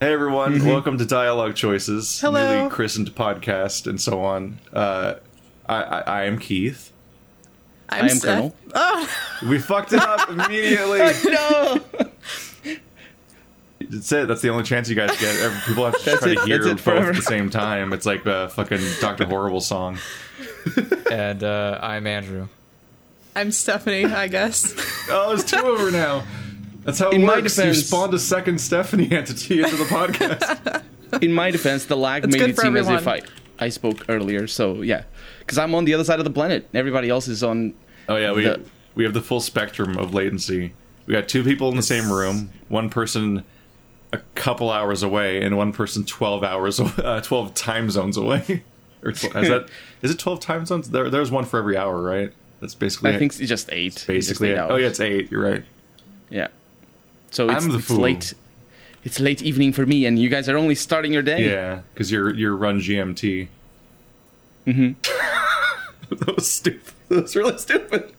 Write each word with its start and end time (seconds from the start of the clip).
Hey 0.00 0.14
everyone, 0.14 0.64
welcome 0.64 0.96
to 0.96 1.04
Dialogue 1.04 1.54
Choices, 1.56 2.20
Hello. 2.20 2.56
newly 2.60 2.70
christened 2.70 3.14
podcast, 3.14 3.86
and 3.86 4.00
so 4.00 4.22
on. 4.24 4.58
Uh, 4.72 5.14
I, 5.68 5.82
I, 5.82 6.00
I 6.00 6.22
am 6.24 6.38
Keith. 6.38 6.90
I'm 7.90 8.04
I 8.06 8.08
am 8.08 8.16
Steph. 8.16 8.34
Colonel. 8.34 8.54
Oh 8.74 9.10
We 9.48 9.58
fucked 9.58 9.92
it 9.92 10.00
up 10.00 10.28
immediately. 10.30 11.00
No. 11.30 11.80
That's 13.80 14.12
it. 14.12 14.28
That's 14.28 14.40
the 14.40 14.48
only 14.50 14.64
chance 14.64 14.88
you 14.88 14.94
guys 14.94 15.10
get. 15.20 15.36
Every- 15.38 15.60
People 15.66 15.84
have 15.84 15.98
to 15.98 16.04
That's 16.04 16.20
try 16.22 16.30
it. 16.32 16.38
to 16.38 16.44
hear 16.46 16.58
That's 16.58 16.66
it 16.70 16.74
both 16.76 16.80
forever. 16.82 17.10
at 17.10 17.16
the 17.16 17.22
same 17.22 17.50
time. 17.50 17.92
It's 17.92 18.06
like 18.06 18.24
a 18.24 18.48
fucking 18.50 18.80
Doctor 19.00 19.26
Horrible 19.26 19.60
song. 19.60 19.98
and 21.10 21.42
uh, 21.44 21.78
I'm 21.82 22.06
Andrew. 22.06 22.48
I'm 23.36 23.52
Stephanie, 23.52 24.06
I 24.06 24.28
guess. 24.28 24.74
Oh, 25.10 25.28
there's 25.28 25.44
two 25.44 25.58
of 25.58 25.78
her 25.80 25.90
now. 25.90 26.24
That's 26.84 26.98
how 26.98 27.10
it 27.10 27.14
In 27.14 27.22
my 27.24 27.36
works. 27.40 27.56
You 27.58 27.64
defense- 27.64 27.86
spawned 27.86 28.14
a 28.14 28.18
second 28.18 28.60
Stephanie 28.60 29.10
entity 29.12 29.62
into 29.62 29.76
the 29.76 29.84
podcast. 29.84 30.82
In 31.22 31.32
my 31.32 31.50
defense, 31.50 31.86
the 31.86 31.96
lag 31.96 32.24
It's 32.24 32.36
made 32.36 32.50
it 32.50 32.54
for 32.56 32.62
seem 32.62 32.76
as 32.76 32.88
if. 32.88 33.06
I, 33.08 33.20
I 33.58 33.68
spoke 33.68 34.04
earlier. 34.08 34.46
So 34.46 34.80
yeah, 34.82 35.02
because 35.40 35.58
I'm 35.58 35.74
on 35.74 35.84
the 35.84 35.92
other 35.94 36.04
side 36.04 36.20
of 36.20 36.24
the 36.24 36.30
planet. 36.30 36.68
Everybody 36.72 37.10
else 37.10 37.26
is 37.28 37.42
on. 37.42 37.74
Oh 38.08 38.16
yeah, 38.16 38.32
we 38.32 38.44
The- 38.44 38.60
we 38.94 39.04
have 39.04 39.12
the 39.14 39.20
full 39.20 39.40
spectrum 39.40 39.96
of 39.98 40.14
latency. 40.14 40.72
We 41.06 41.12
got 41.14 41.28
two 41.28 41.42
people 41.42 41.68
in 41.70 41.76
the 41.76 41.82
same 41.82 42.10
room, 42.12 42.50
one 42.68 42.90
person 42.90 43.44
a 44.12 44.18
couple 44.34 44.70
hours 44.70 45.02
away, 45.02 45.42
and 45.42 45.56
one 45.56 45.72
person 45.72 46.04
twelve 46.04 46.42
hours, 46.44 46.78
uh, 46.80 47.20
twelve 47.24 47.54
time 47.54 47.90
zones 47.90 48.16
away. 48.16 48.62
or 49.02 49.10
tw- 49.12 49.34
is 49.36 49.48
that 49.48 49.68
is 50.02 50.10
it 50.12 50.18
twelve 50.20 50.38
time 50.40 50.64
zones? 50.64 50.90
There, 50.90 51.10
there's 51.10 51.30
one 51.32 51.44
for 51.44 51.58
every 51.58 51.76
hour, 51.76 52.00
right? 52.00 52.32
That's 52.60 52.74
basically 52.76 53.10
I 53.14 53.18
think 53.18 53.38
it's 53.40 53.48
just 53.48 53.68
eight. 53.72 53.86
It's 53.86 53.94
just 53.96 54.06
basically. 54.08 54.50
eight 54.50 54.52
it. 54.52 54.58
hours. 54.58 54.70
Oh 54.72 54.76
yeah, 54.76 54.86
it's 54.86 55.00
eight. 55.00 55.30
You're 55.32 55.42
right. 55.42 55.64
yeah. 56.30 56.48
So 57.30 57.48
it's, 57.48 57.64
I'm 57.64 57.70
the 57.70 57.78
it's 57.78 57.86
fool. 57.86 57.98
late. 57.98 58.34
It's 59.02 59.18
late 59.18 59.42
evening 59.42 59.72
for 59.72 59.86
me, 59.86 60.04
and 60.04 60.18
you 60.18 60.28
guys 60.28 60.48
are 60.48 60.58
only 60.58 60.74
starting 60.74 61.12
your 61.12 61.22
day. 61.22 61.48
Yeah, 61.48 61.80
because 61.94 62.12
you're 62.12 62.34
you're 62.34 62.56
run 62.56 62.80
GMT. 62.80 63.48
Mm-hmm. 64.66 66.14
that 66.14 66.36
was 66.36 66.50
stupid. 66.50 66.92
That 67.08 67.22
was 67.22 67.36
really 67.36 67.58
stupid. 67.58 68.12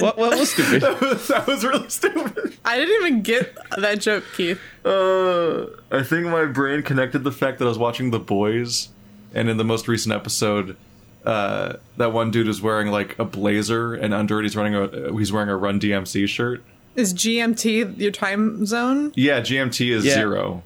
What, 0.00 0.18
what 0.18 0.38
was 0.38 0.52
stupid? 0.52 0.82
that 1.28 1.44
was 1.46 1.64
really 1.64 1.88
stupid. 1.88 2.56
I 2.64 2.76
didn't 2.76 3.06
even 3.06 3.22
get 3.22 3.56
that 3.76 4.00
joke, 4.00 4.24
Keith. 4.36 4.60
Uh, 4.84 5.66
I 5.92 6.02
think 6.02 6.26
my 6.26 6.44
brain 6.46 6.82
connected 6.82 7.20
the 7.20 7.30
fact 7.30 7.58
that 7.58 7.66
I 7.66 7.68
was 7.68 7.78
watching 7.78 8.10
The 8.10 8.18
Boys, 8.18 8.88
and 9.32 9.48
in 9.48 9.56
the 9.56 9.64
most 9.64 9.86
recent 9.86 10.12
episode, 10.12 10.76
uh, 11.24 11.74
that 11.96 12.12
one 12.12 12.30
dude 12.30 12.48
is 12.48 12.60
wearing 12.60 12.88
like 12.88 13.16
a 13.18 13.24
blazer, 13.24 13.94
and 13.94 14.12
under 14.12 14.40
it 14.40 14.42
he's 14.42 14.56
running 14.56 14.74
a 14.74 15.12
he's 15.16 15.32
wearing 15.32 15.48
a 15.48 15.56
Run 15.56 15.78
DMC 15.78 16.28
shirt. 16.28 16.64
Is 16.96 17.12
GMT 17.12 17.98
your 17.98 18.12
time 18.12 18.64
zone? 18.66 19.12
Yeah, 19.14 19.40
GMT 19.40 19.90
is 19.90 20.04
Yeah. 20.04 20.14
zero. 20.14 20.62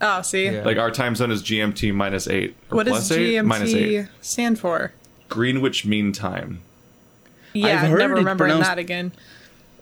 Oh, 0.00 0.22
see. 0.22 0.46
Yeah. 0.46 0.62
Like 0.64 0.78
our 0.78 0.90
time 0.90 1.14
zone 1.16 1.30
is 1.30 1.42
GMT 1.42 1.92
minus 1.94 2.26
eight. 2.28 2.54
Or 2.70 2.76
What 2.76 2.86
does 2.86 3.10
eight? 3.12 3.42
Minus 3.42 3.72
eight. 3.74 3.90
GMT 4.04 4.08
stand 4.20 4.58
for? 4.58 4.92
Greenwich 5.28 5.84
Mean 5.84 6.12
Time. 6.12 6.60
Yeah, 7.52 7.82
I've 7.82 7.90
heard 7.90 7.98
never 7.98 8.14
it 8.14 8.18
remembering 8.18 8.50
pronounced- 8.50 8.68
that 8.70 8.78
again. 8.78 9.12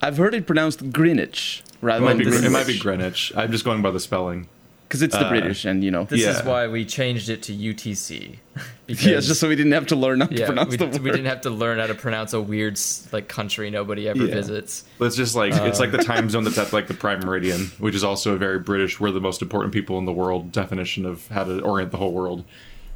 I've 0.01 0.17
heard 0.17 0.35
it 0.35 0.47
pronounced 0.47 0.93
Greenwich 0.93 1.63
It 1.67 1.73
rather 1.81 2.01
might, 2.05 2.11
than 2.11 2.19
be, 2.19 2.25
Greenwich. 2.25 2.45
it 2.45 2.51
might 2.51 2.67
be 2.67 2.79
Greenwich. 2.79 3.33
I'm 3.37 3.51
just 3.51 3.65
going 3.65 3.83
by 3.83 3.91
the 3.91 4.01
spelling. 4.01 4.49
Because 4.95 5.03
it's 5.03 5.17
the 5.17 5.27
uh, 5.27 5.29
British, 5.29 5.65
and 5.65 5.83
you 5.83 5.91
know. 5.91 6.05
This 6.05 6.25
is 6.25 6.41
why 6.45 6.69
we 6.69 6.85
changed 6.85 7.29
it 7.29 7.43
to 7.45 7.53
UTC. 7.53 8.37
Because, 8.87 9.07
Yeah, 9.07 9.21
just 9.21 9.41
so 9.41 9.49
we 9.49 9.57
didn't 9.57 9.73
have 9.73 9.87
to 9.87 9.97
learn 9.97 10.21
how 10.21 10.27
to 10.27 10.37
yeah, 10.37 10.45
pronounce 10.47 10.73
we, 10.73 10.77
the 10.77 10.85
word. 10.87 10.99
we 10.99 11.11
didn't 11.11 11.25
have 11.27 11.41
to 11.41 11.51
learn 11.51 11.79
how 11.79 11.87
to 11.87 11.95
pronounce 11.95 12.35
a 12.35 12.41
weird 12.41 12.79
like 13.13 13.29
country 13.29 13.71
nobody 13.71 14.07
ever 14.11 14.27
Yeah. 14.27 14.35
visits. 14.35 14.85
But 14.99 15.07
it's 15.07 15.17
just 15.17 15.35
like 15.35 15.55
it's 15.55 15.81
like 15.81 15.91
the 15.91 16.05
time 16.05 16.29
zone 16.29 16.45
that's 16.45 16.59
at 16.59 16.71
like 16.75 16.87
the 16.87 16.93
prime 16.95 17.21
meridian, 17.21 17.69
which 17.79 17.95
is 17.95 18.05
also 18.05 18.35
a 18.35 18.37
very 18.37 18.59
British. 18.59 19.01
We're 19.01 19.11
the 19.11 19.23
most 19.23 19.41
important 19.41 19.73
people 19.73 19.99
in 19.99 20.05
the 20.05 20.13
world 20.13 20.53
definition 20.53 21.07
of 21.07 21.27
how 21.29 21.45
to 21.45 21.61
orient 21.63 21.93
the 21.93 21.97
whole 21.97 22.13
world. 22.13 22.45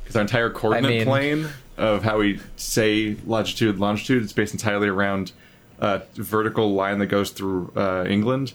Because 0.02 0.14
our 0.16 0.22
entire 0.22 0.50
coordinate 0.50 0.90
mean- 0.90 1.06
plane 1.06 1.48
of 1.78 2.04
how 2.04 2.18
we 2.18 2.38
say 2.56 3.16
latitude 3.26 3.70
and 3.70 3.78
longitude 3.80 4.22
it's 4.22 4.32
based 4.34 4.52
entirely 4.52 4.88
around 4.88 5.32
a 5.80 6.02
vertical 6.16 6.74
line 6.74 6.98
that 6.98 7.06
goes 7.06 7.30
through 7.30 7.72
uh, 7.76 8.04
England, 8.06 8.52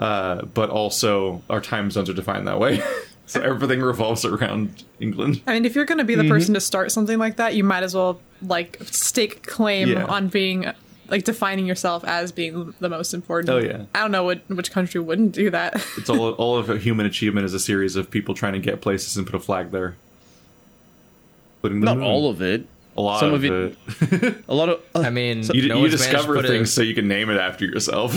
uh, 0.00 0.42
but 0.46 0.70
also 0.70 1.42
our 1.50 1.60
time 1.60 1.90
zones 1.90 2.08
are 2.10 2.14
defined 2.14 2.46
that 2.48 2.58
way. 2.58 2.82
so 3.26 3.40
everything 3.40 3.80
revolves 3.80 4.24
around 4.24 4.84
England. 5.00 5.40
I 5.46 5.54
mean, 5.54 5.64
if 5.64 5.74
you're 5.74 5.84
going 5.86 5.98
to 5.98 6.04
be 6.04 6.14
the 6.14 6.22
Mm-hmm. 6.22 6.30
person 6.32 6.54
to 6.54 6.60
start 6.60 6.92
something 6.92 7.18
like 7.18 7.36
that, 7.36 7.54
you 7.54 7.64
might 7.64 7.82
as 7.82 7.94
well 7.94 8.20
like 8.42 8.78
stake 8.84 9.46
claim 9.46 9.88
Yeah. 9.88 10.04
on 10.04 10.28
being 10.28 10.66
like 11.08 11.24
defining 11.24 11.66
yourself 11.66 12.02
as 12.04 12.32
being 12.32 12.74
the 12.80 12.88
most 12.88 13.12
important. 13.14 13.50
Oh, 13.50 13.58
yeah. 13.58 13.84
I 13.94 14.00
don't 14.00 14.10
know 14.10 14.24
what 14.24 14.40
which 14.48 14.70
country 14.72 15.00
wouldn't 15.00 15.32
do 15.32 15.50
that. 15.50 15.74
It's 15.98 16.08
all 16.10 16.32
all 16.32 16.56
of 16.56 16.82
human 16.82 17.06
achievement 17.06 17.44
is 17.44 17.54
a 17.54 17.60
series 17.60 17.94
of 17.96 18.10
people 18.10 18.34
trying 18.34 18.54
to 18.54 18.58
get 18.58 18.80
places 18.80 19.16
and 19.16 19.26
put 19.26 19.34
a 19.34 19.40
flag 19.40 19.70
there. 19.70 19.96
The 21.62 21.70
Not 21.70 21.96
moon. 21.98 22.04
all 22.06 22.28
of 22.30 22.42
it. 22.42 22.66
a 22.96 23.00
lot 23.00 23.20
some 23.20 23.32
of, 23.34 23.42
of 23.44 23.44
it. 23.44 23.76
it- 24.22 24.44
A 24.48 24.54
lot 24.54 24.68
of. 24.68 24.80
uh, 24.94 25.00
I 25.00 25.10
mean, 25.10 25.42
You, 25.52 25.68
no 25.68 25.76
you 25.76 25.80
one's 25.82 25.92
managed 25.92 25.98
to 26.04 26.10
discover 26.10 26.34
put 26.36 26.44
a- 26.44 26.48
things 26.48 26.72
so 26.72 26.82
you 26.82 26.94
can 26.94 27.08
name 27.08 27.30
it 27.30 27.38
after 27.38 27.64
yourself. 27.64 28.14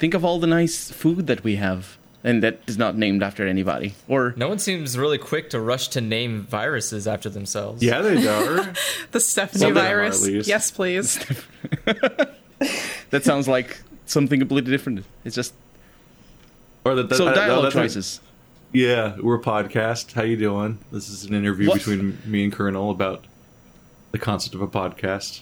Think 0.00 0.14
of 0.14 0.24
all 0.24 0.40
the 0.40 0.46
nice 0.48 0.90
food 0.90 1.26
that 1.28 1.44
we 1.44 1.56
have, 1.56 1.96
and 2.24 2.42
that 2.42 2.60
is 2.66 2.76
not 2.78 2.96
named 2.96 3.22
after 3.22 3.46
anybody. 3.46 3.94
Or 4.08 4.34
No 4.36 4.48
one 4.48 4.58
seems 4.58 4.96
really 4.98 5.18
quick 5.18 5.50
to 5.50 5.60
rush 5.60 5.88
to 5.88 6.00
name 6.00 6.42
viruses 6.42 7.06
after 7.06 7.28
themselves. 7.28 7.82
yeah, 7.82 8.00
they 8.00 8.26
are. 8.36 8.72
the 9.12 9.20
Stephanie 9.20 9.60
Some 9.60 9.68
of 9.68 9.74
them 9.76 9.84
are, 9.84 9.88
virus. 10.10 10.48
Yes, 10.48 10.70
please. 10.72 11.18
that 13.10 13.24
sounds 13.24 13.46
like 13.46 13.80
something 14.06 14.38
completely 14.40 14.70
different. 14.70 15.04
It's 15.24 15.36
just 15.36 15.52
Or 16.84 16.94
that, 16.94 17.08
that, 17.10 17.16
so 17.16 17.26
that- 17.26 17.34
dialogue 17.34 17.64
that's- 17.72 17.74
choices. 17.94 18.20
Yeah, 18.72 19.16
we're 19.20 19.34
a 19.34 19.42
podcast. 19.42 20.12
How 20.12 20.22
you 20.22 20.36
doing? 20.36 20.78
This 20.92 21.08
is 21.08 21.24
an 21.24 21.34
interview 21.34 21.68
What? 21.68 21.78
between 21.78 22.18
me 22.24 22.44
and 22.44 22.52
Colonel 22.52 22.92
about 22.92 23.24
the 24.12 24.18
concept 24.18 24.54
of 24.54 24.62
a 24.62 24.68
podcast. 24.68 25.40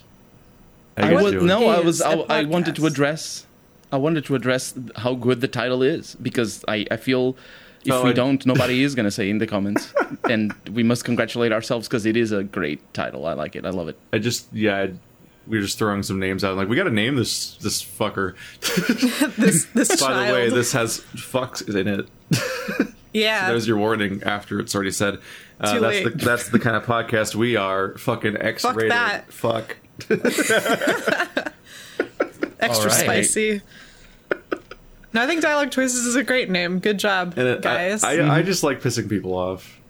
How 0.97 1.09
I 1.09 1.11
you 1.11 1.17
was 1.23 1.33
doing? 1.33 1.47
no, 1.47 1.67
I 1.69 1.79
Is 1.81 1.85
was. 1.85 2.01
I 2.01 2.45
wanted 2.45 2.75
to 2.77 2.87
address. 2.87 3.45
I 3.93 3.97
wanted 3.97 4.25
to 4.27 4.35
address 4.35 4.75
how 4.97 5.15
good 5.15 5.41
the 5.41 5.49
title 5.49 5.83
is 5.83 6.15
because 6.17 6.65
I, 6.69 6.87
I 6.91 6.97
feel 6.97 7.37
if 7.85 7.93
Oh, 7.93 8.05
we 8.05 8.11
I- 8.11 8.13
don't, 8.13 8.45
nobody 8.45 8.83
is 8.83 8.95
going 8.95 9.05
to 9.05 9.11
say 9.11 9.31
in 9.31 9.39
the 9.39 9.47
comments, 9.47 9.93
and 10.31 10.53
we 10.73 10.83
must 10.83 11.05
congratulate 11.05 11.53
ourselves 11.53 11.89
because 11.89 12.05
it 12.07 12.17
is 12.17 12.33
a 12.33 12.43
great 12.43 12.81
title. 12.93 13.25
I 13.27 13.33
like 13.35 13.57
it. 13.57 13.65
I 13.65 13.71
love 13.71 13.89
it. 13.89 13.97
I 14.13 14.19
just 14.19 14.53
yeah, 14.53 14.77
I, 14.77 14.93
we 15.47 15.57
are 15.59 15.63
just 15.63 15.79
throwing 15.79 16.03
some 16.03 16.19
names 16.19 16.45
out. 16.45 16.57
Like 16.57 16.69
we 16.69 16.77
got 16.77 16.85
to 16.85 16.91
name 16.91 17.17
this 17.17 17.57
this 17.59 17.83
fucker. 17.83 18.35
This 19.39 19.65
this 19.67 19.89
By 19.89 19.97
child. 20.09 20.29
the 20.29 20.33
way, 20.33 20.51
this 20.51 20.73
has 20.73 21.01
fucks 21.15 21.67
in 21.75 21.87
it. 21.89 22.09
yeah. 23.15 23.49
There's 23.49 23.67
your 23.67 23.79
warning 23.79 24.23
after 24.25 24.59
it's 24.61 24.75
already 24.75 24.91
said. 24.91 25.19
Uh, 25.61 25.75
Too 25.75 25.81
that's 25.81 26.05
late. 26.05 26.19
the 26.19 26.25
that's 26.25 26.49
the 26.51 26.59
kind 26.59 26.77
of 26.77 26.85
podcast 26.85 27.35
we 27.37 27.57
are. 27.57 27.97
Fucking 27.97 28.37
X 28.37 28.65
rated. 28.65 28.91
that. 28.91 29.33
Fuck. 29.33 29.77
Extra 32.61 32.91
All 32.91 32.97
right. 32.97 33.25
spicy. 33.25 33.63
No, 35.15 35.23
I 35.23 35.27
think 35.27 35.41
dialogue 35.41 35.71
choices 35.71 36.05
is 36.05 36.17
a 36.17 36.23
great 36.23 36.51
name. 36.51 36.81
Good 36.81 36.99
job, 36.99 37.33
And 37.39 37.49
it, 37.49 37.63
guys. 37.63 38.05
I, 38.05 38.17
I, 38.19 38.37
I 38.37 38.43
just 38.43 38.63
like 38.63 38.83
pissing 38.83 39.09
people 39.09 39.33
off. 39.35 39.81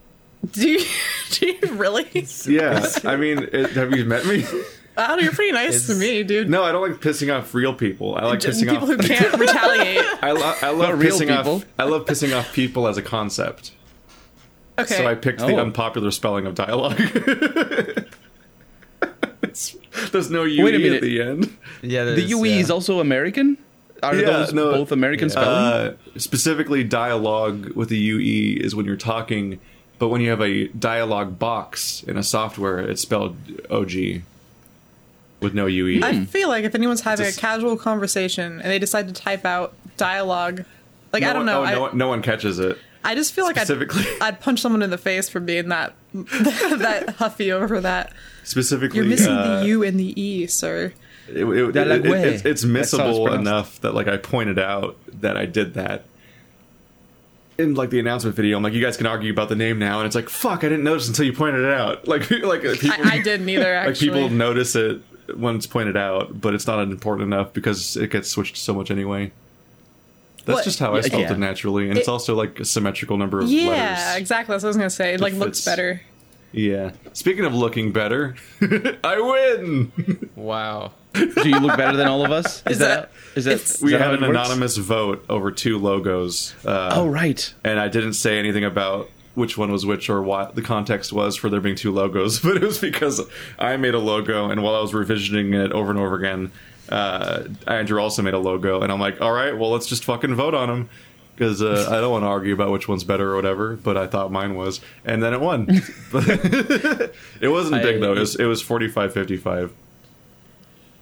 do 0.53 0.71
you 0.71 0.85
do 1.33 1.47
you 1.49 1.59
really? 1.75 2.07
Yeah, 2.47 2.87
I 3.05 3.17
mean, 3.17 3.49
it, 3.53 3.71
have 3.73 3.93
you 3.97 4.05
met 4.05 4.25
me? 4.27 4.45
Oh, 5.01 5.17
you're 5.17 5.31
pretty 5.33 5.53
nice 5.53 5.87
to 5.87 5.95
me, 5.95 6.25
dude. 6.25 6.51
No, 6.51 6.65
I 6.65 6.73
don't 6.73 6.91
like 6.91 7.01
pissing 7.01 7.33
off 7.33 7.55
real 7.55 7.73
people. 7.73 8.17
I 8.17 8.25
like 8.25 8.41
Just 8.41 8.61
pissing 8.61 8.71
people 8.71 8.91
off. 8.91 9.01
who 9.01 9.07
can't 9.09 9.33
retaliate. 9.39 10.05
I, 10.23 10.33
lo- 10.33 10.55
I 10.61 10.71
love 10.71 10.79
Not 10.91 10.99
real 10.99 11.17
pissing 11.17 11.37
people. 11.37 11.55
off. 11.59 11.65
I 11.79 11.85
love 11.85 12.05
pissing 12.07 12.37
off 12.37 12.53
people 12.53 12.89
as 12.89 12.97
a 12.97 13.03
concept. 13.03 13.71
Okay. 14.77 14.97
So 14.97 15.07
I 15.07 15.15
picked 15.15 15.39
the 15.39 15.55
Oh. 15.55 15.61
unpopular 15.61 16.11
spelling 16.11 16.47
of 16.47 16.57
dialogue. 16.57 16.99
It's- 19.59 20.11
There's 20.13 20.31
no 20.31 20.45
UE 20.45 20.65
Wait 20.65 20.75
a 20.75 20.95
at 20.97 21.03
the 21.03 21.21
end. 21.23 21.57
yeah. 21.83 22.05
The 22.05 22.13
there's, 22.13 22.31
UE 22.31 22.45
yeah. 22.45 22.57
is 22.57 22.71
also 22.71 23.01
American. 23.01 23.59
Are 24.03 24.15
Yeah, 24.15 24.27
those 24.27 24.53
no, 24.53 24.71
both 24.71 24.93
American 24.93 25.29
yeah. 25.29 25.33
spelling? 25.33 25.49
Uh, 25.49 25.97
specifically, 26.17 26.85
dialogue 26.85 27.71
with 27.75 27.91
a 27.91 27.97
UE 27.97 28.59
is 28.61 28.75
when 28.75 28.87
you're 28.87 28.97
talking, 28.97 29.59
but 29.99 30.09
when 30.09 30.21
you 30.21 30.31
have 30.31 30.41
a 30.41 30.69
dialogue 30.69 31.39
box 31.39 32.05
in 32.05 32.17
a 32.17 32.23
software, 32.23 32.79
it's 32.79 33.03
spelled 33.03 33.37
OG 33.71 34.23
with 35.41 35.55
no. 35.55 35.67
UE. 35.67 36.01
I 36.05 36.25
feel 36.27 36.49
like 36.49 36.65
if 36.65 36.75
anyone's 36.75 37.01
having 37.01 37.27
Just- 37.27 37.39
a 37.39 37.41
casual 37.41 37.77
conversation 37.77 38.61
and 38.61 38.71
they 38.71 38.79
decide 38.79 39.09
to 39.09 39.15
type 39.15 39.45
out 39.45 39.75
dialogue, 39.97 40.65
like 41.13 41.23
I 41.25 41.33
don't 41.33 41.39
one- 41.39 41.47
know, 41.47 41.61
oh, 41.63 41.65
I, 41.65 41.73
no, 41.75 41.81
one- 41.81 41.99
no 41.99 42.09
one 42.09 42.23
catches 42.23 42.59
it. 42.61 42.79
I 43.05 43.15
just 43.15 43.33
feel 43.33 43.45
like 43.45 43.57
I'd, 43.57 43.67
Specifically, 43.67 44.05
I'd 44.21 44.41
punch 44.41 44.61
someone 44.61 44.83
in 44.83 44.91
the 44.91 44.99
face 44.99 45.29
for 45.29 45.41
being 45.41 45.69
that 45.69 45.95
that 46.79 47.17
huffy 47.19 47.53
over 47.53 47.81
that. 47.81 48.13
specifically, 48.45 48.97
You're 48.99 49.07
missing 49.07 49.33
uh, 49.33 49.61
the 49.61 49.67
U 49.69 49.83
and 49.83 49.99
the 49.99 50.21
E, 50.21 50.47
sir. 50.47 50.93
it, 51.29 51.45
it- 51.45 51.73
Dialogue 51.73 52.07
it- 52.07 52.11
way. 52.11 52.23
it's, 52.35 52.45
it's 52.45 52.63
That's 52.63 52.93
how 52.93 53.09
it's 53.09 53.19
missable 53.19 53.35
enough 53.39 53.81
that 53.81 53.95
like 53.95 54.09
I 54.09 54.17
pointed 54.17 54.59
out 54.59 54.97
that 55.21 55.37
I 55.37 55.47
did 55.47 55.75
that 55.75 56.05
in 57.59 57.75
like 57.75 57.91
the 57.91 57.99
announcement 57.99 58.37
video. 58.37 58.57
I'm 58.57 58.63
like, 58.63 58.73
you 58.73 58.81
guys 58.83 58.97
can 58.97 59.07
argue 59.07 59.33
about 59.33 59.49
the 59.49 59.57
name 59.57 59.79
now, 59.79 59.99
and 59.99 60.07
it's 60.07 60.15
like, 60.15 60.29
fuck, 60.29 60.59
I 60.65 60.69
didn't 60.69 60.85
notice 60.85 61.09
until 61.09 61.25
you 61.27 61.33
pointed 61.33 61.65
it 61.65 61.73
out. 61.73 62.07
Like, 62.09 62.31
like 62.43 62.65
uh, 62.65 62.75
people, 62.79 63.05
I, 63.07 63.15
I 63.17 63.23
didn't 63.23 63.49
either. 63.49 63.75
like 63.75 63.89
Actually, 63.91 64.11
people 64.11 64.29
notice 64.31 64.77
it 64.77 65.01
when 65.37 65.57
it's 65.57 65.67
pointed 65.67 65.97
out, 65.97 66.41
but 66.41 66.55
it's 66.55 66.67
not 66.67 66.81
important 66.81 67.27
enough 67.33 67.53
because 67.53 67.97
it 67.97 68.11
gets 68.11 68.29
switched 68.31 68.57
so 68.57 68.73
much 68.75 68.91
anyway. 68.91 69.31
That's 70.47 70.59
What- 70.59 70.65
just 70.65 70.79
how 70.79 70.95
I 70.95 71.03
spelled 71.03 71.23
Yeah. 71.23 71.33
it 71.33 71.39
naturally, 71.39 71.89
and 71.91 71.99
it's 71.99 72.09
also 72.09 72.35
like 72.35 72.61
a 72.61 72.65
symmetrical 72.65 73.19
number 73.19 73.41
of 73.41 73.51
Yeah, 73.51 73.69
letters. 73.69 73.79
Yeah, 73.99 74.17
exactly. 74.17 74.55
That's 74.55 74.63
what 74.63 74.69
I 74.69 74.71
was 74.71 74.77
gonna 74.79 74.89
say. 74.91 75.13
It 75.15 75.21
like 75.21 75.35
looks 75.35 75.63
better. 75.65 76.01
Yeah. 76.53 76.93
Speaking 77.13 77.45
of 77.45 77.55
looking 77.55 77.93
better, 77.93 78.37
I 79.05 79.21
win. 79.21 80.31
Wow. 80.37 80.93
Do 81.15 81.49
you 81.49 81.59
look 81.59 81.77
better 81.77 81.97
than 81.97 82.07
all 82.07 82.25
of 82.25 82.31
us? 82.31 82.63
Is, 82.67 82.73
Is 82.73 82.79
that, 82.79 83.11
that- 83.35 83.37
is 83.37 83.45
that 83.45 83.85
We 83.85 83.93
that 83.93 84.01
how 84.01 84.11
had 84.11 84.15
an 84.15 84.21
works? 84.23 84.31
anonymous 84.31 84.77
vote 84.77 85.25
over 85.29 85.51
two 85.51 85.79
logos. 85.79 86.55
Uh, 86.65 86.91
Oh 86.93 87.09
right. 87.09 87.53
and 87.65 87.79
I 87.79 87.89
didn't 87.89 88.15
say 88.15 88.39
anything 88.39 88.65
about 88.65 89.11
which 89.35 89.57
one 89.57 89.71
was 89.71 89.87
which 89.87 90.11
or 90.11 90.21
what 90.23 90.55
the 90.57 90.63
context 90.63 91.13
was 91.13 91.37
for 91.37 91.49
there 91.49 91.61
being 91.61 91.77
two 91.77 91.93
logos, 91.93 92.39
but 92.43 92.57
it 92.57 92.63
was 92.63 92.79
because 92.79 93.21
I 93.59 93.77
made 93.77 93.95
a 93.95 93.99
logo, 94.01 94.51
and 94.51 94.63
while 94.63 94.75
I 94.75 94.81
was 94.81 94.93
revisioning 94.93 95.55
it 95.55 95.73
over 95.73 95.91
and 95.91 95.99
over 96.01 96.17
again, 96.17 96.51
uh, 96.89 97.45
Andrew 97.67 98.01
also 98.01 98.23
made 98.23 98.35
a 98.35 98.39
logo, 98.39 98.81
and 98.81 98.91
I'm 98.91 98.99
like, 99.01 99.21
all 99.21 99.33
right, 99.33 99.57
well, 99.57 99.71
let's 99.71 99.87
just 99.87 100.05
fucking 100.05 100.35
vote 100.35 100.55
on 100.55 100.69
them. 100.69 100.89
Because 101.39 101.63
uh, 101.63 101.87
I 101.89 102.01
don't 102.01 102.11
want 102.11 102.25
to 102.25 102.27
argue 102.29 102.53
about 102.53 102.73
which 102.73 102.89
one's 102.89 103.05
better 103.05 103.31
or 103.33 103.37
whatever, 103.37 103.77
but 103.77 103.97
I 103.97 104.09
thought 104.09 104.33
mine 104.33 104.57
was, 104.57 104.81
and 105.05 105.23
then 105.23 105.33
it 105.35 105.41
won. 105.41 105.67
it 106.13 107.49
wasn't 107.49 107.83
big 107.83 108.01
though; 108.01 108.13
it 108.15 108.19
was, 108.19 108.35
it 108.37 108.45
was 108.45 108.63
45-55. 108.63 109.71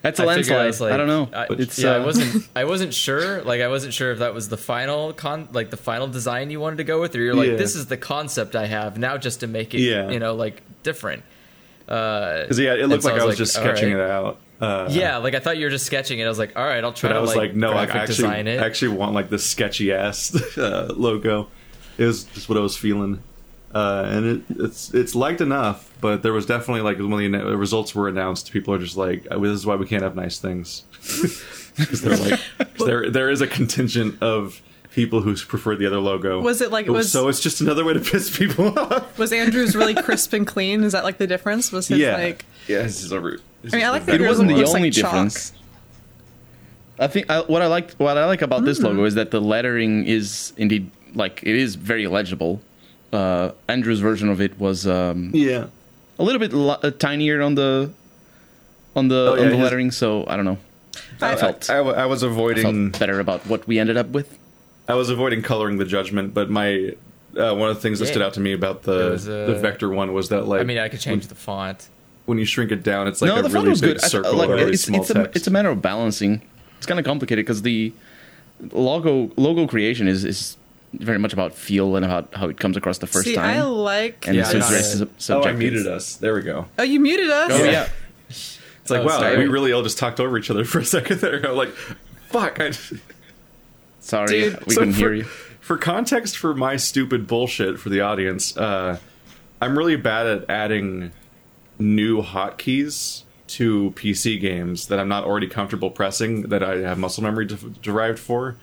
That's 0.03 0.21
a 0.21 0.25
I 0.25 0.37
figured 0.37 0.57
landslide. 0.59 0.61
I 0.61 0.85
like- 0.91 0.93
I 0.93 0.97
don't 0.99 1.07
know. 1.09 1.29
I, 1.37 1.47
it's 1.63 1.79
yeah, 1.79 1.93
uh, 1.93 1.97
I 2.01 2.05
wasn't. 2.05 2.49
I 2.55 2.65
wasn't 2.65 2.95
sure. 2.95 3.43
Like, 3.43 3.61
I 3.61 3.69
wasn't 3.69 3.93
sure 3.95 4.13
if 4.13 4.19
that 4.21 4.35
was 4.35 4.49
the 4.49 4.57
final 4.59 5.13
con, 5.13 5.49
like 5.53 5.71
the 5.71 5.77
final 5.77 6.07
design 6.07 6.51
you 6.51 6.61
wanted 6.61 6.77
to 6.77 6.85
go 6.85 7.01
with, 7.01 7.17
or 7.17 7.21
you're 7.21 7.35
like, 7.35 7.49
Yeah. 7.51 7.57
this 7.57 7.75
is 7.75 7.87
the 7.87 7.97
concept 7.97 8.55
I 8.55 8.67
have 8.67 8.99
now, 8.99 9.17
just 9.17 9.41
to 9.41 9.47
make 9.47 9.75
it, 9.75 9.81
Yeah. 9.81 10.11
you 10.11 10.19
know, 10.21 10.35
like 10.35 10.63
different. 10.83 11.25
Uh, 11.89 12.43
Because 12.43 12.59
yeah, 12.59 12.75
it 12.75 12.81
And 12.81 12.91
looked 12.91 13.03
so 13.05 13.09
like 13.11 13.19
I 13.21 13.23
I 13.23 13.27
was 13.27 13.33
was 13.39 13.39
like, 13.41 13.47
just 13.47 13.57
all 13.59 13.65
sketching 13.65 13.95
right. 13.95 14.05
it 14.05 14.11
out. 14.11 14.39
Uh, 14.61 14.89
yeah, 14.91 15.19
like 15.19 15.35
I 15.35 15.39
thought 15.41 15.59
you 15.59 15.67
were 15.67 15.71
just 15.71 15.87
sketching 15.87 16.19
it. 16.19 16.25
I 16.25 16.29
was 16.29 16.39
like, 16.39 16.57
all 16.57 16.65
right, 16.65 16.83
I'll 16.83 16.93
try 16.93 17.09
but 17.11 17.15
to 17.15 17.19
I 17.19 17.23
was 17.23 17.37
like, 17.37 17.55
no, 17.55 17.73
I 17.73 17.85
actually, 17.85 18.07
design 18.07 18.47
it. 18.47 18.61
I 18.61 18.67
actually 18.67 18.97
want 18.97 19.13
like 19.15 19.29
the 19.29 19.39
sketchy 19.39 19.93
ass 19.93 20.35
uh, 20.59 20.93
logo. 20.97 21.49
It 21.99 22.05
was 22.05 22.25
just 22.25 22.49
what 22.49 22.57
I 22.57 22.61
was 22.61 22.77
feeling, 22.77 23.23
uh, 23.75 24.05
and 24.07 24.27
it, 24.27 24.43
it's 24.61 24.93
it's 24.95 25.15
liked 25.15 25.41
enough. 25.41 25.91
But 26.01 26.23
there 26.23 26.33
was 26.33 26.47
definitely 26.47 26.83
like 26.83 26.99
when 26.99 27.11
the 27.11 27.39
anno- 27.39 27.55
results 27.57 27.95
were 27.95 28.09
announced, 28.09 28.51
people 28.53 28.73
are 28.75 28.79
just 28.79 28.97
like, 28.97 29.27
"Oh, 29.31 29.41
"This 29.41 29.53
is 29.53 29.67
why 29.67 29.77
we 29.77 29.87
can't 29.87 30.03
have 30.03 30.15
nice 30.17 30.39
things," 30.39 30.83
because 31.79 32.03
they're 32.03 32.17
like, 32.17 32.41
'cause 32.59 32.69
there 32.87 33.11
there 33.11 33.31
is 33.31 33.41
a 33.41 33.47
contingent 33.47 34.23
of 34.23 34.61
people 34.91 35.21
who 35.21 35.37
prefer 35.37 35.77
the 35.77 35.87
other 35.87 35.99
logo. 36.01 36.41
Was 36.41 36.63
it 36.63 36.71
like- 36.71 36.87
was- 36.87 37.13
so? 37.13 37.29
It's 37.29 37.41
just 37.41 37.61
another 37.61 37.85
way 37.85 37.93
to 37.93 38.01
piss 38.01 38.35
people 38.37 38.79
off. 38.79 39.19
Was 39.19 39.33
Andrew's 39.33 39.77
really 39.77 39.95
crisp 39.95 40.33
and 40.33 40.47
clean? 40.47 40.83
Is 40.85 40.93
that 40.93 41.05
like 41.05 41.19
the 41.19 41.27
difference? 41.27 41.71
Was 41.71 41.89
his 41.89 41.99
yeah, 41.99 42.17
like? 42.17 42.45
yeah. 42.67 42.83
This 42.83 43.03
is 43.05 43.13
a 43.13 43.21
this 43.21 43.41
I 43.73 43.77
mean, 43.77 43.85
I 43.87 43.91
like 43.91 44.05
the- 44.07 44.13
that 44.13 44.21
It 44.21 44.27
wasn't 44.29 44.49
the 44.49 44.55
only 44.65 44.83
like 44.83 44.93
chalk. 44.93 45.13
difference. 45.13 45.53
I 46.99 47.07
think 47.09 47.29
I, 47.31 47.41
what 47.41 47.61
I 47.63 47.67
like 47.67 47.93
what 47.95 48.17
I 48.17 48.25
like 48.27 48.41
about 48.43 48.65
this 48.65 48.81
logo 48.81 49.05
is 49.05 49.15
that 49.17 49.31
the 49.31 49.41
lettering 49.41 50.07
is 50.07 50.53
indeed 50.57 50.91
like 51.15 51.43
it 51.43 51.55
is 51.55 51.75
very 51.75 52.07
legible. 52.07 52.61
Uh, 53.13 53.51
Andrew's 53.69 54.01
version 54.01 54.29
of 54.31 54.41
it 54.41 54.59
was 54.59 54.87
um, 54.87 55.31
yeah. 55.35 55.67
a 56.19 56.23
little 56.25 56.39
bit 56.41 56.53
lo- 56.53 56.79
uh, 56.83 56.91
tinier 56.91 57.43
on 57.43 57.55
the 57.55 57.91
on 58.95 59.09
the 59.09 59.15
Oh, 59.33 59.35
yeah, 59.35 59.43
on 59.45 59.51
the 59.51 59.57
lettering, 59.59 59.91
so 59.91 60.25
I 60.27 60.37
don't 60.37 60.45
know. 60.47 60.59
I, 61.21 61.33
I- 61.33 61.37
felt 61.37 61.69
I, 61.71 61.77
I 61.79 62.07
was 62.07 62.25
I 62.25 62.29
avoiding. 62.29 62.91
felt 62.91 62.99
better 62.99 63.21
about 63.21 63.47
what 63.47 63.67
we 63.67 63.79
ended 63.79 63.97
up 63.99 64.09
with. 64.09 64.39
I 64.89 64.95
was 64.95 65.11
avoiding 65.11 65.43
coloring 65.43 65.77
the 65.79 65.85
judgment, 65.85 66.33
but 66.33 66.49
my 66.49 66.95
uh, 67.37 67.55
one 67.55 67.69
of 67.69 67.77
the 67.77 67.83
things 67.83 67.99
that 67.99 68.07
Yeah. 68.07 68.13
stood 68.13 68.23
out 68.23 68.33
to 68.35 68.41
me 68.41 68.53
about 68.55 68.85
the 68.85 69.13
a- 69.13 69.17
the 69.53 69.59
vector 69.61 69.91
one 69.91 70.15
was 70.15 70.31
that 70.31 70.47
like 70.49 70.63
I 70.63 70.65
mean, 70.65 70.79
I 70.79 70.89
could 70.89 71.01
change 71.01 71.27
the 71.27 71.35
font. 71.35 71.89
When 72.27 72.39
you 72.39 72.45
shrink 72.45 72.71
it 72.73 72.83
down, 72.83 73.09
it's 73.09 73.23
like 73.23 73.29
no, 73.29 73.37
a 73.39 73.43
the 73.43 73.49
font 73.49 73.55
really 73.55 73.69
was 73.71 73.81
big 73.81 73.95
good. 73.97 74.05
I- 74.05 74.09
circle 74.09 74.35
like, 74.35 74.49
of 74.51 74.55
really 74.57 74.73
it's 74.73 74.83
small 74.83 75.01
it's 75.01 75.11
a, 75.11 75.15
text. 75.15 75.37
it's 75.37 75.47
a 75.47 75.51
matter 75.51 75.71
of 75.71 75.81
balancing. 75.83 76.43
It's 76.77 76.87
kind 76.87 77.01
of 77.01 77.07
complicated 77.07 77.45
because 77.45 77.63
the 77.63 77.93
logo 78.73 79.31
logo 79.37 79.67
creation 79.67 80.09
is 80.09 80.25
is 80.25 80.57
very 80.95 81.19
much 81.19 81.33
about 81.33 81.53
feel 81.53 81.97
and 81.97 82.05
about 82.05 82.33
how 82.35 82.49
it 82.49 82.59
comes 82.59 82.77
across 82.77 82.99
the 82.99 83.07
first 83.07 83.27
See, 83.27 83.35
time. 83.35 83.59
I 83.59 83.63
like. 83.63 84.27
and 84.27 84.37
Yeah, 84.37 84.45
so 84.45 84.51
I 84.51 84.53
the 84.55 84.59
got 84.61 84.73
rest 84.73 85.01
it. 85.01 85.09
is 85.19 85.31
oh, 85.31 85.43
I 85.43 85.53
muted 85.53 85.87
us. 85.87 86.17
There 86.17 86.35
we 86.35 86.43
go. 86.43 86.67
Oh, 86.79 86.83
you 86.83 87.01
muted 87.01 87.29
us. 87.31 87.51
Oh 87.53 87.65
Yeah. 87.65 87.71
yeah. 87.71 87.89
It's 88.29 88.91
like 88.93 89.01
Oh, 89.01 89.07
wow, 89.07 89.19
sorry. 89.19 89.39
we 89.39 89.47
really 89.49 89.73
all 89.73 89.83
just 89.83 89.99
talked 89.99 90.21
over 90.21 90.39
each 90.39 90.49
other 90.49 90.65
for 90.65 90.79
a 90.79 90.85
second 90.85 91.19
there. 91.21 91.45
I'm 91.51 91.57
like, 91.57 91.71
fuck. 92.29 92.61
I, 92.61 92.71
Sorry, 94.01 94.29
Dude, 94.29 94.65
we 94.67 94.75
So 94.75 94.81
couldn't 94.81 94.95
for, 94.95 94.99
hear 95.01 95.15
you. 95.15 95.25
For 95.25 95.77
context 95.77 96.37
for 96.39 96.55
my 96.55 96.77
stupid 96.77 97.27
bullshit 97.27 97.81
for 97.81 97.89
the 97.89 98.01
audience, 98.03 98.57
uh, 98.57 98.99
I'm 99.61 99.77
really 99.77 99.97
bad 99.97 100.27
at 100.27 100.49
adding 100.49 101.11
new 101.79 102.23
hotkeys 102.23 103.23
to 103.49 103.93
PC 103.97 104.41
games 104.41 104.89
that 104.89 104.99
I'm 104.99 105.09
not 105.09 105.25
already 105.25 105.47
comfortable 105.47 105.91
pressing 105.91 106.43
that 106.43 106.63
I 106.63 106.79
have 106.79 106.99
muscle 106.99 107.23
memory 107.23 107.47
de- 107.47 107.57
derived 107.57 108.19
for. 108.19 108.57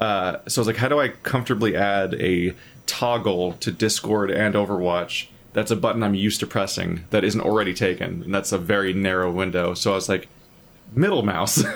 Uh, 0.00 0.38
so 0.46 0.60
I 0.60 0.62
was 0.62 0.66
like, 0.66 0.76
how 0.76 0.88
do 0.88 1.00
I 1.00 1.08
comfortably 1.08 1.76
add 1.76 2.14
a 2.14 2.54
toggle 2.86 3.52
to 3.54 3.72
Discord 3.72 4.30
and 4.30 4.54
Overwatch? 4.54 5.28
That's 5.52 5.70
a 5.70 5.76
button 5.76 6.02
I'm 6.02 6.14
used 6.14 6.40
to 6.40 6.46
pressing 6.46 7.04
that 7.10 7.24
isn't 7.24 7.40
already 7.40 7.74
taken, 7.74 8.22
and 8.24 8.34
that's 8.34 8.52
a 8.52 8.58
very 8.58 8.92
narrow 8.92 9.30
window. 9.30 9.74
So 9.74 9.92
I 9.92 9.94
was 9.94 10.08
like, 10.08 10.28
middle 10.94 11.22
mouse. 11.22 11.62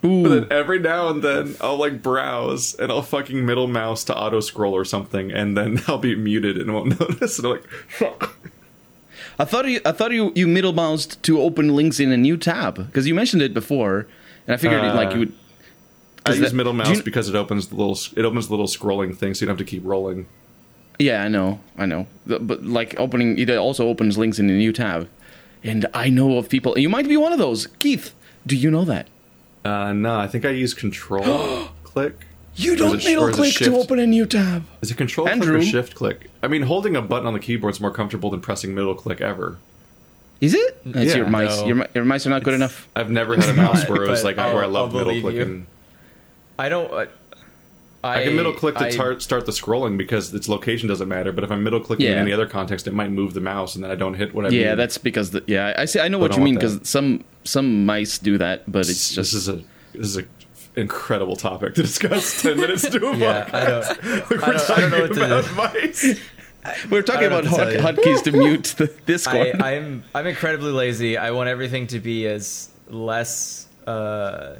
But 0.00 0.28
then 0.28 0.46
every 0.52 0.78
now 0.78 1.08
and 1.08 1.22
then 1.22 1.56
I'll 1.60 1.76
like 1.76 2.02
browse 2.02 2.74
and 2.74 2.92
I'll 2.92 3.02
fucking 3.02 3.44
middle 3.44 3.66
mouse 3.66 4.04
to 4.04 4.16
auto 4.16 4.38
scroll 4.38 4.72
or 4.74 4.84
something, 4.84 5.32
and 5.32 5.56
then 5.56 5.82
I'll 5.88 5.98
be 5.98 6.14
muted 6.14 6.56
and 6.56 6.72
won't 6.72 7.00
notice. 7.00 7.38
And 7.38 7.46
I'm 7.46 7.52
like, 7.54 7.68
fuck. 7.88 8.36
I 9.38 9.44
thought 9.44 9.68
you 9.68 9.80
I 9.86 9.92
thought 9.92 10.12
you 10.12 10.32
you 10.34 10.46
middle 10.48 10.72
moused 10.72 11.22
to 11.24 11.40
open 11.40 11.74
links 11.76 12.00
in 12.00 12.10
a 12.12 12.16
new 12.16 12.36
tab 12.36 12.76
because 12.86 13.06
you 13.06 13.14
mentioned 13.14 13.42
it 13.42 13.54
before, 13.54 14.06
and 14.46 14.54
I 14.54 14.56
figured 14.56 14.82
it, 14.82 14.94
like 14.94 15.08
Uh, 15.10 15.12
you 15.14 15.18
would. 15.20 15.32
I 16.26 16.30
'cause 16.30 16.40
use 16.40 16.52
middle 16.52 16.72
mouse 16.72 16.96
you- 16.96 17.02
because 17.02 17.28
it 17.28 17.34
opens 17.34 17.68
the 17.68 17.76
little 17.76 17.98
it 18.16 18.24
opens 18.24 18.48
the 18.48 18.52
little 18.54 18.66
scrolling 18.66 19.16
thing, 19.16 19.34
so 19.34 19.42
you 19.42 19.46
don't 19.46 19.58
have 19.58 19.66
to 19.66 19.70
keep 19.70 19.82
rolling. 19.84 20.26
Yeah, 20.98 21.22
I 21.22 21.28
know, 21.28 21.60
I 21.78 21.86
know. 21.86 22.06
But 22.26 22.66
like 22.66 22.98
opening, 22.98 23.38
it 23.38 23.48
also 23.50 23.86
opens 23.86 24.18
links 24.18 24.38
in 24.40 24.50
a 24.50 24.52
new 24.56 24.72
tab, 24.72 25.08
and 25.62 25.86
I 25.94 26.10
know 26.10 26.36
of 26.38 26.48
people. 26.48 26.76
You 26.76 26.88
might 26.88 27.08
be 27.08 27.16
one 27.16 27.32
of 27.32 27.38
those, 27.38 27.68
Keith. 27.78 28.12
Do 28.46 28.56
you 28.56 28.70
know 28.70 28.84
that? 28.84 29.06
Uh, 29.64 29.92
no, 29.92 30.18
I 30.18 30.26
think 30.26 30.44
I 30.44 30.50
use 30.50 30.74
control 30.74 31.68
click. 31.84 32.26
You 32.58 32.76
don't 32.76 32.96
it 32.96 33.02
sh- 33.02 33.06
middle 33.06 33.24
or 33.24 33.30
is 33.30 33.36
it 33.36 33.40
click 33.40 33.54
to 33.70 33.76
open 33.76 33.98
a 33.98 34.06
new 34.06 34.26
tab. 34.26 34.64
Is 34.82 34.90
it 34.90 34.96
control 34.96 35.26
click 35.28 35.48
or 35.48 35.62
shift 35.62 35.94
click? 35.94 36.28
I 36.42 36.48
mean, 36.48 36.62
holding 36.62 36.96
a 36.96 37.02
button 37.02 37.26
on 37.26 37.32
the 37.32 37.38
keyboard 37.40 37.74
is 37.74 37.80
more 37.80 37.92
comfortable 37.92 38.30
than 38.30 38.40
pressing 38.40 38.74
middle 38.74 38.94
click 38.94 39.20
ever. 39.20 39.58
Is 40.40 40.54
it? 40.54 40.80
It's 40.84 41.12
Yeah. 41.12 41.16
your 41.18 41.26
mice. 41.28 41.60
No. 41.60 41.66
Your, 41.66 41.86
your 41.94 42.04
mice 42.04 42.26
are 42.26 42.30
not 42.30 42.42
good 42.44 42.54
enough. 42.54 42.88
I've 42.96 43.10
never 43.10 43.36
had 43.36 43.48
a 43.48 43.54
mouse 43.62 43.88
where 43.88 44.02
it 44.04 44.10
was 44.10 44.24
like 44.24 44.36
where 44.36 44.46
I 44.46 44.62
I'll- 44.62 44.68
love 44.70 44.94
I'll 44.94 45.04
middle 45.04 45.20
clicking. 45.20 45.66
I 46.58 46.68
don't. 46.68 46.92
Uh, 46.92 47.06
I, 48.04 48.20
I 48.20 48.24
can 48.24 48.36
middle 48.36 48.52
click 48.52 48.76
to 48.76 48.86
I- 48.86 48.90
tar- 48.90 49.18
start 49.20 49.44
the 49.46 49.52
scrolling 49.52 49.96
because 49.98 50.32
its 50.32 50.48
location 50.48 50.88
doesn't 50.88 51.08
matter. 51.08 51.32
But 51.32 51.42
if 51.44 51.50
I'm 51.50 51.64
middle 51.64 51.80
clicking 51.80 52.06
in 52.06 52.16
any 52.18 52.32
other 52.32 52.46
context, 52.46 52.86
it 52.86 52.94
might 52.94 53.10
move 53.10 53.34
the 53.34 53.40
mouse, 53.40 53.74
and 53.74 53.82
then 53.82 53.90
I 53.90 53.96
don't 53.96 54.14
hit 54.14 54.32
what 54.34 54.46
I 54.46 54.50
Yeah, 54.50 54.70
need. 54.70 54.74
that's 54.76 54.98
because 54.98 55.30
the, 55.32 55.42
yeah. 55.48 55.74
I 55.76 55.84
see. 55.84 55.98
I 55.98 56.06
know 56.08 56.18
But 56.18 56.30
what 56.30 56.32
I 56.34 56.38
you 56.38 56.44
mean 56.44 56.54
because 56.54 56.78
some 56.88 57.24
some 57.44 57.84
mice 57.86 58.18
do 58.18 58.38
that, 58.38 58.70
but 58.70 58.88
it's 58.88 59.12
just 59.14 59.32
this 59.32 59.34
is 59.34 59.48
a 59.48 59.56
this 59.94 60.06
is 60.06 60.16
a 60.18 60.24
incredible 60.78 61.36
topic 61.36 61.74
to 61.74 61.82
discuss. 61.82 62.42
Ten 62.42 62.56
minutes 62.60 62.88
to 62.88 63.06
a 63.06 63.16
Yeah, 63.16 63.48
I 63.52 63.64
don't. 63.64 64.04
Like, 64.30 64.30
we're 64.30 64.42
I 64.44 64.50
don't- 64.52 64.70
I 64.70 64.80
don't 64.80 64.90
know 64.90 65.06
talking 65.06 65.08
what 65.08 65.14
to- 65.14 65.24
about 65.52 65.74
mice. 65.74 66.20
we're 66.90 67.02
talking 67.02 67.26
about 67.26 67.44
hot, 67.46 67.68
hotkeys 67.68 68.22
to 68.24 68.32
mute 68.32 68.74
the 68.78 68.86
Discord. 69.06 69.60
I, 69.62 69.76
I'm 69.76 70.04
I'm 70.14 70.26
incredibly 70.26 70.72
lazy. 70.72 71.16
I 71.16 71.30
want 71.30 71.48
everything 71.48 71.86
to 71.88 72.00
be 72.00 72.26
as 72.26 72.68
less 72.88 73.66
uh, 73.86 74.56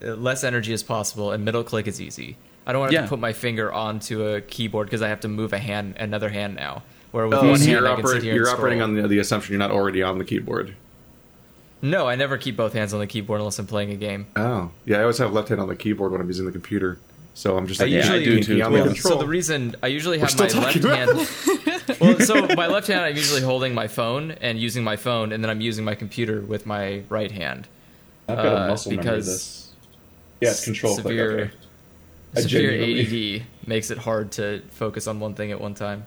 less 0.00 0.44
energy 0.44 0.72
as 0.72 0.82
possible, 0.82 1.32
and 1.32 1.44
middle 1.44 1.64
click 1.64 1.86
is 1.86 2.00
easy. 2.00 2.36
I 2.66 2.72
don't 2.72 2.80
want 2.80 2.92
to, 2.92 2.96
Yeah. 2.98 3.06
put 3.06 3.18
my 3.18 3.32
finger 3.32 3.72
onto 3.72 4.24
a 4.26 4.40
keyboard 4.40 4.86
because 4.86 5.02
I 5.02 5.08
have 5.08 5.20
to 5.20 5.28
move 5.28 5.52
a 5.52 5.58
hand, 5.58 5.96
another 5.98 6.30
hand 6.30 6.56
now. 6.56 6.82
Where 7.12 7.28
with 7.28 7.38
Oh, 7.38 7.48
one 7.50 7.58
so 7.58 7.66
hand 7.66 7.70
you're, 7.84 7.88
I 7.92 7.94
can 7.96 8.06
sit 8.06 8.22
here 8.22 8.34
you're 8.34 8.48
and 8.48 8.56
operating 8.58 8.82
on 8.82 8.94
the, 8.94 9.06
the 9.06 9.18
assumption 9.18 9.52
you're 9.52 9.58
not 9.58 9.70
already 9.70 10.02
on 10.02 10.18
the 10.18 10.24
keyboard. 10.24 10.74
No, 11.84 12.08
I 12.08 12.16
never 12.16 12.38
keep 12.38 12.56
both 12.56 12.72
hands 12.72 12.94
on 12.94 13.00
the 13.00 13.06
keyboard 13.06 13.40
unless 13.40 13.58
I'm 13.58 13.66
playing 13.66 13.90
a 13.90 13.96
game. 13.96 14.26
Oh, 14.36 14.70
yeah. 14.86 14.98
I 14.98 15.00
always 15.02 15.18
have 15.18 15.32
left 15.32 15.48
hand 15.50 15.60
on 15.60 15.68
the 15.68 15.76
keyboard 15.76 16.12
when 16.12 16.20
I'm 16.20 16.26
using 16.26 16.46
the 16.46 16.52
computer. 16.52 16.98
So 17.34 17.56
I'm 17.56 17.66
just 17.66 17.80
I 17.80 17.84
like, 17.84 17.92
usually 17.92 18.20
I 18.20 18.24
do 18.24 18.30
pinky 18.36 18.46
too. 18.56 18.62
on 18.62 18.72
the 18.72 18.78
Well, 18.78 18.86
control. 18.86 19.12
So 19.14 19.18
the 19.18 19.26
reason 19.26 19.76
I 19.82 19.88
usually 19.88 20.18
have 20.20 20.30
still 20.30 20.46
my 20.60 20.72
left 20.72 20.82
hand. 20.84 21.98
well, 22.00 22.18
so 22.20 22.46
my 22.54 22.68
left 22.68 22.86
hand 22.86 23.00
I'm 23.00 23.16
usually 23.16 23.40
holding 23.42 23.74
my 23.74 23.88
phone 23.88 24.30
and 24.32 24.58
using 24.58 24.82
my 24.84 24.96
phone, 24.96 25.32
and 25.32 25.42
then 25.42 25.50
I'm 25.50 25.60
using 25.60 25.84
my 25.84 25.94
computer 25.94 26.40
with 26.40 26.64
my 26.64 27.02
right 27.08 27.30
hand. 27.32 27.66
I've 28.28 28.36
got 28.36 28.46
a 28.46 28.62
uh, 28.64 28.68
muscle 28.68 28.92
memory 28.92 29.00
of 29.00 29.04
because 29.14 29.26
this. 29.26 29.72
Yeah, 30.40 30.50
it's 30.50 30.64
control 30.64 30.94
click. 30.94 31.02
severe 31.04 31.40
Okay. 32.36 32.40
Severe 32.48 32.70
genuinely- 32.70 33.38
ADD 33.40 33.46
makes 33.68 33.90
it 33.90 33.98
hard 33.98 34.32
to 34.32 34.62
focus 34.70 35.06
on 35.06 35.20
one 35.20 35.34
thing 35.34 35.50
at 35.52 35.60
one 35.60 35.74
time. 35.74 36.06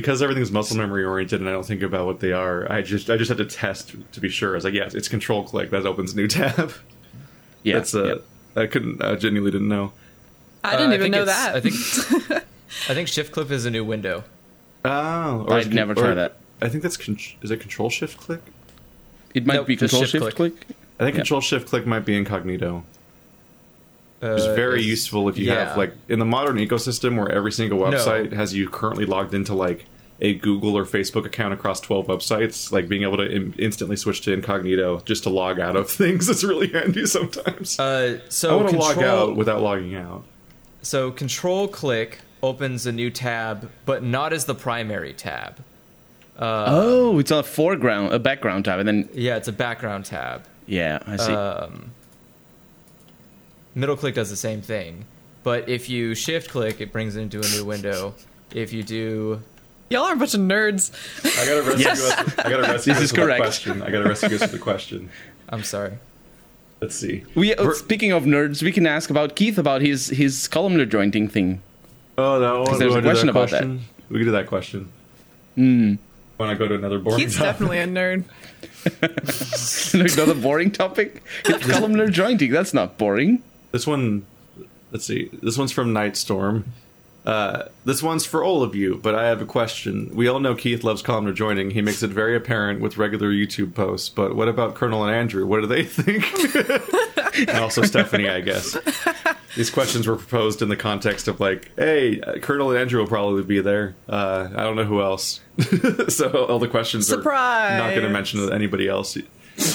Because 0.00 0.22
everything's 0.22 0.50
muscle 0.50 0.76
memory 0.76 1.04
oriented 1.04 1.40
and 1.40 1.48
I 1.48 1.52
don't 1.52 1.66
think 1.66 1.82
about 1.82 2.06
what 2.06 2.20
they 2.20 2.32
are. 2.32 2.70
I 2.72 2.82
just 2.82 3.10
I 3.10 3.16
just 3.16 3.28
had 3.28 3.38
to 3.38 3.44
test 3.44 3.94
to 4.12 4.20
be 4.20 4.28
sure. 4.28 4.52
I 4.52 4.54
was 4.56 4.64
like, 4.64 4.74
yes, 4.74 4.94
it's 4.94 5.08
control 5.08 5.44
click. 5.44 5.70
That 5.70 5.86
opens 5.86 6.12
a 6.14 6.16
new 6.16 6.26
tab. 6.28 6.72
yeah, 7.62 7.74
That's 7.74 7.94
uh, 7.94 8.04
yeah. 8.56 8.62
I 8.62 8.66
couldn't. 8.66 9.02
I 9.02 9.14
genuinely 9.16 9.50
didn't 9.50 9.68
know. 9.68 9.92
I 10.64 10.72
didn't 10.76 10.92
Uh, 10.92 10.94
even 10.94 11.00
think 11.12 11.14
know 11.14 11.24
that. 11.26 11.54
I 11.56 11.60
think 11.60 11.74
I 12.88 12.94
think 12.94 13.08
shift 13.08 13.32
click 13.32 13.50
is 13.50 13.64
a 13.66 13.70
new 13.70 13.84
window. 13.84 14.24
Oh, 14.84 15.46
I'd 15.50 15.60
is 15.60 15.66
it- 15.66 15.72
never 15.74 15.94
try 15.94 16.14
that. 16.14 16.36
I 16.62 16.68
think 16.68 16.82
that's 16.82 16.96
con- 16.96 17.18
is 17.42 17.50
it 17.50 17.58
control 17.60 17.88
shift 17.90 18.18
click. 18.18 18.40
it 19.34 19.46
might 19.46 19.54
Nope, 19.54 19.66
be 19.66 19.76
control 19.76 20.02
shift 20.02 20.12
shift 20.12 20.36
click. 20.36 20.58
click. 20.58 20.76
I 20.98 21.04
think 21.04 21.14
Yeah. 21.14 21.20
control 21.20 21.40
shift 21.40 21.68
click 21.68 21.86
might 21.86 22.04
be 22.04 22.16
incognito. 22.16 22.84
It's 24.22 24.44
Uh, 24.44 24.54
very 24.54 24.80
is- 24.80 24.86
useful 24.86 25.28
if 25.30 25.38
you 25.38 25.46
yeah. 25.46 25.68
have 25.68 25.78
like 25.78 25.94
in 26.08 26.18
the 26.18 26.26
modern 26.26 26.56
ecosystem 26.56 27.16
where 27.16 27.30
every 27.30 27.52
single 27.52 27.78
website 27.78 28.32
has 28.32 28.52
you 28.54 28.68
currently 28.68 29.06
logged 29.06 29.32
into 29.32 29.54
like 29.54 29.86
a 30.22 30.34
Google 30.34 30.76
or 30.76 30.84
Facebook 30.84 31.24
account 31.24 31.54
across 31.54 31.80
12 31.80 32.06
websites, 32.06 32.70
like 32.70 32.88
being 32.88 33.02
able 33.04 33.16
to 33.16 33.30
Im- 33.34 33.54
instantly 33.58 33.96
switch 33.96 34.20
to 34.22 34.32
incognito 34.32 35.00
just 35.06 35.22
to 35.22 35.30
log 35.30 35.58
out 35.58 35.76
of 35.76 35.90
things 36.02 36.28
is 36.28 36.44
really 36.44 36.68
handy 36.68 37.06
sometimes. 37.06 37.78
Uh, 37.80 38.18
I 38.22 38.28
so 38.28 38.56
want 38.58 38.70
to 38.70 38.76
log 38.76 38.98
out 38.98 39.36
without 39.36 39.62
logging 39.62 39.94
out. 39.94 40.24
so 40.82 41.10
control 41.10 41.68
click 41.68 42.20
opens 42.42 42.86
a 42.86 42.92
new 42.92 43.10
tab, 43.10 43.70
but 43.86 44.02
not 44.02 44.32
as 44.32 44.44
the 44.44 44.54
primary 44.54 45.12
tab. 45.12 45.62
oh, 46.38 47.18
it's 47.18 47.30
on 47.32 47.38
a 47.40 47.42
foreground, 47.42 48.12
a 48.12 48.18
background 48.18 48.64
tab, 48.64 48.78
and 48.78 48.88
then 48.88 49.08
Yeah, 49.12 49.36
it's 49.36 49.48
a 49.48 49.52
background 49.52 50.04
tab. 50.06 50.44
yeah, 50.66 50.98
I 51.06 51.16
see. 51.16 51.32
Um, 51.32 51.92
middle 53.74 53.96
click 53.96 54.14
does 54.14 54.30
the 54.30 54.36
same 54.36 54.62
thing, 54.62 55.04
but 55.42 55.68
if 55.68 55.88
you 55.88 56.14
shift 56.14 56.50
click, 56.50 56.80
it 56.80 56.92
brings 56.92 57.16
it 57.16 57.22
into 57.22 57.38
a 57.40 57.48
new 57.56 57.64
window. 57.64 58.14
If 58.54 58.72
you 58.72 58.82
do, 58.82 59.42
Y'all 59.90 60.04
are 60.04 60.12
a 60.12 60.16
bunch 60.16 60.34
of 60.34 60.40
nerds. 60.40 60.92
I 61.24 61.46
got 61.46 61.54
to 61.54 61.62
rescue 61.62 61.84
Yes. 61.84 62.00
us. 62.00 62.38
I 62.38 62.50
got 62.50 62.56
to 62.58 62.62
rescue 62.72 62.92
This 62.94 62.98
us 62.98 63.02
is 63.02 63.12
with 63.12 63.20
a 63.20 63.24
correct. 63.24 63.40
question. 63.42 63.82
I 63.82 63.90
got 63.90 64.02
to 64.02 64.08
rescue 64.08 64.36
us 64.36 64.40
with 64.42 64.54
a 64.54 64.58
question. 64.58 65.10
I'm 65.48 65.64
sorry. 65.64 65.94
Let's 66.80 66.94
see. 66.94 67.24
we 67.34 67.54
uh, 67.54 67.64
Ver- 67.64 67.74
speaking 67.74 68.12
of 68.12 68.22
nerds, 68.22 68.62
we 68.62 68.70
can 68.72 68.86
ask 68.86 69.10
about 69.10 69.34
Keith 69.36 69.58
about 69.58 69.82
his 69.82 70.08
his 70.08 70.46
columnar 70.48 70.86
jointing 70.86 71.26
thing. 71.28 71.60
Oh, 72.16 72.38
no. 72.38 72.64
there's 72.78 72.80
a 72.80 72.84
do 72.84 72.92
I 72.98 73.00
do 73.00 73.02
question 73.02 73.26
that 73.26 73.30
about 73.32 73.50
that. 73.50 73.64
We 74.08 74.18
can 74.18 74.26
do 74.26 74.30
that 74.32 74.46
question. 74.46 74.88
Hmm. 75.56 75.94
When 76.36 76.48
I 76.48 76.54
go 76.54 76.68
to 76.68 76.74
another 76.76 76.98
boring 77.00 77.18
Keith's 77.18 77.36
topic. 77.36 77.48
definitely 77.52 77.78
a 77.80 77.86
nerd. 77.86 78.24
Another 80.16 80.34
boring 80.34 80.70
topic. 80.70 81.22
It's 81.44 81.66
columnar 81.66 82.08
jointing. 82.08 82.50
That's 82.50 82.72
not 82.72 82.96
boring. 82.96 83.42
This 83.72 83.86
one, 83.86 84.24
let's 84.90 85.04
see. 85.04 85.28
This 85.42 85.58
one's 85.58 85.72
from 85.72 85.92
Nightstorm. 85.92 86.64
Uh, 87.30 87.68
this 87.84 88.02
one's 88.02 88.26
for 88.26 88.42
all 88.42 88.64
of 88.64 88.74
you, 88.74 88.96
but 88.96 89.14
I 89.14 89.28
have 89.28 89.40
a 89.40 89.46
question. 89.46 90.10
We 90.12 90.26
all 90.26 90.40
know 90.40 90.56
Keith 90.56 90.82
loves 90.82 91.00
columnar 91.00 91.32
jointing. 91.32 91.70
He 91.70 91.80
makes 91.80 92.02
it 92.02 92.10
very 92.10 92.34
apparent 92.34 92.80
with 92.80 92.96
regular 92.96 93.30
YouTube 93.30 93.72
posts. 93.72 94.08
But 94.08 94.34
what 94.34 94.48
about 94.48 94.74
Colonel 94.74 95.04
and 95.04 95.14
Andrew? 95.14 95.46
What 95.46 95.60
do 95.60 95.68
they 95.68 95.84
think? 95.84 96.24
and 97.48 97.58
also 97.60 97.82
Stephanie, 97.82 98.28
I 98.28 98.40
guess. 98.40 98.76
These 99.54 99.70
questions 99.70 100.08
were 100.08 100.16
proposed 100.16 100.60
in 100.60 100.70
the 100.70 100.76
context 100.76 101.28
of 101.28 101.38
like, 101.38 101.70
hey, 101.76 102.20
uh, 102.20 102.40
Colonel 102.40 102.70
and 102.70 102.80
Andrew 102.80 102.98
will 102.98 103.06
probably 103.06 103.44
be 103.44 103.60
there. 103.60 103.94
Uh, 104.08 104.48
I 104.52 104.64
don't 104.64 104.74
know 104.74 104.82
who 104.82 105.00
else. 105.00 105.38
so 106.08 106.46
all 106.46 106.58
the 106.58 106.66
questions 106.66 107.12
are 107.12 107.18
Surprise! 107.18 107.78
not 107.78 107.90
going 107.90 108.02
to 108.02 108.10
mention 108.10 108.52
anybody 108.52 108.88
else. 108.88 109.16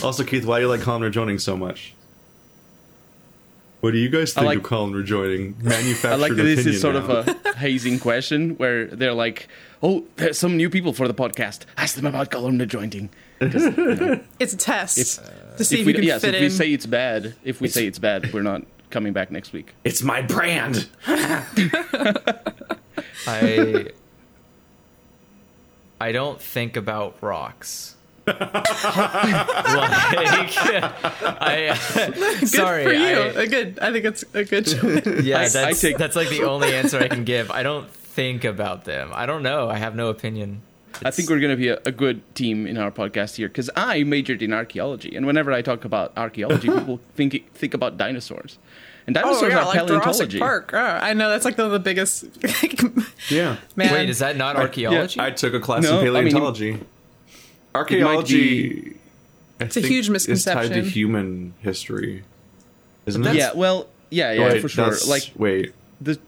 Also, 0.03 0.25
Keith, 0.25 0.43
why 0.43 0.59
do 0.59 0.65
you 0.65 0.69
like 0.69 0.81
columnar 0.81 1.09
jointing 1.09 1.39
so 1.39 1.55
much? 1.55 1.93
What 3.85 3.91
do 3.93 3.99
you 3.99 4.09
guys 4.09 4.33
think 4.33 4.47
like- 4.47 4.57
of 4.57 4.63
columnar 4.63 5.03
jointing? 5.03 5.55
Manufactured 5.61 6.07
I 6.13 6.15
like 6.15 6.35
that 6.35 6.41
this 6.41 6.65
is 6.65 6.81
sort 6.81 6.95
of 6.95 7.07
a 7.07 7.37
hazing 7.55 7.99
question 7.99 8.55
where 8.57 8.87
they're 8.87 9.13
like, 9.13 9.47
"Oh, 9.83 10.05
there's 10.15 10.39
some 10.39 10.57
new 10.57 10.71
people 10.71 10.91
for 10.91 11.07
the 11.07 11.13
podcast. 11.13 11.65
Ask 11.77 11.95
them 11.95 12.07
about 12.07 12.31
columnar 12.31 12.65
jointing." 12.65 13.11
It's 13.41 14.53
a 14.53 14.57
test 14.57 14.97
If- 14.97 15.19
to 15.57 15.63
see 15.63 15.75
if, 15.75 15.81
if 15.81 15.85
we, 15.85 15.91
you 15.91 15.95
can 15.99 16.03
yes, 16.03 16.21
fit 16.21 16.33
if 16.33 16.39
we 16.39 16.45
in. 16.47 16.51
say 16.51 16.73
it's 16.73 16.87
bad, 16.87 17.35
if 17.43 17.61
we 17.61 17.67
say 17.67 17.85
it's 17.85 17.99
bad, 17.99 18.33
we're 18.33 18.41
not 18.41 18.63
coming 18.89 19.13
back 19.13 19.29
next 19.29 19.53
week. 19.53 19.75
It's 19.83 20.01
my 20.01 20.23
brand. 20.23 20.89
I 23.27 23.87
I 26.01 26.11
don't 26.11 26.41
think 26.41 26.75
about 26.75 27.17
rocks. 27.21 27.94
Like 28.27 28.37
I 31.41 31.67
uh, 31.71 32.09
good 32.39 32.47
sorry, 32.47 32.83
for 32.85 32.91
you. 32.93 33.05
I- 33.05 33.43
a 33.43 33.47
good. 33.47 33.79
I 33.79 33.91
think 33.91 34.05
it's 34.05 34.23
a 34.33 34.43
good 34.43 34.65
choice. 34.65 35.23
yeah, 35.23 35.39
I- 35.39 35.43
I 35.45 35.49
that's 35.49 35.81
take- 35.81 35.97
that's 35.97 36.15
like 36.15 36.29
the 36.29 36.43
only 36.43 36.73
answer 36.73 36.99
I 36.99 37.07
can 37.07 37.23
give. 37.23 37.51
I 37.51 37.63
don't 37.63 37.89
think 37.89 38.43
about 38.43 38.85
them. 38.85 39.11
I 39.13 39.25
don't 39.25 39.43
know. 39.43 39.69
I 39.69 39.77
have 39.77 39.95
no 39.95 40.09
opinion. 40.09 40.61
I 41.03 41.11
think 41.11 41.29
we're 41.29 41.39
going 41.41 41.51
to 41.51 41.57
be 41.57 41.67
a, 41.67 41.79
a 41.85 41.91
good 41.91 42.21
team 42.35 42.65
in 42.65 42.77
our 42.77 42.89
podcast 42.89 43.35
here 43.35 43.49
because 43.49 43.69
I 43.75 44.03
majored 44.03 44.41
in 44.41 44.53
archaeology, 44.53 45.13
and 45.15 45.25
whenever 45.27 45.51
I 45.51 45.61
talk 45.61 45.83
about 45.83 46.13
archaeology, 46.17 46.69
people 46.73 46.99
think 47.15 47.51
think 47.53 47.73
about 47.73 47.97
dinosaurs, 47.97 48.57
and 49.05 49.17
oh 49.17 49.21
dinosaurs 49.21 49.51
yeah, 49.51 49.59
are 49.59 49.65
like 49.65 49.87
Jurassic 49.87 50.29
paleontology. 50.29 50.39
Park. 50.39 50.71
Oh, 50.73 50.77
I 50.79 51.13
know 51.13 51.29
that's 51.29 51.43
like 51.45 51.57
the, 51.57 51.67
the 51.69 51.79
biggest. 51.79 52.25
Yeah. 53.27 53.57
Man, 53.75 53.91
Wait, 53.91 54.09
is 54.09 54.19
that 54.19 54.37
not 54.37 54.55
archaeology? 54.55 55.19
I 55.19 55.31
took 55.31 55.55
a 55.55 55.59
class 55.59 55.81
No, 55.81 55.99
I 55.99 56.19
in 56.19 56.25
mean, 56.25 56.85
paleontology. 57.83 58.65
Archaeology. 58.77 58.95
I 59.59 59.63
a 59.63 59.67
think, 59.67 59.85
huge 59.85 60.09
Is 60.09 60.43
tied 60.45 60.73
to 60.73 60.81
human 60.81 61.53
history, 61.61 62.23
isn't 63.05 63.21
But 63.21 63.35
it? 63.35 63.39
Yeah, 63.39 63.53
well, 63.53 63.87
yeah, 64.11 64.31
yeah, 64.33 64.45
Wait, 64.49 64.61
for 64.61 64.67
sure. 64.69 64.85
that's- 64.85 65.07
Like 65.07 65.31
wait, 65.35 65.73
the 66.01 66.11
Isn't 66.11 66.21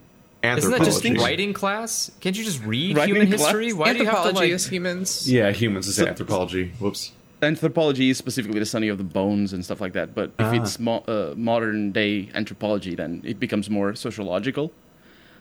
anthropology. 0.44 1.10
that 1.10 1.14
just 1.16 1.26
writing 1.26 1.54
class? 1.54 2.10
Can't 2.22 2.38
you 2.38 2.44
just 2.46 2.64
read 2.64 2.96
Writing 2.96 3.16
human 3.16 3.28
class? 3.30 3.42
history? 3.42 3.74
Why 3.74 3.92
do 3.94 4.00
you 4.00 4.06
have 4.06 4.24
to 4.24 4.32
like? 4.32 4.50
is 4.52 4.68
humans. 4.68 5.30
Yeah, 5.30 5.52
humans 5.52 5.88
is 5.88 6.00
anthropology. 6.00 6.72
Whoops. 6.80 7.12
anthropology 7.44 8.10
is 8.10 8.18
specifically 8.18 8.58
the 8.60 8.66
study 8.66 8.88
of 8.88 8.98
the 8.98 9.04
bones 9.04 9.54
and 9.54 9.64
stuff 9.64 9.80
like 9.82 9.94
that. 9.94 10.16
But 10.16 10.32
if 10.40 10.46
Ah. 10.46 10.54
it's 10.54 10.80
mo- 10.80 11.04
uh, 11.08 11.34
modern 11.38 11.92
day 11.92 12.30
anthropology, 12.34 12.96
then 12.96 13.22
it 13.26 13.40
becomes 13.40 13.70
more 13.70 13.94
sociological. 13.94 14.72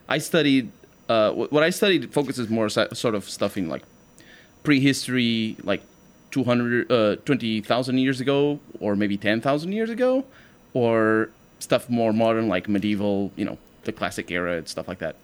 I 0.09 0.19
studied 0.19 0.71
uh, 1.09 1.31
what 1.33 1.63
I 1.63 1.71
studied 1.71 2.13
focuses 2.13 2.51
more 2.51 2.69
so- 2.69 2.89
sort 2.93 3.15
of 3.15 3.31
stuff 3.31 3.57
in 3.57 3.69
like 3.69 3.83
prehistory, 4.65 5.57
like 5.63 5.83
200, 6.37 6.93
uh, 6.93 7.17
20,000 7.25 7.99
years 7.99 8.21
ago, 8.21 8.61
or 8.81 8.95
maybe 8.95 9.17
10,000 9.17 9.73
years 9.73 9.89
ago, 9.89 10.25
or 10.75 11.31
stuff 11.61 11.89
more 11.89 12.13
modern, 12.13 12.47
like 12.49 12.69
medieval, 12.69 13.33
you 13.37 13.45
know, 13.47 13.57
the 13.85 13.93
classic 13.93 14.31
era 14.31 14.59
and 14.59 14.69
stuff 14.69 14.87
like 14.87 14.99
that. 14.99 15.17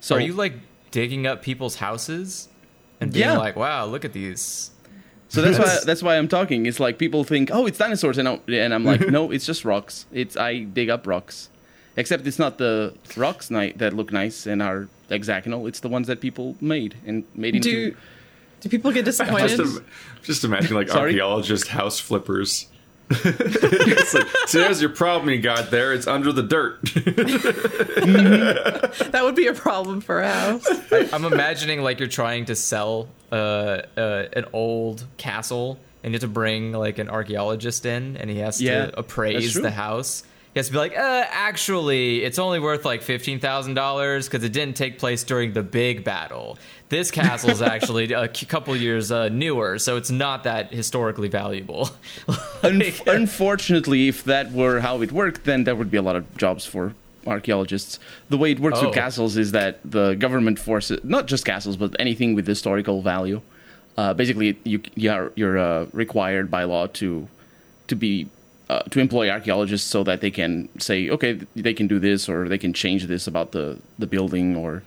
So 0.00 0.16
are 0.16 0.20
you 0.20 0.32
like 0.32 0.54
digging 0.90 1.24
up 1.26 1.40
people's 1.42 1.76
houses 1.76 2.48
and 3.00 3.12
being 3.12 3.26
Yeah. 3.28 3.38
like, 3.38 3.54
"Wow, 3.56 3.86
look 3.86 4.04
at 4.04 4.12
these"? 4.12 4.70
So 5.28 5.40
that's 5.42 5.58
why 5.58 5.78
that's 5.88 6.02
why 6.02 6.16
I'm 6.18 6.26
talking. 6.28 6.66
It's 6.66 6.80
like 6.80 6.98
people 6.98 7.22
think, 7.22 7.50
oh, 7.52 7.66
it's 7.66 7.78
dinosaurs, 7.78 8.18
and, 8.18 8.26
I'm, 8.28 8.40
and 8.48 8.74
I'm 8.74 8.84
like, 8.84 9.02
no, 9.18 9.30
it's 9.30 9.46
just 9.46 9.64
rocks. 9.64 10.06
It's 10.12 10.36
I 10.36 10.64
dig 10.64 10.90
up 10.90 11.06
rocks, 11.06 11.48
except 11.96 12.26
it's 12.26 12.38
not 12.40 12.58
the 12.58 12.94
rocks 13.16 13.50
ni- 13.50 13.72
that 13.76 13.92
look 13.92 14.10
nice 14.12 14.46
and 14.46 14.60
are 14.60 14.88
hexagonal. 15.08 15.68
It's 15.68 15.80
the 15.80 15.88
ones 15.88 16.06
that 16.08 16.20
people 16.20 16.56
made 16.60 16.96
and 17.06 17.22
made 17.36 17.54
into. 17.54 17.70
Do 17.92 17.96
do 18.66 18.70
people 18.76 18.90
get 18.92 19.04
disappointed? 19.04 19.56
Just, 19.56 19.80
just 20.22 20.44
imagine 20.44 20.74
like 20.74 20.90
archaeologist 20.90 21.68
house 21.68 22.00
flippers. 22.00 22.66
it's 23.10 24.14
like, 24.14 24.26
so 24.46 24.58
there's 24.58 24.80
your 24.80 24.90
problem 24.90 25.30
you 25.30 25.40
got 25.40 25.70
there. 25.70 25.92
It's 25.92 26.08
under 26.08 26.32
the 26.32 26.42
dirt. 26.42 26.82
that 29.12 29.20
would 29.22 29.36
be 29.36 29.46
a 29.46 29.54
problem 29.54 30.00
for 30.00 30.20
a 30.20 30.28
house. 30.28 30.66
I'm 31.12 31.24
imagining 31.24 31.82
like 31.82 32.00
you're 32.00 32.08
trying 32.08 32.46
to 32.46 32.56
sell 32.56 33.08
uh, 33.30 33.82
uh, 33.96 34.24
an 34.32 34.46
old 34.52 35.06
castle, 35.18 35.78
and 36.02 36.12
you 36.12 36.16
have 36.16 36.22
to 36.22 36.28
bring 36.28 36.72
like 36.72 36.98
an 36.98 37.08
archaeologist 37.08 37.86
in, 37.86 38.16
and 38.16 38.28
he 38.28 38.38
has 38.38 38.60
Yeah, 38.60 38.86
to 38.86 38.98
appraise 38.98 39.54
the 39.54 39.70
house. 39.70 40.24
He 40.54 40.58
has 40.58 40.66
to 40.68 40.72
be 40.72 40.78
like, 40.78 40.96
uh, 40.96 41.24
actually, 41.28 42.24
it's 42.24 42.38
only 42.38 42.58
worth 42.58 42.84
like 42.84 43.02
fifteen 43.02 43.38
thousand 43.38 43.74
dollars 43.74 44.26
because 44.26 44.42
it 44.42 44.52
didn't 44.52 44.76
take 44.76 44.98
place 44.98 45.22
during 45.22 45.52
the 45.52 45.62
big 45.62 46.02
battle. 46.02 46.58
This 46.88 47.10
castle 47.10 47.50
is 47.50 47.60
actually 47.62 48.12
a 48.12 48.28
couple 48.28 48.76
years 48.76 49.10
uh, 49.10 49.28
newer, 49.28 49.78
so 49.78 49.96
it's 49.96 50.10
not 50.10 50.44
that 50.44 50.72
historically 50.72 51.28
valuable. 51.28 51.90
Un- 52.62 52.82
unfortunately, 53.06 54.06
if 54.08 54.22
that 54.24 54.52
were 54.52 54.80
how 54.80 55.02
it 55.02 55.10
worked, 55.10 55.44
then 55.44 55.64
there 55.64 55.74
would 55.74 55.90
be 55.90 55.96
a 55.96 56.02
lot 56.02 56.14
of 56.14 56.24
jobs 56.36 56.64
for 56.64 56.94
archaeologists. 57.26 57.98
The 58.28 58.38
way 58.38 58.52
it 58.52 58.60
works 58.60 58.78
Oh. 58.80 58.86
with 58.86 58.94
castles 58.94 59.36
is 59.36 59.50
that 59.50 59.80
the 59.84 60.14
government 60.14 60.58
forces 60.60 61.00
not 61.02 61.26
just 61.26 61.44
castles, 61.44 61.76
but 61.76 61.96
anything 61.98 62.34
with 62.36 62.46
historical 62.46 63.02
value. 63.02 63.40
Uh, 63.96 64.14
basically, 64.14 64.56
you 64.64 64.80
you 64.94 65.10
are 65.10 65.32
you're 65.34 65.58
uh, 65.58 65.86
required 65.92 66.50
by 66.50 66.62
law 66.64 66.86
to 67.00 67.26
to 67.88 67.96
be 67.96 68.28
uh, 68.70 68.82
to 68.90 69.00
employ 69.00 69.28
archaeologists 69.30 69.88
so 69.90 70.04
that 70.04 70.20
they 70.20 70.30
can 70.30 70.68
say, 70.78 71.08
okay, 71.10 71.40
they 71.56 71.74
can 71.74 71.86
do 71.88 71.98
this 71.98 72.28
or 72.28 72.48
they 72.48 72.58
can 72.58 72.72
change 72.72 73.06
this 73.06 73.26
about 73.26 73.50
the 73.52 73.78
the 73.98 74.06
building 74.06 74.54
or 74.54 74.82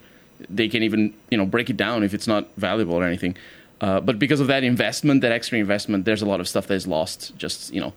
they 0.50 0.67
can 0.67 0.84
even 0.84 1.13
you 1.29 1.38
know 1.38 1.46
break 1.46 1.69
it 1.69 1.77
down 1.77 2.03
if 2.03 2.13
it's 2.13 2.27
not 2.27 2.48
valuable 2.58 2.96
or 2.96 3.03
anything. 3.03 3.36
Uh, 3.81 4.00
but 4.01 4.19
because 4.19 4.39
of 4.39 4.48
that 4.48 4.63
investment, 4.63 5.22
that 5.22 5.31
extra 5.31 5.58
investment, 5.58 6.03
there's 6.03 6.22
a 6.22 6.25
lot 6.25 6.39
of 6.39 6.48
stuff 6.48 6.67
that 6.67 6.74
is 6.74 6.86
lost. 6.86 7.36
Just 7.38 7.74
you 7.74 7.81
know, 7.81 7.93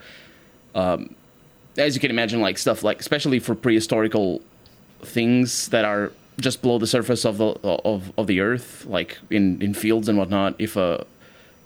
um, 0.74 1.14
as 1.76 1.94
you 1.94 2.00
can 2.00 2.10
imagine, 2.10 2.40
like 2.40 2.58
stuff 2.58 2.82
like 2.82 3.00
especially 3.00 3.38
for 3.38 3.54
prehistorical 3.54 4.40
things 5.00 5.68
that 5.68 5.84
are 5.84 6.12
just 6.40 6.62
below 6.62 6.78
the 6.78 6.86
surface 6.86 7.24
of 7.24 7.38
the 7.38 7.46
of, 7.64 8.12
of 8.16 8.26
the 8.26 8.40
earth, 8.40 8.86
like 8.86 9.18
in, 9.30 9.60
in 9.60 9.74
fields 9.74 10.08
and 10.08 10.16
whatnot. 10.18 10.54
If 10.58 10.76
a 10.76 11.06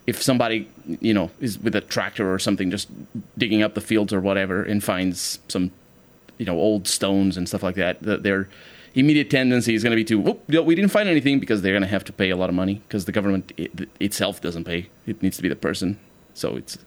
if 0.06 0.23
somebody 0.23 0.68
you 1.00 1.12
know 1.12 1.30
is 1.40 1.59
with 1.59 1.75
a 1.75 1.80
tractor 1.80 2.33
or 2.33 2.38
something 2.38 2.71
just 2.71 2.88
digging 3.37 3.62
up 3.62 3.75
the 3.75 3.80
fields 3.80 4.12
or 4.12 4.21
whatever 4.21 4.62
and 4.62 4.83
finds 4.83 5.40
some 5.49 5.73
you 6.38 6.47
know 6.47 6.59
old 6.59 6.87
stones 6.88 7.37
and 7.37 7.49
stuff 7.49 7.62
like 7.62 7.75
that, 7.76 8.00
that 8.02 8.23
their 8.23 8.49
immediate 8.96 9.30
tendency 9.30 9.74
is 9.74 9.82
going 9.84 9.92
to 9.92 9.96
be 9.96 10.04
to 10.04 10.40
no, 10.48 10.62
we 10.62 10.74
didn't 10.74 10.90
find 10.90 11.08
anything 11.08 11.38
because 11.38 11.62
they're 11.62 11.72
going 11.72 11.82
to 11.82 11.88
have 11.88 12.04
to 12.04 12.12
pay 12.12 12.30
a 12.30 12.36
lot 12.36 12.48
of 12.48 12.54
money 12.56 12.82
because 12.88 13.04
the 13.04 13.12
government 13.12 13.52
it, 13.56 13.88
itself 14.00 14.40
doesn't 14.40 14.64
pay. 14.64 14.88
It 15.06 15.22
needs 15.22 15.36
to 15.36 15.42
be 15.42 15.48
the 15.48 15.54
person. 15.56 15.98
So 16.34 16.56
it's 16.56 16.78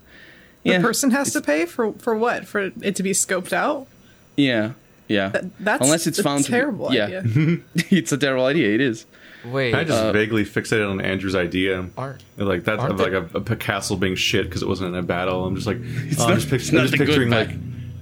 Yeah, 0.64 0.80
The 0.80 0.84
person 0.84 1.12
has 1.12 1.32
to 1.34 1.42
pay 1.42 1.66
for 1.66 1.94
for 1.94 2.16
what? 2.16 2.46
For 2.46 2.72
it 2.82 2.96
to 2.98 3.04
be 3.04 3.12
scoped 3.12 3.54
out? 3.54 3.88
yeah. 4.36 4.72
Yeah, 5.12 5.32
That's 5.60 5.84
unless 5.84 6.06
it's 6.06 6.20
a 6.20 6.24
found 6.24 6.44
to 6.46 6.52
be- 6.52 6.58
terrible 6.60 6.94
yeah. 6.94 7.06
idea. 7.06 7.24
it's 7.90 8.12
a 8.12 8.18
terrible 8.18 8.46
idea. 8.46 8.76
It 8.76 8.80
is. 8.82 9.08
Wait, 9.44 9.74
I 9.74 9.84
just 9.84 9.98
Uh, 10.04 10.12
vaguely 10.12 10.46
fixated 10.46 10.88
on 10.88 11.02
Andrew's 11.02 11.34
idea. 11.34 11.90
aren't 11.98 12.22
Like 12.38 12.64
that's 12.64 12.80
Aren't 12.80 13.00
like 13.00 13.14
they- 13.14 13.40
a, 13.54 13.54
a 13.54 13.56
castle 13.56 13.98
being 13.98 14.14
shit 14.14 14.46
because 14.46 14.62
it 14.62 14.68
wasn't 14.68 14.94
in 14.94 15.00
a 15.00 15.02
battle. 15.02 15.46
I'm 15.46 15.56
just 15.56 15.66
like, 15.66 15.78
oh, 16.20 16.26
I'm 16.28 16.36
just, 16.36 16.46
it's 16.46 16.46
picturing, 16.46 16.76
not 16.76 16.82
I'm 16.82 16.86
just 16.86 16.92
the 16.92 16.98
good 17.00 17.08
picturing 17.08 17.30
back. 17.32 17.50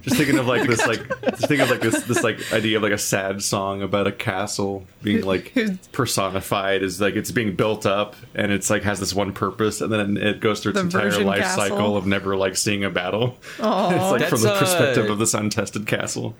Like, 0.07 0.15
just 0.15 0.17
thinking 0.17 0.39
of 0.39 0.47
like 0.47 0.67
this 0.67 0.85
like, 0.87 1.21
just 1.37 1.47
thinking 1.47 1.61
of 1.61 1.69
like 1.69 1.81
this 1.81 2.03
this 2.03 2.23
like 2.23 2.53
idea 2.53 2.77
of 2.77 2.83
like 2.83 2.91
a 2.93 2.97
sad 2.97 3.43
song 3.43 3.81
about 3.81 4.07
a 4.07 4.11
castle 4.11 4.85
being 5.03 5.23
like 5.23 5.53
personified 5.91 6.83
is 6.83 7.01
like 7.01 7.15
it's 7.15 7.31
being 7.31 7.55
built 7.55 7.85
up 7.85 8.15
and 8.35 8.51
it's 8.51 8.69
like 8.69 8.83
has 8.83 8.99
this 8.99 9.13
one 9.13 9.33
purpose 9.33 9.81
and 9.81 9.91
then 9.91 10.17
it 10.17 10.39
goes 10.39 10.61
through 10.61 10.71
its 10.71 10.79
The 10.79 10.85
entire 10.85 11.23
life 11.23 11.41
castle. 11.41 11.63
cycle 11.67 11.97
of 11.97 12.05
never 12.05 12.35
like 12.37 12.55
seeing 12.55 12.83
a 12.83 12.89
battle. 12.89 13.37
Aw. 13.59 13.91
it's 14.13 14.21
like 14.21 14.29
from 14.29 14.41
the 14.41 14.53
uh, 14.53 14.59
perspective 14.59 15.09
of 15.09 15.19
this 15.19 15.33
untested 15.33 15.87
castle. 15.87 16.35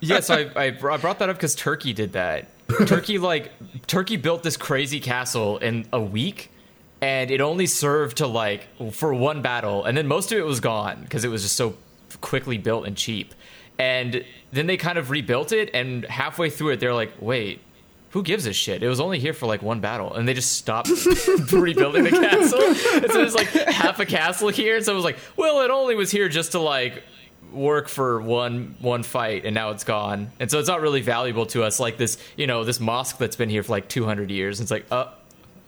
Yeah, 0.00 0.20
so 0.20 0.34
I, 0.34 0.50
I 0.56 0.64
I 0.66 0.96
brought 0.98 1.18
that 1.20 1.28
up 1.30 1.36
because 1.36 1.54
Turkey 1.54 1.92
did 1.92 2.12
that. 2.12 2.48
Turkey 2.86 3.18
like 3.18 3.52
Turkey 3.86 4.16
built 4.16 4.42
this 4.42 4.56
crazy 4.56 5.00
castle 5.00 5.58
in 5.58 5.86
a 5.92 6.00
week, 6.00 6.50
and 7.00 7.30
it 7.30 7.40
only 7.40 7.66
served 7.66 8.18
to 8.18 8.26
like 8.26 8.66
for 8.92 9.14
one 9.14 9.40
battle, 9.40 9.84
and 9.84 9.96
then 9.96 10.06
most 10.06 10.32
of 10.32 10.38
it 10.38 10.44
was 10.44 10.60
gone 10.60 11.02
because 11.02 11.24
it 11.24 11.28
was 11.28 11.42
just 11.42 11.56
so 11.56 11.76
quickly 12.26 12.58
built 12.58 12.86
and 12.86 12.96
cheap. 12.96 13.34
And 13.78 14.24
then 14.52 14.66
they 14.66 14.76
kind 14.76 14.98
of 14.98 15.10
rebuilt 15.10 15.52
it, 15.52 15.70
and 15.74 16.04
halfway 16.06 16.50
through 16.50 16.70
it, 16.70 16.80
they're 16.80 16.94
like, 16.94 17.12
"Wait, 17.20 17.60
who 18.10 18.22
gives 18.22 18.46
a 18.46 18.52
shit? 18.52 18.82
It 18.82 18.88
was 18.88 19.00
only 19.00 19.18
here 19.18 19.32
for 19.32 19.46
like 19.46 19.62
one 19.62 19.80
battle, 19.80 20.14
and 20.14 20.26
they 20.26 20.34
just 20.34 20.52
stopped 20.56 20.88
rebuilding 21.52 22.04
the 22.04 22.10
castle. 22.10 22.62
And 22.62 23.12
so 23.12 23.18
there's 23.18 23.34
like 23.34 23.48
half 23.48 24.00
a 24.00 24.06
castle 24.06 24.48
here, 24.48 24.76
and 24.76 24.84
so 24.84 24.92
it 24.92 24.96
was 24.96 25.04
like, 25.04 25.18
well, 25.36 25.60
it 25.60 25.70
only 25.70 25.94
was 25.94 26.10
here 26.10 26.28
just 26.28 26.52
to 26.52 26.58
like 26.58 27.04
work 27.52 27.88
for 27.88 28.20
one 28.20 28.76
one 28.80 29.02
fight, 29.02 29.44
and 29.44 29.54
now 29.54 29.70
it's 29.70 29.84
gone, 29.84 30.32
and 30.40 30.50
so 30.50 30.58
it's 30.58 30.68
not 30.68 30.80
really 30.80 31.02
valuable 31.02 31.46
to 31.46 31.62
us. 31.62 31.78
Like 31.78 31.98
this, 31.98 32.16
you 32.36 32.46
know, 32.46 32.64
this 32.64 32.80
mosque 32.80 33.18
that's 33.18 33.36
been 33.36 33.50
here 33.50 33.62
for 33.62 33.72
like 33.72 33.88
200 33.88 34.30
years. 34.30 34.60
It's 34.60 34.70
like, 34.70 34.86
uh, 34.90 35.08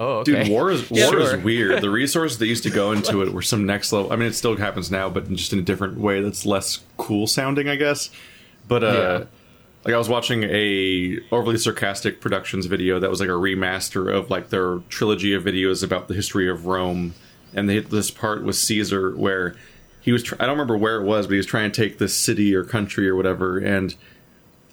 oh, 0.00 0.18
okay. 0.18 0.44
Dude, 0.44 0.48
war 0.48 0.70
is 0.70 0.90
war 0.90 0.98
Yeah, 1.00 1.06
is 1.16 1.30
sure. 1.30 1.38
weird. 1.40 1.82
The 1.82 1.90
resources 2.02 2.38
that 2.38 2.46
used 2.46 2.62
to 2.64 2.70
go 2.70 2.92
into 2.92 3.22
it 3.22 3.32
were 3.32 3.42
some 3.42 3.66
next 3.66 3.92
level. 3.92 4.12
I 4.12 4.16
mean, 4.16 4.28
it 4.28 4.34
still 4.34 4.56
happens 4.56 4.90
now, 4.90 5.08
but 5.08 5.28
just 5.32 5.52
in 5.52 5.58
a 5.58 5.62
different 5.62 5.98
way 5.98 6.20
that's 6.20 6.44
less 6.46 6.80
cool 6.96 7.26
sounding, 7.26 7.68
I 7.68 7.76
guess. 7.76 8.10
But 8.66 8.84
uh, 8.84 8.86
Yeah. 8.92 9.24
like 9.84 9.94
I 9.94 9.98
was 9.98 10.08
watching 10.08 10.42
a 10.44 11.18
overly 11.32 11.58
sarcastic 11.58 12.20
productions 12.20 12.66
video 12.66 12.98
that 13.00 13.10
was 13.10 13.20
like 13.20 13.28
a 13.28 13.32
remaster 13.32 14.12
of 14.12 14.30
like 14.30 14.50
their 14.50 14.78
trilogy 14.88 15.32
of 15.34 15.44
videos 15.44 15.82
about 15.82 16.08
the 16.08 16.14
history 16.14 16.48
of 16.48 16.66
Rome, 16.66 17.14
and 17.54 17.68
they 17.68 17.74
hit 17.74 17.90
this 17.90 18.10
part 18.10 18.42
with 18.44 18.56
Caesar 18.56 19.16
where 19.16 19.56
he 20.00 20.12
was. 20.12 20.22
Tr- 20.22 20.34
I 20.38 20.44
don't 20.46 20.50
remember 20.56 20.76
where 20.76 21.00
it 21.00 21.04
was, 21.04 21.26
but 21.26 21.32
he 21.32 21.36
was 21.38 21.46
trying 21.46 21.70
to 21.72 21.82
take 21.82 21.98
this 21.98 22.14
city 22.16 22.54
or 22.54 22.62
country 22.64 23.08
or 23.08 23.16
whatever, 23.16 23.58
and 23.58 23.94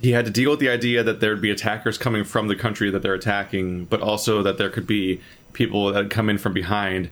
he 0.01 0.11
had 0.11 0.25
to 0.25 0.31
deal 0.31 0.51
with 0.51 0.59
the 0.59 0.69
idea 0.69 1.03
that 1.03 1.19
there'd 1.19 1.41
be 1.41 1.51
attackers 1.51 1.97
coming 1.97 2.23
from 2.23 2.47
the 2.47 2.55
country 2.55 2.89
that 2.91 3.01
they're 3.01 3.13
attacking, 3.13 3.85
but 3.85 4.01
also 4.01 4.41
that 4.43 4.57
there 4.57 4.69
could 4.69 4.85
be 4.87 5.21
people 5.53 5.91
that 5.93 6.09
come 6.09 6.29
in 6.29 6.37
from 6.37 6.53
behind. 6.53 7.09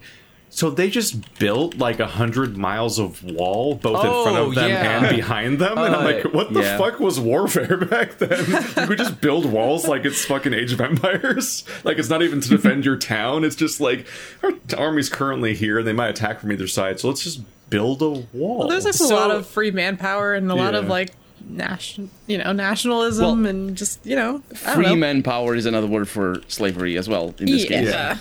So 0.50 0.70
they 0.70 0.88
just 0.92 1.40
built 1.40 1.78
like 1.80 2.00
a 2.00 2.06
hundred 2.06 2.58
miles 2.58 3.00
of 3.00 3.24
wall, 3.24 3.74
both 3.74 4.06
in 4.06 4.12
front 4.12 4.38
Oh, 4.38 4.48
of 4.50 4.56
them 4.56 4.70
yeah. 4.70 5.00
and 5.08 5.16
behind 5.16 5.58
them. 5.58 5.80
And 5.80 5.96
I'm 5.96 6.02
Uh, 6.06 6.12
like, 6.12 6.24
what 6.34 6.54
the 6.54 6.62
yeah. 6.62 6.78
fuck 6.78 7.00
was 7.00 7.20
warfare 7.20 7.75
back 7.90 8.20
then? 8.20 8.40
you 8.78 8.86
could 8.88 9.00
just 9.00 9.20
build 9.20 9.46
walls 9.48 9.88
like 9.88 10.06
it's 10.06 10.24
fucking 10.25 10.54
Age 10.54 10.72
of 10.72 10.80
Empires. 10.80 11.63
like 11.84 11.98
it's 11.98 12.10
not 12.10 12.22
even 12.22 12.40
to 12.42 12.50
defend 12.50 12.86
your 12.86 12.98
town. 12.98 13.44
It's 13.44 13.56
just 13.56 13.82
like 13.82 14.06
our 14.44 14.52
army's 14.78 15.10
currently 15.10 15.56
here 15.56 15.80
and 15.80 15.88
they 15.88 15.94
might 15.94 16.10
attack 16.10 16.40
from 16.40 16.52
either 16.52 16.68
side. 16.68 17.00
So 17.00 17.08
let's 17.08 17.24
just 17.24 17.42
build 17.72 18.04
a 18.04 18.10
wall. 18.10 18.60
Well, 18.60 18.68
there's 18.68 18.84
just 18.84 19.00
So- 19.00 19.16
a 19.16 19.18
lot 19.18 19.32
of 19.32 19.48
free 19.48 19.72
manpower 19.72 20.36
and 20.36 20.52
a 20.52 20.56
lot 20.56 20.75
of 20.75 20.88
like 20.88 21.13
nation, 21.48 22.10
you 22.28 22.38
know, 22.38 22.52
nationalism 22.54 23.44
Well, 23.44 23.50
and 23.50 23.76
just 23.78 24.06
you 24.06 24.16
know, 24.16 24.40
Free 24.54 24.86
know. 24.86 24.96
manpower 24.96 25.56
is 25.56 25.66
another 25.66 25.88
word 25.88 26.08
for 26.10 26.42
slavery 26.48 26.98
as 26.98 27.08
well 27.10 27.34
in 27.40 27.46
this 27.48 27.64
yeah. 27.64 27.70
case. 27.70 27.90
Yeah. 27.90 28.18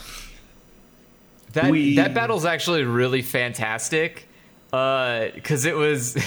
That 1.53 1.71
We- 1.71 1.97
that 1.97 2.15
battle's 2.15 2.45
actually 2.45 2.85
really 2.85 3.23
fantastic, 3.23 4.27
uh, 4.73 5.27
because 5.35 5.65
it 5.65 5.77
was. 5.77 6.17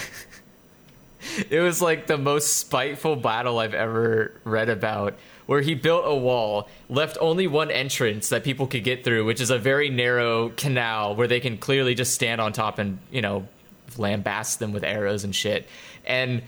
It 1.49 1.59
was 1.59 1.81
like 1.81 2.05
the 2.05 2.19
most 2.19 2.53
spiteful 2.59 3.15
battle 3.15 3.57
I've 3.57 3.73
ever 3.73 4.31
read 4.43 4.69
about, 4.69 5.15
where 5.47 5.59
he 5.61 5.73
built 5.73 6.03
a 6.05 6.13
wall, 6.13 6.69
left 6.87 7.17
only 7.19 7.47
one 7.47 7.71
entrance 7.71 8.29
that 8.29 8.43
people 8.43 8.67
could 8.67 8.83
get 8.83 9.03
through, 9.03 9.25
which 9.25 9.41
is 9.41 9.49
a 9.49 9.57
very 9.57 9.89
narrow 9.89 10.49
canal 10.49 11.15
where 11.15 11.27
they 11.27 11.39
can 11.39 11.57
clearly 11.57 11.95
just 11.95 12.13
stand 12.13 12.39
on 12.41 12.53
top 12.53 12.77
and, 12.77 12.99
you 13.11 13.23
know, 13.23 13.47
lambast 13.97 14.59
them 14.59 14.71
with 14.71 14.83
arrows 14.83 15.23
and 15.23 15.35
shit. 15.35 15.67
And 16.05 16.43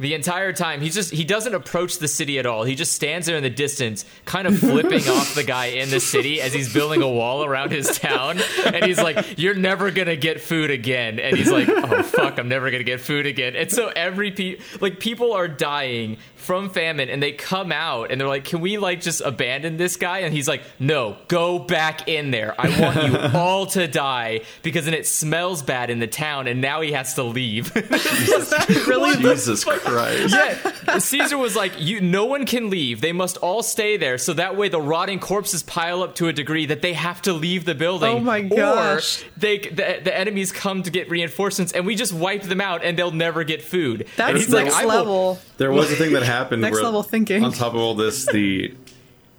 the 0.00 0.14
entire 0.14 0.52
time 0.52 0.80
he's 0.80 0.94
just 0.94 1.12
he 1.12 1.24
doesn't 1.24 1.54
approach 1.54 1.98
the 1.98 2.08
city 2.08 2.38
at 2.38 2.46
all. 2.46 2.64
He 2.64 2.74
just 2.74 2.92
stands 2.92 3.26
there 3.26 3.36
in 3.36 3.42
the 3.42 3.50
distance, 3.50 4.06
kind 4.24 4.48
of 4.48 4.58
flipping 4.58 5.06
off 5.08 5.34
the 5.34 5.44
guy 5.44 5.66
in 5.66 5.90
the 5.90 6.00
city 6.00 6.40
as 6.40 6.54
he's 6.54 6.72
building 6.72 7.02
a 7.02 7.08
wall 7.08 7.44
around 7.44 7.70
his 7.70 7.98
town. 7.98 8.40
And 8.64 8.84
he's 8.84 9.00
like, 9.00 9.38
"You're 9.38 9.54
never 9.54 9.90
gonna 9.90 10.16
get 10.16 10.40
food 10.40 10.70
again." 10.70 11.20
And 11.20 11.36
he's 11.36 11.52
like, 11.52 11.68
"Oh 11.68 12.02
fuck, 12.02 12.38
I'm 12.38 12.48
never 12.48 12.70
gonna 12.70 12.82
get 12.82 13.00
food 13.00 13.26
again." 13.26 13.54
And 13.54 13.70
so 13.70 13.88
every 13.94 14.30
pe- 14.30 14.58
like 14.80 15.00
people 15.00 15.34
are 15.34 15.48
dying 15.48 16.16
from 16.36 16.70
famine, 16.70 17.10
and 17.10 17.22
they 17.22 17.32
come 17.32 17.70
out 17.70 18.10
and 18.10 18.18
they're 18.18 18.28
like, 18.28 18.44
"Can 18.44 18.60
we 18.62 18.78
like 18.78 19.02
just 19.02 19.20
abandon 19.20 19.76
this 19.76 19.96
guy?" 19.96 20.20
And 20.20 20.32
he's 20.32 20.48
like, 20.48 20.62
"No, 20.78 21.18
go 21.28 21.58
back 21.58 22.08
in 22.08 22.30
there. 22.30 22.54
I 22.58 22.80
want 22.80 23.12
you 23.12 23.18
all 23.38 23.66
to 23.66 23.86
die 23.86 24.40
because 24.62 24.86
then 24.86 24.94
it 24.94 25.06
smells 25.06 25.62
bad 25.62 25.90
in 25.90 25.98
the 25.98 26.06
town, 26.06 26.46
and 26.46 26.62
now 26.62 26.80
he 26.80 26.92
has 26.92 27.14
to 27.14 27.22
leave." 27.22 27.76
Is 27.76 28.50
that 28.50 28.68
really 28.88 29.14
the 29.16 29.34
Jesus 29.34 29.66
Christ. 29.90 30.34
yeah, 30.34 30.98
Caesar 30.98 31.36
was 31.38 31.56
like, 31.56 31.72
"You, 31.78 32.00
no 32.00 32.24
one 32.26 32.46
can 32.46 32.70
leave. 32.70 33.00
They 33.00 33.12
must 33.12 33.36
all 33.38 33.62
stay 33.62 33.96
there, 33.96 34.18
so 34.18 34.32
that 34.34 34.56
way 34.56 34.68
the 34.68 34.80
rotting 34.80 35.18
corpses 35.18 35.62
pile 35.62 36.02
up 36.02 36.14
to 36.16 36.28
a 36.28 36.32
degree 36.32 36.66
that 36.66 36.82
they 36.82 36.92
have 36.94 37.22
to 37.22 37.32
leave 37.32 37.64
the 37.64 37.74
building. 37.74 38.08
Oh 38.16 38.20
my 38.20 38.42
gosh. 38.42 39.22
Or 39.22 39.26
they, 39.36 39.58
the, 39.58 40.00
the 40.04 40.16
enemies 40.16 40.52
come 40.52 40.82
to 40.82 40.90
get 40.90 41.10
reinforcements, 41.10 41.72
and 41.72 41.86
we 41.86 41.94
just 41.94 42.12
wipe 42.12 42.42
them 42.42 42.60
out, 42.60 42.84
and 42.84 42.98
they'll 42.98 43.10
never 43.10 43.44
get 43.44 43.62
food. 43.62 44.06
that's 44.16 44.38
he's 44.38 44.50
like, 44.52 44.64
next 44.66 44.80
will- 44.82 44.88
level? 44.88 45.38
There 45.58 45.70
was 45.70 45.92
a 45.92 45.96
thing 45.96 46.12
that 46.12 46.22
happened. 46.22 46.62
Next 46.62 46.74
where, 46.74 46.84
level 46.84 47.02
thinking. 47.02 47.44
On 47.44 47.52
top 47.52 47.74
of 47.74 47.80
all 47.80 47.94
this, 47.94 48.26
the 48.26 48.74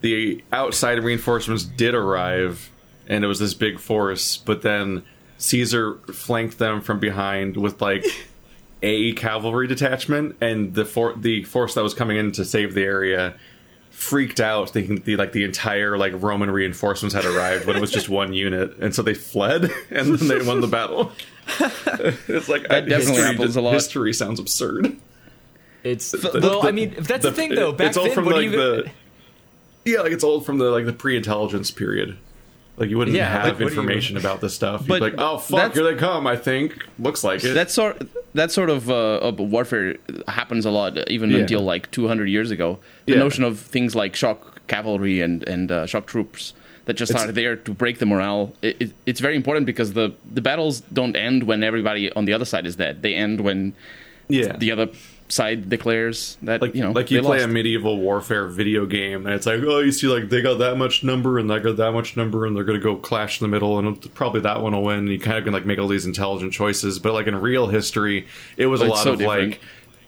the 0.02 0.44
outside 0.52 1.04
reinforcements 1.04 1.64
did 1.64 1.94
arrive, 1.96 2.70
and 3.08 3.24
it 3.24 3.28
was 3.28 3.40
this 3.40 3.54
big 3.54 3.80
force. 3.80 4.38
But 4.38 4.62
then 4.62 5.04
Caesar 5.38 5.96
flanked 6.14 6.58
them 6.58 6.82
from 6.82 7.00
behind 7.00 7.58
with 7.58 7.82
like 7.82 8.06
a 8.82 9.14
cavalry 9.14 9.68
detachment, 9.68 10.36
and 10.42 10.74
the 10.74 10.86
for- 10.86 11.14
the 11.16 11.44
force 11.44 11.74
that 11.76 11.84
was 11.84 11.94
coming 11.94 12.18
in 12.18 12.32
to 12.34 12.46
save 12.46 12.74
the 12.74 12.84
area 12.84 13.36
freaked 13.92 14.40
out, 14.40 14.70
thinking 14.72 14.96
the 15.04 15.16
like 15.16 15.32
the 15.34 15.44
entire 15.44 15.98
like 15.98 16.14
Roman 16.22 16.50
reinforcements 16.50 17.14
had 17.14 17.26
arrived 17.26 17.66
but 17.68 17.76
it 17.76 17.82
was 17.82 17.92
just 17.92 18.10
one 18.22 18.34
unit, 18.34 18.76
and 18.80 18.96
so 18.96 19.02
they 19.04 19.14
fled, 19.14 19.66
and 19.92 20.16
then 20.18 20.28
they 20.28 20.46
won 20.46 20.62
the 20.62 20.68
battle. 20.68 21.12
it's 21.60 22.48
like 22.50 22.68
That 22.68 22.88
definitely 22.88 22.98
history, 23.16 23.24
happens 23.24 23.56
a 23.56 23.62
lot. 23.62 23.74
History 23.74 24.14
sounds 24.14 24.40
absurd. 24.40 24.96
It's 25.84 26.12
The- 26.12 26.40
well, 26.42 26.62
the- 26.62 26.68
I 26.68 26.72
mean, 26.72 26.96
that's 27.00 27.24
the, 27.24 27.32
thing 27.32 27.54
though. 27.56 27.72
Back 27.74 27.88
it's 27.90 27.98
all 27.98 28.06
then, 28.06 28.14
from 28.14 28.26
what 28.26 28.32
do 28.32 28.38
like 28.38 28.52
you? 28.52 28.58
the 28.58 28.92
yeah, 29.84 30.02
like 30.02 30.12
it's 30.12 30.24
old 30.24 30.46
from 30.46 30.58
the 30.60 30.66
like 30.72 30.86
the 30.86 30.94
pre-intelligence 30.94 31.72
period. 31.72 32.18
Like 32.78 32.90
you 32.90 32.98
wouldn't 32.98 33.16
Yeah, 33.16 33.28
have 33.30 33.46
like, 33.46 33.58
do 33.58 33.64
you- 33.66 33.70
information 33.70 34.18
about 34.18 34.42
this 34.42 34.56
stuff. 34.56 34.82
You'd 34.82 34.88
But 34.88 34.96
be 35.00 35.02
like, 35.02 35.14
oh 35.18 35.38
fuck, 35.38 35.74
here 35.74 35.84
they 35.84 35.96
come. 35.96 36.26
I 36.26 36.36
think 36.36 36.84
looks 36.98 37.24
like 37.24 37.44
it. 37.44 37.54
That 37.54 37.70
sort 37.70 38.02
that 38.34 38.50
sort 38.52 38.70
of, 38.70 38.90
uh, 38.90 39.32
warfare 39.38 39.98
happens 40.30 40.66
a 40.66 40.72
lot, 40.72 40.98
even 41.10 41.30
Yeah. 41.32 41.40
until 41.40 41.62
like 41.62 41.92
200 41.92 42.30
years 42.30 42.50
ago. 42.50 42.80
The 43.06 43.14
Yeah. 43.14 43.20
notion 43.20 43.44
of 43.44 43.60
things 43.60 43.94
like 43.94 44.16
shock 44.16 44.66
cavalry 44.68 45.22
and 45.22 45.44
and 45.48 45.72
uh, 45.72 45.86
shock 45.86 46.06
troops 46.08 46.54
that 46.86 46.96
just 46.96 47.12
It's- 47.12 47.28
are 47.28 47.32
there 47.32 47.56
to 47.58 47.72
break 47.74 48.00
the 48.00 48.06
morale. 48.06 48.54
It, 48.62 48.78
it, 48.80 48.92
it's 49.06 49.20
very 49.20 49.36
important 49.36 49.66
because 49.66 49.94
the 49.94 50.14
the 50.34 50.42
battles 50.42 50.82
don't 50.94 51.16
end 51.16 51.44
when 51.44 51.64
everybody 51.64 52.12
on 52.14 52.26
the 52.26 52.34
other 52.34 52.46
side 52.46 52.66
is 52.66 52.76
dead. 52.78 53.02
They 53.04 53.14
end 53.14 53.42
when 53.42 53.74
yeah, 54.30 54.56
the 54.58 54.72
other 54.72 54.88
side 55.32 55.70
declares 55.70 56.38
that 56.44 56.62
like 56.62 56.76
you 56.76 56.82
know 56.82 56.92
like 56.92 57.10
you 57.10 57.22
they 57.22 57.26
play 57.26 57.38
lost. 57.38 57.50
a 57.50 57.54
medieval 57.54 57.98
warfare 57.98 58.48
video 58.48 58.86
game, 58.86 59.26
and 59.26 59.34
it's 59.36 59.46
like, 59.46 59.62
oh, 59.64 59.80
you 59.80 59.92
see, 59.92 60.08
like 60.08 60.30
they 60.30 60.42
got 60.42 60.60
that 60.60 60.78
much 60.78 61.04
number, 61.04 61.40
and 61.40 61.50
they 61.50 61.60
got 61.60 61.78
that 61.78 61.92
much 61.92 62.18
number, 62.18 62.46
and 62.46 62.56
they're 62.56 62.64
gonna 62.64 62.80
go 62.80 62.96
clash 62.96 63.42
in 63.42 63.46
the 63.46 63.50
middle, 63.50 63.80
and 63.80 64.14
probably 64.14 64.42
that 64.42 64.62
one 64.62 64.74
will 64.74 64.84
win. 64.84 65.00
And 65.00 65.10
you 65.10 65.20
kind 65.20 65.38
of 65.38 65.44
can 65.44 65.54
like 65.54 65.66
make 65.66 65.80
all 65.80 65.88
these 65.88 66.06
intelligent 66.06 66.54
choices, 66.54 67.00
but 67.00 67.14
like 67.14 67.28
in 67.28 67.36
real 67.36 67.68
history, 67.68 68.28
it 68.58 68.68
was 68.68 68.82
a 68.82 68.86
lot 68.86 69.04
so 69.04 69.14
of 69.14 69.20
different. 69.20 69.52
like 69.52 69.62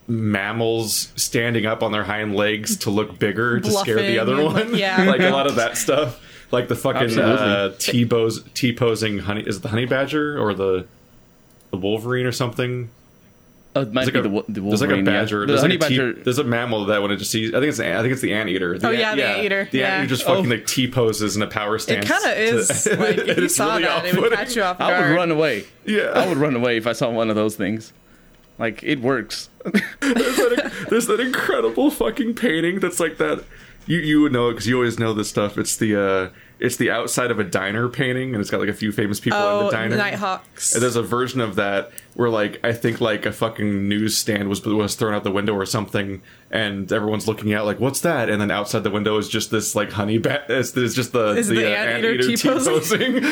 mammals 0.08 1.14
standing 1.16 1.66
up 1.66 1.82
on 1.82 1.92
their 1.92 2.04
hind 2.04 2.36
legs 2.36 2.76
to 2.78 2.90
look 2.90 3.18
bigger 3.18 3.60
to 3.62 3.72
scare 3.72 3.96
the 3.96 4.20
other 4.20 4.44
one. 4.44 4.72
like, 4.72 4.80
yeah. 4.80 5.04
like 5.08 5.22
a 5.22 5.30
lot 5.30 5.48
of 5.48 5.56
that 5.56 5.78
stuff. 5.78 6.20
Like 6.52 6.68
the 6.68 6.76
fucking 6.76 7.04
Absolutely. 7.04 7.34
uh, 7.34 7.72
T 7.80 8.06
pose 8.06 8.44
T 8.54 8.74
posing 8.76 9.20
honey 9.20 9.42
is 9.42 9.58
it 9.58 9.64
the 9.64 9.70
honey 9.70 9.86
badger 9.86 10.40
or 10.40 10.54
the 10.54 10.86
the 11.72 11.78
wolverine 11.78 12.26
or 12.26 12.32
something? 12.32 12.90
Uh, 13.76 13.80
it 13.82 13.92
might 13.94 14.06
There's 14.06 14.12
be 14.12 14.20
like, 14.20 14.24
the, 14.24 14.30
a, 14.30 14.32
wo- 14.32 14.46
the 14.48 14.62
there's 14.62 14.82
like 14.82 14.90
a 14.92 14.94
Wolverine, 14.94 15.06
yeah. 15.06 15.12
badger. 15.24 15.40
The 15.42 15.46
There's, 15.48 15.62
like 15.64 15.70
a 15.72 15.74
T- 15.74 15.78
badger. 15.80 16.14
there's 16.14 16.38
a 16.38 16.44
mammal 16.44 16.86
that 16.86 17.02
when 17.02 17.10
it 17.12 17.18
just 17.18 17.32
sees, 17.32 17.50
I 17.56 17.60
think 17.60 17.70
it's 17.70 17.80
I 17.80 18.02
think 18.02 18.12
it's 18.14 18.22
the 18.22 18.34
anteater. 18.34 18.78
The 18.78 18.88
Oh, 18.88 18.92
ant- 18.92 19.00
yeah, 19.00 19.16
the 19.16 19.26
anteater, 19.26 19.68
The 19.72 19.78
yeah. 19.80 19.86
anteater 19.96 20.10
just 20.10 20.24
fucking 20.28 20.46
Oh. 20.46 20.50
like 20.50 20.68
T 20.68 20.88
poses 20.90 21.36
in 21.36 21.42
a 21.42 21.48
power 21.48 21.80
stance. 21.80 22.06
It 22.06 22.10
kind 22.10 22.24
of 22.26 22.32
to- 22.32 22.40
is 22.40 22.86
like 23.00 23.18
if 23.18 23.38
you 23.38 23.44
it's 23.46 23.56
saw 23.56 23.72
really 23.76 23.84
that, 23.86 24.06
it 24.06 24.16
would 24.16 24.32
catch 24.34 24.56
you 24.56 24.62
off 24.62 24.80
I 24.80 25.00
would 25.10 25.16
run 25.16 25.32
away. 25.32 25.66
Yeah. 25.86 26.04
I 26.14 26.28
would 26.28 26.38
run 26.38 26.56
away 26.56 26.78
if 26.78 26.86
I 26.86 26.94
saw 26.94 27.10
one 27.10 27.30
of 27.32 27.36
those 27.36 27.56
things. 27.56 27.94
Like 28.60 28.84
it 28.84 29.02
works. 29.02 29.50
there's, 29.66 29.82
that, 30.38 30.88
there's 30.90 31.08
that 31.08 31.20
incredible 31.20 31.90
fucking 31.90 32.36
painting 32.36 32.80
that's 32.80 33.00
like 33.00 33.18
that. 33.18 33.44
You 33.88 33.98
you 33.98 34.22
would 34.22 34.32
know 34.32 34.50
it 34.50 34.54
because 34.54 34.68
you 34.68 34.76
always 34.76 35.00
know 35.00 35.14
this 35.14 35.28
stuff. 35.30 35.58
It's 35.58 35.76
the 35.76 35.96
uh, 36.00 36.30
it's 36.60 36.78
the 36.78 36.90
outside 36.92 37.32
of 37.32 37.40
a 37.40 37.44
diner 37.44 37.90
painting, 37.90 38.34
and 38.34 38.40
it's 38.40 38.50
got 38.50 38.60
like 38.62 38.70
a 38.70 38.74
few 38.74 38.92
famous 38.94 39.20
people 39.20 39.40
in 39.40 39.46
Oh, 39.46 39.66
the 39.66 39.72
diner. 39.72 39.98
Nighthawks. 39.98 40.74
And 40.74 40.82
there's 40.84 40.96
a 40.96 41.02
version 41.02 41.42
of 41.42 41.56
that 41.56 41.92
where 42.16 42.30
like 42.30 42.60
I 42.64 42.74
think 42.74 43.02
like 43.02 43.26
a 43.26 43.32
fucking 43.32 43.88
newsstand 43.88 44.50
was 44.50 44.64
was 44.66 44.96
thrown 44.96 45.14
out 45.14 45.24
the 45.24 45.32
window 45.32 45.54
or 45.54 45.66
something, 45.66 46.22
and 46.52 46.92
everyone's 46.92 47.28
looking 47.28 47.54
out 47.54 47.66
like 47.66 47.80
what's 47.80 48.02
that? 48.02 48.30
And 48.30 48.40
then 48.42 48.52
outside 48.52 48.84
the 48.84 48.92
window 48.92 49.18
is 49.18 49.30
just 49.30 49.52
this 49.52 49.76
like 49.76 49.92
honey 49.92 50.18
bat. 50.18 50.46
It's, 50.50 50.76
it's 50.76 50.94
just 50.96 51.14
the 51.14 51.30
Is 51.30 51.48
the, 51.48 51.56
the 51.56 51.74
uh, 51.74 51.76
anteater 51.76 52.36
T-posing. 52.36 53.14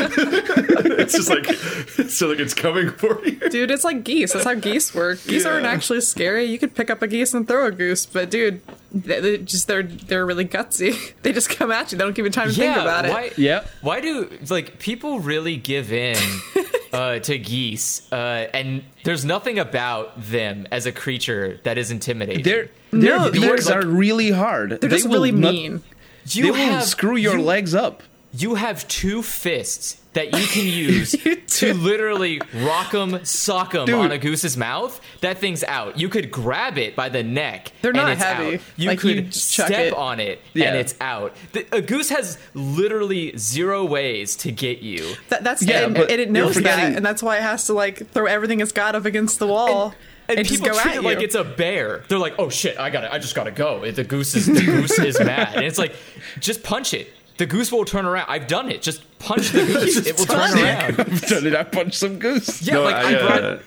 it's 1.00 1.14
just 1.14 1.30
like 1.30 1.46
it's 1.48 2.14
so 2.16 2.28
like 2.28 2.40
it's 2.40 2.54
coming 2.54 2.90
for 2.92 3.24
you. 3.26 3.38
Dude, 3.50 3.72
it's 3.72 3.84
like 3.84 4.04
geese. 4.04 4.34
That's 4.34 4.46
how 4.46 4.56
geese 4.56 4.94
work. 4.94 5.24
Geese 5.26 5.46
aren't 5.46 5.66
actually 5.66 6.02
scary. 6.02 6.46
You 6.46 6.60
could 6.60 6.76
pick 6.76 6.90
up 6.90 7.02
a 7.02 7.08
geese 7.08 7.34
and 7.34 7.48
throw 7.48 7.68
a 7.68 7.72
goose, 7.72 8.06
but 8.06 8.30
dude, 8.32 8.62
they, 8.92 9.20
they 9.20 9.38
just 9.38 9.68
they're 9.68 9.84
they're 9.84 10.26
really 10.26 10.46
gutsy. 10.46 10.98
They 11.22 11.34
just 11.34 11.50
come 11.50 11.72
at 11.72 11.92
you. 11.92 11.98
They 11.98 12.04
don't 12.04 12.16
give 12.16 12.26
you 12.26 12.32
time 12.32 12.48
to 12.48 12.54
think 12.54 12.76
about 12.76 13.06
it. 13.06 13.12
why, 13.12 13.32
Yeah. 13.38 13.66
Why 13.82 14.02
do 14.02 14.30
like 14.50 14.80
people 14.80 15.20
really 15.20 15.56
give 15.56 15.92
in 15.94 16.18
uh, 16.94 17.20
to 17.20 17.38
geese? 17.38 18.12
Uh, 18.12 18.48
and 18.54 18.71
there's 19.04 19.24
nothing 19.26 19.60
about 19.60 20.22
them 20.22 20.68
as 20.72 20.86
a 20.86 20.92
creature 20.92 21.60
that 21.64 21.78
is 21.78 21.92
intimidating. 21.92 22.44
Their 22.44 22.70
their 22.92 23.18
No, 23.18 23.30
they're 23.30 23.52
beaks 23.54 23.68
like- 23.68 23.84
are 23.84 23.88
really 23.88 24.32
hard. 24.32 24.80
They're 24.82 24.90
just 24.90 25.08
really 25.08 25.32
mean. 25.32 25.82
you 26.28 26.44
they 26.44 26.52
will 26.52 26.58
have, 26.58 26.84
screw 26.84 27.16
your 27.16 27.38
you, 27.38 27.44
legs 27.44 27.74
up. 27.76 28.04
You 28.34 28.56
have 28.56 28.88
two 28.88 29.22
fists 29.22 30.01
that 30.14 30.38
you 30.38 30.46
can 30.48 30.66
use 30.90 31.14
You 31.26 31.36
to 31.38 31.74
do. 31.74 31.80
literally 31.80 32.42
rock 32.56 32.94
'em, 32.94 33.24
sock 33.24 33.74
'em 33.76 33.86
Dude. 33.86 33.96
on 33.96 34.12
a 34.12 34.18
goose's 34.18 34.58
mouth. 34.58 35.00
That 35.22 35.38
thing's 35.38 35.64
out. 35.64 35.98
You 35.98 36.10
could 36.10 36.32
grab 36.32 36.78
it 36.78 36.96
by 36.96 37.10
the 37.10 37.24
neck. 37.24 37.72
They're 37.82 37.94
not 37.94 38.10
and 38.10 38.12
it's 38.14 38.24
heavy. 38.24 38.56
Out. 38.56 38.62
You 38.76 38.90
Like, 38.90 39.00
could 39.00 39.16
you 39.28 39.32
step 39.32 39.70
it. 39.72 39.94
on 39.94 40.20
it 40.20 40.42
Yeah. 40.54 40.70
and 40.70 40.78
it's 40.78 40.96
out. 41.00 41.36
The, 41.54 41.66
a 41.72 41.82
goose 41.82 42.10
has 42.10 42.38
literally 42.54 43.38
zero 43.38 43.86
ways 43.86 44.36
to 44.38 44.52
get 44.52 44.80
you. 44.80 45.14
That, 45.30 45.44
that's 45.44 45.64
Yeah, 45.64 45.86
and, 45.86 45.96
but 45.96 46.12
and 46.12 46.20
it 46.20 46.30
knows 46.32 46.56
that, 46.56 46.94
and 46.96 47.06
that's 47.06 47.24
why 47.24 47.38
it 47.38 47.44
has 47.44 47.66
to 47.68 47.74
like 47.74 48.10
throw 48.12 48.26
everything 48.26 48.60
it's 48.60 48.72
got 48.72 48.96
up 48.96 49.06
against 49.06 49.40
the 49.40 49.48
wall 49.48 49.94
And, 50.28 50.40
and, 50.40 50.48
just 50.48 50.62
people 50.62 50.76
go 50.78 50.82
treat 50.82 50.92
at 50.92 50.98
it 50.98 51.02
you. 51.04 51.08
like 51.10 51.22
it's 51.22 51.36
a 51.36 51.44
bear. 51.44 52.04
They're 52.08 52.18
like, 52.18 52.36
"Oh 52.40 52.50
shit, 52.50 52.80
I 52.80 52.90
got 52.90 53.02
to 53.02 53.14
I 53.14 53.18
just 53.20 53.36
gotta 53.36 53.52
go." 53.52 53.90
The 53.92 54.04
goose 54.04 54.34
is 54.36 54.46
the 54.46 54.62
goose 54.62 54.98
is 55.00 55.20
mad, 55.20 55.56
and 55.56 55.66
it's 55.66 55.78
like, 55.78 55.94
just 56.40 56.64
punch 56.64 56.94
it. 56.94 57.12
The 57.38 57.46
goose 57.46 57.72
will 57.72 57.86
turn 57.86 58.06
around. 58.06 58.28
I've 58.30 58.48
done 58.48 58.70
it. 58.72 58.82
Just 58.82 59.04
punch 59.20 59.50
the 59.50 59.66
goose. 59.66 60.06
it 60.06 60.18
will 60.18 60.26
turn 60.26 60.58
around. 60.58 61.00
I've 61.00 61.22
done 61.22 61.48
it. 61.48 61.56
I 61.56 61.64
punched 61.64 61.96
some 61.96 62.20
goose. 62.20 62.62
Yeah, 62.62 62.76
No, 62.76 62.84
like 62.84 62.96
I, 62.96 63.10
I, 63.10 63.20
brought 63.28 63.44
uh, 63.44 63.60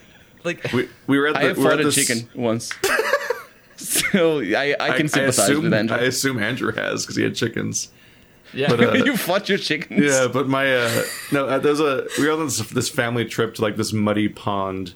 like 0.45 0.73
we 0.73 0.89
we 1.07 1.19
were 1.19 1.27
at 1.29 1.37
I 1.37 1.43
the 1.43 1.49
have 1.49 1.59
we 1.59 1.65
were 1.65 1.71
fought 1.71 1.81
at 1.81 1.87
a 1.87 1.89
this- 1.91 1.95
chicken 1.95 2.29
once. 2.35 2.73
so 3.77 4.41
I, 4.41 4.77
I 4.79 4.97
can 4.97 5.09
sympathize 5.09 5.39
assume, 5.39 5.71
with 5.71 5.93
I 5.93 5.99
assume 6.01 6.39
Andrew 6.43 6.73
has 6.73 7.03
because 7.05 7.17
he 7.17 7.23
had 7.23 7.35
chickens. 7.35 7.89
yeah. 8.53 8.69
But, 8.69 8.81
uh, 8.81 8.93
you 8.93 9.17
fought 9.17 9.49
your 9.49 9.59
chickens. 9.59 10.01
Yeah, 10.05 10.29
but 10.33 10.49
my 10.49 10.73
uh, 10.75 11.03
no, 11.33 11.47
uh, 11.47 11.59
there's 11.59 11.81
a 11.81 12.07
we 12.19 12.27
were 12.27 12.33
on 12.33 12.45
this, 12.45 12.59
this 12.71 12.89
family 12.89 13.25
trip 13.25 13.55
to 13.57 13.63
like 13.63 13.77
this 13.77 13.93
muddy 13.93 14.29
pond. 14.29 14.95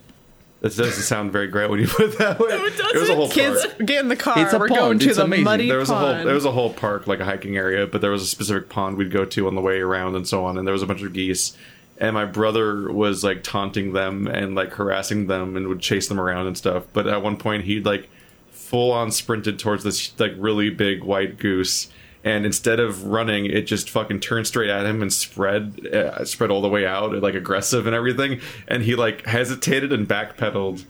That 0.61 0.75
doesn't 0.77 1.03
sound 1.05 1.31
very 1.31 1.47
great 1.47 1.71
when 1.71 1.79
you 1.79 1.87
put 1.87 2.07
it 2.15 2.19
that 2.19 2.41
way. 2.41 2.49
it 2.51 2.77
There 2.93 3.01
was 3.01 3.09
a 3.11 3.15
whole 3.15 3.29
Kids, 3.31 3.65
park. 3.65 3.87
get 3.87 4.01
in 4.01 4.09
the 4.09 4.17
car. 4.17 4.39
It's 4.41 4.53
a 4.53 4.59
We're 4.59 4.67
pond. 4.69 4.81
going 4.81 4.99
to 5.01 5.07
It's 5.09 5.17
the 5.19 5.25
amazing. 5.25 5.45
muddy 5.45 5.69
There 5.69 5.79
was 5.79 5.91
a 5.91 5.97
whole 5.97 6.25
there 6.25 6.35
was 6.35 6.45
a 6.45 6.51
whole 6.51 6.73
park 6.73 7.07
like 7.07 7.21
a 7.21 7.25
hiking 7.25 7.57
area, 7.57 7.87
but 7.87 8.01
there 8.01 8.11
was 8.11 8.23
a 8.23 8.27
specific 8.27 8.69
pond 8.69 8.97
we'd 8.97 9.13
go 9.13 9.25
to 9.25 9.47
on 9.47 9.55
the 9.55 9.61
way 9.61 9.79
around 9.81 10.17
and 10.17 10.27
so 10.27 10.45
on. 10.45 10.59
And 10.59 10.67
there 10.67 10.73
was 10.73 10.83
a 10.83 10.87
bunch 10.87 11.03
of 11.03 11.13
geese, 11.13 11.57
and 11.99 12.13
my 12.15 12.25
brother 12.25 12.91
was 12.93 13.23
like 13.23 13.45
taunting 13.45 13.93
them 13.93 14.27
and 14.27 14.57
like 14.57 14.73
harassing 14.73 15.29
them 15.29 15.57
and 15.57 15.69
would 15.69 15.81
chase 15.81 16.09
them 16.09 16.19
around 16.19 16.49
and 16.49 16.59
stuff. 16.59 16.85
But 16.93 17.07
at 17.07 17.23
one 17.23 17.37
point, 17.37 17.65
he'd 17.65 17.87
like 17.87 18.09
full 18.51 18.91
on 18.91 19.13
sprinted 19.13 19.59
towards 19.61 19.85
this 19.85 20.13
like 20.19 20.33
really 20.37 20.71
big 20.71 21.05
white 21.05 21.39
goose. 21.39 21.89
And 22.25 22.45
instead 22.45 22.81
of 22.81 23.05
running, 23.05 23.47
it 23.47 23.63
just 23.63 23.91
fucking 23.91 24.21
turned 24.21 24.47
straight 24.47 24.71
at 24.71 24.85
him 24.85 25.03
and 25.03 25.13
spread, 25.13 25.87
uh, 25.87 26.25
spread 26.25 26.51
all 26.51 26.61
the 26.61 26.69
way 26.69 26.85
out, 26.85 27.13
like 27.23 27.35
aggressive 27.35 27.87
and 27.87 27.95
everything. 27.95 28.41
And 28.67 28.83
he 28.83 28.97
like 28.97 29.25
hesitated 29.27 29.93
and 29.93 30.09
backpedaled, 30.09 30.85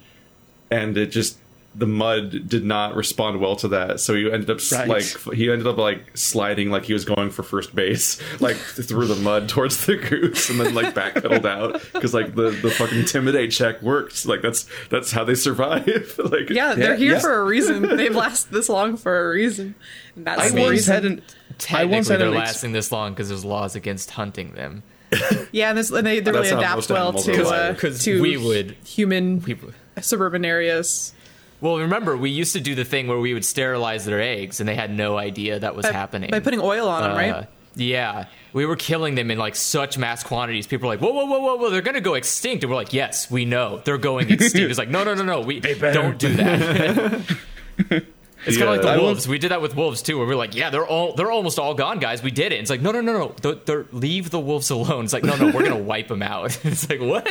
and 0.71 0.97
it 0.97 1.07
just 1.07 1.39
the 1.75 1.87
mud 1.87 2.49
did 2.49 2.65
not 2.65 2.97
respond 2.97 3.41
well 3.41 3.55
to 3.55 3.69
that. 3.69 4.01
So 4.01 4.15
he 4.15 4.31
ended 4.33 4.51
up 4.51 4.59
Right. 4.73 4.89
like 4.89 5.35
he 5.35 5.51
ended 5.51 5.67
up 5.67 5.77
like 5.77 6.17
sliding 6.17 6.71
like 6.71 6.85
he 6.87 6.93
was 6.93 7.05
going 7.05 7.31
for 7.31 7.43
first 7.43 7.75
base, 7.75 8.19
like 8.41 8.57
through 8.57 9.07
the 9.07 9.15
mud 9.17 9.49
towards 9.49 9.87
the 9.87 9.97
goose, 9.97 10.51
and 10.51 10.59
then 10.59 10.75
like 10.75 10.95
backpedaled 10.95 11.45
out 11.47 11.81
because 11.93 12.15
like 12.15 12.35
the 12.35 12.51
the 12.51 12.71
fucking 12.71 12.99
intimidate 12.99 13.53
check 13.53 13.81
works. 13.83 14.27
Like 14.27 14.43
that's 14.43 14.67
that's 14.91 15.13
how 15.13 15.25
they 15.25 15.35
survive. 15.35 16.19
like 16.19 16.51
yeah, 16.51 16.75
they're 16.75 16.93
Yeah, 16.93 16.97
here 16.97 17.13
yeah. 17.13 17.19
for 17.21 17.39
a 17.39 17.45
reason. 17.45 17.83
They've 17.97 18.15
lasted 18.17 18.53
this 18.53 18.69
long 18.69 18.97
for 18.97 19.29
a 19.29 19.31
reason. 19.31 19.75
And 20.17 20.27
that's 20.27 20.41
I 20.41 20.49
the 20.49 20.61
once 20.61 20.71
reason. 20.71 20.95
had 20.95 21.05
an. 21.05 21.23
I 21.23 21.55
Technically, 21.59 21.93
once 21.97 22.09
had 22.09 22.21
they're 22.21 22.29
an. 22.29 22.35
Ex- 22.37 22.47
lasting 22.47 22.73
this 22.73 22.91
long 22.93 23.13
because 23.13 23.29
there's 23.29 23.45
laws 23.45 23.77
against 23.77 24.11
hunting 24.13 24.53
them. 24.55 24.83
Yeah, 25.53 25.71
and, 25.71 25.79
this, 25.79 25.91
and 25.91 26.07
they, 26.07 26.21
they 26.21 26.31
really 26.33 26.49
adapt 26.51 26.89
well 26.91 27.07
animals 27.09 27.25
to 27.25 27.47
are 27.49 27.71
uh, 27.71 27.75
to 27.75 28.21
we 28.23 28.37
would 28.37 28.73
human 28.85 29.41
people. 29.41 29.71
suburban 30.01 30.45
areas. 30.45 31.15
Well, 31.61 31.79
remember 31.79 32.17
we 32.17 32.31
used 32.31 32.53
to 32.53 32.61
do 32.61 32.75
the 32.75 32.85
thing 32.85 33.09
where 33.09 33.19
we 33.19 33.35
would 33.35 33.45
sterilize 33.45 34.05
their 34.05 34.21
eggs, 34.21 34.61
and 34.61 34.69
they 34.69 34.75
had 34.77 34.91
no 34.95 35.19
idea 35.19 35.59
that 35.59 35.75
was 35.75 35.87
By, 35.87 35.93
happening 35.93 36.31
by 36.31 36.41
putting 36.41 36.61
oil 36.61 36.89
on 36.89 37.03
them, 37.03 37.13
Uh, 37.13 37.15
right? 37.17 37.47
Yeah, 37.75 38.25
we 38.53 38.67
were 38.67 38.75
killing 38.77 39.15
them 39.15 39.31
in 39.31 39.39
like 39.39 39.55
such 39.55 39.99
mass 39.99 40.23
quantities. 40.25 40.67
People 40.67 40.89
were 40.89 40.95
like, 40.95 41.01
"Whoa, 41.01 41.11
whoa, 41.13 41.27
whoa, 41.27 41.39
whoa, 41.41 41.57
whoa! 41.57 41.71
They're 41.71 41.81
gonna 41.83 42.01
go 42.01 42.15
extinct." 42.15 42.65
And 42.65 42.71
we're 42.71 42.77
like, 42.77 42.93
"Yes, 42.93 43.31
we 43.31 43.45
know 43.45 43.81
they're 43.85 43.99
going 43.99 44.31
extinct." 44.33 44.69
It's 44.71 44.79
like, 44.79 44.89
"No, 44.89 45.05
no, 45.05 45.15
no, 45.15 45.23
no! 45.23 45.41
We 45.43 45.61
don't 45.61 46.19
do 46.19 46.35
that." 46.35 47.37
it's 47.79 48.57
kind 48.57 48.69
of 48.71 48.77
like 48.77 48.83
Yeah. 48.83 48.89
I 48.91 48.93
the 48.95 48.99
will- 48.99 49.05
wolves. 49.07 49.29
We 49.29 49.39
did 49.39 49.51
that 49.53 49.63
with 49.63 49.77
wolves 49.77 50.03
too, 50.03 50.19
where 50.19 50.27
we're 50.27 50.35
like, 50.37 50.57
"Yeah, 50.57 50.71
they're 50.71 50.87
all 50.87 51.15
they're 51.15 51.31
almost 51.31 51.59
all 51.61 51.75
gone, 51.75 51.99
guys. 52.01 52.21
We 52.23 52.31
did 52.33 52.53
it." 52.53 52.61
It's 52.61 52.71
like, 52.71 52.81
"No, 52.81 52.91
no, 52.91 53.01
no, 53.01 53.13
no! 53.13 53.35
They're, 53.43 53.55
they're, 53.55 53.87
leave 53.93 54.31
the 54.31 54.41
wolves 54.41 54.71
alone." 54.71 55.05
It's 55.05 55.13
like, 55.13 55.23
"No, 55.25 55.37
no, 55.37 55.47
we're 55.47 55.63
gonna 55.63 55.77
wipe 55.93 56.09
them 56.09 56.23
out." 56.23 56.59
it's 56.65 56.89
like, 56.91 57.01
"What?" 57.01 57.29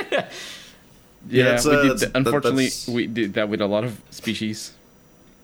Yeah, 1.30 1.56
it's, 1.56 1.66
we 1.66 1.72
uh, 1.72 1.76
did 1.76 1.84
that's- 1.84 2.00
that- 2.02 2.14
that- 2.14 2.18
unfortunately, 2.20 2.66
that's- 2.66 2.88
we 2.88 3.08
did 3.08 3.34
that 3.36 3.50
with 3.50 3.62
a 3.62 3.68
lot 3.68 3.84
of 3.84 4.00
species. 4.12 4.74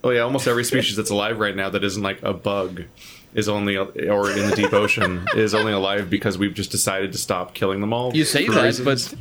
Oh 0.04 0.10
yeah, 0.10 0.22
almost 0.22 0.48
every 0.48 0.64
species 0.66 0.96
that's 0.98 1.10
alive 1.12 1.40
right 1.40 1.56
now 1.56 1.70
that 1.70 1.84
isn't 1.84 2.04
like 2.04 2.22
a 2.24 2.34
bug 2.34 2.84
is 3.34 3.48
only 3.50 3.78
or 3.78 4.30
in 4.32 4.50
the 4.50 4.56
deep 4.56 4.74
ocean 4.74 5.26
is 5.36 5.56
only 5.56 5.72
alive 5.72 6.10
because 6.10 6.38
we've 6.38 6.54
just 6.54 6.72
decided 6.72 7.12
to 7.14 7.18
stop 7.18 7.54
killing 7.54 7.80
them 7.82 7.94
all. 7.94 8.14
You 8.16 8.26
say 8.26 8.46
that, 8.48 8.64
reasons. 8.64 9.10
but 9.14 9.18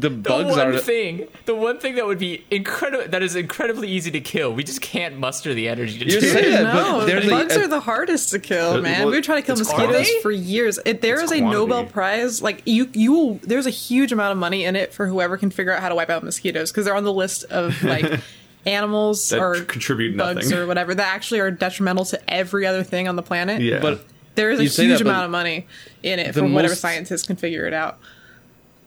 the 0.00 0.10
bugs 0.10 0.54
The 0.54 0.60
one 0.60 0.74
are. 0.74 0.78
thing, 0.78 1.28
the 1.46 1.54
one 1.54 1.78
thing 1.78 1.94
that 1.94 2.06
would 2.06 2.18
be 2.18 2.44
incredible, 2.50 3.08
that 3.08 3.22
is 3.22 3.34
incredibly 3.36 3.88
easy 3.88 4.10
to 4.10 4.20
kill. 4.20 4.52
We 4.52 4.62
just 4.64 4.80
can't 4.82 5.16
muster 5.18 5.54
the 5.54 5.68
energy 5.68 5.98
to 5.98 6.04
You 6.04 6.20
do 6.20 6.30
say 6.30 6.48
it. 6.48 6.50
that, 6.50 6.74
no, 6.74 6.98
but 6.98 7.06
there's 7.06 7.28
bugs 7.28 7.56
a, 7.56 7.62
are 7.64 7.68
the 7.68 7.80
hardest 7.80 8.30
to 8.30 8.38
kill, 8.38 8.74
Uh, 8.74 8.80
man. 8.82 9.00
well, 9.00 9.10
we 9.10 9.16
were 9.16 9.22
trying 9.22 9.42
to 9.42 9.46
kill 9.46 9.56
mosquitoes 9.56 9.88
quantity. 9.88 10.20
for 10.22 10.30
years. 10.30 10.78
It, 10.84 11.00
there 11.00 11.14
It's 11.14 11.24
is 11.24 11.32
a 11.32 11.38
quantity. 11.40 11.58
Nobel 11.60 11.84
Prize. 11.86 12.42
Like 12.42 12.62
you, 12.66 12.90
you 12.92 13.12
will. 13.12 13.34
There's 13.42 13.66
a 13.66 13.70
huge 13.70 14.12
amount 14.12 14.32
of 14.32 14.38
money 14.38 14.64
in 14.64 14.76
it 14.76 14.92
for 14.92 15.06
whoever 15.06 15.36
can 15.36 15.50
figure 15.50 15.72
out 15.72 15.80
how 15.80 15.88
to 15.88 15.94
wipe 15.94 16.10
out 16.10 16.22
mosquitoes 16.22 16.70
because 16.70 16.84
they're 16.84 16.96
on 16.96 17.04
the 17.04 17.12
list 17.12 17.44
of 17.44 17.82
like 17.84 18.20
animals 18.66 19.28
That 19.30 19.40
or 19.40 19.60
contribute 19.62 20.16
bugs 20.16 20.46
nothing. 20.50 20.58
or 20.58 20.66
whatever 20.66 20.94
that 20.94 21.14
actually 21.14 21.40
are 21.40 21.50
detrimental 21.50 22.04
to 22.06 22.30
every 22.32 22.66
other 22.66 22.82
thing 22.82 23.08
on 23.08 23.16
the 23.16 23.22
planet. 23.22 23.62
yeah, 23.62 23.80
but 23.80 24.04
there 24.34 24.50
is 24.50 24.58
a 24.58 24.64
huge 24.64 24.98
that, 24.98 25.00
amount 25.00 25.24
of 25.24 25.30
money 25.30 25.66
in 26.02 26.18
it 26.18 26.34
the 26.34 26.40
from 26.40 26.52
whatever 26.52 26.74
scientists 26.74 27.26
can 27.26 27.36
figure 27.36 27.66
it 27.66 27.72
out. 27.72 27.98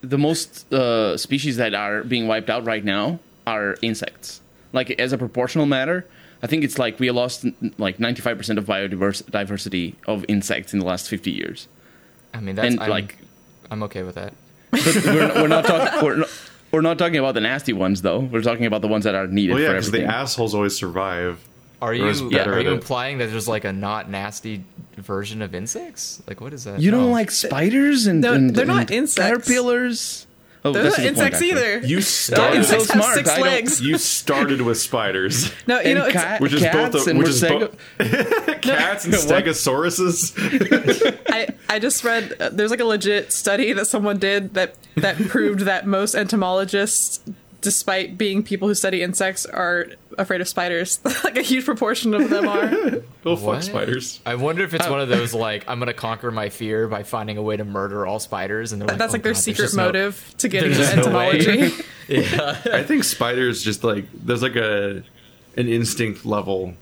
The 0.01 0.17
most 0.17 0.71
uh, 0.73 1.17
species 1.17 1.57
that 1.57 1.73
are 1.73 2.03
being 2.03 2.27
wiped 2.27 2.49
out 2.49 2.65
right 2.65 2.83
now 2.83 3.19
are 3.45 3.75
insects. 3.81 4.41
Like 4.73 4.91
as 4.99 5.11
a 5.13 5.17
proportional 5.17 5.65
matter, 5.65 6.05
I 6.41 6.47
think 6.47 6.63
it's 6.63 6.77
like 6.79 6.99
we 6.99 7.09
lost 7.11 7.45
like 7.77 7.97
95% 7.97 8.57
of 8.57 8.65
biodiversity 8.65 9.95
of 10.07 10.23
insects 10.27 10.73
in 10.73 10.79
the 10.79 10.85
last 10.85 11.09
50 11.09 11.31
years. 11.31 11.67
I 12.33 12.39
mean, 12.39 12.55
that's 12.55 12.67
And, 12.73 12.79
I'm, 12.81 12.89
like- 12.89 13.17
I'm 13.71 13.83
okay 13.83 14.03
with 14.03 14.15
that. 14.15 14.33
But 14.71 14.81
we're, 15.05 15.27
not- 15.27 15.35
we're 15.35 15.47
not 15.47 15.65
talking. 15.65 16.05
We're 16.05 16.15
not, 16.17 16.29
we're 16.71 16.81
not 16.81 16.99
talking 16.99 17.17
about 17.17 17.33
the 17.33 17.41
nasty 17.41 17.73
ones, 17.73 18.03
though. 18.03 18.19
We're 18.19 18.43
talking 18.43 18.65
about 18.67 18.81
the 18.83 18.87
ones 18.87 19.03
that 19.05 19.15
are 19.15 19.25
needed 19.25 19.53
well, 19.53 19.61
yeah, 19.63 19.69
for 19.69 19.73
because 19.73 19.89
the 19.91 20.05
assholes 20.05 20.53
always 20.53 20.75
survive. 20.77 21.39
Are 21.81 21.93
you 21.93 22.29
better 22.29 22.53
are 22.53 22.59
you 22.59 22.71
implying 22.73 23.19
that 23.19 23.27
there's 23.31 23.47
like 23.47 23.63
a 23.63 23.71
not 23.73 24.09
nasty 24.09 24.63
version 24.97 25.41
of 25.41 25.55
insects? 25.55 26.21
Like, 26.27 26.41
what 26.41 26.53
is 26.53 26.65
that? 26.65 26.81
you 26.81 26.91
don't 26.91 27.05
No. 27.05 27.11
like 27.11 27.31
spiders 27.31 28.05
and, 28.07 28.23
They're- 28.23 28.33
and 28.33 28.53
they're 28.55 28.65
not 28.65 28.91
insects. 28.91 29.29
caterpillars. 29.47 30.25
Oh, 30.65 30.73
They're 30.73 30.83
not 30.83 30.99
a 30.99 31.01
good 31.01 31.15
point, 31.15 31.17
insects 31.19 31.41
either. 31.41 31.79
You 31.79 32.01
started. 32.01 32.65
so 32.65 32.79
smart. 32.79 33.15
six 33.15 33.39
legs. 33.39 33.81
you 33.81 33.97
started 33.97 34.59
with 34.59 34.77
spiders, 34.77 35.53
No, 35.67 35.79
you 35.79 35.85
And 35.91 35.99
know, 35.99 36.05
it's, 36.07 36.13
cat, 36.13 36.41
Which 36.41 36.51
is 36.51 36.61
both 36.63 36.71
cats 36.73 37.07
a- 37.07 37.09
and 37.11 37.19
which 37.19 37.29
is 37.29 37.41
Morcego- 37.41 37.71
both- 37.97 38.61
cats 38.61 39.05
and 39.05 39.13
stegosauruses. 39.93 41.17
I, 41.29 41.47
I 41.69 41.79
just 41.79 42.03
read 42.03 42.35
uh, 42.41 42.49
there's 42.49 42.71
like 42.71 42.81
a 42.81 42.85
legit 42.85 43.31
study 43.31 43.71
that 43.71 43.87
someone 43.87 44.17
did 44.19 44.53
that 44.55 44.75
that 44.97 45.15
proved 45.29 45.61
that 45.61 45.87
most 45.87 46.13
entomologists 46.13 47.21
despite 47.61 48.17
being 48.17 48.43
people 48.43 48.67
who 48.67 48.73
study 48.75 49.01
insects 49.01 49.45
are 49.45 49.87
afraid 50.19 50.41
of 50.41 50.47
spiders. 50.47 50.99
like 51.23 51.37
a 51.37 51.41
huge 51.41 51.65
proportion 51.65 52.13
of 52.13 52.29
them 52.29 52.47
are. 52.47 53.01
Oh 53.25 53.35
fuck 53.35 53.45
What? 53.45 53.63
spiders. 53.65 54.21
I 54.25 54.35
wonder 54.35 54.63
if 54.63 54.73
it's 54.73 54.87
oh. 54.87 54.91
one 54.91 55.01
of 55.01 55.09
those 55.09 55.33
like 55.47 55.65
I'm 55.67 55.77
gonna 55.79 55.93
conquer 55.93 56.31
my 56.31 56.47
fear 56.49 56.87
by 56.87 57.03
finding 57.03 57.37
a 57.37 57.41
way 57.41 57.57
to 57.57 57.65
murder 57.65 58.05
all 58.07 58.17
spiders, 58.19 58.71
and 58.71 58.81
they're 58.81 58.87
like, 58.87 58.97
That's 58.97 59.11
"Oh, 59.11 59.15
like 59.15 59.23
their 59.23 59.33
God, 59.33 59.39
secret 59.41 59.63
just 59.65 59.75
no-" 59.75 59.85
motive 59.85 60.33
to 60.37 60.47
get 60.47 60.63
into 60.63 60.77
just 60.77 60.95
no 60.95 61.01
entomology. 61.03 61.71
yeah, 62.07 62.61
I 62.71 62.83
think 62.83 63.03
spiders 63.03 63.61
just 63.61 63.83
like 63.83 64.05
there's 64.13 64.41
like 64.41 64.55
a 64.55 65.03
an 65.57 65.67
instinct 65.67 66.25
level 66.25 66.75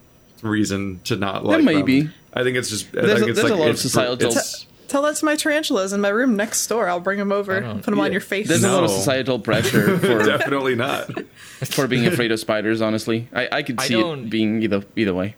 reason 0.43 1.00
to 1.06 1.15
not 1.15 1.43
like 1.43 1.63
may 1.63 1.76
them. 1.78 1.86
be. 1.86 2.10
I 2.34 2.43
think 2.43 2.56
it's 2.58 2.69
just 2.69 2.88
I 2.95 3.02
There's 3.02 3.13
think 3.19 3.28
a- 3.28 3.30
it's 3.32 3.39
there's 3.41 3.52
a 3.52 3.54
like, 3.56 3.60
lot 3.60 3.69
of 3.69 3.76
it's- 3.76 3.82
societal- 3.82 4.28
it's- 4.30 4.65
Tell 4.88 5.02
that 5.02 5.15
to 5.17 5.26
my 5.26 5.36
tarantulas 5.36 5.91
in 5.93 6.02
my 6.02 6.10
room 6.10 6.36
next 6.36 6.65
door. 6.67 6.88
I'll 6.88 7.00
bring 7.00 7.19
them 7.19 7.32
over. 7.32 7.58
I 7.63 7.73
Put 7.73 7.86
them 7.86 8.00
on 8.00 8.12
your 8.12 8.21
face. 8.21 8.47
There's 8.47 8.63
a 8.63 8.71
lot 8.71 8.84
of 8.84 8.89
societal 8.89 9.39
pressure 9.39 9.97
for 10.00 10.23
definitely 10.23 10.76
not. 10.76 11.12
for 11.65 11.88
being 11.88 12.08
afraid 12.08 12.32
of 12.32 12.39
spiders. 12.39 12.82
Honestly, 12.82 13.28
I, 13.34 13.50
I 13.52 13.63
could 13.63 13.80
I 13.80 13.88
see 13.88 14.00
it 14.00 14.30
being 14.30 14.63
either 14.63 14.84
either 14.95 15.13
way. 15.13 15.36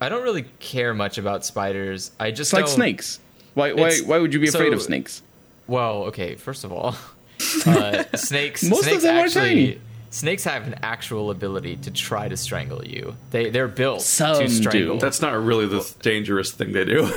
I 0.00 0.08
don't 0.08 0.22
really 0.22 0.44
care 0.60 0.94
much 0.94 1.18
about 1.18 1.44
spiders. 1.44 2.10
I 2.20 2.30
just 2.30 2.52
It's 2.52 2.60
like 2.60 2.68
snakes. 2.68 3.20
Why 3.54 3.72
why 3.72 3.96
why 4.04 4.18
would 4.18 4.32
you 4.34 4.40
be 4.40 4.48
afraid 4.48 4.72
of 4.72 4.82
snakes? 4.82 5.22
Well, 5.66 6.04
okay. 6.04 6.36
First 6.36 6.64
of 6.64 6.72
all, 6.72 6.96
uh, 7.66 8.04
snakes. 8.16 8.62
Most 8.64 8.80
of 8.80 8.84
snakes 8.84 9.02
them 9.02 9.16
are 9.16 9.20
actually, 9.20 9.40
tiny. 9.66 9.80
Snakes 10.10 10.44
have 10.44 10.66
an 10.66 10.76
actual 10.82 11.30
ability 11.30 11.76
to 11.76 11.90
try 11.90 12.28
to 12.28 12.36
strangle 12.36 12.86
you. 12.86 13.16
They 13.30 13.50
they're 13.50 13.68
built 13.68 14.02
Some 14.02 14.38
to 14.38 14.46
do. 14.46 14.52
strangle. 14.54 14.98
That's 14.98 15.20
not 15.20 15.32
really 15.42 15.66
the 15.66 15.90
dangerous 16.00 16.52
thing 16.52 16.72
they 16.72 16.84
do. 16.84 17.10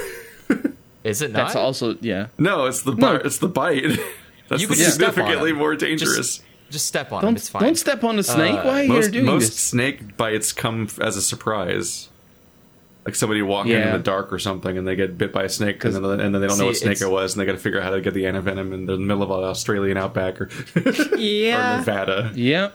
Is 1.10 1.22
it 1.22 1.32
not? 1.32 1.38
That's 1.46 1.56
also 1.56 1.96
yeah. 2.02 2.28
no, 2.38 2.66
it's 2.66 2.82
the 2.84 2.94
No. 2.96 3.18
bite. 3.18 3.26
It's 3.26 3.38
the 3.40 3.48
bite. 3.50 3.84
That's 4.48 4.62
You 4.62 4.68
the 4.68 4.74
could 4.76 4.80
just 4.84 4.96
step 4.96 5.10
on 5.10 5.14
significantly 5.16 5.54
more 5.54 5.76
dangerous. 5.76 6.42
Just 6.72 6.86
step 6.88 7.12
on 7.12 7.22
them. 7.22 7.30
Don't 7.30 7.36
It's 7.38 7.50
fine. 7.50 7.62
don't 7.64 7.76
step 7.78 8.04
on 8.04 8.18
a 8.20 8.24
snake. 8.24 8.54
Uh, 8.56 8.64
why 8.64 8.80
are 8.82 8.84
you 8.84 8.90
most 8.90 9.12
doing 9.12 9.26
most 9.26 9.48
this? 9.50 9.60
snake 9.60 10.18
bites 10.18 10.52
come 10.54 10.88
as 11.02 11.16
a 11.18 11.22
surprise. 11.22 12.10
Like 13.06 13.16
somebody 13.16 13.42
walking 13.42 13.72
Yeah. 13.72 13.88
in 13.88 13.94
the 13.94 14.00
dark 14.04 14.32
or 14.34 14.38
something, 14.40 14.78
and 14.78 14.88
they 14.88 14.96
get 14.96 15.18
bit 15.18 15.32
by 15.34 15.44
a 15.44 15.50
snake, 15.50 15.84
and 15.86 15.96
then, 15.96 16.04
and 16.20 16.20
then 16.36 16.42
they 16.42 16.48
don't 16.48 16.58
See, 16.58 16.62
know 16.62 16.68
what 16.68 16.78
snake 16.78 17.02
it 17.02 17.10
was, 17.10 17.34
and 17.34 17.42
they 17.42 17.46
got 17.46 17.54
to 17.54 17.58
figure 17.58 17.80
out 17.80 17.86
how 17.86 17.92
to 17.92 18.02
get 18.02 18.14
the 18.14 18.24
antivenom 18.26 18.72
in 18.74 18.86
the 18.86 18.98
middle 18.98 19.24
of 19.24 19.32
an 19.32 19.44
Australian 19.46 19.98
outback 19.98 20.40
or, 20.42 20.50
or 20.76 21.18
yeah. 21.18 21.78
Nevada. 21.78 22.32
Yeah. 22.36 22.70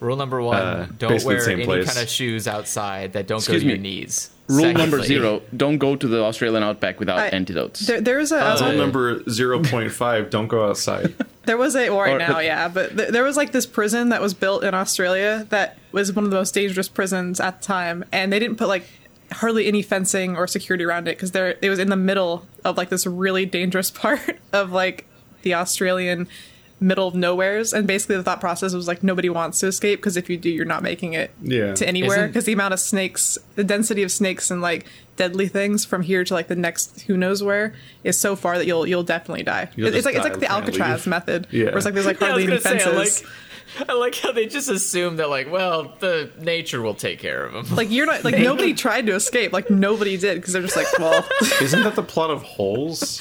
Rule 0.00 0.16
number 0.16 0.40
one: 0.40 0.56
Uh, 0.56 0.86
don't 0.98 1.22
wear 1.24 1.48
any 1.50 1.64
place. 1.64 1.86
kind 1.86 1.98
of 1.98 2.08
shoes 2.08 2.46
outside 2.46 3.12
that 3.14 3.26
don't 3.26 3.38
Excuse 3.38 3.62
go 3.62 3.68
to 3.68 3.74
your 3.74 3.78
knees. 3.78 4.30
Rule 4.48 4.72
number 4.72 5.02
zero: 5.02 5.42
don't 5.56 5.78
go 5.78 5.96
to 5.96 6.06
the 6.08 6.22
Australian 6.22 6.62
outback 6.62 6.98
without 7.00 7.18
I- 7.18 7.28
antidotes. 7.28 7.86
There, 7.86 8.00
there's 8.00 8.32
a 8.32 8.36
Rule 8.38 8.62
Uh, 8.64 8.72
number 8.72 9.28
zero 9.28 9.62
point 9.62 9.92
five: 9.92 10.30
Don't 10.30 10.48
go 10.48 10.68
outside. 10.68 11.14
There 11.48 11.56
was 11.56 11.74
a 11.76 11.88
well, 11.88 12.00
right 12.00 12.12
Or- 12.16 12.18
now, 12.18 12.40
yeah, 12.40 12.68
but 12.68 12.94
th- 12.94 13.08
there 13.08 13.24
was 13.24 13.38
like 13.38 13.52
this 13.52 13.64
prison 13.64 14.10
that 14.10 14.20
was 14.20 14.34
built 14.34 14.62
in 14.64 14.74
Australia 14.74 15.46
that 15.48 15.78
was 15.92 16.12
one 16.12 16.26
of 16.26 16.30
the 16.30 16.36
most 16.36 16.52
dangerous 16.52 16.88
prisons 16.88 17.40
at 17.40 17.62
the 17.62 17.66
time, 17.66 18.04
and 18.12 18.30
they 18.30 18.38
didn't 18.38 18.56
put 18.58 18.68
like 18.68 18.84
hardly 19.32 19.66
any 19.66 19.80
fencing 19.80 20.36
or 20.36 20.46
security 20.46 20.84
around 20.84 21.08
it 21.08 21.16
because 21.16 21.30
there 21.32 21.56
it 21.62 21.70
was 21.70 21.78
in 21.78 21.88
the 21.88 21.96
middle 21.96 22.44
of 22.66 22.76
like 22.76 22.90
this 22.90 23.06
really 23.06 23.46
dangerous 23.46 23.90
part 24.04 24.38
of 24.52 24.72
like 24.72 25.06
the 25.40 25.54
Australian 25.54 26.28
middle 26.80 27.08
of 27.08 27.14
nowheres, 27.14 27.72
and 27.72 27.86
basically 27.86 28.16
the 28.16 28.22
thought 28.22 28.40
process 28.40 28.72
was 28.72 28.86
like 28.86 29.02
nobody 29.02 29.28
wants 29.28 29.58
to 29.60 29.66
escape 29.66 29.98
because 29.98 30.16
if 30.16 30.30
you 30.30 30.36
do, 30.36 30.48
you're 30.48 30.64
not 30.64 30.82
making 30.82 31.12
it 31.14 31.30
Yeah. 31.42 31.74
to 31.74 31.86
anywhere 31.86 32.26
because 32.28 32.44
the 32.44 32.52
amount 32.52 32.72
of 32.74 32.80
snakes, 32.80 33.36
the 33.56 33.64
density 33.64 34.02
of 34.02 34.12
snakes 34.12 34.50
and 34.50 34.62
like 34.62 34.86
deadly 35.16 35.48
things 35.48 35.84
from 35.84 36.02
here 36.02 36.22
to 36.22 36.32
like 36.34 36.46
the 36.46 36.54
next 36.54 37.00
who 37.02 37.16
knows 37.16 37.42
where 37.42 37.74
is 38.04 38.16
so 38.16 38.36
far 38.36 38.58
that 38.58 38.66
you'll 38.66 38.86
you'll 38.86 39.02
definitely 39.02 39.42
die. 39.42 39.68
You'll 39.74 39.88
it's 39.88 39.96
just 39.96 40.06
like 40.06 40.14
it's 40.14 40.24
like 40.24 40.38
the 40.38 40.50
Alcatraz 40.50 41.00
leave. 41.00 41.06
method, 41.08 41.46
Yeah. 41.50 41.64
where 41.66 41.76
it's 41.76 41.84
like 41.84 41.94
there's 41.94 42.06
like 42.06 42.20
Yeah, 42.20 42.28
I 42.28 42.34
any 42.34 42.46
gonna 42.46 42.60
say, 42.60 42.78
fences. 42.78 43.22
like, 43.24 43.88
I 43.88 43.92
like 43.92 44.14
how 44.14 44.32
they 44.32 44.46
just 44.46 44.70
assume 44.70 45.16
that, 45.16 45.28
like, 45.28 45.50
well, 45.52 45.94
the 46.00 46.30
nature 46.40 46.80
will 46.80 46.94
take 46.94 47.18
care 47.18 47.44
of 47.44 47.52
them. 47.52 47.66
Like 47.76 47.90
you're 47.90 48.06
not 48.06 48.24
like 48.24 48.38
nobody 48.50 48.72
tried 48.72 49.06
to 49.06 49.14
escape. 49.14 49.52
Like 49.52 49.68
nobody 49.68 50.16
did 50.16 50.36
because 50.36 50.52
they're 50.54 50.62
just 50.62 50.76
like, 50.76 50.86
well, 50.98 51.26
Isn't 51.60 51.82
that 51.82 51.94
the 51.96 52.02
plot 52.02 52.30
of 52.30 52.42
Holes? 52.42 53.20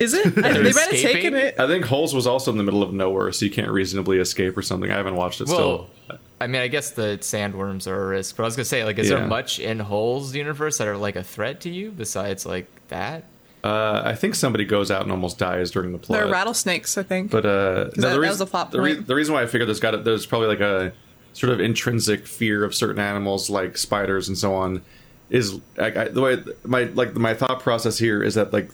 Is 0.00 0.14
it? 0.14 0.26
I, 0.26 0.30
they 0.54 0.62
might 0.62 0.74
have 0.74 0.92
escaping? 0.92 1.12
taken 1.14 1.34
it. 1.36 1.54
I 1.60 1.66
think 1.68 1.84
Holes 1.84 2.14
was 2.14 2.26
also 2.26 2.50
in 2.50 2.58
the 2.58 2.64
middle 2.64 2.82
of 2.82 2.92
nowhere, 2.92 3.30
so 3.32 3.44
you 3.44 3.50
can't 3.50 3.70
reasonably 3.70 4.18
escape 4.18 4.56
or 4.56 4.62
something. 4.62 4.90
I 4.90 4.96
haven't 4.96 5.14
watched 5.16 5.40
it 5.40 5.46
Well, 5.48 5.88
still. 6.08 6.18
I 6.40 6.46
mean, 6.46 6.62
I 6.62 6.68
guess 6.68 6.90
the 6.92 7.18
sandworms 7.20 7.86
are 7.86 8.02
a 8.02 8.06
risk, 8.08 8.36
but 8.36 8.44
I 8.44 8.46
was 8.46 8.56
gonna 8.56 8.64
say, 8.64 8.82
like, 8.84 8.98
is 8.98 9.08
Yeah. 9.10 9.18
there 9.18 9.26
much 9.26 9.58
in 9.60 9.78
Holes 9.78 10.34
universe 10.34 10.78
that 10.78 10.88
are 10.88 10.96
like 10.96 11.14
a 11.16 11.22
threat 11.22 11.60
to 11.60 11.70
you 11.70 11.90
besides 11.90 12.46
like 12.46 12.66
that? 12.88 13.24
Uh, 13.62 14.00
I 14.04 14.14
think 14.14 14.34
somebody 14.36 14.64
goes 14.64 14.90
out 14.90 15.02
and 15.02 15.10
almost 15.12 15.36
dies 15.38 15.70
during 15.70 15.92
the 15.92 15.98
plot. 15.98 16.18
They're 16.18 16.32
rattlesnakes, 16.32 16.96
I 16.96 17.02
think. 17.02 17.30
But 17.30 17.44
uh, 17.44 17.48
no, 17.48 17.84
that- 17.84 17.94
the 17.94 18.00
that 18.00 18.08
reason, 18.20 18.28
was 18.30 18.38
the 18.38 18.46
plot 18.46 18.70
the, 18.70 18.80
rea- 18.80 18.94
point. 18.94 19.06
the 19.06 19.14
reason 19.14 19.34
why 19.34 19.42
I 19.42 19.46
figured 19.46 19.68
there's 19.68 19.80
got 19.80 20.02
there's 20.02 20.24
probably 20.24 20.48
like 20.48 20.60
a 20.60 20.92
sort 21.34 21.52
of 21.52 21.60
intrinsic 21.60 22.26
fear 22.26 22.64
of 22.64 22.74
certain 22.74 22.98
animals 22.98 23.50
like 23.50 23.76
spiders 23.76 24.26
and 24.28 24.36
so 24.38 24.54
on 24.54 24.80
is 25.28 25.60
like 25.76 25.96
I, 25.96 26.08
the 26.08 26.20
way 26.22 26.38
my 26.64 26.84
like 26.84 27.14
my 27.14 27.34
thought 27.34 27.60
process 27.60 27.98
here 27.98 28.22
is 28.22 28.34
that 28.34 28.52
like 28.52 28.70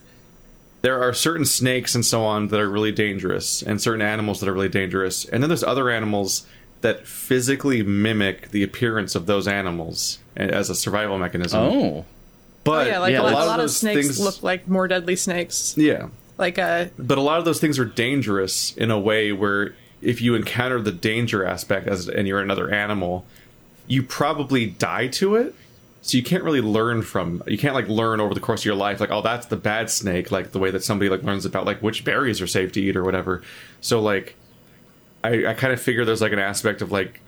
there 0.82 1.02
are 1.02 1.12
certain 1.12 1.44
snakes 1.44 1.94
and 1.94 2.04
so 2.04 2.22
on 2.24 2.48
that 2.48 2.60
are 2.60 2.68
really 2.68 2.92
dangerous 2.92 3.62
and 3.62 3.80
certain 3.80 4.02
animals 4.02 4.40
that 4.40 4.48
are 4.48 4.52
really 4.52 4.68
dangerous 4.68 5.24
and 5.24 5.42
then 5.42 5.48
there's 5.50 5.64
other 5.64 5.90
animals 5.90 6.46
that 6.82 7.06
physically 7.06 7.82
mimic 7.82 8.50
the 8.50 8.62
appearance 8.62 9.14
of 9.14 9.26
those 9.26 9.48
animals 9.48 10.18
as 10.36 10.70
a 10.70 10.74
survival 10.74 11.18
mechanism. 11.18 11.60
oh, 11.60 12.04
but 12.64 12.86
oh, 12.86 12.90
yeah, 12.90 12.98
like 12.98 13.12
yeah, 13.12 13.20
a, 13.20 13.22
lot, 13.22 13.32
a 13.32 13.36
a 13.36 13.40
of 13.40 13.46
lot 13.46 13.60
of 13.60 13.70
snakes 13.70 14.06
things 14.06 14.20
look 14.20 14.42
like 14.42 14.68
more 14.68 14.86
deadly 14.86 15.16
snakes. 15.16 15.74
yeah 15.76 16.08
Like 16.38 16.58
uh, 16.58 16.86
but 16.98 17.18
a 17.18 17.22
lot 17.22 17.38
of 17.38 17.44
those 17.44 17.60
things 17.60 17.78
are 17.78 17.84
dangerous 17.84 18.76
in 18.76 18.90
a 18.90 18.98
way 18.98 19.32
where 19.32 19.74
if 20.02 20.20
you 20.20 20.34
encounter 20.34 20.80
the 20.80 20.92
danger 20.92 21.44
aspect 21.44 21.88
as 21.88 22.08
and 22.08 22.28
you're 22.28 22.40
another 22.40 22.70
animal 22.70 23.24
you 23.88 24.02
probably 24.02 24.66
die 24.66 25.06
to 25.06 25.34
it 25.36 25.54
so 26.06 26.16
you 26.16 26.22
can't 26.22 26.44
really 26.44 26.60
learn 26.60 27.02
from 27.02 27.42
you 27.48 27.58
can't 27.58 27.74
like 27.74 27.88
learn 27.88 28.20
over 28.20 28.32
the 28.32 28.38
course 28.38 28.60
of 28.60 28.64
your 28.64 28.76
life 28.76 29.00
like 29.00 29.10
oh 29.10 29.22
that's 29.22 29.46
the 29.46 29.56
bad 29.56 29.90
snake 29.90 30.30
like 30.30 30.52
the 30.52 30.58
way 30.60 30.70
that 30.70 30.84
somebody 30.84 31.08
like 31.08 31.24
learns 31.24 31.44
about 31.44 31.66
like 31.66 31.82
which 31.82 32.04
berries 32.04 32.40
are 32.40 32.46
safe 32.46 32.70
to 32.70 32.80
eat 32.80 32.96
or 32.96 33.02
whatever. 33.02 33.42
So 33.80 34.00
like 34.00 34.36
i 35.24 35.46
i 35.46 35.54
kind 35.54 35.72
of 35.72 35.82
figure 35.82 36.04
there's 36.04 36.20
like 36.20 36.32
an 36.32 36.38
aspect 36.38 36.80
of 36.80 36.92
like 36.92 37.20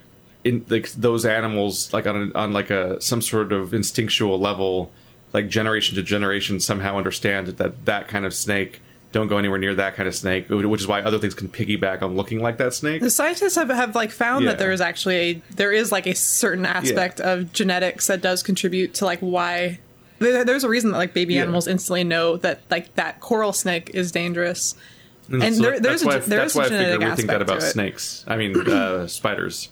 in 0.44 0.64
like 0.68 0.88
those 0.92 1.26
animals 1.26 1.92
like 1.92 2.06
on 2.06 2.30
a, 2.32 2.38
on 2.38 2.52
like 2.52 2.70
a 2.70 3.00
some 3.00 3.20
sort 3.20 3.52
of 3.52 3.74
instinctual 3.74 4.38
level 4.38 4.92
like 5.32 5.48
generation 5.48 5.96
to 5.96 6.02
generation 6.02 6.60
somehow 6.60 6.96
understand 6.96 7.48
that 7.48 7.84
that 7.84 8.06
kind 8.06 8.24
of 8.24 8.32
snake 8.32 8.80
don't 9.18 9.28
go 9.28 9.36
anywhere 9.38 9.58
near 9.58 9.74
that 9.74 9.94
kind 9.96 10.06
of 10.08 10.14
snake 10.14 10.48
which 10.48 10.80
is 10.80 10.86
why 10.86 11.00
other 11.02 11.18
things 11.18 11.34
can 11.34 11.48
piggyback 11.48 12.02
on 12.02 12.14
looking 12.14 12.40
like 12.40 12.56
that 12.58 12.72
snake 12.72 13.00
the 13.02 13.10
scientists 13.10 13.56
have, 13.56 13.68
have 13.68 13.94
like 13.94 14.10
found 14.12 14.44
Yeah. 14.44 14.50
that 14.52 14.58
there 14.58 14.70
is 14.70 14.80
actually 14.80 15.16
a 15.16 15.42
there 15.56 15.72
is 15.72 15.90
like 15.90 16.06
a 16.06 16.14
certain 16.14 16.64
aspect 16.64 17.20
of 17.20 17.52
genetics 17.52 18.06
that 18.06 18.20
does 18.22 18.42
contribute 18.42 18.94
to 18.94 19.04
like 19.04 19.18
why 19.20 19.78
there, 20.20 20.44
there's 20.44 20.64
a 20.64 20.68
reason 20.68 20.90
that 20.92 20.98
like 20.98 21.14
baby 21.14 21.34
Yeah. 21.34 21.42
animals 21.42 21.66
instantly 21.66 22.04
know 22.04 22.36
that 22.38 22.60
like 22.70 22.94
that 22.94 23.20
coral 23.20 23.52
snake 23.52 23.90
is 23.94 24.10
dangerous. 24.12 24.74
And 25.30 25.54
so 25.54 25.62
there- 25.62 25.80
there's 25.80 26.02
a- 26.02 26.06
there 26.06 26.20
that's 26.40 26.54
a 26.54 26.58
why 26.58 26.64
I 26.64 26.96
we 26.96 27.14
think 27.16 27.28
that 27.28 27.42
about 27.42 27.62
snakes 27.62 28.24
I 28.26 28.36
mean 28.36 28.56
uh, 28.68 29.06
spiders 29.18 29.68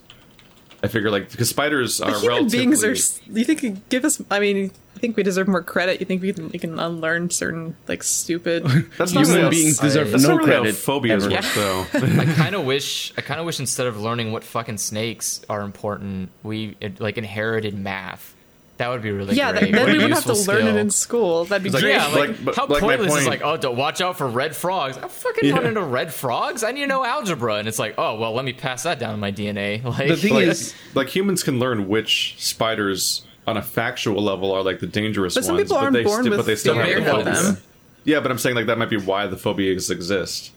I 0.83 0.87
figure 0.87 1.09
like 1.09 1.31
because 1.31 1.49
spiders 1.49 1.99
are 2.01 2.11
But 2.11 2.19
human 2.21 2.37
relatively 2.37 2.59
beings 2.59 2.83
are. 2.83 2.93
You 3.39 3.43
think 3.45 3.89
give 3.89 4.05
us? 4.05 4.21
I 4.29 4.39
mean, 4.39 4.71
I 4.97 4.99
think 4.99 5.15
we 5.15 5.21
deserve 5.23 5.47
more 5.47 5.61
credit. 5.61 5.99
You 5.99 6.05
think 6.07 6.23
we 6.23 6.33
can 6.33 6.49
we 6.49 6.57
can 6.57 6.79
unlearn 6.79 7.29
certain 7.29 7.75
like 7.87 8.01
stupid? 8.01 8.63
that's 8.97 9.13
not 9.13 9.25
human 9.25 9.43
really 9.43 9.49
beings 9.57 9.77
how- 9.79 9.85
deserve 9.85 10.09
that's 10.11 10.23
no 10.23 10.29
not 10.29 10.37
really 10.39 10.51
how 10.53 10.61
credit. 10.61 10.75
phobias 10.75 11.25
ever. 11.27 11.35
work 11.35 11.45
though 11.55 12.21
I 12.21 12.25
kind 12.33 12.55
of 12.55 12.65
wish, 12.65 13.13
I 13.17 13.21
kind 13.21 13.39
of 13.39 13.45
wish 13.45 13.59
instead 13.59 13.85
of 13.85 13.99
learning 14.01 14.31
what 14.31 14.43
fucking 14.43 14.79
snakes 14.79 15.41
are 15.49 15.61
important, 15.61 16.31
we 16.41 16.75
it, 16.81 16.99
like 16.99 17.17
inherited 17.19 17.77
math. 17.77 18.33
That 18.77 18.89
would 18.89 19.01
be 19.01 19.09
really 19.09 19.35
yeah, 19.35 19.51
great. 19.53 19.59
th- 19.61 19.71
then 19.73 19.91
we 19.91 19.97
would 19.97 20.11
have 20.11 20.23
to 20.25 20.33
useful 20.33 20.53
learn 20.53 20.67
it 20.67 20.75
in 20.79 20.91
school. 20.91 21.45
That'd 21.45 21.63
be 21.63 21.69
It's 21.69 21.73
like- 21.73 21.81
great. 21.81 21.93
Yeah, 21.95 22.05
like, 22.09 22.29
Like, 22.29 22.45
but- 22.45 22.55
how 22.55 22.67
like 22.67 22.81
my 22.83 22.95
pointless 22.95 23.15
is 23.21 23.27
like, 23.27 23.41
oh, 23.43 23.57
don't 23.57 23.75
watch 23.75 24.01
out 24.01 24.19
for 24.19 24.27
red 24.27 24.55
frogs. 24.55 24.97
I'm 24.97 25.09
fucking 25.09 25.49
Yeah. 25.49 25.53
running 25.55 25.69
into 25.69 25.81
red 25.81 26.13
frogs. 26.13 26.63
I 26.63 26.71
need 26.71 26.81
to 26.81 26.87
know 26.87 27.03
algebra, 27.03 27.55
and 27.55 27.67
it's 27.67 27.79
like, 27.79 27.95
oh, 27.97 28.19
well, 28.19 28.33
let 28.33 28.45
me 28.45 28.53
pass 28.53 28.83
that 28.83 28.99
down 28.99 29.15
in 29.15 29.19
my 29.19 29.31
DNA. 29.31 29.83
Like, 29.83 30.09
The 30.09 30.15
thing 30.15 30.33
like, 30.35 30.45
is- 30.47 30.75
like 30.93 31.09
humans 31.09 31.41
can 31.41 31.57
learn 31.57 31.87
which 31.87 32.35
spiders 32.37 33.23
on 33.47 33.57
a 33.57 33.61
factual 33.63 34.21
level 34.21 34.51
are 34.51 34.61
like 34.61 34.79
the 34.79 34.87
dangerous 34.87 35.33
But 35.35 35.45
some 35.45 35.55
ones, 35.55 35.65
people 35.69 35.77
aren't 35.77 35.93
they 35.93 36.03
born 36.03 36.21
sti- 36.23 36.29
with 36.29 36.39
but 36.39 36.45
they 36.45 36.55
still 36.55 36.75
have 36.75 36.85
the 36.87 36.97
of 36.99 37.05
phobia. 37.25 37.41
them. 37.41 37.57
Yeah, 38.03 38.19
but 38.19 38.29
I'm 38.29 38.37
saying 38.37 38.55
like 38.55 38.67
that 38.67 38.77
might 38.77 38.89
be 38.89 38.97
why 38.97 39.25
the 39.27 39.37
phobias 39.37 39.89
exist. 39.89 40.51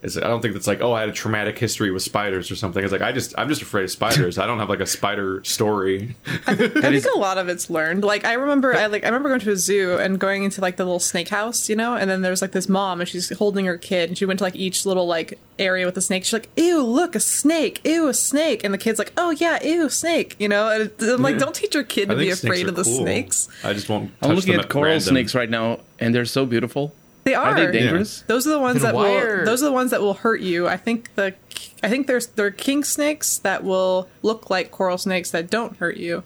Is 0.00 0.16
I 0.16 0.28
don't 0.28 0.40
think 0.40 0.54
it's 0.54 0.68
like 0.68 0.80
oh 0.80 0.92
I 0.92 1.00
had 1.00 1.08
a 1.08 1.12
traumatic 1.12 1.58
history 1.58 1.90
with 1.90 2.02
spiders 2.02 2.52
or 2.52 2.56
something. 2.56 2.84
It's 2.84 2.92
like 2.92 3.02
I 3.02 3.10
just 3.10 3.34
I'm 3.36 3.48
just 3.48 3.62
afraid 3.62 3.82
of 3.82 3.90
spiders. 3.90 4.38
I 4.38 4.46
don't 4.46 4.60
have 4.60 4.68
like 4.68 4.78
a 4.78 4.86
spider 4.86 5.42
story. 5.42 6.14
I 6.46 6.54
think 6.54 7.04
a 7.12 7.18
lot 7.18 7.36
of 7.36 7.48
it's 7.48 7.68
learned. 7.68 8.04
Like 8.04 8.24
I 8.24 8.34
remember, 8.34 8.74
I 8.76 8.86
like 8.86 9.02
I 9.02 9.08
remember 9.08 9.28
going 9.28 9.40
to 9.40 9.50
a 9.50 9.56
zoo 9.56 9.96
and 9.96 10.20
going 10.20 10.44
into 10.44 10.60
like 10.60 10.76
the 10.76 10.84
little 10.84 11.00
snake 11.00 11.30
house, 11.30 11.68
you 11.68 11.74
know, 11.74 11.96
and 11.96 12.08
then 12.08 12.22
there's 12.22 12.40
like 12.40 12.52
this 12.52 12.68
mom 12.68 13.00
and 13.00 13.08
she's 13.08 13.36
holding 13.38 13.66
her 13.66 13.76
kid 13.76 14.08
and 14.08 14.16
she 14.16 14.24
went 14.24 14.38
to 14.38 14.44
like 14.44 14.54
each 14.54 14.86
little 14.86 15.06
like 15.06 15.38
area 15.58 15.84
with 15.84 15.96
the 15.96 16.00
snake. 16.00 16.24
She's 16.24 16.32
like, 16.32 16.48
"Ew, 16.56 16.80
look, 16.80 17.16
a 17.16 17.20
snake! 17.20 17.80
Ew, 17.84 18.06
a 18.06 18.14
snake!" 18.14 18.62
And 18.62 18.72
the 18.72 18.78
kid's 18.78 19.00
like, 19.00 19.12
"Oh 19.16 19.30
yeah, 19.30 19.62
ew, 19.64 19.88
snake!" 19.88 20.36
You 20.38 20.48
know, 20.48 20.68
and 20.68 20.92
I'm 21.02 21.22
like, 21.22 21.38
don't 21.38 21.54
teach 21.54 21.74
your 21.74 21.84
kid 21.84 22.08
to 22.08 22.16
be 22.16 22.30
afraid 22.30 22.66
are 22.66 22.68
of 22.68 22.76
the 22.76 22.84
cool. 22.84 22.98
snakes. 22.98 23.48
I 23.64 23.72
just 23.72 23.88
won't. 23.88 24.12
I'm 24.22 24.36
looking 24.36 24.52
them 24.52 24.60
at 24.60 24.68
coral 24.68 24.92
random. 24.92 25.14
snakes 25.14 25.34
right 25.34 25.50
now, 25.50 25.80
and 25.98 26.14
they're 26.14 26.24
so 26.24 26.46
beautiful. 26.46 26.94
They 27.28 27.34
are. 27.34 27.50
Are 27.50 27.54
they 27.66 27.70
dangerous? 27.78 28.22
Those 28.26 28.46
are 28.46 28.50
the 28.50 28.58
ones 28.58 28.82
Then 28.82 28.92
that 28.92 28.98
will. 28.98 29.16
are- 29.16 29.44
Those 29.44 29.62
are 29.62 29.66
the 29.66 29.72
ones 29.72 29.90
that 29.90 30.00
will 30.00 30.14
hurt 30.14 30.40
you. 30.40 30.66
I 30.66 30.76
think 30.76 31.14
the 31.14 31.34
I 31.82 31.88
think 31.88 32.06
there's 32.06 32.26
there 32.28 32.46
are 32.46 32.50
king 32.50 32.82
snakes 32.84 33.38
that 33.38 33.64
will 33.64 34.08
look 34.22 34.50
like 34.50 34.70
coral 34.70 34.98
snakes 34.98 35.30
that 35.32 35.50
don't 35.50 35.76
hurt 35.76 35.96
you. 35.96 36.22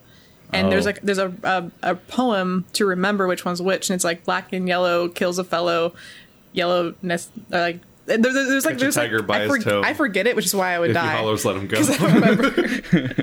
And 0.53 0.71
there's 0.71 0.87
Oh. 0.87 0.91
like 0.91 1.01
there's 1.03 1.19
a, 1.19 1.33
a 1.43 1.71
a 1.83 1.95
poem 1.95 2.67
to 2.75 2.85
remember 2.87 3.27
which 3.27 3.45
one's 3.45 3.61
which, 3.63 3.89
and 3.91 3.95
it's 3.95 4.05
like 4.05 4.25
black 4.25 4.53
and 4.53 4.69
yellow 4.69 5.09
kills 5.09 5.39
a 5.39 5.45
fellow, 5.45 5.95
yellow 6.53 6.95
nest 7.03 7.31
uh, 7.53 7.59
like. 7.59 7.81
There, 8.05 8.19
there- 8.19 8.33
there's 8.33 8.65
like 8.65 8.75
Catch 8.75 8.81
a 8.81 8.85
there's 8.85 8.95
tiger 8.97 9.19
like 9.19 9.27
by 9.29 9.43
I, 9.45 9.47
his 9.49 9.65
toe. 9.65 9.81
I 9.85 9.95
forget 9.95 10.27
it, 10.27 10.35
which 10.37 10.45
is 10.47 10.55
why 10.55 10.75
I 10.75 10.79
would 10.81 10.91
If 10.91 10.97
he 10.97 11.03
die. 11.03 11.13
hollers, 11.17 11.45
let 11.45 11.55
him 11.57 11.69
go. 11.69 11.79
I. 11.81 13.15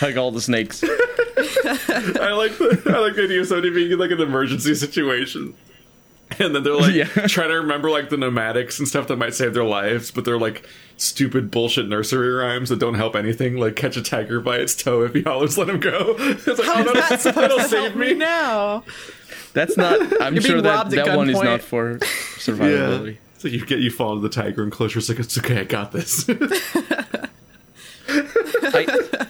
Hug 0.00 0.16
all 0.18 0.30
the 0.30 0.40
snakes. 0.40 0.82
I 0.84 2.32
like 2.32 2.56
the 2.58 2.82
I 2.94 2.98
like 2.98 3.14
the 3.16 3.24
idea 3.24 3.40
of 3.40 3.46
somebody 3.46 3.70
being 3.70 3.90
in 3.92 3.98
like 3.98 4.10
an 4.10 4.20
emergency 4.20 4.74
situation. 4.74 5.54
And 6.40 6.54
then 6.54 6.62
they're 6.62 6.74
like 6.76 6.94
Yeah. 6.94 7.04
trying 7.26 7.48
to 7.48 7.54
remember 7.54 7.90
like 7.90 8.10
the 8.10 8.16
mnemonics 8.18 8.78
and 8.78 8.86
stuff 8.86 9.08
that 9.08 9.16
might 9.16 9.34
save 9.34 9.54
their 9.54 9.64
lives, 9.64 10.10
but 10.10 10.24
they're 10.24 10.38
like 10.38 10.66
stupid 10.96 11.50
bullshit 11.50 11.88
nursery 11.88 12.30
rhymes 12.30 12.68
that 12.68 12.78
don't 12.78 12.94
help 12.94 13.16
anything, 13.16 13.56
like 13.56 13.76
catch 13.76 13.96
a 13.96 14.02
tiger 14.02 14.40
by 14.40 14.56
its 14.58 14.74
toe 14.76 15.02
if 15.02 15.14
he 15.14 15.22
hollers, 15.22 15.56
let 15.56 15.68
him 15.70 15.80
go. 15.80 16.14
It's 16.18 16.46
like, 16.46 16.58
How 16.66 16.74
oh, 16.76 16.80
is 16.80 16.86
that'll, 16.86 16.94
that 16.94 17.20
supposed 17.20 17.36
that'll 17.36 17.58
to 17.58 17.64
save 17.64 17.96
me. 17.96 18.08
me 18.08 18.14
now? 18.14 18.84
That's 19.54 19.76
not. 19.76 20.22
I'm 20.22 20.34
You're 20.34 20.42
sure 20.42 20.60
that 20.60 20.90
that 20.90 21.16
one 21.16 21.30
is 21.30 21.40
not 21.40 21.62
for 21.62 21.92
Yeah. 21.92 21.96
survivability. 22.36 23.16
So 23.38 23.48
you 23.48 23.64
get 23.64 23.78
you 23.80 23.90
fall 23.90 24.12
into 24.14 24.22
the 24.28 24.34
tiger 24.34 24.62
enclosure. 24.64 24.98
It's 24.98 25.08
like 25.08 25.18
it's 25.20 25.38
okay, 25.38 25.60
I 25.60 25.64
got 25.64 25.92
this. 25.92 26.28
I, 28.08 29.26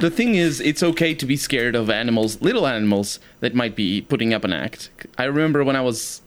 the 0.00 0.10
thing 0.10 0.34
is, 0.34 0.60
it's 0.60 0.82
okay 0.82 1.14
to 1.14 1.26
be 1.26 1.36
scared 1.36 1.74
of 1.74 1.90
animals, 1.90 2.40
little 2.40 2.66
animals 2.66 3.20
that 3.40 3.54
might 3.54 3.76
be 3.76 4.00
putting 4.00 4.32
up 4.34 4.44
an 4.44 4.52
act. 4.52 4.90
I 5.18 5.24
remember 5.24 5.62
when 5.62 5.76
I 5.76 5.82
was, 5.82 6.22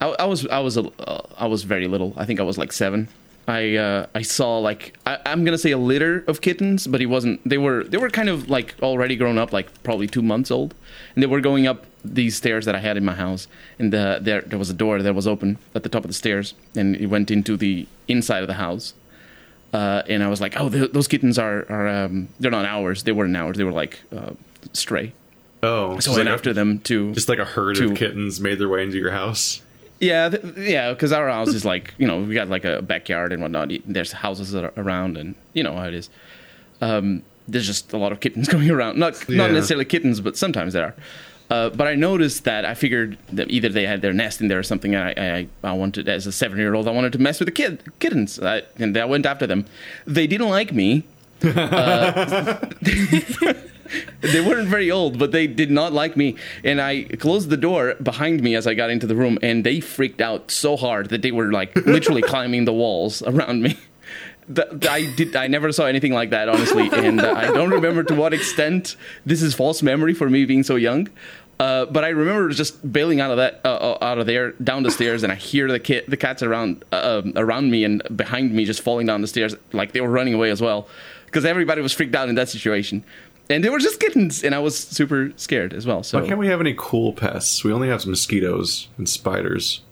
I, 0.00 0.08
I 0.18 0.24
was, 0.24 0.46
I 0.46 0.60
was, 0.60 0.76
a, 0.76 0.84
uh, 1.00 1.26
I 1.36 1.46
was 1.46 1.64
very 1.64 1.88
little. 1.88 2.14
I 2.16 2.24
think 2.24 2.40
I 2.40 2.44
was 2.44 2.56
like 2.56 2.72
seven. 2.72 3.08
I, 3.48 3.74
uh, 3.74 4.06
I 4.14 4.22
saw 4.22 4.58
like 4.58 4.96
I, 5.06 5.18
I'm 5.26 5.44
gonna 5.44 5.58
say 5.58 5.72
a 5.72 5.78
litter 5.78 6.24
of 6.28 6.40
kittens, 6.40 6.86
but 6.86 7.00
it 7.00 7.06
wasn't. 7.06 7.40
They 7.48 7.58
were, 7.58 7.82
they 7.82 7.96
were 7.98 8.10
kind 8.10 8.28
of 8.28 8.48
like 8.48 8.76
already 8.80 9.16
grown 9.16 9.38
up, 9.38 9.52
like 9.52 9.82
probably 9.82 10.06
two 10.06 10.22
months 10.22 10.50
old, 10.52 10.74
and 11.14 11.22
they 11.22 11.26
were 11.26 11.40
going 11.40 11.66
up 11.66 11.86
these 12.04 12.36
stairs 12.36 12.64
that 12.66 12.76
I 12.76 12.78
had 12.78 12.96
in 12.96 13.04
my 13.04 13.14
house, 13.14 13.48
and 13.78 13.92
the, 13.92 14.18
there, 14.22 14.42
there 14.42 14.58
was 14.58 14.70
a 14.70 14.74
door 14.74 15.02
that 15.02 15.14
was 15.14 15.26
open 15.26 15.58
at 15.74 15.82
the 15.82 15.88
top 15.88 16.04
of 16.04 16.08
the 16.08 16.14
stairs, 16.14 16.54
and 16.76 16.94
it 16.96 17.06
went 17.06 17.30
into 17.30 17.56
the 17.56 17.88
inside 18.06 18.42
of 18.42 18.46
the 18.46 18.54
house 18.54 18.94
uh, 19.72 20.02
and 20.08 20.22
I 20.22 20.28
was 20.28 20.40
like, 20.40 20.58
"Oh, 20.60 20.68
th- 20.68 20.92
those 20.92 21.08
kittens 21.08 21.38
are 21.38 21.64
are 21.70 21.88
um, 21.88 22.28
they're 22.40 22.50
not 22.50 22.64
ours. 22.64 23.02
They 23.04 23.12
weren't 23.12 23.36
ours. 23.36 23.56
They 23.56 23.64
were 23.64 23.72
like 23.72 24.00
uh, 24.16 24.30
stray." 24.72 25.12
oh, 25.62 25.98
So 26.00 26.12
I 26.12 26.16
went 26.16 26.28
after 26.28 26.52
them 26.54 26.78
to 26.80 27.12
Just 27.12 27.28
like 27.28 27.38
a 27.38 27.44
herd 27.44 27.76
to- 27.76 27.90
of 27.90 27.96
kittens 27.96 28.40
made 28.40 28.58
their 28.58 28.68
way 28.68 28.82
into 28.82 28.96
your 28.98 29.10
house. 29.10 29.60
yeah, 30.00 30.30
th- 30.30 30.42
yeah, 30.56 30.92
because 30.92 31.12
our 31.12 31.28
house 31.28 31.48
is 31.48 31.64
like 31.64 31.94
you 31.98 32.06
know 32.06 32.20
we 32.22 32.34
got 32.34 32.48
like 32.48 32.64
a 32.64 32.80
backyard 32.82 33.32
and 33.32 33.42
whatnot. 33.42 33.70
There's 33.86 34.12
houses 34.12 34.52
that 34.52 34.64
are 34.64 34.72
around, 34.76 35.16
and 35.18 35.34
you 35.52 35.62
know 35.62 35.74
how 35.76 35.84
it 35.84 35.94
is. 35.94 36.08
Um, 36.80 37.22
there's 37.46 37.66
just 37.66 37.92
a 37.92 37.96
lot 37.98 38.10
of 38.12 38.20
kittens 38.20 38.48
going 38.54 38.70
around. 38.70 38.98
Not 38.98 39.28
Yeah. 39.28 39.36
not 39.36 39.50
necessarily 39.52 39.84
kittens, 39.84 40.20
but 40.20 40.36
sometimes 40.36 40.72
there 40.72 40.84
are. 40.86 40.94
Uh, 41.50 41.68
but 41.70 41.88
I 41.88 41.96
noticed 41.96 42.44
that 42.44 42.64
I 42.64 42.74
figured 42.74 43.18
that 43.32 43.50
either 43.50 43.68
they 43.68 43.84
had 43.84 44.02
their 44.02 44.12
nest 44.12 44.40
in 44.40 44.46
there 44.48 44.58
or 44.58 44.62
something. 44.62 44.94
And 44.94 45.18
I, 45.18 45.48
I, 45.64 45.70
I 45.70 45.72
wanted, 45.72 46.08
as 46.08 46.26
a 46.26 46.32
seven 46.32 46.58
year 46.58 46.74
old, 46.74 46.86
I 46.86 46.92
wanted 46.92 47.12
to 47.14 47.18
mess 47.18 47.40
with 47.40 47.46
the 47.46 47.52
kid, 47.52 47.82
kittens. 47.98 48.38
I, 48.38 48.62
and 48.76 48.96
I 48.96 49.04
went 49.04 49.26
after 49.26 49.46
them. 49.46 49.66
They 50.06 50.28
didn't 50.28 50.48
like 50.48 50.72
me. 50.72 51.04
Uh, 51.42 52.58
they 54.20 54.40
weren't 54.40 54.68
very 54.68 54.90
old, 54.90 55.18
but 55.18 55.32
they 55.32 55.46
did 55.46 55.70
not 55.70 55.92
like 55.92 56.16
me. 56.16 56.36
And 56.62 56.80
I 56.80 57.04
closed 57.04 57.50
the 57.50 57.56
door 57.56 57.94
behind 58.02 58.42
me 58.42 58.54
as 58.54 58.66
I 58.66 58.74
got 58.74 58.90
into 58.90 59.06
the 59.06 59.16
room, 59.16 59.38
and 59.42 59.64
they 59.64 59.80
freaked 59.80 60.20
out 60.20 60.50
so 60.50 60.76
hard 60.76 61.08
that 61.08 61.22
they 61.22 61.32
were 61.32 61.50
like 61.50 61.74
literally 61.74 62.22
climbing 62.32 62.64
the 62.64 62.72
walls 62.72 63.22
around 63.22 63.62
me. 63.62 63.78
I 64.56 65.12
did. 65.16 65.36
I 65.36 65.46
never 65.46 65.70
saw 65.70 65.86
anything 65.86 66.12
like 66.12 66.30
that, 66.30 66.48
honestly, 66.48 66.90
and 66.92 67.20
I 67.20 67.52
don't 67.52 67.70
remember 67.70 68.02
to 68.04 68.14
what 68.14 68.34
extent 68.34 68.96
this 69.24 69.42
is 69.42 69.54
false 69.54 69.80
memory 69.80 70.12
for 70.12 70.28
me 70.28 70.44
being 70.44 70.64
so 70.64 70.74
young. 70.74 71.08
Uh, 71.60 71.84
but 71.84 72.04
I 72.04 72.08
remember 72.08 72.48
just 72.48 72.90
bailing 72.90 73.20
out 73.20 73.30
of 73.30 73.36
that, 73.36 73.60
uh, 73.66 73.68
uh, 73.68 73.98
out 74.00 74.16
of 74.16 74.24
there, 74.24 74.52
down 74.52 74.82
the 74.82 74.90
stairs, 74.90 75.22
and 75.22 75.30
I 75.30 75.34
hear 75.34 75.68
the 75.70 75.78
kit, 75.78 76.08
the 76.08 76.16
cats 76.16 76.42
around, 76.42 76.86
uh, 76.90 77.20
um, 77.22 77.34
around 77.36 77.70
me 77.70 77.84
and 77.84 78.02
behind 78.16 78.54
me, 78.54 78.64
just 78.64 78.80
falling 78.80 79.06
down 79.06 79.20
the 79.20 79.26
stairs, 79.26 79.54
like 79.74 79.92
they 79.92 80.00
were 80.00 80.08
running 80.08 80.32
away 80.32 80.50
as 80.50 80.62
well, 80.62 80.88
because 81.26 81.44
everybody 81.44 81.82
was 81.82 81.92
freaked 81.92 82.14
out 82.14 82.30
in 82.30 82.34
that 82.36 82.48
situation, 82.48 83.04
and 83.50 83.62
they 83.62 83.68
were 83.68 83.78
just 83.78 84.00
kittens, 84.00 84.42
and 84.42 84.54
I 84.54 84.58
was 84.58 84.74
super 84.78 85.34
scared 85.36 85.74
as 85.74 85.84
well. 85.84 86.02
So 86.02 86.18
Why 86.18 86.26
can't 86.26 86.40
we 86.40 86.46
have 86.46 86.62
any 86.62 86.74
cool 86.78 87.12
pests? 87.12 87.62
We 87.62 87.74
only 87.74 87.88
have 87.88 88.06
mosquitoes 88.06 88.88
and 88.96 89.06
spiders. 89.06 89.82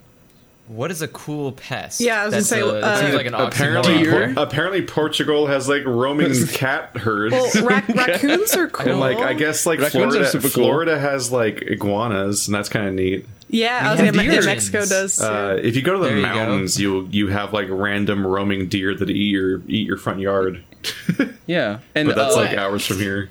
What 0.69 0.91
is 0.91 1.01
a 1.03 1.09
cool 1.09 1.53
pest? 1.53 2.01
Yeah, 2.01 2.21
I 2.23 2.25
was 2.27 2.35
gonna 2.35 2.45
say, 2.45 2.61
a- 2.61 2.67
uh, 2.67 3.01
seems 3.01 3.15
like 3.15 3.27
an 3.27 3.35
apparently, 3.35 3.95
oxymoron. 3.95 4.03
Deer? 4.03 4.35
apparently 4.37 4.83
Portugal 4.83 5.47
has 5.47 5.69
like 5.69 5.85
roaming 5.87 6.33
cat 6.53 6.97
herds. 6.97 7.33
Well, 7.33 7.65
rac- 7.65 7.89
raccoons 7.95 8.55
are 8.55 8.69
cool. 8.69 8.91
and 8.93 9.01
like 9.01 9.17
I 9.19 9.33
guess 9.33 9.65
like 9.67 9.81
Raccoons 9.81 10.13
Florida, 10.13 10.29
super 10.31 10.49
cool. 10.51 10.65
Florida 10.65 10.99
has 10.99 11.33
like 11.33 11.63
iguanas, 11.63 12.47
and 12.49 12.55
that's 12.55 12.69
kind 12.69 12.87
of 12.87 12.95
neat. 12.95 13.27
yeah, 13.49 13.81
I 13.83 13.91
was 13.93 14.01
gonna, 14.01 14.13
deer. 14.13 14.33
yeah, 14.35 14.41
Mexico 14.41 14.81
does. 14.85 15.21
Uh, 15.21 15.59
if 15.63 15.75
you 15.75 15.81
go 15.83 15.95
to 15.95 15.99
the 16.01 16.05
There 16.09 16.17
you 16.17 16.23
mountains, 16.23 16.79
you 16.79 17.09
you 17.11 17.29
have 17.29 17.53
like 17.55 17.69
random 17.71 18.27
roaming 18.27 18.69
deer 18.69 18.95
that 18.95 19.09
eat 19.09 19.31
your 19.31 19.63
eat 19.69 19.87
your 19.87 19.97
front 19.97 20.21
yard. 20.21 20.63
yeah, 21.47 21.79
and 21.95 22.09
But 22.09 22.17
that's 22.17 22.37
uh, 22.37 22.41
like 22.41 22.57
hours 22.57 22.87
from 22.87 22.99
here. 22.99 23.31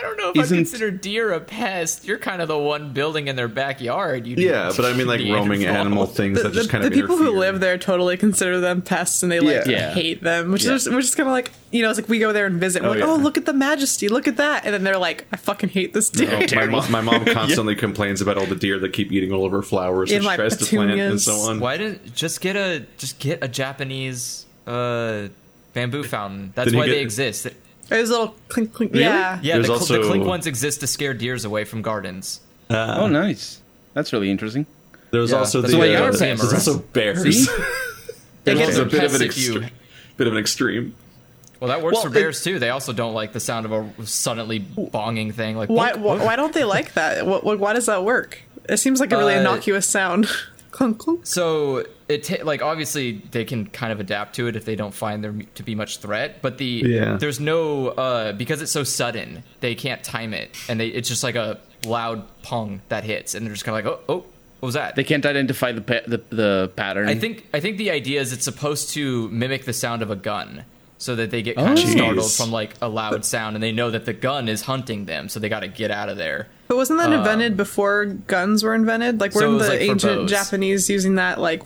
I 0.00 0.02
don't 0.02 0.16
know 0.16 0.30
if 0.30 0.36
Isn't- 0.36 0.56
I 0.56 0.60
consider 0.60 0.90
deer 0.90 1.32
a 1.32 1.40
pest. 1.40 2.06
You're 2.06 2.18
kind 2.18 2.40
of 2.40 2.48
the 2.48 2.58
one 2.58 2.92
building 2.94 3.28
in 3.28 3.36
their 3.36 3.48
backyard. 3.48 4.26
You 4.26 4.36
Yeah, 4.36 4.72
but 4.74 4.86
I 4.86 4.94
mean 4.94 5.06
like 5.06 5.20
roaming 5.20 5.64
animal 5.66 6.06
things 6.06 6.38
the, 6.38 6.44
that 6.48 6.54
just 6.54 6.66
the- 6.68 6.72
kind 6.72 6.84
the 6.84 6.88
of 6.88 6.94
people 6.94 7.16
who 7.16 7.30
live 7.30 7.60
there 7.60 7.76
totally 7.76 8.16
consider 8.16 8.60
them 8.60 8.80
pests 8.82 9.22
and 9.22 9.30
they 9.30 9.40
like 9.40 9.66
Yeah. 9.66 9.70
Yeah. 9.72 9.94
hate 9.94 10.22
them, 10.22 10.50
which 10.52 10.64
Yeah. 10.64 10.72
is 10.74 10.88
which 10.88 11.04
is 11.04 11.14
kind 11.14 11.28
of 11.28 11.32
like 11.32 11.50
you 11.70 11.82
know 11.82 11.90
it's 11.90 11.98
like 11.98 12.08
we 12.08 12.18
go 12.18 12.32
there 12.32 12.46
and 12.46 12.58
visit. 12.58 12.82
We're 12.82 12.88
Oh, 12.88 12.90
like, 12.92 12.98
yeah. 13.00 13.06
oh 13.10 13.16
look 13.16 13.36
at 13.36 13.44
the 13.46 13.52
majesty, 13.52 14.08
look 14.08 14.26
at 14.26 14.38
that, 14.38 14.64
and 14.64 14.72
then 14.74 14.82
they're 14.84 14.98
like, 14.98 15.26
I 15.32 15.36
fucking 15.36 15.68
hate 15.68 15.92
this 15.92 16.08
deer. 16.10 16.28
Oh, 16.32 16.56
my, 16.56 16.66
mom, 16.66 16.90
my 16.90 17.00
mom 17.00 17.24
constantly 17.26 17.74
complains 17.76 18.20
about 18.20 18.38
all 18.38 18.46
the 18.46 18.56
deer 18.56 18.78
that 18.80 18.92
keep 18.92 19.12
eating 19.12 19.32
all 19.32 19.44
of 19.46 19.52
her 19.52 19.62
flowers 19.62 20.10
and 20.10 20.24
my 20.24 20.36
tries 20.36 20.56
to 20.56 20.64
plant 20.64 20.98
and 20.98 21.20
so 21.20 21.34
on. 21.48 21.60
Why 21.60 21.76
did 21.76 22.14
just 22.16 22.40
get 22.40 22.56
a 22.56 22.84
just 22.98 23.18
get 23.18 23.42
a 23.44 23.48
Japanese 23.48 24.46
uh, 24.66 25.28
bamboo 25.74 26.02
fountain? 26.04 26.52
That's 26.54 26.66
Did 26.66 26.74
he 26.74 26.78
why 26.78 26.86
they 26.86 26.94
get- 26.94 27.02
exist. 27.02 27.46
There's 27.90 28.08
a 28.08 28.12
little 28.12 28.34
clink 28.48 28.72
clink. 28.72 28.92
Really? 28.92 29.04
Yeah. 29.04 29.38
Yeah, 29.42 29.54
There's 29.56 29.66
the, 29.68 29.78
cl- 29.78 30.00
the 30.02 30.08
clink 30.08 30.24
ones 30.24 30.46
exist 30.46 30.80
to 30.80 30.86
scare 30.86 31.12
deers 31.12 31.44
away 31.44 31.64
from 31.64 31.82
gardens. 31.82 32.40
oh, 32.70 33.06
nice. 33.08 33.60
That's 33.94 34.12
really 34.12 34.30
interesting. 34.30 34.64
There's 35.10 35.32
Yeah, 35.32 35.38
also 35.38 35.60
that's 35.60 35.72
the 35.74 35.78
why 35.78 35.86
you 35.86 35.96
uh, 35.96 36.02
are 36.02 36.12
there's 36.12 36.40
pests. 36.40 36.52
also 36.54 36.78
bears. 36.78 37.22
See? 37.22 37.52
They 38.44 38.54
Which 38.54 38.60
get 38.60 38.68
is 38.70 38.78
a 38.78 38.84
They're 38.86 38.90
bit 39.00 39.04
of 39.04 39.14
an 39.14 39.20
pests 39.20 39.36
if 39.38 39.44
you- 39.44 39.60
extre- 39.60 39.70
bit 40.16 40.26
of 40.26 40.32
an 40.32 40.38
extreme. 40.38 40.94
Well, 41.60 41.68
that 41.68 41.82
works 41.82 41.94
Well, 41.96 42.04
for 42.04 42.08
it- 42.08 42.14
bears 42.14 42.42
too. 42.42 42.58
They 42.58 42.70
also 42.70 42.92
don't 42.94 43.12
like 43.12 43.32
the 43.34 43.40
sound 43.40 43.66
of 43.66 43.72
a 43.72 44.06
suddenly 44.06 44.60
bonging 44.60 45.34
thing. 45.34 45.56
Like 45.58 45.68
Why, 45.68 45.92
bonk, 45.92 45.98
why 45.98 46.16
bonk. 46.16 46.24
why 46.24 46.36
don't 46.36 46.54
they 46.54 46.64
like 46.64 46.94
that? 46.94 47.26
What, 47.26 47.44
what, 47.44 47.58
why 47.58 47.74
does 47.74 47.84
that 47.86 48.02
work? 48.04 48.40
It 48.68 48.78
seems 48.78 48.98
like 48.98 49.12
a 49.12 49.18
really 49.18 49.34
Uh, 49.34 49.40
innocuous 49.40 49.86
sound. 49.86 50.26
clunk 50.70 50.98
clunk. 50.98 51.26
So 51.26 51.84
it 52.10 52.24
ta- 52.24 52.44
like 52.44 52.62
obviously 52.62 53.22
they 53.30 53.44
can 53.44 53.66
kind 53.66 53.92
of 53.92 54.00
adapt 54.00 54.34
to 54.36 54.46
it 54.48 54.56
if 54.56 54.64
they 54.64 54.76
don't 54.76 54.94
find 54.94 55.22
there 55.24 55.34
to 55.54 55.62
be 55.62 55.74
much 55.74 55.98
threat. 55.98 56.42
But 56.42 56.58
the 56.58 56.82
Yeah. 56.84 57.16
there's 57.16 57.40
no 57.40 57.88
uh, 57.88 58.32
because 58.32 58.60
it's 58.62 58.72
so 58.72 58.84
sudden 58.84 59.42
they 59.60 59.74
can't 59.74 60.02
time 60.02 60.34
it, 60.34 60.50
and 60.68 60.78
they 60.80 60.88
it's 60.88 61.08
just 61.08 61.22
like 61.22 61.36
a 61.36 61.58
loud 61.86 62.24
pong 62.42 62.82
that 62.88 63.04
hits, 63.04 63.34
and 63.34 63.46
they're 63.46 63.54
just 63.54 63.64
kind 63.64 63.78
of 63.78 63.84
like 63.84 64.00
oh 64.08 64.12
oh 64.12 64.24
what 64.60 64.66
was 64.66 64.74
that? 64.74 64.94
They 64.94 65.04
can't 65.04 65.24
identify 65.24 65.72
the 65.72 65.80
pa- 65.80 66.06
the, 66.06 66.20
the 66.28 66.70
pattern. 66.76 67.08
I 67.08 67.14
think 67.14 67.46
I 67.54 67.60
think 67.60 67.78
the 67.78 67.90
idea 67.90 68.20
is 68.20 68.32
it's 68.34 68.44
supposed 68.44 68.90
to 68.90 69.28
mimic 69.30 69.64
the 69.64 69.72
sound 69.72 70.02
of 70.02 70.10
a 70.10 70.16
gun. 70.16 70.64
So 70.98 71.16
that 71.16 71.30
they 71.30 71.40
get 71.40 71.56
kind 71.56 71.70
Oh. 71.78 71.82
of 71.82 71.88
startled 71.88 72.18
Jeez. 72.26 72.36
from 72.36 72.52
like 72.52 72.74
a 72.82 72.88
loud 72.90 73.24
sound, 73.24 73.56
and 73.56 73.62
they 73.62 73.72
know 73.72 73.90
that 73.90 74.04
the 74.04 74.12
gun 74.12 74.50
is 74.50 74.60
hunting 74.60 75.06
them, 75.06 75.30
so 75.30 75.40
they 75.40 75.48
got 75.48 75.60
to 75.60 75.68
get 75.68 75.90
out 75.90 76.10
of 76.10 76.18
there. 76.18 76.48
But 76.68 76.76
wasn't 76.76 76.98
that 76.98 77.10
invented 77.10 77.56
before 77.56 78.04
guns 78.04 78.62
were 78.62 78.74
invented? 78.74 79.18
Like, 79.18 79.34
Um, 79.34 79.40
so 79.40 79.40
it 79.40 79.48
weren't 79.48 79.58
was, 79.60 79.66
the 79.68 79.72
like, 79.72 79.80
ancient. 79.80 80.28
Japanese 80.28 80.90
using 80.90 81.14
that? 81.14 81.40
Like, 81.40 81.62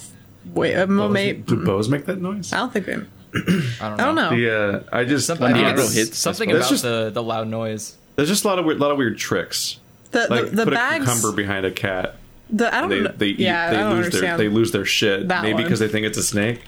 wait, 0.53 0.75
a 0.75 0.87
Bows, 0.87 0.89
moment. 0.97 1.47
do 1.47 1.65
bows 1.65 1.89
make 1.89 2.07
that 2.07 2.21
noise? 2.21 2.53
I 2.53 2.59
don't 2.59 2.73
think 2.73 2.87
they. 2.87 2.95
I 3.35 3.39
don't 3.39 3.47
know. 3.47 3.75
I 3.81 3.97
don't 3.97 4.15
know. 4.15 4.31
Yeah, 4.33 4.81
I 4.93 5.05
just 5.05 5.27
Something, 5.27 5.47
I 5.47 5.53
When 5.53 5.53
the 5.55 5.59
think 5.67 5.69
arrow 5.79 5.85
it's- 5.85 5.95
hits, 5.95 6.19
something 6.19 6.49
That's 6.51 6.67
about 6.67 6.71
just- 6.71 6.83
the, 6.85 7.11
the 7.13 7.23
loud 7.23 7.49
noise. 7.49 7.97
There's 8.17 8.29
just 8.29 8.45
a 8.45 8.49
lot 8.49 8.59
of 8.61 8.65
weird, 8.65 8.79
lot 8.79 8.93
of 8.93 8.97
weird 8.99 9.19
tricks. 9.19 9.79
The 10.13 10.27
Like 10.31 10.51
the, 10.51 10.57
the 10.57 10.65
put 10.67 10.75
bags. 10.75 11.05
a 11.05 11.13
cucumber 11.13 11.37
behind 11.37 11.67
a 11.67 11.73
cat. 11.73 12.15
the 12.51 12.73
I 12.73 12.81
don't. 12.81 12.91
They 12.91 13.01
they 13.17 13.27
eat, 13.29 13.39
yeah, 13.41 13.71
they 13.71 13.77
I 13.77 13.81
don't 13.81 13.97
lose 13.97 14.05
their 14.11 14.15
understand. 14.21 14.41
they 14.41 14.49
lose 14.49 14.71
their 14.73 14.85
shit. 14.85 15.27
Maybe 15.27 15.55
one. 15.55 15.63
because 15.65 15.81
they 15.81 15.89
think 15.89 16.07
it's 16.07 16.19
a 16.19 16.23
snake. 16.23 16.63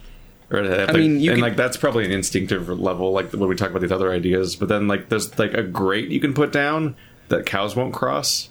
Or 0.51 0.59
uh, 0.61 0.69
I 0.69 0.85
like- 0.87 0.95
mean, 0.97 1.21
you 1.21 1.31
and 1.31 1.39
could- 1.41 1.43
like 1.49 1.57
that's 1.57 1.77
probably 1.77 2.05
an 2.05 2.11
instinctive 2.11 2.69
level, 2.69 3.13
like 3.13 3.33
when 3.33 3.49
we 3.49 3.55
talk 3.55 3.71
about 3.71 3.83
these 3.83 3.93
other 3.93 4.11
ideas. 4.13 4.57
But 4.57 4.69
then 4.69 4.89
like 4.89 5.09
there's 5.09 5.39
like 5.39 5.55
a 5.55 5.63
grate 5.63 6.09
you 6.09 6.19
can 6.19 6.35
put 6.35 6.51
down 6.53 6.97
that 7.29 7.47
cows 7.47 7.77
won't 7.77 7.95
cross. 7.95 8.49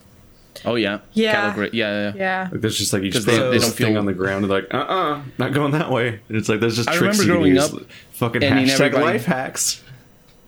Oh 0.66 0.76
yeah, 0.76 1.00
Yeah. 1.14 1.32
Cattle 1.54 1.70
yeah, 1.74 2.12
yeah. 2.12 2.14
yeah. 2.16 2.50
Like 2.52 2.62
there's 2.62 2.78
just 2.78 2.92
like 2.94 3.04
you 3.04 3.12
just 3.12 3.26
they- 3.26 3.38
put 3.38 3.46
they 3.46 3.58
this 3.58 3.64
don't 3.64 3.72
thing 3.76 3.88
feel- 3.94 3.98
on 4.00 4.06
the 4.06 4.14
ground 4.14 4.44
and 4.44 4.52
they're 4.52 4.62
like, 4.62 4.74
uh 4.74 4.78
uh 4.78 5.22
not 5.38 5.54
going 5.54 5.72
that 5.72 5.92
way. 5.92 6.20
And 6.28 6.38
it's 6.38 6.50
like 6.50 6.60
there's 6.60 6.76
just 6.76 6.90
I 6.90 6.96
tricks 6.98 7.20
remember 7.20 7.44
you 7.50 7.56
can 7.56 7.64
growing 7.64 7.80
use. 7.80 7.86
up 7.86 7.92
Fucking 8.14 8.44
and 8.44 8.60
in 8.60 8.66
hashtag 8.66 8.72
everybody- 8.82 9.06
life 9.06 9.26
hacks. 9.26 9.82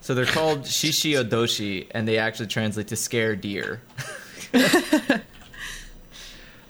So 0.02 0.14
they're 0.16 0.26
called 0.26 0.62
shishiodoshi, 0.62 1.88
and 1.92 2.08
they 2.08 2.18
actually 2.18 2.48
translate 2.48 2.88
to 2.88 2.96
scare 2.96 3.36
deer. 3.36 3.82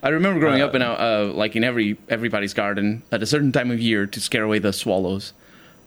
I 0.04 0.10
remember 0.10 0.40
growing 0.40 0.62
up 0.62 0.76
in 0.76 0.82
a, 0.82 0.92
uh, 0.92 1.32
like 1.34 1.56
in 1.56 1.64
every 1.64 1.98
everybody's 2.10 2.54
garden 2.54 3.04
at 3.12 3.22
a 3.24 3.26
certain 3.26 3.52
time 3.52 3.72
of 3.72 3.80
year 3.80 4.06
to 4.06 4.20
scare 4.22 4.44
away 4.44 4.60
the 4.60 4.72
swallows. 4.74 5.34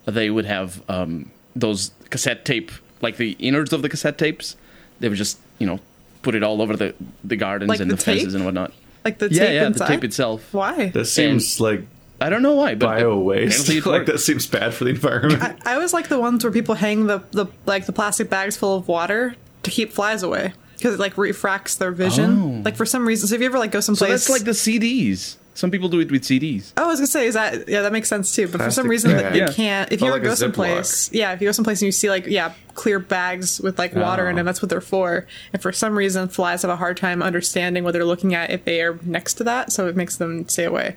they 0.05 0.31
would 0.31 0.45
have 0.47 0.83
um, 0.89 1.31
those 1.55 1.93
cassette 2.11 2.45
tape, 2.45 2.71
like 3.01 3.17
the 3.17 3.33
innards 3.39 3.73
of 3.73 3.83
the 3.83 3.89
cassette 3.89 4.19
tapes. 4.19 4.57
They 4.99 5.09
would 5.09 5.19
just, 5.19 5.39
you 5.59 5.67
know, 5.67 5.81
put 6.23 6.35
it 6.35 6.43
all 6.43 6.61
over 6.63 6.77
the 6.77 6.95
the 7.25 7.37
gardens 7.37 7.69
Like 7.69 7.81
and 7.81 7.91
the 7.91 7.97
the, 7.97 8.03
fences 8.03 8.35
and 8.35 8.45
whatnot. 8.45 8.73
Like 9.05 9.19
the 9.19 9.31
yeah, 9.31 9.45
tape 9.45 9.55
yeah, 9.55 9.67
inside. 9.67 9.87
the 9.87 9.93
tape 9.95 10.05
itself. 10.05 10.53
Why? 10.53 10.89
That 10.89 11.07
seems 11.07 11.61
like 11.61 11.87
I 12.21 12.29
don't 12.29 12.43
know 12.43 12.55
why, 12.55 12.75
but 12.75 12.87
bio 12.87 13.19
waste. 13.19 13.69
it 13.71 13.87
like 13.87 14.07
that 14.07 14.19
seems 14.19 14.47
bad 14.47 14.75
for 14.75 14.85
the 14.85 14.91
environment. 14.91 15.43
I, 15.43 15.57
I 15.65 15.75
always 15.75 15.93
like 15.93 16.09
the 16.09 16.21
ones 16.21 16.45
where 16.45 16.53
people 16.53 16.75
hang 16.75 17.07
the, 17.07 17.23
the 17.31 17.47
like 17.67 17.87
the 17.87 17.93
plastic 17.93 18.29
bags 18.29 18.57
full 18.57 18.77
of 18.77 18.89
water 18.89 19.35
to 19.63 19.71
keep 19.71 19.93
flies 19.93 20.23
away 20.23 20.53
because 20.77 20.95
it 20.95 21.01
like 21.01 21.17
refracts 21.17 21.77
their 21.77 21.93
vision. 21.93 22.43
Oh. 22.43 22.63
Like 22.65 22.77
for 22.77 22.85
some 22.85 23.07
reason, 23.07 23.29
so 23.29 23.35
if 23.35 23.41
you 23.41 23.47
ever 23.47 23.59
like 23.59 23.71
go 23.71 23.81
So 23.81 23.95
someplace, 23.95 24.27
that's 24.27 24.31
like 24.31 24.45
the 24.45 24.51
CDs. 24.51 25.37
Some 25.55 25.71
people 25.71 25.89
do 25.89 26.01
it 26.01 26.11
with 26.11 26.23
CDs. 26.23 26.73
Oh, 26.77 26.85
I 26.85 26.87
was 26.87 27.01
gonna 27.01 27.07
say, 27.09 27.27
is 27.27 27.35
that 27.35 27.69
yeah, 27.69 27.83
that 27.83 27.93
makes 27.93 28.09
sense 28.09 28.35
too. 28.35 28.49
But 28.49 28.63
for 28.63 28.71
some 28.71 28.89
reason, 28.89 29.13
bag. 29.13 29.33
they 29.33 29.53
can't. 29.53 29.91
If 29.93 30.03
Oh, 30.03 30.07
you 30.07 30.13
ever 30.13 30.19
like 30.19 30.23
a 30.23 30.29
go 30.29 30.33
Ziploc. 30.33 30.39
someplace, 30.39 31.13
yeah, 31.13 31.33
if 31.33 31.41
you 31.41 31.49
go 31.49 31.53
someplace 31.53 31.83
and 31.83 31.87
you 31.87 31.93
see 31.93 32.09
like 32.09 32.27
yeah, 32.27 32.55
clear 32.75 32.99
bags 32.99 33.61
with 33.61 33.79
like 33.79 33.95
water 33.95 34.29
in 34.29 34.35
oh. 34.35 34.37
them, 34.37 34.47
that's 34.47 34.63
what 34.63 34.71
they're 34.71 34.81
for. 34.81 35.27
And 35.53 35.61
for 35.61 35.73
some 35.73 35.97
reason, 35.97 36.29
flies 36.29 36.63
have 36.63 36.71
a 36.71 36.77
hard 36.77 36.97
time 36.97 37.23
understanding 37.23 37.85
what 37.85 37.93
they're 37.93 38.05
looking 38.05 38.35
at 38.35 38.51
if 38.51 38.65
they 38.65 38.81
are 38.81 38.99
next 39.03 39.35
to 39.35 39.45
that, 39.45 39.73
so 39.73 39.89
it 39.89 39.97
makes 39.97 40.17
them 40.17 40.49
stay 40.49 40.65
away. 40.65 40.97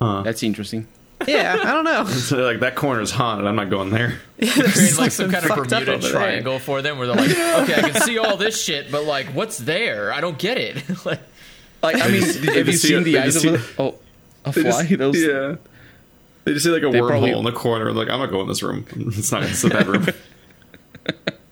Huh. 0.00 0.22
That's 0.22 0.42
interesting. 0.42 0.88
Yeah, 1.26 1.58
I 1.62 1.72
don't 1.72 1.84
know. 1.84 2.04
so 2.06 2.38
like 2.38 2.60
that 2.60 2.74
corner's 2.74 3.10
haunted. 3.10 3.46
I'm 3.46 3.56
not 3.56 3.70
going 3.70 3.90
there. 3.90 4.18
creating 4.38 4.96
like 4.96 5.12
some 5.12 5.30
kind 5.30 5.44
of 5.44 5.54
Bermuda 5.54 5.92
over 5.92 6.02
there. 6.02 6.12
triangle 6.12 6.58
for 6.58 6.82
them 6.82 6.98
where 6.98 7.06
they're 7.06 7.16
like, 7.16 7.30
okay, 7.70 7.74
I 7.74 7.90
can 7.90 8.00
see 8.00 8.18
all 8.18 8.36
this 8.36 8.62
shit, 8.62 8.90
but 8.90 9.04
like, 9.04 9.26
what's 9.28 9.58
there? 9.58 10.12
I 10.12 10.20
don't 10.20 10.38
get 10.38 10.56
it. 10.56 10.82
like, 11.04 11.20
Like, 11.82 11.96
I 11.96 12.08
mean, 12.08 12.22
have 12.22 12.44
you 12.44 12.64
just 12.64 12.82
see 12.82 12.88
seen 12.88 12.98
it- 12.98 13.04
the 13.04 13.12
they 13.14 13.18
eyes 13.18 13.36
of 13.36 13.42
see- 13.42 13.48
a, 13.54 13.60
oh, 13.82 13.94
a 14.44 14.52
They 14.52 14.62
fly? 14.62 14.84
just- 14.84 14.98
Those, 14.98 15.16
yeah. 15.22 15.56
They 16.44 16.52
just 16.54 16.64
see 16.64 16.70
like 16.70 16.82
a 16.82 16.90
They 16.90 16.98
wormhole 17.00 17.08
probably- 17.08 17.30
in 17.32 17.44
the 17.44 17.52
corner. 17.52 17.92
Like 17.92 18.08
I'm 18.10 18.18
gonna 18.20 18.30
go 18.30 18.40
in 18.42 18.48
this 18.48 18.62
room. 18.62 18.84
It's 18.96 19.32
not. 19.32 19.42
It's 19.44 19.62
the 19.62 19.68
bedroom. 19.70 20.06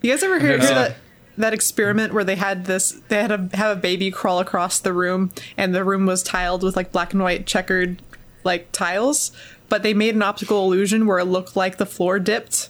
You 0.03 0.13
guys 0.13 0.23
ever 0.23 0.39
hear, 0.39 0.51
hear 0.51 0.59
that 0.59 0.97
that 1.37 1.53
experiment 1.55 2.13
where 2.13 2.25
they 2.25 2.37
had 2.37 2.67
this? 2.67 3.01
They 3.09 3.17
had 3.23 3.51
to 3.51 3.57
have 3.57 3.77
a 3.77 3.81
baby 3.81 4.11
crawl 4.11 4.41
across 4.41 4.79
the 4.81 4.93
room, 4.93 5.31
and 5.57 5.75
the 5.75 5.85
room 5.85 6.07
was 6.07 6.23
tiled 6.23 6.63
with 6.63 6.77
like 6.77 6.93
black 6.93 7.13
and 7.13 7.23
white 7.23 7.47
checkered 7.47 8.03
like 8.45 8.71
tiles. 8.73 9.33
But 9.69 9.83
they 9.83 9.93
made 9.95 10.15
an 10.15 10.23
optical 10.23 10.65
illusion 10.65 11.07
where 11.07 11.19
it 11.19 11.25
looked 11.27 11.55
like 11.57 11.77
the 11.77 11.87
floor 11.87 12.19
dipped 12.19 12.69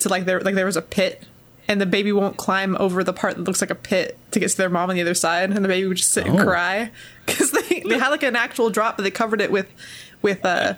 to 0.00 0.08
like 0.08 0.24
there 0.24 0.40
like 0.40 0.54
there 0.54 0.66
was 0.66 0.76
a 0.76 0.82
pit, 0.82 1.24
and 1.70 1.80
the 1.80 1.86
baby 1.86 2.12
won't 2.12 2.36
climb 2.36 2.76
over 2.78 3.02
the 3.02 3.12
part 3.14 3.36
that 3.36 3.44
looks 3.44 3.60
like 3.62 3.70
a 3.70 3.74
pit 3.74 4.18
to 4.32 4.38
get 4.40 4.50
to 4.50 4.56
their 4.58 4.68
mom 4.68 4.90
on 4.90 4.96
the 4.96 5.02
other 5.02 5.14
side, 5.14 5.50
and 5.50 5.64
the 5.64 5.68
baby 5.68 5.86
would 5.86 5.96
just 5.96 6.12
sit 6.12 6.26
and 6.26 6.38
Oh. 6.38 6.44
cry 6.44 6.90
because 7.26 7.50
they 7.52 7.80
they 7.88 7.98
had 7.98 8.08
like 8.10 8.22
an 8.22 8.36
actual 8.36 8.68
drop, 8.70 8.96
but 8.96 9.04
they 9.04 9.10
covered 9.10 9.40
it 9.40 9.50
with 9.50 9.68
with 10.20 10.44
uh 10.44 10.74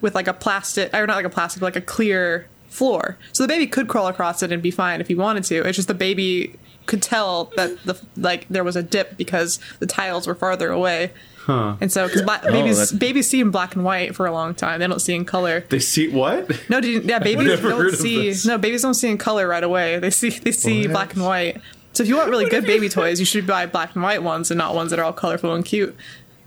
with 0.00 0.14
like 0.14 0.28
a 0.28 0.32
plastic 0.32 0.94
or 0.94 1.06
not 1.06 1.16
like 1.16 1.24
a 1.26 1.30
plastic, 1.30 1.60
but 1.60 1.66
like 1.66 1.76
a 1.76 1.80
clear 1.80 2.48
floor. 2.68 3.16
So 3.32 3.42
the 3.42 3.48
baby 3.48 3.66
could 3.66 3.88
crawl 3.88 4.06
across 4.06 4.42
it 4.42 4.52
and 4.52 4.62
be 4.62 4.70
fine 4.70 5.00
if 5.00 5.08
he 5.08 5.14
wanted 5.14 5.44
to. 5.44 5.66
It's 5.66 5.76
just 5.76 5.88
the 5.88 5.94
baby 5.94 6.54
could 6.86 7.02
tell 7.02 7.50
that 7.56 7.82
the 7.84 8.00
like 8.16 8.46
there 8.48 8.62
was 8.64 8.76
a 8.76 8.82
dip 8.82 9.16
because 9.16 9.58
the 9.80 9.86
tiles 9.86 10.26
were 10.26 10.34
farther 10.34 10.70
away. 10.70 11.10
Huh. 11.46 11.76
And 11.80 11.92
so, 11.92 12.08
because 12.08 12.22
babies 12.22 12.76
oh, 12.76 12.80
that's- 12.80 12.92
babies 12.92 13.28
see 13.28 13.40
in 13.40 13.52
black 13.52 13.76
and 13.76 13.84
white 13.84 14.16
for 14.16 14.26
a 14.26 14.32
long 14.32 14.52
time, 14.52 14.80
they 14.80 14.86
don't 14.88 14.98
see 14.98 15.14
in 15.14 15.24
color. 15.24 15.60
They 15.68 15.78
see 15.78 16.08
what? 16.08 16.50
No, 16.68 16.80
do 16.80 16.90
you, 16.90 17.00
yeah, 17.02 17.18
babies 17.30 17.60
don't 17.60 17.92
see. 17.92 18.34
No, 18.44 18.58
babies 18.58 18.82
don't 18.82 18.94
see 18.94 19.08
in 19.08 19.16
color 19.16 19.46
right 19.46 19.62
away. 19.62 20.00
They 20.00 20.10
see 20.10 20.30
they 20.30 20.50
see 20.50 20.82
What? 20.88 20.92
black 20.92 21.14
and 21.14 21.22
white. 21.22 21.60
So 21.92 22.02
if 22.02 22.08
you 22.08 22.16
want 22.16 22.30
really 22.30 22.48
good 22.48 22.66
baby 22.66 22.88
toys, 22.88 23.20
you 23.20 23.24
should 23.26 23.46
buy 23.46 23.64
black 23.66 23.94
and 23.94 24.02
white 24.02 24.22
ones 24.24 24.50
and 24.50 24.58
not 24.58 24.74
ones 24.74 24.90
that 24.90 24.98
are 24.98 25.04
all 25.04 25.12
colorful 25.14 25.54
and 25.54 25.64
cute. 25.64 25.96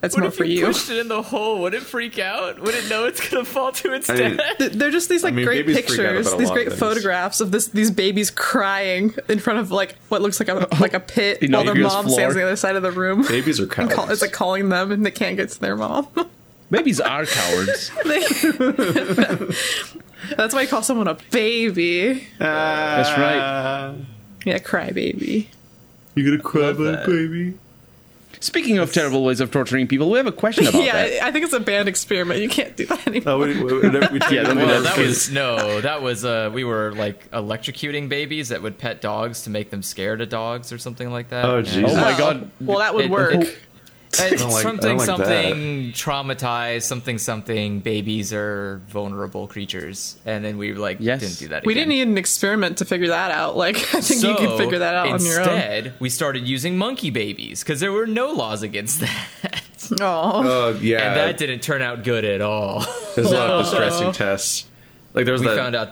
That's 0.02 0.16
what 0.16 0.22
more 0.22 0.30
if 0.30 0.36
for 0.36 0.46
you 0.46 0.60
you. 0.60 0.66
pushed 0.68 0.90
it 0.90 0.98
in 0.98 1.10
the 1.10 1.22
hole? 1.22 1.60
Would 1.62 1.74
it 1.74 1.82
freak 1.82 2.20
out? 2.20 2.60
Would 2.62 2.74
it 2.74 2.90
know 2.90 3.04
it's 3.06 3.28
gonna 3.30 3.44
fall 3.44 3.74
to 3.74 3.94
its 3.94 4.10
I 4.10 4.16
mean- 4.16 4.38
death? 4.38 4.58
Th- 4.58 4.72
They're 4.72 4.92
just 4.92 5.10
these 5.10 5.24
like 5.24 5.34
mean, 5.34 5.46
great 5.46 5.66
babies 5.66 5.86
freak 5.86 6.00
out 6.08 6.16
pictures, 6.16 6.36
these 6.38 6.52
great 6.52 6.72
photographs 6.72 7.42
of 7.42 7.52
this 7.52 7.68
these 7.68 7.92
babies 7.92 8.32
crying 8.32 9.14
in 9.28 9.40
front 9.40 9.60
of 9.60 9.72
like 9.72 9.96
what 10.08 10.22
looks 10.22 10.40
like 10.40 10.48
a 10.48 10.68
like 10.80 10.94
a 10.94 11.00
pit 11.02 11.40
while 11.52 11.66
their 11.66 11.76
mom 11.76 12.06
floor. 12.06 12.14
stands 12.14 12.36
on 12.36 12.40
the 12.40 12.46
other 12.46 12.56
side 12.56 12.76
of 12.78 12.82
the 12.84 12.92
room. 12.92 13.24
Babies 13.28 13.60
are 13.60 13.64
And 13.68 13.72
cowards. 13.72 13.94
call, 13.94 14.10
it's 14.10 14.22
like 14.22 14.32
calling 14.32 14.70
them 14.70 14.92
and 14.94 15.06
they 15.06 15.12
can't 15.12 15.36
get 15.36 15.50
to 15.50 15.60
their 15.60 15.76
mom. 15.76 16.08
Babies 16.72 17.02
are 17.02 17.26
cowards. 17.26 17.92
That's 20.38 20.54
why 20.54 20.62
you 20.62 20.68
call 20.68 20.84
someone 20.84 21.08
a 21.08 21.18
baby. 21.32 22.28
That's 22.38 23.10
right. 23.18 23.96
Yeah, 24.46 24.60
cry 24.60 24.92
baby. 24.92 25.50
You 26.16 26.24
gonna 26.26 26.42
cry, 26.42 26.62
Love 26.62 26.80
my 26.80 26.92
that. 26.92 27.06
baby? 27.06 27.56
Speaking 28.42 28.78
of 28.78 28.94
terrible 28.94 29.24
ways 29.26 29.42
of 29.42 29.52
torturing 29.52 29.86
people, 29.88 30.10
we 30.10 30.18
have 30.18 30.28
a 30.28 30.32
question 30.32 30.66
about 30.68 30.82
yeah, 30.84 30.94
that. 30.94 31.24
I, 31.24 31.28
I 31.28 31.32
think 31.32 31.44
it's 31.46 31.54
a 31.54 31.60
banned 31.60 31.90
experiment. 31.90 32.40
You 32.42 32.48
can't 32.50 32.76
do 32.78 32.86
that 32.86 33.06
anymore. 33.08 33.34
Oh, 33.34 33.40
we, 33.40 33.62
we, 33.64 33.74
we, 33.80 33.82
Yeah, 34.32 34.44
then 34.44 34.58
we 34.58 34.66
that 34.66 34.98
was 34.98 35.30
no. 35.30 35.82
That 35.82 36.02
was 36.02 36.24
uh, 36.24 36.50
we 36.54 36.64
were 36.64 36.94
like 36.94 37.30
electrocuting 37.32 38.08
babies 38.08 38.50
that 38.50 38.62
would 38.62 38.78
pet 38.78 39.02
dogs 39.02 39.44
to 39.44 39.50
make 39.50 39.72
them 39.72 39.84
scared 39.84 40.22
of 40.22 40.30
dogs 40.30 40.72
or 40.72 40.78
something 40.78 41.12
like 41.12 41.30
that. 41.30 41.44
Oh, 41.46 41.58
And- 41.58 41.68
Jesus. 41.68 41.92
Oh 41.92 41.96
my 42.02 42.18
god. 42.18 42.50
Well, 42.62 42.80
that 42.80 42.96
would 42.96 43.06
It- 43.06 43.12
work. 43.12 43.34
it- 43.34 43.42
It's 43.42 43.52
don't 43.52 43.69
like- 44.20 44.40
something, 44.40 44.98
like 44.98 45.06
something 45.06 45.92
traumatized, 45.94 46.84
something, 46.84 47.18
something. 47.18 47.80
Babies 47.80 48.34
are 48.34 48.82
vulnerable 48.88 49.48
creatures, 49.48 50.18
and 50.26 50.44
then 50.44 50.58
we 50.58 50.74
like 50.74 50.98
Yes. 51.00 51.20
didn't 51.22 51.38
do 51.40 51.48
that. 51.50 51.66
we 51.66 51.74
didn't 51.74 51.90
need 51.90 52.08
an 52.08 52.18
experiment 52.18 52.78
to 52.80 52.86
figure 52.86 53.10
that 53.10 53.32
out. 53.32 53.56
Like, 53.56 53.76
I 53.94 54.02
think 54.02 54.10
you 54.24 54.34
So, 54.34 54.36
can 54.36 54.58
figure 54.58 54.80
that 54.80 54.96
out 54.96 55.08
on 55.10 55.24
your 55.24 55.42
own. 55.42 55.48
Instead, 55.50 55.94
we 56.00 56.10
started 56.10 56.48
using 56.48 56.78
monkey 56.78 57.10
babies 57.12 57.64
because 57.64 57.80
there 57.80 57.92
were 57.92 58.08
no 58.08 58.32
laws 58.32 58.64
against 58.64 59.02
that, 59.02 59.62
Oh, 60.02 60.70
Uh, 60.70 60.78
yeah. 60.80 61.08
and 61.08 61.16
that 61.18 61.38
didn't 61.38 61.62
turn 61.62 61.82
out 61.82 62.04
good 62.04 62.26
at 62.26 62.42
all. 62.42 62.86
There's 63.16 63.32
a 63.32 63.36
lot 63.36 63.50
of 63.52 63.66
distressing 63.66 64.12
tests. 64.12 64.66
Like 65.14 65.26
there 65.26 65.34
was 65.34 65.42
we 65.42 65.48
that. 65.48 65.58
found 65.58 65.76
out. 65.76 65.90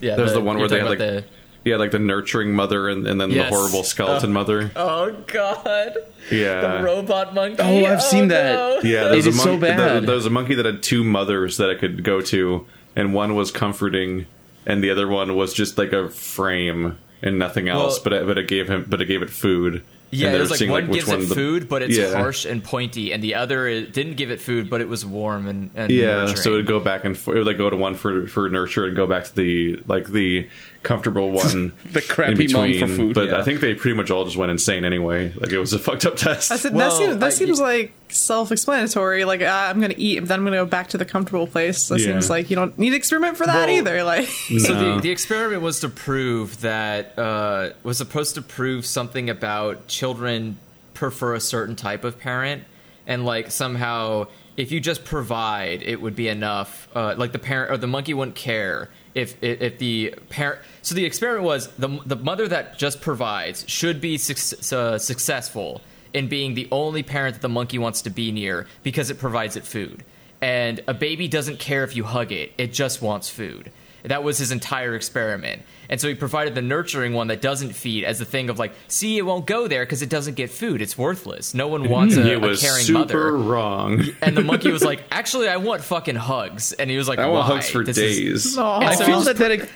Yeah, 0.00 0.16
There's 0.16 0.32
the 0.34 0.40
one 0.40 0.58
where 0.58 0.68
they 0.68 0.76
had, 0.80 0.86
about 0.92 0.98
like- 0.98 1.24
yeah, 1.68 1.76
like 1.76 1.90
the 1.90 1.98
nurturing 1.98 2.52
mother 2.54 2.88
and, 2.88 3.06
and 3.06 3.20
then 3.20 3.30
Yes. 3.30 3.50
the 3.50 3.56
horrible 3.56 3.82
skeleton 3.84 4.30
oh. 4.30 4.32
mother. 4.34 4.70
Oh 4.76 5.12
God! 5.26 5.94
Yeah. 6.30 6.78
the 6.78 6.82
robot 6.84 7.34
monkey. 7.34 7.62
Oh, 7.62 7.84
I've 7.86 8.02
seen 8.02 8.24
oh, 8.24 8.28
that. 8.28 8.52
no. 8.84 8.88
Yeah, 8.90 9.06
It 9.06 9.10
there's 9.10 9.26
a 9.26 9.30
is 9.30 9.42
so 9.42 9.50
monkey, 9.52 9.60
bad. 9.68 9.78
There, 9.78 10.00
there 10.00 10.14
was 10.14 10.26
a 10.26 10.30
monkey 10.30 10.54
that 10.54 10.66
had 10.66 10.82
two 10.82 11.04
mothers 11.04 11.56
that 11.58 11.70
I 11.70 11.74
could 11.74 12.02
go 12.04 12.20
to, 12.22 12.66
and 12.96 13.14
one 13.14 13.34
was 13.34 13.50
comforting, 13.50 14.26
and 14.66 14.82
the 14.82 14.90
other 14.90 15.06
one 15.08 15.36
was 15.36 15.54
just 15.54 15.78
like 15.78 15.92
a 15.92 16.08
frame 16.08 16.98
and 17.22 17.38
nothing 17.38 17.68
else. 17.68 17.96
Well- 17.96 18.04
but 18.04 18.12
it, 18.12 18.26
but 18.26 18.38
it 18.38 18.48
gave 18.48 18.68
him, 18.68 18.86
but 18.88 19.00
it 19.00 19.06
gave 19.06 19.22
it 19.22 19.30
food. 19.30 19.82
Yeah, 20.10 20.28
And 20.28 20.36
it 20.36 20.38
they 20.38 20.40
was 20.40 20.48
were 20.48 20.52
like 20.54 20.58
seeing, 20.58 20.70
one 20.70 20.88
which 20.88 21.04
gives 21.06 21.24
it 21.24 21.28
the- 21.28 21.34
food, 21.34 21.68
but 21.68 21.82
it's 21.82 21.94
Yeah. 21.98 22.14
harsh 22.14 22.46
and 22.46 22.64
pointy, 22.64 23.12
and 23.12 23.22
the 23.22 23.34
other 23.34 23.66
it 23.68 23.92
didn't 23.92 24.14
give 24.14 24.30
it 24.30 24.40
food, 24.40 24.70
but 24.70 24.80
it 24.80 24.88
was 24.88 25.04
warm 25.04 25.46
and, 25.46 25.68
and 25.74 25.90
Yeah, 25.92 26.20
nurturing. 26.20 26.36
so 26.36 26.52
it 26.52 26.56
would 26.56 26.66
go 26.66 26.80
back 26.80 27.04
and 27.04 27.14
forth. 27.14 27.36
It 27.36 27.40
would 27.40 27.46
like 27.46 27.58
go 27.58 27.68
to 27.68 27.76
one 27.76 27.94
for 27.94 28.26
for 28.26 28.48
nurture 28.48 28.86
and 28.86 28.96
go 28.96 29.06
back 29.06 29.24
to 29.24 29.34
the 29.34 29.80
like 29.86 30.06
the 30.08 30.48
comfortable 30.88 31.30
one, 31.30 31.72
The 31.92 32.00
crappy 32.00 32.46
in 32.46 32.52
mom 32.52 32.66
between. 32.68 32.80
for 32.88 32.94
food, 32.94 33.14
But 33.14 33.28
yeah. 33.28 33.38
I 33.38 33.42
think 33.42 33.60
they 33.60 33.74
pretty 33.74 33.96
much 33.96 34.10
all 34.10 34.24
just 34.24 34.36
went 34.36 34.50
insane 34.50 34.84
anyway. 34.84 35.32
Like 35.34 35.52
it 35.52 35.58
was 35.58 35.72
a 35.72 35.78
fucked 35.86 36.06
up 36.06 36.16
test. 36.16 36.50
I 36.50 36.56
said 36.56 36.74
Well, 36.74 36.88
that 36.90 36.96
seems 36.96 37.16
that 37.18 37.26
I- 37.26 37.30
seems 37.30 37.60
like 37.60 37.92
self-explanatory. 38.10 39.24
Like 39.24 39.42
ah, 39.44 39.68
I'm 39.68 39.80
gonna 39.80 39.94
eat, 39.96 40.20
but 40.20 40.28
then 40.28 40.38
I'm 40.40 40.44
gonna 40.44 40.56
go 40.56 40.66
back 40.66 40.88
to 40.88 40.98
the 40.98 41.04
comfortable 41.04 41.46
place. 41.46 41.88
That 41.88 42.00
Yeah. 42.00 42.06
seems 42.12 42.30
like 42.30 42.50
you 42.50 42.56
don't 42.56 42.78
need 42.78 42.90
to 42.90 42.96
experiment 42.96 43.36
for 43.36 43.46
that 43.46 43.66
Well, 43.68 43.70
either. 43.76 44.02
Like, 44.02 44.26
So 44.58 44.74
the, 44.94 45.00
the 45.00 45.10
experiment 45.10 45.62
was 45.62 45.80
to 45.80 45.88
prove 45.88 46.60
that 46.62 47.18
uh, 47.18 47.70
was 47.82 47.98
supposed 47.98 48.34
to 48.36 48.42
prove 48.42 48.86
something 48.86 49.28
about 49.30 49.88
children 49.88 50.58
prefer 50.94 51.34
a 51.34 51.40
certain 51.40 51.76
type 51.76 52.02
of 52.04 52.18
parent, 52.18 52.64
and 53.06 53.24
like 53.24 53.50
somehow 53.50 54.26
if 54.56 54.72
you 54.72 54.80
just 54.80 55.04
provide, 55.04 55.82
it 55.82 56.00
would 56.00 56.16
be 56.16 56.28
enough. 56.28 56.88
Uh, 56.94 57.14
like 57.16 57.32
the 57.32 57.38
parent 57.38 57.70
or 57.70 57.76
the 57.76 57.86
monkey 57.86 58.12
wouldn't 58.14 58.34
care 58.36 58.88
if 59.14 59.42
if, 59.42 59.78
the 59.78 60.14
parent. 60.28 60.60
So 60.82 60.94
the 60.94 61.04
experiment 61.04 61.44
was 61.44 61.68
the 61.72 61.88
the 62.06 62.16
mother 62.16 62.48
that 62.48 62.78
just 62.78 63.00
provides 63.00 63.64
should 63.68 64.00
be 64.00 64.18
suc- 64.18 64.72
uh, 64.72 64.98
successful 64.98 65.80
in 66.14 66.28
being 66.28 66.54
the 66.54 66.68
only 66.70 67.02
parent 67.02 67.34
that 67.34 67.42
the 67.42 67.48
monkey 67.48 67.78
wants 67.78 68.02
to 68.02 68.10
be 68.10 68.32
near 68.32 68.66
because 68.82 69.10
it 69.10 69.18
provides 69.18 69.56
it 69.56 69.64
food. 69.64 70.04
And 70.40 70.80
a 70.86 70.94
baby 70.94 71.28
doesn't 71.28 71.58
care 71.58 71.84
if 71.84 71.96
you 71.96 72.04
hug 72.04 72.32
it; 72.32 72.52
it 72.58 72.72
just 72.72 73.02
wants 73.02 73.28
food. 73.28 73.70
That 74.08 74.22
was 74.22 74.38
his 74.38 74.50
entire 74.50 74.94
experiment. 74.94 75.62
And 75.88 76.00
so 76.00 76.08
he 76.08 76.14
provided 76.14 76.54
the 76.54 76.62
nurturing 76.62 77.14
one 77.14 77.28
that 77.28 77.40
doesn't 77.40 77.72
feed 77.72 78.04
as 78.04 78.20
a 78.20 78.24
thing 78.24 78.50
of 78.50 78.58
like, 78.58 78.72
see, 78.88 79.16
it 79.16 79.22
won't 79.22 79.46
go 79.46 79.68
there 79.68 79.84
because 79.84 80.02
it 80.02 80.10
doesn't 80.10 80.34
get 80.34 80.50
food. 80.50 80.82
It's 80.82 80.98
worthless. 80.98 81.54
No 81.54 81.68
one 81.68 81.84
mm-hmm. 81.84 81.92
wants 81.92 82.16
a, 82.16 82.22
he 82.22 82.32
a 82.32 82.38
was 82.38 82.60
caring 82.60 82.82
super 82.82 82.98
mother. 82.98 83.36
wrong. 83.36 84.04
And 84.22 84.36
the 84.36 84.42
monkey 84.42 84.70
was 84.70 84.84
like, 84.84 85.04
actually, 85.10 85.48
I 85.48 85.56
want 85.56 85.82
fucking 85.82 86.16
hugs. 86.16 86.72
And 86.74 86.90
he 86.90 86.96
was 86.98 87.08
like, 87.08 87.18
I 87.18 87.28
want 87.28 87.46
hugs 87.46 87.70
for 87.70 87.84
This 87.84 87.96
is- 87.96 88.44
days. 88.44 88.58
I 88.58 88.94
so 88.94 89.04
feel 89.06 89.20
that 89.22 89.36
that 89.36 89.50
ex- 89.52 89.68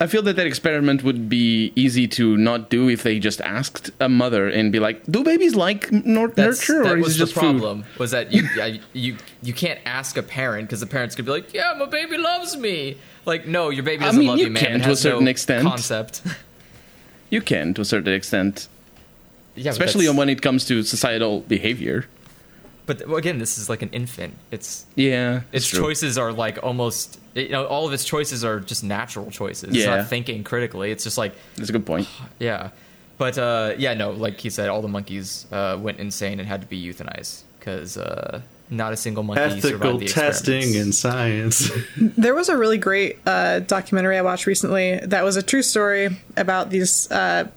I 0.00 0.08
feel 0.08 0.22
that 0.22 0.34
that 0.36 0.46
experiment 0.46 1.04
would 1.04 1.28
be 1.28 1.72
easy 1.76 2.08
to 2.08 2.36
not 2.36 2.68
do 2.68 2.88
if 2.88 3.04
they 3.04 3.20
just 3.20 3.40
asked 3.42 3.92
a 4.00 4.08
mother 4.08 4.48
and 4.48 4.72
be 4.72 4.80
like, 4.80 5.04
"Do 5.06 5.22
babies 5.22 5.54
like 5.54 5.92
nor- 5.92 6.28
That's, 6.28 6.68
nurture, 6.68 6.82
that 6.82 6.92
or 6.94 6.98
is 6.98 7.04
was 7.04 7.14
it 7.14 7.18
the 7.18 7.24
just 7.26 7.34
food?" 7.34 7.60
problem. 7.60 7.84
Was 7.98 8.10
that 8.10 8.32
you, 8.32 8.42
yeah, 8.56 8.78
you 8.92 9.16
you 9.42 9.52
can't 9.52 9.78
ask 9.86 10.16
a 10.16 10.22
parent 10.24 10.66
because 10.68 10.80
the 10.80 10.88
parents 10.88 11.14
could 11.14 11.26
be 11.26 11.30
like, 11.30 11.54
"Yeah, 11.54 11.74
my 11.78 11.86
baby 11.86 12.18
loves 12.18 12.56
me." 12.56 12.96
Like, 13.26 13.46
no, 13.46 13.70
your 13.70 13.82
baby 13.84 14.04
doesn't 14.04 14.18
mean, 14.20 14.28
love 14.28 14.38
you 14.38 14.44
you, 14.46 14.50
man. 14.50 14.62
can 14.64 14.80
to 14.80 14.90
a 14.92 14.96
certain 14.96 15.24
no 15.24 15.30
extent. 15.30 15.62
Concept. 15.66 16.22
You 17.30 17.40
can 17.40 17.74
to 17.74 17.80
a 17.80 17.84
certain 17.84 18.12
extent, 18.12 18.68
yeah, 19.56 19.70
especially 19.72 20.08
when 20.08 20.28
it 20.28 20.40
comes 20.40 20.64
to 20.66 20.82
societal 20.84 21.40
behavior. 21.40 22.06
but 22.86 23.08
well, 23.08 23.16
again, 23.16 23.38
this 23.38 23.58
is 23.58 23.68
like 23.68 23.82
an 23.82 23.88
infant. 23.90 24.34
It's 24.52 24.86
Yeah, 24.94 25.36
its 25.50 25.64
it's 25.64 25.68
true. 25.68 25.80
choices 25.80 26.16
are 26.18 26.32
like 26.32 26.62
almost 26.62 27.18
you 27.34 27.48
know 27.48 27.66
all 27.66 27.86
of 27.88 27.92
its 27.92 28.04
choices 28.04 28.44
are 28.44 28.60
just 28.60 28.84
natural 28.84 29.30
choices. 29.32 29.70
It's 29.70 29.78
Yeah. 29.84 29.96
not 29.96 30.08
thinking 30.08 30.44
critically. 30.44 30.92
It's 30.92 31.02
just 31.02 31.18
like 31.18 31.32
That's 31.56 31.70
a 31.70 31.72
good 31.72 31.86
point. 31.86 32.06
yeah, 32.38 32.68
but 33.18 33.36
uh, 33.36 33.74
yeah, 33.78 33.94
no, 33.94 34.10
like 34.12 34.38
he 34.38 34.50
said, 34.50 34.68
all 34.68 34.82
the 34.82 34.88
monkeys 34.98 35.46
uh, 35.50 35.76
went 35.80 35.98
insane 35.98 36.38
and 36.38 36.46
had 36.48 36.60
to 36.60 36.68
be 36.68 36.78
euthanized 36.80 37.42
because 37.58 37.96
uh, 37.96 38.42
not 38.70 38.92
a 38.92 38.96
single 38.96 39.22
monkey 39.22 39.42
Ethical 39.42 39.70
survived 39.70 40.00
the 40.00 40.06
testing 40.06 40.76
and 40.76 40.94
science. 40.94 41.70
There 41.96 42.34
was 42.34 42.48
a 42.48 42.56
really 42.56 42.78
great 42.78 43.18
uh, 43.26 43.60
documentary 43.60 44.18
I 44.18 44.22
watched 44.22 44.46
recently 44.46 44.98
that 45.02 45.24
was 45.24 45.36
a 45.36 45.42
true 45.42 45.62
story 45.62 46.16
about 46.36 46.70
these 46.70 47.10
uh, 47.10 47.48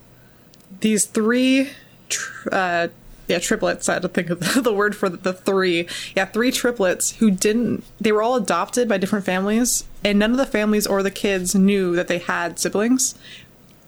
these 0.82 1.06
three 1.06 1.70
tr- 2.10 2.50
uh, 2.52 2.88
yeah 3.28 3.40
triplets. 3.40 3.90
I 3.90 3.94
had 3.94 4.02
to 4.04 4.10
think 4.10 4.30
of 4.30 4.40
the, 4.40 4.62
the 4.70 4.74
word 4.74 4.96
for 4.96 5.10
the, 5.10 5.18
the 5.18 5.34
three. 5.34 5.88
Yeah, 6.16 6.26
three 6.26 6.52
triplets 6.52 7.12
who 7.18 7.32
didn't. 7.32 7.84
They 8.00 8.12
were 8.12 8.22
all 8.22 8.36
adopted 8.36 8.88
by 8.90 8.98
different 8.98 9.26
families, 9.26 9.86
and 10.04 10.20
none 10.20 10.32
of 10.32 10.38
the 10.38 10.46
families 10.46 10.86
or 10.86 11.04
the 11.04 11.12
kids 11.12 11.56
knew 11.56 11.96
that 11.96 12.08
they 12.08 12.20
had 12.20 12.60
siblings. 12.60 13.16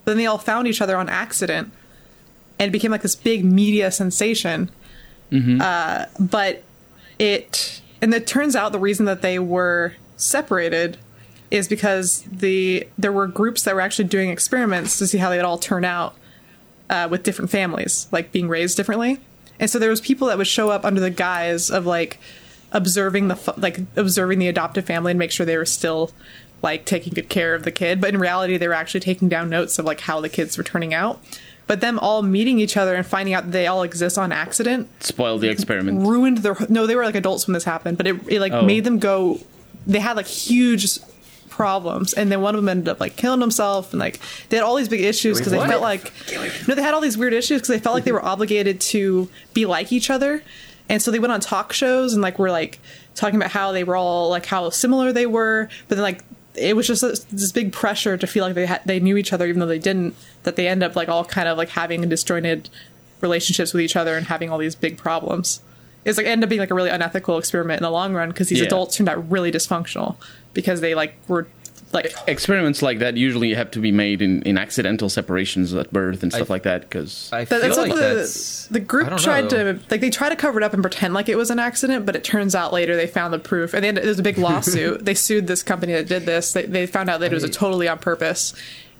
Then 0.06 0.18
they 0.18 0.26
all 0.26 0.38
found 0.38 0.68
each 0.68 0.82
other 0.82 0.98
on 0.98 1.10
accident, 1.10 1.72
and 2.58 2.70
it 2.70 2.72
became 2.72 2.92
like 2.92 3.02
this 3.02 3.16
big 3.16 3.44
media 3.44 3.92
sensation. 3.92 4.72
Uh, 5.32 6.06
but 6.20 6.64
it 7.20 7.82
and 8.02 8.14
it 8.14 8.26
turns 8.26 8.56
out 8.56 8.72
the 8.72 8.80
reason 8.80 9.06
that 9.06 9.22
they 9.22 9.38
were 9.38 9.94
separated 10.18 10.98
is 11.52 11.68
because 11.68 12.24
the 12.24 12.88
there 12.98 13.12
were 13.12 13.28
groups 13.28 13.64
that 13.64 13.76
were 13.76 13.82
actually 13.82 14.08
doing 14.08 14.30
experiments 14.30 14.98
to 14.98 15.08
see 15.08 15.18
how 15.18 15.30
they'd 15.30 15.42
all 15.42 15.58
turn 15.58 15.84
out 15.84 16.16
uh, 16.90 17.08
with 17.10 17.24
different 17.24 17.52
families, 17.52 18.08
like 18.12 18.32
being 18.32 18.48
raised 18.48 18.78
differently. 18.78 19.20
And 19.60 19.70
so 19.70 19.78
there 19.78 19.90
was 19.90 20.02
people 20.02 20.28
that 20.28 20.38
would 20.38 20.48
show 20.48 20.70
up 20.70 20.86
under 20.86 21.02
the 21.02 21.10
guise 21.10 21.70
of 21.70 21.86
like 21.86 22.20
observing 22.72 23.28
the 23.28 23.54
like 23.58 23.80
observing 23.96 24.40
the 24.40 24.48
adoptive 24.48 24.86
family 24.86 25.12
and 25.12 25.20
make 25.20 25.32
sure 25.32 25.46
they 25.46 25.58
were 25.58 25.66
still 25.66 26.12
like 26.62 26.86
taking 26.86 27.14
good 27.14 27.30
care 27.30 27.56
of 27.56 27.64
the 27.64 27.72
kid, 27.72 28.00
but 28.00 28.14
in 28.14 28.20
reality 28.20 28.58
they 28.58 28.68
were 28.68 28.74
actually 28.74 29.00
taking 29.00 29.30
down 29.30 29.50
notes 29.50 29.80
of 29.80 29.86
like 29.86 30.02
how 30.02 30.22
the 30.22 30.30
kids 30.30 30.58
were 30.58 30.64
turning 30.64 30.94
out. 30.94 31.22
But 31.70 31.80
them 31.82 32.00
all 32.00 32.22
meeting 32.24 32.60
each 32.60 32.76
other 32.76 32.96
and 32.96 33.06
finding 33.06 33.34
out 33.36 33.46
that 33.46 33.52
they 33.52 33.68
all 33.68 33.84
exist 33.84 34.18
on 34.18 34.32
accident 34.34 34.90
spoiled 35.04 35.42
the 35.42 35.50
experiment. 35.50 36.06
ruined 36.06 36.40
their 36.40 36.58
no 36.68 36.88
they 36.88 36.96
were 36.96 37.06
like 37.06 37.16
adults 37.16 37.46
when 37.48 37.54
this 37.54 37.64
happened 37.64 37.96
but 37.98 38.08
it, 38.08 38.16
it 38.28 38.40
like 38.42 38.52
Oh. 38.52 38.64
made 38.64 38.84
them 38.84 38.98
go 38.98 39.40
they 39.86 40.00
had 40.00 40.18
like 40.18 40.26
huge 40.28 41.00
problems 41.50 42.14
and 42.14 42.32
then 42.32 42.42
one 42.42 42.56
of 42.56 42.62
them 42.62 42.70
ended 42.70 42.88
up 42.90 43.00
like 43.00 43.16
killing 43.16 43.42
himself 43.42 43.92
and 43.94 44.00
like 44.00 44.20
they 44.50 44.58
had 44.58 44.64
all 44.64 44.76
these 44.76 44.90
big 44.90 45.02
issues 45.02 45.38
because 45.38 45.52
they 45.52 45.60
felt 45.68 45.82
like 45.82 46.12
no 46.68 46.74
they 46.76 46.82
had 46.82 46.94
all 46.94 47.02
these 47.02 47.18
weird 47.18 47.34
issues 47.34 47.60
because 47.62 47.68
they 47.70 47.80
felt 47.80 47.94
like 47.94 48.04
they 48.04 48.12
were 48.12 48.24
obligated 48.34 48.80
to 48.82 49.30
be 49.54 49.66
like 49.66 49.92
each 49.92 50.10
other 50.10 50.42
and 50.88 51.02
so 51.02 51.12
they 51.12 51.20
went 51.20 51.32
on 51.34 51.40
talk 51.40 51.72
shows 51.74 52.14
and 52.14 52.22
like 52.24 52.40
were 52.40 52.50
like 52.52 52.80
talking 53.16 53.36
about 53.36 53.52
how 53.52 53.72
they 53.74 53.84
were 53.84 53.96
all 53.96 54.30
like 54.30 54.46
how 54.46 54.70
similar 54.70 55.12
they 55.12 55.26
were 55.26 55.70
but 55.88 55.96
then 55.96 56.04
like 56.04 56.24
it 56.60 56.76
was 56.76 56.88
just 56.88 57.02
this, 57.02 57.20
this 57.26 57.52
big 57.52 57.72
pressure 57.72 58.18
to 58.18 58.28
feel 58.28 58.44
like 58.46 58.54
they 58.56 58.66
had 58.66 58.82
they 58.86 59.00
knew 59.00 59.18
each 59.18 59.32
other 59.34 59.46
even 59.48 59.60
though 59.60 59.66
they 59.66 59.80
didn't 59.80 60.16
that 60.44 60.56
they 60.56 60.68
end 60.68 60.84
up 60.84 60.96
like 60.96 61.10
all 61.10 61.26
kind 61.26 61.48
of 61.48 61.58
like 61.58 61.70
having 61.70 62.08
disjointed 62.10 62.70
relationships 63.22 63.74
with 63.74 63.82
each 63.82 63.96
other 63.96 64.16
and 64.18 64.28
having 64.28 64.50
all 64.50 64.58
these 64.58 64.76
big 64.76 64.98
problems 64.98 65.62
it's 66.06 66.18
like 66.18 66.26
ended 66.28 66.46
up 66.46 66.50
being 66.50 66.60
like 66.62 66.72
a 66.72 66.74
really 66.74 66.90
unethical 66.90 67.38
experiment 67.38 67.80
in 67.80 67.84
the 67.84 67.92
long 67.92 68.14
run 68.14 68.30
because 68.30 68.48
these 68.50 68.60
Yeah. 68.60 68.66
adults 68.66 68.96
turned 68.96 69.10
out 69.10 69.30
really 69.30 69.52
dysfunctional 69.52 70.16
because 70.54 70.80
they 70.82 70.96
like 70.96 71.16
were 71.28 71.48
like 71.92 72.14
Experiments 72.28 72.82
like 72.82 73.00
that 73.00 73.18
usually 73.18 73.54
have 73.56 73.72
to 73.72 73.80
be 73.80 73.92
made 73.92 74.22
in, 74.22 74.42
in 74.44 74.58
accidental 74.58 75.10
separations 75.10 75.74
at 75.74 75.92
birth 75.92 76.22
and 76.24 76.32
stuff 76.32 76.52
I- 76.52 76.54
like 76.54 76.64
that 76.64 76.82
because 76.82 77.30
I 77.34 77.46
That- 77.46 77.48
feel 77.48 77.60
that's 77.62 77.78
like 77.78 77.90
what 77.90 77.96
the 78.00 78.16
that's 78.16 78.68
the 78.68 78.80
group 78.80 79.18
tried 79.18 79.52
know. 79.52 79.74
to 79.74 79.80
like 79.90 80.00
they 80.02 80.10
tried 80.12 80.30
to 80.30 80.36
cover 80.36 80.60
it 80.60 80.64
up 80.64 80.74
and 80.74 80.84
pretend 80.84 81.14
like 81.14 81.30
it 81.30 81.36
was 81.36 81.50
an 81.50 81.58
accident, 81.60 82.06
but 82.06 82.16
it 82.16 82.24
turns 82.24 82.54
out 82.54 82.72
later 82.74 82.96
they 82.96 83.08
found 83.08 83.34
the 83.34 83.40
proof 83.40 83.74
and 83.74 83.84
then 83.84 83.96
there 83.96 84.06
was 84.06 84.20
a 84.20 84.24
big 84.24 84.38
lawsuit. 84.48 85.04
they 85.04 85.16
sued 85.16 85.48
this 85.48 85.64
company 85.64 85.94
that 85.94 86.08
did 86.08 86.26
this. 86.26 86.54
They, 86.54 86.66
they 86.66 86.86
found 86.86 87.10
out 87.10 87.20
that 87.22 87.32
it 87.32 87.36
was 87.36 87.44
a 87.44 87.50
totally 87.50 87.88
on 87.88 87.98
purpose, 88.00 88.54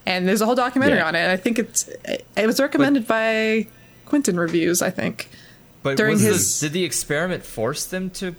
and 0.06 0.26
there's 0.26 0.40
a 0.40 0.46
whole 0.46 0.54
documentary 0.56 0.98
Yeah. 0.98 1.06
on 1.08 1.14
it. 1.14 1.20
And 1.20 1.30
I 1.30 1.36
think 1.36 1.58
it's 1.60 1.88
it 2.36 2.46
was 2.46 2.58
recommended 2.60 3.06
by 3.06 3.66
Quinton 4.06 4.38
Reviews. 4.38 4.82
I 4.82 4.90
think. 4.90 5.28
But 5.82 5.96
during 5.96 6.14
was 6.14 6.22
the- 6.24 6.28
his- 6.32 6.60
did 6.60 6.72
the 6.72 6.84
experiment 6.84 7.44
force 7.44 7.84
them 7.86 8.10
to 8.10 8.34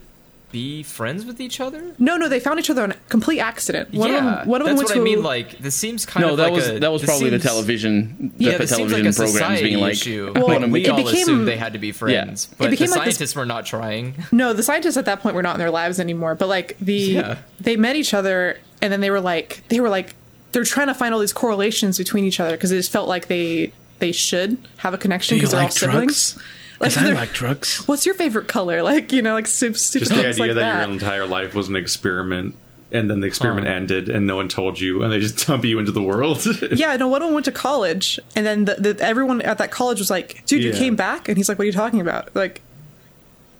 be 0.52 0.82
friends 0.82 1.24
with 1.24 1.40
each 1.40 1.60
other? 1.60 1.94
No, 1.98 2.16
no, 2.16 2.28
they 2.28 2.38
found 2.38 2.60
each 2.60 2.70
other 2.70 2.82
on 2.82 2.92
a 2.92 2.94
complete 3.08 3.40
accident. 3.40 3.92
One 3.92 4.10
yeah, 4.10 4.18
of 4.18 4.24
them, 4.24 4.48
one 4.48 4.60
of 4.60 4.66
them 4.68 4.76
that's 4.76 4.90
went 4.90 4.90
what 4.90 4.94
to 4.94 5.00
I 5.00 5.14
mean. 5.16 5.22
Like 5.24 5.58
this 5.58 5.74
seems 5.74 6.06
kind 6.06 6.24
no, 6.26 6.32
of 6.32 6.36
that 6.36 6.42
like 6.44 6.52
was 6.52 6.68
a, 6.68 6.78
that 6.78 6.92
was 6.92 7.00
this 7.02 7.10
probably 7.10 7.30
the 7.30 7.36
seems- 7.40 7.44
television 7.50 8.32
Yeah, 8.38 8.52
the 8.52 8.58
this 8.58 8.70
seems 8.70 8.90
television 8.92 9.06
like 9.06 9.14
a 9.14 9.16
programs 9.16 9.32
society 9.32 9.62
being 9.64 9.80
like 9.80 9.92
issue. 9.92 10.32
Well, 10.36 10.46
when 10.48 10.70
we 10.70 10.86
all 10.88 10.96
became- 10.96 11.22
assumed 11.22 11.48
they 11.48 11.56
had 11.56 11.72
to 11.72 11.78
be 11.78 11.90
friends, 11.92 12.46
but 12.58 12.66
the 12.66 12.70
became 12.70 12.90
like 12.90 13.04
this- 13.06 13.16
scientists 13.16 13.34
were 13.34 13.46
not 13.46 13.66
trying. 13.66 14.14
No, 14.30 14.52
the 14.52 14.62
scientists 14.62 14.96
at 14.96 15.06
that 15.06 15.20
point 15.20 15.34
were 15.34 15.42
not 15.42 15.54
in 15.56 15.58
their 15.58 15.70
lives 15.70 15.98
anymore. 15.98 16.34
But 16.34 16.48
like 16.48 16.76
the 16.80 16.94
Yeah. 16.94 17.38
they 17.60 17.76
met 17.76 17.96
each 17.96 18.14
other, 18.14 18.58
and 18.80 18.92
then 18.92 19.00
they 19.00 19.10
were 19.10 19.20
like 19.20 19.62
they 19.68 19.80
were 19.80 19.88
like 19.88 20.14
they're 20.52 20.64
trying 20.64 20.88
to 20.88 20.94
find 20.94 21.14
all 21.14 21.20
these 21.20 21.32
correlations 21.32 21.96
between 21.96 22.24
each 22.24 22.38
other 22.38 22.52
because 22.52 22.70
it 22.70 22.76
just 22.76 22.92
felt 22.92 23.08
like 23.08 23.28
they 23.28 23.72
they 24.00 24.12
should 24.12 24.58
have 24.78 24.92
a 24.92 24.98
connection 24.98 25.36
because 25.38 25.52
they're 25.52 25.62
all 25.62 25.70
siblings. 25.70 26.38
Like, 26.82 26.96
I 26.98 27.04
they're- 27.04 27.14
like 27.14 27.32
drugs. 27.32 27.78
what's 27.86 28.04
your 28.06 28.14
favorite 28.14 28.48
color? 28.48 28.82
Like 28.82 29.12
you 29.12 29.22
know, 29.22 29.34
like 29.34 29.46
stupid, 29.46 29.78
stupid 29.78 30.08
Just 30.08 30.20
the 30.20 30.26
idea 30.28 30.40
like 30.46 30.48
that, 30.56 30.78
that. 30.78 30.82
your 30.86 30.92
entire 30.92 31.26
life 31.26 31.54
was 31.54 31.68
an 31.68 31.76
experiment, 31.76 32.54
and 32.90 33.08
then 33.08 33.20
the 33.20 33.26
experiment 33.26 33.66
Huh. 33.66 33.72
ended, 33.74 34.08
and 34.08 34.26
no 34.26 34.36
one 34.36 34.48
told 34.48 34.80
you, 34.80 35.02
and 35.02 35.12
they 35.12 35.20
just 35.20 35.46
dump 35.46 35.64
you 35.64 35.78
into 35.78 35.92
the 35.92 36.02
world. 36.02 36.44
yeah, 36.72 36.96
no, 36.96 37.08
one 37.08 37.22
of 37.22 37.28
them 37.28 37.34
went 37.34 37.44
to 37.46 37.52
college, 37.52 38.18
and 38.36 38.44
then 38.44 38.64
the, 38.66 38.74
the, 38.74 38.96
everyone 39.04 39.40
at 39.42 39.58
that 39.58 39.70
college 39.70 39.98
was 39.98 40.10
like, 40.10 40.44
"Dude, 40.46 40.62
you 40.62 40.72
came 40.72 40.96
back," 40.96 41.28
and 41.28 41.36
he's 41.38 41.48
like, 41.48 41.58
"What 41.58 41.62
are 41.62 41.66
you 41.66 41.72
talking 41.72 42.00
about?" 42.00 42.34
Like, 42.34 42.60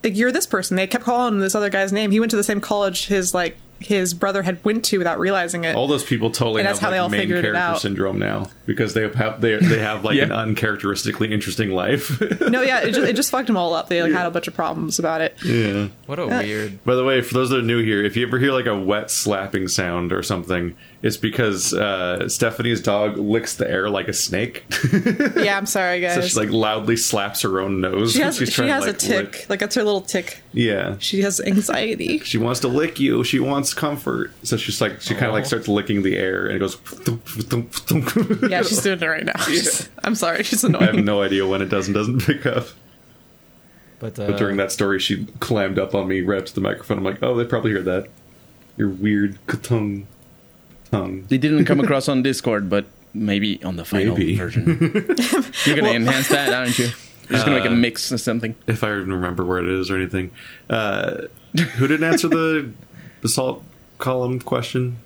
like 0.05 0.17
you're 0.17 0.33
this 0.33 0.47
person. 0.47 0.77
They 0.77 0.87
kept 0.87 1.05
calling 1.05 1.39
this 1.39 1.55
other 1.55 1.71
guy's 1.71 1.93
name. 1.93 2.11
He 2.11 2.19
went 2.21 2.31
to 2.31 2.37
the 2.37 2.43
same 2.45 2.61
college 2.61 3.07
his 3.07 3.33
like 3.35 3.57
his 3.87 4.15
brother 4.15 4.43
had 4.43 4.65
went 4.65 4.85
to 4.87 4.99
without 4.99 5.19
realizing 5.19 5.65
it. 5.65 5.75
all 5.77 5.87
those 5.87 6.05
people 6.05 6.31
totally 6.31 6.61
And 6.61 6.67
have 6.69 6.77
that's 6.77 6.81
how 6.81 6.89
like, 6.89 6.95
they 6.95 6.99
all 6.99 7.09
main 7.09 7.21
figured 7.21 7.39
it 7.39 7.43
character 7.43 7.61
out. 7.61 7.81
syndrome 7.81 8.19
now 8.19 8.49
because 8.67 8.95
they 8.95 9.09
have 9.09 9.41
they, 9.41 9.57
they 9.57 9.79
have 9.79 10.05
like 10.05 10.17
Yeah. 10.17 10.25
an 10.25 10.33
uncharacteristically 10.33 11.33
interesting 11.33 11.71
life. 11.71 12.21
no, 12.41 12.63
yeah, 12.63 12.81
it 12.81 12.93
just, 12.93 13.01
it 13.09 13.17
just 13.17 13.31
fucked 13.31 13.47
them 13.49 13.57
all 13.57 13.75
up. 13.75 13.89
They 13.89 14.03
like 14.03 14.13
had 14.13 14.27
a 14.27 14.31
bunch 14.31 14.49
of 14.49 14.55
problems 14.55 14.99
about 14.99 15.21
it. 15.21 15.37
yeah. 15.45 15.89
What 16.07 16.19
a 16.19 16.27
Yeah. 16.27 16.39
weird. 16.41 16.85
By 16.85 16.95
the 16.95 17.05
way, 17.05 17.21
for 17.21 17.35
those 17.35 17.51
that 17.51 17.59
are 17.59 17.63
new 17.63 17.83
here, 17.83 18.03
if 18.05 18.17
you 18.17 18.27
ever 18.27 18.39
hear 18.39 18.53
like 18.53 18.67
a 18.67 18.79
wet 18.79 19.11
slapping 19.11 19.69
sound 19.69 20.13
or 20.13 20.23
something, 20.23 20.75
it's 21.03 21.17
because 21.17 21.75
uh, 21.75 22.29
Stephanie's 22.29 22.81
dog 22.81 23.17
licks 23.19 23.57
the 23.57 23.69
air 23.69 23.91
like 23.91 24.07
a 24.09 24.13
snake. 24.13 24.65
Yeah, 25.43 25.57
I'm 25.59 25.67
sorry, 25.67 26.01
guys. 26.01 26.15
so 26.15 26.21
guys. 26.21 26.31
she 26.31 26.39
like 26.39 26.51
loudly 26.51 26.97
slaps 26.97 27.43
her 27.43 27.59
own 27.61 27.81
nose. 27.81 28.13
she 28.13 28.19
when 28.21 28.27
has 28.27 28.37
she's 28.37 28.49
she 28.51 28.55
trying 28.55 28.69
to, 28.69 28.75
has 28.75 28.87
a 28.87 28.93
tick. 28.93 29.33
lick- 29.33 29.47
Like 29.51 29.59
that's 29.59 29.75
her 29.75 29.83
little 29.83 30.01
tick. 30.03 30.41
Yeah. 30.53 30.97
She 31.01 31.23
has 31.23 31.41
anxiety. 31.41 32.19
She 32.25 32.39
wants 32.39 32.61
to 32.61 32.69
lick 32.69 33.01
you. 33.01 33.25
She 33.25 33.41
wants 33.41 33.75
comfort. 33.75 34.31
So 34.45 34.57
she's 34.57 34.81
like, 34.81 35.01
she 35.01 35.15
kind 35.15 35.27
of 35.27 35.33
like 35.33 35.47
starts 35.47 35.67
licking 35.67 36.03
the 36.03 36.17
air, 36.17 36.47
and 36.47 36.55
it 36.57 36.59
goes. 36.61 36.77
thump, 36.77 37.25
thump, 37.27 37.73
thump. 37.73 38.51
Yeah, 38.51 38.63
she's 38.63 38.81
doing 38.83 39.01
it 39.01 39.07
right 39.07 39.25
now. 39.25 39.37
She's- 39.41 39.89
I'm 40.05 40.15
sorry, 40.15 40.45
she's 40.45 40.63
annoying. 40.63 40.83
I 40.83 40.87
have 40.87 40.95
annoying. 40.95 41.05
no 41.07 41.23
idea 41.23 41.47
when 41.47 41.61
it 41.63 41.69
does 41.69 41.89
and 41.89 41.95
doesn't 41.95 42.21
pick 42.23 42.47
up. 42.47 42.67
But, 43.99 44.19
uh, 44.19 44.27
But 44.29 44.37
during 44.39 44.57
that 44.59 44.71
story, 44.73 44.99
she 45.01 45.27
clammed 45.41 45.79
up 45.79 45.95
on 45.95 46.07
me 46.09 46.21
right 46.21 46.45
to 46.47 46.55
the 46.55 46.61
microphone. 46.61 46.99
I'm 46.99 47.05
like, 47.05 47.23
oh, 47.23 47.35
they 47.37 47.45
probably 47.45 47.73
heard 47.73 47.85
that. 47.87 48.09
Your 48.77 48.89
weird 48.89 49.39
tongue. 49.63 50.07
Tongue. 50.93 51.25
They 51.29 51.39
didn't 51.39 51.65
come 51.65 51.81
across 51.81 52.09
on 52.09 52.23
Discord, 52.23 52.69
but 52.71 52.85
maybe 53.15 53.63
on 53.65 53.77
the 53.77 53.85
final 53.85 54.17
Maybe. 54.17 54.37
version. 54.37 54.65
You're 55.67 55.77
gonna 55.77 55.83
Well- 55.89 55.97
enhance 55.97 56.29
that, 56.29 56.53
aren't 56.53 56.79
you? 56.79 56.85
You're 56.87 57.39
just 57.39 57.45
gonna 57.47 57.57
make 57.59 57.65
a 57.69 57.73
Uh, 57.73 57.77
mix 57.77 58.13
or 58.13 58.19
something. 58.19 58.55
If 58.67 58.85
I 58.85 58.93
even 58.95 59.13
remember 59.13 59.45
where 59.45 59.59
it 59.59 59.69
is 59.69 59.91
or 59.91 59.97
anything. 59.97 60.31
Uh, 60.69 61.23
who 61.77 61.87
didn't 61.89 62.05
answer 62.05 62.29
the 62.29 62.71
basalt 63.23 63.65
column 63.99 64.39
question? 64.41 64.97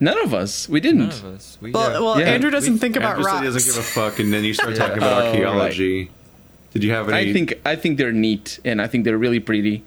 None 0.00 0.18
of 0.22 0.34
us. 0.34 0.68
We 0.68 0.80
didn't. 0.80 1.08
of 1.14 1.24
us. 1.24 1.56
We, 1.62 1.70
Well, 1.70 1.90
yeah. 1.90 1.98
well, 2.00 2.20
Yeah, 2.20 2.26
Andrew 2.26 2.50
doesn't 2.50 2.74
we- 2.74 2.78
think 2.78 2.96
about 2.96 3.16
Andrew 3.16 3.24
said 3.24 3.30
he 3.40 3.46
rocks. 3.46 3.54
doesn't 3.54 3.72
give 3.74 3.80
a 3.80 3.86
fuck, 3.86 4.18
and 4.18 4.32
then 4.32 4.44
you 4.44 4.52
start 4.52 4.76
talking 4.76 4.98
about 4.98 5.22
Oh, 5.22 5.26
archaeology. 5.28 6.10
Did 6.74 6.84
you 6.84 6.90
have 6.92 7.08
any? 7.08 7.30
I 7.30 7.32
think 7.32 7.54
I 7.64 7.74
think 7.76 7.96
they're 7.96 8.12
neat 8.12 8.58
and 8.62 8.82
I 8.82 8.86
think 8.86 9.04
they're 9.04 9.16
really 9.16 9.40
pretty, 9.40 9.82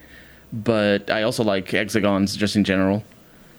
but 0.52 1.12
I 1.12 1.22
also 1.22 1.44
like 1.44 1.70
hexagons 1.70 2.36
just 2.36 2.56
in 2.56 2.64
general. 2.64 3.04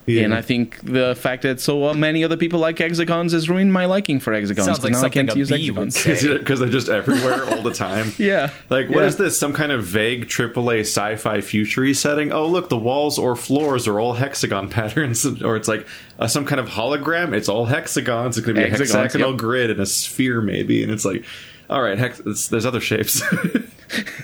Yeah. 0.07 0.23
And 0.23 0.35
I 0.35 0.41
think 0.43 0.81
the 0.83 1.15
fact 1.15 1.43
that 1.43 1.61
so 1.61 1.89
uh, 1.89 1.95
many 1.95 2.25
other 2.25 2.37
people 2.37 2.59
like 2.59 2.79
hexagons 2.79 3.33
has 3.33 3.49
ruined 3.49 3.73
my 3.73 3.85
liking 3.87 4.19
for 4.19 4.33
hexagons. 4.33 4.65
Sounds 4.65 4.79
'cause 4.79 4.85
like 4.85 4.93
now 4.93 4.99
I 4.99 5.03
something 5.03 5.27
can't 5.27 5.37
a 5.37 5.39
use 5.39 5.51
bee 5.51 5.71
would 5.71 5.85
hexagons. 5.93 6.21
say. 6.21 6.39
because 6.39 6.59
they're 6.59 6.69
just 6.69 6.89
everywhere 6.89 7.45
all 7.51 7.63
the 7.63 7.73
time. 7.73 8.13
Yeah. 8.19 8.51
Like, 8.71 8.89
what 8.89 9.01
Yeah. 9.01 9.07
is 9.07 9.17
this? 9.19 9.39
Some 9.39 9.53
kind 9.53 9.71
of 9.73 9.85
vague 9.85 10.27
AAA 10.29 10.81
sci-fi 10.81 11.41
future 11.43 11.93
setting? 11.95 12.33
Oh, 12.33 12.47
look, 12.47 12.69
the 12.71 12.79
walls 12.79 13.19
or 13.19 13.37
floors 13.37 13.87
are 13.87 14.01
all 14.01 14.15
hexagon 14.15 14.69
patterns, 14.71 15.25
or 15.43 15.55
it's 15.57 15.69
like 15.69 15.87
uh, 16.19 16.27
some 16.27 16.45
kind 16.45 16.61
of 16.61 16.69
hologram. 16.71 17.33
It's 17.33 17.49
all 17.49 17.67
hexagons. 17.67 18.37
It's 18.37 18.45
going 18.47 18.57
to 18.57 18.63
be 18.63 18.69
Hexagons, 18.69 18.95
a 18.95 18.99
hexagonal 19.03 19.31
yep. 19.33 19.39
grid 19.41 19.71
and 19.71 19.81
a 19.81 19.87
sphere, 19.87 20.41
maybe. 20.41 20.83
And 20.83 20.91
it's 20.91 21.05
like, 21.05 21.25
all 21.69 21.83
right, 21.83 21.99
hex- 21.99 22.21
it's, 22.27 22.49
there's 22.49 22.67
other 22.67 22.81
shapes. 22.81 23.23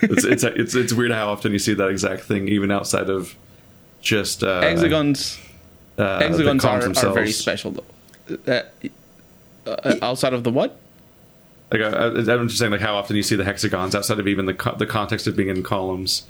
it's, 0.03 0.25
it's 0.25 0.43
it's 0.45 0.75
it's 0.75 0.93
weird 0.93 1.13
how 1.13 1.29
often 1.29 1.53
you 1.53 1.59
see 1.59 1.75
that 1.75 1.89
exact 1.89 2.25
thing, 2.25 2.49
even 2.49 2.71
outside 2.71 3.09
of 3.11 3.35
just 4.01 4.43
uh, 4.43 4.61
Hexagons 4.63 5.39
uh, 5.99 6.19
hexagons 6.21 6.63
columns 6.63 6.99
are, 7.03 7.09
are 7.09 7.13
very 7.15 7.33
special 7.33 7.71
though. 7.73 8.39
Uh, 8.47 8.63
uh, 9.67 9.97
outside 10.03 10.33
of 10.33 10.45
the 10.45 10.51
what? 10.51 10.79
Like, 11.73 11.81
I, 11.83 11.89
I- 11.89 12.09
I'm 12.35 12.49
just 12.49 12.59
saying, 12.59 12.73
like 12.73 12.81
how 12.81 12.97
often 12.97 13.17
you 13.17 13.23
see 13.23 13.37
the 13.37 13.45
hexagons 13.45 13.95
outside 13.95 14.19
of 14.21 14.29
even 14.29 14.47
the 14.47 14.55
co- 14.55 14.77
the 14.77 14.87
context 14.87 15.27
of 15.27 15.37
being 15.37 15.49
in 15.49 15.63
columns. 15.63 16.27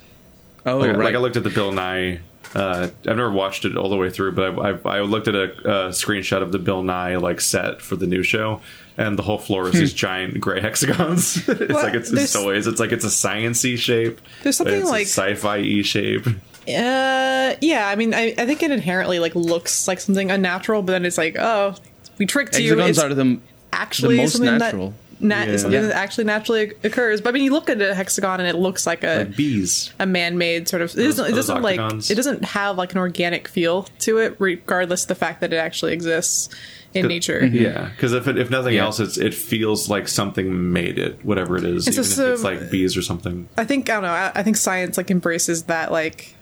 Oh, 0.65 0.77
like, 0.77 0.89
right. 0.91 0.99
like 1.05 1.15
I 1.15 1.19
looked 1.19 1.37
at 1.37 1.43
the 1.43 1.49
Bill 1.49 1.71
Nye. 1.71 2.19
Uh, 2.55 2.87
I've 3.01 3.05
never 3.17 3.29
watched 3.31 3.65
it 3.65 3.77
all 3.77 3.89
the 3.89 3.97
way 3.97 4.09
through, 4.09 4.31
but 4.31 4.57
I, 4.57 4.69
I, 4.69 4.97
I 4.97 5.01
looked 5.01 5.27
at 5.27 5.35
a, 5.35 5.43
a 5.43 5.89
screenshot 5.89 6.41
of 6.41 6.51
the 6.51 6.59
Bill 6.59 6.81
Nye 6.81 7.17
like 7.17 7.41
set 7.41 7.81
for 7.81 7.95
the 7.95 8.07
new 8.07 8.23
show, 8.23 8.61
and 8.97 9.17
the 9.19 9.21
whole 9.23 9.37
floor 9.37 9.67
is 9.67 9.73
these 9.73 9.93
giant 9.93 10.39
gray 10.39 10.59
hexagons. 10.67 11.37
it's 11.49 11.59
Well, 11.73 11.83
like 11.83 11.93
it's, 11.93 12.09
there's- 12.09 12.33
it's 12.33 12.33
toys. 12.33 12.65
It's 12.67 12.79
like 12.79 12.91
it's 12.91 13.05
a 13.05 13.09
sciency 13.09 13.77
shape. 13.77 14.19
There's 14.43 14.57
something 14.57 14.75
it's 14.79 14.87
a 14.87 14.91
like- 14.91 15.07
sci-fi 15.07 15.59
e 15.59 15.83
shape. 15.83 16.25
Uh, 16.67 17.55
yeah. 17.61 17.87
I 17.87 17.95
mean, 17.95 18.13
I, 18.13 18.33
I 18.37 18.45
think 18.45 18.61
it 18.63 18.71
inherently 18.71 19.19
like 19.19 19.35
looks 19.35 19.87
like 19.87 19.99
something 19.99 20.31
unnatural, 20.31 20.81
but 20.81 20.91
then 20.93 21.05
it's 21.05 21.17
like, 21.17 21.35
oh, 21.37 21.75
we 22.17 22.25
tricked 22.25 22.57
you. 22.59 22.69
Hexagons 22.77 22.89
It's 22.97 22.99
are 23.05 23.13
the 23.13 23.39
actually 23.73 24.17
the 24.17 24.21
most 24.23 24.31
something 24.33 24.57
natural. 24.57 24.89
that 24.89 24.95
na- 25.19 25.43
Yeah. 25.43 25.57
something 25.57 25.81
Yeah. 25.81 25.87
that 25.87 25.95
actually 25.95 26.23
naturally 26.25 26.71
occurs. 26.83 27.21
But 27.21 27.29
I 27.29 27.31
mean, 27.33 27.43
you 27.43 27.51
look 27.51 27.69
at 27.69 27.81
a 27.81 27.93
hexagon 27.95 28.39
and 28.39 28.49
it 28.49 28.55
looks 28.59 28.85
like 28.85 29.03
a 29.03 29.19
Like 29.19 29.35
bees. 29.35 29.91
a 29.99 30.05
man-made 30.05 30.67
sort 30.67 30.81
of. 30.81 30.91
It 30.91 30.95
Those- 30.97 31.15
doesn't. 31.17 31.31
It 31.33 31.35
doesn't 31.35 31.61
like. 31.61 31.79
It 32.09 32.15
doesn't 32.15 32.45
have 32.45 32.77
like 32.77 32.91
an 32.91 32.97
organic 32.99 33.47
feel 33.47 33.87
to 33.99 34.17
it, 34.19 34.35
regardless 34.39 35.03
of 35.03 35.07
the 35.09 35.15
fact 35.15 35.41
that 35.41 35.53
it 35.53 35.57
actually 35.57 35.93
exists 35.93 36.49
in 36.93 37.07
nature. 37.07 37.45
Yeah, 37.45 37.89
because 37.95 38.13
if 38.13 38.27
it, 38.27 38.39
if 38.39 38.49
nothing 38.49 38.73
Yeah. 38.73 38.85
else, 38.85 38.99
it's 38.99 39.17
it 39.17 39.33
feels 39.33 39.87
like 39.89 40.07
something 40.07 40.71
made 40.73 40.97
it, 40.97 41.19
whatever 41.23 41.55
it 41.57 41.63
is, 41.63 41.87
It's 41.87 41.95
even 41.97 42.03
just, 42.03 42.17
if 42.19 42.27
it's 42.33 42.43
like 42.43 42.71
bees 42.71 42.97
or 42.97 43.01
something. 43.03 43.47
I 43.57 43.65
think 43.65 43.89
I 43.89 43.93
don't 43.95 44.03
know. 44.03 44.09
I, 44.09 44.31
I 44.35 44.43
think 44.43 44.57
science 44.57 44.97
like 44.97 45.11
embraces 45.11 45.63
that 45.63 45.91
like, 45.91 46.33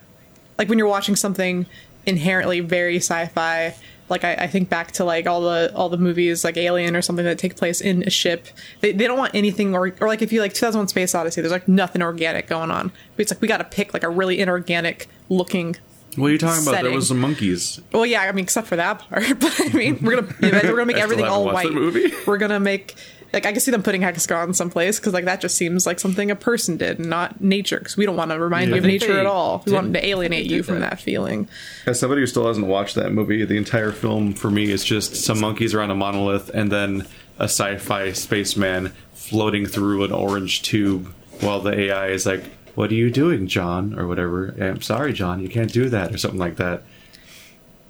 like 0.57 0.69
when 0.69 0.77
you're 0.77 0.87
watching 0.87 1.15
something 1.15 1.65
inherently 2.05 2.59
very 2.59 2.97
sci-fi. 2.97 3.75
Like 4.07 4.23
I, 4.23 4.33
I 4.35 4.47
think 4.47 4.69
back 4.69 4.91
to 4.93 5.03
like 5.03 5.25
all 5.25 5.41
the 5.41 5.71
all 5.73 5.89
the 5.89 5.97
movies 5.97 6.43
like 6.43 6.57
Alien 6.57 6.95
or 6.95 7.01
something 7.01 7.25
that 7.25 7.39
take 7.39 7.55
place 7.55 7.81
in 7.81 8.03
a 8.03 8.11
ship. 8.11 8.47
They, 8.81 8.91
they 8.91 9.07
don't 9.07 9.17
want 9.17 9.33
anything 9.33 9.75
or 9.75 9.95
or 9.99 10.07
like 10.07 10.21
if 10.21 10.31
you 10.31 10.41
like 10.41 10.53
2001 10.53 10.89
Space 10.89 11.15
Odyssey, 11.15 11.41
there's 11.41 11.51
like 11.51 11.67
nothing 11.67 12.03
organic 12.03 12.47
going 12.47 12.69
on. 12.69 12.91
It's 13.17 13.31
like 13.31 13.41
we 13.41 13.47
got 13.47 13.57
to 13.57 13.63
pick 13.63 13.93
like 13.93 14.03
a 14.03 14.09
really 14.09 14.39
inorganic 14.39 15.07
looking. 15.29 15.75
What 16.17 16.27
are 16.27 16.31
you 16.31 16.37
talking 16.37 16.65
about? 16.67 16.83
There 16.83 16.93
was 16.93 17.07
some 17.07 17.19
monkeys. 17.19 17.81
Well, 17.91 18.05
yeah, 18.05 18.21
I 18.21 18.31
mean 18.31 18.43
except 18.43 18.67
for 18.67 18.75
that 18.75 18.99
part, 18.99 19.23
but 19.39 19.59
I 19.59 19.69
mean 19.75 19.97
we're 20.03 20.21
gonna 20.21 20.35
we're 20.39 20.61
gonna 20.61 20.85
make 20.85 20.97
everything 20.97 21.25
all 21.25 21.45
white. 21.45 21.67
the 21.67 21.73
movie. 21.73 22.13
We're 22.27 22.37
gonna 22.37 22.59
make 22.59 22.95
like 23.35 23.45
I 23.45 23.51
can 23.51 23.59
see 23.61 23.69
them 23.69 23.83
putting 23.83 24.01
hexagons 24.01 24.57
someplace 24.57 24.99
because 24.99 25.13
like 25.13 25.25
that 25.25 25.41
just 25.41 25.55
seems 25.57 25.85
like 25.85 25.99
something 25.99 26.31
a 26.31 26.35
person 26.35 26.77
did, 26.77 26.99
not 26.99 27.41
nature. 27.41 27.77
Because 27.77 27.95
we 27.97 28.05
don't 28.07 28.15
want 28.15 28.31
to 28.31 28.39
remind 28.39 28.69
Yeah. 28.69 28.77
you 28.77 28.81
of 28.81 28.87
nature 28.87 29.19
at 29.19 29.25
all. 29.27 29.61
We 29.65 29.73
want 29.73 29.93
to 29.93 30.03
alienate 30.05 30.49
you 30.49 30.63
from 30.63 30.79
that. 30.79 30.91
that 30.91 30.99
feeling. 31.01 31.47
As 31.85 31.99
somebody 31.99 32.21
who 32.21 32.27
still 32.27 32.47
hasn't 32.47 32.65
watched 32.65 32.95
that 32.95 33.11
movie, 33.11 33.45
the 33.45 33.57
entire 33.57 33.91
film 33.91 34.33
for 34.33 34.49
me 34.49 34.71
is 34.71 34.83
just 34.83 35.15
some 35.15 35.39
monkeys 35.39 35.73
around 35.73 35.91
a 35.91 35.95
monolith 35.95 36.49
and 36.53 36.71
then 36.71 37.05
a 37.37 37.43
sci-fi 37.45 38.13
spaceman 38.13 38.93
floating 39.13 39.65
through 39.65 40.03
an 40.05 40.11
orange 40.11 40.61
tube 40.61 41.11
while 41.41 41.59
the 41.59 41.77
AI 41.77 42.07
is 42.07 42.25
like, 42.25 42.43
"What 42.75 42.89
are 42.91 42.95
you 42.95 43.11
doing, 43.11 43.47
John?" 43.47 43.93
or 43.99 44.07
whatever. 44.07 44.55
Eh, 44.57 44.69
"I'm 44.69 44.81
sorry, 44.81 45.11
John, 45.11 45.41
you 45.41 45.49
can't 45.49 45.71
do 45.73 45.89
that," 45.89 46.13
or 46.13 46.17
something 46.17 46.39
like 46.39 46.55
that. 46.57 46.83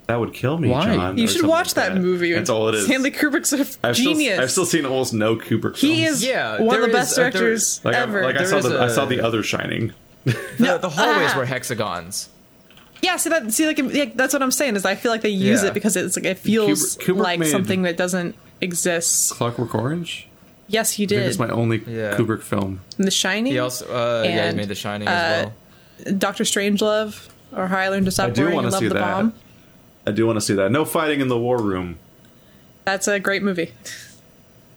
That 0.06 0.20
would 0.20 0.32
kill 0.32 0.56
me, 0.58 0.68
Why? 0.68 0.94
John. 0.94 1.18
You 1.18 1.26
should 1.26 1.44
watch 1.46 1.76
like 1.76 1.88
that, 1.92 1.96
movie. 2.00 2.32
That's 2.32 2.48
all 2.48 2.68
it 2.68 2.76
is. 2.76 2.84
Stanley 2.86 3.10
Kubrick's 3.10 3.52
a 3.52 3.66
I've 3.86 3.96
genius. 3.96 4.34
Still, 4.34 4.42
I've 4.42 4.50
still 4.52 4.66
seen 4.66 4.86
almost 4.86 5.12
no 5.12 5.34
Kubrick 5.34 5.76
films. 5.76 5.80
he 5.80 6.04
is 6.04 6.24
Yeah, 6.24 6.60
one 6.60 6.76
of 6.76 6.82
there 6.82 6.86
the 6.86 6.92
best 6.92 7.12
is- 7.12 7.18
uh, 7.18 7.22
there- 7.22 7.30
directors 7.32 7.80
like, 7.84 7.94
I, 7.96 7.98
ever. 7.98 8.22
like 8.22 8.36
I 8.36 8.44
saw 8.44 8.60
the 8.60 8.80
I 8.80 8.88
saw 8.88 9.04
the 9.04 9.20
other 9.20 9.42
Shining. 9.42 9.92
The, 10.24 10.78
the 10.78 10.88
hallways 10.90 11.30
Ah. 11.34 11.38
were 11.38 11.44
hexagons. 11.44 12.28
yeah, 13.02 13.16
see 13.16 13.30
that. 13.30 13.52
See, 13.52 13.66
like, 13.66 13.78
like 13.78 14.16
that's 14.16 14.32
what 14.32 14.42
I'm 14.42 14.50
saying 14.52 14.76
is 14.76 14.84
I 14.84 14.94
feel 14.94 15.10
like 15.12 15.22
they 15.22 15.28
use 15.28 15.62
Yeah. 15.62 15.68
it 15.70 15.74
because 15.74 15.96
it's 15.96 16.16
like 16.16 16.24
it 16.24 16.38
feels 16.38 16.96
Kubrick- 16.96 17.14
Kubrick 17.16 17.22
like 17.22 17.44
something 17.44 17.82
that 17.82 17.96
doesn't 17.96 18.34
exist. 18.60 19.32
Clockwork 19.34 19.74
Orange. 19.74 20.28
Yes, 20.68 20.92
he 20.92 21.04
I 21.04 21.06
think 21.06 21.20
did. 21.20 21.28
it's 21.28 21.38
my 21.38 21.48
only 21.48 21.78
Yeah. 21.86 22.16
Kubrick 22.16 22.42
film. 22.42 22.80
The 22.96 23.10
Shining, 23.10 23.52
He 23.52 23.58
also 23.60 23.86
uh, 23.86 24.22
yeah, 24.24 24.50
he 24.50 24.56
made 24.56 24.68
The 24.68 24.74
Shining 24.74 25.06
uh, 25.06 25.10
as 25.10 25.46
well. 26.06 26.14
Doctor 26.18 26.42
Strangelove, 26.44 27.28
or 27.54 27.66
How 27.68 27.78
I 27.78 27.88
Learned 27.88 28.06
to 28.06 28.10
Stop 28.12 28.28
I 28.28 28.30
do 28.30 28.42
Worrying 28.42 28.54
wanna 28.56 28.66
and 28.68 28.72
Love 28.72 28.80
see 28.80 28.88
the 28.88 28.94
that. 28.94 29.00
Bomb. 29.00 29.32
I 30.06 30.12
do 30.12 30.26
want 30.26 30.36
to 30.36 30.40
see 30.40 30.54
that. 30.54 30.70
No 30.70 30.84
fighting 30.84 31.20
in 31.20 31.28
the 31.28 31.38
war 31.38 31.60
room. 31.60 31.98
That's 32.84 33.08
a 33.08 33.18
great 33.18 33.42
movie. 33.42 33.72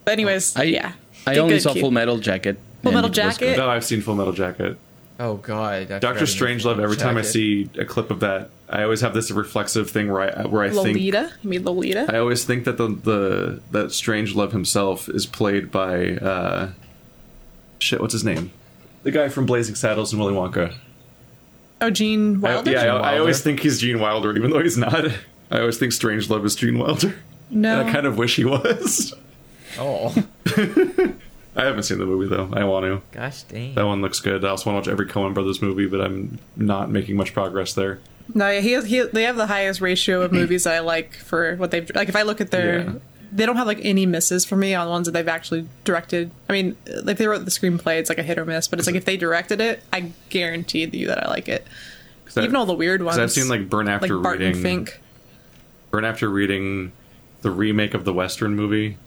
But 0.05 0.13
anyways, 0.13 0.55
I 0.55 0.63
yeah. 0.63 0.93
I 1.27 1.35
Get 1.35 1.41
only 1.41 1.55
good, 1.55 1.61
saw 1.61 1.73
Q. 1.73 1.81
Full 1.81 1.91
Metal 1.91 2.17
Jacket. 2.17 2.57
Full 2.81 2.89
and 2.89 2.95
Metal 2.95 3.09
it 3.09 3.09
was 3.09 3.15
Jacket? 3.37 3.39
good. 3.39 3.57
No, 3.57 3.69
I've 3.69 3.85
seen 3.85 4.01
Full 4.01 4.15
Metal 4.15 4.33
Jacket. 4.33 4.77
Oh 5.19 5.35
god, 5.35 5.91
I 5.91 5.99
Doctor 5.99 6.25
forgot 6.25 6.29
he 6.29 6.55
made 6.55 6.61
Strangelove. 6.61 6.81
Every 6.81 6.95
time 6.95 7.17
I 7.17 7.21
Jacket. 7.21 7.31
see 7.33 7.69
a 7.77 7.85
clip 7.85 8.09
of 8.09 8.21
that, 8.21 8.49
I 8.69 8.83
always 8.83 9.01
have 9.01 9.13
this 9.13 9.29
reflexive 9.31 9.89
thing 9.91 10.11
where 10.11 10.21
I 10.21 10.47
where 10.47 10.63
I 10.63 10.69
think 10.69 10.87
Lolita. 10.87 11.31
You 11.43 11.49
mean 11.49 11.63
Lolita? 11.65 12.05
I 12.09 12.17
always 12.19 12.45
think 12.45 12.63
that 12.63 12.77
the 12.77 12.87
the 12.87 13.61
that 13.71 13.87
Strangelove 13.87 14.51
himself 14.53 15.09
is 15.09 15.25
played 15.25 15.71
by 15.71 16.11
uh, 16.15 16.69
shit. 17.79 17.99
What's 17.99 18.13
his 18.13 18.23
name? 18.23 18.51
The 19.03 19.11
guy 19.11 19.29
from 19.29 19.45
Blazing 19.45 19.75
Saddles 19.75 20.11
and 20.13 20.21
Willy 20.21 20.33
Wonka. 20.33 20.73
Oh, 21.81 21.89
Gene 21.89 22.37
I, 22.37 22.53
Wilder. 22.55 22.71
yeah, 22.71 22.95
I, 22.95 23.15
I 23.15 23.19
always 23.19 23.41
think 23.41 23.59
he's 23.61 23.79
Gene 23.79 23.99
Wilder, 23.99 24.35
even 24.35 24.51
though 24.51 24.61
he's 24.61 24.77
not. 24.77 25.05
I 25.51 25.59
always 25.59 25.77
think 25.77 25.93
Strangelove 25.93 26.45
is 26.45 26.55
Gene 26.55 26.77
Wilder, 26.77 27.15
no. 27.49 27.79
and 27.79 27.89
I 27.89 27.91
kind 27.93 28.05
of 28.05 28.17
wish 28.17 28.35
he 28.35 28.45
was. 28.45 29.13
Oh 29.77 30.09
I 31.55 31.63
haven't 31.65 31.83
seen 31.83 31.99
the 31.99 32.05
movie 32.05 32.27
though. 32.27 32.49
I 32.53 32.63
want 32.63 32.85
to. 32.85 33.01
gosh 33.11 33.43
dang. 33.43 33.75
That 33.75 33.85
one 33.85 34.01
looks 34.01 34.19
good. 34.19 34.43
I 34.43 34.49
also 34.49 34.71
want 34.71 34.83
to 34.83 34.89
watch 34.89 34.93
every 34.93 35.05
Coen 35.05 35.33
Brothers 35.33 35.61
movie, 35.61 35.85
but 35.85 36.01
I'm 36.01 36.39
not 36.55 36.89
making 36.89 37.15
much 37.17 37.33
progress 37.33 37.73
there. 37.73 37.99
No, 38.33 38.49
yeah, 38.49 38.61
he, 38.61 38.71
has, 38.73 38.85
he 38.85 39.01
they 39.03 39.23
have 39.23 39.35
the 39.37 39.45
highest 39.47 39.79
ratio 39.79 40.21
of 40.21 40.31
movies 40.39 40.63
that 40.63 40.73
I 40.73 40.79
like 40.79 41.13
for 41.13 41.55
what 41.57 41.71
they've 41.71 41.89
like. 41.93 42.09
If 42.09 42.15
I 42.15 42.23
look 42.23 42.41
at 42.41 42.51
their, 42.51 42.79
Yeah. 42.81 42.93
They 43.31 43.45
don't 43.45 43.55
have 43.57 43.67
like 43.67 43.79
any 43.83 44.05
misses 44.05 44.45
for 44.45 44.55
me 44.55 44.73
on 44.73 44.85
the 44.85 44.91
ones 44.91 45.05
that 45.07 45.11
they've 45.11 45.27
actually 45.27 45.67
directed. 45.83 46.31
I 46.49 46.53
mean, 46.53 46.75
like 47.03 47.17
they 47.17 47.27
wrote 47.27 47.45
the 47.45 47.51
screenplay, 47.51 47.99
it's 47.99 48.09
like 48.09 48.17
a 48.17 48.23
hit 48.23 48.37
or 48.37 48.45
miss. 48.45 48.67
But 48.67 48.79
it's 48.79 48.87
like 48.87 48.95
if 48.95 49.05
they 49.05 49.17
directed 49.17 49.61
it, 49.61 49.81
I 49.93 50.11
guarantee 50.29 50.89
you 50.91 51.07
that 51.07 51.25
I 51.25 51.29
like 51.29 51.47
it. 51.47 51.65
I- 52.35 52.41
Even 52.41 52.55
all 52.55 52.65
the 52.65 52.73
weird 52.73 53.01
ones. 53.03 53.17
I've 53.17 53.31
seen 53.31 53.47
like 53.47 53.69
Burn 53.69 53.85
like 53.87 53.95
After 54.03 54.19
Barton 54.19 54.47
reading 54.47 54.61
Fink. 54.61 54.99
Burn 55.91 56.05
After 56.05 56.29
reading 56.29 56.91
the 57.41 57.51
remake 57.51 57.93
of 57.93 58.05
the 58.05 58.13
Western 58.13 58.55
movie. 58.55 58.97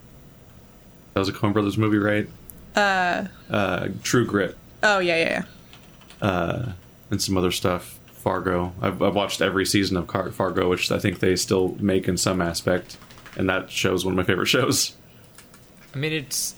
That 1.15 1.21
was 1.21 1.29
a 1.29 1.33
Coen 1.33 1.53
Brothers 1.53 1.77
movie, 1.79 1.99
right? 1.99 2.29
Uh, 2.75 3.27
uh 3.51 3.89
True 4.03 4.25
Grit 4.25 4.57
Oh 4.83 4.99
yeah, 4.99 5.17
yeah, 5.17 5.45
yeah. 6.23 6.27
Uh, 6.29 6.73
and 7.11 7.21
some 7.21 7.37
other 7.37 7.51
stuff. 7.53 7.99
Fargo. 8.15 8.73
I've, 8.81 9.03
I've 9.03 9.15
watched 9.17 9.41
every 9.43 9.67
season 9.67 9.97
of 9.97 10.07
Car- 10.07 10.31
Fargo, 10.31 10.69
which 10.71 10.91
I 10.93 10.99
think 11.01 11.19
they 11.19 11.35
still 11.37 11.77
make 11.81 12.07
in 12.07 12.17
some 12.17 12.41
aspect, 12.41 12.97
and 13.37 13.49
that 13.49 13.71
show's 13.71 14.05
one 14.05 14.13
of 14.13 14.17
my 14.17 14.25
favorite 14.25 14.47
shows. 14.47 14.95
I 15.95 15.99
mean 15.99 16.13
it's 16.13 16.55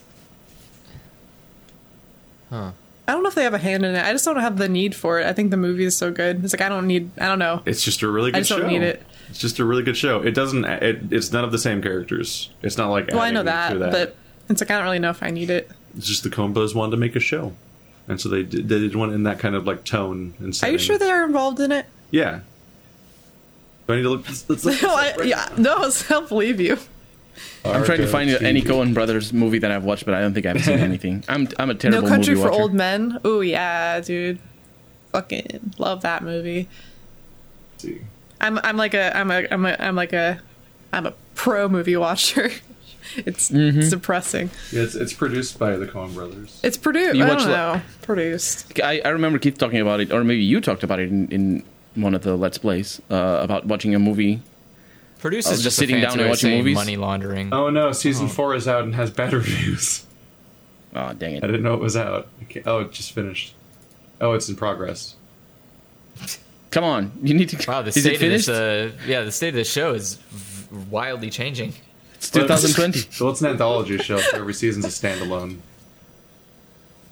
Huh. 2.51 2.73
I 3.07 3.13
don't 3.13 3.23
know 3.23 3.29
if 3.29 3.35
they 3.35 3.43
have 3.45 3.55
a 3.55 3.59
hand 3.59 3.85
in 3.85 3.95
it. 3.95 4.03
I 4.05 4.13
just 4.13 4.25
don't 4.25 4.39
have 4.39 4.57
the 4.57 4.69
need 4.69 4.95
for 4.95 5.21
it. 5.21 5.27
I 5.27 5.33
think 5.35 5.51
the 5.51 5.57
movie 5.59 5.85
is 5.85 5.97
so 5.97 6.11
good. 6.11 6.43
It's 6.43 6.55
like 6.55 6.63
I 6.63 6.69
don't 6.71 6.87
need. 6.87 7.11
I 7.19 7.27
don't 7.27 7.39
know. 7.39 7.63
It's 7.67 7.83
just 7.85 8.01
a 8.03 8.09
really 8.09 8.31
good 8.31 8.39
I 8.39 8.41
just 8.41 8.51
show. 8.51 8.59
don't 8.61 8.69
need 8.69 8.83
it. 8.83 9.03
It's 9.29 9.39
just 9.39 9.59
a 9.59 9.65
really 9.65 9.83
good 9.83 9.97
show. 9.97 10.23
It 10.23 10.33
doesn't. 10.35 10.65
It, 10.65 11.13
it's 11.13 11.31
none 11.33 11.45
of 11.45 11.53
the 11.53 11.59
same 11.59 11.83
characters. 11.83 12.51
It's 12.63 12.79
not 12.79 12.89
like. 12.91 13.09
Well, 13.11 13.21
I 13.21 13.31
know 13.31 13.45
adding 13.45 13.81
that, 13.81 13.91
but 13.93 14.17
it's 14.49 14.63
like 14.63 14.71
I 14.71 14.77
don't 14.77 14.85
really 14.85 14.99
know 15.01 15.11
if 15.11 15.23
I 15.23 15.31
need 15.31 15.51
it. 15.51 15.71
it's 15.97 16.07
just 16.07 16.23
the 16.23 16.31
Coen 16.31 16.55
Brothers 16.55 16.75
wanted 16.75 16.93
to 16.93 16.97
make 16.97 17.15
a 17.15 17.21
show, 17.21 17.53
and 18.09 18.19
so 18.19 18.29
they 18.31 18.43
did, 18.43 18.69
they 18.69 18.79
did 18.79 18.97
one 18.97 19.13
in 19.13 19.25
that 19.25 19.39
kind 19.39 19.55
of 19.55 19.67
like 19.67 19.85
tone 19.85 20.35
and 20.39 20.59
Are 20.63 20.71
you 20.71 20.79
sure 20.79 20.97
they 20.97 21.11
are 21.11 21.25
involved 21.25 21.61
in 21.61 21.73
it? 21.73 21.85
Yeah. 22.11 22.41
Do 23.87 23.93
I 23.93 23.97
need 23.97 24.03
to 24.03 24.09
look? 24.11 24.27
Let's, 24.27 24.49
let's 24.49 24.65
look 24.65 24.75
this 24.75 24.83
no, 24.83 24.95
up 24.95 24.99
I, 24.99 25.17
right 25.17 25.29
yeah, 25.29 25.49
no, 25.57 25.77
I 25.77 25.91
don't 26.09 26.29
believe 26.29 26.61
you. 26.61 26.79
I'm 27.65 27.85
trying 27.85 27.99
to 27.99 28.07
find 28.07 28.31
Fargo 28.31 28.47
any 28.47 28.63
TV. 28.63 28.67
Coen 28.67 28.95
Brothers 28.95 29.33
movie 29.33 29.59
that 29.59 29.71
I've 29.71 29.85
watched, 29.85 30.05
but 30.05 30.15
I 30.15 30.21
don't 30.21 30.35
think 30.35 30.47
I've 30.47 30.63
seen 30.63 30.79
anything. 30.91 31.25
I'm 31.29 31.49
I'm 31.59 31.71
a 31.71 31.75
terrible 31.75 32.03
No 32.03 32.09
Country 32.09 32.35
movie 32.35 32.45
for 32.47 32.51
watcher. 32.51 32.63
Old 32.63 32.75
Men. 32.75 33.21
Oh 33.25 33.41
yeah, 33.41 34.01
dude. 34.01 34.39
Fucking 35.13 35.75
love 35.79 36.03
that 36.03 36.23
movie. 36.23 36.69
Let's 37.73 37.85
see. 37.85 38.01
I'm 38.41 38.59
I'm 38.59 38.77
like 38.77 38.95
a 38.95 39.17
I'm 39.17 39.31
a 39.31 39.47
I'm 39.51 39.65
a 39.67 39.77
I'm 39.79 39.97
like 39.97 40.13
a 40.13 40.41
I'm 40.93 41.07
a 41.07 41.15
pro 41.35 41.69
movie 41.69 41.97
watcher. 41.97 42.51
it's 43.17 43.51
Mm-hmm. 43.51 43.89
depressing. 43.91 44.51
Yeah, 44.73 44.83
it's, 44.83 44.95
it's 44.95 45.13
produced 45.13 45.59
by 45.59 45.77
the 45.77 45.87
Coen 45.87 46.15
Brothers. 46.15 46.61
It's 46.63 46.77
produced. 46.77 47.15
You 47.17 47.25
I 47.25 47.29
don't 47.29 47.39
the- 47.43 47.49
know. 47.49 47.81
Produced. 48.03 48.81
I, 48.81 49.01
I 49.05 49.09
remember 49.11 49.39
Keith 49.39 49.59
talking 49.59 49.81
about 49.81 50.01
it, 50.01 50.13
or 50.13 50.23
maybe 50.25 50.43
you 50.43 50.61
talked 50.61 50.83
about 50.83 50.99
it 51.01 51.09
in, 51.11 51.29
in 51.29 51.65
one 51.95 52.15
of 52.15 52.23
the 52.23 52.37
Let's 52.37 52.59
Plays 52.59 53.01
uh, 53.11 53.39
about 53.43 53.67
watching 53.67 53.95
a 53.95 53.99
movie. 53.99 54.41
Produce 55.19 55.47
I 55.47 55.51
is 55.51 55.57
was 55.59 55.63
just 55.65 55.65
just 55.65 55.79
sitting 55.79 56.01
down 56.03 56.13
fancy 56.13 56.19
and 56.19 56.21
way 56.21 56.25
of 56.27 56.31
watching 56.31 56.59
movies. 56.59 56.75
money 56.75 56.97
laundering. 56.97 57.53
Oh 57.53 57.71
no, 57.71 57.93
season 57.93 58.29
four 58.29 58.55
is 58.55 58.69
out 58.69 58.85
and 58.85 58.95
has 58.95 59.11
bad 59.11 59.33
reviews. 59.33 60.05
Oh 60.95 61.13
dang 61.15 61.37
it! 61.37 61.45
I 61.45 61.47
didn't 61.47 61.63
know 61.63 61.75
it 61.75 61.81
was 61.81 61.97
out. 61.97 62.29
I 62.41 62.63
Oh, 62.67 62.81
it 62.81 62.93
just 62.93 63.13
finished. 63.13 63.55
Oh, 64.21 64.33
it's 64.33 64.49
in 64.49 64.57
progress. 64.57 65.17
Come 66.71 66.85
on, 66.85 67.13
you 67.23 67.35
need 67.35 67.49
to. 67.51 67.71
Wow, 67.71 67.83
the 67.83 67.89
is 67.91 67.97
it 67.97 68.01
state 68.03 68.15
of 68.15 68.21
finished? 68.21 68.47
this 68.47 68.57
uh, 68.57 68.93
yeah, 69.07 69.23
the 69.23 69.33
state 69.33 69.49
of 69.51 69.55
the 69.55 69.65
show 69.65 69.95
is 69.95 70.15
v- 70.31 70.77
wildly 70.91 71.31
changing. 71.31 71.73
it's 72.17 72.31
2020. 72.31 72.99
So 73.13 73.29
it's 73.31 73.41
an 73.41 73.49
anthology 73.49 73.97
show. 73.99 74.19
So 74.19 74.39
every 74.39 74.55
season's 74.55 74.85
a 74.85 74.89
standalone. 74.89 75.59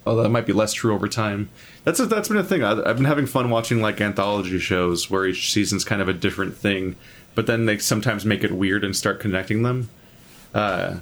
Oh, 0.04 0.16
that 0.16 0.30
might 0.30 0.46
be 0.46 0.52
less 0.52 0.72
true 0.72 0.94
over 0.94 1.06
time. 1.06 1.50
That's 1.84 2.00
a, 2.00 2.06
that's 2.06 2.28
been 2.28 2.36
a 2.36 2.44
thing. 2.44 2.64
I, 2.64 2.72
I've 2.72 2.96
been 2.96 3.04
having 3.04 3.26
fun 3.26 3.50
watching 3.50 3.80
like 3.80 4.00
anthology 4.00 4.58
shows 4.58 5.10
where 5.10 5.26
each 5.26 5.52
season's 5.52 5.84
kind 5.84 6.02
of 6.02 6.08
a 6.08 6.12
different 6.12 6.56
thing, 6.56 6.96
but 7.34 7.46
then 7.46 7.66
they 7.66 7.78
sometimes 7.78 8.24
make 8.24 8.42
it 8.42 8.52
weird 8.52 8.84
and 8.84 8.96
start 8.96 9.20
connecting 9.20 9.62
them. 9.62 9.90
Uh, 10.54 10.96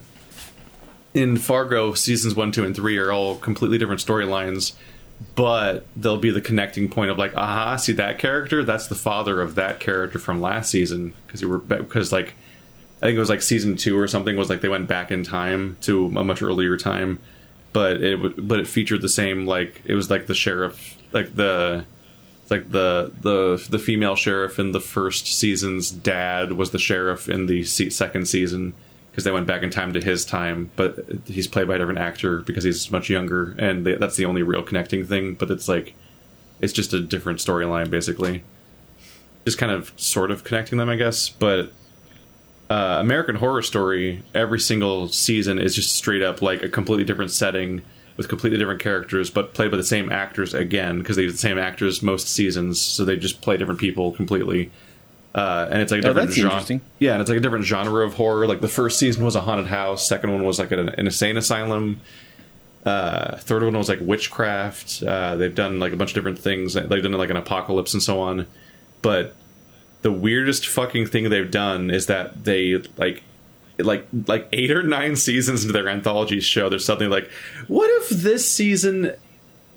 in 1.14 1.36
Fargo, 1.36 1.94
seasons 1.94 2.34
one, 2.34 2.52
two, 2.52 2.64
and 2.64 2.76
three 2.76 2.98
are 2.98 3.10
all 3.10 3.36
completely 3.36 3.78
different 3.78 4.00
storylines, 4.00 4.74
but 5.34 5.86
there'll 5.96 6.18
be 6.18 6.30
the 6.30 6.40
connecting 6.40 6.88
point 6.88 7.10
of 7.10 7.18
like, 7.18 7.34
aha, 7.36 7.76
see 7.76 7.92
that 7.92 8.18
character? 8.18 8.62
That's 8.62 8.86
the 8.86 8.94
father 8.94 9.40
of 9.40 9.54
that 9.56 9.80
character 9.80 10.18
from 10.18 10.40
last 10.40 10.70
season 10.70 11.14
because 11.26 11.42
you 11.42 11.48
were 11.48 11.58
because 11.58 12.12
like 12.12 12.34
I 13.02 13.06
think 13.06 13.16
it 13.16 13.20
was 13.20 13.30
like 13.30 13.42
season 13.42 13.76
two 13.76 13.98
or 13.98 14.06
something 14.06 14.36
was 14.36 14.50
like 14.50 14.60
they 14.60 14.68
went 14.68 14.86
back 14.86 15.10
in 15.10 15.24
time 15.24 15.78
to 15.82 16.06
a 16.06 16.24
much 16.24 16.42
earlier 16.42 16.76
time, 16.76 17.18
but 17.72 18.02
it 18.02 18.48
but 18.48 18.60
it 18.60 18.66
featured 18.66 19.02
the 19.02 19.08
same 19.08 19.46
like 19.46 19.82
it 19.84 19.94
was 19.94 20.10
like 20.10 20.26
the 20.26 20.34
sheriff 20.34 20.96
like 21.12 21.34
the 21.34 21.84
like 22.50 22.70
the 22.70 23.12
the 23.20 23.64
the 23.70 23.78
female 23.78 24.16
sheriff 24.16 24.58
in 24.58 24.72
the 24.72 24.80
first 24.80 25.26
season's 25.26 25.90
dad 25.90 26.52
was 26.52 26.70
the 26.70 26.78
sheriff 26.78 27.28
in 27.28 27.46
the 27.46 27.64
se- 27.64 27.90
second 27.90 28.26
season 28.26 28.74
because 29.10 29.24
they 29.24 29.30
went 29.30 29.46
back 29.46 29.62
in 29.62 29.70
time 29.70 29.92
to 29.92 30.00
his 30.00 30.24
time, 30.24 30.70
but 30.76 31.04
he's 31.26 31.48
played 31.48 31.66
by 31.66 31.74
a 31.74 31.78
different 31.78 31.98
actor 31.98 32.38
because 32.40 32.64
he's 32.64 32.90
much 32.90 33.10
younger, 33.10 33.54
and 33.58 33.84
they, 33.84 33.96
that's 33.96 34.16
the 34.16 34.24
only 34.24 34.42
real 34.42 34.62
connecting 34.62 35.04
thing. 35.04 35.34
But 35.34 35.50
it's 35.50 35.68
like 35.68 35.94
it's 36.60 36.72
just 36.72 36.92
a 36.92 37.00
different 37.00 37.38
storyline, 37.40 37.90
basically, 37.90 38.44
just 39.44 39.58
kind 39.58 39.72
of 39.72 39.92
sort 39.96 40.30
of 40.30 40.44
connecting 40.44 40.78
them, 40.78 40.88
I 40.88 40.96
guess. 40.96 41.28
But 41.28 41.72
uh, 42.70 42.98
American 43.00 43.34
Horror 43.36 43.62
Story, 43.62 44.22
every 44.34 44.60
single 44.60 45.08
season 45.08 45.58
is 45.58 45.74
just 45.74 45.94
straight 45.96 46.22
up 46.22 46.40
like 46.40 46.62
a 46.62 46.68
completely 46.68 47.04
different 47.04 47.32
setting 47.32 47.82
with 48.16 48.28
completely 48.28 48.58
different 48.58 48.80
characters, 48.80 49.28
but 49.30 49.52
played 49.54 49.70
by 49.70 49.76
the 49.76 49.84
same 49.84 50.10
actors 50.12 50.54
again 50.54 50.98
because 50.98 51.16
they 51.16 51.22
use 51.22 51.32
the 51.32 51.38
same 51.38 51.58
actors 51.58 52.02
most 52.02 52.28
seasons, 52.28 52.80
so 52.80 53.04
they 53.04 53.16
just 53.16 53.42
play 53.42 53.56
different 53.56 53.80
people 53.80 54.12
completely. 54.12 54.70
Uh, 55.34 55.68
and 55.70 55.80
it's 55.82 55.90
like 55.92 56.02
a 56.02 56.06
Oh, 56.06 56.08
different 56.10 56.28
that's 56.28 56.36
genre. 56.38 56.52
interesting. 56.52 56.80
Yeah, 56.98 57.12
and 57.12 57.20
it's 57.20 57.28
like 57.30 57.38
a 57.38 57.40
different 57.42 57.64
genre 57.64 58.04
of 58.04 58.14
horror. 58.14 58.46
Like 58.46 58.60
the 58.60 58.68
first 58.68 58.98
season 58.98 59.24
was 59.24 59.36
a 59.36 59.40
haunted 59.40 59.66
house, 59.68 60.06
second 60.08 60.32
one 60.32 60.44
was 60.44 60.58
like 60.58 60.70
an, 60.72 60.88
an 60.90 61.06
insane 61.06 61.36
asylum, 61.36 62.00
uh, 62.84 63.36
third 63.38 63.62
one 63.62 63.76
was 63.76 63.88
like 63.88 64.00
witchcraft. 64.00 65.02
Uh, 65.02 65.36
they've 65.36 65.54
done 65.54 65.78
like 65.80 65.92
a 65.92 65.96
bunch 65.96 66.10
of 66.10 66.14
different 66.14 66.38
things. 66.38 66.74
They've 66.74 66.88
done 67.02 67.12
like 67.12 67.30
an 67.30 67.36
apocalypse 67.36 67.94
and 67.94 68.02
so 68.02 68.20
on. 68.20 68.46
But 69.02 69.34
the 70.02 70.12
weirdest 70.12 70.66
fucking 70.66 71.06
thing 71.06 71.28
they've 71.28 71.50
done 71.50 71.90
is 71.90 72.06
that 72.06 72.44
they 72.44 72.82
like 72.96 73.22
like 73.78 74.06
like 74.26 74.48
eight 74.52 74.70
or 74.70 74.82
nine 74.82 75.16
seasons 75.16 75.62
into 75.62 75.72
their 75.72 75.88
anthology 75.88 76.40
show 76.40 76.68
there's 76.68 76.84
something 76.84 77.10
like 77.10 77.30
what 77.68 77.88
if 78.02 78.10
this 78.10 78.50
season 78.50 79.12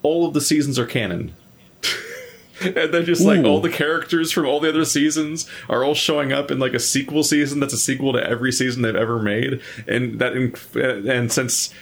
all 0.01 0.25
of 0.25 0.33
the 0.33 0.41
seasons 0.41 0.77
are 0.77 0.85
canon 0.85 1.33
and 2.61 2.93
then 2.93 3.05
just 3.05 3.21
like 3.21 3.39
Ooh. 3.39 3.45
all 3.45 3.61
the 3.61 3.69
characters 3.69 4.31
from 4.31 4.45
all 4.45 4.59
the 4.59 4.69
other 4.69 4.85
seasons 4.85 5.49
are 5.69 5.83
all 5.83 5.93
showing 5.93 6.33
up 6.33 6.51
in 6.51 6.59
like 6.59 6.73
a 6.73 6.79
sequel 6.79 7.23
season 7.23 7.59
that's 7.59 7.73
a 7.73 7.77
sequel 7.77 8.13
to 8.13 8.23
every 8.25 8.51
season 8.51 8.81
they've 8.81 8.95
ever 8.95 9.19
made 9.19 9.61
and 9.87 10.19
that 10.19 10.33
and 10.33 11.31
since 11.31 11.73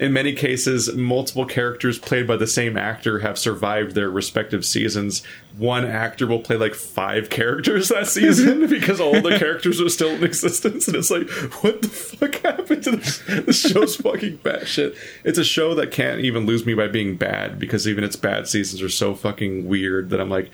in 0.00 0.14
many 0.14 0.32
cases 0.32 0.92
multiple 0.94 1.44
characters 1.44 1.98
played 1.98 2.26
by 2.26 2.34
the 2.34 2.46
same 2.46 2.76
actor 2.76 3.18
have 3.18 3.38
survived 3.38 3.94
their 3.94 4.10
respective 4.10 4.64
seasons. 4.64 5.22
One 5.58 5.84
actor 5.84 6.26
will 6.26 6.40
play 6.40 6.56
like 6.56 6.74
five 6.74 7.28
characters 7.28 7.90
that 7.90 8.06
season 8.06 8.66
because 8.70 8.98
all 8.98 9.20
the 9.20 9.38
characters 9.38 9.78
are 9.78 9.90
still 9.90 10.08
in 10.08 10.24
existence 10.24 10.88
and 10.88 10.96
it's 10.96 11.10
like 11.10 11.28
what 11.62 11.82
the 11.82 11.88
fuck 11.88 12.34
happened 12.36 12.82
to 12.84 12.92
this? 12.92 13.18
The 13.18 13.52
show's 13.52 13.96
fucking 14.00 14.36
bad 14.36 14.66
shit. 14.66 14.96
It's 15.22 15.38
a 15.38 15.44
show 15.44 15.74
that 15.74 15.90
can't 15.90 16.22
even 16.22 16.46
lose 16.46 16.64
me 16.64 16.72
by 16.72 16.88
being 16.88 17.16
bad 17.16 17.58
because 17.58 17.86
even 17.86 18.02
its 18.02 18.16
bad 18.16 18.48
seasons 18.48 18.80
are 18.80 18.88
so 18.88 19.14
fucking 19.14 19.68
weird 19.68 20.08
that 20.10 20.20
i'm 20.20 20.30
like 20.30 20.50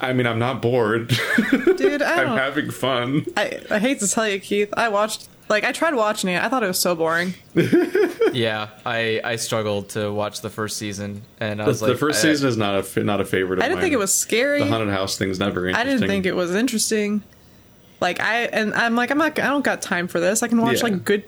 i 0.00 0.12
mean 0.12 0.28
i'm 0.28 0.38
not 0.38 0.62
bored. 0.62 1.08
Dude, 1.76 2.02
I 2.02 2.22
i'm 2.22 2.38
having 2.38 2.70
fun. 2.70 3.26
I, 3.36 3.62
I 3.68 3.80
hate 3.80 3.98
to 3.98 4.08
tell 4.08 4.28
you, 4.28 4.38
Keith. 4.38 4.72
I 4.76 4.88
watched 4.88 5.28
like 5.48 5.64
I 5.64 5.72
tried 5.72 5.94
watching 5.94 6.30
it. 6.30 6.42
I 6.42 6.48
thought 6.48 6.62
it 6.62 6.68
was 6.68 6.78
so 6.78 6.94
boring. 6.94 7.34
Yeah, 8.32 8.68
I 8.84 9.20
I 9.24 9.36
struggled 9.36 9.90
to 9.90 10.12
watch 10.12 10.42
the 10.42 10.50
first 10.50 10.76
season, 10.76 11.22
and 11.40 11.62
I 11.62 11.64
the, 11.64 11.68
was 11.70 11.80
the 11.80 11.88
like, 11.88 11.96
first 11.98 12.18
I- 12.18 12.28
season 12.28 12.48
is 12.48 12.56
not 12.58 12.96
a 12.96 13.02
not 13.02 13.20
a 13.20 13.24
favorite 13.24 13.60
of 13.60 13.64
I 13.64 13.68
didn't 13.68 13.80
think 13.80 13.94
it 13.94 13.98
was 13.98 14.12
scary. 14.12 14.58
the 14.58 14.66
haunted 14.66 14.90
house 14.90 15.16
thing's 15.16 15.38
never. 15.38 15.60
very 15.62 15.72
I 15.72 15.84
didn't 15.84 16.06
think 16.06 16.26
it 16.26 16.34
was 16.36 16.54
interesting. 16.54 17.22
Like 18.00 18.20
I 18.20 18.42
and 18.42 18.74
I'm 18.74 18.94
like 18.94 19.10
I'm 19.10 19.16
not 19.16 19.38
I 19.38 19.46
don't 19.48 19.64
got 19.64 19.80
time 19.80 20.06
for 20.06 20.20
this. 20.20 20.42
I 20.42 20.48
can 20.48 20.60
watch 20.60 20.78
Yeah. 20.78 20.82
like 20.82 21.04
good. 21.04 21.24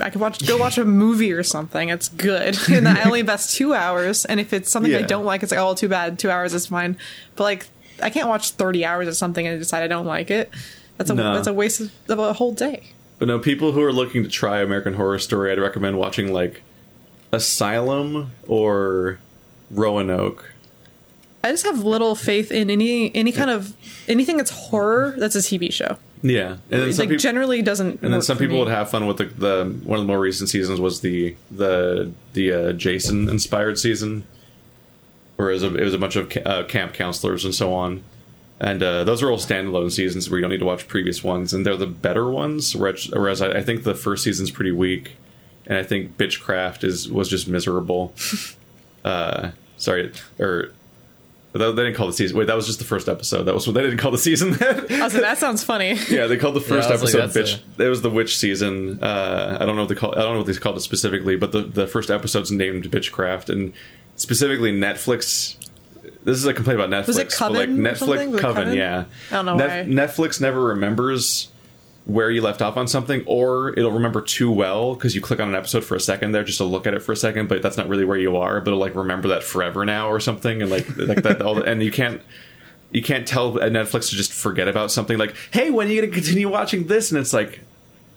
I 0.00 0.10
can 0.10 0.20
watch 0.20 0.44
go 0.44 0.56
watch 0.56 0.76
a 0.78 0.84
movie 0.84 1.32
or 1.32 1.44
something. 1.44 1.88
It's 1.90 2.08
good, 2.08 2.58
and 2.68 2.88
I 2.88 3.02
only 3.04 3.20
invest 3.20 3.54
two 3.54 3.72
hours. 3.72 4.24
And 4.24 4.40
if 4.40 4.52
it's 4.52 4.70
something 4.72 4.92
I 4.92 5.02
don't 5.02 5.24
like, 5.26 5.44
it's 5.44 5.52
like 5.52 5.60
oh 5.60 5.74
too 5.74 5.88
bad. 5.88 6.18
Two 6.18 6.30
hours 6.30 6.52
is 6.52 6.66
fine. 6.66 6.96
But 7.36 7.44
like 7.44 7.68
I 8.02 8.10
can't 8.10 8.26
watch 8.28 8.52
thirty 8.52 8.84
hours 8.84 9.06
of 9.06 9.14
something 9.14 9.46
and 9.46 9.56
decide 9.60 9.84
I 9.84 9.88
don't 9.88 10.06
like 10.06 10.32
it. 10.32 10.50
That's 10.96 11.10
a 11.10 11.14
No. 11.14 11.34
that's 11.34 11.46
a 11.46 11.52
waste 11.52 11.80
of, 11.80 11.92
of 12.08 12.18
a 12.18 12.32
whole 12.32 12.52
day. 12.54 12.90
But 13.20 13.28
no, 13.28 13.38
people 13.38 13.72
who 13.72 13.82
are 13.82 13.92
looking 13.92 14.22
to 14.22 14.30
try 14.30 14.60
American 14.62 14.94
Horror 14.94 15.18
Story, 15.18 15.52
I'd 15.52 15.60
recommend 15.60 15.98
watching 15.98 16.32
like 16.32 16.62
Asylum 17.32 18.32
or 18.48 19.18
Roanoke. 19.70 20.52
I 21.44 21.50
just 21.50 21.64
have 21.66 21.84
little 21.84 22.14
faith 22.14 22.50
in 22.50 22.70
any 22.70 23.14
any 23.14 23.30
kind 23.30 23.50
of 23.50 23.76
anything 24.08 24.38
that's 24.38 24.50
horror 24.50 25.14
that's 25.18 25.36
a 25.36 25.40
TV 25.40 25.70
show. 25.70 25.98
Yeah, 26.22 26.56
and 26.70 26.82
then 26.82 26.88
like 26.88 27.08
people, 27.08 27.16
generally 27.18 27.60
doesn't. 27.60 28.00
and 28.02 28.12
then 28.12 28.22
some 28.22 28.38
people 28.38 28.54
me. 28.56 28.60
would 28.64 28.70
have 28.70 28.90
fun 28.90 29.06
with 29.06 29.18
the, 29.18 29.24
the 29.24 29.80
one 29.84 29.98
of 29.98 30.06
the 30.06 30.10
more 30.10 30.18
recent 30.18 30.48
seasons 30.48 30.80
was 30.80 31.02
the 31.02 31.36
the 31.50 32.10
the 32.32 32.52
uh, 32.52 32.72
Jason 32.72 33.28
inspired 33.28 33.78
season, 33.78 34.24
where 35.36 35.50
it 35.50 35.54
was 35.54 35.62
a, 35.62 35.74
it 35.74 35.84
was 35.84 35.94
a 35.94 35.98
bunch 35.98 36.16
of 36.16 36.30
ca- 36.30 36.40
uh, 36.40 36.64
camp 36.64 36.94
counselors 36.94 37.44
and 37.44 37.54
so 37.54 37.74
on. 37.74 38.02
And 38.60 38.82
uh, 38.82 39.04
those 39.04 39.22
are 39.22 39.30
all 39.30 39.38
standalone 39.38 39.90
seasons 39.90 40.28
where 40.28 40.38
you 40.38 40.42
don't 40.42 40.50
need 40.50 40.58
to 40.58 40.66
watch 40.66 40.86
previous 40.86 41.24
ones, 41.24 41.54
and 41.54 41.64
they're 41.64 41.78
the 41.78 41.86
better 41.86 42.30
ones. 42.30 42.76
Whereas, 42.76 43.08
whereas 43.08 43.40
I, 43.40 43.52
I 43.58 43.62
think 43.62 43.84
the 43.84 43.94
first 43.94 44.22
season's 44.22 44.50
pretty 44.50 44.72
weak, 44.72 45.16
and 45.66 45.78
I 45.78 45.82
think 45.82 46.18
Bitchcraft 46.18 46.84
is 46.84 47.10
was 47.10 47.28
just 47.28 47.48
miserable. 47.48 48.12
uh, 49.04 49.52
sorry, 49.78 50.12
or 50.38 50.72
they 51.52 51.58
they 51.58 51.84
didn't 51.84 51.94
call 51.94 52.06
the 52.06 52.12
season. 52.12 52.36
Wait, 52.36 52.46
that 52.46 52.54
was 52.54 52.66
just 52.66 52.78
the 52.78 52.84
first 52.84 53.08
episode. 53.08 53.44
That 53.44 53.54
was 53.54 53.66
what 53.66 53.74
they 53.74 53.82
didn't 53.82 53.98
call 53.98 54.12
the 54.12 54.18
season. 54.18 54.52
Then 54.52 54.86
I 55.00 55.04
was 55.04 55.14
like, 55.14 55.22
that 55.22 55.38
sounds 55.38 55.64
funny. 55.64 55.94
yeah, 56.08 56.26
they 56.26 56.36
called 56.36 56.54
the 56.54 56.60
first 56.60 56.88
I 56.88 56.92
was 56.92 57.02
like, 57.02 57.22
episode 57.22 57.44
that's 57.44 57.62
"Bitch." 57.62 57.80
It 57.84 57.88
was 57.88 58.02
the 58.02 58.10
witch 58.10 58.38
season. 58.38 59.02
Uh, 59.02 59.58
I 59.60 59.66
don't 59.66 59.74
know 59.74 59.82
what 59.82 59.88
they 59.88 59.94
call. 59.96 60.12
I 60.12 60.22
don't 60.22 60.34
know 60.34 60.38
what 60.38 60.46
they 60.46 60.54
called 60.54 60.76
it 60.76 60.80
specifically, 60.80 61.36
but 61.36 61.52
the 61.52 61.62
the 61.62 61.86
first 61.86 62.10
episode's 62.10 62.52
named 62.52 62.84
"Bitchcraft," 62.84 63.48
and 63.48 63.72
specifically 64.16 64.70
Netflix. 64.72 65.56
This 66.24 66.36
is 66.36 66.46
a 66.46 66.54
complaint 66.54 66.80
about 66.80 66.90
Netflix. 66.90 67.06
Was 67.06 67.18
it 67.18 67.36
but, 67.38 67.52
like 67.52 67.68
Netflix 67.68 67.96
something? 67.98 68.30
Was 68.30 68.40
it 68.40 68.42
Coven, 68.42 68.64
Coven? 68.64 68.78
yeah. 68.78 69.04
I 69.30 69.34
don't 69.34 69.46
know 69.46 69.56
Net- 69.56 69.86
why. 69.86 69.92
Netflix 69.92 70.40
never 70.40 70.62
remembers 70.62 71.48
where 72.06 72.30
you 72.30 72.40
left 72.42 72.62
off 72.62 72.76
on 72.76 72.88
something, 72.88 73.22
or 73.26 73.70
it'll 73.78 73.92
remember 73.92 74.20
too 74.20 74.50
well 74.50 74.94
because 74.94 75.14
you 75.14 75.20
click 75.20 75.38
on 75.38 75.48
an 75.48 75.54
episode 75.54 75.84
for 75.84 75.94
a 75.94 76.00
second 76.00 76.32
there 76.32 76.42
just 76.42 76.58
to 76.58 76.64
look 76.64 76.86
at 76.86 76.94
it 76.94 77.00
for 77.00 77.12
a 77.12 77.16
second, 77.16 77.48
but 77.48 77.62
that's 77.62 77.76
not 77.76 77.88
really 77.88 78.04
where 78.04 78.18
you 78.18 78.36
are. 78.36 78.60
But 78.60 78.68
it'll 78.68 78.80
like 78.80 78.94
remember 78.94 79.28
that 79.28 79.44
forever 79.44 79.84
now 79.84 80.08
or 80.08 80.20
something, 80.20 80.62
and 80.62 80.70
like 80.70 80.86
like 80.96 81.22
that. 81.22 81.42
All 81.42 81.54
the, 81.54 81.62
and 81.62 81.82
you 81.82 81.92
can't 81.92 82.20
you 82.90 83.02
can't 83.02 83.26
tell 83.28 83.52
Netflix 83.52 84.10
to 84.10 84.16
just 84.16 84.32
forget 84.32 84.66
about 84.66 84.90
something 84.90 85.18
like, 85.18 85.34
"Hey, 85.52 85.70
when 85.70 85.86
are 85.86 85.90
you 85.90 86.00
going 86.00 86.10
to 86.10 86.14
continue 86.14 86.48
watching 86.48 86.86
this?" 86.86 87.10
And 87.12 87.20
it's 87.20 87.32
like, 87.32 87.60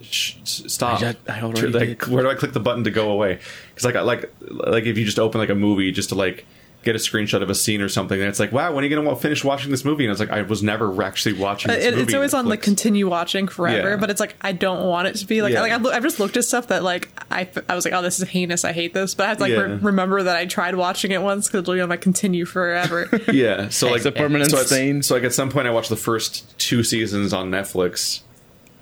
Shh, 0.02 0.36
"Stop!" 0.44 1.02
I 1.02 1.12
ju- 1.12 1.20
I 1.30 1.42
already 1.42 1.68
like, 1.68 2.00
did. 2.00 2.08
where 2.08 2.24
do 2.24 2.30
I 2.30 2.36
click 2.36 2.54
the 2.54 2.60
button 2.60 2.84
to 2.86 2.92
go 2.92 3.12
away? 3.12 3.40
Because 3.70 3.86
like, 3.86 3.96
like, 4.04 4.34
like 4.50 4.86
if 4.86 4.98
you 4.98 5.06
just 5.06 5.20
open 5.20 5.40
like 5.40 5.50
a 5.50 5.56
movie 5.56 5.92
just 5.92 6.10
to 6.10 6.16
like 6.16 6.46
get 6.84 6.96
a 6.96 7.00
screenshot 7.00 7.42
of 7.42 7.50
a 7.50 7.56
scene 7.56 7.82
or 7.82 7.90
something, 7.90 8.20
and 8.20 8.30
it's 8.30 8.40
like, 8.40 8.52
"Wow, 8.52 8.74
when 8.74 8.84
are 8.84 8.88
you 8.88 8.96
going 8.96 9.08
to 9.08 9.16
finish 9.16 9.44
watching 9.44 9.72
this 9.72 9.84
movie?" 9.86 10.04
And 10.06 10.12
it's 10.12 10.20
like, 10.20 10.30
I 10.32 10.42
was 10.42 10.62
never 10.62 11.02
actually 11.04 11.34
watching. 11.34 11.72
Uh, 11.72 11.76
This 11.76 11.86
it- 11.86 11.92
movie, 11.92 12.04
it's 12.04 12.14
always 12.14 12.34
on 12.34 12.46
like 12.48 12.62
continue 12.62 13.08
watching 13.10 13.48
forever, 13.48 13.92
Yeah. 13.92 13.96
but 13.98 14.10
it's 14.10 14.20
like 14.20 14.36
I 14.42 14.52
don't 14.52 14.86
want 14.86 15.08
it 15.08 15.16
to 15.16 15.26
be 15.26 15.42
like 15.42 15.54
Yeah. 15.54 15.62
like 15.62 15.72
I've, 15.72 15.86
I've 15.86 16.04
just 16.04 16.20
looked 16.20 16.38
at 16.38 16.44
stuff 16.46 16.68
that 16.68 16.84
like 16.84 17.10
I, 17.32 17.48
I 17.70 17.76
was 17.76 17.86
like 17.86 17.94
oh 17.94 18.02
this 18.02 18.20
is 18.20 18.28
heinous 18.30 18.64
I 18.66 18.72
hate 18.74 18.94
this, 18.94 19.16
but 19.16 19.26
I 19.26 19.30
have 19.30 19.38
to 19.38 19.44
like 19.44 19.52
Yeah. 19.54 19.60
re- 19.62 19.76
remember 19.82 20.22
that 20.24 20.36
I 20.36 20.46
tried 20.46 20.76
watching 20.76 21.12
it 21.12 21.22
once 21.22 21.48
because 21.48 21.60
it'll 21.62 21.74
be 21.76 21.82
on 21.82 21.90
my 21.90 21.98
continue 21.98 22.46
forever. 22.46 23.10
Yeah, 23.32 23.70
so 23.70 23.88
like 23.88 23.98
It's 23.98 24.06
a 24.06 24.12
permanent 24.12 24.52
so 24.52 24.58
stain. 24.64 25.02
So 25.02 25.16
like 25.16 25.24
at 25.24 25.34
some 25.34 25.50
point, 25.50 25.68
I 25.68 25.72
watched 25.72 25.90
the 25.90 25.96
first 25.96 26.58
two 26.60 26.84
seasons 26.84 27.34
on 27.34 27.50
Netflix, 27.50 28.20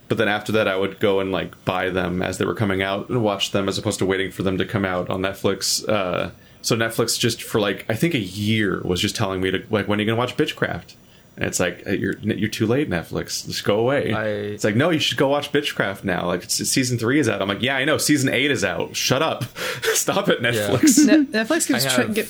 but 0.08 0.18
then 0.18 0.28
after 0.28 0.52
that, 0.54 0.68
I 0.68 0.76
would 0.76 1.00
go 1.00 1.20
and 1.22 1.32
like 1.32 1.64
buy 1.64 1.90
them 1.90 2.22
as 2.22 2.38
they 2.38 2.46
were 2.46 2.54
coming 2.56 2.82
out 2.82 3.10
and 3.10 3.24
watch 3.24 3.52
them 3.52 3.70
as 3.70 3.78
opposed 3.78 4.00
to 4.00 4.06
waiting 4.06 4.32
for 4.32 4.44
them 4.44 4.58
to 4.58 4.66
come 4.66 4.84
out 4.84 5.10
on 5.10 5.22
Netflix. 5.22 5.88
Uh, 5.88 6.32
so 6.62 6.76
Netflix 6.76 7.18
just 7.20 7.42
for 7.44 7.60
like 7.60 7.86
I 7.90 7.96
think 7.96 8.14
a 8.14 8.20
year 8.20 8.82
was 8.84 9.00
just 9.02 9.16
telling 9.16 9.42
me 9.42 9.52
to 9.52 9.64
like 9.70 9.88
when 9.88 10.00
are 10.00 10.02
you 10.02 10.08
gonna 10.08 10.18
watch 10.18 10.38
Bitchcraft? 10.38 10.96
And 11.38 11.46
it's 11.46 11.60
like 11.60 11.84
you're 11.86 12.18
you're 12.20 12.50
too 12.50 12.68
late, 12.68 12.90
Netflix. 12.90 13.46
Just 13.46 13.64
go 13.64 13.80
away. 13.80 14.12
I- 14.14 14.28
it's 14.28 14.64
like 14.64 14.76
no, 14.76 14.90
you 14.90 15.00
should 15.00 15.18
go 15.18 15.28
watch 15.30 15.52
Bitchcraft 15.52 16.04
now. 16.04 16.28
Like 16.28 16.44
it's, 16.44 16.56
season 16.70 16.98
three 16.98 17.20
is 17.20 17.30
out. 17.30 17.42
I'm 17.42 17.48
like 17.48 17.62
yeah, 17.62 17.78
I 17.78 17.86
know. 17.86 17.98
Season 17.98 18.30
eight 18.34 18.52
is 18.52 18.64
out. 18.64 18.96
Shut 18.96 19.22
up. 19.22 19.46
Stop 19.94 20.28
it, 20.30 20.42
Netflix. 20.42 21.06
Ne- 21.06 21.26
Netflix 21.26 21.68
keeps 21.68 21.86
I 21.86 21.90
trying 21.96 22.08
to 22.10 22.14
get. 22.14 22.30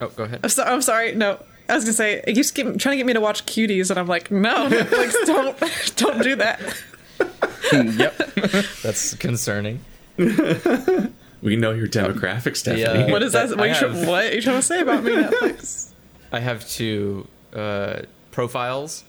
Oh, 0.00 0.08
go 0.08 0.24
ahead. 0.24 0.40
I'm, 0.42 0.48
so, 0.48 0.62
I'm 0.62 0.80
sorry, 0.82 1.14
no. 1.14 1.38
I 1.68 1.74
was 1.74 1.84
gonna 1.84 1.92
say 1.92 2.22
it 2.26 2.34
keeps 2.34 2.50
getting, 2.50 2.78
trying 2.78 2.94
to 2.94 2.96
get 2.96 3.06
me 3.06 3.12
to 3.12 3.20
watch 3.20 3.44
Cuties, 3.46 3.90
and 3.90 3.98
I'm 3.98 4.06
like, 4.08 4.30
no, 4.30 4.66
Netflix, 4.70 5.14
don't, 5.26 5.96
don't 5.96 6.22
do 6.22 6.36
that. 6.36 6.60
yep. 7.98 8.16
That's 8.82 9.14
concerning. 9.14 9.84
We 11.42 11.56
know 11.56 11.72
your 11.72 11.86
demographic, 11.88 12.56
Stephanie. 12.56 13.06
Yeah. 13.06 13.10
What 13.10 13.22
is 13.22 13.32
that? 13.32 13.50
What, 13.50 13.60
are 13.60 13.66
you, 13.68 13.74
have- 13.74 14.08
what 14.08 14.24
are 14.24 14.34
you 14.34 14.42
trying 14.42 14.56
to 14.56 14.62
say 14.62 14.80
about 14.80 15.02
me, 15.04 15.12
Netflix? 15.12 15.90
I 16.32 16.40
have 16.40 16.68
two 16.68 17.26
uh, 17.54 18.02
profiles. 18.30 19.04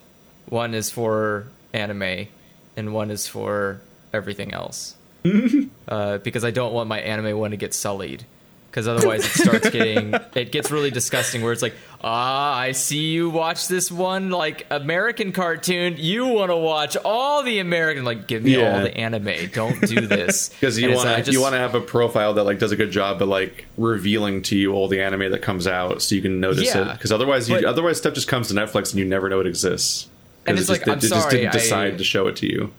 One 0.47 0.73
is 0.73 0.89
for 0.89 1.47
anime, 1.73 2.27
and 2.75 2.93
one 2.93 3.11
is 3.11 3.27
for 3.27 3.82
everything 4.13 4.53
else. 4.53 4.95
uh, 5.88 6.17
because 6.19 6.43
I 6.43 6.51
don't 6.51 6.73
want 6.73 6.89
my 6.89 6.99
anime 6.99 7.38
one 7.38 7.51
to 7.51 7.57
get 7.57 7.73
sullied. 7.73 8.25
Because 8.72 8.88
otherwise 8.88 9.26
it 9.26 9.30
starts 9.43 9.69
getting 9.69 10.13
it 10.34 10.51
gets 10.51 10.72
really 10.72 10.89
disgusting 10.89 11.41
where 11.41 11.51
it's 11.51 11.61
like 11.61 11.76
ah 12.03 12.55
i 12.57 12.72
see 12.72 13.11
you 13.11 13.30
watch 13.30 13.67
this 13.67 13.91
one 13.91 14.30
like 14.30 14.65
american 14.72 15.34
cartoon 15.34 15.95
you 15.97 16.26
want 16.26 16.49
to 16.49 16.55
watch 16.55 16.95
all 17.03 17.43
the 17.43 17.59
american 17.59 18.05
like 18.05 18.28
give 18.28 18.43
me 18.43 18.55
Yeah. 18.57 18.78
all 18.78 18.82
the 18.82 18.95
anime 18.97 19.49
don't 19.53 19.80
do 19.82 20.07
this 20.07 20.49
because 20.59 20.80
you 20.80 20.89
want 20.95 21.26
to 21.26 21.32
you 21.32 21.41
want 21.41 21.53
to 21.53 21.59
have 21.59 21.76
a 21.76 21.82
profile 21.82 22.34
that 22.36 22.45
like 22.45 22.59
does 22.59 22.72
a 22.72 22.78
good 22.78 22.91
job 22.91 23.22
of 23.22 23.28
like 23.28 23.65
revealing 23.78 24.41
to 24.43 24.55
you 24.57 24.72
all 24.74 24.88
the 24.88 25.01
anime 25.01 25.32
that 25.32 25.41
comes 25.41 25.67
out, 25.67 26.01
so 26.01 26.15
you 26.15 26.22
can 26.22 26.39
notice 26.39 26.74
Yeah. 26.74 26.89
it. 26.91 26.93
Because 26.93 27.11
otherwise, 27.11 27.49
you, 27.49 27.55
But- 27.55 27.65
otherwise 27.65 27.97
stuff 27.97 28.13
just 28.13 28.28
comes 28.28 28.47
to 28.47 28.53
Netflix 28.53 28.91
and 28.91 28.99
you 28.99 29.05
never 29.05 29.28
know 29.30 29.39
it 29.41 29.47
exists. 29.47 30.07
And 30.45 30.57
it 30.57 30.61
it's 30.61 30.69
just, 30.69 30.80
like, 30.80 30.88
it, 30.88 30.91
I'm 30.91 30.97
it 30.97 31.01
just 31.01 31.30
didn't 31.30 31.51
decide 31.51 31.93
I- 31.95 31.97
to 31.97 32.03
show 32.03 32.28
it 32.28 32.36
to 32.38 32.47
you. 32.47 32.72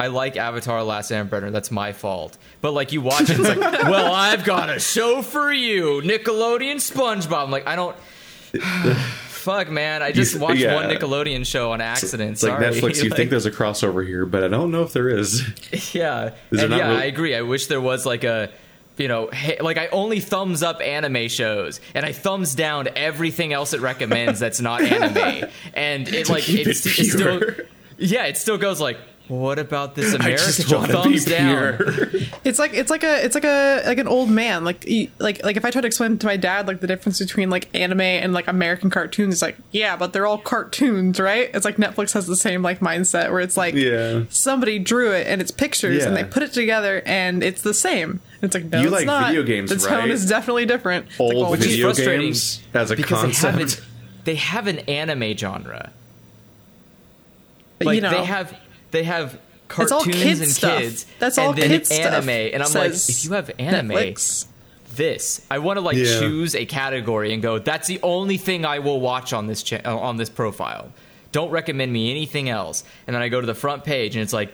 I 0.00 0.06
like 0.06 0.36
Avatar: 0.38 0.82
Last 0.82 1.10
Airbender. 1.10 1.52
That's 1.52 1.70
my 1.70 1.92
fault. 1.92 2.38
But 2.62 2.72
like 2.72 2.92
you 2.92 3.02
watch 3.02 3.28
it, 3.28 3.38
it's 3.38 3.40
like, 3.40 3.58
well, 3.84 4.14
I've 4.14 4.44
got 4.44 4.70
a 4.70 4.80
show 4.80 5.20
for 5.20 5.52
you, 5.52 6.00
Nickelodeon 6.02 6.76
SpongeBob. 6.76 7.44
I'm 7.44 7.50
like, 7.50 7.66
I 7.66 7.76
don't. 7.76 7.96
Fuck, 9.40 9.70
man! 9.70 10.02
I 10.02 10.12
just 10.12 10.38
watched 10.38 10.60
yeah. 10.60 10.74
one 10.74 10.84
Nickelodeon 10.88 11.46
show 11.46 11.72
on 11.72 11.80
accident. 11.80 12.32
It's 12.32 12.42
like 12.42 12.52
Sorry. 12.52 12.64
Netflix. 12.66 13.02
You 13.02 13.10
Like- 13.10 13.16
think 13.16 13.30
there's 13.30 13.46
a 13.46 13.50
crossover 13.50 14.06
here, 14.06 14.26
but 14.26 14.42
I 14.44 14.48
don't 14.48 14.70
know 14.70 14.82
if 14.82 14.92
there 14.92 15.08
is. 15.08 15.42
Yeah, 15.94 16.34
Is 16.50 16.62
and 16.62 16.72
yeah, 16.72 16.88
really- 16.88 17.02
I 17.02 17.04
agree. 17.04 17.34
I 17.34 17.42
wish 17.42 17.66
there 17.66 17.80
was 17.80 18.04
like 18.04 18.24
a, 18.24 18.50
you 18.96 19.08
know, 19.08 19.28
hey, 19.28 19.58
like 19.60 19.78
I 19.78 19.86
only 19.88 20.20
thumbs 20.20 20.62
up 20.62 20.80
anime 20.82 21.28
shows, 21.28 21.80
and 21.94 22.04
I 22.04 22.12
thumbs 22.12 22.54
down 22.54 22.88
everything 22.96 23.52
else 23.52 23.72
it 23.72 23.80
recommends 23.80 24.40
that's 24.40 24.60
not 24.60 24.82
anime, 24.82 25.48
and 25.74 26.08
it 26.08 26.28
like 26.28 26.48
it's, 26.48 26.86
it 26.86 26.98
it's 26.98 27.12
still, 27.12 27.40
yeah, 27.98 28.24
it 28.24 28.36
still 28.36 28.58
goes 28.58 28.80
like, 28.80 28.98
what 29.30 29.58
about 29.58 29.94
this 29.94 30.12
I 30.14 30.16
American 30.16 30.44
just 30.44 30.68
show? 30.68 30.78
want 30.78 30.90
to 30.90 31.02
Thumbs 31.02 31.24
be 31.24 31.30
down. 31.30 31.78
It's 32.44 32.58
like 32.58 32.74
it's 32.74 32.90
like 32.90 33.04
a 33.04 33.24
it's 33.24 33.34
like 33.34 33.44
a 33.44 33.82
like 33.86 33.98
an 33.98 34.08
old 34.08 34.28
man. 34.28 34.64
Like 34.64 34.84
like 35.18 35.42
like 35.44 35.56
if 35.56 35.64
I 35.64 35.70
try 35.70 35.80
to 35.80 35.86
explain 35.86 36.18
to 36.18 36.26
my 36.26 36.36
dad 36.36 36.66
like 36.66 36.80
the 36.80 36.86
difference 36.86 37.18
between 37.20 37.48
like 37.48 37.68
anime 37.74 38.00
and 38.00 38.32
like 38.32 38.48
American 38.48 38.90
cartoons, 38.90 39.34
it's 39.34 39.42
like 39.42 39.56
yeah, 39.70 39.96
but 39.96 40.12
they're 40.12 40.26
all 40.26 40.38
cartoons, 40.38 41.18
right? 41.20 41.48
It's 41.54 41.64
like 41.64 41.76
Netflix 41.76 42.12
has 42.14 42.26
the 42.26 42.36
same 42.36 42.62
like 42.62 42.80
mindset 42.80 43.30
where 43.30 43.40
it's 43.40 43.56
like 43.56 43.74
Yeah. 43.74 44.24
somebody 44.30 44.78
drew 44.78 45.12
it 45.12 45.26
and 45.26 45.40
it's 45.40 45.50
pictures 45.52 46.04
and 46.04 46.16
they 46.16 46.24
put 46.24 46.42
it 46.42 46.52
together 46.52 47.00
and 47.06 47.42
it's 47.42 47.62
the 47.62 47.72
same. 47.74 48.20
It's 48.42 48.54
like 48.54 48.64
no, 48.64 48.78
You 48.80 48.86
it's 48.86 48.92
like 48.92 49.06
not. 49.06 49.26
video 49.28 49.42
games, 49.44 49.70
The 49.70 49.76
tone 49.76 49.98
right? 50.00 50.10
is 50.10 50.26
definitely 50.28 50.66
different. 50.66 51.06
Old 51.18 51.34
like, 51.34 51.42
well, 51.42 51.50
Which 51.52 51.60
is 51.60 51.66
video 51.68 51.86
frustrating 51.88 52.26
games 52.28 52.60
as 52.74 52.90
a 52.90 52.96
because 52.96 53.20
they 53.20 53.26
concept. 53.28 53.52
haven't 53.52 53.80
they 54.24 54.34
have 54.34 54.66
an 54.66 54.78
anime 54.80 55.36
genre. 55.36 55.92
but, 57.78 57.86
Like 57.86 57.94
you 57.96 58.00
know, 58.02 58.10
they 58.10 58.24
have 58.24 58.54
they 58.90 59.04
have 59.04 59.38
cartoons 59.68 60.04
kids 60.16 60.40
and 60.40 60.50
stuff. 60.50 60.78
kids. 60.80 61.06
That's 61.18 61.38
and 61.38 61.46
all 61.46 61.52
then 61.52 61.68
kids 61.68 61.88
stuff, 61.94 62.00
anime, 62.14 62.28
and 62.30 62.62
I'm 62.62 62.72
like, 62.72 62.92
if 62.92 63.24
you 63.24 63.32
have 63.32 63.50
anime, 63.58 63.90
Netflix. 63.90 64.46
this 64.96 65.44
I 65.50 65.58
want 65.58 65.76
to 65.76 65.80
like 65.80 65.96
Yeah. 65.96 66.18
choose 66.18 66.54
a 66.54 66.64
category 66.66 67.32
and 67.32 67.42
go. 67.42 67.58
That's 67.58 67.86
the 67.88 68.00
only 68.02 68.36
thing 68.36 68.64
I 68.64 68.80
will 68.80 69.00
watch 69.00 69.32
on 69.32 69.46
this 69.46 69.62
cha- 69.62 69.80
uh, 69.84 69.96
on 69.96 70.16
this 70.16 70.28
profile. 70.28 70.92
Don't 71.32 71.50
recommend 71.50 71.92
me 71.92 72.10
anything 72.10 72.48
else. 72.48 72.82
And 73.06 73.14
then 73.14 73.22
I 73.22 73.28
go 73.28 73.40
to 73.40 73.46
the 73.46 73.54
front 73.54 73.84
page, 73.84 74.16
and 74.16 74.22
it's 74.22 74.32
like. 74.32 74.52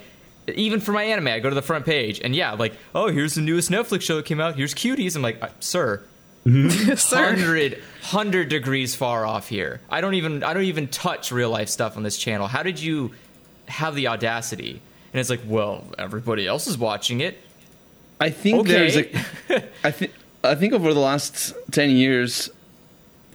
Even 0.55 0.79
for 0.79 0.93
my 0.93 1.03
anime, 1.03 1.27
I 1.27 1.41
go 1.41 1.49
to 1.49 1.57
the 1.57 1.61
front 1.61 1.85
page, 1.87 2.21
and 2.23 2.33
yeah, 2.33 2.53
like, 2.53 2.73
oh, 2.95 3.09
here's 3.09 3.35
the 3.35 3.41
newest 3.41 3.69
Netflix 3.69 4.03
show 4.03 4.15
that 4.15 4.27
came 4.27 4.41
out. 4.41 4.55
Here's 4.55 4.75
cuties. 4.75 5.17
I'm 5.17 5.23
like, 5.23 5.43
uh, 5.43 5.49
sir, 5.59 6.05
Sir. 6.47 7.17
hundred 7.35 7.83
hundred 8.03 8.49
degrees 8.49 8.95
far 8.95 9.27
off 9.27 9.49
here. 9.49 9.81
I 9.91 10.01
don't 10.01 10.15
even 10.15 10.45
I 10.45 10.55
don't 10.55 10.63
even 10.63 10.87
touch 10.87 11.33
real 11.33 11.51
life 11.51 11.69
stuff 11.69 11.97
on 11.97 12.05
this 12.05 12.17
channel. 12.17 12.47
How 12.47 12.63
did 12.63 12.81
you 12.81 13.11
have 13.69 13.95
the 13.95 14.09
audacity? 14.09 14.81
And 15.13 15.21
it's 15.21 15.31
like, 15.31 15.41
well, 15.47 15.85
everybody 15.99 16.47
else 16.47 16.67
is 16.67 16.77
watching 16.79 17.21
it. 17.21 17.39
I 18.21 18.31
think 18.31 18.61
Okay. 18.61 18.73
there's 18.73 18.97
a. 19.51 19.65
I 19.85 19.91
think 19.91 20.13
I 20.45 20.55
think 20.55 20.73
over 20.73 20.93
the 20.95 21.01
last 21.01 21.55
ten 21.71 21.91
years, 21.91 22.51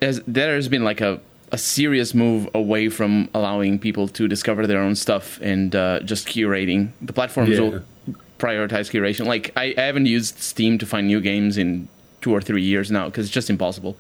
as 0.02 0.22
there 0.28 0.56
has 0.56 0.68
been 0.68 0.84
like 0.84 1.02
a 1.02 1.20
a 1.52 1.58
serious 1.58 2.14
move 2.14 2.48
away 2.56 2.88
from 2.90 3.28
allowing 3.34 3.78
people 3.78 4.08
to 4.08 4.28
discover 4.28 4.66
their 4.66 4.80
own 4.80 4.96
stuff 4.96 5.38
and 5.42 5.76
uh, 5.76 6.00
just 6.00 6.28
curating. 6.28 6.92
The 7.02 7.12
platforms 7.14 7.50
Yeah. 7.50 7.60
will 7.60 7.82
prioritize 8.40 8.90
curation. 8.90 9.26
Like 9.26 9.52
I, 9.58 9.74
I 9.78 9.82
haven't 9.82 10.06
used 10.06 10.40
Steam 10.40 10.78
to 10.78 10.86
find 10.86 11.08
new 11.08 11.20
games 11.20 11.58
in 11.58 11.88
two 12.22 12.32
or 12.32 12.40
three 12.42 12.64
years 12.64 12.90
now 12.90 13.06
because 13.06 13.26
it's 13.26 13.34
just 13.34 13.50
impossible. 13.50 13.98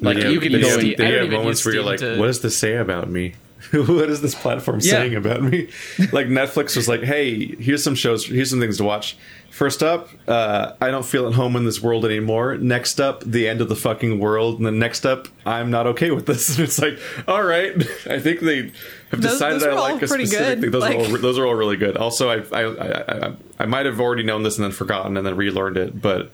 Like 0.00 0.16
Yeah, 0.16 0.28
you 0.30 0.40
can 0.40 0.52
then 0.52 0.60
go 0.62 0.66
you 0.68 0.72
have- 0.72 0.80
and 0.82 0.88
I 0.92 0.96
then 0.96 1.06
you 1.12 1.18
don't 1.18 1.30
have 1.32 1.40
moments 1.40 1.64
where 1.64 1.74
you're 1.74 1.84
like, 1.84 1.98
to- 2.00 2.18
"What 2.18 2.26
does 2.26 2.40
this 2.40 2.56
say 2.56 2.76
about 2.76 3.10
me? 3.10 3.34
what 3.72 4.08
is 4.10 4.20
this 4.20 4.34
platform 4.34 4.80
Yeah. 4.82 4.92
saying 4.92 5.14
about 5.14 5.42
me?" 5.42 5.68
Like 6.12 6.26
Netflix 6.28 6.76
was 6.76 6.88
like, 6.88 7.02
"Hey, 7.02 7.46
here's 7.56 7.82
some 7.82 7.94
shows. 7.94 8.26
Here's 8.26 8.50
some 8.50 8.60
things 8.60 8.76
to 8.78 8.84
watch." 8.84 9.16
First 9.50 9.82
up, 9.82 10.08
uh, 10.28 10.72
I 10.80 10.90
don't 10.90 11.04
feel 11.06 11.26
at 11.26 11.32
home 11.34 11.56
in 11.56 11.64
this 11.64 11.82
world 11.82 12.04
anymore. 12.04 12.56
Next 12.58 13.00
up, 13.00 13.24
the 13.24 13.48
end 13.48 13.60
of 13.60 13.68
the 13.68 13.74
fucking 13.74 14.20
world, 14.20 14.58
and 14.58 14.66
then 14.66 14.78
next 14.78 15.04
up, 15.06 15.26
I'm 15.44 15.70
not 15.70 15.86
okay 15.88 16.10
with 16.12 16.26
this. 16.26 16.50
And 16.58 16.64
it's 16.68 16.78
like, 16.80 16.98
all 17.26 17.42
right, 17.42 17.74
I 18.08 18.20
think 18.20 18.40
they 18.40 18.70
have 19.10 19.20
Those- 19.22 19.32
decided 19.32 19.60
those 19.62 19.76
I 19.76 19.80
like 19.80 20.02
a 20.02 20.06
specific 20.06 20.38
good. 20.38 20.60
thing. 20.60 20.70
Those 20.70 20.84
are 20.84 20.94
all 20.94 21.08
Like- 21.10 21.20
those 21.22 21.38
are 21.38 21.46
all 21.46 21.54
really 21.54 21.76
good. 21.76 21.96
Also, 21.96 22.28
I 22.30 22.36
I, 22.52 22.62
I 22.62 23.26
I 23.28 23.32
I 23.60 23.66
might 23.66 23.86
have 23.86 24.00
already 24.00 24.22
known 24.22 24.42
this 24.44 24.56
and 24.58 24.64
then 24.64 24.72
forgotten 24.72 25.16
and 25.16 25.26
then 25.26 25.36
relearned 25.36 25.76
it, 25.76 26.00
but. 26.00 26.30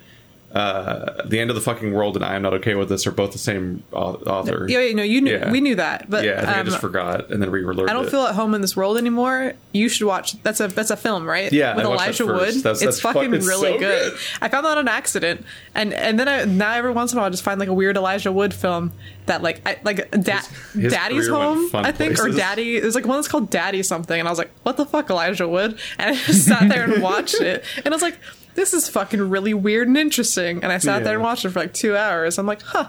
Uh, 0.54 1.20
the 1.26 1.40
end 1.40 1.50
of 1.50 1.56
the 1.56 1.60
fucking 1.62 1.92
world 1.92 2.14
and 2.14 2.24
I 2.24 2.36
am 2.36 2.42
not 2.42 2.54
okay 2.54 2.76
with 2.76 2.88
this 2.88 3.08
are 3.08 3.10
both 3.10 3.32
the 3.32 3.38
same 3.38 3.82
author. 3.92 4.66
Yeah, 4.68 4.78
yeah, 4.80 4.94
no, 4.94 5.02
you 5.02 5.20
knew 5.20 5.32
Yeah. 5.32 5.50
we 5.50 5.60
knew 5.60 5.74
that, 5.74 6.08
but 6.08 6.24
Yeah, 6.24 6.34
I 6.34 6.44
think 6.44 6.48
I 6.56 6.60
um, 6.60 6.66
just 6.66 6.78
forgot 6.80 7.30
and 7.32 7.42
then 7.42 7.50
relearned 7.50 7.80
it. 7.80 7.90
I 7.90 7.92
don't 7.92 8.06
it. 8.06 8.10
feel 8.10 8.22
at 8.22 8.36
home 8.36 8.54
in 8.54 8.60
this 8.60 8.76
world 8.76 8.96
anymore. 8.96 9.54
You 9.72 9.88
should 9.88 10.06
watch. 10.06 10.40
That's 10.44 10.60
a 10.60 10.68
that's 10.68 10.90
a 10.90 10.96
film, 10.96 11.26
right? 11.26 11.52
Yeah, 11.52 11.74
with 11.74 11.86
I 11.86 11.88
Elijah. 11.90 12.24
Wood. 12.26 12.54
That's- 12.54 12.82
it's 12.82 12.82
that's 12.82 13.00
fucking 13.00 13.34
it's 13.34 13.46
really 13.48 13.72
so 13.72 13.78
good. 13.80 14.12
good. 14.12 14.20
I 14.40 14.48
found 14.48 14.64
that 14.66 14.78
on 14.78 14.86
accident, 14.86 15.44
and 15.74 15.92
and 15.92 16.20
then 16.20 16.28
I, 16.28 16.44
now 16.44 16.72
every 16.74 16.92
once 16.92 17.10
in 17.10 17.18
a 17.18 17.20
while 17.20 17.26
I 17.26 17.30
just 17.30 17.42
find 17.42 17.58
like 17.58 17.68
a 17.68 17.74
weird 17.74 17.96
Elijah 17.96 18.30
Wood 18.30 18.54
film 18.54 18.92
that 19.26 19.42
like 19.42 19.60
I, 19.66 19.78
like 19.82 20.08
da- 20.12 20.38
his 20.74 20.92
Daddy's 20.92 21.26
Home, 21.28 21.68
I 21.74 21.90
think, 21.90 22.16
or. 22.20 22.28
Daddy. 22.30 22.78
There's 22.78 22.94
like 22.94 23.06
one 23.06 23.18
that's 23.18 23.26
called 23.28 23.50
Daddy 23.50 23.82
something, 23.82 24.18
and 24.20 24.28
I 24.28 24.30
was 24.30 24.38
like, 24.38 24.50
what 24.62 24.76
the 24.76 24.86
fuck, 24.86 25.10
Elijah 25.10 25.48
Wood? 25.48 25.78
And 25.98 26.14
I 26.14 26.18
just 26.20 26.44
sat 26.46 26.68
there 26.68 26.84
and 26.84 27.02
watched 27.02 27.40
it, 27.40 27.64
and 27.84 27.88
I 27.88 27.90
was 27.96 28.02
like. 28.02 28.18
This 28.54 28.72
is 28.72 28.88
fucking 28.88 29.30
really 29.30 29.54
weird 29.54 29.88
and 29.88 29.96
interesting. 29.96 30.62
And 30.62 30.72
I 30.72 30.78
sat 30.78 31.04
there 31.04 31.14
and 31.14 31.22
watched 31.22 31.44
it 31.44 31.50
for 31.50 31.60
like 31.60 31.74
two 31.74 31.96
hours. 31.96 32.38
I'm 32.38 32.46
like, 32.46 32.62
huh, 32.62 32.88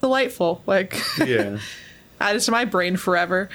delightful. 0.00 0.62
Like, 0.66 1.00
yeah. 1.24 1.58
added 2.20 2.40
to 2.42 2.50
my 2.50 2.64
brain 2.64 2.96
forever. 2.96 3.48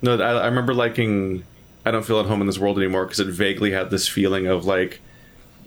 No, 0.00 0.18
I, 0.18 0.42
I 0.42 0.46
remember 0.46 0.74
liking. 0.74 1.44
I 1.84 1.90
don't 1.90 2.04
feel 2.04 2.18
at 2.20 2.26
home 2.26 2.40
in 2.40 2.46
this 2.46 2.58
world 2.58 2.78
anymore 2.78 3.04
because 3.04 3.20
it 3.20 3.26
vaguely 3.28 3.72
had 3.72 3.90
this 3.90 4.08
feeling 4.08 4.46
of 4.46 4.64
like, 4.64 5.00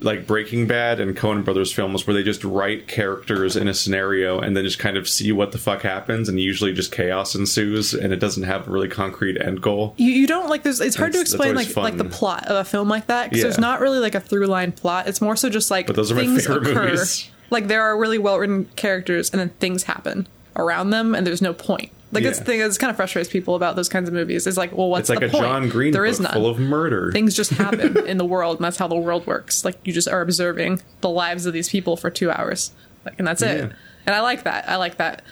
like 0.00 0.26
Breaking 0.26 0.66
Bad 0.66 1.00
and 1.00 1.16
Coen 1.16 1.44
Brothers 1.44 1.72
films 1.72 2.06
where 2.06 2.14
they 2.14 2.22
just 2.22 2.44
write 2.44 2.86
characters 2.86 3.56
in 3.56 3.66
a 3.68 3.74
scenario 3.74 4.38
and 4.38 4.56
then 4.56 4.64
just 4.64 4.78
kind 4.78 4.96
of 4.96 5.08
see 5.08 5.32
what 5.32 5.52
the 5.52 5.58
fuck 5.58 5.82
happens 5.82 6.28
and 6.28 6.38
usually 6.40 6.72
just 6.72 6.92
chaos 6.92 7.34
ensues 7.34 7.94
and 7.94 8.12
it 8.12 8.16
doesn't 8.20 8.44
have 8.44 8.68
a 8.68 8.70
really 8.70 8.88
concrete 8.88 9.40
end 9.40 9.60
goal. 9.60 9.94
you, 9.96 10.10
you 10.12 10.26
don't 10.26 10.48
like 10.48 10.62
there's 10.62 10.80
it's 10.80 10.94
hard 10.96 11.12
to 11.12 11.18
That's- 11.18 11.32
that's 11.32 11.40
explain 11.50 11.54
like 11.56 11.76
like 11.76 11.96
the 11.98 12.04
plot 12.16 12.46
of 12.46 12.56
a 12.56 12.64
film 12.64 12.88
like 12.88 13.06
that 13.08 13.24
because 13.30 13.38
Yeah. 13.38 13.44
there's 13.44 13.58
not 13.58 13.80
really 13.80 13.98
like 13.98 14.14
a 14.14 14.20
through 14.20 14.46
line 14.46 14.72
plot 14.72 15.08
it's 15.08 15.20
more 15.20 15.34
so 15.36 15.50
just 15.50 15.70
like 15.70 15.86
But 15.88 15.96
those 15.96 16.12
are 16.12 16.14
my 16.14 16.20
things 16.22 16.46
favorite 16.46 16.68
occur 16.68 16.84
movies. 16.90 17.28
like 17.50 17.66
there 17.68 17.82
are 17.82 17.98
really 17.98 18.18
well 18.18 18.38
written 18.38 18.66
characters 18.76 19.30
and 19.30 19.40
then 19.40 19.48
things 19.60 19.82
happen 19.84 20.28
around 20.56 20.90
them 20.90 21.14
and 21.14 21.26
there's 21.26 21.42
no 21.42 21.52
point 21.52 21.90
like 22.12 22.24
that's 22.24 22.38
the 22.38 22.44
thing 22.44 22.60
that 22.60 22.78
kind 22.78 22.90
of 22.90 22.96
frustrates 22.96 23.28
people 23.28 23.54
about 23.54 23.76
those 23.76 23.88
kinds 23.88 24.08
of 24.08 24.14
movies. 24.14 24.46
Is 24.46 24.56
like 24.56 24.72
well 24.76 24.88
what's 24.88 25.10
It's 25.10 25.10
like 25.10 25.20
the 25.20 25.26
a 25.26 25.30
point? 25.30 25.44
John 25.44 25.68
Green 25.68 25.92
there 25.92 26.04
book 26.04 26.10
is 26.10 26.20
none. 26.20 26.32
full 26.32 26.46
of 26.46 26.58
murder. 26.58 27.12
things 27.12 27.34
just 27.34 27.50
happen 27.64 28.06
in 28.06 28.16
the 28.18 28.24
world 28.24 28.56
and 28.56 28.64
that's 28.64 28.76
how 28.78 28.88
the 28.88 28.96
world 28.96 29.26
works. 29.26 29.64
Like 29.64 29.78
you 29.84 29.92
just 29.92 30.08
are 30.08 30.20
observing 30.20 30.80
the 31.00 31.10
lives 31.10 31.46
of 31.46 31.52
these 31.52 31.68
people 31.68 31.96
for 31.96 32.10
two 32.10 32.30
hours. 32.30 32.70
Like 33.04 33.14
and 33.18 33.26
that's 33.26 33.42
it. 33.42 33.72
And 34.06 34.14
i 34.14 34.20
like 34.20 34.44
that. 34.44 34.68
I 34.68 34.76
like 34.76 34.96
that 34.96 35.22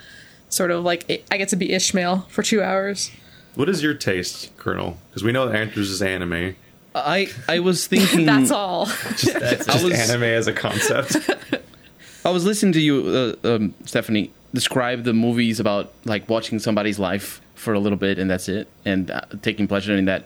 sort 0.49 0.71
of 0.71 0.85
like 0.85 1.25
i 1.31 1.37
get 1.39 1.49
to 1.51 1.57
be 1.57 1.73
ishmael 1.73 2.27
for 2.29 2.43
two 2.43 2.63
hours. 2.63 3.11
What 3.55 3.69
is 3.71 3.83
your 3.83 3.95
taste, 3.95 4.55
Colonel? 4.59 4.99
Because 5.09 5.25
we 5.25 5.33
know 5.33 5.49
that 5.49 5.57
Andrews 5.57 5.91
is 5.91 6.03
anime. 6.03 6.57
I 6.95 7.29
I 7.49 7.61
was 7.61 7.87
thinking 7.89 8.27
that's 8.27 8.51
all. 8.51 8.85
That's 8.87 9.23
Just 9.67 9.85
was- 9.85 9.93
anime 10.11 10.25
as 10.25 10.47
a 10.47 10.53
concept. 10.53 11.17
I 12.25 12.31
was 12.31 12.45
listening 12.45 12.73
to 12.73 12.81
you, 12.81 13.37
uh, 13.45 13.55
um, 13.55 13.75
Stephanie, 13.85 14.33
describe 14.61 14.99
the 15.05 15.13
movies 15.27 15.57
about 15.65 15.85
like 16.13 16.23
watching 16.35 16.59
somebody's 16.67 16.99
life 17.11 17.29
for 17.55 17.73
a 17.79 17.81
little 17.85 18.01
bit 18.07 18.19
and 18.21 18.27
that's 18.33 18.49
it, 18.59 18.67
and 18.85 19.11
uh, 19.11 19.21
taking 19.49 19.67
pleasure 19.73 19.95
in 19.97 20.07
that. 20.13 20.23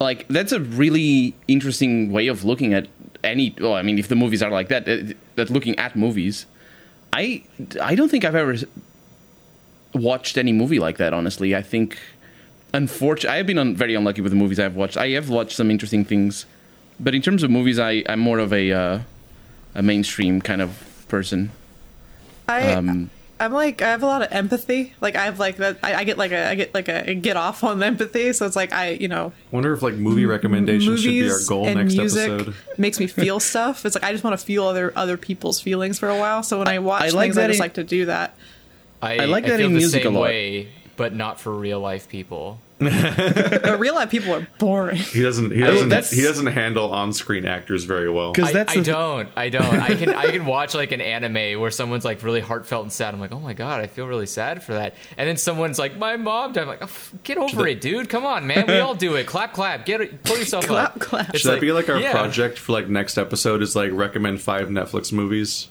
Like 0.00 0.20
that's 0.36 0.52
a 0.52 0.60
really 0.82 1.34
interesting 1.46 1.92
way 2.16 2.26
of 2.34 2.44
looking 2.50 2.70
at 2.78 2.84
any. 3.22 3.46
Well, 3.60 3.74
I 3.80 3.82
mean, 3.82 3.98
if 3.98 4.08
the 4.08 4.16
movies 4.24 4.42
are 4.42 4.50
like 4.58 4.68
that, 4.68 4.82
uh, 4.88 5.14
that 5.36 5.48
looking 5.56 5.74
at 5.78 5.96
movies, 5.96 6.46
I 7.12 7.24
I 7.90 7.92
don't 7.98 8.10
think 8.12 8.22
I've 8.26 8.40
ever 8.44 8.54
watched 9.94 10.36
any 10.36 10.52
movie 10.52 10.80
like 10.86 10.96
that. 10.98 11.12
Honestly, 11.12 11.54
I 11.56 11.62
think. 11.62 11.98
Unfortunately, 12.82 13.34
I 13.34 13.36
have 13.36 13.46
been 13.46 13.58
un- 13.64 13.76
very 13.76 13.94
unlucky 13.94 14.20
with 14.20 14.32
the 14.34 14.40
movies 14.44 14.58
I've 14.58 14.74
watched. 14.74 14.96
I 14.96 15.10
have 15.10 15.28
watched 15.30 15.54
some 15.60 15.70
interesting 15.70 16.04
things, 16.04 16.44
but 16.98 17.14
in 17.14 17.22
terms 17.22 17.44
of 17.44 17.50
movies, 17.58 17.78
I, 17.78 18.02
I'm 18.10 18.18
more 18.18 18.40
of 18.40 18.52
a 18.52 18.64
uh, 18.72 18.98
a 19.76 19.82
mainstream 19.82 20.40
kind 20.40 20.60
of 20.60 20.70
person. 21.06 21.52
I 22.48 22.72
Um, 22.72 23.10
I'm 23.44 23.52
like 23.52 23.82
I 23.82 23.88
have 23.90 24.02
a 24.02 24.06
lot 24.06 24.22
of 24.22 24.28
empathy. 24.32 24.94
Like 25.00 25.16
I 25.16 25.26
have 25.26 25.38
like 25.38 25.56
that. 25.58 25.78
I, 25.82 25.94
I 25.94 26.04
get 26.04 26.18
like 26.18 26.32
a 26.32 26.48
I 26.48 26.54
get 26.54 26.74
like 26.74 26.88
a, 26.88 27.10
a 27.10 27.14
get 27.14 27.36
off 27.36 27.62
on 27.62 27.82
empathy. 27.82 28.32
So 28.32 28.46
it's 28.46 28.56
like 28.56 28.72
I 28.72 28.90
you 28.90 29.08
know 29.08 29.32
Wonder 29.50 29.72
if 29.72 29.82
like 29.82 29.94
movie 29.94 30.26
recommendations 30.26 31.02
should 31.02 31.08
be 31.10 31.22
our 31.22 31.28
movies 31.28 31.48
goal 31.48 31.66
and 31.66 31.78
next 31.80 31.94
music 31.94 32.30
episode. 32.30 32.54
makes 32.78 32.98
me 32.98 33.06
feel 33.06 33.38
stuff. 33.52 33.84
It's 33.84 33.94
like 33.94 34.04
I 34.04 34.12
just 34.12 34.24
want 34.24 34.38
to 34.38 34.44
feel 34.44 34.64
other 34.64 34.92
other 34.96 35.16
people's 35.16 35.60
feelings 35.60 35.98
for 35.98 36.08
a 36.08 36.18
while. 36.18 36.42
So 36.42 36.58
when 36.58 36.68
I, 36.68 36.78
watch 36.78 37.02
I 37.02 37.08
like 37.10 37.26
things, 37.26 37.38
I 37.38 37.46
just 37.46 37.58
in- 37.58 37.60
like 37.60 37.74
to 37.74 37.84
do 37.84 38.06
that. 38.06 38.36
I, 39.02 39.18
I 39.18 39.24
like 39.26 39.44
I 39.44 39.50
that 39.50 39.56
feel 39.58 39.66
in 39.66 39.72
the 39.74 39.78
music 39.78 40.00
a 40.02 40.04
same 40.04 40.14
lot. 40.14 40.22
way, 40.22 40.68
but 40.96 41.14
not 41.14 41.38
for 41.38 41.52
real 41.54 41.80
life 41.80 42.08
people. 42.08 42.60
But 42.78 43.78
real 43.78 43.94
life 43.94 44.10
people 44.10 44.34
are 44.34 44.46
boring. 44.58 44.96
He 44.96 45.22
doesn't. 45.22 45.52
He 45.52 45.60
doesn't. 45.60 45.88
that's- 45.90 46.10
he 46.10 46.22
doesn't 46.22 46.48
handle 46.48 46.90
on-screen 46.92 47.46
actors 47.46 47.84
very 47.84 48.10
well. 48.10 48.32
'Cause 48.32 48.46
I, 48.48 48.52
that's 48.52 48.72
I 48.72 48.80
the- 48.80 48.84
don't. 48.84 49.28
I 49.36 49.48
don't. 49.48 49.64
I 49.80 49.94
can. 49.94 50.08
I 50.10 50.30
can 50.32 50.44
watch 50.44 50.74
like 50.74 50.90
an 50.92 51.00
anime 51.00 51.60
where 51.60 51.70
someone's 51.70 52.04
like 52.04 52.22
really 52.22 52.40
heartfelt 52.40 52.82
and 52.82 52.92
sad. 52.92 53.14
I'm 53.14 53.20
like, 53.20 53.32
oh 53.32 53.38
my 53.40 53.52
god, 53.52 53.80
I 53.80 53.86
feel 53.86 54.06
really 54.08 54.26
sad 54.26 54.62
for 54.62 54.74
that. 54.74 54.94
And 55.16 55.28
then 55.28 55.36
someone's 55.36 55.78
like, 55.78 55.96
my 55.96 56.16
mom 56.16 56.52
died. 56.52 56.62
I'm 56.62 56.68
like, 56.68 56.82
oh, 56.82 56.90
get 57.22 57.38
over 57.38 57.66
it, 57.68 57.80
dude. 57.80 58.08
Come 58.08 58.26
on, 58.26 58.46
man. 58.46 58.66
We 58.66 58.78
all 58.80 58.94
do 58.96 59.14
it. 59.14 59.26
Clap, 59.26 59.52
clap. 59.52 59.86
Get 59.86 60.00
it. 60.00 60.24
Pull 60.24 60.36
yourself 60.38 60.66
Clap, 60.66 60.96
up. 60.96 61.00
clap. 61.00 61.30
It's 61.30 61.40
Should 61.40 61.52
that 61.52 61.60
be 61.60 61.70
like 61.72 61.88
our 61.88 61.98
yeah. 62.00 62.10
project 62.12 62.58
for 62.58 62.72
like 62.72 62.88
next 62.88 63.16
episode? 63.18 63.62
Is 63.62 63.76
like 63.76 63.92
recommend 63.92 64.40
five 64.42 64.68
Netflix 64.68 65.12
movies. 65.12 65.68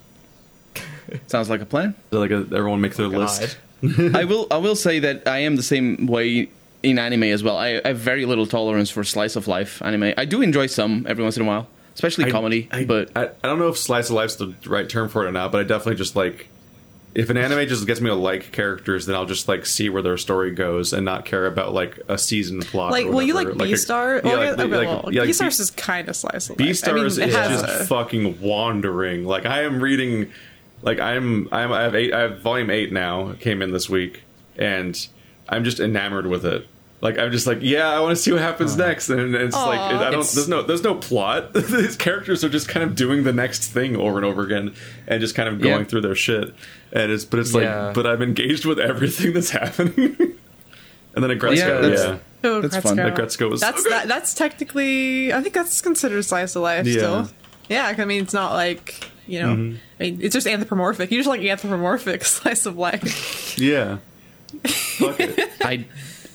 Sounds 1.28 1.49
like 1.49 1.62
a 1.62 1.66
plan. 1.66 1.95
Like 2.12 2.32
a, 2.32 2.38
everyone 2.56 2.80
make 2.82 2.95
their 2.95 3.10
God. 3.10 3.18
list. 3.20 3.58
I 4.16 4.24
will. 4.24 4.47
I 4.49 4.58
will 4.58 4.78
say 4.78 4.99
that 4.99 5.28
I 5.28 5.39
am 5.39 5.58
the 5.58 5.64
same 5.64 6.08
way 6.08 6.49
in 6.84 7.00
anime 7.00 7.24
as 7.24 7.42
well. 7.44 7.58
I, 7.58 7.82
I 7.84 7.90
have 7.90 7.98
very 7.98 8.26
little 8.26 8.46
tolerance 8.46 8.90
for 8.90 9.04
slice 9.04 9.36
of 9.36 9.48
life 9.48 9.82
anime. 9.82 10.14
I 10.18 10.26
do 10.26 10.42
enjoy 10.42 10.68
some 10.68 11.06
every 11.10 11.24
once 11.24 11.38
in 11.38 11.44
a 11.44 11.46
while, 11.46 11.68
especially 11.96 12.30
comedy. 12.30 12.68
I, 12.72 12.84
but 12.86 13.10
I, 13.16 13.26
I 13.44 13.48
don't 13.48 13.58
know 13.60 13.70
if 13.70 13.78
slice 13.78 14.10
of 14.10 14.16
life's 14.16 14.36
the 14.36 14.54
right 14.68 14.88
term 14.88 15.10
for 15.10 15.26
it 15.26 15.30
or 15.30 15.32
not, 15.32 15.52
but 15.52 15.62
I 15.62 15.64
definitely 15.64 15.96
just 15.96 16.16
like 16.16 16.50
if 17.16 17.30
an 17.30 17.38
anime 17.38 17.68
just 17.68 17.86
gets 17.86 18.02
me 18.02 18.10
to 18.10 18.16
like 18.16 18.52
characters, 18.52 19.06
then 19.06 19.16
I'll 19.16 19.26
just 19.26 19.48
like 19.48 19.66
see 19.66 19.88
where 19.90 20.02
their 20.02 20.18
story 20.18 20.52
goes 20.52 20.94
and 20.94 21.06
not 21.06 21.26
care 21.26 21.46
about 21.46 21.74
like 21.74 22.00
a 22.08 22.18
season 22.18 22.60
plot. 22.62 22.92
Like, 22.92 23.06
or 23.06 23.12
well, 23.12 23.22
you 23.22 23.34
like 23.34 23.48
whatever. 23.48 23.66
a- 23.66 23.74
Beastar? 23.74 24.24
yeah, 24.24 24.34
like- 24.36 24.60
okay, 24.60 24.64
like- 24.78 24.88
well, 24.88 25.14
yeah, 25.14 25.22
like 25.22 25.30
Beastars 25.30 25.60
is 25.60 25.72
kind 25.72 26.10
of 26.10 26.16
slice 26.16 26.50
of 26.50 26.60
life. 26.60 26.68
Beastars 26.68 26.90
I 26.90 26.94
mean, 26.94 27.06
is 27.06 27.18
has 27.18 27.62
just 27.62 27.82
a- 27.82 27.86
fucking 27.86 28.42
wandering. 28.42 29.26
Like 29.26 29.46
I 29.46 29.62
am 29.64 29.80
reading, 29.80 30.32
like 30.82 31.00
I'm 31.00 31.48
I'm 31.52 31.72
I 31.72 31.84
have 31.84 31.96
eight 31.96 32.14
I 32.14 32.22
have 32.22 32.42
volume 32.42 32.70
eight 32.72 32.92
now. 32.92 33.34
Came 33.34 33.62
in 33.62 33.72
this 33.72 33.88
week, 33.90 34.24
and 34.58 35.08
I'm 35.48 35.64
just 35.64 35.80
enamored 35.80 36.26
with 36.26 36.46
it. 36.46 36.68
Like 37.04 37.20
I'm 37.20 37.32
just 37.34 37.45
like 37.45 37.60
yeah, 37.62 37.89
I 37.89 37.99
want 37.99 38.16
to 38.16 38.22
see 38.24 38.32
what 38.32 38.39
happens 38.41 38.78
next, 38.78 39.10
and 39.10 39.36
it's 39.36 39.56
like 39.56 39.78
Aw. 39.78 39.88
I 39.89 39.91
don't. 40.06 40.14
It's- 40.22 40.34
there's 40.36 40.47
no 40.47 40.62
there's 40.62 40.84
no 40.84 40.95
plot. 40.95 41.54
These 41.54 41.97
characters 41.97 42.45
are 42.45 42.49
just 42.49 42.70
kind 42.70 42.82
of 42.84 42.95
doing 42.95 43.24
the 43.26 43.34
next 43.34 43.68
thing 43.74 43.97
over 43.97 44.16
and 44.18 44.26
over 44.26 44.41
again, 44.41 44.74
and 45.06 45.20
just 45.20 45.36
kind 45.36 45.49
of 45.49 45.60
going 45.60 45.80
Yeah. 45.80 45.84
through 45.84 45.99
their 46.01 46.16
shit. 46.16 46.56
And 46.93 47.12
it's 47.12 47.26
but 47.26 47.39
it's 47.39 47.54
like 47.54 47.64
Yeah. 47.66 47.91
but 47.93 48.08
I'm 48.08 48.22
engaged 48.22 48.64
with 48.66 48.80
everything 48.80 49.34
that's 49.34 49.49
happening. 49.60 50.16
and 51.14 51.24
then 51.24 51.30
Aggretsuko, 51.38 51.58
Yeah, 51.58 51.68
yeah. 51.68 51.82
that's- 51.82 52.20
Oh, 52.45 52.62
That's 52.62 52.76
Aggretsuko. 52.78 52.82
fun. 52.84 52.95
The 52.97 53.04
Aggretsuko 53.04 53.49
was 53.51 53.60
so 53.62 53.66
That's 53.68 53.84
good. 53.84 53.91
that, 53.91 54.08
that's 54.08 54.34
technically 54.34 55.34
I 55.34 55.41
think 55.41 55.54
that's 55.54 55.82
considered 55.82 56.24
slice 56.24 56.56
of 56.56 56.62
life 56.62 56.86
Yeah. 56.88 56.93
still. 56.97 57.30
Yeah, 57.70 57.93
I 57.97 58.06
mean 58.06 58.24
it's 58.24 58.34
not 58.34 58.54
like 58.54 59.10
you 59.28 59.41
know. 59.41 59.56
Mm-hmm. 59.56 59.76
I 59.99 60.04
mean 60.04 60.20
it's 60.22 60.34
just 60.34 60.47
anthropomorphic. 60.47 61.12
You 61.12 61.18
just 61.20 61.28
like 61.30 61.41
anthropomorphic 61.41 62.24
slice 62.38 62.66
of 62.66 62.78
life. 62.78 63.58
yeah. 63.60 63.97
Fuck 64.66 65.20
it. 65.20 65.49
I 65.62 65.86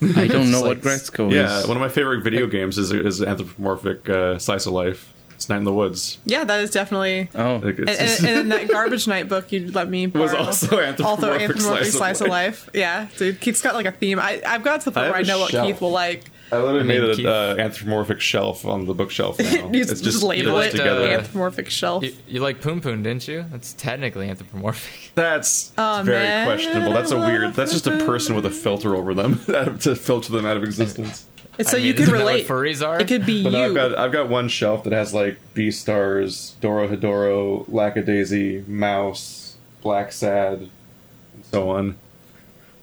I 0.02 0.26
don't 0.26 0.50
know 0.50 0.60
what 0.60 0.68
like- 0.68 0.78
Aggretsuko 0.82 1.32
Yeah, 1.32 1.60
is. 1.60 1.66
one 1.66 1.76
of 1.76 1.80
my 1.80 1.88
favorite 1.88 2.22
video 2.22 2.46
games 2.46 2.78
is 2.78 2.92
is 2.92 3.22
anthropomorphic 3.22 4.08
uh, 4.08 4.38
slice 4.38 4.66
of 4.66 4.72
life. 4.72 5.12
It's 5.34 5.48
Night 5.48 5.58
in 5.58 5.64
the 5.64 5.72
Woods. 5.72 6.18
Yeah, 6.24 6.42
that 6.42 6.60
is 6.62 6.70
definitely. 6.72 7.28
oh, 7.36 7.56
And, 7.56 7.78
and, 7.78 7.88
and 7.90 8.26
in 8.26 8.48
that 8.48 8.68
garbage 8.68 9.06
night 9.06 9.28
book 9.28 9.52
you 9.52 9.70
let 9.70 9.88
me 9.88 10.06
borrow, 10.06 10.24
was 10.24 10.34
also 10.34 10.66
anthropomorphic, 10.80 11.04
also 11.04 11.32
anthropomorphic 11.32 11.92
slice, 11.92 12.20
of 12.20 12.26
life. 12.26 12.68
Yeah, 12.74 13.06
dude, 13.16 13.40
Keith's 13.40 13.62
got 13.62 13.74
like 13.76 13.86
a 13.86 13.92
theme. 13.92 14.18
I, 14.18 14.42
I've 14.44 14.64
got 14.64 14.80
to 14.80 14.86
the 14.86 14.92
point 14.92 15.06
I 15.06 15.10
where 15.10 15.20
I 15.20 15.22
know 15.22 15.38
what 15.38 15.52
shelf. 15.52 15.66
Keith 15.68 15.80
will 15.80 15.92
like. 15.92 16.24
I 16.50 16.58
literally 16.58 16.84
mean, 16.84 17.02
made 17.02 17.18
an 17.20 17.26
uh, 17.26 17.56
anthropomorphic 17.58 18.20
shelf 18.20 18.64
on 18.64 18.86
the 18.86 18.94
bookshelf 18.94 19.38
now. 19.40 19.46
You 19.70 19.80
it's 19.82 19.90
just, 19.90 20.04
just 20.04 20.22
label 20.22 20.52
put 20.52 20.66
it 20.66 20.70
together. 20.72 21.02
uh, 21.02 21.06
anthropomorphic 21.18 21.68
shelf. 21.68 22.04
You, 22.04 22.14
you 22.26 22.40
like 22.40 22.60
Punpun, 22.62 23.02
didn't 23.02 23.28
you? 23.28 23.44
That's 23.50 23.74
technically 23.74 24.28
anthropomorphic. 24.30 25.10
That's 25.14 25.72
Oh, 25.76 26.02
very 26.04 26.22
man. 26.24 26.46
questionable. 26.46 26.92
That's 26.92 27.10
a 27.10 27.18
weird. 27.18 27.54
That's 27.54 27.72
just 27.72 27.86
a 27.86 27.98
person 28.04 28.34
with 28.34 28.46
a 28.46 28.50
filter 28.50 28.94
over 28.96 29.12
them 29.14 29.40
to 29.80 29.94
filter 29.94 30.32
them 30.32 30.46
out 30.46 30.56
of 30.56 30.64
existence. 30.64 31.26
It's 31.58 31.72
so 31.72 31.76
I 31.76 31.80
mean, 31.80 31.88
you 31.88 31.94
can 31.94 32.02
isn't 32.04 32.14
that 32.14 32.24
what 32.24 32.30
relate. 32.30 32.46
furries 32.46 32.86
are. 32.86 33.00
It 33.00 33.08
could 33.08 33.26
be 33.26 33.42
But 33.42 33.52
you. 33.52 33.58
I've 33.58 33.74
got 33.74 33.98
I've 33.98 34.12
got 34.12 34.28
one 34.28 34.48
shelf 34.48 34.84
that 34.84 34.92
has 34.92 35.12
like 35.12 35.38
Beastars, 35.54 36.58
Doro 36.60 36.86
Hedoro, 36.88 37.68
Lackadaisy, 37.68 38.64
Maus, 38.66 39.54
Black 39.82 40.12
Sad, 40.12 40.58
and 40.60 41.44
so 41.50 41.68
on. 41.70 41.96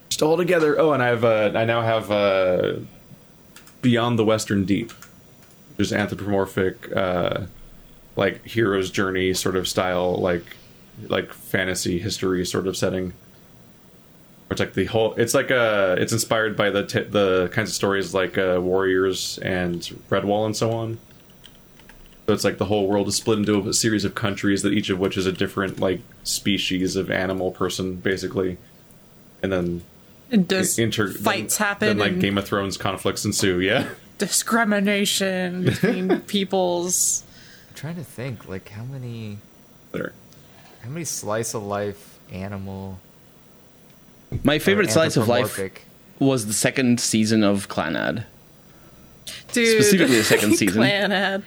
Just 0.09 0.22
all 0.22 0.36
together. 0.36 0.78
Oh, 0.80 0.91
and 0.91 1.01
I 1.01 1.07
have 1.07 1.24
uh, 1.24 1.51
I 1.55 1.63
now 1.63 1.82
have 1.84 2.11
uh, 2.11 2.74
Beyond 3.86 4.17
the 4.17 4.25
Western 4.25 4.65
Deep, 4.65 4.91
is 5.77 5.93
anthropomorphic, 5.93 6.91
uh, 6.97 7.45
like 8.15 8.43
hero's 8.43 8.89
journey 8.89 9.31
sort 9.36 9.55
of 9.55 9.67
style, 9.67 10.15
like 10.15 10.57
like 11.07 11.31
fantasy 11.31 11.99
history 11.99 12.43
sort 12.47 12.65
of 12.65 12.75
setting. 12.75 13.13
It's 14.49 14.59
like 14.59 14.73
the 14.73 14.86
whole. 14.86 15.13
It's 15.17 15.36
like 15.36 15.51
a. 15.51 15.97
It's 15.99 16.11
inspired 16.11 16.57
by 16.57 16.71
the 16.71 16.83
t- 16.88 17.03
the 17.03 17.49
kinds 17.53 17.69
of 17.69 17.75
stories 17.75 18.11
like 18.11 18.39
uh, 18.39 18.57
Warriors 18.59 19.38
and 19.38 19.81
Redwall 20.09 20.47
and 20.47 20.57
so 20.57 20.71
on. 20.71 20.97
So 22.25 22.33
it's 22.33 22.43
like 22.43 22.57
the 22.57 22.65
whole 22.65 22.88
world 22.88 23.07
is 23.07 23.17
split 23.17 23.38
into 23.38 23.69
a 23.69 23.73
series 23.75 24.03
of 24.03 24.15
countries 24.15 24.63
that 24.63 24.73
each 24.73 24.89
of 24.89 24.97
which 24.97 25.15
is 25.15 25.27
a 25.27 25.31
different 25.31 25.79
like 25.79 26.01
species 26.23 26.95
of 26.95 27.11
animal 27.11 27.51
person, 27.51 27.97
basically, 27.97 28.57
and 29.43 29.53
then 29.53 29.83
and 30.32 30.47
does 30.47 30.78
inter 30.80 31.09
fights 31.11 31.57
then, 31.57 31.67
happen 31.67 31.88
Then 31.89 31.97
like 31.97 32.11
and 32.13 32.21
Game 32.21 32.38
of 32.38 32.45
Thrones 32.45 32.78
conflicts 32.78 33.26
ensue. 33.26 33.59
Yeah, 33.59 33.89
discrimination 34.17 35.65
between 35.65 36.19
peoples. 36.28 37.23
I'm 37.69 37.76
trying 37.76 37.95
to 37.95 38.03
think, 38.03 38.47
like 38.47 38.69
how 38.69 38.84
many, 38.84 39.38
there. 39.91 40.13
how 40.84 40.89
many 40.89 41.05
slice 41.05 41.53
of 41.53 41.63
life 41.63 42.19
animal. 42.32 42.99
my 44.43 44.59
favorite 44.59 44.91
slice 44.91 45.17
of 45.17 45.28
life 45.28 45.59
was 46.19 46.47
the 46.47 46.53
second 46.53 46.99
season 46.99 47.43
of 47.43 47.67
Clannad. 47.67 48.26
Dude, 49.51 49.67
Specifically 49.82 50.17
the 50.17 50.23
second 50.23 50.55
season. 50.57 50.82
Clannad. 50.82 51.43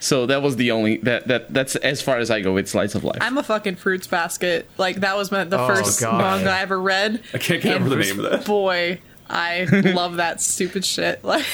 So 0.00 0.26
that 0.26 0.42
was 0.42 0.56
the 0.56 0.70
only 0.72 0.96
that 0.98 1.28
that 1.28 1.52
that's 1.52 1.76
as 1.76 2.00
far 2.02 2.16
as 2.18 2.30
I 2.30 2.40
go 2.40 2.52
with 2.54 2.68
slice 2.68 2.94
of 2.94 3.04
life. 3.04 3.18
I'm 3.20 3.38
a 3.38 3.42
fucking 3.42 3.76
fruits 3.76 4.06
basket. 4.06 4.68
Like 4.78 4.96
that 4.96 5.16
was 5.16 5.30
my, 5.30 5.44
the 5.44 5.60
Oh, 5.60 5.66
first 5.68 6.00
God. 6.00 6.18
manga 6.18 6.50
I 6.50 6.60
ever 6.62 6.80
read. 6.80 7.22
I 7.34 7.38
can't 7.38 7.62
get 7.62 7.76
And 7.76 7.84
over 7.84 7.94
the 7.94 8.02
name 8.02 8.18
of 8.24 8.30
that. 8.30 8.44
Boy, 8.46 9.00
I 9.28 9.64
love 9.94 10.16
that 10.16 10.40
stupid 10.40 10.84
shit. 10.84 11.22
Like, 11.24 11.44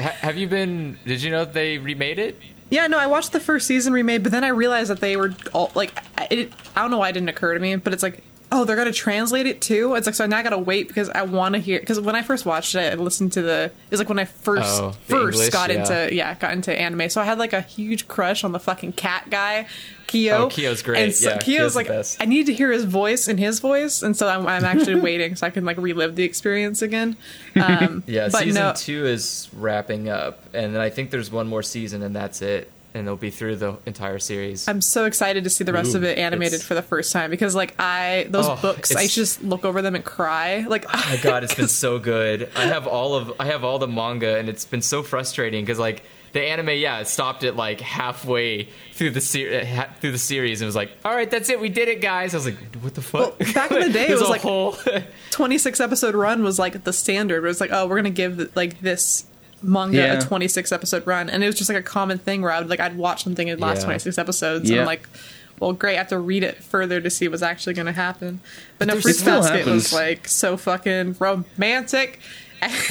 Ha- 0.00 0.16
have 0.20 0.36
you 0.36 0.48
been? 0.48 0.98
Did 1.06 1.22
you 1.22 1.30
know 1.30 1.44
that 1.44 1.54
they 1.54 1.78
remade 1.78 2.18
it? 2.18 2.38
yeah, 2.68 2.88
no, 2.88 2.98
I 2.98 3.06
watched 3.06 3.30
the 3.32 3.38
first 3.40 3.68
season 3.68 3.92
remade, 3.92 4.24
but 4.24 4.32
then 4.32 4.42
I 4.42 4.48
realized 4.48 4.90
that 4.90 4.98
they 5.00 5.16
were 5.16 5.32
all 5.52 5.70
like, 5.76 5.92
it, 6.30 6.52
I 6.74 6.82
don't 6.82 6.90
know 6.90 6.98
why 6.98 7.10
it 7.10 7.12
didn't 7.12 7.28
occur 7.28 7.54
to 7.54 7.60
me, 7.60 7.76
but 7.76 7.92
it's 7.92 8.02
like, 8.02 8.24
oh, 8.52 8.64
they're 8.64 8.76
gonna 8.76 8.92
translate 8.92 9.46
it 9.46 9.60
too. 9.60 9.94
It's 9.94 10.06
like 10.06 10.14
so 10.14 10.24
I 10.24 10.26
now 10.26 10.38
I 10.38 10.42
gotta 10.42 10.58
wait 10.58 10.88
because 10.88 11.08
I 11.10 11.22
want 11.22 11.54
to 11.54 11.60
hear. 11.60 11.80
Because 11.80 12.00
when 12.00 12.14
I 12.14 12.22
first 12.22 12.46
watched 12.46 12.74
it, 12.74 12.92
I 12.92 12.94
listened 12.96 13.32
to 13.32 13.42
the. 13.42 13.64
It 13.64 13.90
was 13.90 14.00
like 14.00 14.08
when 14.08 14.18
I 14.18 14.24
first 14.24 14.80
Oh, 14.80 14.92
first 15.06 15.34
English, 15.38 15.50
got 15.50 15.70
yeah. 15.70 15.80
into 15.80 16.14
yeah 16.14 16.34
got 16.34 16.52
into 16.52 16.78
anime, 16.78 17.08
so 17.10 17.20
I 17.20 17.24
had 17.24 17.38
like 17.38 17.52
a 17.52 17.60
huge 17.60 18.08
crush 18.08 18.44
on 18.44 18.52
the 18.52 18.60
fucking 18.60 18.92
cat 18.92 19.28
guy. 19.30 19.66
Kyo. 20.06 20.44
Oh, 20.44 20.48
Kyo's 20.48 20.82
great. 20.82 21.02
And 21.02 21.12
so 21.12 21.30
Yeah, 21.30 21.38
Kyo's 21.38 21.44
Kyo's 21.44 21.76
like, 21.76 21.88
best. 21.88 22.22
I 22.22 22.26
need 22.26 22.46
to 22.46 22.54
hear 22.54 22.70
his 22.70 22.84
voice 22.84 23.26
in 23.26 23.38
his 23.38 23.58
voice, 23.58 24.02
and 24.04 24.16
so 24.16 24.28
I'm, 24.28 24.46
I'm 24.46 24.64
actually 24.64 25.00
waiting 25.00 25.34
so 25.34 25.44
I 25.46 25.50
can 25.50 25.64
like 25.64 25.78
relive 25.78 26.14
the 26.14 26.22
experience 26.22 26.80
again. 26.82 27.16
Um, 27.56 28.04
Yeah, 28.06 28.28
but 28.30 28.42
season 28.42 28.62
no, 28.62 28.72
two 28.76 29.06
is 29.06 29.48
wrapping 29.52 30.08
up, 30.08 30.40
and 30.54 30.74
then 30.74 30.80
I 30.80 30.90
think 30.90 31.10
there's 31.10 31.32
one 31.32 31.48
more 31.48 31.62
season, 31.64 32.02
and 32.02 32.14
that's 32.14 32.40
it, 32.42 32.70
and 32.96 33.06
it'll 33.06 33.16
be 33.16 33.30
through 33.30 33.56
the 33.56 33.78
entire 33.86 34.18
series. 34.18 34.66
I'm 34.68 34.80
so 34.80 35.04
excited 35.04 35.44
to 35.44 35.50
see 35.50 35.62
the 35.64 35.72
rest 35.72 35.94
Ooh, 35.94 35.98
of 35.98 36.04
it 36.04 36.18
animated 36.18 36.62
for 36.62 36.74
the 36.74 36.82
first 36.82 37.12
time 37.12 37.30
because 37.30 37.54
like 37.54 37.74
I 37.78 38.26
those 38.30 38.46
Oh, 38.48 38.58
books 38.60 38.94
I 38.96 39.06
just 39.06 39.42
look 39.42 39.64
over 39.64 39.82
them 39.82 39.94
and 39.94 40.04
cry. 40.04 40.64
Like 40.68 40.84
Oh 40.88 41.06
my 41.10 41.16
god, 41.22 41.44
it's 41.44 41.54
been 41.54 41.68
so 41.84 41.98
good. 41.98 42.50
I 42.56 42.62
have 42.66 42.86
all 42.86 43.14
of 43.14 43.32
I 43.38 43.46
have 43.46 43.62
all 43.64 43.78
the 43.78 43.88
manga, 43.88 44.38
and 44.38 44.48
it's 44.48 44.64
been 44.64 44.82
so 44.82 45.02
frustrating 45.02 45.64
because 45.64 45.78
like 45.78 46.02
the 46.32 46.42
anime, 46.42 46.68
yeah, 46.70 46.98
it 46.98 47.08
stopped 47.08 47.44
it 47.44 47.56
like 47.56 47.80
halfway 47.80 48.68
through 48.92 49.10
the 49.10 49.20
ser- 49.22 49.48
eh, 49.52 49.64
ha- 49.64 49.88
through 50.00 50.12
the 50.12 50.18
series, 50.18 50.60
and 50.60 50.66
was 50.66 50.76
like, 50.76 50.90
all 51.02 51.14
right, 51.14 51.30
that's 51.30 51.48
it, 51.48 51.58
we 51.60 51.70
did 51.70 51.88
it, 51.88 52.02
guys. 52.02 52.34
I 52.34 52.36
was 52.36 52.44
like, 52.44 52.58
what 52.82 52.94
the 52.94 53.00
fuck? 53.00 53.38
Well, 53.40 53.52
back 53.54 53.70
in 53.70 53.80
the 53.80 53.88
day, 53.92 54.04
it 54.04 54.08
There's 54.08 54.20
was 54.20 54.28
a 54.28 54.32
like- 54.32 54.42
whole 54.42 54.76
26 55.30 55.80
episode 55.80 56.14
run 56.14 56.42
was 56.42 56.58
like 56.58 56.84
the 56.84 56.92
standard. 56.92 57.42
It 57.42 57.46
was 57.46 57.60
like, 57.60 57.70
oh, 57.72 57.86
we're 57.86 57.96
gonna 57.96 58.10
give 58.10 58.54
like 58.54 58.80
this 58.80 59.24
manga 59.62 59.96
Yeah. 59.96 60.12
a 60.18 60.20
26 60.22 60.72
episode 60.72 61.06
run, 61.06 61.28
and 61.30 61.42
it 61.42 61.46
was 61.46 61.54
just 61.56 61.68
like 61.70 61.78
a 61.78 61.82
common 61.82 62.18
thing 62.18 62.42
where 62.42 62.52
I 62.52 62.58
would 62.60 62.68
like 62.70 62.80
I'd 62.80 62.96
watch 62.96 63.24
something 63.24 63.48
in 63.48 63.58
the 63.58 63.64
last 63.64 63.78
Yeah. 63.80 63.84
26 63.86 64.18
episodes, 64.18 64.70
and 64.70 64.80
I'm 64.80 64.86
like, 64.86 65.08
well, 65.58 65.72
great, 65.72 65.94
I 65.94 65.98
have 65.98 66.08
to 66.08 66.18
read 66.18 66.42
it 66.42 66.62
further 66.62 67.00
to 67.00 67.08
see 67.08 67.28
what's 67.28 67.42
actually 67.42 67.74
gonna 67.74 67.92
happen. 67.92 68.40
But 68.78 68.88
no, 68.88 69.00
still 69.00 69.40
Basket 69.42 69.66
was 69.66 69.92
like 69.92 70.28
so 70.28 70.56
fucking 70.56 71.16
romantic. 71.18 72.20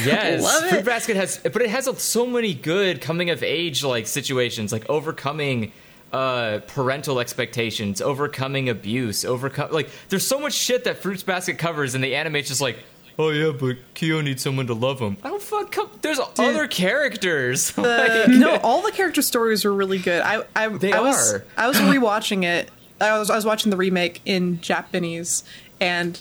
Yes, 0.06 0.44
love 0.44 0.70
Fruit 0.70 0.80
it. 0.80 0.86
Basket 0.86 1.16
has, 1.16 1.38
but 1.40 1.62
it 1.62 1.70
has 1.72 1.90
so 2.02 2.26
many 2.28 2.54
good 2.54 3.02
coming 3.02 3.30
of 3.32 3.42
age 3.44 3.84
like 3.84 4.06
situations, 4.08 4.72
like 4.72 4.88
overcoming 4.90 5.72
uh, 6.14 6.60
parental 6.68 7.20
expectations, 7.20 8.00
overcoming 8.02 8.70
abuse, 8.70 9.26
overcome 9.26 9.72
like 9.72 9.90
there's 10.10 10.26
so 10.26 10.40
much 10.40 10.54
shit 10.54 10.84
that 10.86 10.98
Fruits 11.00 11.24
Basket 11.24 11.58
covers, 11.58 11.96
and 11.96 12.04
the 12.04 12.16
anime's 12.16 12.48
just 12.48 12.62
like, 12.62 12.78
oh 13.18 13.30
yeah, 13.30 13.52
but 13.52 13.78
Kyo 13.94 14.22
needs 14.22 14.42
someone 14.42 14.68
to 14.68 14.74
love 14.74 15.00
him. 15.00 15.18
I 15.24 15.30
don't 15.30 15.42
fuck. 15.42 15.72
Come, 15.72 15.90
there's 16.02 16.20
other 16.40 16.68
characters. 16.68 17.72
The, 17.76 18.28
no, 18.30 18.58
all 18.58 18.82
the 18.82 18.92
character 18.92 19.22
stories 19.22 19.64
were 19.66 19.74
really 19.74 20.00
good. 20.00 20.22
I 20.22 20.44
I, 20.56 20.68
They 20.70 20.92
I 20.94 21.00
was 21.00 21.34
are. 21.34 21.46
I 21.58 21.68
was 21.68 21.78
rewatching 21.78 22.44
it. 22.44 22.70
I 23.00 23.18
was 23.18 23.30
I 23.30 23.36
was 23.36 23.46
watching 23.46 23.70
the 23.70 23.78
remake 23.78 24.22
in 24.26 24.60
Japanese, 24.62 25.44
and 25.80 26.20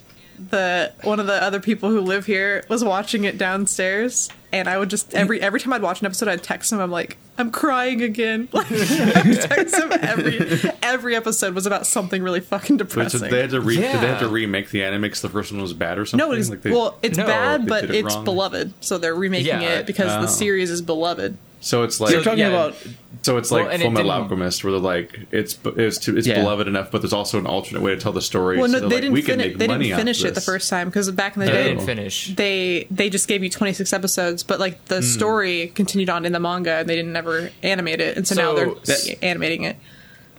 the 0.50 0.92
one 1.02 1.20
of 1.20 1.26
the 1.26 1.42
other 1.42 1.60
people 1.60 1.88
who 1.90 2.00
live 2.00 2.26
here 2.26 2.64
was 2.68 2.84
watching 2.84 3.24
it 3.24 3.38
downstairs, 3.38 4.28
and 4.52 4.68
I 4.68 4.78
would 4.78 4.90
just 4.90 5.14
every 5.14 5.40
every 5.40 5.60
time 5.60 5.72
I'd 5.72 5.82
watch 5.82 6.00
an 6.00 6.06
episode, 6.06 6.28
I'd 6.28 6.42
text 6.42 6.72
him. 6.72 6.80
I'm 6.80 6.90
like, 6.90 7.16
I'm 7.36 7.50
crying 7.50 8.02
again. 8.02 8.48
Like, 8.52 8.70
I 8.70 9.22
would 9.26 9.40
text 9.40 9.74
him 9.76 9.92
every 9.92 10.70
every 10.82 11.16
episode 11.16 11.54
was 11.54 11.66
about 11.66 11.86
something 11.86 12.22
really 12.22 12.40
fucking 12.40 12.76
But 12.76 12.90
so 12.90 12.96
depressing. 12.96 13.30
they 13.30 13.40
had 13.40 13.50
to 13.50 13.60
re- 13.60 13.76
did 13.76 13.82
they 14.00 14.06
have 14.06 14.20
to 14.20 14.28
remake 14.28 14.70
the 14.70 14.84
anime 14.84 15.02
because 15.02 15.20
the 15.22 15.28
first 15.28 15.50
one 15.52 15.60
was 15.60 15.72
bad 15.72 15.98
or 15.98 16.06
something? 16.06 16.28
no, 16.28 16.32
it's 16.34 16.48
Like 16.50 16.62
they- 16.62 16.70
well, 16.70 16.96
it's 17.02 17.18
No, 17.18 17.26
bad, 17.26 17.66
but 17.66 17.84
it 17.84 17.90
it's 17.96 18.14
wrong. 18.14 18.24
beloved, 18.24 18.72
so 18.80 18.98
they're 18.98 19.14
remaking 19.14 19.46
Yeah. 19.60 19.78
it 19.78 19.86
because 19.86 20.06
Oh. 20.12 20.20
the 20.20 20.28
um, 20.28 20.32
series 20.32 20.70
is 20.70 20.80
beloved. 20.82 21.36
So 21.64 21.82
it's 21.82 21.98
like 21.98 22.12
You're 22.12 22.22
talking 22.22 22.40
yeah. 22.40 22.48
about 22.48 22.76
so 23.22 23.38
it's 23.38 23.50
Well, 23.50 23.64
like 23.64 23.72
and 23.72 23.82
it 23.82 23.86
Fullmetal 23.86 24.12
Alchemist, 24.12 24.62
where 24.64 24.72
they're 24.72 24.80
like 24.80 25.18
it's 25.30 25.58
it's 25.64 25.96
too, 25.96 26.14
it's 26.14 26.26
Yeah. 26.26 26.40
beloved 26.42 26.68
enough, 26.68 26.90
but 26.90 27.00
there's 27.00 27.14
also 27.14 27.38
an 27.38 27.46
alternate 27.46 27.80
way 27.82 27.94
to 27.94 28.00
tell 28.00 28.12
the 28.12 28.20
story. 28.20 28.58
Well, 28.58 28.68
no, 28.68 28.80
they're 28.80 28.88
they 28.90 28.94
like, 28.96 29.00
didn't 29.02 29.12
we 29.14 29.22
can 29.22 29.38
finish. 29.38 29.46
make 29.52 29.58
They 29.58 29.66
money 29.68 29.84
didn't 29.86 29.98
finish 29.98 30.24
it 30.24 30.34
the 30.34 30.42
first 30.42 30.68
time 30.68 30.88
because 30.88 31.10
back 31.12 31.36
in 31.36 31.40
the 31.40 31.46
they 31.46 31.52
day, 31.52 31.64
didn't 31.70 31.86
finish. 31.86 32.34
they 32.34 32.86
they 32.90 33.08
just 33.08 33.28
gave 33.28 33.42
you 33.42 33.48
26 33.48 33.94
episodes 33.94 34.42
but 34.42 34.60
like 34.60 34.84
the 34.86 35.00
story 35.00 35.68
continued 35.68 36.10
on 36.10 36.26
in 36.26 36.32
the 36.32 36.40
manga 36.40 36.72
and 36.80 36.88
they 36.88 36.96
didn't 36.96 37.16
ever 37.16 37.50
animate 37.62 38.00
it 38.02 38.18
and 38.18 38.28
so, 38.28 38.34
now 38.34 38.52
they're 38.54 38.66
That- 38.84 39.16
animating 39.22 39.62
it 39.64 39.76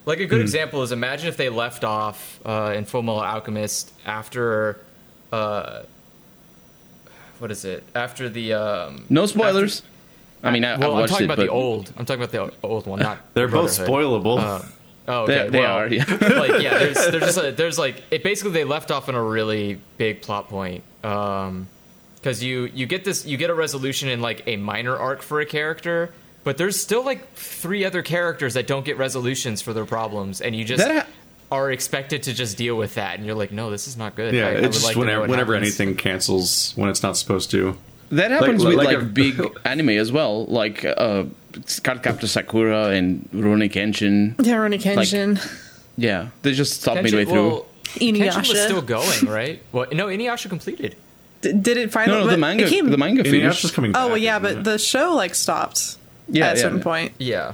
Like 0.05 0.19
a 0.19 0.27
good 0.27 0.41
example 0.41 0.83
is 0.83 0.91
imagine 0.91 1.27
if 1.27 1.37
they 1.37 1.49
left 1.49 1.83
off 1.83 2.39
uh, 2.45 2.73
in 2.75 2.85
Fullmetal 2.85 3.23
Alchemist 3.25 3.91
after, 4.05 4.77
uh, 5.33 5.81
what 7.39 7.49
is 7.49 7.65
it? 7.65 7.83
After 7.95 8.29
the 8.29 8.53
um, 8.53 9.05
no 9.09 9.25
spoilers. 9.25 9.81
I 10.45 10.51
mean, 10.51 10.63
I, 10.63 10.77
well, 10.77 10.95
I've 10.95 11.03
I'm 11.03 11.07
talking 11.09 11.23
it, 11.23 11.25
about 11.25 11.37
but 11.37 11.43
the 11.45 11.51
old. 11.51 11.91
I'm 11.97 12.05
talking 12.05 12.23
about 12.23 12.31
the 12.31 12.67
old 12.67 12.87
one, 12.87 12.99
not. 12.99 13.17
They're 13.33 13.47
both 13.47 13.71
spoilable. 13.71 14.39
Uh, 14.39 14.61
oh, 15.07 15.27
They, 15.27 15.39
okay. 15.41 15.49
they 15.49 15.59
well, 15.59 15.77
are. 15.77 15.87
Yeah. 15.87 16.05
like 16.21 16.61
yeah, 16.61 16.77
there's 16.79 16.95
there's 16.95 17.23
just 17.23 17.37
a, 17.37 17.51
there's 17.51 17.77
like 17.79 18.03
it 18.11 18.23
basically 18.23 18.51
they 18.53 18.63
left 18.63 18.91
off 18.91 19.09
on 19.09 19.15
a 19.15 19.23
really 19.23 19.79
big 19.97 20.21
plot 20.21 20.49
point. 20.49 20.83
Um, 21.03 21.67
because 22.15 22.43
you 22.43 22.71
you 22.73 22.87
get 22.87 23.05
this 23.05 23.23
you 23.25 23.37
get 23.37 23.51
a 23.51 23.53
resolution 23.53 24.09
in 24.09 24.19
like 24.19 24.41
a 24.47 24.55
minor 24.57 24.95
arc 24.97 25.21
for 25.21 25.41
a 25.41 25.45
character, 25.45 26.11
but 26.43 26.57
there's 26.57 26.79
still 26.79 27.03
like 27.05 27.33
three 27.35 27.85
other 27.85 28.01
characters 28.01 28.55
that 28.55 28.65
don't 28.65 28.83
get 28.83 28.97
resolutions 28.97 29.61
for 29.61 29.73
their 29.73 29.85
problems, 29.85 30.41
and 30.41 30.55
you 30.55 30.65
just 30.65 30.83
ha- 30.87 31.05
are 31.51 31.71
expected 31.71 32.23
to 32.23 32.33
just 32.33 32.57
deal 32.57 32.75
with 32.75 32.95
that, 32.95 33.17
and 33.17 33.27
you're 33.27 33.35
like, 33.35 33.51
no, 33.51 33.69
this 33.69 33.87
is 33.87 33.95
not 33.95 34.15
good. 34.15 34.33
yeah, 34.33 34.47
I, 34.47 34.49
I 34.49 34.51
it's 34.53 34.61
would 34.61 34.73
just 34.73 34.85
like 34.85 34.95
whenever, 34.95 35.27
whenever 35.27 35.53
happens. 35.53 35.79
anything 35.79 35.95
cancels 35.97 36.73
when 36.75 36.89
it's 36.89 37.03
not 37.03 37.15
supposed 37.15 37.51
to. 37.51 37.77
That 38.11 38.31
happens 38.31 38.63
Like- 38.63 38.77
with 38.77 38.85
like 38.85 38.95
like, 38.95 39.03
a- 39.03 39.05
big 39.05 39.41
anime 39.65 39.89
as 39.89 40.11
well, 40.11 40.45
like 40.45 40.85
uh, 40.85 41.25
Cardcaptor 41.53 42.27
Sakura 42.27 42.89
and 42.89 43.27
Rurouni 43.33 43.69
Kenshin. 43.71 44.35
yeah 44.45 44.55
Rurouni 44.55 44.79
Kenshin 44.81 45.39
Yeah, 45.97 46.27
they 46.43 46.53
just 46.53 46.81
stopped 46.81 46.99
Kenshin- 46.99 47.03
midway 47.03 47.25
through. 47.25 47.47
well, 47.49 47.65
Kenshin 47.95 48.47
was 48.49 48.61
still 48.61 48.81
going, 48.81 49.25
right? 49.27 49.61
Well, 49.71 49.87
no, 49.93 50.07
Inuyasha 50.07 50.49
completed. 50.49 50.95
D- 51.41 51.53
did 51.53 51.77
it 51.77 51.91
finally 51.91 52.19
no, 52.19 52.25
no, 52.25 52.31
the 52.31 52.37
manga, 52.37 52.65
it 52.65 52.69
came, 52.69 52.89
the 52.89 52.97
manga 52.97 53.23
Inuyasha's 53.23 53.31
finished. 53.61 53.73
coming 53.73 53.91
back. 53.91 54.01
oh 54.03 54.07
well 54.09 54.17
yeah 54.17 54.39
but 54.39 54.51
it? 54.51 54.63
the 54.63 54.77
show 54.79 55.13
like 55.13 55.35
stopped 55.35 55.97
Yeah, 56.27 56.47
at 56.47 56.53
a 56.53 56.55
yeah, 56.57 56.61
certain 56.63 56.77
yeah. 56.79 56.83
point 56.83 57.11
Yeah. 57.19 57.53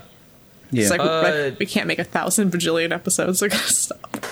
Yeah, 0.73 0.81
it's 0.83 0.89
like, 0.91 1.01
Uh, 1.01 1.21
like, 1.49 1.59
we 1.59 1.65
can't 1.65 1.87
make 1.87 1.99
a 1.99 2.05
thousand 2.05 2.51
bajillion 2.53 2.91
episodes 2.93 3.41
we 3.41 3.49
gotta 3.49 3.73
stop 3.73 4.25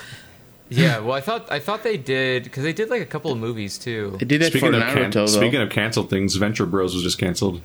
Yeah, 0.69 0.99
well, 0.99 1.13
I 1.13 1.21
thought 1.21 1.51
I 1.51 1.59
thought 1.59 1.83
they 1.83 1.97
did 1.97 2.43
because 2.43 2.63
they 2.63 2.73
did 2.73 2.89
like 2.89 3.01
a 3.01 3.05
couple 3.05 3.31
of 3.31 3.37
movies 3.39 3.77
too. 3.77 4.15
they 4.19 4.25
did 4.25 4.41
that 4.41 4.51
Speaking 4.51 4.71
for 4.73 4.77
of, 4.77 4.83
can- 4.83 5.09
Naruto. 5.11 5.13
though. 5.13 5.25
speaking 5.25 5.61
of 5.61 5.69
canceled 5.69 6.09
things, 6.09 6.35
Venture 6.35 6.65
Bros 6.67 6.93
was 6.93 7.03
just 7.03 7.17
canceled. 7.17 7.61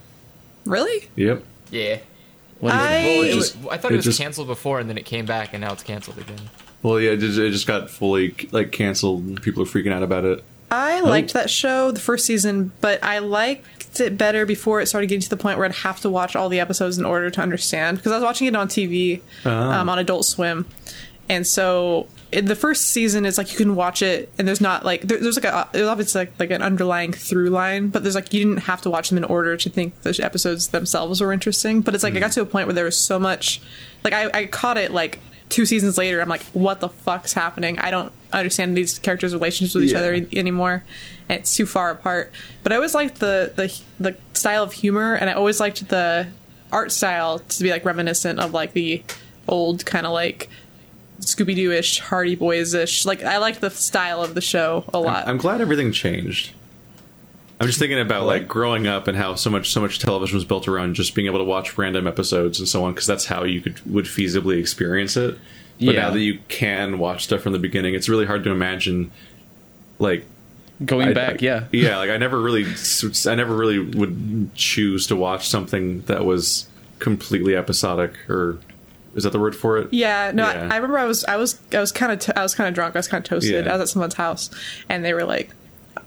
really 0.64 1.08
Yep. 1.16 1.44
Yeah. 1.70 1.98
What 2.60 2.72
is? 2.74 2.80
I- 2.80 3.04
Well, 3.04 3.22
it 3.24 3.34
was, 3.34 3.56
I 3.70 3.76
thought 3.76 3.90
it 3.90 3.94
it 3.94 3.96
was 3.96 4.04
just- 4.06 4.20
canceled 4.20 4.46
before, 4.46 4.78
and 4.80 4.88
then 4.88 4.96
it 4.96 5.04
came 5.04 5.26
back, 5.26 5.50
and 5.52 5.60
now 5.60 5.72
it's 5.72 5.82
canceled 5.82 6.18
again. 6.18 6.38
Well, 6.82 6.98
yeah, 7.00 7.10
it 7.12 7.18
just, 7.18 7.38
it 7.38 7.50
just 7.50 7.66
got 7.66 7.90
fully 7.90 8.34
like 8.52 8.72
canceled. 8.72 9.24
and 9.24 9.42
People 9.42 9.62
are 9.62 9.66
freaking 9.66 9.92
out 9.92 10.02
about 10.02 10.24
it. 10.24 10.42
I 10.70 11.00
liked 11.00 11.34
that 11.34 11.50
show 11.50 11.90
the 11.90 12.00
first 12.00 12.24
season, 12.24 12.72
but 12.80 13.02
I 13.04 13.18
liked 13.18 14.00
it 14.00 14.16
better 14.18 14.44
before 14.46 14.80
it 14.80 14.86
started 14.86 15.06
getting 15.06 15.20
to 15.22 15.28
the 15.30 15.36
point 15.36 15.56
where 15.58 15.66
I'd 15.66 15.72
have 15.72 16.00
to 16.00 16.10
watch 16.10 16.34
all 16.34 16.48
the 16.48 16.58
episodes 16.58 16.98
in 16.98 17.04
order 17.04 17.30
to 17.30 17.40
understand. 17.40 17.98
Because 17.98 18.12
I 18.12 18.16
was 18.16 18.24
watching 18.24 18.48
it 18.48 18.56
on 18.56 18.66
TV, 18.68 19.20
Ah. 19.44 19.80
um, 19.80 19.88
on 19.88 19.98
Adult 20.00 20.24
Swim, 20.24 20.66
and 21.28 21.46
so 21.46 22.08
in 22.34 22.46
the 22.46 22.56
first 22.56 22.90
season, 22.90 23.24
it's 23.24 23.38
like 23.38 23.50
you 23.52 23.56
can 23.56 23.74
watch 23.76 24.02
it, 24.02 24.30
and 24.38 24.46
there's 24.46 24.60
not 24.60 24.84
like 24.84 25.02
there, 25.02 25.18
there's 25.18 25.36
like 25.36 25.44
a 25.44 25.68
there's 25.72 25.88
obviously 25.88 26.22
like, 26.22 26.32
like 26.38 26.50
an 26.50 26.62
underlying 26.62 27.12
through 27.12 27.48
line, 27.50 27.88
but 27.88 28.02
there's 28.02 28.14
like 28.14 28.32
you 28.34 28.44
didn't 28.44 28.62
have 28.64 28.82
to 28.82 28.90
watch 28.90 29.08
them 29.08 29.18
in 29.18 29.24
order 29.24 29.56
to 29.56 29.70
think 29.70 30.00
the 30.02 30.18
episodes 30.22 30.68
themselves 30.68 31.20
were 31.20 31.32
interesting. 31.32 31.80
But 31.80 31.94
it's 31.94 32.04
like 32.04 32.14
I 32.16 32.20
got 32.20 32.32
to 32.32 32.42
a 32.42 32.46
point 32.46 32.66
where 32.66 32.74
there 32.74 32.84
was 32.84 32.96
so 32.98 33.18
much, 33.18 33.60
like 34.02 34.12
I, 34.12 34.30
I 34.34 34.46
caught 34.46 34.76
it 34.76 34.90
like 34.92 35.20
two 35.48 35.64
seasons 35.66 35.96
later. 35.96 36.20
I'm 36.20 36.28
like, 36.28 36.42
what 36.52 36.80
the 36.80 36.88
fuck's 36.88 37.32
happening? 37.32 37.78
I 37.78 37.90
don't 37.90 38.12
understand 38.32 38.76
these 38.76 38.98
characters' 38.98 39.32
relationships 39.32 39.74
with 39.74 39.84
each 39.84 39.92
Yeah. 39.92 39.98
other 39.98 40.14
anymore. 40.32 40.82
And 41.28 41.38
it's 41.40 41.54
too 41.56 41.66
far 41.66 41.90
apart. 41.90 42.32
But 42.62 42.72
I 42.72 42.76
always 42.76 42.94
liked 42.94 43.20
the 43.20 43.52
the 43.54 43.80
the 44.00 44.16
style 44.32 44.62
of 44.62 44.72
humor, 44.72 45.14
and 45.14 45.30
I 45.30 45.34
always 45.34 45.60
liked 45.60 45.88
the 45.88 46.26
art 46.72 46.90
style 46.90 47.38
to 47.38 47.62
be 47.62 47.70
like 47.70 47.84
reminiscent 47.84 48.40
of 48.40 48.52
like 48.52 48.72
the 48.72 49.02
old 49.46 49.84
kind 49.86 50.06
of 50.06 50.12
like 50.12 50.48
Scooby 51.24 51.54
Doo 51.56 51.72
ish, 51.72 52.00
Hardy 52.00 52.34
Boys 52.36 52.74
ish. 52.74 53.04
Like 53.04 53.22
I 53.22 53.38
liked 53.38 53.60
the 53.60 53.70
style 53.70 54.22
of 54.22 54.34
the 54.34 54.40
show 54.40 54.84
a 54.94 54.98
lot. 54.98 55.26
I'm 55.28 55.38
glad 55.38 55.60
everything 55.60 55.92
changed. 55.92 56.52
I'm 57.60 57.66
just 57.68 57.78
thinking 57.78 58.00
about 58.00 58.24
like 58.26 58.48
growing 58.48 58.86
up 58.86 59.06
and 59.08 59.16
how 59.16 59.36
so 59.36 59.48
much 59.48 59.70
so 59.70 59.80
much 59.80 59.98
television 60.00 60.34
was 60.36 60.44
built 60.44 60.66
around 60.68 60.94
just 60.94 61.14
being 61.14 61.26
able 61.26 61.38
to 61.38 61.44
watch 61.44 61.78
random 61.78 62.06
episodes 62.06 62.58
and 62.58 62.68
so 62.68 62.84
on 62.84 62.92
because 62.92 63.06
that's 63.06 63.24
how 63.26 63.44
you 63.44 63.60
could 63.60 63.80
would 63.90 64.04
feasibly 64.06 64.58
experience 64.58 65.16
it. 65.16 65.34
But 65.78 65.94
Yeah. 65.94 66.02
now 66.02 66.10
that 66.10 66.20
you 66.20 66.38
can 66.48 66.98
watch 66.98 67.24
stuff 67.24 67.40
from 67.42 67.52
the 67.52 67.58
beginning, 67.58 67.94
it's 67.94 68.08
really 68.08 68.26
hard 68.26 68.44
to 68.44 68.50
imagine. 68.50 69.10
Like 69.98 70.24
Going 70.84 71.08
I- 71.10 71.12
back, 71.14 71.34
I- 71.34 71.38
yeah. 71.46 71.64
yeah. 71.70 71.98
Like 71.98 72.10
I 72.10 72.16
never 72.16 72.40
really, 72.40 72.66
I 73.26 73.34
never 73.36 73.54
really 73.56 73.78
would 73.78 74.50
choose 74.56 75.06
to 75.06 75.16
watch 75.16 75.48
something 75.48 76.00
that 76.02 76.24
was 76.24 76.66
completely 76.98 77.54
episodic, 77.56 78.12
or 78.28 78.58
is 79.14 79.24
that 79.24 79.30
the 79.30 79.38
word 79.38 79.54
for 79.56 79.78
it? 79.78 79.92
Yeah, 79.92 80.30
no, 80.34 80.44
Yeah. 80.44 80.68
I, 80.70 80.74
I 80.74 80.76
remember 80.76 80.98
I 80.98 81.04
was 81.04 81.24
I 81.24 81.36
was 81.36 81.60
I 81.72 81.80
was 81.80 81.92
kind 81.92 82.12
of 82.12 82.36
I 82.36 82.42
was 82.42 82.54
kind 82.54 82.68
of 82.68 82.74
drunk. 82.74 82.94
I 82.96 82.98
was 82.98 83.08
kind 83.08 83.24
of 83.24 83.28
toasted. 83.28 83.64
Yeah. 83.64 83.70
I 83.70 83.76
was 83.76 83.82
at 83.82 83.88
someone's 83.92 84.14
house, 84.14 84.50
and 84.88 85.04
they 85.04 85.14
were 85.14 85.24
like, 85.24 85.50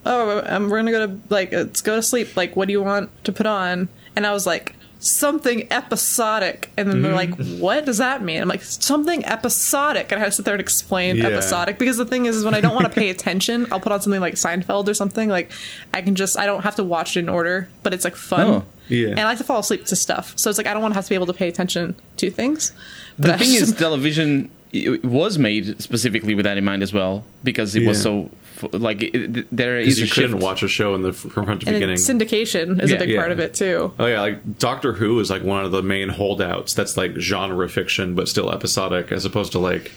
"Oh, 0.05 0.41
um, 0.45 0.69
we're 0.69 0.77
gonna 0.79 0.91
go 0.91 1.07
to 1.07 1.19
like 1.29 1.51
let's 1.51 1.81
go 1.81 1.95
to 1.95 2.01
sleep. 2.01 2.35
Like, 2.35 2.55
what 2.55 2.67
do 2.67 2.71
you 2.71 2.81
want 2.83 3.09
to 3.25 3.31
put 3.31 3.45
on?" 3.45 3.89
And 4.15 4.25
I 4.25 4.31
was 4.33 4.45
like, 4.47 4.75
"Something 4.99 5.71
episodic." 5.71 6.69
And 6.77 6.89
then 6.89 7.01
they're 7.01 7.13
like, 7.13 7.31
Mm-hmm. 7.31 7.59
"What 7.59 7.85
does 7.85 7.97
that 7.99 8.23
mean?" 8.23 8.41
I'm 8.41 8.47
like, 8.47 8.63
"Something 8.63 9.25
episodic." 9.25 10.11
And 10.11 10.19
I 10.19 10.23
had 10.23 10.25
to 10.27 10.31
sit 10.31 10.45
there 10.45 10.53
and 10.53 10.61
explain 10.61 11.17
Yeah. 11.17 11.27
episodic 11.27 11.77
because 11.77 11.97
the 11.97 12.05
thing 12.05 12.25
is, 12.25 12.35
is 12.35 12.45
when 12.45 12.53
I 12.53 12.61
don't 12.61 12.73
want 12.75 12.85
to 12.87 12.91
pay 12.93 13.09
attention, 13.09 13.67
I'll 13.71 13.79
put 13.79 13.91
on 13.91 14.01
something 14.01 14.21
like 14.21 14.35
Seinfeld 14.35 14.87
or 14.87 14.93
something. 14.93 15.29
Like, 15.29 15.51
I 15.93 16.01
can 16.01 16.15
just 16.15 16.37
I 16.37 16.45
don't 16.45 16.63
have 16.63 16.75
to 16.75 16.83
watch 16.83 17.15
it 17.17 17.21
in 17.21 17.29
order, 17.29 17.69
but 17.83 17.93
it's 17.93 18.03
like 18.05 18.15
fun. 18.15 18.47
Oh, 18.47 18.65
yeah. 18.89 19.09
And 19.09 19.19
I 19.19 19.25
like 19.25 19.37
to 19.39 19.43
fall 19.43 19.59
asleep 19.59 19.85
to 19.85 19.95
stuff, 19.95 20.33
so 20.35 20.49
it's 20.49 20.57
like 20.57 20.67
I 20.67 20.73
don't 20.73 20.81
want 20.81 20.93
to 20.93 20.97
have 20.97 21.05
to 21.05 21.09
be 21.09 21.15
able 21.15 21.25
to 21.27 21.33
pay 21.33 21.47
attention 21.47 21.95
to 22.17 22.29
things. 22.31 22.71
But 23.19 23.27
The 23.27 23.33
I 23.33 23.37
thing 23.37 23.53
is, 23.61 23.73
television 23.73 24.49
it 24.73 25.03
was 25.05 25.39
made 25.39 25.81
specifically 25.81 26.35
with 26.35 26.43
that 26.43 26.57
in 26.57 26.65
mind 26.65 26.83
as 26.83 26.91
well 26.93 27.23
because 27.43 27.73
it 27.75 27.87
was 27.87 28.01
so 28.01 28.23
f- 28.25 28.29
like 28.71 29.01
it, 29.03 29.47
there 29.55 29.79
you 29.79 29.91
a 29.91 30.07
couldn't 30.07 30.31
shift. 30.31 30.33
watch 30.43 30.63
a 30.63 30.67
show 30.67 30.95
in 30.95 31.01
the 31.01 31.13
from 31.13 31.45
front 31.45 31.61
to 31.61 31.65
beginning. 31.65 31.95
syndication 31.97 32.81
is 32.81 32.89
Yeah. 32.91 32.97
a 32.97 32.99
big 32.99 33.09
Yeah. 33.09 33.19
part 33.19 33.31
of 33.31 33.39
it 33.39 33.53
too. 33.53 33.93
Oh 33.99 34.05
yeah, 34.05 34.21
like 34.21 34.57
Doctor 34.59 34.93
Who 34.93 35.19
is 35.19 35.29
like 35.29 35.43
one 35.43 35.63
of 35.65 35.71
the 35.71 35.81
main 35.83 36.09
holdouts. 36.09 36.73
That's 36.73 36.97
like 36.97 37.15
genre 37.17 37.67
fiction, 37.69 38.15
but 38.15 38.27
still 38.27 38.51
episodic, 38.51 39.11
as 39.11 39.25
opposed 39.25 39.51
to 39.53 39.59
like, 39.59 39.91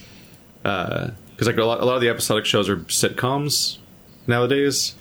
because 0.63 1.47
like 1.47 1.57
a 1.57 1.65
lot, 1.65 1.81
a 1.81 1.85
lot 1.85 1.95
of 1.95 2.01
the 2.01 2.09
episodic 2.09 2.45
shows 2.45 2.69
are 2.69 2.77
sitcoms 2.77 3.79
nowadays. 4.27 4.95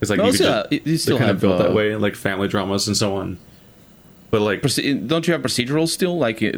It's 0.00 0.10
like 0.10 0.20
Oh, 0.20 0.26
you 0.26 0.32
could 0.32 0.40
yeah, 0.40 0.46
just, 0.70 0.72
you- 0.72 0.80
you 0.92 0.96
still 0.98 1.18
kind 1.18 1.28
have, 1.28 1.36
of 1.36 1.40
built 1.42 1.58
that 1.58 1.70
uh, 1.70 1.74
way, 1.74 1.96
like 1.96 2.14
family 2.14 2.48
dramas 2.48 2.86
and 2.86 2.96
so 2.96 3.16
on. 3.16 3.38
But 4.30 4.42
like, 4.42 4.60
Don't 4.62 5.26
you 5.26 5.32
have 5.32 5.42
procedurals 5.42 5.88
still, 5.88 6.18
like 6.18 6.42
uh, 6.42 6.52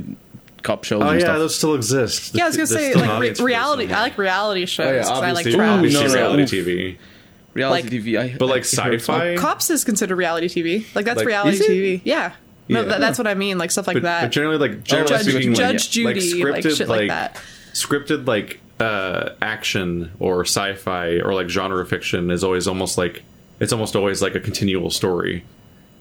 cop 0.63 0.85
shows 0.85 1.03
oh 1.03 1.09
and 1.09 1.21
yeah, 1.21 1.27
stuff? 1.27 1.39
those 1.39 1.57
still 1.57 1.75
exist. 1.75 2.35
Yeah, 2.35 2.45
I 2.45 2.47
was 2.49 2.57
gonna 2.57 2.67
There's 2.67 2.81
say 2.81 2.91
still 2.91 3.01
like 3.03 3.11
audience 3.11 3.39
re- 3.39 3.43
for 3.43 3.47
reality. 3.47 3.93
I 3.93 4.01
like 4.03 4.19
reality 4.19 4.67
shows. 4.67 4.87
Oh 4.87 4.91
yeah, 4.93 5.03
'cause 5.03 5.11
I 5.11 5.15
like 5.33 5.47
obviously, 5.47 5.53
trash. 5.55 5.69
obviously 5.77 6.01
no, 6.03 6.09
no, 6.09 6.15
reality. 6.15 6.63
TV. 6.63 6.97
reality 7.55 7.83
like- 7.83 7.93
TV. 8.05 8.19
I, 8.35 8.37
But 8.39 8.47
like 8.47 8.53
I 8.53 8.57
heard 8.59 8.67
some- 8.67 8.93
sci-fi, 8.95 9.37
Cops 9.37 9.71
is 9.71 9.85
considered 9.85 10.17
reality 10.17 10.49
TV. 10.49 10.87
Like 10.95 11.05
that's 11.05 11.19
Like, 11.19 11.27
reality 11.27 11.57
is 11.57 11.61
it? 11.63 11.71
TV. 11.71 12.01
Yeah. 12.05 12.33
No, 12.69 12.81
Yeah. 12.83 12.87
that, 12.89 13.01
that's 13.01 13.19
what 13.19 13.27
I 13.27 13.35
mean. 13.35 13.59
Like 13.59 13.71
stuff 13.73 13.87
like 13.89 13.95
but, 13.97 14.03
that. 14.05 14.21
but 14.23 14.31
generally 14.33 14.59
like 14.59 14.85
generally 14.85 15.09
Judge, 15.11 15.23
speaking, 15.27 15.51
like, 15.51 15.59
Judge 15.59 15.91
Judy, 15.91 16.07
like, 16.45 16.63
scripted, 16.65 16.77
shit 16.77 16.89
like 16.89 17.09
that. 17.09 17.41
scripted 17.73 18.27
like 18.29 18.61
uh 18.79 19.31
action 19.43 20.11
or 20.21 20.43
sci-fi 20.45 21.19
or 21.21 21.35
like 21.35 21.49
genre 21.49 21.85
fiction 21.85 22.31
is 22.31 22.43
always 22.45 22.67
almost 22.69 22.97
like 22.97 23.23
it's 23.59 23.73
almost 23.73 23.95
always 23.97 24.23
like 24.23 24.35
a 24.35 24.41
continual 24.41 24.89
story 24.91 25.45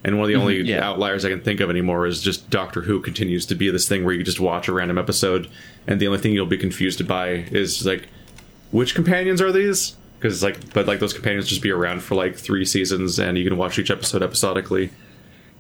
And 0.03 0.17
one 0.17 0.23
of 0.23 0.27
the 0.30 0.39
only 0.39 0.61
yeah. 0.61 0.88
outliers 0.88 1.26
I 1.26 1.30
can 1.30 1.41
think 1.41 1.59
of 1.59 1.69
anymore 1.69 2.07
is 2.07 2.21
just 2.21 2.49
Doctor 2.49 2.81
Who 2.84 3.01
continues 3.01 3.45
to 3.47 3.55
be 3.55 3.69
this 3.69 3.88
thing 3.88 4.05
where 4.05 4.13
you 4.13 4.23
just 4.23 4.39
watch 4.39 4.69
a 4.69 4.73
random 4.73 4.97
episode, 4.97 5.49
and 5.88 5.99
the 5.99 6.07
only 6.07 6.19
thing 6.19 6.31
you'll 6.34 6.45
be 6.45 6.57
confused 6.57 7.05
by 7.07 7.30
is 7.51 7.85
like, 7.85 8.07
which 8.71 8.95
companions 8.95 9.41
are 9.41 9.51
these? 9.51 9.97
Because 10.17 10.35
it's 10.35 10.43
like, 10.43 10.73
but 10.73 10.88
like 10.88 10.99
those 10.99 11.13
companions 11.13 11.47
just 11.47 11.61
be 11.61 11.71
around 11.71 12.01
for 12.01 12.15
like 12.15 12.38
three 12.38 12.63
seasons, 12.65 13.19
and 13.19 13.38
you 13.38 13.43
can 13.43 13.57
watch 13.57 13.77
each 13.77 13.91
episode 13.91 14.23
episodically. 14.23 14.91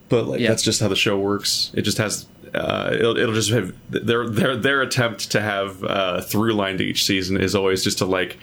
But 0.07 0.25
like 0.27 0.39
Yeah. 0.39 0.49
that's 0.49 0.63
just 0.63 0.79
how 0.79 0.87
the 0.87 0.95
show 0.95 1.17
works. 1.19 1.71
It 1.75 1.81
just 1.81 1.97
has 1.97 2.25
uh, 2.53 2.91
it'll, 2.93 3.17
it'll 3.17 3.35
just 3.35 3.51
have 3.51 3.73
their 3.89 4.27
their 4.27 4.55
their 4.55 4.81
attempt 4.81 5.31
to 5.31 5.41
have 5.41 5.83
uh, 5.83 6.21
through 6.21 6.53
line 6.53 6.77
to 6.77 6.83
each 6.83 7.05
season 7.05 7.39
is 7.39 7.55
always 7.55 7.83
just 7.83 7.97
to 7.99 8.05
like 8.05 8.37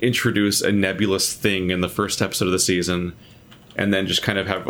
introduce 0.00 0.62
a 0.62 0.72
nebulous 0.72 1.32
thing 1.32 1.70
in 1.70 1.80
the 1.80 1.88
first 1.88 2.20
episode 2.22 2.46
of 2.46 2.52
the 2.52 2.58
season, 2.58 3.12
and 3.76 3.92
then 3.94 4.06
just 4.06 4.22
kind 4.22 4.38
of 4.38 4.46
have 4.46 4.68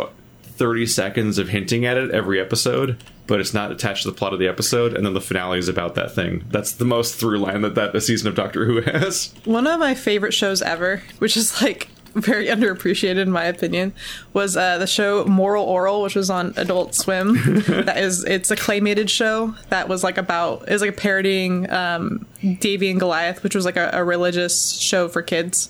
thirty 0.57 0.85
seconds 0.85 1.37
of 1.37 1.49
hinting 1.49 1.85
at 1.85 1.97
it 1.97 2.11
every 2.11 2.39
episode, 2.39 2.97
but 3.27 3.39
it's 3.39 3.53
not 3.53 3.71
attached 3.71 4.03
to 4.03 4.11
the 4.11 4.15
plot 4.15 4.33
of 4.33 4.39
the 4.39 4.47
episode, 4.47 4.95
and 4.95 5.05
then 5.05 5.13
the 5.13 5.21
finale 5.21 5.59
is 5.59 5.67
about 5.67 5.95
that 5.95 6.13
thing. 6.13 6.45
That's 6.49 6.71
the 6.73 6.85
most 6.85 7.15
through 7.15 7.39
line 7.39 7.61
that 7.61 7.75
that 7.75 7.95
a 7.95 8.01
season 8.01 8.27
of 8.27 8.35
Doctor 8.35 8.65
Who 8.65 8.81
has. 8.91 9.33
One 9.45 9.67
of 9.67 9.79
my 9.79 9.93
favorite 9.93 10.33
shows 10.33 10.61
ever, 10.61 11.03
which 11.19 11.35
is 11.37 11.61
like 11.61 11.89
very 12.15 12.47
underappreciated 12.47 13.17
in 13.17 13.31
my 13.31 13.45
opinion, 13.45 13.93
was 14.33 14.55
uh, 14.55 14.77
the 14.77 14.87
show 14.87 15.25
Moral 15.25 15.65
Orel, 15.65 16.03
which 16.03 16.15
was 16.15 16.29
on 16.29 16.53
Adult 16.57 16.95
Swim. 16.95 17.33
that 17.67 17.97
is, 17.97 18.23
it's 18.23 18.51
a 18.51 18.55
claymated 18.55 19.09
show 19.09 19.55
that 19.69 19.87
was 19.87 20.03
like 20.03 20.17
about 20.17 20.67
it 20.67 20.73
was 20.73 20.81
like 20.81 20.97
parodying 20.97 21.69
um, 21.71 22.25
Davey 22.59 22.89
and 22.91 22.99
Goliath, 22.99 23.43
which 23.43 23.55
was 23.55 23.65
like 23.65 23.77
a, 23.77 23.89
a 23.93 24.03
religious 24.03 24.73
show 24.73 25.07
for 25.07 25.21
kids. 25.21 25.69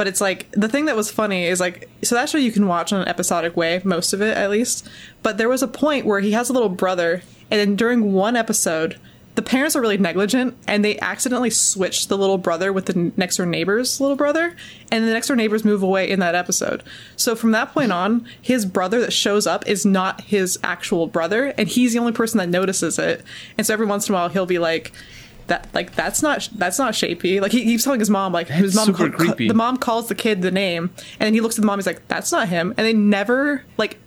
But 0.00 0.08
it's 0.08 0.22
like 0.22 0.50
the 0.52 0.66
thing 0.66 0.86
that 0.86 0.96
was 0.96 1.10
funny 1.10 1.44
is 1.44 1.60
like 1.60 1.90
so 2.00 2.14
that 2.14 2.30
show 2.30 2.38
you 2.38 2.52
can 2.52 2.66
watch 2.66 2.90
on 2.90 3.02
an 3.02 3.08
episodic 3.08 3.54
way, 3.54 3.82
most 3.84 4.14
of 4.14 4.22
it 4.22 4.34
at 4.34 4.48
least. 4.48 4.88
But 5.22 5.36
there 5.36 5.46
was 5.46 5.62
a 5.62 5.68
point 5.68 6.06
where 6.06 6.20
he 6.20 6.32
has 6.32 6.48
a 6.48 6.54
little 6.54 6.70
brother, 6.70 7.20
and 7.50 7.60
then 7.60 7.76
during 7.76 8.14
one 8.14 8.34
episode, 8.34 8.98
the 9.34 9.42
parents 9.42 9.76
are 9.76 9.82
really 9.82 9.98
negligent 9.98 10.56
and 10.66 10.82
they 10.82 10.98
accidentally 11.00 11.50
switch 11.50 12.08
the 12.08 12.16
little 12.16 12.38
brother 12.38 12.72
with 12.72 12.86
the 12.86 13.12
next 13.18 13.36
door 13.36 13.44
neighbor's 13.44 14.00
little 14.00 14.16
brother 14.16 14.56
and 14.90 15.06
the 15.06 15.12
next 15.12 15.26
door 15.26 15.36
neighbors 15.36 15.66
move 15.66 15.82
away 15.82 16.10
in 16.10 16.18
that 16.20 16.34
episode 16.34 16.82
so 17.16 17.36
from 17.36 17.52
that 17.52 17.72
point 17.72 17.92
on 17.92 18.26
his 18.42 18.66
brother 18.66 19.00
that 19.00 19.12
shows 19.12 19.46
up 19.46 19.66
is 19.68 19.86
not 19.86 20.22
his 20.22 20.58
actual 20.64 21.06
brother 21.06 21.54
and 21.56 21.68
he's 21.68 21.92
the 21.92 21.98
only 21.98 22.12
person 22.12 22.38
that 22.38 22.48
notices 22.48 22.98
it 22.98 23.22
and 23.56 23.66
so 23.66 23.72
every 23.72 23.86
once 23.86 24.08
in 24.08 24.14
a 24.14 24.18
while 24.18 24.28
he'll 24.28 24.46
be 24.46 24.58
like 24.58 24.92
that 25.50 25.68
like 25.74 25.94
that's 25.94 26.22
not 26.22 26.48
that's 26.56 26.78
not 26.78 26.94
Shapey 26.94 27.40
like 27.40 27.52
he 27.52 27.62
keeps 27.64 27.84
telling 27.84 28.00
his 28.00 28.08
mom 28.10 28.32
like 28.32 28.48
his 28.48 28.74
mom 28.74 28.86
super 28.86 29.10
ca- 29.10 29.16
creepy. 29.16 29.46
the 29.48 29.54
mom 29.54 29.76
calls 29.76 30.08
the 30.08 30.14
kid 30.14 30.40
the 30.42 30.50
name 30.50 30.90
and 31.18 31.26
then 31.26 31.34
he 31.34 31.40
looks 31.40 31.56
at 31.58 31.60
the 31.60 31.66
mom 31.66 31.78
he's 31.78 31.86
like 31.86 32.06
that's 32.08 32.32
not 32.32 32.48
him 32.48 32.72
and 32.76 32.86
they 32.86 32.92
never 32.94 33.62
like 33.76 33.98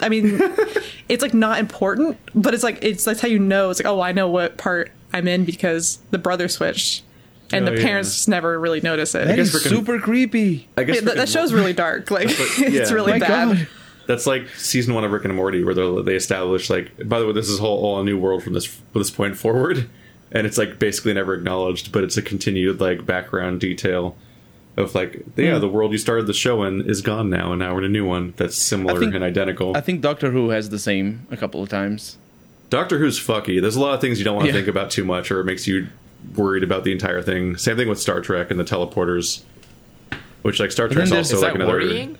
I 0.00 0.08
mean, 0.08 0.40
it's 1.08 1.22
like 1.22 1.32
not 1.34 1.60
important, 1.60 2.18
but 2.34 2.52
it's 2.52 2.64
like 2.64 2.80
it's 2.82 3.04
that's 3.04 3.20
how 3.20 3.28
you 3.28 3.38
know. 3.38 3.70
It's 3.70 3.78
like, 3.78 3.86
oh, 3.86 4.00
I 4.00 4.10
know 4.10 4.28
what 4.28 4.58
part 4.58 4.90
I'm 5.12 5.28
in 5.28 5.44
because 5.44 5.98
the 6.10 6.18
brother 6.18 6.48
switched, 6.48 7.04
and 7.52 7.66
Oh, 7.66 7.70
the 7.70 7.76
yeah. 7.80 7.86
parents 7.86 8.12
just 8.12 8.28
never 8.28 8.58
really 8.58 8.80
notice 8.80 9.14
it. 9.14 9.26
That 9.28 9.36
guess 9.36 9.54
is 9.54 9.62
freaking- 9.64 9.68
super 9.68 10.00
creepy. 10.00 10.68
I 10.76 10.82
guess 10.82 10.96
Yeah, 10.96 11.02
that, 11.02 11.16
that 11.16 11.28
show's 11.28 11.52
really 11.52 11.72
dark. 11.72 12.10
Like 12.10 12.26
what- 12.26 12.38
it's 12.58 12.90
really 12.90 13.12
My 13.12 13.18
bad. 13.20 13.56
God. 13.56 13.68
That's 14.08 14.26
like 14.26 14.48
season 14.56 14.94
one 14.94 15.04
of 15.04 15.12
Rick 15.12 15.24
and 15.26 15.34
Morty, 15.36 15.62
where 15.62 15.74
they 15.74 16.02
they 16.02 16.16
establish 16.16 16.68
like, 16.68 16.90
by 17.08 17.20
the 17.20 17.26
way, 17.28 17.32
this 17.32 17.48
is 17.48 17.60
whole, 17.60 17.78
all 17.84 18.00
a 18.00 18.04
new 18.04 18.18
world 18.18 18.42
from 18.42 18.52
this 18.52 18.66
from 18.66 18.82
this 19.00 19.12
point 19.12 19.36
forward, 19.38 19.88
and 20.34 20.46
it's 20.46 20.58
like 20.58 20.78
basically 20.78 21.14
never 21.14 21.32
acknowledged, 21.34 21.92
but 21.92 22.04
it's 22.04 22.16
a 22.16 22.22
continued 22.22 22.80
like 22.80 23.06
background 23.06 23.60
detail 23.60 24.16
of 24.76 24.94
like, 24.94 25.24
yeah, 25.36 25.54
hmm. 25.54 25.60
the 25.60 25.68
world 25.68 25.92
you 25.92 25.98
started 25.98 26.26
the 26.26 26.34
show 26.34 26.64
in 26.64 26.82
is 26.88 27.00
gone 27.00 27.30
now, 27.30 27.52
and 27.52 27.60
now 27.60 27.72
we're 27.72 27.78
in 27.78 27.84
a 27.84 27.88
new 27.88 28.04
one 28.04 28.34
that's 28.36 28.56
similar 28.56 28.98
think- 28.98 29.14
and 29.14 29.22
identical. 29.24 29.76
I 29.76 29.80
think 29.80 30.00
Doctor 30.00 30.32
Who 30.32 30.50
has 30.50 30.68
the 30.70 30.78
same 30.78 31.26
a 31.30 31.36
couple 31.36 31.62
of 31.62 31.68
times. 31.68 32.18
Doctor 32.70 32.98
Who's 32.98 33.20
fucky. 33.20 33.60
There's 33.60 33.76
a 33.76 33.80
lot 33.80 33.94
of 33.94 34.00
things 34.00 34.18
you 34.18 34.24
don't 34.24 34.34
want 34.34 34.46
to 34.46 34.52
Yeah. 34.52 34.58
think 34.58 34.68
about 34.68 34.90
too 34.90 35.04
much, 35.04 35.30
or 35.30 35.38
it 35.40 35.44
makes 35.44 35.68
you 35.68 35.86
worried 36.34 36.64
about 36.64 36.82
the 36.82 36.90
entire 36.90 37.22
thing. 37.22 37.56
Same 37.56 37.76
thing 37.76 37.88
with 37.88 38.00
Star 38.00 38.20
Trek 38.20 38.50
and 38.50 38.58
the 38.58 38.64
teleporters, 38.64 39.42
which 40.42 40.58
like 40.58 40.72
Star 40.72 40.88
then 40.88 41.06
Trek's 41.06 41.12
also 41.12 41.40
like 41.40 41.54
another. 41.54 41.72
worrying? 41.72 42.18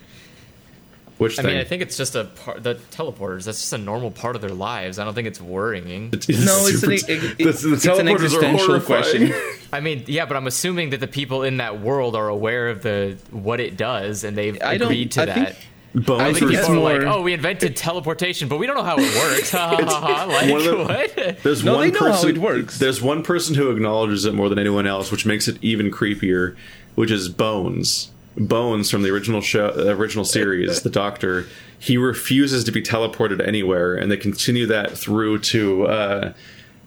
Which 1.19 1.39
I 1.39 1.43
thing? 1.43 1.53
mean, 1.53 1.61
I 1.61 1.65
think 1.65 1.81
it's 1.82 1.97
just 1.97 2.16
a 2.16 2.24
part. 2.24 2.62
The 2.65 2.74
teleporters. 2.91 3.45
That's 3.45 3.61
just 3.61 3.73
a 3.73 3.78
normal 3.78 4.11
part 4.11 4.35
of 4.35 4.43
their 4.43 4.51
lives. 4.51 4.99
I 4.99 5.05
don't 5.05 5.15
think 5.15 5.28
it's 5.28 5.41
worrying. 5.41 6.11
It's 6.12 6.28
No, 6.28 6.66
it's 6.66 6.82
an, 6.82 6.99
super- 6.99 7.12
it, 7.12 7.39
the- 7.39 7.45
the 7.45 7.73
it's 7.74 7.86
an 7.86 8.09
existential 8.09 8.81
question. 8.81 9.32
I 9.73 9.78
mean, 9.81 10.03
yeah, 10.09 10.27
but 10.27 10.36
I'm 10.36 10.47
assuming 10.49 10.91
that 10.91 10.99
the 11.01 11.07
people 11.07 11.45
in 11.45 11.59
that 11.59 11.81
world 11.81 12.16
are 12.16 12.28
aware 12.28 12.69
of 12.69 12.82
the 12.82 13.16
what 13.31 13.61
it 13.61 13.77
does, 13.77 14.24
and 14.24 14.36
they've 14.36 14.61
I 14.62 14.77
don't- 14.77 14.89
agreed 14.89 15.12
to 15.12 15.23
I 15.23 15.24
that. 15.27 15.35
think- 15.55 15.69
Bones 15.95 16.20
I 16.20 16.24
I 16.24 16.32
think 16.32 16.39
think 16.39 16.53
it's 16.55 16.66
people 16.66 16.81
are 16.89 16.93
like, 16.95 17.03
more- 17.03 17.19
"Oh, 17.19 17.23
we 17.23 17.32
invented 17.35 17.77
teleportation, 17.77 18.49
but 18.49 18.57
we 18.59 18.66
don't 18.66 18.74
know 18.77 18.82
how 18.82 18.97
it 18.99 19.15
works." 19.15 19.55
Like 19.55 20.51
One 20.51 20.65
the- 20.65 20.77
what? 21.16 21.39
There's 21.45 21.62
No, 21.62 21.74
one 21.77 21.82
they 21.86 21.93
know 21.93 22.07
how 22.07 22.12
person, 22.12 22.31
it 22.31 22.39
works. 22.39 22.78
There's 22.81 23.01
one 23.01 23.23
person 23.23 23.55
who 23.55 23.70
acknowledges 23.70 24.24
it 24.24 24.35
more 24.35 24.49
than 24.49 24.59
anyone 24.59 24.89
else, 24.89 25.12
which 25.12 25.24
makes 25.24 25.47
it 25.47 25.57
even 25.62 25.93
creepier, 25.93 26.57
which 26.97 27.12
is 27.12 27.28
Bones. 27.28 28.11
Bones 28.36 28.90
from 28.90 29.02
the 29.02 29.11
original 29.11 29.40
show, 29.40 29.73
original 29.90 30.24
series, 30.24 30.82
the 30.82 30.90
Doctor. 30.90 31.47
He 31.78 31.97
refuses 31.97 32.65
to 32.65 32.73
be 32.73 32.82
teleported 32.82 33.47
anywhere, 33.47 33.94
and 33.94 34.11
they 34.11 34.16
continue 34.16 34.66
that 34.66 34.98
through 34.98 35.39
to 35.40 35.86
uh, 35.86 36.32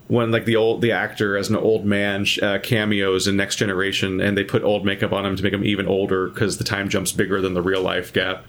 when 0.07 0.31
like 0.31 0.45
the 0.45 0.55
old 0.55 0.81
the 0.81 0.91
actor 0.91 1.37
as 1.37 1.49
an 1.49 1.55
old 1.55 1.85
man 1.85 2.25
uh, 2.41 2.59
cameos 2.59 3.27
in 3.27 3.37
Next 3.37 3.55
Generation, 3.55 4.19
and 4.19 4.37
they 4.37 4.43
put 4.43 4.63
old 4.63 4.85
makeup 4.85 5.13
on 5.13 5.25
him 5.25 5.35
to 5.35 5.43
make 5.43 5.53
him 5.53 5.63
even 5.63 5.87
older 5.87 6.27
because 6.27 6.57
the 6.57 6.63
time 6.63 6.89
jump's 6.89 7.11
bigger 7.11 7.41
than 7.41 7.53
the 7.53 7.61
real 7.61 7.81
life 7.81 8.11
gap. 8.11 8.45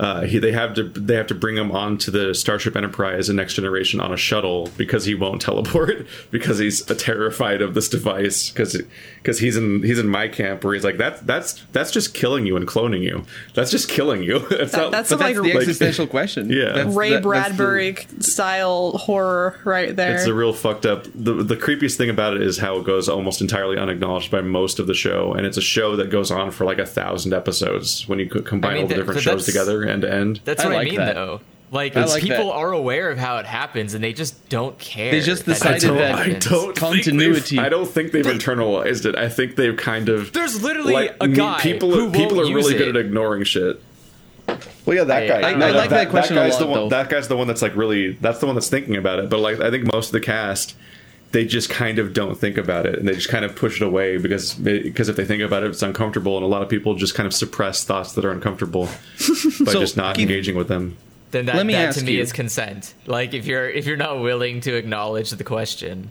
Uh, 0.00 0.22
he, 0.22 0.38
they 0.38 0.52
have 0.52 0.74
to 0.74 0.84
they 0.84 1.14
have 1.16 1.26
to 1.26 1.34
bring 1.34 1.56
him 1.56 1.72
onto 1.72 2.10
the 2.12 2.32
Starship 2.32 2.76
Enterprise 2.76 3.28
in 3.28 3.34
Next 3.34 3.54
Generation 3.54 3.98
on 4.00 4.12
a 4.12 4.16
shuttle 4.16 4.70
because 4.76 5.04
he 5.06 5.14
won't 5.16 5.40
teleport 5.48 6.06
because 6.30 6.58
he's 6.58 6.82
terrified 6.82 7.60
of 7.62 7.74
this 7.74 7.88
device 7.88 8.50
because 8.50 8.80
because 9.16 9.40
he's 9.40 9.56
in 9.56 9.82
he's 9.82 9.98
in 9.98 10.06
my 10.08 10.28
camp 10.28 10.62
where 10.62 10.74
he's 10.74 10.84
like 10.84 10.98
that's 10.98 11.20
that's 11.22 11.64
that's 11.72 11.90
just 11.90 12.14
killing 12.14 12.46
you 12.46 12.56
and 12.56 12.68
cloning 12.68 13.02
you 13.02 13.24
that's 13.54 13.72
just 13.72 13.88
killing 13.88 14.22
you 14.22 14.36
it's 14.52 14.70
That- 14.70 14.78
not, 14.78 14.90
that's 14.92 15.10
But 15.10 15.18
like 15.18 15.34
the 15.36 15.50
a- 15.52 15.56
existential 15.56 16.06
question. 16.06 16.48
Yeah. 16.50 16.66
That's- 16.74 16.94
Ray 16.94 17.10
that- 17.10 17.24
that's 17.24 17.48
the- 17.48 17.54
Bradbury 17.56 17.96
style 18.20 18.92
horror 18.98 19.58
right 19.64 19.94
there. 19.96 20.14
It's 20.14 20.26
a 20.26 20.34
real 20.34 20.52
fucked 20.52 20.86
up. 20.86 21.04
The 21.14 21.42
the 21.42 21.56
creepiest 21.56 21.96
thing 21.96 22.10
about 22.10 22.34
it 22.36 22.42
is 22.42 22.58
how 22.58 22.76
it 22.78 22.84
goes 22.84 23.08
almost 23.08 23.40
entirely 23.40 23.76
unacknowledged 23.78 24.30
by 24.30 24.42
most 24.42 24.78
of 24.78 24.86
the 24.86 24.94
show, 24.94 25.32
and 25.32 25.44
it's 25.46 25.56
a 25.56 25.60
show 25.62 25.96
that 25.96 26.10
goes 26.10 26.30
on 26.30 26.50
for 26.52 26.64
like 26.64 26.78
a 26.78 26.86
thousand 26.86 27.32
episodes 27.32 28.06
when 28.08 28.18
you 28.20 28.26
combine 28.28 28.70
I 28.70 28.74
mean, 28.74 28.82
all 28.82 28.88
the 28.88 28.94
that- 28.94 29.00
different 29.00 29.16
but 29.16 29.22
shows 29.24 29.44
together 29.46 29.82
end 29.88 30.02
to 30.02 30.12
end. 30.12 30.40
That's 30.44 30.62
I 30.62 30.66
what 30.66 30.74
I, 30.74 30.78
like 30.78 30.88
mean, 30.88 30.96
that. 30.96 31.14
though. 31.14 31.40
Like, 31.70 31.94
like 31.94 32.22
people 32.22 32.46
that. 32.46 32.52
are 32.54 32.72
aware 32.72 33.10
of 33.10 33.18
how 33.18 33.36
it 33.36 33.44
happens, 33.44 33.92
and 33.92 34.02
they 34.02 34.14
just 34.14 34.48
don't 34.48 34.78
care. 34.78 35.10
They 35.10 35.20
just 35.20 35.44
that 35.44 35.54
decided 35.54 35.82
that's 35.82 35.90
what 35.90 35.98
that- 35.98 36.14
I 36.14 36.38
don't 36.38 36.74
Continuity. 36.74 37.58
I 37.58 37.68
don't 37.68 37.86
think 37.88 38.12
they've 38.12 38.24
internalized 38.24 39.04
it. 39.04 39.14
I 39.16 39.28
think 39.28 39.56
they've 39.56 39.76
kind 39.76 40.08
of. 40.08 40.32
There's 40.32 40.62
literally 40.62 40.94
like, 40.94 41.16
a 41.20 41.28
guy 41.28 41.60
people. 41.60 41.92
who 41.92 42.10
people 42.10 42.38
won't 42.38 42.50
are 42.50 42.54
really 42.54 42.72
use 42.72 42.78
good 42.78 42.88
it. 42.88 42.96
at 42.96 43.04
ignoring 43.04 43.44
shit. 43.44 43.82
Well, 44.86 44.96
yeah, 44.96 45.04
that 45.04 45.28
guy. 45.28 45.50
I- 45.50 45.54
No, 45.54 45.66
I 45.66 45.70
like 45.72 45.90
that 45.90 46.08
question 46.08 46.38
a 46.38 46.40
guy's 46.40 46.52
lot, 46.54 46.60
the 46.60 46.66
one. 46.66 46.80
though. 46.80 46.88
That 46.88 47.10
guy's 47.10 47.28
the 47.28 47.36
one 47.36 47.46
that's 47.46 47.60
like 47.60 47.76
really. 47.76 48.12
That's 48.12 48.38
the 48.38 48.46
one 48.46 48.54
that's 48.54 48.70
thinking 48.70 48.96
about 48.96 49.18
it. 49.18 49.28
But 49.28 49.40
like, 49.40 49.60
I 49.60 49.70
think 49.70 49.92
most 49.92 50.06
of 50.06 50.12
the 50.12 50.20
cast, 50.20 50.74
they 51.32 51.44
just 51.44 51.68
kind 51.68 51.98
of 51.98 52.12
don't 52.14 52.36
think 52.36 52.56
about 52.56 52.86
it, 52.86 52.98
and 52.98 53.06
they 53.06 53.12
just 53.14 53.28
kind 53.28 53.44
of 53.44 53.54
push 53.54 53.80
it 53.80 53.84
away 53.84 54.16
because 54.18 54.54
because 54.54 55.08
if 55.08 55.16
they 55.16 55.24
think 55.24 55.42
about 55.42 55.62
it, 55.62 55.70
it's 55.70 55.82
uncomfortable, 55.82 56.36
and 56.36 56.44
a 56.44 56.48
lot 56.48 56.62
of 56.62 56.68
people 56.68 56.94
just 56.94 57.14
kind 57.14 57.26
of 57.26 57.34
suppress 57.34 57.84
thoughts 57.84 58.12
that 58.14 58.24
are 58.24 58.30
uncomfortable 58.32 58.86
by 59.64 59.72
So, 59.72 59.80
just 59.80 59.96
not 59.96 60.16
Keith- 60.16 60.22
engaging 60.28 60.56
with 60.56 60.68
them. 60.68 60.96
Then 61.30 61.44
that, 61.44 61.56
Let 61.56 61.66
me 61.66 61.74
that 61.74 61.88
ask 61.88 61.98
to 61.98 62.04
me 62.06 62.12
you. 62.12 62.22
is 62.22 62.32
consent. 62.32 62.94
Like 63.04 63.34
if 63.34 63.44
you're 63.46 63.68
if 63.68 63.84
you're 63.84 63.98
not 63.98 64.20
willing 64.22 64.62
to 64.62 64.74
acknowledge 64.74 65.30
the 65.30 65.44
question, 65.44 66.10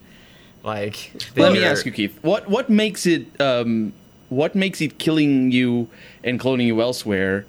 like 0.63 1.11
Let 1.35 1.53
me 1.53 1.63
ask 1.63 1.85
you, 1.87 1.91
Keith. 1.91 2.17
What 2.21 2.47
what 2.47 2.69
makes 2.69 3.07
it 3.07 3.25
um, 3.41 3.93
what 4.29 4.53
makes 4.53 4.79
it 4.79 4.99
killing 4.99 5.51
you 5.51 5.89
and 6.23 6.39
cloning 6.39 6.67
you 6.67 6.79
elsewhere? 6.81 7.47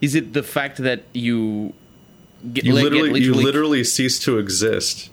Is 0.00 0.14
it 0.14 0.32
the 0.32 0.42
fact 0.42 0.78
that 0.78 1.02
you 1.12 1.74
get, 2.54 2.64
You 2.64 2.72
literally, 2.72 3.20
get 3.20 3.22
you 3.26 3.34
literally 3.34 3.84
cease 3.84 4.18
to 4.20 4.38
exist. 4.38 5.10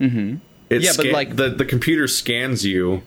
Mm-hmm. 0.00 0.36
It 0.72 0.82
Yeah, 0.82 0.92
but, 0.96 1.06
like- 1.06 1.36
the 1.36 1.50
the 1.50 1.64
computer 1.64 2.08
scans 2.08 2.64
you, 2.64 3.02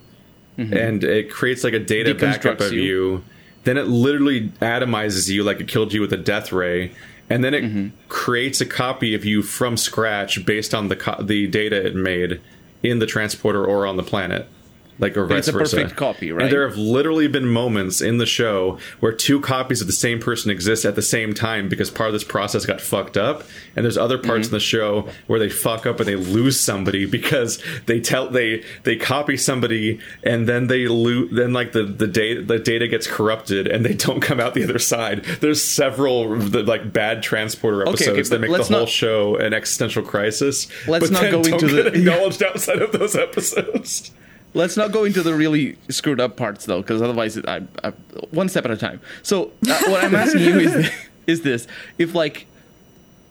mm-hmm. 0.57 0.73
and 0.73 1.03
it 1.03 1.31
creates 1.31 1.63
like 1.63 1.73
a 1.73 1.79
data 1.79 2.13
backup 2.13 2.61
of 2.61 2.73
you. 2.73 2.81
you. 2.81 3.23
Then 3.63 3.77
it 3.77 3.87
literally 3.87 4.49
atomizes 4.61 5.27
you 5.29 5.43
like 5.43 5.59
it 5.59 5.67
killed 5.67 5.91
you 5.91 6.01
with 6.01 6.13
a 6.13 6.17
death 6.17 6.51
ray, 6.51 6.91
and 7.29 7.43
then 7.43 7.53
it 7.53 7.63
mm-hmm. 7.63 7.87
creates 8.07 8.61
a 8.61 8.65
copy 8.65 9.15
of 9.15 9.25
you 9.25 9.41
from 9.41 9.75
scratch 9.75 10.45
based 10.45 10.75
on 10.75 10.87
the 10.89 10.95
co- 10.95 11.23
the 11.23 11.47
data 11.47 11.83
it 11.83 11.95
made 11.95 12.39
in 12.83 12.99
the 12.99 13.07
transporter 13.07 13.65
or 13.65 13.87
on 13.87 13.97
the 13.97 14.03
planet. 14.03 14.47
Like 14.99 15.17
or 15.17 15.26
vice 15.26 15.39
it's 15.39 15.47
a 15.49 15.51
versa. 15.51 15.76
perfect 15.77 15.97
copy, 15.97 16.31
right? 16.31 16.43
And 16.43 16.51
there 16.51 16.67
have 16.67 16.77
literally 16.77 17.27
been 17.27 17.47
moments 17.47 17.99
in 18.01 18.17
the 18.17 18.26
show 18.26 18.77
where 19.01 19.11
two 19.11 19.41
copies 19.41 19.81
of 19.81 19.88
the 19.88 19.93
same 19.93 20.19
person 20.19 20.51
exist 20.51 20.85
at 20.85 20.95
the 20.95 21.01
same 21.01 21.34
time 21.34 21.67
because 21.69 21.91
part 21.91 22.07
of 22.09 22.13
this 22.13 22.23
process 22.23 22.65
got 22.65 22.80
fucked 22.81 23.17
up, 23.17 23.43
and 23.76 23.84
there's 23.85 23.97
other 23.97 24.17
Mm-hmm. 24.17 24.27
parts 24.27 24.47
in 24.47 24.53
the 24.53 24.59
show 24.61 25.09
where 25.27 25.39
they 25.39 25.49
fuck 25.49 25.85
up 25.85 25.99
and 25.99 26.07
they 26.07 26.15
lose 26.15 26.59
somebody 26.59 27.05
because 27.17 27.61
they 27.85 27.99
tell 27.99 28.30
they 28.30 28.63
they 28.84 28.95
copy 28.95 29.35
somebody 29.35 29.99
and 30.23 30.47
then 30.47 30.67
they 30.67 30.88
lose 30.88 31.30
then 31.35 31.51
like 31.53 31.73
the 31.73 31.84
the 31.84 32.07
data 32.07 32.41
the 32.41 32.57
data 32.59 32.88
gets 32.88 33.07
corrupted 33.07 33.67
and 33.67 33.84
they 33.85 33.93
don't 33.93 34.22
come 34.22 34.39
out 34.39 34.53
the 34.53 34.63
other 34.63 34.80
side. 34.80 35.23
There's 35.41 35.61
several 35.61 36.35
the, 36.38 36.63
like 36.63 36.93
bad 36.93 37.22
transporter 37.23 37.81
okay, 37.81 38.05
episodes 38.05 38.30
that 38.30 38.39
make 38.39 38.51
the 38.51 38.63
whole 38.63 38.80
not- 38.81 38.89
show 38.89 39.35
an 39.35 39.53
existential 39.53 40.03
crisis. 40.03 40.67
Let's 40.88 41.09
but 41.09 41.22
not 41.22 41.31
go 41.31 41.39
into 41.41 41.67
get 41.67 41.67
the- 41.67 41.88
acknowledged 41.99 42.41
outside 42.41 42.81
of 42.81 42.91
those 42.93 43.15
episodes. 43.15 44.11
Let's 44.56 44.77
not 44.77 44.94
go 44.94 45.03
into 45.03 45.22
the 45.22 45.36
really 45.36 45.77
screwed 45.90 46.22
up 46.22 46.38
parts 46.38 46.65
though, 46.65 46.82
because 46.82 47.02
otherwise, 47.02 47.36
it, 47.36 47.48
I, 47.48 47.61
I, 47.84 47.90
one 48.32 48.48
step 48.48 48.64
at 48.65 48.72
a 48.72 48.77
time. 48.77 49.02
So 49.22 49.52
uh, 49.68 49.82
what 49.88 50.03
I'm 50.03 50.15
asking 50.15 50.41
you 50.41 50.60
is, 50.60 50.91
is 51.27 51.41
this: 51.41 51.68
if 51.98 52.15
like, 52.15 52.48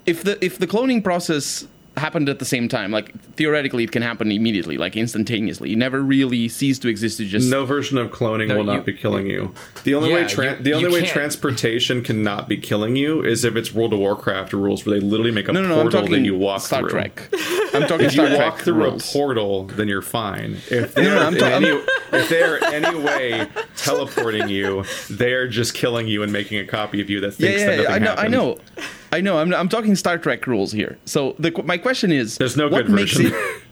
if 0.04 0.22
the 0.22 0.42
if 0.44 0.58
the 0.58 0.66
cloning 0.66 1.02
process 1.02 1.66
happened 1.96 2.28
at 2.28 2.38
the 2.40 2.44
same 2.44 2.68
time, 2.68 2.90
like 2.90 3.12
theoretically, 3.36 3.84
it 3.84 3.92
can 3.92 4.02
happen 4.02 4.32
immediately, 4.32 4.76
like 4.76 4.96
instantaneously. 4.96 5.72
It 5.72 5.76
never 5.78 6.00
really 6.02 6.48
ceased 6.48 6.82
to 6.82 6.88
exist. 6.88 7.20
It 7.20 7.26
just 7.26 7.48
No 7.50 7.64
version 7.64 7.98
of 7.98 8.10
cloning 8.10 8.48
No, 8.48 8.56
will 8.56 8.64
not 8.64 8.74
you- 8.86 8.92
be 8.92 8.92
killing 8.94 9.26
you. 9.28 9.54
The 9.84 9.94
only 9.94 10.10
Yeah, 10.10 10.14
way 10.16 10.24
tran 10.24 10.58
you- 10.58 10.64
the 10.64 10.74
only 10.74 10.90
way 10.90 11.00
can't- 11.00 11.12
transportation 11.12 12.02
cannot 12.02 12.48
be 12.48 12.56
killing 12.56 12.96
you 12.96 13.22
is 13.24 13.44
if 13.44 13.54
it's 13.56 13.72
World 13.72 13.92
of 13.92 14.00
Warcraft 14.00 14.52
rules 14.52 14.84
where 14.84 14.98
they 14.98 15.06
literally 15.06 15.30
make 15.30 15.48
a 15.48 15.52
no, 15.52 15.62
no. 15.62 15.82
Portal 15.82 16.06
that 16.08 16.20
you 16.20 16.34
walk 16.36 16.62
Star 16.62 16.80
through. 16.80 16.90
Trek. 16.90 17.28
I'm 17.74 17.82
talking 17.88 18.06
If 18.06 18.12
Star 18.12 18.28
you 18.28 18.36
Trek 18.36 18.50
walk 18.52 18.60
through 18.60 18.74
rules. 18.74 19.08
a 19.08 19.12
portal, 19.12 19.64
then 19.66 19.88
you're 19.88 20.02
fine. 20.02 20.58
If 20.70 20.94
they're, 20.94 21.04
no, 21.04 21.18
I'm 21.26 21.36
ta- 21.36 21.46
any, 21.46 21.68
if 22.12 22.28
they're 22.28 22.62
any 22.64 22.98
way 22.98 23.46
teleporting 23.76 24.48
you, 24.48 24.84
they're 25.10 25.48
just 25.48 25.74
killing 25.74 26.06
you 26.08 26.22
and 26.22 26.32
making 26.32 26.58
a 26.58 26.64
copy 26.66 27.00
of 27.00 27.08
you 27.10 27.20
that 27.20 27.32
thinks 27.32 27.60
yeah, 27.60 27.66
that 27.66 27.76
yeah, 27.76 27.98
nothing 27.98 28.02
I 28.04 28.06
know, 28.08 28.14
I 28.16 28.28
know, 28.28 28.58
I 29.14 29.20
know. 29.20 29.38
I'm, 29.38 29.54
I'm 29.54 29.68
talking 29.68 29.94
Star 29.94 30.18
Trek 30.18 30.46
rules 30.46 30.72
here. 30.72 30.98
So 31.04 31.34
the 31.38 31.50
my 31.64 31.78
question 31.78 32.10
is, 32.12 32.36
There's 32.38 32.56
no 32.56 32.68
what 32.68 32.86
good 32.86 32.94
makes 32.94 33.16
version. 33.16 33.32
it? 33.34 33.62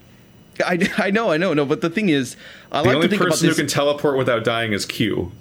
I, 0.66 1.06
I 1.06 1.10
know, 1.10 1.30
I 1.30 1.38
know, 1.38 1.54
no. 1.54 1.64
But 1.64 1.80
the 1.80 1.90
thing 1.90 2.08
is, 2.10 2.36
I 2.70 2.82
The 2.82 2.88
like 2.88 2.94
only 2.96 3.06
to 3.08 3.10
think 3.10 3.22
about 3.22 3.30
person 3.32 3.48
who 3.48 3.54
can 3.54 3.66
teleport 3.66 4.16
without 4.18 4.44
dying 4.44 4.72
is 4.72 4.84
Q. 4.86 5.32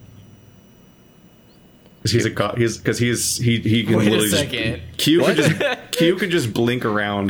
Because 1.98 2.12
he's 2.14 2.26
a 2.26 2.32
god. 2.32 2.58
He's 2.58 2.78
because 2.80 2.98
he's 2.98 3.38
he 3.38 3.60
he 3.60 3.84
can 3.84 3.98
Wait 3.98 4.08
a 4.08 4.10
literally 4.12 4.30
just- 4.32 4.42
second. 4.42 4.82
Q 4.98 5.22
can 5.24 5.36
just 5.36 5.62
Q 5.92 6.16
can 6.16 6.32
just 6.32 6.52
blink 6.52 6.84
around 6.84 7.30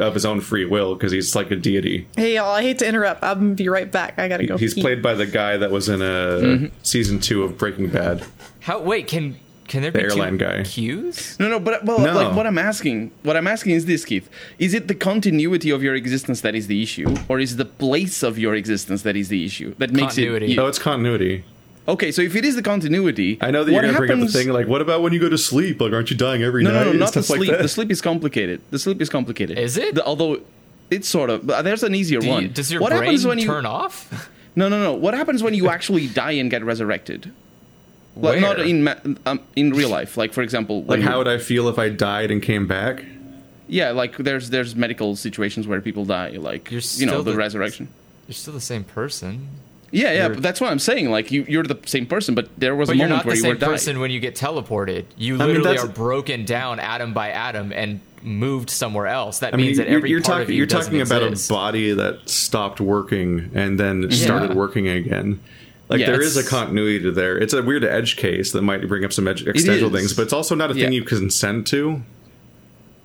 of 0.00 0.14
his 0.14 0.26
own 0.26 0.40
free 0.40 0.64
will 0.64 0.94
because 0.94 1.12
he's 1.12 1.36
like 1.36 1.52
a 1.52 1.56
deity. 1.56 2.08
Hey 2.16 2.34
y'all, 2.34 2.50
I 2.50 2.62
hate 2.62 2.78
to 2.78 2.88
interrupt. 2.88 3.22
I'm 3.22 3.38
gonna 3.38 3.54
be 3.54 3.68
right 3.68 3.90
back. 3.92 4.18
I 4.18 4.26
gotta 4.26 4.46
go. 4.46 4.56
He's 4.56 4.74
pee. 4.74 4.80
played 4.80 5.00
by 5.00 5.14
the 5.14 5.26
guy 5.26 5.56
that 5.58 5.70
was 5.70 5.88
in 5.88 6.02
a 6.02 6.04
Mm-hmm. 6.04 6.66
season 6.82 7.20
two 7.20 7.44
of 7.44 7.56
Breaking 7.56 7.88
Bad. 7.88 8.24
How? 8.60 8.80
Wait, 8.80 9.06
can 9.06 9.36
can 9.68 9.82
there 9.82 9.90
The 9.90 9.98
be 9.98 10.04
airline 10.04 10.32
two 10.38 10.44
guy. 10.44 10.60
Qs? 10.60 11.38
No, 11.40 11.48
no, 11.48 11.58
but 11.58 11.84
well, 11.84 11.98
No. 11.98 12.12
like 12.14 12.36
what 12.36 12.46
I'm 12.46 12.58
asking, 12.58 13.10
what 13.22 13.36
I'm 13.36 13.46
asking 13.46 13.72
is 13.72 13.86
this, 13.86 14.04
Keith: 14.04 14.28
Is 14.58 14.74
it 14.74 14.88
the 14.88 14.94
continuity 14.94 15.70
of 15.70 15.82
your 15.82 15.94
existence 15.94 16.40
that 16.42 16.54
is 16.54 16.66
the 16.66 16.82
issue, 16.82 17.14
or 17.28 17.40
is 17.40 17.52
it 17.54 17.56
the 17.56 17.64
place 17.64 18.22
of 18.22 18.38
your 18.38 18.54
existence 18.54 19.02
that 19.02 19.16
is 19.16 19.28
the 19.28 19.44
issue 19.44 19.74
that 19.78 19.90
makes 19.92 20.14
Continuity. 20.14 20.52
it? 20.52 20.56
No, 20.56 20.64
oh, 20.64 20.68
it's 20.68 20.78
continuity. 20.78 21.44
Okay, 21.86 22.10
so 22.12 22.22
if 22.22 22.34
it 22.34 22.44
is 22.46 22.56
the 22.56 22.62
continuity, 22.62 23.36
I 23.42 23.50
know 23.50 23.62
that 23.62 23.70
you're 23.70 23.82
going 23.82 23.92
to 23.92 23.98
bring 23.98 24.10
up 24.12 24.18
the 24.20 24.32
thing 24.32 24.48
like, 24.48 24.66
what 24.66 24.80
about 24.80 25.02
when 25.02 25.12
you 25.12 25.20
go 25.20 25.28
to 25.28 25.36
sleep? 25.36 25.82
Like, 25.82 25.92
aren't 25.92 26.10
you 26.10 26.16
dying 26.16 26.42
every 26.42 26.62
No, 26.64 26.70
night? 26.70 26.78
no, 26.78 26.84
no, 26.84 26.90
and 26.92 26.98
not 27.00 27.12
the 27.12 27.22
stuff 27.22 27.36
like 27.38 27.46
sleep. 27.46 27.58
the 27.60 27.68
sleep 27.68 27.90
is 27.90 28.00
complicated. 28.00 28.62
The 28.70 28.78
sleep 28.78 29.02
is 29.02 29.10
complicated. 29.10 29.58
Is 29.58 29.76
it? 29.76 29.94
The- 29.96 30.04
although 30.04 30.40
it's 30.90 31.08
sort 31.08 31.28
of. 31.28 31.46
But 31.46 31.62
there's 31.62 31.82
an 31.82 31.94
easier 31.94 32.20
Do 32.20 32.28
one. 32.28 32.42
you, 32.44 32.48
does 32.48 32.72
your 32.72 32.80
what 32.80 32.90
brain 32.90 33.02
happens 33.02 33.26
when 33.26 33.38
you? 33.38 33.46
turn 33.46 33.66
off? 33.66 34.30
No, 34.56 34.68
no, 34.70 34.80
no. 34.82 34.94
What 34.94 35.12
happens 35.14 35.42
when 35.42 35.52
you 35.52 35.68
actually 35.68 36.06
die 36.06 36.32
and 36.32 36.50
get 36.50 36.64
resurrected? 36.64 37.32
Like, 38.16 38.40
not 38.40 38.60
in 38.60 38.84
ma- 38.84 38.94
um, 39.26 39.40
in 39.56 39.72
real 39.72 39.88
life. 39.88 40.16
Like 40.16 40.32
for 40.32 40.42
example, 40.42 40.84
Like, 40.84 41.00
how 41.00 41.18
would 41.18 41.28
I 41.28 41.38
feel 41.38 41.68
if 41.68 41.78
I 41.78 41.88
died 41.88 42.30
and 42.30 42.40
came 42.42 42.66
back? 42.66 43.04
Yeah, 43.66 43.90
like 43.90 44.16
there's 44.18 44.50
there's 44.50 44.76
medical 44.76 45.16
situations 45.16 45.66
where 45.66 45.80
people 45.80 46.04
die, 46.04 46.30
like 46.30 46.70
You're 46.70 46.80
you 46.96 47.06
know 47.06 47.12
still 47.12 47.22
the, 47.24 47.32
the- 47.32 47.36
resurrection. 47.36 47.88
You're 48.28 48.34
still 48.34 48.54
the 48.54 48.60
same 48.60 48.84
person. 48.84 49.48
Yeah, 49.90 50.12
yeah, 50.12 50.22
You're- 50.24 50.34
but 50.34 50.42
that's 50.42 50.60
what 50.60 50.70
I'm 50.70 50.78
saying. 50.78 51.10
Like 51.10 51.30
you, 51.30 51.44
you're 51.48 51.62
the 51.62 51.78
same 51.86 52.06
person, 52.06 52.34
but 52.34 52.48
there 52.58 52.74
was 52.74 52.88
But 52.88 52.94
a 52.94 52.96
you're 52.98 53.08
moment 53.08 53.18
not 53.20 53.26
where 53.26 53.34
the 53.36 53.40
you 53.42 53.48
were 53.48 53.54
same 53.54 53.58
dying. 53.60 53.72
person 53.72 54.00
when 54.00 54.10
you 54.10 54.20
get 54.20 54.34
teleported. 54.34 55.04
You 55.16 55.34
mean, 55.36 55.46
literally 55.46 55.62
that's- 55.70 55.84
are 55.84 55.88
broken 55.92 56.44
down 56.44 56.78
atom 56.80 57.14
by 57.14 57.30
atom 57.30 57.72
and 57.72 58.00
moved 58.22 58.70
somewhere 58.70 59.06
else. 59.06 59.40
That 59.40 59.54
I 59.54 59.56
mean, 59.56 59.66
means 59.66 59.78
that 59.78 59.88
you're, 59.88 59.98
every 59.98 60.10
you're 60.10 60.20
part 60.20 60.26
talking 60.32 60.42
of 60.44 60.50
you 60.50 60.56
you're 60.56 60.66
doesn't 60.66 60.92
talking 60.92 61.00
about 61.06 61.22
exist. 61.22 61.50
a 61.50 61.52
body 61.54 61.92
that 61.92 62.28
stopped 62.28 62.80
working 62.80 63.50
and 63.54 63.78
then 63.78 64.10
started 64.10 64.50
Yeah. 64.50 64.56
working 64.56 64.88
again. 64.88 65.40
Like 65.88 66.00
Yeah, 66.00 66.06
there 66.06 66.22
is 66.22 66.36
a 66.36 66.44
continuity 66.44 67.00
to 67.04 67.10
there. 67.12 67.36
It's 67.36 67.52
a 67.52 67.62
weird 67.62 67.84
edge 67.84 68.16
case 68.16 68.52
that 68.52 68.62
might 68.62 68.86
bring 68.88 69.04
up 69.04 69.12
some 69.12 69.28
edge, 69.28 69.46
existential 69.46 69.90
things, 69.90 70.14
but 70.14 70.22
it's 70.22 70.32
also 70.32 70.54
not 70.54 70.70
a 70.70 70.74
thing 70.74 70.84
Yeah. 70.84 71.00
you 71.00 71.04
consent 71.04 71.66
to. 71.68 72.02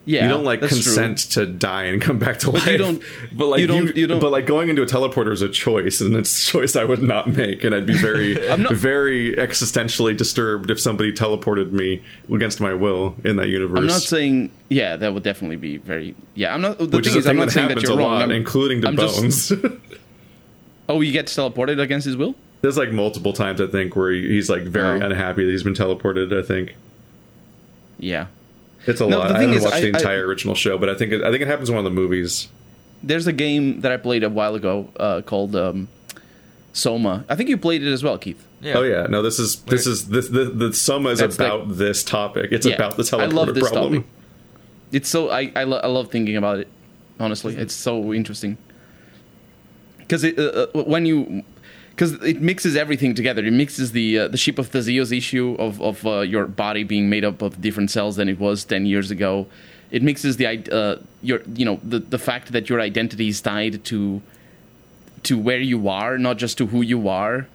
Yeah, 0.05 0.23
you 0.23 0.29
don't 0.29 0.45
like 0.45 0.61
that's 0.61 0.71
true. 0.73 0.81
consent 0.81 1.17
to 1.33 1.45
die 1.45 1.83
and 1.83 2.01
come 2.01 2.17
back 2.17 2.39
to 2.39 2.49
life. 2.51 2.65
you 2.67 2.77
don't- 2.79 3.03
But 3.33 3.47
like 3.47 3.59
you 3.59 3.67
don't- 3.67 3.95
you 3.95 4.07
don't- 4.07 4.19
But 4.21 4.31
like 4.31 4.47
going 4.47 4.69
into 4.69 4.81
a 4.81 4.85
teleporter 4.87 5.31
is 5.31 5.41
a 5.43 5.49
choice, 5.49 5.99
and 6.01 6.15
it's 6.15 6.47
a 6.47 6.51
choice 6.51 6.75
I 6.75 6.83
would 6.85 7.03
not 7.03 7.27
make, 7.27 7.63
and 7.63 7.75
I'd 7.75 7.85
be 7.85 7.93
very, 7.97 8.33
not- 8.57 8.73
very 8.73 9.35
existentially 9.35 10.15
disturbed 10.17 10.71
if 10.71 10.79
somebody 10.79 11.11
teleported 11.11 11.73
me 11.73 12.01
against 12.33 12.59
my 12.61 12.73
will 12.73 13.17
in 13.23 13.35
that 13.35 13.49
universe. 13.49 13.77
I'm 13.77 13.85
not 13.87 14.01
saying. 14.01 14.49
Yeah, 14.69 14.95
that 14.95 15.13
would 15.13 15.21
definitely 15.23 15.57
be 15.57 15.77
very. 15.77 16.15
Yeah, 16.33 16.55
I'm 16.55 16.61
not. 16.61 16.79
The 16.79 16.85
which 16.87 17.05
thing 17.07 17.11
is 17.11 17.15
a 17.15 17.19
is, 17.19 17.27
I'm 17.27 17.31
thing 17.31 17.37
not 17.39 17.45
that 17.47 17.51
saying 17.51 17.67
that 17.67 17.71
happens 17.75 17.89
you're 17.89 17.99
a 17.99 18.01
wrong. 18.01 18.11
lot, 18.13 18.21
I'm- 18.21 18.31
including 18.31 18.81
to 18.81 18.87
I'm 18.87 18.95
just- 18.97 19.19
Bones. 19.51 19.53
oh, 20.89 20.99
he 21.01 21.11
gets 21.11 21.35
teleported 21.35 21.79
against 21.79 22.05
his 22.05 22.15
will. 22.17 22.35
There's 22.61 22.77
like 22.77 22.91
multiple 22.91 23.31
times 23.33 23.61
I 23.61 23.67
think 23.67 23.95
where 23.95 24.11
he's 24.11 24.49
like 24.49 24.63
very 24.63 25.01
Oh. 25.01 25.05
unhappy 25.05 25.45
that 25.45 25.51
he's 25.51 25.63
been 25.63 25.73
teleported. 25.75 26.37
I 26.37 26.45
think 26.45 26.75
Yeah, 27.99 28.27
it's 28.85 29.01
a 29.01 29.07
No, 29.07 29.19
lot. 29.19 29.29
the 29.29 29.35
I 29.35 29.41
haven't 29.41 29.55
is, 29.57 29.63
watched 29.63 29.75
I- 29.75 29.81
the 29.81 29.85
I- 29.87 29.99
entire 29.99 30.25
original 30.27 30.55
show, 30.55 30.77
but 30.77 30.89
I 30.89 30.95
think 30.95 31.11
it, 31.13 31.21
I 31.23 31.31
think 31.31 31.41
it 31.41 31.47
happens 31.47 31.69
in 31.69 31.75
one 31.75 31.85
of 31.85 31.91
the 31.91 31.95
movies. 31.95 32.47
there's 33.01 33.27
a 33.27 33.31
game 33.33 33.79
that 33.81 33.91
I 33.93 33.97
played 33.97 34.23
a 34.25 34.29
while 34.29 34.55
ago 34.55 34.89
uh, 34.99 35.21
called 35.21 35.55
um, 35.55 35.87
Soma. 36.73 37.23
I 37.29 37.35
think 37.35 37.47
you 37.49 37.57
played 37.57 37.81
it 37.81 37.91
as 37.91 38.03
well, 38.03 38.17
Keith. 38.17 38.45
Yeah. 38.61 38.73
Oh 38.77 38.83
yeah, 38.83 39.07
no, 39.09 39.21
this 39.21 39.39
is 39.39 39.57
this 39.67 39.87
is 39.87 40.09
this 40.09 40.27
the 40.27 40.45
the 40.45 40.73
Soma 40.73 41.09
is 41.11 41.19
That's 41.19 41.37
the- 41.37 41.45
about 41.45 41.77
this 41.77 42.03
topic. 42.03 42.51
It's 42.51 42.65
Yeah, 42.65 42.75
about 42.75 42.97
the 42.97 43.03
I 43.03 43.05
teleporter 43.27 43.33
love 43.33 43.55
this 43.55 43.69
problem. 43.69 43.93
topic. 44.03 44.07
It's 44.91 45.07
so 45.07 45.29
I 45.29 45.51
I, 45.55 45.63
lo- 45.63 45.79
I 45.81 45.87
love 45.87 46.11
thinking 46.11 46.35
about 46.35 46.59
it. 46.59 46.67
Honestly, 47.21 47.55
it's 47.55 47.73
so 47.73 48.13
interesting 48.13 48.57
because 49.99 50.23
it 50.23 50.37
uh, 50.39 50.67
uh, 50.75 50.83
when 50.83 51.05
you 51.05 51.43
because 51.99 52.13
it 52.23 52.41
mixes 52.41 52.77
everything 52.77 53.13
together. 53.13 53.43
It 53.43 53.51
mixes 53.51 53.91
the 53.91 54.19
uh, 54.19 54.27
the 54.29 54.37
ship 54.37 54.57
of 54.57 54.71
the 54.71 54.79
Theseus 54.79 55.11
issue 55.11 55.57
of 55.59 55.81
of 55.81 56.05
uh, 56.07 56.21
your 56.21 56.47
body 56.47 56.85
being 56.85 57.09
made 57.09 57.25
up 57.25 57.41
of 57.41 57.59
different 57.59 57.91
cells 57.91 58.15
than 58.15 58.29
it 58.29 58.39
was 58.39 58.63
ten 58.63 58.85
years 58.85 59.11
ago. 59.11 59.47
It 59.91 60.01
mixes 60.01 60.37
the 60.37 60.47
uh, 60.71 60.95
your 61.21 61.41
you 61.53 61.65
know 61.65 61.81
the 61.83 61.99
the 61.99 62.17
fact 62.17 62.53
that 62.53 62.69
your 62.69 62.79
identity 62.79 63.27
is 63.27 63.41
tied 63.41 63.83
to 63.85 64.21
to 65.23 65.37
where 65.37 65.59
you 65.59 65.89
are, 65.89 66.17
not 66.17 66.37
just 66.37 66.57
to 66.59 66.67
who 66.67 66.81
you 66.81 67.09
are. 67.09 67.47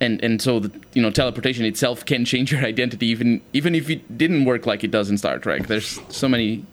And 0.00 0.24
and 0.24 0.40
so 0.40 0.58
the 0.60 0.70
you 0.94 1.02
know 1.02 1.10
teleportation 1.10 1.66
itself 1.66 2.06
can 2.06 2.24
change 2.24 2.52
your 2.52 2.64
identity 2.64 3.06
even 3.06 3.42
even 3.52 3.74
if 3.74 3.90
it 3.90 4.16
didn't 4.16 4.46
work 4.46 4.64
like 4.64 4.84
it 4.84 4.90
does 4.90 5.10
in 5.10 5.18
Star 5.18 5.38
Trek. 5.38 5.66
There's 5.66 6.00
so 6.08 6.28
many 6.28 6.64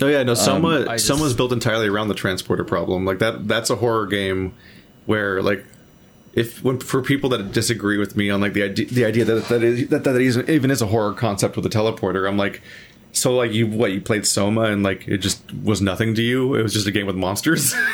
Oh 0.00 0.08
yeah, 0.08 0.24
no, 0.24 0.34
Soma 0.34 0.86
I 0.88 0.96
just- 0.96 1.06
Soma's 1.06 1.34
built 1.34 1.52
entirely 1.52 1.86
around 1.86 2.08
the 2.08 2.14
transporter 2.14 2.64
problem. 2.64 3.04
Like 3.04 3.20
that 3.20 3.46
that's 3.46 3.70
a 3.70 3.76
horror 3.76 4.06
game 4.06 4.54
where 5.06 5.42
like 5.42 5.64
if 6.34 6.62
when 6.64 6.78
for 6.80 7.02
people 7.02 7.28
that 7.30 7.52
disagree 7.52 7.98
with 7.98 8.16
me 8.16 8.30
on 8.30 8.40
like 8.40 8.52
the 8.54 8.62
idea 8.62 8.86
the 8.86 9.04
idea 9.04 9.24
that 9.24 9.48
that 9.48 9.62
is, 9.62 9.88
that, 9.88 10.04
that 10.04 10.20
is, 10.20 10.36
even 10.48 10.70
is 10.70 10.80
a 10.82 10.86
horror 10.86 11.12
concept 11.12 11.56
with 11.56 11.66
a 11.66 11.68
teleporter, 11.68 12.28
I'm 12.28 12.36
like 12.36 12.62
so 13.12 13.34
like 13.34 13.52
you 13.52 13.66
what 13.66 13.92
you 13.92 14.00
played 14.00 14.26
Soma 14.26 14.62
and 14.62 14.82
like 14.82 15.06
it 15.06 15.18
just 15.18 15.42
was 15.54 15.80
nothing 15.82 16.14
to 16.14 16.22
you. 16.22 16.54
It 16.54 16.62
was 16.62 16.72
just 16.72 16.86
a 16.86 16.90
game 16.90 17.06
with 17.06 17.16
monsters. 17.16 17.74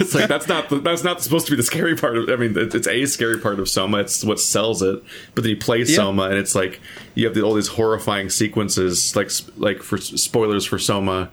it's 0.00 0.14
like 0.14 0.28
that's 0.28 0.48
not 0.48 0.68
the, 0.70 0.76
that's 0.78 1.04
not 1.04 1.20
supposed 1.22 1.46
to 1.46 1.52
be 1.52 1.56
the 1.56 1.62
scary 1.62 1.94
part 1.96 2.16
of. 2.16 2.28
I 2.30 2.36
mean, 2.36 2.56
it- 2.56 2.74
it's 2.74 2.86
a 2.86 3.04
scary 3.06 3.38
part 3.38 3.58
of 3.60 3.68
Soma. 3.68 3.98
It's 3.98 4.24
what 4.24 4.40
sells 4.40 4.80
it. 4.82 5.02
But 5.34 5.42
then 5.44 5.50
you 5.50 5.56
play 5.56 5.84
Soma, 5.84 6.22
and 6.24 6.34
it's 6.34 6.54
like 6.54 6.80
you 7.14 7.26
have 7.26 7.34
the, 7.34 7.42
all 7.42 7.54
these 7.54 7.68
horrifying 7.68 8.30
sequences, 8.30 9.14
like 9.16 9.30
like 9.56 9.82
for 9.82 9.98
spoilers 9.98 10.64
for 10.64 10.78
Soma. 10.78 11.30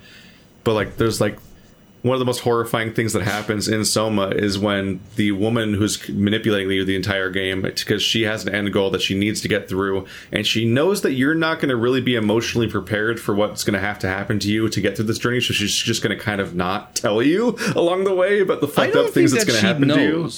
But 0.63 0.73
like, 0.73 0.97
there's 0.97 1.21
like 1.21 1.37
one 2.03 2.15
of 2.15 2.19
the 2.19 2.25
most 2.25 2.39
horrifying 2.39 2.93
things 2.93 3.13
that 3.13 3.21
happens 3.21 3.67
in 3.67 3.85
Soma 3.85 4.29
is 4.29 4.57
when 4.57 4.99
the 5.17 5.31
woman 5.33 5.75
who's 5.75 6.09
manipulating 6.09 6.71
you 6.71 6.83
the 6.83 6.95
entire 6.95 7.29
game 7.29 7.61
because 7.61 8.01
she 8.01 8.23
has 8.23 8.43
an 8.45 8.55
end 8.55 8.73
goal 8.73 8.89
that 8.89 9.01
she 9.01 9.13
needs 9.17 9.39
to 9.41 9.47
get 9.47 9.69
through, 9.69 10.05
and 10.31 10.47
she 10.47 10.65
knows 10.65 11.01
that 11.03 11.11
you're 11.13 11.35
not 11.35 11.59
going 11.59 11.69
to 11.69 11.75
really 11.75 12.01
be 12.01 12.15
emotionally 12.15 12.67
prepared 12.67 13.19
for 13.19 13.35
what's 13.35 13.63
going 13.63 13.75
to 13.75 13.79
have 13.79 13.99
to 13.99 14.07
happen 14.07 14.39
to 14.39 14.49
you 14.51 14.67
to 14.69 14.81
get 14.81 14.95
through 14.95 15.05
this 15.05 15.19
journey. 15.19 15.41
So 15.41 15.53
she's 15.53 15.75
just 15.75 16.01
going 16.01 16.17
to 16.17 16.23
kind 16.23 16.41
of 16.41 16.55
not 16.55 16.95
tell 16.95 17.21
you 17.21 17.55
along 17.75 18.05
the 18.05 18.15
way 18.15 18.39
about 18.39 18.61
the 18.61 18.67
fucked 18.67 18.95
up 18.95 19.11
things 19.11 19.31
think 19.33 19.45
that's 19.45 19.45
that 19.45 19.47
going 19.47 19.55
to 19.55 19.61
she 19.61 19.67
happen 19.67 19.87
to 19.89 20.01
you. 20.01 20.29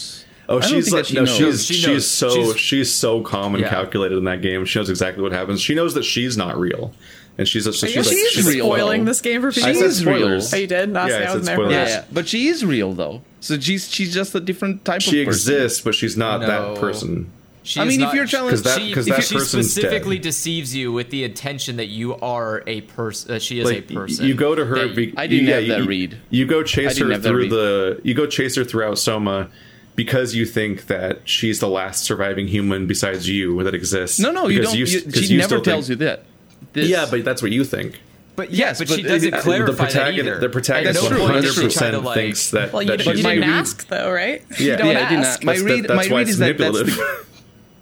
Oh, 0.49 0.59
she's 0.59 0.91
like 0.91 1.05
she 1.05 1.15
no, 1.15 1.23
knows. 1.23 1.37
she's 1.37 1.65
She 1.65 1.73
she's 1.75 2.05
so 2.05 2.29
She's- 2.29 2.57
she's, 2.57 2.93
so 2.93 3.21
calm 3.21 3.55
and 3.55 3.63
Yeah. 3.63 3.69
calculated 3.69 4.17
in 4.17 4.25
that 4.25 4.41
game. 4.41 4.65
She 4.65 4.77
knows 4.77 4.89
exactly 4.89 5.23
what 5.23 5.31
happens. 5.31 5.61
She 5.61 5.73
knows 5.73 5.93
that 5.93 6.03
she's 6.03 6.35
not 6.35 6.59
real, 6.59 6.93
and 7.37 7.47
she's 7.47 7.63
so 7.63 7.69
Are 7.69 7.73
she's 7.73 7.95
you 7.95 8.01
like, 8.01 8.09
she's 8.09 8.29
she's 8.31 8.47
real, 8.47 8.65
spoiling 8.65 9.05
though. 9.05 9.11
this 9.11 9.21
game 9.21 9.41
for 9.41 9.51
people? 9.51 9.69
I 9.69 9.73
said 9.73 9.85
is 9.85 10.05
real. 10.05 10.17
spoilers. 10.17 10.53
Oh, 10.53 10.57
you 10.57 10.67
did? 10.67 10.89
No, 10.89 11.05
Yeah, 11.05 11.13
I 11.15 11.17
I 11.17 11.25
said 11.25 11.27
wasn't 11.39 11.45
there. 11.45 11.61
Yeah, 11.63 11.69
Yeah. 11.71 11.87
yeah, 11.89 12.05
but 12.11 12.27
she 12.27 12.47
is 12.47 12.63
real 12.65 12.93
though. 12.93 13.21
So 13.39 13.59
she's 13.59 13.89
she's 13.91 14.13
just 14.13 14.33
a 14.35 14.39
different 14.39 14.85
type 14.85 15.01
She 15.01 15.21
of 15.21 15.27
person. 15.27 15.51
She 15.51 15.53
exists, 15.55 15.81
but 15.81 15.95
she's 15.95 16.15
not 16.17 16.41
No. 16.41 16.47
that 16.73 16.79
person. 16.81 17.29
She 17.65 17.79
I 17.79 17.83
is 17.85 17.97
mean, 17.97 18.01
if 18.05 18.13
you're 18.13 18.25
challenged- 18.25 18.63
'Cause 18.65 18.75
that- 18.75 18.81
she, 18.81 18.93
'cause 18.93 19.07
if 19.07 19.15
that 19.15 19.23
she 19.23 19.39
specifically 19.39 20.17
dead. 20.17 20.23
deceives 20.23 20.75
you 20.75 20.91
with 20.91 21.11
the 21.11 21.23
intention 21.23 21.77
that 21.77 21.87
you 21.87 22.13
are 22.15 22.61
a 22.67 22.81
person, 22.81 23.29
that 23.29 23.35
uh, 23.35 23.39
she 23.39 23.59
is 23.59 23.65
Like 23.71 23.89
a 23.89 23.93
person. 23.93 24.25
you 24.27 24.33
go 24.33 24.53
to 24.53 24.65
her. 24.65 24.75
that- 24.87 24.95
be- 24.97 25.13
I 25.15 25.27
didn't 25.27 25.47
yeah, 25.47 25.55
have 25.59 25.67
that 25.69 25.79
you, 25.79 25.85
read. 25.85 26.17
You 26.29 26.45
go 26.45 26.61
chase 26.63 26.97
her 26.97 27.17
through 27.17 27.47
the. 27.47 28.01
You 28.03 28.13
go 28.15 28.25
chase 28.25 28.55
her 28.57 28.65
throughout 28.65 28.99
Soma 28.99 29.47
because 29.95 30.35
you 30.35 30.45
think 30.45 30.87
that 30.87 31.21
she's 31.23 31.59
the 31.59 31.69
last 31.69 32.03
surviving 32.03 32.49
human 32.49 32.85
besides 32.85 33.29
you 33.29 33.63
that 33.63 33.73
exists. 33.73 34.19
No, 34.19 34.31
no, 34.31 34.49
you 34.49 34.59
Because 34.59 34.73
don't. 34.73 34.79
You, 34.79 35.01
because 35.05 35.25
she 35.25 35.33
you 35.33 35.39
never 35.39 35.59
tells 35.61 35.87
think- 35.87 36.01
you 36.01 36.05
that. 36.07 36.25
This- 36.73 36.89
Yeah, 36.89 37.05
but 37.09 37.23
that's 37.23 37.41
what 37.41 37.51
you 37.51 37.63
think. 37.63 37.99
but 38.35 38.51
yeah, 38.51 38.67
Yes, 38.67 38.79
but, 38.79 38.87
but 38.89 38.95
she 38.97 39.03
doesn't 39.03 39.33
it- 39.33 39.41
clarify 39.41 39.71
the 39.71 39.77
protagonist, 39.77 40.15
that 40.25 40.31
either. 40.31 40.39
the 40.39 40.49
protagonist 40.49 41.01
That's 41.01 41.09
one 41.11 41.19
true, 41.19 41.27
hundred 41.27 41.53
percent 41.53 41.73
Try 41.73 41.91
to, 41.91 41.99
like- 41.99 42.15
thinks 42.15 42.49
that. 42.51 42.73
Well, 42.73 42.81
you, 42.81 42.87
that 42.89 42.97
did, 42.97 43.05
you 43.07 43.15
she's 43.15 43.23
my 43.23 43.35
didn't 43.35 43.49
read- 43.49 43.55
ask 43.59 43.87
though, 43.87 44.11
right? 44.11 44.43
Yeah. 44.51 44.57
You 44.71 44.77
don't 44.77 44.87
Yeah, 44.91 45.05
I 45.05 45.09
did 45.09 45.19
not. 45.19 45.43
My 45.43 45.53
That's- 45.53 45.61
read, 45.61 45.83
that's 45.87 46.09
my 46.09 46.15
read 46.17 46.27
is 46.29 46.37
that 46.39 46.57
that's 46.57 46.73
manipulative. 46.73 47.27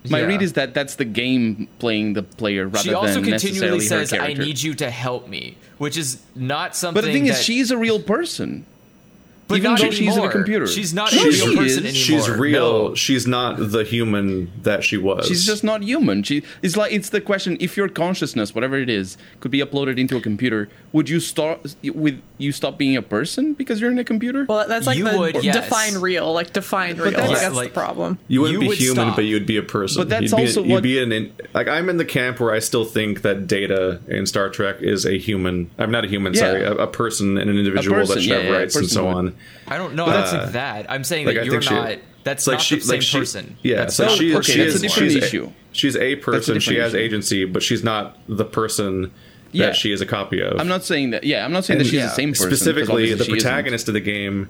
my 0.10 0.20
Yeah. 0.20 0.26
read 0.26 0.42
is 0.42 0.54
that 0.54 0.74
that's 0.74 0.96
the 0.96 1.06
game 1.06 1.68
playing 1.80 2.14
the 2.14 2.24
player 2.24 2.68
rather 2.68 2.84
than 2.90 2.94
necessarily 2.94 2.94
she 2.94 2.96
also 2.96 3.22
than 3.22 3.40
continually 3.40 3.80
says, 3.86 4.14
"I 4.14 4.34
need 4.34 4.62
you 4.62 4.74
to 4.76 4.90
help 4.90 5.28
me," 5.30 5.58
which 5.78 5.96
is 5.98 6.18
not 6.36 6.76
something. 6.76 7.02
But 7.02 7.06
the 7.08 7.14
thing 7.14 7.26
that, 7.26 7.40
is, 7.40 7.44
she's 7.44 7.72
a 7.72 7.78
real 7.78 8.00
person. 8.02 8.66
But 9.52 9.58
even 9.58 9.76
though 9.76 9.92
she's 9.92 10.18
in 10.18 10.24
a 10.24 10.30
computer. 10.32 10.68
She's 10.68 10.94
not 10.94 11.14
No, 11.14 11.22
a 11.22 11.26
real 11.26 11.34
she 11.34 11.56
person 11.56 11.86
is. 11.86 12.10
anymore. 12.10 12.26
She's 12.26 12.30
real. 12.30 12.90
No. 12.90 12.96
She's 12.96 13.28
not 13.28 13.56
the 13.60 13.84
human 13.84 14.52
that 14.64 14.84
she 14.84 14.98
was. 14.98 15.28
She's 15.28 15.46
just 15.46 15.64
not 15.64 15.84
human. 15.84 16.24
She 16.24 16.44
it's 16.62 16.76
like 16.76 16.92
it's 16.92 17.10
the 17.10 17.22
question: 17.22 17.58
if 17.60 17.78
your 17.78 17.88
consciousness, 17.90 18.56
whatever 18.56 18.78
it 18.78 18.90
is, 18.90 19.18
could 19.40 19.52
be 19.52 19.60
uploaded 19.60 19.98
into 20.00 20.18
a 20.18 20.22
computer, 20.22 20.70
would 20.92 21.10
you 21.10 21.20
start 21.20 21.76
with 21.84 22.22
you 22.38 22.52
stop 22.52 22.78
being 22.78 22.98
a 22.98 23.02
person 23.02 23.54
because 23.54 23.80
you're 23.80 23.92
in 23.92 24.00
a 24.00 24.04
computer? 24.04 24.46
Well, 24.50 24.68
that's 24.68 24.88
like 24.88 24.98
You 24.98 25.10
the 25.10 25.18
would, 25.20 25.44
yes. 25.44 25.56
define 25.56 25.98
real, 26.02 26.34
like 26.34 26.54
define 26.54 26.98
real. 26.98 27.12
that's- 27.12 27.30
like, 27.30 27.40
that's 27.40 27.56
like- 27.56 27.70
the 27.70 27.74
problem. 27.80 28.18
You 28.28 28.42
wouldn't 28.42 28.56
You 28.56 28.60
be 28.62 28.68
would 28.70 28.78
human, 28.78 28.96
stop. 29.08 29.16
but 29.16 29.26
you'd 29.26 29.46
be 29.46 29.58
a 29.58 29.64
person. 29.64 30.02
But 30.02 30.10
that's 30.10 30.32
you'd 30.32 30.38
be, 30.38 30.42
also 30.44 30.64
you'd 30.64 30.72
what- 30.74 30.84
be 30.84 31.00
an 31.02 31.12
in, 31.12 31.32
like 31.54 31.68
I'm 31.68 31.90
in 31.90 31.98
the 31.98 32.06
camp 32.06 32.40
where 32.40 32.52
I 32.54 32.60
still 32.60 32.86
think 32.86 33.22
that 33.22 33.48
Data 33.48 34.00
in 34.08 34.26
Star 34.26 34.50
Trek 34.50 34.78
is 34.82 35.06
a 35.06 35.18
human. 35.18 35.70
I'm 35.78 35.92
not 35.92 36.06
a 36.06 36.08
human, 36.08 36.34
Yeah. 36.34 36.40
sorry, 36.40 36.64
a, 36.64 36.72
a 36.74 36.88
person 36.88 37.38
and 37.38 37.50
an 37.50 37.58
individual 37.58 37.96
person, 37.98 38.16
that 38.16 38.22
should 38.22 38.30
yeah, 38.32 38.38
have 38.38 38.46
yeah, 38.46 38.52
rights 38.58 38.76
and 38.76 38.84
person 38.84 38.96
so 38.96 39.06
would. 39.06 39.16
on. 39.16 39.36
I 39.68 39.78
don't 39.78 39.96
know. 39.96 40.06
But, 40.06 40.16
I 40.16 40.18
don't 40.22 40.28
uh, 40.36 40.42
think 40.44 40.54
that. 40.54 40.92
I'm 40.92 41.04
saying 41.04 41.26
like, 41.26 41.36
that 41.36 41.42
I 41.42 41.44
you're 41.46 41.62
think 41.62 41.64
she- 41.64 41.74
not. 41.96 41.98
That's 42.24 42.46
like 42.46 42.56
not 42.58 42.62
she, 42.62 42.76
the 42.76 42.82
same 42.82 42.90
like 42.98 43.02
she, 43.02 43.18
person. 43.20 43.58
yeah, 43.64 43.78
That's 43.78 43.94
it's 43.94 44.00
like 44.00 44.10
not 44.10 44.18
she, 44.20 44.30
the 44.30 44.38
okay, 44.38 44.52
she 44.52 44.58
that's 44.60 44.76
is 44.76 44.84
a 44.84 44.88
different 44.88 45.12
she's 45.12 45.24
issue. 45.24 45.52
she's 45.72 45.96
a 45.98 46.16
person. 46.18 46.60
she 46.60 46.76
has 46.76 46.94
issue. 46.94 47.02
agency, 47.04 47.46
but 47.46 47.64
she's 47.64 47.84
not 47.84 48.16
the 48.28 48.46
person 48.46 49.12
Yeah. 49.52 49.68
that 49.68 49.76
she 49.76 49.92
is 49.92 50.02
a 50.02 50.06
copy 50.06 50.40
of. 50.40 50.60
I'm 50.60 50.68
not 50.68 50.84
saying 50.84 51.10
that. 51.12 51.24
Yeah, 51.24 51.44
I'm 51.44 51.52
not 51.52 51.66
saying 51.66 51.80
And 51.80 51.86
that 51.88 51.90
she's 51.90 52.00
yeah, 52.00 52.06
the 52.10 52.14
same 52.14 52.30
person. 52.34 52.50
'cause 52.50 52.60
Specifically, 52.60 53.14
the 53.16 53.24
she 53.26 53.32
isn't. 53.32 53.42
protagonist 53.44 53.88
of 53.88 53.96
the 53.96 54.02
game 54.02 54.50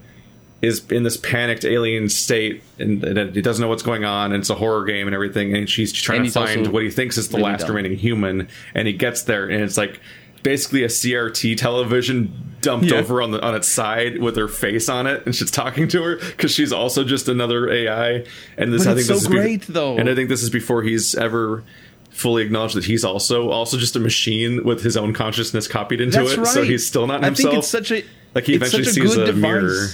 is 0.62 0.84
in 0.92 1.04
this 1.04 1.16
panicked 1.16 1.64
alien 1.64 2.10
state, 2.10 2.62
and, 2.78 3.02
and 3.06 3.34
he 3.36 3.42
doesn't 3.42 3.62
know 3.62 3.70
what's 3.70 3.84
going 3.84 4.04
on. 4.04 4.34
And 4.34 4.42
it's 4.42 4.50
a 4.50 4.56
horror 4.56 4.84
game 4.84 5.08
and 5.08 5.16
everything, 5.16 5.56
and 5.56 5.70
she's 5.70 5.94
trying 5.94 6.22
And 6.24 6.28
to 6.28 6.34
find 6.34 6.68
what 6.68 6.84
he 6.84 6.90
thinks 6.92 7.18
is 7.18 7.30
the 7.30 7.38
really 7.38 7.52
last 7.52 7.62
dumb. 7.68 7.76
remaining 7.78 7.98
human. 7.98 8.50
And 8.76 8.86
he 8.86 8.94
gets 8.94 9.22
there, 9.24 9.46
and 9.50 9.64
it's 9.64 9.78
like 9.78 10.00
basically 10.44 10.84
a 10.84 10.88
CRT 10.88 11.58
television 11.58 12.56
dumped 12.62 12.88
Yeah. 12.88 12.98
over 12.98 13.22
on 13.22 13.32
the 13.32 13.42
on 13.42 13.56
its 13.56 13.68
side 13.68 14.20
with 14.20 14.36
her 14.36 14.48
face 14.48 14.88
on 14.90 15.08
it, 15.08 15.24
and 15.26 15.36
she's 15.36 15.50
talking 15.52 15.88
to 15.90 16.04
her 16.04 16.16
because 16.18 16.52
she's 16.52 16.72
also 16.72 17.04
just 17.04 17.28
another 17.28 17.70
AI. 17.70 18.24
And 18.58 18.72
this, 18.74 18.86
But 18.86 18.92
I 18.92 18.96
think 18.96 19.00
it's 19.00 19.08
this 19.08 19.08
so 19.08 19.14
is 19.16 19.28
be- 19.28 19.36
great, 19.36 19.62
though. 19.68 19.98
And 19.98 20.10
I 20.10 20.16
think 20.16 20.30
this 20.30 20.44
is 20.44 20.50
before 20.50 20.84
he's 20.84 21.16
ever. 21.16 21.64
Fully 22.14 22.44
acknowledged 22.44 22.76
that 22.76 22.84
he's 22.84 23.06
also 23.06 23.50
also 23.52 23.78
just 23.78 23.96
a 23.96 24.00
machine 24.00 24.66
with 24.66 24.84
his 24.84 24.98
own 24.98 25.14
consciousness 25.14 25.66
copied 25.66 26.02
into 26.02 26.18
That's 26.20 26.34
it, 26.34 26.38
right. 26.40 26.48
so 26.48 26.64
he's 26.64 26.86
still 26.86 27.08
not 27.08 27.24
himself. 27.24 27.48
I 27.48 27.52
think 27.52 27.60
it's 27.60 27.70
such 27.70 27.90
a 27.92 28.04
Like, 28.36 28.44
he 28.48 28.56
eventually 28.56 28.82
a 28.84 28.86
sees 28.86 29.16
a 29.16 29.28
device. 29.28 29.42
mirror. 29.42 29.88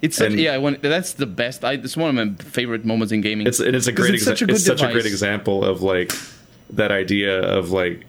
It's 0.00 0.16
such, 0.16 0.30
and- 0.30 0.40
yeah. 0.40 0.56
When, 0.56 0.78
that's 0.80 1.12
the 1.12 1.26
best. 1.26 1.64
I, 1.66 1.72
it's 1.74 1.98
one 1.98 2.18
of 2.18 2.28
my 2.38 2.42
favorite 2.44 2.86
moments 2.86 3.12
in 3.12 3.20
gaming. 3.20 3.46
It's 3.46 3.60
it 3.60 3.74
is 3.74 3.86
a 3.86 3.92
great 3.92 4.14
it's 4.14 4.22
exa- 4.24 4.26
such 4.26 4.42
a 4.42 4.44
it's 4.50 4.64
such 4.64 4.80
a 4.82 4.90
great 4.90 5.04
example 5.04 5.62
of 5.64 5.82
like 5.82 6.12
that 6.70 6.90
idea 6.92 7.40
of 7.42 7.72
like 7.72 8.06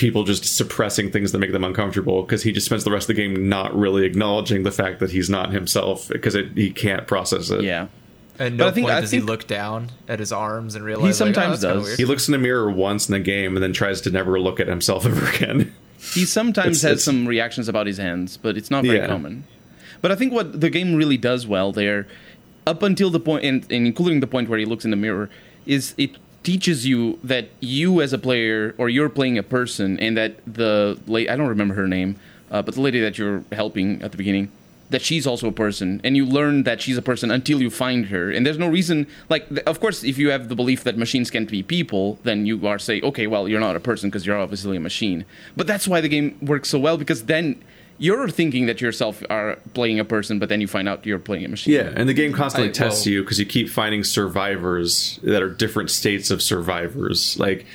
people 0.00 0.24
just 0.24 0.56
suppressing 0.56 1.10
things 1.10 1.30
that 1.32 1.38
make 1.38 1.52
them 1.52 1.62
uncomfortable 1.62 2.22
because 2.22 2.42
he 2.42 2.52
just 2.52 2.64
spends 2.64 2.84
the 2.84 2.90
rest 2.90 3.04
of 3.10 3.14
the 3.14 3.22
game 3.22 3.48
not 3.50 3.76
really 3.78 4.06
acknowledging 4.06 4.62
the 4.62 4.72
fact 4.72 4.98
that 4.98 5.10
he's 5.10 5.28
not 5.28 5.52
himself 5.52 6.08
because 6.08 6.34
he 6.54 6.70
can't 6.70 7.06
process 7.06 7.50
it. 7.50 7.62
Yeah. 7.62 7.88
At 8.38 8.38
But 8.38 8.52
no 8.54 8.68
I 8.68 8.70
think- 8.70 8.86
point 8.86 8.96
I 8.96 9.00
does 9.02 9.10
think- 9.10 9.22
he 9.22 9.26
look 9.26 9.46
down 9.46 9.90
at 10.08 10.18
his 10.18 10.32
arms 10.32 10.74
and 10.74 10.82
realize 10.82 11.20
like, 11.20 11.28
oh, 11.30 11.32
sometimes 11.34 11.60
that's 11.60 11.70
kinda 11.70 11.76
does. 11.80 11.84
weird. 11.88 11.98
He 11.98 12.04
looks 12.06 12.26
in 12.28 12.32
the 12.32 12.38
mirror 12.38 12.70
once 12.70 13.08
in 13.08 13.12
the 13.12 13.20
game 13.20 13.54
and 13.56 13.62
then 13.62 13.74
tries 13.74 14.00
to 14.00 14.10
never 14.10 14.40
look 14.40 14.58
at 14.58 14.68
himself 14.68 15.04
ever 15.10 15.26
again. 15.36 15.70
He 16.14 16.24
sometimes 16.24 16.78
It's- 16.78 16.82
has 16.82 16.90
it's- 16.92 17.04
some 17.04 17.26
reactions 17.28 17.68
about 17.68 17.86
his 17.86 17.98
hands, 17.98 18.38
but 18.38 18.56
it's 18.56 18.70
not 18.70 18.84
very 18.84 18.96
Yeah. 18.96 19.06
common. 19.06 19.44
But 20.00 20.10
I 20.10 20.14
think 20.14 20.32
what 20.32 20.58
the 20.62 20.70
game 20.70 20.94
really 20.94 21.18
does 21.18 21.46
well 21.46 21.72
there, 21.72 22.06
up 22.66 22.82
until 22.82 23.10
the 23.10 23.20
point, 23.20 23.44
and, 23.44 23.62
and 23.70 23.86
including 23.86 24.20
the 24.20 24.26
point 24.26 24.48
where 24.48 24.58
he 24.58 24.64
looks 24.64 24.86
in 24.86 24.90
the 24.90 24.96
mirror, 24.96 25.28
is 25.66 25.92
it 25.98 26.12
teaches 26.42 26.86
you 26.86 27.18
that 27.22 27.48
you 27.60 28.00
as 28.00 28.12
a 28.12 28.18
player, 28.18 28.74
or 28.78 28.88
you're 28.88 29.08
playing 29.08 29.38
a 29.38 29.42
person, 29.42 29.98
and 30.00 30.16
that 30.16 30.36
the 30.46 30.98
late 31.06 31.28
I 31.28 31.36
don't 31.36 31.48
remember 31.48 31.74
her 31.74 31.88
name, 31.88 32.16
uh, 32.50 32.62
but 32.62 32.74
the 32.74 32.80
lady 32.80 33.00
that 33.00 33.18
you're 33.18 33.44
helping 33.52 34.02
at 34.02 34.10
the 34.10 34.16
beginning, 34.16 34.50
that 34.90 35.02
she's 35.02 35.26
also 35.26 35.48
a 35.48 35.52
person, 35.52 36.00
and 36.02 36.16
you 36.16 36.26
learn 36.26 36.64
that 36.64 36.80
she's 36.80 36.96
a 36.96 37.02
person 37.02 37.30
until 37.30 37.62
you 37.62 37.70
find 37.70 38.06
her. 38.06 38.30
And 38.30 38.44
there's 38.44 38.58
no 38.58 38.68
reason, 38.68 39.06
like, 39.28 39.46
of 39.66 39.80
course, 39.80 40.02
if 40.02 40.18
you 40.18 40.30
have 40.30 40.48
the 40.48 40.56
belief 40.56 40.82
that 40.84 40.98
machines 40.98 41.30
can't 41.30 41.48
be 41.48 41.62
people, 41.62 42.18
then 42.24 42.44
you 42.44 42.66
are 42.66 42.78
say, 42.78 43.00
okay, 43.02 43.26
well, 43.26 43.48
you're 43.48 43.60
not 43.60 43.76
a 43.76 43.80
person 43.80 44.10
because 44.10 44.26
you're 44.26 44.38
obviously 44.38 44.76
a 44.76 44.80
machine. 44.80 45.24
But 45.56 45.66
that's 45.66 45.86
why 45.86 46.00
the 46.00 46.08
game 46.08 46.36
works 46.42 46.68
so 46.68 46.78
well 46.78 46.98
because 46.98 47.24
then 47.24 47.62
you're 48.00 48.28
thinking 48.28 48.66
that 48.66 48.80
yourself 48.80 49.22
are 49.30 49.56
playing 49.74 50.00
a 50.00 50.04
person, 50.04 50.38
but 50.40 50.48
then 50.48 50.60
you 50.60 50.66
find 50.66 50.88
out 50.88 51.06
you're 51.06 51.18
playing 51.20 51.44
a 51.44 51.48
machine. 51.48 51.74
Yeah, 51.74 51.92
and 51.94 52.08
the 52.08 52.14
game 52.14 52.32
constantly 52.32 52.70
I- 52.70 52.72
tests 52.72 53.06
well- 53.06 53.12
you 53.12 53.22
because 53.22 53.38
you 53.38 53.46
keep 53.46 53.68
finding 53.68 54.02
survivors 54.02 55.20
that 55.22 55.42
are 55.42 55.50
different 55.50 55.90
states 55.90 56.30
of 56.30 56.42
survivors. 56.42 57.38
Like, 57.38 57.66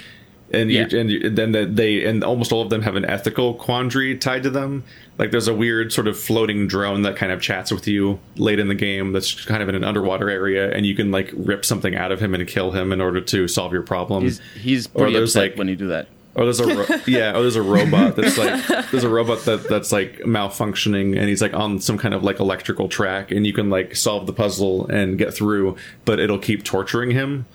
and 0.51 0.71
you, 0.71 0.85
Yeah. 0.89 0.99
and, 0.99 1.09
you, 1.11 1.21
and 1.25 1.37
then 1.37 1.51
the- 1.51 1.65
they 1.65 2.03
and 2.05 2.23
almost 2.23 2.51
all 2.51 2.61
of 2.61 2.69
them 2.69 2.81
have 2.83 2.95
an 2.95 3.05
ethical 3.05 3.53
quandary 3.55 4.15
tied 4.17 4.43
to 4.43 4.49
them. 4.49 4.83
Like, 5.17 5.31
there's 5.31 5.47
a 5.47 5.53
weird 5.53 5.93
sort 5.93 6.07
of 6.07 6.17
floating 6.19 6.67
drone 6.67 7.03
that 7.03 7.15
kind 7.15 7.31
of 7.31 7.41
chats 7.41 7.71
with 7.71 7.87
you 7.87 8.19
late 8.35 8.59
in 8.59 8.67
the 8.67 8.75
game. 8.75 9.11
That's 9.13 9.45
kind 9.45 9.63
of 9.63 9.69
in 9.69 9.75
an 9.75 9.83
underwater 9.83 10.29
area, 10.29 10.71
and 10.71 10.85
you 10.85 10.93
can 10.95 11.09
like 11.11 11.31
rip 11.35 11.63
something 11.65 11.95
out 11.95 12.11
of 12.11 12.19
him 12.19 12.33
and 12.35 12.45
kill 12.47 12.71
him 12.71 12.91
in 12.91 12.99
order 12.99 13.21
to 13.21 13.47
solve 13.47 13.73
your 13.73 13.81
problem. 13.83 14.23
He's, 14.23 14.41
he's 14.59 14.87
Or 14.87 15.01
pretty 15.03 15.13
there's, 15.13 15.35
upset 15.35 15.51
like- 15.51 15.57
when 15.57 15.67
you 15.67 15.75
do 15.75 15.87
that. 15.87 16.07
Or 16.35 16.43
there's 16.43 16.59
a 16.59 16.67
ro- 16.75 16.85
yeah. 17.07 17.31
Or 17.35 17.41
there's 17.41 17.55
a 17.55 17.61
robot 17.61 18.15
that's 18.17 18.37
like 18.37 18.91
there's 18.91 19.05
a 19.05 19.09
robot 19.09 19.45
that 19.45 19.67
that's 19.69 19.91
like 19.93 20.19
malfunctioning, 20.19 21.17
and 21.17 21.29
he's 21.29 21.41
like 21.41 21.53
on 21.53 21.79
some 21.79 21.97
kind 21.97 22.13
of 22.13 22.23
like 22.23 22.39
electrical 22.39 22.89
track, 22.89 23.31
and 23.31 23.47
you 23.47 23.53
can 23.53 23.69
like 23.69 23.95
solve 23.95 24.27
the 24.27 24.33
puzzle 24.33 24.85
and 24.87 25.17
get 25.17 25.33
through, 25.33 25.77
but 26.03 26.19
it'll 26.19 26.37
keep 26.39 26.63
torturing 26.63 27.11
him. 27.11 27.45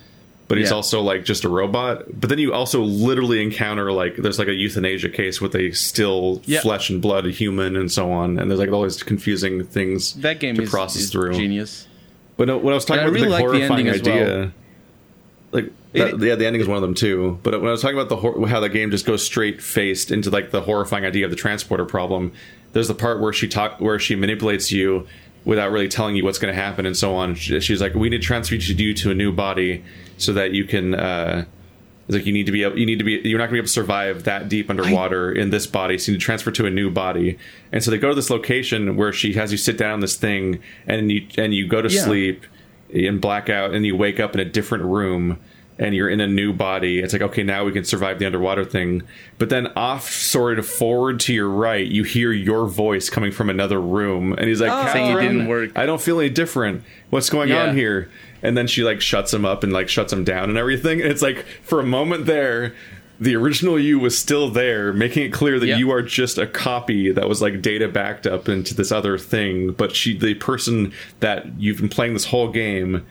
But 0.49 0.59
he's 0.59 0.71
Yeah. 0.71 0.77
also 0.77 1.01
like 1.03 1.25
just 1.25 1.45
a 1.45 1.49
robot. 1.49 2.19
But 2.19 2.29
then 2.31 2.39
you 2.41 2.53
also 2.53 2.83
literally 2.83 3.41
encounter 3.43 3.93
like 3.93 4.17
there's 4.17 4.39
like 4.39 4.49
a 4.49 4.55
euthanasia 4.55 5.11
case 5.11 5.41
with 5.41 5.55
a 5.55 5.71
still 5.73 6.43
Yeah. 6.47 6.61
flesh 6.61 6.91
and 6.91 7.01
blood 7.01 7.25
human 7.27 7.77
and 7.77 7.93
so 7.93 8.11
on, 8.11 8.39
and 8.39 8.51
there's 8.51 8.59
like 8.59 8.73
all 8.73 8.83
these 8.83 9.03
confusing 9.03 9.63
things 9.65 10.15
That 10.15 10.41
game 10.41 10.57
to 10.57 10.63
is, 10.63 10.71
process 10.71 11.03
is 11.03 11.11
through. 11.11 11.35
genius. 11.35 11.87
But 12.37 12.49
no, 12.49 12.57
when 12.59 12.73
I 12.73 12.77
was 12.77 12.85
talking 12.87 13.01
And 13.05 13.07
I 13.07 13.11
about 13.11 13.15
really 13.15 13.27
the 13.27 13.33
like 13.33 13.45
the 13.45 13.67
horrifying 13.69 13.89
as 13.89 14.01
idea, 14.01 14.25
well. 14.39 14.51
like 15.53 15.73
It- 15.93 16.19
that, 16.19 16.25
yeah, 16.27 16.35
the 16.37 16.47
ending 16.47 16.63
is 16.63 16.69
one 16.69 16.77
of 16.77 16.83
them 16.83 16.95
too. 16.95 17.39
But 17.43 17.61
when 17.61 17.69
I 17.69 17.73
was 17.73 17.83
talking 17.83 17.97
about 17.97 18.09
the 18.09 18.17
hor- 18.17 18.47
how 18.47 18.61
the 18.61 18.69
game 18.69 18.91
just 18.91 19.07
goes 19.07 19.25
straight 19.25 19.61
faced 19.63 20.11
into 20.11 20.31
like 20.31 20.51
the 20.51 20.61
horrifying 20.61 21.05
idea 21.05 21.25
of 21.25 21.31
the 21.31 21.37
transporter 21.37 21.85
problem, 21.85 22.33
there's 22.73 22.89
the 22.89 22.95
part 22.95 23.21
where 23.21 23.33
she 23.33 23.49
talk 23.49 23.81
where 23.81 23.99
she 23.99 24.15
manipulates 24.15 24.71
you 24.71 25.07
without 25.45 25.73
really 25.73 25.89
telling 25.89 26.15
you 26.17 26.23
what's 26.25 26.39
going 26.39 26.55
to 26.55 26.61
happen 26.61 26.87
and 26.87 26.97
so 26.97 27.15
on. 27.17 27.35
She- 27.35 27.59
She's 27.61 27.81
like, 27.81 27.95
"We 27.95 28.09
need 28.09 28.19
to 28.19 28.27
transfer 28.27 28.55
you 28.55 28.95
to 28.95 29.11
a 29.11 29.15
new 29.15 29.33
body 29.33 29.83
so 30.17 30.33
that 30.35 30.53
you 30.53 30.65
can." 30.65 30.95
Uh, 30.95 31.45
it's 32.09 32.17
like 32.17 32.27
you 32.27 32.33
need 32.33 32.47
to 32.47 32.53
be 32.53 32.65
able, 32.65 32.77
you 32.77 32.87
need 32.87 32.99
to 32.99 33.05
be 33.05 33.21
you're 33.25 33.39
not 33.39 33.45
going 33.45 33.51
to 33.51 33.53
be 33.55 33.59
able 33.59 33.67
to 33.67 33.73
survive 33.73 34.25
that 34.25 34.49
deep 34.49 34.69
underwater 34.69 35.31
in 35.31 35.51
this 35.51 35.69
body 35.69 35.97
so 35.97 36.11
you 36.11 36.17
need 36.17 36.21
to 36.21 36.25
transfer 36.25 36.51
to 36.51 36.67
a 36.67 36.71
new 36.71 36.91
body 36.91 37.39
and 37.71 37.85
so 37.85 37.91
they 37.93 37.99
go 37.99 38.09
to 38.09 38.17
this 38.17 38.31
location 38.31 38.97
where 38.97 39.13
she 39.13 39.35
has 39.35 39.53
you 39.53 39.59
sit 39.59 39.79
down 39.79 39.93
on 39.93 40.01
this 40.01 40.17
thing 40.17 40.59
and 40.89 41.13
you 41.13 41.25
and 41.39 41.55
you 41.55 41.69
go 41.69 41.81
to 41.81 41.89
Yeah. 41.89 42.01
sleep 42.03 42.47
and 42.93 43.21
black 43.21 43.49
out 43.49 43.73
and 43.75 43.87
you 43.87 43.95
wake 43.95 44.19
up 44.19 44.35
in 44.35 44.41
a 44.41 44.45
different 44.45 44.83
room 44.87 45.39
and 45.81 45.95
you're 45.95 46.09
in 46.11 46.21
a 46.21 46.27
new 46.27 46.53
body 46.53 47.01
it's 47.01 47.13
like 47.13 47.23
okay 47.23 47.43
now 47.43 47.65
we 47.65 47.73
can 47.73 47.83
survive 47.85 48.19
the 48.21 48.27
underwater 48.27 48.65
thing 48.65 49.03
but 49.39 49.49
then 49.49 49.67
off 49.77 50.09
sort 50.11 50.59
of 50.59 50.67
forward 50.69 51.19
to 51.19 51.33
your 51.35 51.49
right 51.49 51.87
you 51.89 52.05
hear 52.05 52.31
your 52.33 52.67
voice 52.69 53.11
coming 53.11 53.33
from 53.33 53.51
another 53.51 53.81
room 53.81 54.33
and 54.35 54.47
he's 54.47 54.61
like 54.61 54.71
Oh. 54.71 54.93
Saying 54.93 55.17
it 55.17 55.21
didn't 55.21 55.49
work. 55.49 55.71
i 55.77 55.87
don't 55.87 56.01
feel 56.01 56.21
any 56.21 56.31
different 56.31 56.85
what's 57.09 57.31
going 57.31 57.49
Yeah. 57.49 57.69
on 57.69 57.75
here 57.75 58.09
and 58.43 58.57
then 58.57 58.67
she 58.69 58.85
like 58.85 59.01
shuts 59.01 59.33
him 59.35 59.45
up 59.45 59.65
and 59.65 59.73
like 59.73 59.89
shuts 59.89 60.13
him 60.13 60.23
down 60.23 60.51
and 60.51 60.59
everything 60.59 61.01
and 61.01 61.11
it's 61.11 61.23
like 61.23 61.45
for 61.63 61.81
a 61.81 61.85
moment 61.85 62.27
there 62.27 62.75
the 63.19 63.35
original 63.37 63.79
you 63.79 63.99
was 63.99 64.19
still 64.19 64.49
there 64.51 64.93
making 64.95 65.23
it 65.25 65.31
clear 65.33 65.59
that 65.59 65.67
Yeah. 65.67 65.77
you 65.79 65.91
are 65.91 66.01
just 66.03 66.39
a 66.39 66.47
copy 66.47 67.11
that 67.13 67.29
was 67.29 67.43
like 67.43 67.61
data 67.63 67.87
backed 67.89 68.27
up 68.27 68.49
into 68.49 68.75
this 68.75 68.91
other 68.93 69.19
thing 69.19 69.73
but 69.73 69.95
she 69.97 70.17
the 70.17 70.35
person 70.35 70.93
that 71.21 71.59
you've 71.59 71.79
been 71.79 71.89
playing 71.91 72.13
this 72.15 72.25
whole 72.27 72.49
game 72.51 73.07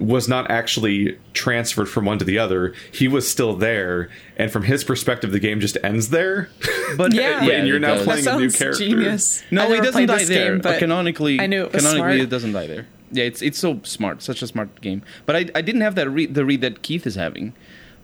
was 0.00 0.28
not 0.28 0.50
actually 0.50 1.18
transferred 1.34 1.86
from 1.88 2.04
one 2.06 2.18
to 2.18 2.24
the 2.24 2.38
other. 2.38 2.74
He 2.92 3.06
was 3.06 3.30
still 3.30 3.54
there, 3.54 4.08
and 4.36 4.50
from 4.50 4.64
his 4.64 4.82
perspective, 4.82 5.30
the 5.32 5.38
game 5.40 5.60
just 5.60 5.76
ends 5.84 6.08
there. 6.08 6.48
But 6.96 7.12
Yeah. 7.12 7.44
yeah, 7.44 7.52
and 7.54 7.68
you're 7.68 7.78
now 7.78 7.94
does. 7.94 8.04
playing 8.04 8.24
that 8.24 8.36
a 8.36 8.40
new 8.40 8.50
character. 8.50 8.82
genius. 8.84 9.42
No, 9.50 9.62
I 9.68 9.78
it 9.78 9.82
doesn't 9.82 10.06
die 10.06 10.24
there. 10.24 10.52
game, 10.52 10.60
but 10.60 10.70
but 10.70 10.78
canonically, 10.78 11.40
I 11.40 11.46
knew 11.46 11.64
it 11.64 11.72
was 11.72 11.82
canonically, 11.82 12.16
smart. 12.16 12.20
it 12.20 12.30
doesn't 12.30 12.52
die 12.52 12.66
there. 12.66 12.86
Yeah, 13.12 13.24
it's 13.24 13.42
it's 13.42 13.58
so 13.58 13.80
smart, 13.82 14.22
such 14.22 14.40
a 14.42 14.46
smart 14.46 14.80
game. 14.80 15.02
But 15.26 15.36
I, 15.36 15.38
I 15.54 15.60
didn't 15.62 15.80
have 15.82 15.94
that 15.96 16.08
read 16.08 16.34
the 16.34 16.44
read 16.44 16.60
that 16.62 16.82
Keith 16.82 17.06
is 17.06 17.14
having. 17.16 17.52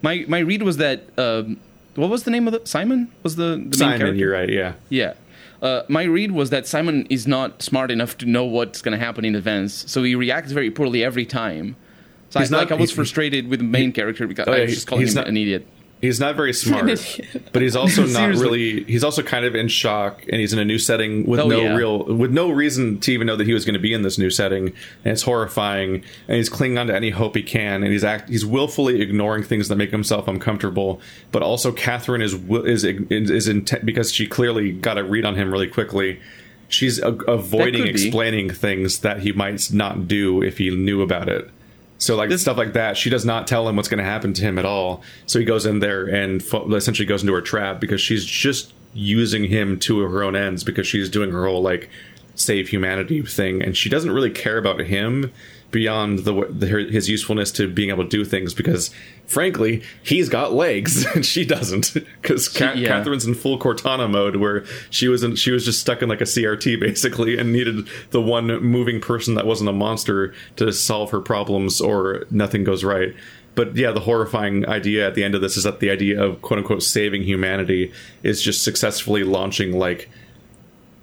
My 0.02 0.24
my 0.28 0.40
read 0.40 0.62
was 0.62 0.76
that 0.76 1.04
um, 1.18 1.58
what 1.94 2.10
was 2.10 2.24
the 2.24 2.30
name 2.30 2.46
of 2.46 2.52
the 2.52 2.60
Simon 2.66 3.10
was 3.22 3.36
the, 3.36 3.44
the 3.44 3.76
main 3.78 3.98
character? 3.98 4.14
you're 4.14 4.32
right. 4.32 4.48
Yeah, 4.50 4.74
Yeah. 4.90 5.14
Uh, 5.62 5.82
my 5.88 6.02
read 6.02 6.32
was 6.32 6.50
that 6.50 6.66
Simon 6.66 7.06
is 7.08 7.26
not 7.26 7.62
smart 7.62 7.90
enough 7.90 8.18
to 8.18 8.26
know 8.26 8.44
what's 8.44 8.82
going 8.82 8.92
to 8.98 9.02
happen 9.02 9.24
in 9.24 9.34
advance, 9.34 9.90
so 9.90 10.02
he 10.02 10.14
reacts 10.14 10.52
very 10.52 10.70
poorly 10.70 11.02
every 11.02 11.24
time. 11.24 11.76
So 12.36 12.40
I, 12.40 12.42
He's 12.42 12.50
not- 12.50 12.58
like 12.58 12.72
I 12.72 12.74
was 12.74 12.90
he- 12.90 12.96
frustrated 12.96 13.48
with 13.48 13.60
the 13.60 13.64
main 13.66 13.92
character 13.92 14.26
because 14.26 14.46
Oh, 14.48 14.52
I 14.52 14.60
was 14.62 14.74
just 14.74 14.86
calling 14.86 15.06
him 15.06 15.14
not- 15.14 15.28
an 15.28 15.36
idiot. 15.36 15.66
he's 16.02 16.20
not 16.20 16.36
very 16.36 16.52
smart, 16.64 16.86
but 17.52 17.62
he's 17.62 17.74
also 17.74 18.04
not 18.18 18.28
really. 18.36 18.84
He's 18.84 19.02
also 19.02 19.22
kind 19.22 19.46
of 19.46 19.54
in 19.54 19.68
shock, 19.68 20.22
and 20.30 20.38
he's 20.40 20.52
in 20.52 20.58
a 20.58 20.64
new 20.64 20.78
setting 20.78 21.24
with 21.24 21.40
Oh, 21.40 21.48
no 21.48 21.60
yeah. 21.60 21.74
real, 21.74 22.04
with 22.04 22.30
no 22.32 22.50
reason 22.50 23.00
to 23.00 23.12
even 23.12 23.26
know 23.26 23.36
that 23.36 23.46
he 23.46 23.54
was 23.54 23.64
going 23.64 23.72
to 23.74 23.80
be 23.80 23.94
in 23.94 24.02
this 24.02 24.18
new 24.18 24.28
setting, 24.28 24.66
and 25.04 25.12
it's 25.12 25.22
horrifying. 25.22 26.04
And 26.28 26.36
he's 26.36 26.50
clinging 26.50 26.76
on 26.76 26.88
to 26.88 26.94
any 26.94 27.10
hope 27.10 27.34
he 27.34 27.42
can, 27.42 27.82
and 27.82 27.90
he's 27.90 28.04
act, 28.04 28.28
he's 28.28 28.44
willfully 28.44 29.00
ignoring 29.00 29.42
things 29.42 29.68
that 29.68 29.76
make 29.76 29.90
himself 29.90 30.28
uncomfortable. 30.28 31.00
But 31.32 31.42
also, 31.42 31.72
Catherine 31.72 32.20
is 32.20 32.34
is 32.34 32.84
is, 32.84 33.30
is 33.30 33.48
intent 33.48 33.86
because 33.86 34.12
she 34.12 34.26
clearly 34.26 34.72
got 34.72 34.98
a 34.98 35.02
read 35.04 35.24
on 35.24 35.34
him 35.34 35.50
really 35.50 35.68
quickly. 35.68 36.20
She's 36.68 36.98
a- 36.98 37.12
avoiding 37.12 37.86
explaining 37.86 38.50
things 38.50 38.98
that 39.00 39.20
he 39.20 39.30
might 39.32 39.72
not 39.72 40.08
do 40.08 40.42
if 40.42 40.58
he 40.58 40.68
knew 40.70 41.00
about 41.00 41.28
it. 41.28 41.48
So 41.98 42.14
like 42.16 42.28
This- 42.28 42.42
stuff 42.42 42.56
like 42.56 42.72
that, 42.74 42.96
she 42.96 43.08
does 43.10 43.24
not 43.24 43.46
tell 43.46 43.68
him 43.68 43.76
what's 43.76 43.88
going 43.88 43.98
to 43.98 44.04
happen 44.04 44.32
to 44.34 44.42
him 44.42 44.58
at 44.58 44.64
all. 44.64 45.02
So 45.26 45.38
he 45.38 45.44
goes 45.44 45.64
in 45.66 45.80
there 45.80 46.04
and 46.04 46.42
fo- 46.42 46.72
essentially 46.74 47.06
goes 47.06 47.22
into 47.22 47.32
her 47.34 47.40
trap 47.40 47.80
because 47.80 48.00
she's 48.00 48.24
just 48.24 48.72
using 48.94 49.44
him 49.44 49.78
to 49.80 50.00
her 50.00 50.22
own 50.22 50.36
ends 50.36 50.64
because 50.64 50.86
she's 50.86 51.08
doing 51.08 51.30
her 51.30 51.46
whole 51.46 51.62
like 51.62 51.88
save 52.34 52.68
humanity 52.68 53.22
thing, 53.22 53.62
and 53.62 53.74
she 53.76 53.88
doesn't 53.88 54.10
really 54.10 54.30
care 54.30 54.58
about 54.58 54.78
him 54.80 55.32
beyond 55.70 56.20
the, 56.20 56.46
the 56.48 56.66
his 56.66 57.08
usefulness 57.08 57.50
to 57.52 57.68
being 57.68 57.90
able 57.90 58.04
to 58.04 58.08
do 58.08 58.24
things 58.24 58.54
because 58.54 58.90
frankly 59.26 59.82
he's 60.02 60.28
got 60.28 60.52
legs 60.52 61.04
and 61.14 61.26
she 61.26 61.44
doesn't 61.44 61.92
because 62.22 62.48
Ca- 62.48 62.74
yeah. 62.74 62.88
Catherine's 62.88 63.26
in 63.26 63.34
full 63.34 63.58
Cortana 63.58 64.10
mode 64.10 64.36
where 64.36 64.64
she 64.90 65.08
was 65.08 65.22
in, 65.22 65.36
she 65.36 65.50
was 65.50 65.64
just 65.64 65.80
stuck 65.80 66.02
in 66.02 66.08
like 66.08 66.20
a 66.20 66.24
CRT 66.24 66.78
basically 66.80 67.36
and 67.36 67.52
needed 67.52 67.88
the 68.10 68.20
one 68.20 68.46
moving 68.62 69.00
person 69.00 69.34
that 69.34 69.46
wasn't 69.46 69.68
a 69.68 69.72
monster 69.72 70.34
to 70.56 70.72
solve 70.72 71.10
her 71.10 71.20
problems 71.20 71.80
or 71.80 72.26
nothing 72.30 72.64
goes 72.64 72.84
right. 72.84 73.14
But 73.54 73.74
yeah, 73.74 73.90
the 73.90 74.00
horrifying 74.00 74.66
idea 74.68 75.06
at 75.06 75.14
the 75.14 75.24
end 75.24 75.34
of 75.34 75.40
this 75.40 75.56
is 75.56 75.64
that 75.64 75.80
the 75.80 75.90
idea 75.90 76.22
of 76.22 76.42
quote 76.42 76.58
unquote 76.58 76.82
saving 76.82 77.22
humanity 77.22 77.92
is 78.22 78.42
just 78.42 78.62
successfully 78.62 79.24
launching 79.24 79.78
like 79.78 80.10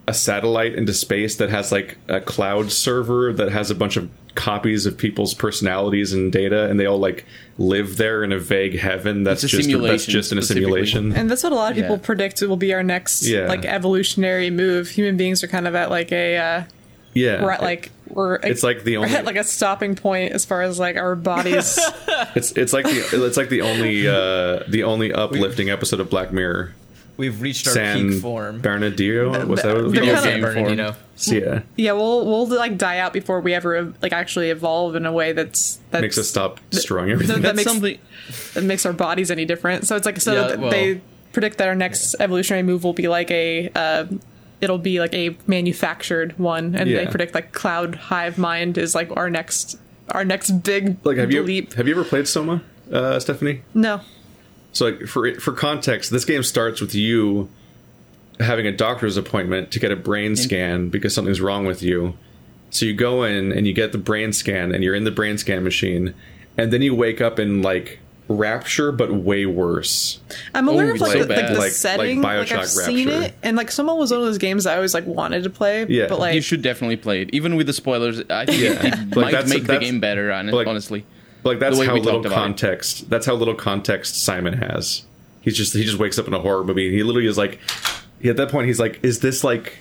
a 0.08 0.14
satellite 0.14 0.74
into 0.76 0.94
space 0.94 1.38
that 1.38 1.50
has 1.50 1.72
like 1.72 1.98
a 2.08 2.20
cloud 2.20 2.72
server 2.72 3.32
that 3.34 3.52
has 3.52 3.72
a 3.72 3.76
bunch 3.76 3.96
of 3.98 4.10
copies 4.36 4.86
of 4.88 4.98
people's 4.98 5.34
personalities 5.36 6.12
and 6.12 6.32
data 6.32 6.68
and 6.70 6.80
they 6.80 6.86
all 6.88 6.98
like 6.98 7.24
live 7.60 7.98
there 7.98 8.24
in 8.24 8.32
a 8.32 8.40
vague 8.40 8.78
heaven 8.80 9.24
that's 9.24 9.44
a 9.44 9.48
just 9.48 9.70
that's 9.70 10.06
just 10.08 10.32
in 10.32 10.38
a 10.40 10.42
simulation 10.42 11.12
And 11.16 11.30
that's 11.30 11.44
what 11.44 11.52
a 11.52 11.56
lot 11.56 11.72
of 11.72 11.76
people 11.78 11.98
Yeah. 11.98 12.02
predict 12.02 12.42
will 12.42 12.58
be 12.58 12.74
our 12.74 12.82
next 12.84 13.24
Yeah. 13.28 13.48
like 13.48 13.64
evolutionary 13.64 14.50
move. 14.50 14.90
Human 14.90 15.18
beings 15.18 15.44
are 15.44 15.48
kind 15.48 15.68
of 15.68 15.76
at 15.76 15.90
like 15.92 16.12
a 16.12 16.38
uh, 16.38 16.64
yeah 17.14 17.44
we're 17.44 17.52
at 17.52 17.62
like 17.62 17.92
we're 18.08 18.36
it's 18.38 18.64
like 18.64 18.84
the 18.84 18.98
only 18.98 19.14
at 19.16 19.24
like 19.24 19.36
a 19.36 19.44
stopping 19.44 19.96
point 19.96 20.32
as 20.34 20.46
far 20.46 20.64
as 20.64 20.80
like 20.80 20.98
our 20.98 21.16
bodies. 21.16 21.78
it's 22.36 22.52
it's 22.54 22.74
like 22.74 22.86
the 22.86 23.24
it's 23.26 23.38
like 23.38 23.50
the 23.50 23.62
only 23.62 24.08
uh 24.08 24.64
the 24.68 24.82
only 24.84 25.14
uplifting 25.14 25.70
episode 25.70 26.00
of 26.00 26.10
Black 26.10 26.34
Mirror 26.34 26.74
We've 27.16 27.40
reached 27.42 27.68
our 27.68 27.74
San 27.74 28.10
peak 28.10 28.22
form. 28.22 28.60
Bernardino 28.62 29.46
was 29.46 29.62
that 29.62 29.68
what 29.74 29.78
it 29.78 29.84
was 29.84 29.94
They're 29.94 30.02
called? 30.04 30.16
kinda- 30.24 30.30
game 30.32 30.42
Bernardino. 30.42 30.96
yeah 31.28 31.62
yeah, 31.76 31.92
we'll 31.92 32.26
we'll 32.26 32.48
like 32.48 32.78
die 32.78 32.98
out 33.00 33.14
before 33.14 33.40
we 33.40 33.54
ever 33.54 33.94
like 34.02 34.14
actually 34.14 34.50
evolve 34.50 34.96
in 34.96 35.06
a 35.06 35.12
way 35.12 35.32
that's 35.32 35.80
that 35.92 36.02
makes 36.02 36.18
us 36.18 36.28
stop 36.28 36.60
destroying 36.72 37.12
everything 37.12 37.36
that 37.42 37.56
That's 37.56 37.56
makes- 37.58 37.72
something. 37.72 37.98
that 38.56 38.64
makes 38.64 38.86
our 38.86 38.94
bodies 38.94 39.30
any 39.30 39.46
different. 39.46 39.86
So 39.86 39.96
it's 39.96 40.06
like 40.06 40.20
so 40.20 40.34
Yeah, 40.34 40.56
well- 40.56 40.72
they 40.72 41.02
predict 41.34 41.58
that 41.60 41.68
our 41.68 41.76
next 41.76 42.16
evolutionary 42.20 42.64
move 42.64 42.84
will 42.84 42.94
be 42.94 43.08
like 43.08 43.30
a 43.32 43.70
uh, 43.76 44.06
it'll 44.62 44.78
be 44.80 45.00
like 45.00 45.14
a 45.14 45.36
manufactured 45.46 46.38
one, 46.40 46.74
and 46.76 46.90
they 46.90 47.06
predict 47.08 47.36
like 47.36 47.52
cloud 47.52 47.96
hive 47.96 48.38
mind 48.38 48.78
is 48.78 48.96
like 48.96 49.10
our 49.16 49.30
next 49.30 49.78
our 50.10 50.26
next 50.26 50.52
big 50.64 50.98
like 51.04 51.18
have 51.18 51.32
you 51.32 51.42
have 51.76 51.88
you 51.88 51.94
ever 51.94 52.04
played 52.04 52.28
Soma 52.28 52.62
uh 52.92 53.20
Stephanie 53.20 53.62
No, 53.74 54.02
So, 54.74 54.86
like 54.86 55.08
for 55.08 55.34
for 55.36 55.54
context, 55.54 56.12
this 56.12 56.26
game 56.26 56.44
starts 56.44 56.82
with 56.82 56.94
you 56.96 57.50
having 58.40 58.66
a 58.68 58.72
doctor's 58.72 59.16
appointment 59.18 59.72
to 59.72 59.80
get 59.80 59.92
a 59.92 59.96
brain 59.96 60.32
mm-hmm. 60.34 60.44
scan 60.44 60.90
because 60.90 61.14
something's 61.14 61.40
wrong 61.40 61.66
with 61.66 61.82
you. 61.84 62.16
So 62.72 62.86
you 62.88 62.94
go 62.94 63.24
in 63.24 63.52
and 63.52 63.68
you 63.68 63.74
get 63.74 63.92
the 63.92 64.00
brain 64.00 64.34
scan, 64.34 64.74
and 64.74 64.84
you're 64.84 64.96
in 64.96 65.04
the 65.04 65.12
brain 65.12 65.38
scan 65.38 65.64
machine, 65.64 66.16
and 66.58 66.74
then 66.74 66.82
you 66.82 66.96
wake 66.96 67.22
up 67.22 67.38
in 67.40 67.62
like 67.62 68.00
rapture, 68.30 68.92
but 68.92 69.14
way 69.14 69.46
worse. 69.46 70.20
I'm 70.56 70.68
aware 70.68 70.88
Oh, 70.92 70.96
of 70.96 71.02
like, 71.02 71.12
so 71.12 71.24
the, 71.26 71.36
like 71.36 71.48
the 71.50 71.60
Like- 71.60 71.72
setting. 71.74 72.22
like 72.22 72.50
Like, 72.50 72.52
I've 72.54 72.62
Bioshock 72.62 72.66
seen 72.86 73.10
Rapture. 73.10 73.24
it, 73.28 73.34
and 73.44 73.56
like 73.58 73.70
someone 73.70 74.00
was 74.00 74.10
one 74.12 74.22
of 74.22 74.26
those 74.26 74.38
games 74.40 74.66
I 74.66 74.76
always 74.76 74.94
like 74.96 75.06
wanted 75.06 75.44
to 75.44 75.50
play. 75.52 75.86
Yeah. 75.88 76.08
but 76.08 76.18
like 76.20 76.34
you 76.34 76.42
should 76.42 76.64
definitely 76.64 76.96
play 76.98 77.22
it, 77.22 77.30
even 77.34 77.56
with 77.58 77.68
the 77.68 77.74
spoilers. 77.74 78.22
I 78.32 78.46
think 78.46 78.60
Yeah. 78.60 78.70
it, 78.72 78.86
it 78.86 79.00
Like, 79.10 79.16
might 79.16 79.32
that's- 79.34 79.50
make 79.54 79.66
the 79.68 79.78
game 79.78 80.00
better. 80.00 80.32
hon- 80.32 80.48
like- 80.48 80.66
honestly, 81.46 81.52
Like 81.52 81.60
that's 81.60 81.78
how 81.88 81.94
little 81.96 82.12
talked 82.14 82.26
about 82.26 82.36
it. 82.36 82.36
context. 82.42 83.10
That's 83.10 83.26
how 83.26 83.34
little 83.36 83.56
context 83.56 84.22
Simon 84.24 84.54
has. 84.54 85.04
He's 85.42 85.58
just 85.58 85.74
he 85.74 85.84
just 85.84 85.98
wakes 85.98 86.18
up 86.18 86.28
in 86.28 86.34
a 86.34 86.40
horror 86.40 86.64
movie. 86.64 86.88
and 86.88 86.96
He 86.96 87.04
literally 87.04 87.28
is 87.28 87.38
like, 87.38 87.60
at 88.24 88.38
that 88.38 88.50
point, 88.50 88.68
he's 88.68 88.80
like, 88.80 89.00
"Is 89.04 89.20
this 89.20 89.44
like, 89.44 89.78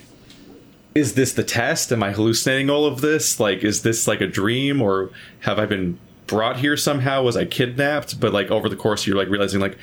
is 0.95 1.15
this 1.15 1.33
the 1.33 1.45
test? 1.45 1.93
Am 1.93 2.03
I 2.03 2.13
hallucinating 2.13 2.69
all 2.69 2.85
of 2.87 3.01
this? 3.01 3.39
Like, 3.39 3.63
is 3.63 3.83
this 3.83 4.07
like 4.09 4.21
a 4.21 4.27
dream, 4.27 4.83
or 4.83 5.11
have 5.41 5.59
I 5.59 5.67
been 5.67 5.99
brought 6.27 6.57
here 6.59 6.77
somehow? 6.77 7.23
Was 7.23 7.37
I 7.37 7.45
kidnapped?" 7.45 8.19
But 8.19 8.33
like 8.33 8.51
over 8.51 8.69
the 8.69 8.77
course, 8.77 9.07
you're 9.07 9.17
like 9.17 9.29
realizing 9.29 9.61
like. 9.61 9.79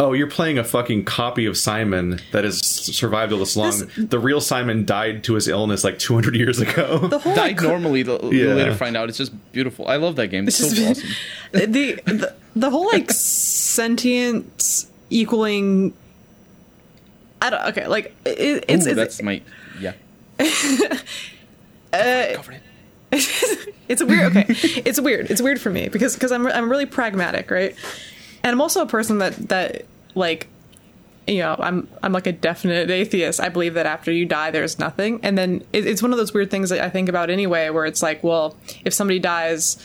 Oh, 0.00 0.12
you're 0.12 0.30
playing 0.30 0.58
a 0.58 0.64
fucking 0.64 1.04
copy 1.06 1.44
of 1.46 1.56
Simon 1.56 2.20
that 2.30 2.44
has 2.44 2.60
survived 2.60 3.32
all 3.32 3.40
this 3.40 3.56
long. 3.56 3.70
This- 3.70 3.88
the 3.96 4.18
real 4.20 4.40
Simon 4.40 4.84
died 4.84 5.24
to 5.24 5.34
his 5.34 5.48
illness 5.48 5.82
like 5.82 5.98
200 5.98 6.36
years 6.36 6.60
ago. 6.60 6.98
the 7.08 7.18
whole 7.18 7.34
died 7.34 7.58
like, 7.58 7.62
normally. 7.62 8.02
The, 8.04 8.18
Yeah. 8.22 8.30
You'll 8.30 8.54
later 8.54 8.74
find 8.76 8.96
out 8.96 9.08
it's 9.08 9.18
just 9.18 9.32
beautiful. 9.52 9.88
I 9.88 9.96
love 9.96 10.14
that 10.16 10.28
game. 10.28 10.46
It's 10.46 10.56
so 10.58 10.72
just- 10.72 11.02
awesome. 11.02 11.10
the, 11.72 11.94
the 12.06 12.34
the 12.54 12.70
whole 12.70 12.86
like 12.86 13.10
sentience 13.10 14.90
equaling. 15.10 15.92
I 17.40 17.50
don't 17.50 17.64
okay 17.68 17.86
like 17.86 18.14
it, 18.24 18.64
it's, 18.68 18.86
Ooh, 18.86 18.90
it's 18.90 18.96
that's 18.96 19.22
my 19.22 19.42
yeah. 19.80 19.92
Uh, 21.92 22.34
Cover 22.34 22.52
it. 22.52 22.62
it's 23.88 24.02
weird 24.02 24.36
okay 24.36 24.44
it's 24.84 25.00
weird 25.00 25.30
it's 25.30 25.40
weird 25.40 25.58
for 25.58 25.70
me 25.70 25.88
because 25.88 26.12
because 26.12 26.30
I'm 26.30 26.46
I'm 26.48 26.68
really 26.68 26.84
pragmatic 26.84 27.50
right 27.50 27.74
and 28.42 28.52
I'm 28.52 28.60
also 28.60 28.82
a 28.82 28.86
person 28.86 29.18
that 29.18 29.34
that 29.48 29.84
like 30.14 30.48
you 31.26 31.38
know 31.38 31.56
I'm 31.58 31.88
I'm 32.02 32.12
like 32.12 32.26
a 32.26 32.32
definite 32.32 32.90
atheist 32.90 33.40
I 33.40 33.48
believe 33.48 33.74
that 33.74 33.86
after 33.86 34.10
you 34.10 34.26
die 34.26 34.50
there's 34.50 34.78
nothing 34.78 35.20
and 35.22 35.36
then 35.36 35.64
it, 35.72 35.86
it's 35.86 36.02
one 36.02 36.12
of 36.12 36.18
those 36.18 36.32
weird 36.32 36.50
things 36.50 36.70
that 36.70 36.80
I 36.80 36.88
think 36.88 37.08
about 37.08 37.30
anyway 37.30 37.70
where 37.70 37.84
it's 37.84 38.02
like 38.02 38.22
well 38.22 38.56
if 38.84 38.94
somebody 38.94 39.18
dies 39.18 39.76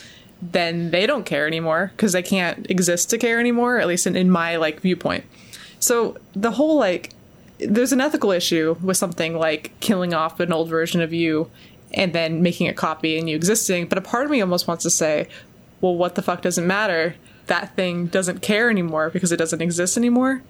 then 0.41 0.91
they 0.91 1.05
don't 1.05 1.25
care 1.25 1.47
anymore 1.47 1.91
because 1.95 2.11
they 2.11 2.23
can't 2.23 2.69
exist 2.69 3.09
to 3.11 3.17
care 3.17 3.39
anymore 3.39 3.77
at 3.79 3.87
least 3.87 4.07
in, 4.07 4.15
in 4.15 4.29
my 4.29 4.55
like 4.55 4.79
viewpoint 4.79 5.25
so 5.79 6.17
the 6.33 6.51
whole 6.51 6.77
like 6.77 7.11
there's 7.59 7.91
an 7.91 8.01
ethical 8.01 8.31
issue 8.31 8.75
with 8.81 8.97
something 8.97 9.37
like 9.37 9.71
killing 9.79 10.13
off 10.13 10.39
an 10.39 10.51
old 10.51 10.69
version 10.69 11.01
of 11.01 11.13
you 11.13 11.49
and 11.93 12.13
then 12.13 12.41
making 12.41 12.67
a 12.67 12.73
copy 12.73 13.17
and 13.17 13.29
you 13.29 13.35
existing. 13.35 13.87
But 13.87 13.97
a 13.97 14.01
part 14.01 14.25
of 14.25 14.31
me 14.31 14.41
almost 14.41 14.67
wants 14.67 14.83
to 14.83 14.89
say, 14.89 15.27
well, 15.81 15.95
what 15.95 16.15
the 16.15 16.21
fuck 16.21 16.41
doesn't 16.41 16.65
matter? 16.65 17.15
That 17.47 17.75
thing 17.75 18.07
doesn't 18.07 18.41
care 18.41 18.69
anymore 18.69 19.09
because 19.09 19.31
it 19.31 19.37
doesn't 19.37 19.61
exist 19.61 19.97
anymore. 19.97 20.41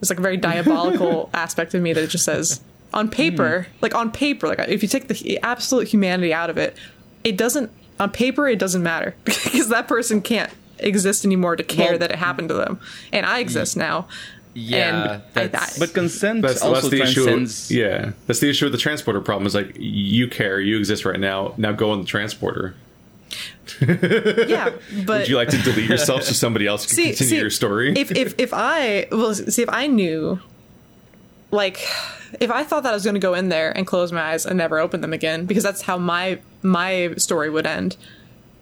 It's 0.00 0.10
like 0.10 0.18
a 0.18 0.22
very 0.22 0.36
diabolical 0.48 1.30
aspect 1.34 1.74
of 1.74 1.82
me 1.82 1.92
that 1.92 2.02
it 2.02 2.08
just 2.08 2.24
says 2.24 2.60
on 2.92 3.06
hmm. 3.06 3.12
paper, 3.12 3.66
like 3.80 3.94
on 3.94 4.10
paper, 4.10 4.48
like 4.48 4.58
if 4.68 4.82
you 4.82 4.88
take 4.88 5.08
the 5.08 5.38
absolute 5.42 5.88
humanity 5.88 6.32
out 6.32 6.50
of 6.50 6.58
it, 6.58 6.76
it 7.24 7.36
doesn't 7.36 7.70
on 8.00 8.10
paper 8.10 8.48
it 8.48 8.58
doesn't 8.58 8.82
matter 8.82 9.14
because 9.24 9.68
that 9.68 9.88
person 9.88 10.22
can't 10.22 10.52
exist 10.78 11.24
anymore 11.24 11.56
to 11.56 11.64
care 11.64 11.90
Well- 11.90 11.98
that 12.00 12.12
it 12.12 12.18
happened 12.18 12.48
to 12.48 12.54
them, 12.54 12.80
and 13.12 13.26
I 13.26 13.40
exist 13.40 13.76
now. 13.76 14.08
Yeah, 14.54 14.88
and 14.88 15.22
I- 15.36 15.46
that's- 15.46 15.78
But 15.78 15.94
consent 15.94 16.42
that's, 16.42 16.62
also 16.62 16.88
that's 16.88 16.88
the 16.88 17.02
issue. 17.02 17.24
transcends. 17.24 17.70
Yeah, 17.70 18.12
that's 18.26 18.40
the 18.40 18.48
issue 18.48 18.64
with 18.64 18.72
the 18.72 18.78
transporter 18.78 19.20
problem. 19.20 19.46
Is 19.46 19.54
like 19.54 19.76
you 19.78 20.26
care, 20.26 20.60
you 20.60 20.78
exist 20.78 21.04
right 21.04 21.20
now. 21.20 21.54
Now 21.56 21.72
go 21.72 21.90
on 21.90 22.00
the 22.00 22.06
transporter. 22.06 22.74
Yeah, 23.80 24.70
but 25.06 25.20
Would 25.20 25.28
you 25.28 25.36
like 25.36 25.48
to 25.50 25.58
delete 25.58 25.88
yourself 25.88 26.22
so 26.24 26.32
somebody 26.32 26.66
else 26.66 26.86
can 26.86 26.96
see, 26.96 27.04
continue 27.08 27.30
see, 27.30 27.40
your 27.40 27.50
story? 27.50 27.92
If 27.96 28.10
if 28.12 28.34
if 28.38 28.50
I 28.52 29.06
well, 29.10 29.34
see 29.34 29.62
if 29.62 29.68
I 29.68 29.86
knew, 29.86 30.40
like, 31.50 31.86
if 32.40 32.50
I 32.50 32.64
thought 32.64 32.82
that 32.82 32.90
I 32.90 32.94
was 32.94 33.04
going 33.04 33.14
to 33.14 33.20
go 33.20 33.34
in 33.34 33.48
there 33.48 33.76
and 33.76 33.86
close 33.86 34.12
my 34.12 34.22
eyes 34.22 34.46
and 34.46 34.58
never 34.58 34.78
open 34.78 35.00
them 35.00 35.12
again, 35.12 35.46
because 35.46 35.62
that's 35.62 35.82
how 35.82 35.98
my 35.98 36.40
my 36.62 37.14
story 37.16 37.50
would 37.50 37.66
end. 37.66 37.96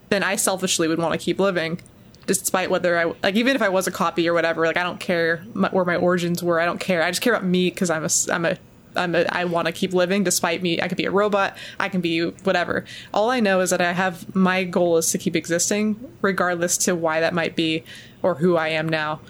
then 0.09 0.23
I 0.23 0.37
selfishly 0.37 0.87
would 0.89 0.99
want 0.99 1.13
to 1.13 1.19
keep 1.19 1.39
living, 1.41 1.81
despite 2.27 2.71
whether 2.71 2.99
I 2.99 3.13
like 3.23 3.37
even 3.37 3.57
if 3.57 3.63
I 3.63 3.69
was 3.69 3.87
a 3.87 3.91
copy 3.91 4.29
or 4.29 4.35
whatever. 4.35 4.67
Like 4.67 4.77
I 4.77 4.83
don't 4.83 5.01
care 5.01 5.45
my, 5.55 5.69
where 5.71 5.85
my 5.85 5.97
origins 5.97 6.43
were. 6.43 6.61
I 6.61 6.65
don't 6.65 6.81
care. 6.81 7.03
I 7.03 7.11
just 7.11 7.23
care 7.23 7.35
about 7.35 7.47
me 7.47 7.71
because 7.71 7.91
I'm 7.91 8.05
a 8.05 8.11
I'm 8.31 8.45
a 8.45 8.59
I'm 8.97 9.15
a, 9.15 9.25
I 9.31 9.45
want 9.45 9.67
to 9.67 9.73
keep 9.73 9.93
living 9.93 10.25
despite 10.25 10.63
me. 10.63 10.81
I 10.81 10.89
could 10.89 10.97
be 10.99 11.05
a 11.07 11.11
robot. 11.11 11.57
I 11.79 11.89
can 11.89 12.01
be 12.01 12.21
whatever. 12.45 12.85
All 13.15 13.31
I 13.31 13.41
know 13.41 13.61
is 13.61 13.71
that 13.71 13.81
I 13.81 13.93
have 13.93 14.35
my 14.35 14.65
goal 14.65 14.97
is 14.97 15.11
to 15.13 15.19
keep 15.19 15.37
existing, 15.37 16.13
regardless 16.23 16.77
to 16.79 16.95
why 16.95 17.21
that 17.21 17.35
might 17.35 17.55
be 17.57 17.85
or 18.23 18.37
who 18.37 18.57
I 18.57 18.69
am 18.69 18.89
now. 18.89 19.21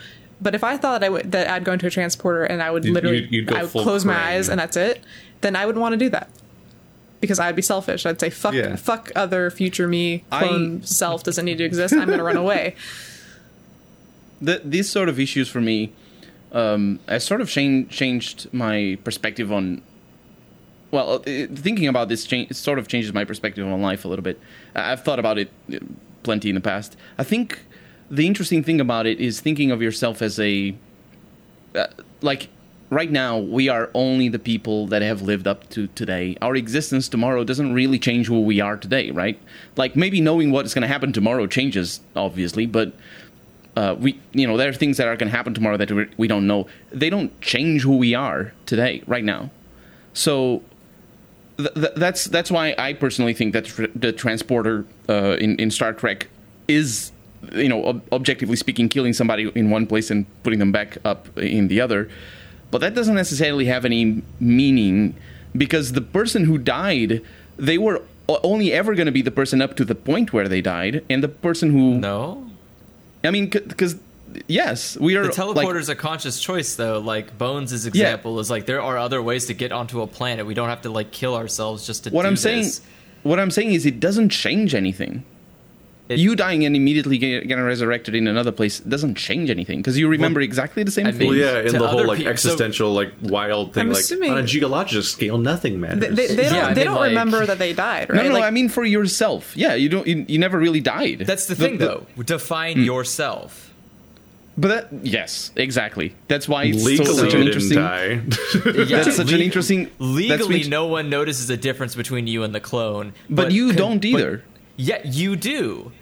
But 0.40 0.54
if 0.54 0.62
I 0.64 0.76
thought 0.76 1.02
I 1.02 1.08
would 1.08 1.32
that 1.32 1.48
I'd 1.48 1.64
go 1.64 1.72
into 1.72 1.86
a 1.86 1.90
transporter 1.90 2.44
and 2.44 2.62
I 2.62 2.70
would 2.70 2.84
You'd- 2.84 2.94
literally 2.94 3.26
you'd- 3.30 3.54
I 3.54 3.62
would 3.62 3.72
close 3.72 4.04
my 4.04 4.14
eyes 4.32 4.48
and 4.48 4.60
that's 4.60 4.76
it, 4.76 5.02
then 5.40 5.56
I 5.56 5.64
would 5.66 5.76
want 5.78 5.92
to 5.94 5.96
do 5.96 6.08
that 6.10 6.28
because 7.20 7.38
I'd 7.40 7.56
be 7.56 7.62
selfish. 7.62 8.04
I'd 8.04 8.20
say 8.20 8.28
fuck 8.30 8.52
Yeah. 8.52 8.76
fuck 8.76 9.10
other 9.16 9.50
future 9.50 9.88
me 9.88 10.24
clone 10.30 10.80
I- 10.82 10.84
self 10.86 11.24
doesn't 11.24 11.44
need 11.44 11.56
to 11.58 11.64
exist. 11.64 11.94
I'm 11.94 12.06
going 12.06 12.18
to 12.18 12.24
run 12.24 12.36
away. 12.46 12.74
the, 14.40 14.60
these 14.64 14.90
sort 14.90 15.08
of 15.08 15.18
issues 15.18 15.48
for 15.48 15.60
me 15.62 15.92
um, 16.52 17.00
has 17.08 17.24
sort 17.24 17.40
of 17.40 17.48
changed 17.48 17.90
changed 17.90 18.52
my 18.52 18.98
perspective 19.04 19.52
on. 19.52 19.82
Well, 20.90 21.14
uh, 21.14 21.20
thinking 21.54 21.88
about 21.88 22.08
this 22.08 22.24
change, 22.24 22.52
sort 22.52 22.78
of 22.78 22.86
changes 22.88 23.12
my 23.12 23.24
perspective 23.24 23.66
on 23.66 23.82
life 23.82 24.04
a 24.04 24.08
little 24.08 24.22
bit. 24.22 24.38
I- 24.74 24.92
I've 24.92 25.02
thought 25.02 25.18
about 25.18 25.38
it 25.38 25.50
uh, 25.72 25.78
plenty 26.22 26.48
in 26.48 26.54
the 26.54 26.60
past. 26.60 26.96
I 27.18 27.24
think 27.24 27.60
the 28.10 28.26
interesting 28.26 28.62
thing 28.62 28.80
about 28.80 29.06
it 29.06 29.20
is 29.20 29.40
thinking 29.40 29.70
of 29.70 29.82
yourself 29.82 30.22
as 30.22 30.38
a 30.38 30.74
uh, 31.74 31.86
like 32.22 32.48
right 32.88 33.10
now 33.10 33.36
we 33.36 33.68
are 33.68 33.90
only 33.94 34.28
the 34.28 34.38
people 34.38 34.86
that 34.86 35.02
have 35.02 35.20
lived 35.22 35.48
up 35.48 35.68
to 35.70 35.88
today 35.88 36.36
our 36.40 36.54
existence 36.54 37.08
tomorrow 37.08 37.42
doesn't 37.42 37.74
really 37.74 37.98
change 37.98 38.28
who 38.28 38.40
we 38.40 38.60
are 38.60 38.76
today 38.76 39.10
right 39.10 39.40
like 39.76 39.96
maybe 39.96 40.20
knowing 40.20 40.52
what 40.52 40.64
is 40.64 40.72
going 40.72 40.82
to 40.82 40.88
happen 40.88 41.12
tomorrow 41.12 41.48
changes 41.48 42.00
obviously 42.14 42.64
but 42.64 42.92
uh, 43.76 43.94
we 43.98 44.18
you 44.32 44.46
know 44.46 44.56
there 44.56 44.68
are 44.68 44.72
things 44.72 44.96
that 44.96 45.06
are 45.06 45.16
going 45.16 45.30
to 45.30 45.36
happen 45.36 45.54
tomorrow 45.54 45.76
that 45.76 45.90
we- 46.18 46.28
don't 46.28 46.46
know. 46.46 46.66
They 46.90 47.10
don't 47.10 47.38
change 47.40 47.82
who 47.82 47.96
we 47.98 48.14
are 48.14 48.52
today 48.64 49.02
right 49.06 49.24
now. 49.24 49.50
So 50.14 50.62
th- 51.58 51.74
th- 51.74 51.92
that's 51.96 52.24
that's 52.24 52.50
why 52.50 52.74
I 52.78 52.92
personally 52.94 53.34
think 53.34 53.52
that 53.52 53.66
tr- 53.66 53.92
the 53.94 54.12
transporter 54.12 54.84
uh, 55.08 55.36
in 55.38 55.56
in 55.60 55.70
Star 55.70 55.92
Trek 55.92 56.28
is 56.68 57.12
you 57.52 57.68
know 57.68 57.84
ob- 57.86 58.02
objectively 58.12 58.56
speaking 58.56 58.88
killing 58.88 59.12
somebody 59.12 59.50
in 59.54 59.70
one 59.70 59.86
place 59.86 60.10
and 60.10 60.24
putting 60.42 60.58
them 60.58 60.72
back 60.72 60.98
up 61.04 61.36
in 61.38 61.68
the 61.68 61.80
other. 61.80 62.08
But 62.70 62.80
that 62.80 62.94
doesn't 62.94 63.14
necessarily 63.14 63.66
have 63.66 63.84
any 63.84 64.22
meaning 64.40 65.14
because 65.56 65.92
the 65.92 66.00
person 66.00 66.44
who 66.44 66.58
died 66.58 67.22
they 67.58 67.78
were 67.78 68.02
only 68.42 68.72
ever 68.72 68.94
going 68.94 69.06
to 69.06 69.12
be 69.12 69.22
the 69.22 69.30
person 69.30 69.62
up 69.62 69.76
to 69.76 69.84
the 69.84 69.94
point 69.94 70.32
where 70.32 70.48
they 70.48 70.60
died 70.60 71.04
and 71.08 71.22
the 71.22 71.28
person 71.28 71.70
who 71.70 71.96
No, 71.98 72.44
I 73.26 73.30
mean 73.30 73.48
because 73.48 73.96
yes 74.48 74.96
we 74.98 75.16
are 75.16 75.22
the 75.22 75.28
like, 75.28 75.36
teleporter's 75.36 75.88
a 75.88 75.94
conscious 75.94 76.40
choice, 76.40 76.76
though. 76.76 76.98
Like 76.98 77.36
Bones' 77.38 77.86
example 77.86 78.38
is 78.40 78.50
like 78.50 78.66
there 78.66 78.82
are 78.82 78.98
other 78.98 79.22
ways 79.22 79.46
to 79.46 79.54
get 79.54 79.72
onto 79.72 80.02
a 80.02 80.06
planet. 80.06 80.46
We 80.46 80.54
don't 80.54 80.68
have 80.68 80.82
to 80.82 80.90
like 80.90 81.10
kill 81.12 81.34
ourselves 81.34 81.86
just 81.86 82.04
to. 82.04 82.10
what 82.10 82.26
I'm 82.26 82.36
saying 82.36 82.70
what 83.22 83.40
I'm 83.40 83.50
saying 83.50 83.72
is 83.72 83.86
it 83.86 83.98
doesn't 84.00 84.28
change 84.28 84.74
anything 84.74 85.24
It- 86.08 86.20
you 86.20 86.36
dying 86.36 86.64
and 86.64 86.76
immediately 86.76 87.18
getting 87.18 87.60
resurrected 87.60 88.14
in 88.14 88.28
another 88.28 88.52
place 88.52 88.78
doesn't 88.78 89.16
change 89.16 89.50
anything 89.50 89.78
because 89.80 89.98
you 89.98 90.06
remember 90.08 90.40
exactly 90.40 90.84
the 90.84 90.90
same 90.92 91.06
I 91.06 91.10
thing. 91.10 91.18
mean- 91.18 91.28
Well, 91.30 91.38
yeah, 91.38 91.60
in 91.68 91.72
the 91.78 91.88
whole 91.88 92.06
like 92.06 92.18
peop- 92.18 92.26
so- 92.26 92.30
existential, 92.30 92.92
like 92.94 93.12
wild 93.22 93.74
thing, 93.74 93.82
I'm 93.82 93.88
like 93.92 94.00
assuming- 94.00 94.30
On 94.30 94.38
a 94.38 94.42
geological 94.44 95.02
scale, 95.02 95.36
nothing 95.38 95.80
matters. 95.80 96.00
They, 96.00 96.08
they, 96.10 96.26
they 96.34 96.42
don't, 96.44 96.54
Yeah, 96.54 96.66
I 96.68 96.74
they 96.74 96.84
don't 96.84 96.94
like- 96.96 97.08
remember 97.08 97.44
that 97.46 97.58
they 97.58 97.72
died, 97.72 98.08
no, 98.10 98.14
right? 98.14 98.28
no, 98.28 98.34
Like, 98.34 98.44
I 98.44 98.50
mean 98.50 98.68
for 98.68 98.84
yourself. 98.84 99.56
Yeah, 99.56 99.74
you 99.74 99.88
don't. 99.88 100.06
You, 100.06 100.24
you 100.28 100.38
never 100.38 100.58
really 100.58 100.80
died. 100.80 101.24
That's 101.26 101.46
the 101.46 101.56
thing, 101.56 101.78
though. 101.78 102.06
Define 102.24 102.76
hmm. 102.76 102.84
yourself. 102.84 103.72
But 104.58 104.68
that, 104.68 104.88
yes, 105.04 105.50
exactly. 105.56 106.14
That's 106.28 106.48
why 106.48 106.64
it's 106.64 106.82
legally 106.82 107.12
such 107.24 107.34
an 107.34 107.42
interesting. 107.42 107.76
die. 107.78 108.20
Yeah, 108.64 109.02
That's 109.02 109.16
such 109.16 109.32
an 109.32 109.40
interesting- 109.40 109.90
Legally, 109.98 110.62
no 110.68 110.86
one 110.86 111.10
notices 111.10 111.50
a 111.50 111.56
difference 111.58 111.94
between 111.94 112.26
you 112.26 112.42
and 112.42 112.54
the 112.54 112.60
clone. 112.60 113.12
But 113.28 113.52
you 113.52 113.68
con- 113.68 113.76
don't 113.76 114.12
but- 114.12 114.40
either. 114.78 114.92
Yeah, 115.04 115.10
you 115.10 115.36
do. 115.36 115.92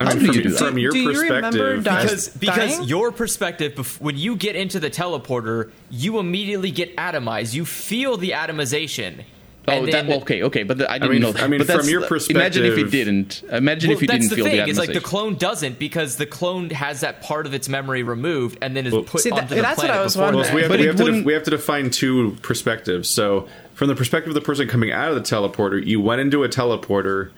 I 0.00 0.04
How 0.06 0.10
mean, 0.14 0.18
do 0.20 0.26
from, 0.26 0.34
you 0.36 0.42
do 0.42 0.50
that? 0.50 0.58
from 0.58 0.78
your 0.78 0.90
Do 0.90 0.98
you 0.98 1.20
remember 1.20 1.76
perspective, 1.76 1.84
dying? 1.84 2.02
because 2.06 2.28
because 2.28 2.76
dying? 2.76 2.88
your 2.88 3.12
perspective 3.12 4.00
when 4.00 4.16
you 4.18 4.34
get 4.34 4.56
into 4.56 4.80
the 4.80 4.90
teleporter 4.90 5.70
you 5.88 6.18
immediately 6.18 6.72
get 6.72 6.96
atomized 6.96 7.54
you 7.54 7.64
feel 7.64 8.16
the 8.16 8.30
atomization 8.30 9.24
Oh, 9.66 9.72
And 9.72 9.92
that, 9.94 10.10
okay, 10.22 10.42
okay, 10.42 10.62
but 10.62 10.76
the, 10.76 10.90
I 10.90 10.98
didn't 10.98 11.12
mean, 11.12 11.22
know 11.22 11.32
that. 11.32 11.42
I 11.42 11.46
mean, 11.48 11.64
but 11.64 11.80
from 11.80 11.88
your 11.88 12.06
perspective, 12.06 12.36
imagine 12.36 12.64
if 12.66 12.76
it 12.76 12.90
didn't. 12.90 13.42
Imagine 13.50 13.88
well, 13.88 13.96
if 13.96 14.02
you 14.02 14.08
didn't 14.08 14.28
the 14.28 14.36
feel 14.36 14.44
thing 14.44 14.56
the 14.56 14.68
it's 14.68 14.78
like 14.78 14.92
the 14.92 15.00
clone 15.00 15.36
doesn't 15.36 15.78
because 15.78 16.16
the 16.16 16.26
clone 16.26 16.68
has 16.68 17.00
that 17.00 17.22
part 17.22 17.46
of 17.46 17.54
its 17.54 17.66
memory 17.66 18.02
removed 18.02 18.58
and 18.60 18.76
then 18.76 18.86
is 18.86 18.92
Well- 18.92 19.04
put 19.04 19.22
See, 19.22 19.30
that- 19.30 19.44
onto 19.44 19.54
the 19.54 19.62
that's 19.62 19.78
what 19.80 19.88
I 19.90 20.02
was 20.02 20.12
before 20.12 20.26
wondering. 20.32 20.42
Well, 20.42 20.50
so 20.50 20.54
we 20.56 20.60
have, 20.62 20.68
But 20.70 20.80
we, 20.80 20.86
have 20.86 20.96
to 20.96 21.12
def- 21.12 21.24
we 21.24 21.32
have 21.32 21.42
to 21.44 21.50
define 21.50 21.88
two 21.88 22.36
perspectives. 22.42 23.08
So, 23.08 23.48
from 23.72 23.88
the 23.88 23.94
perspective 23.94 24.28
of 24.28 24.34
the 24.34 24.42
person 24.42 24.68
coming 24.68 24.90
out 24.92 25.08
of 25.08 25.14
the 25.14 25.22
teleporter, 25.22 25.82
you 25.82 25.98
went 25.98 26.20
into 26.20 26.44
a 26.44 26.48
teleporter 26.50 27.30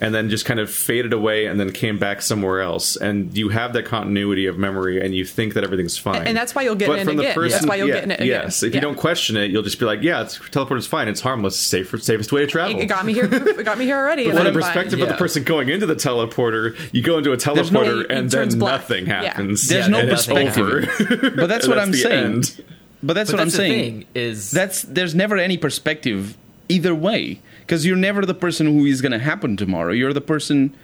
and 0.00 0.14
then 0.14 0.28
just 0.28 0.44
kind 0.44 0.60
of 0.60 0.70
faded 0.70 1.12
away 1.12 1.46
and 1.46 1.58
then 1.58 1.72
came 1.72 1.98
back 1.98 2.20
somewhere 2.20 2.60
else. 2.60 2.96
And 2.96 3.36
you 3.36 3.48
have 3.48 3.72
that 3.72 3.84
continuity 3.86 4.44
of 4.46 4.58
memory 4.58 5.00
and 5.04 5.14
you 5.14 5.24
think 5.24 5.54
that 5.54 5.64
everything's 5.64 5.96
fine. 5.96 6.26
And 6.26 6.36
that's 6.36 6.54
why 6.54 6.62
you'll 6.62 6.74
get 6.74 6.88
but 6.88 6.98
in 6.98 7.06
from 7.06 7.16
the 7.16 7.22
again. 7.22 7.34
person, 7.34 7.50
That's 7.52 7.66
why 7.66 7.76
you'll 7.76 7.88
yeah, 7.88 7.94
get 7.94 8.04
in 8.04 8.10
it 8.10 8.20
again. 8.20 8.26
Yes, 8.26 8.62
if 8.62 8.72
Yeah. 8.72 8.76
you 8.76 8.80
don't 8.82 8.96
question 8.96 9.36
it, 9.38 9.50
you'll 9.50 9.62
just 9.62 9.78
be 9.78 9.86
like, 9.86 10.02
yeah, 10.02 10.22
it's, 10.22 10.38
teleport 10.50 10.78
is 10.78 10.86
fine. 10.86 11.08
It's 11.08 11.22
harmless. 11.22 11.58
Safe, 11.58 11.88
safest 12.02 12.30
way 12.32 12.42
to 12.42 12.46
travel. 12.46 12.78
it 12.78 12.86
got 12.86 13.06
me 13.06 13.14
here. 13.14 13.24
It 13.32 13.64
got 13.64 13.78
me 13.78 13.84
here 13.86 13.96
already. 13.96 14.24
But 14.30 14.36
and 14.36 14.44
from 14.44 14.54
the 14.54 14.60
fine. 14.60 14.72
perspective 14.74 15.00
of 15.00 15.08
the 15.08 15.14
person 15.14 15.44
going 15.44 15.68
into 15.70 15.86
the 15.86 15.94
teleporter, 15.96 16.76
you 16.92 17.02
go 17.02 17.18
into 17.18 17.32
a 17.32 17.36
teleporter 17.36 18.04
It- 18.04 18.10
it 18.10 18.16
and 18.18 18.30
then 18.30 18.58
black. 18.58 18.80
nothing 18.82 19.06
Yeah. 19.06 19.22
happens. 19.24 19.66
There's 19.68 19.86
and 19.86 19.92
no 19.92 20.00
it's 20.00 20.26
perspective. 20.26 20.58
over. 21.10 21.30
But 21.36 21.46
that's 21.46 21.64
And 21.64 21.74
what 21.74 21.78
I'm 21.82 21.92
saying. 21.94 22.24
end. 22.24 22.62
But 23.02 23.12
that's 23.14 23.30
but 23.30 23.38
what 23.38 23.44
that's 23.44 23.58
I'm 23.58 23.62
the 23.62 23.68
saying. 23.74 23.92
thing 24.00 24.06
is 24.14 24.50
That's 24.50 24.82
there's 24.82 25.14
never 25.14 25.36
any 25.36 25.56
perspective 25.58 26.36
either 26.68 26.94
way 26.94 27.40
because 27.66 27.84
you're 27.84 27.96
never 27.96 28.24
the 28.24 28.34
person 28.34 28.66
who 28.66 28.86
is 28.86 29.02
going 29.02 29.10
to 29.10 29.18
happen 29.18 29.56
tomorrow. 29.56 29.92
You're 29.92 30.12
the 30.12 30.20
person 30.20 30.74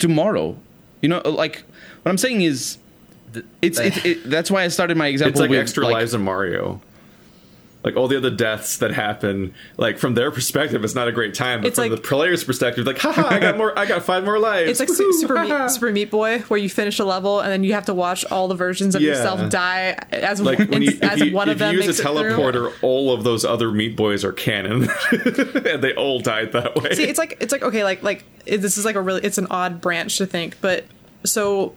tomorrow. 0.00 0.56
You 1.00 1.08
know, 1.08 1.20
like 1.24 1.62
what 2.02 2.10
I'm 2.10 2.18
saying 2.18 2.42
is, 2.42 2.78
it's 3.62 3.78
it, 3.78 4.04
it, 4.04 4.24
that's 4.28 4.50
why 4.50 4.64
I 4.64 4.68
started 4.68 4.96
my 4.96 5.06
example 5.06 5.30
It's 5.30 5.40
like 5.40 5.50
with 5.50 5.60
extra 5.60 5.84
like, 5.84 5.94
lives 5.94 6.14
in 6.14 6.22
Mario. 6.22 6.80
Like 7.86 7.96
all 7.96 8.08
the 8.08 8.16
other 8.16 8.30
deaths 8.30 8.78
that 8.78 8.92
happen, 8.92 9.54
like 9.76 9.96
from 9.98 10.14
their 10.14 10.32
perspective, 10.32 10.82
it's 10.84 10.96
not 10.96 11.06
a 11.06 11.12
great 11.12 11.34
time. 11.34 11.60
But 11.60 11.68
It's 11.68 11.76
from 11.78 11.88
like- 11.90 12.02
the 12.02 12.06
player's 12.08 12.42
perspective, 12.42 12.84
like, 12.84 12.98
haha, 12.98 13.28
I 13.28 13.38
got 13.38 13.56
more, 13.56 13.78
I 13.78 13.86
got 13.86 14.02
five 14.02 14.24
more 14.24 14.40
lives. 14.40 14.68
It's 14.72 14.80
like 14.80 14.88
Woohoo, 14.88 15.12
Super. 15.20 15.40
Meat, 15.40 15.70
Super 15.70 15.92
Meat 15.92 16.10
Boy, 16.10 16.40
where 16.48 16.58
you 16.58 16.68
finish 16.68 16.98
a 16.98 17.04
level 17.04 17.38
and 17.38 17.52
then 17.52 17.62
you 17.62 17.74
have 17.74 17.86
to 17.86 17.94
watch 17.94 18.24
all 18.26 18.48
the 18.48 18.56
versions 18.56 18.96
of 18.96 19.02
Yeah. 19.02 19.10
yourself 19.12 19.48
die 19.50 19.96
as 20.10 20.40
Like 20.40 20.58
when 20.58 20.82
you, 20.82 20.98
as 21.00 21.20
you, 21.20 21.32
one 21.32 21.48
of 21.48 21.60
them 21.60 21.74
you 21.76 21.82
use 21.82 22.00
a 22.00 22.02
teleporter, 22.02 22.72
all 22.82 23.12
of 23.14 23.22
those 23.22 23.44
other 23.44 23.70
Meat 23.70 23.94
Boys 23.96 24.24
are 24.24 24.32
canon, 24.32 24.88
and 25.12 25.80
they 25.80 25.94
all 25.94 26.18
died 26.18 26.50
that 26.54 26.74
way. 26.74 26.92
See, 26.96 27.04
it's 27.04 27.20
like 27.20 27.36
it's 27.40 27.52
like 27.52 27.62
okay, 27.62 27.84
like 27.84 28.02
like 28.02 28.24
this 28.46 28.76
is 28.76 28.84
like 28.84 28.96
a 28.96 29.00
really 29.00 29.22
it's 29.22 29.38
an 29.38 29.46
odd 29.48 29.80
branch 29.80 30.18
to 30.18 30.26
think, 30.26 30.60
but 30.60 30.84
so 31.22 31.72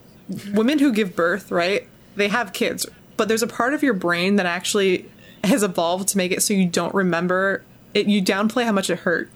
women 0.54 0.80
who 0.80 0.92
give 0.92 1.16
birth, 1.16 1.52
right? 1.52 1.88
They 2.16 2.30
have 2.30 2.52
kids, 2.52 2.88
but 3.16 3.28
there's 3.28 3.44
a 3.44 3.48
part 3.48 3.76
of 3.76 3.84
your 3.84 3.94
brain 3.94 4.38
that 4.38 4.48
actually 4.48 5.08
has 5.44 5.64
evolved 5.64 6.08
to 6.10 6.18
make 6.18 6.32
it 6.32 6.42
so 6.44 6.54
you 6.54 6.66
don't 6.66 6.94
remember 6.94 7.64
it. 7.94 8.08
You 8.08 8.22
downplay 8.22 8.66
how 8.66 8.72
much 8.72 8.90
it 8.90 9.00
hurt 9.00 9.30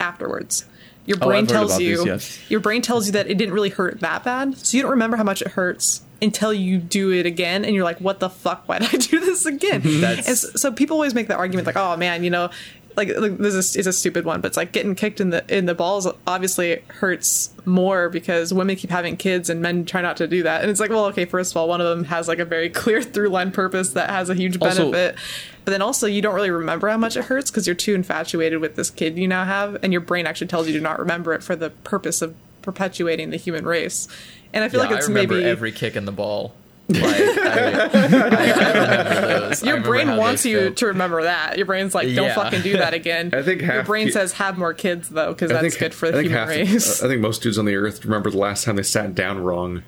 afterwards. 0.00 0.64
Your 1.06 1.18
Oh, 1.20 1.26
brain 1.26 1.44
I've 1.44 1.48
tells 1.50 1.80
you 1.80 2.04
yes. 2.04 2.38
your 2.48 2.58
brain 2.60 2.82
tells 2.82 3.06
you 3.06 3.12
that 3.12 3.28
it 3.30 3.38
didn't 3.38 3.54
really 3.54 3.70
hurt 3.70 4.00
that 4.00 4.24
bad, 4.24 4.56
so 4.58 4.76
you 4.76 4.82
don't 4.82 4.90
remember 4.90 5.16
how 5.16 5.22
much 5.22 5.40
it 5.40 5.48
hurts 5.48 6.02
until 6.20 6.52
you 6.52 6.78
do 6.78 7.12
it 7.12 7.26
again, 7.26 7.64
and 7.64 7.74
you're 7.76 7.84
like, 7.84 8.00
"What 8.00 8.18
the 8.18 8.28
fuck? 8.28 8.64
Why 8.68 8.80
did 8.80 8.92
I 8.92 8.96
do 8.98 9.20
this 9.20 9.46
again?" 9.46 9.82
And 10.04 10.24
so, 10.36 10.48
so 10.56 10.72
people 10.72 10.94
always 10.96 11.14
make 11.14 11.28
that 11.28 11.38
argument, 11.38 11.66
like, 11.66 11.76
"Oh 11.76 11.96
man, 11.96 12.24
you 12.24 12.30
know." 12.30 12.50
Like, 12.96 13.10
like 13.16 13.36
this 13.38 13.54
is, 13.54 13.76
is 13.76 13.86
a 13.86 13.92
stupid 13.92 14.24
one, 14.24 14.40
but 14.40 14.48
it's 14.48 14.56
like 14.56 14.72
getting 14.72 14.94
kicked 14.94 15.20
in 15.20 15.30
the 15.30 15.44
in 15.54 15.66
the 15.66 15.74
balls 15.74 16.08
obviously 16.26 16.82
hurts 16.88 17.50
more 17.66 18.08
because 18.08 18.54
women 18.54 18.76
keep 18.76 18.90
having 18.90 19.16
kids 19.16 19.50
and 19.50 19.60
men 19.60 19.84
try 19.84 20.00
not 20.00 20.16
to 20.16 20.26
do 20.26 20.42
that. 20.44 20.62
And 20.62 20.70
it's 20.70 20.80
like, 20.80 20.90
well, 20.90 21.04
okay, 21.06 21.26
first 21.26 21.52
of 21.52 21.58
all, 21.58 21.68
one 21.68 21.80
of 21.80 21.86
them 21.86 22.04
has 22.04 22.26
like 22.26 22.38
a 22.38 22.44
very 22.44 22.70
clear 22.70 23.02
through 23.02 23.28
line 23.28 23.52
purpose 23.52 23.90
that 23.90 24.08
has 24.10 24.30
a 24.30 24.34
huge 24.34 24.60
Also- 24.60 24.90
benefit, 24.90 25.16
but 25.64 25.72
then 25.72 25.82
also 25.82 26.06
you 26.06 26.22
don't 26.22 26.34
really 26.34 26.50
remember 26.50 26.88
how 26.88 26.96
much 26.96 27.16
it 27.16 27.26
hurts 27.26 27.50
because 27.50 27.66
you're 27.66 27.76
too 27.76 27.94
infatuated 27.94 28.60
with 28.60 28.76
this 28.76 28.90
kid 28.90 29.18
you 29.18 29.28
now 29.28 29.44
have, 29.44 29.76
and 29.82 29.92
your 29.92 30.00
brain 30.00 30.26
actually 30.26 30.46
tells 30.46 30.66
you 30.66 30.72
to 30.72 30.80
not 30.80 30.98
remember 30.98 31.34
it 31.34 31.42
for 31.42 31.54
the 31.54 31.70
purpose 31.70 32.22
of 32.22 32.34
perpetuating 32.62 33.30
the 33.30 33.36
human 33.36 33.64
race. 33.64 34.08
And 34.52 34.64
I 34.64 34.68
feel 34.68 34.80
yeah, 34.80 34.88
like 34.88 34.96
it's 34.96 35.06
I 35.06 35.12
remember 35.12 35.34
maybe 35.34 35.46
every 35.46 35.72
kick 35.72 35.96
in 35.96 36.04
the 36.06 36.12
ball 36.12 36.54
your 39.62 39.80
brain 39.80 40.16
wants 40.16 40.44
you 40.44 40.70
to 40.70 40.86
remember 40.86 41.22
that. 41.24 41.56
Your 41.56 41.66
brain's 41.66 41.94
like, 41.94 42.06
don't 42.14 42.26
Yeah. 42.26 42.34
fucking 42.34 42.62
do 42.62 42.76
that 42.78 42.94
again. 42.94 43.30
I 43.32 43.42
think 43.42 43.62
your 43.62 43.82
brain 43.82 44.06
pe- 44.06 44.12
says 44.12 44.32
have 44.34 44.56
more 44.58 44.74
kids 44.74 45.08
though, 45.08 45.32
because 45.32 45.50
that's 45.50 45.62
think, 45.62 45.78
good 45.78 45.94
for 45.94 46.10
the 46.10 46.22
human 46.22 46.48
race. 46.48 47.02
I 47.02 47.08
think 47.08 47.20
most 47.20 47.42
dudes 47.42 47.58
on 47.58 47.64
the 47.64 47.74
earth 47.74 48.04
remember 48.04 48.30
the 48.30 48.38
last 48.38 48.64
time 48.64 48.76
they 48.76 48.82
sat 48.84 49.14
down 49.14 49.42
wrong. 49.42 49.82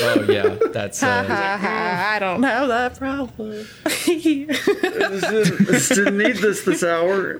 oh 0.00 0.26
yeah 0.30 0.56
that's 0.72 1.02
uh, 1.02 1.26
I 1.28 2.16
don't 2.18 2.42
have 2.42 2.68
that 2.68 2.98
problem. 2.98 3.66
Didn't 4.06 6.16
need 6.18 6.36
this 6.38 6.64
this 6.64 6.82
hour. 6.82 7.38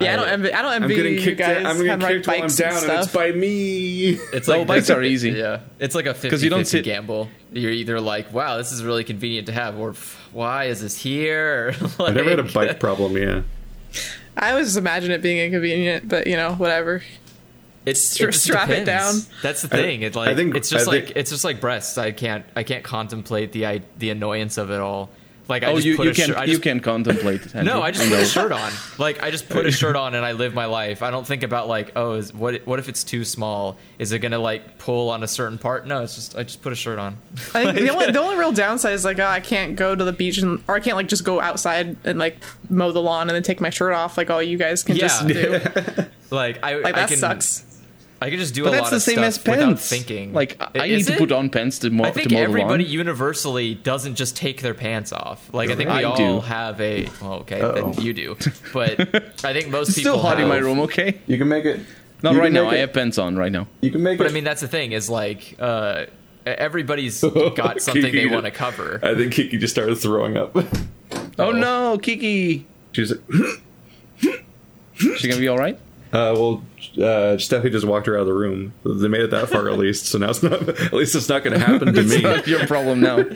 Yeah, 0.00 0.12
I, 0.12 0.16
don't 0.16 0.28
envy. 0.28 0.52
I 0.52 0.62
don't 0.62 0.72
I'm 0.72 0.82
envy 0.82 0.94
getting 0.94 1.18
kicked. 1.18 1.38
guys. 1.38 1.64
I'm 1.64 1.76
getting 1.76 1.86
having, 1.86 2.02
like, 2.02 2.12
kicked 2.16 2.26
while 2.26 2.36
I'm 2.36 2.42
bikes 2.42 2.60
and 2.60 2.70
down, 2.70 2.90
and 2.90 2.98
it's 3.04 3.12
by 3.12 3.32
me. 3.32 4.10
It's 4.32 4.48
Oh, 4.48 4.58
like 4.58 4.66
bikes 4.66 4.90
are 4.90 5.02
easy. 5.02 5.30
Yeah, 5.30 5.60
it's 5.78 5.94
like 5.94 6.06
a 6.06 6.14
50 6.30 6.44
you 6.44 6.50
don't 6.50 6.60
50 6.60 6.70
sit- 6.70 6.84
gamble. 6.84 7.28
You're 7.52 7.70
either 7.70 8.00
like, 8.00 8.32
wow, 8.32 8.58
this 8.58 8.72
is 8.72 8.84
really 8.84 9.04
convenient 9.04 9.46
to 9.46 9.52
have, 9.52 9.78
or 9.78 9.94
why 10.32 10.64
is 10.64 10.82
this 10.82 10.98
here? 11.00 11.74
I've 12.00 12.14
never 12.14 12.28
had 12.30 12.38
a 12.40 12.42
bike 12.42 12.78
problem. 12.78 13.16
Yeah. 13.16 13.42
I 14.36 14.50
always 14.50 14.76
imagine 14.76 15.12
it 15.12 15.22
being 15.22 15.38
inconvenient, 15.38 16.08
but 16.08 16.26
you 16.26 16.36
know, 16.36 16.52
whatever. 16.54 17.02
It's 17.86 18.16
it 18.20 18.26
just 18.32 18.42
strap 18.44 18.68
it 18.68 18.84
down. 18.84 19.14
That's 19.42 19.62
the 19.62 19.68
thing. 19.68 20.02
It 20.02 20.14
like 20.16 20.28
I 20.28 20.34
think- 20.34 20.56
it's 20.56 20.68
just 20.68 20.88
I 20.88 20.90
like 20.90 21.04
think- 21.06 21.16
it's 21.16 21.30
just 21.30 21.44
like 21.44 21.60
breasts. 21.60 21.96
I 21.96 22.10
can't 22.10 22.44
I 22.54 22.64
can't 22.64 22.84
contemplate 22.84 23.52
the 23.52 23.64
I, 23.66 23.82
the 23.98 24.10
annoyance 24.10 24.58
of 24.58 24.70
it 24.70 24.80
all. 24.80 25.08
Like 25.48 25.62
I 25.62 25.66
Oh, 25.70 25.74
just 25.76 25.86
you, 25.86 25.96
put 25.96 26.04
you 26.06 26.10
a 26.10 26.14
can 26.14 26.26
shirt. 26.26 26.36
I 26.36 26.44
you 26.44 26.52
just, 26.52 26.62
can 26.62 26.80
contemplate. 26.80 27.54
no, 27.54 27.80
I 27.80 27.92
just 27.92 28.08
put 28.08 28.18
a 28.18 28.24
shirt 28.24 28.50
on. 28.52 28.72
Like 28.98 29.22
I 29.22 29.30
just 29.30 29.48
put 29.48 29.64
a 29.66 29.70
shirt 29.80 29.94
on 29.94 30.14
and 30.14 30.24
I 30.24 30.32
live 30.32 30.54
my 30.54 30.64
life. 30.66 31.02
I 31.02 31.10
don't 31.10 31.26
think 31.26 31.42
about 31.44 31.68
like 31.68 31.92
oh 31.94 32.14
is, 32.14 32.34
what 32.34 32.66
what 32.66 32.78
if 32.78 32.88
it's 32.88 33.04
too 33.04 33.24
small? 33.24 33.76
Is 33.98 34.12
it 34.12 34.18
gonna 34.18 34.38
like 34.40 34.78
pull 34.78 35.10
on 35.10 35.22
a 35.22 35.28
certain 35.28 35.58
part? 35.58 35.86
No, 35.86 36.02
it's 36.02 36.14
just 36.16 36.36
I 36.36 36.42
just 36.42 36.62
put 36.62 36.72
a 36.72 36.76
shirt 36.76 36.98
on. 36.98 37.16
I 37.54 37.72
think 37.72 37.78
the 37.78 37.90
only 37.94 38.10
the 38.10 38.20
only 38.20 38.36
real 38.36 38.52
downside 38.52 38.94
is 38.94 39.04
like 39.04 39.18
oh, 39.20 39.26
I 39.26 39.40
can't 39.40 39.76
go 39.76 39.94
to 39.94 40.04
the 40.04 40.12
beach 40.12 40.38
and 40.38 40.62
or 40.66 40.74
I 40.74 40.80
can't 40.80 40.96
like 40.96 41.08
just 41.08 41.24
go 41.24 41.40
outside 41.40 41.96
and 42.04 42.18
like 42.18 42.38
mow 42.68 42.90
the 42.90 43.00
lawn 43.02 43.28
and 43.28 43.36
then 43.36 43.42
take 43.42 43.60
my 43.60 43.70
shirt 43.70 43.92
off 43.92 44.18
like 44.18 44.30
all 44.30 44.42
you 44.42 44.58
guys 44.58 44.82
can 44.82 44.96
just 44.96 45.26
do. 45.28 45.60
Like 46.30 46.58
I 46.64 46.74
Like 46.78 46.86
I 46.86 46.92
that 46.92 47.08
can, 47.08 47.18
sucks. 47.18 47.64
I 48.26 48.30
can 48.30 48.38
just 48.40 48.54
do 48.54 48.64
But 48.64 48.68
a 48.68 48.72
that's 48.72 48.82
lot 48.84 48.90
the 48.90 48.96
of 48.96 49.02
same 49.02 49.14
stuff 49.14 49.24
as 49.26 49.38
without 49.46 49.78
thinking. 49.78 50.32
Like 50.32 50.60
I 50.78 50.86
Is 50.86 51.06
need 51.06 51.12
to 51.14 51.18
put 51.18 51.30
on 51.32 51.48
pants 51.48 51.78
to, 51.80 51.90
mo- 51.90 52.04
I 52.04 52.10
think 52.10 52.28
to 52.28 52.34
mow 52.34 52.40
the 52.40 52.44
everybody 52.44 52.84
lawn. 52.84 52.92
universally 52.92 53.74
doesn't 53.76 54.16
just 54.16 54.36
take 54.36 54.62
their 54.62 54.74
pants 54.74 55.12
off. 55.12 55.48
Like 55.54 55.70
I 55.70 55.76
think 55.76 55.88
we 55.90 55.94
I 55.96 56.02
all 56.02 56.16
do. 56.16 56.40
have 56.40 56.80
a. 56.80 57.08
Well, 57.22 57.34
okay, 57.34 57.60
Uh-oh. 57.60 57.92
then 57.92 58.04
you 58.04 58.12
do. 58.12 58.36
But 58.72 58.98
I 59.44 59.52
think 59.52 59.68
most 59.68 59.90
It's 59.90 59.98
people 59.98 60.12
still 60.14 60.18
hot 60.18 60.40
in 60.40 60.48
my 60.48 60.56
room. 60.58 60.80
Okay, 60.80 61.20
You 61.28 61.38
can 61.38 61.48
make 61.48 61.64
it. 61.64 61.80
not 62.22 62.32
you 62.34 62.38
right 62.40 62.46
can 62.46 62.54
now. 62.54 62.64
make 62.64 62.72
I 62.72 62.76
it- 62.76 62.80
have 62.80 62.92
pants 62.92 63.16
on 63.18 63.36
right 63.36 63.52
now. 63.52 63.68
You 63.80 63.90
can 63.92 64.02
make 64.02 64.18
But 64.18 64.26
it. 64.26 64.30
I 64.30 64.32
mean, 64.34 64.44
that's 64.44 64.60
the 64.60 64.68
thing 64.68 64.92
is 64.92 65.08
like 65.08 65.54
uh, 65.60 66.06
everybody's 66.44 67.20
got 67.54 67.80
something 67.80 68.12
they 68.12 68.26
want 68.26 68.44
to 68.46 68.50
cover. 68.50 68.98
I 69.02 69.14
think 69.14 69.32
Kiki 69.34 69.56
just 69.58 69.72
started 69.74 69.96
throwing 69.96 70.36
up. 70.36 70.56
Oh 71.38 71.52
no, 71.52 71.98
Kiki, 71.98 72.66
She's 72.92 73.12
like, 73.12 73.20
she 75.18 75.28
gonna 75.28 75.38
be 75.40 75.48
all 75.48 75.58
right? 75.58 75.78
Uh, 76.16 76.32
well, 76.34 76.64
uh, 76.96 77.36
Steffi 77.36 77.70
just 77.70 77.86
walked 77.86 78.06
her 78.06 78.16
out 78.16 78.20
of 78.22 78.26
the 78.26 78.32
room. 78.32 78.72
They 78.84 79.08
made 79.08 79.20
it 79.22 79.30
that 79.30 79.48
far 79.48 79.68
at 79.68 79.78
least, 79.78 80.06
so 80.06 80.18
now 80.18 80.30
it's 80.30 80.42
not. 80.42 80.68
At 80.68 80.92
least 80.92 81.14
it's 81.14 81.28
not 81.28 81.44
going 81.44 81.58
to 81.58 81.64
happen 81.64 81.92
to 81.94 82.02
me. 82.02 82.22
Not 82.22 82.46
your 82.46 82.66
problem 82.66 83.00
now. 83.00 83.24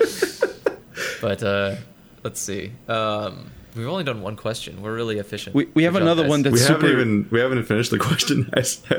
But 1.20 1.42
uh, 1.42 1.76
let's 2.24 2.40
see. 2.40 2.72
Um, 2.88 3.50
we've 3.74 3.86
only 3.86 4.04
done 4.04 4.20
one 4.22 4.36
question. 4.36 4.82
We're 4.82 4.94
really 4.94 5.18
efficient. 5.18 5.54
We, 5.54 5.66
we 5.74 5.84
have 5.84 5.92
Good 5.94 6.00
job, 6.00 6.06
another 6.06 6.22
guys. 6.24 6.30
one 6.30 6.42
that's 6.42 6.52
we 6.54 6.58
super. 6.58 6.72
haven't 6.86 6.90
even 6.90 7.28
we 7.30 7.40
haven't 7.40 7.62
finished 7.64 7.90
the 7.90 7.98
question. 7.98 8.50
I, 8.56 8.60
s- 8.60 8.82
I 8.90 8.94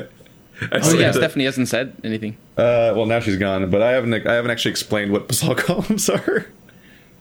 oh 0.74 0.82
said 0.82 1.00
yeah, 1.00 1.08
that- 1.08 1.16
Stephanie 1.16 1.46
hasn't 1.46 1.68
said 1.68 1.96
anything. 2.04 2.38
Uh, 2.58 2.94
well, 2.96 3.06
now 3.06 3.20
she's 3.20 3.38
gone, 3.38 3.70
but 3.70 3.82
I 3.82 3.92
haven't 3.92 4.14
I 4.28 4.34
haven't 4.34 4.52
actually 4.52 4.72
explained 4.72 5.12
what 5.12 5.28
basalt 5.28 5.58
columns 5.58 6.10
are. 6.10 6.46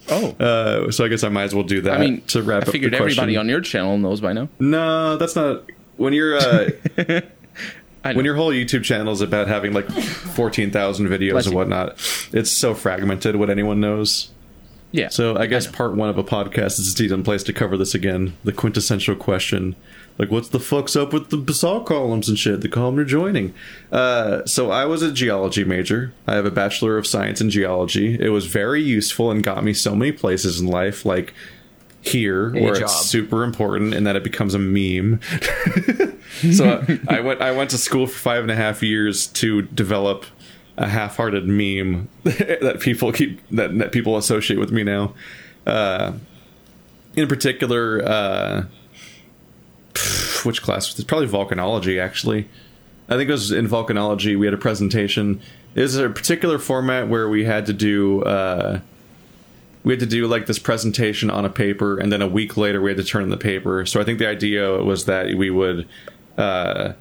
Oh, 0.09 0.31
Uh, 0.41 0.91
so 0.91 1.05
I 1.05 1.09
guess 1.09 1.23
I 1.25 1.29
might 1.29 1.45
as 1.45 1.55
well 1.55 1.65
do 1.65 1.81
that. 1.83 1.95
I 1.95 2.01
mean, 2.01 2.23
to 2.29 2.43
wrap 2.43 2.65
I 2.65 2.67
up 2.67 2.73
figured 2.73 2.93
the 2.95 2.97
everybody 2.99 3.37
on 3.37 3.49
your 3.49 3.61
channel 3.61 3.99
knows 3.99 4.21
by 4.21 4.33
now. 4.33 4.49
No, 4.59 5.17
that's 5.17 5.37
not. 5.37 5.65
When 6.01 6.15
you're 6.15 6.37
uh, 6.37 6.71
when 8.03 8.25
your 8.25 8.35
whole 8.35 8.51
YouTube 8.53 8.85
channel 8.85 9.13
is 9.13 9.21
about 9.21 9.49
having 9.49 9.75
like 9.75 9.91
fourteen 9.91 10.71
thousand 10.71 11.09
videos 11.09 11.33
Bless 11.33 11.45
and 11.45 11.53
you. 11.53 11.59
whatnot, 11.59 11.91
it's 12.33 12.51
so 12.51 12.75
fragmented. 12.75 13.37
What 13.37 13.51
anyone 13.51 13.81
knows. 13.81 14.31
yeah. 14.93 15.09
So 15.09 15.37
I 15.37 15.45
guess 15.45 15.67
know. 15.67 15.73
part 15.73 15.95
one 15.95 16.09
of 16.09 16.17
a 16.17 16.25
podcast 16.25 16.79
is 16.79 16.93
a 16.93 16.97
decent 16.97 17.25
place 17.27 17.43
to 17.45 17.53
cover 17.53 17.77
this 17.77 17.95
again. 17.95 18.35
The 18.45 18.53
quintessential 18.53 19.15
question, 19.15 19.77
like, 20.17 20.31
what's 20.31 20.49
the 20.49 20.59
fuck's 20.59 20.97
up 20.97 21.13
with 21.13 21.29
the 21.29 21.37
basalt 21.37 21.85
columns 21.85 22.31
and 22.31 22.39
shit? 22.39 22.63
The 22.63 22.71
columnar 22.71 23.05
jointing. 23.05 23.53
Uh, 23.93 24.45
so 24.47 24.71
I 24.71 24.87
was 24.87 25.03
a 25.03 25.13
geology 25.13 25.65
major. 25.65 26.15
I 26.27 26.35
have 26.35 26.47
a 26.47 26.51
bachelor 26.51 26.97
of 26.97 27.07
science 27.07 27.43
in 27.43 27.51
geology. 27.51 28.17
It 28.19 28.31
was 28.31 28.47
very 28.47 28.83
useful 28.83 29.31
and 29.31 29.45
got 29.45 29.63
me 29.65 29.75
so 29.75 29.95
many 29.95 30.13
places 30.13 30.61
in 30.63 30.67
life, 30.67 31.05
like 31.05 31.35
here, 32.03 32.51
where 32.51 32.75
job. 32.75 32.83
it's 32.85 33.07
super 33.07 33.45
important 33.45 33.95
and 33.95 34.07
that 34.07 34.17
it 34.17 34.25
becomes 34.25 34.55
a 34.55 34.59
meme. 34.59 35.21
so 36.53 36.85
I 37.09 37.21
went. 37.21 37.41
I 37.43 37.53
went 37.53 37.71
to 37.71 37.79
school 37.79 38.07
for 38.07 38.19
five 38.19 38.43
and 38.43 38.51
a 38.51 38.57
half 38.57 38.83
years 38.83 39.27
to 39.29 39.63
develop 39.63 40.25
a 40.77 40.89
half-hearted 40.89 41.47
meme 41.47 42.09
that 42.25 42.79
people 42.81 43.13
keep 43.13 43.47
that, 43.51 43.77
that 43.79 43.93
people 43.93 44.17
associate 44.17 44.59
with 44.59 44.73
me 44.73 44.83
now. 44.83 45.15
Uh, 45.67 46.13
in 47.17 47.29
particular, 47.29 48.03
uh, 48.05 48.65
which 50.45 50.63
class 50.63 50.91
was 50.91 50.99
it? 50.99 51.07
Probably 51.07 51.29
volcanology, 51.29 52.01
actually. 52.01 52.49
I 53.09 53.17
think 53.17 53.29
it 53.29 53.33
was 53.33 53.51
in 53.51 53.69
volcanology. 53.69 54.39
We 54.39 54.47
had 54.47 54.55
a 54.55 54.59
presentation. 54.59 55.41
It 55.75 55.83
was 55.83 55.97
a 55.97 56.09
particular 56.09 56.59
format 56.59 57.09
where 57.09 57.29
we 57.29 57.45
had 57.45 57.67
to 57.67 57.73
do. 57.73 58.23
Uh, 58.23 58.81
we 59.83 59.93
had 59.93 60.01
to 60.01 60.07
do 60.07 60.27
like 60.27 60.47
this 60.47 60.59
presentation 60.59 61.31
on 61.31 61.45
a 61.45 61.51
paper, 61.51 61.99
and 61.99 62.13
then 62.13 62.21
a 62.23 62.29
week 62.29 62.57
later 62.57 62.81
we 62.83 62.91
had 62.91 62.99
to 62.99 63.05
turn 63.05 63.23
in 63.23 63.31
the 63.31 63.37
paper. 63.37 63.87
So 63.87 64.01
I 64.01 64.05
think 64.05 64.19
the 64.19 64.29
idea 64.29 64.83
was 64.83 65.07
that 65.07 65.35
we 65.37 65.51
would 65.51 65.89
uh, 66.37 66.93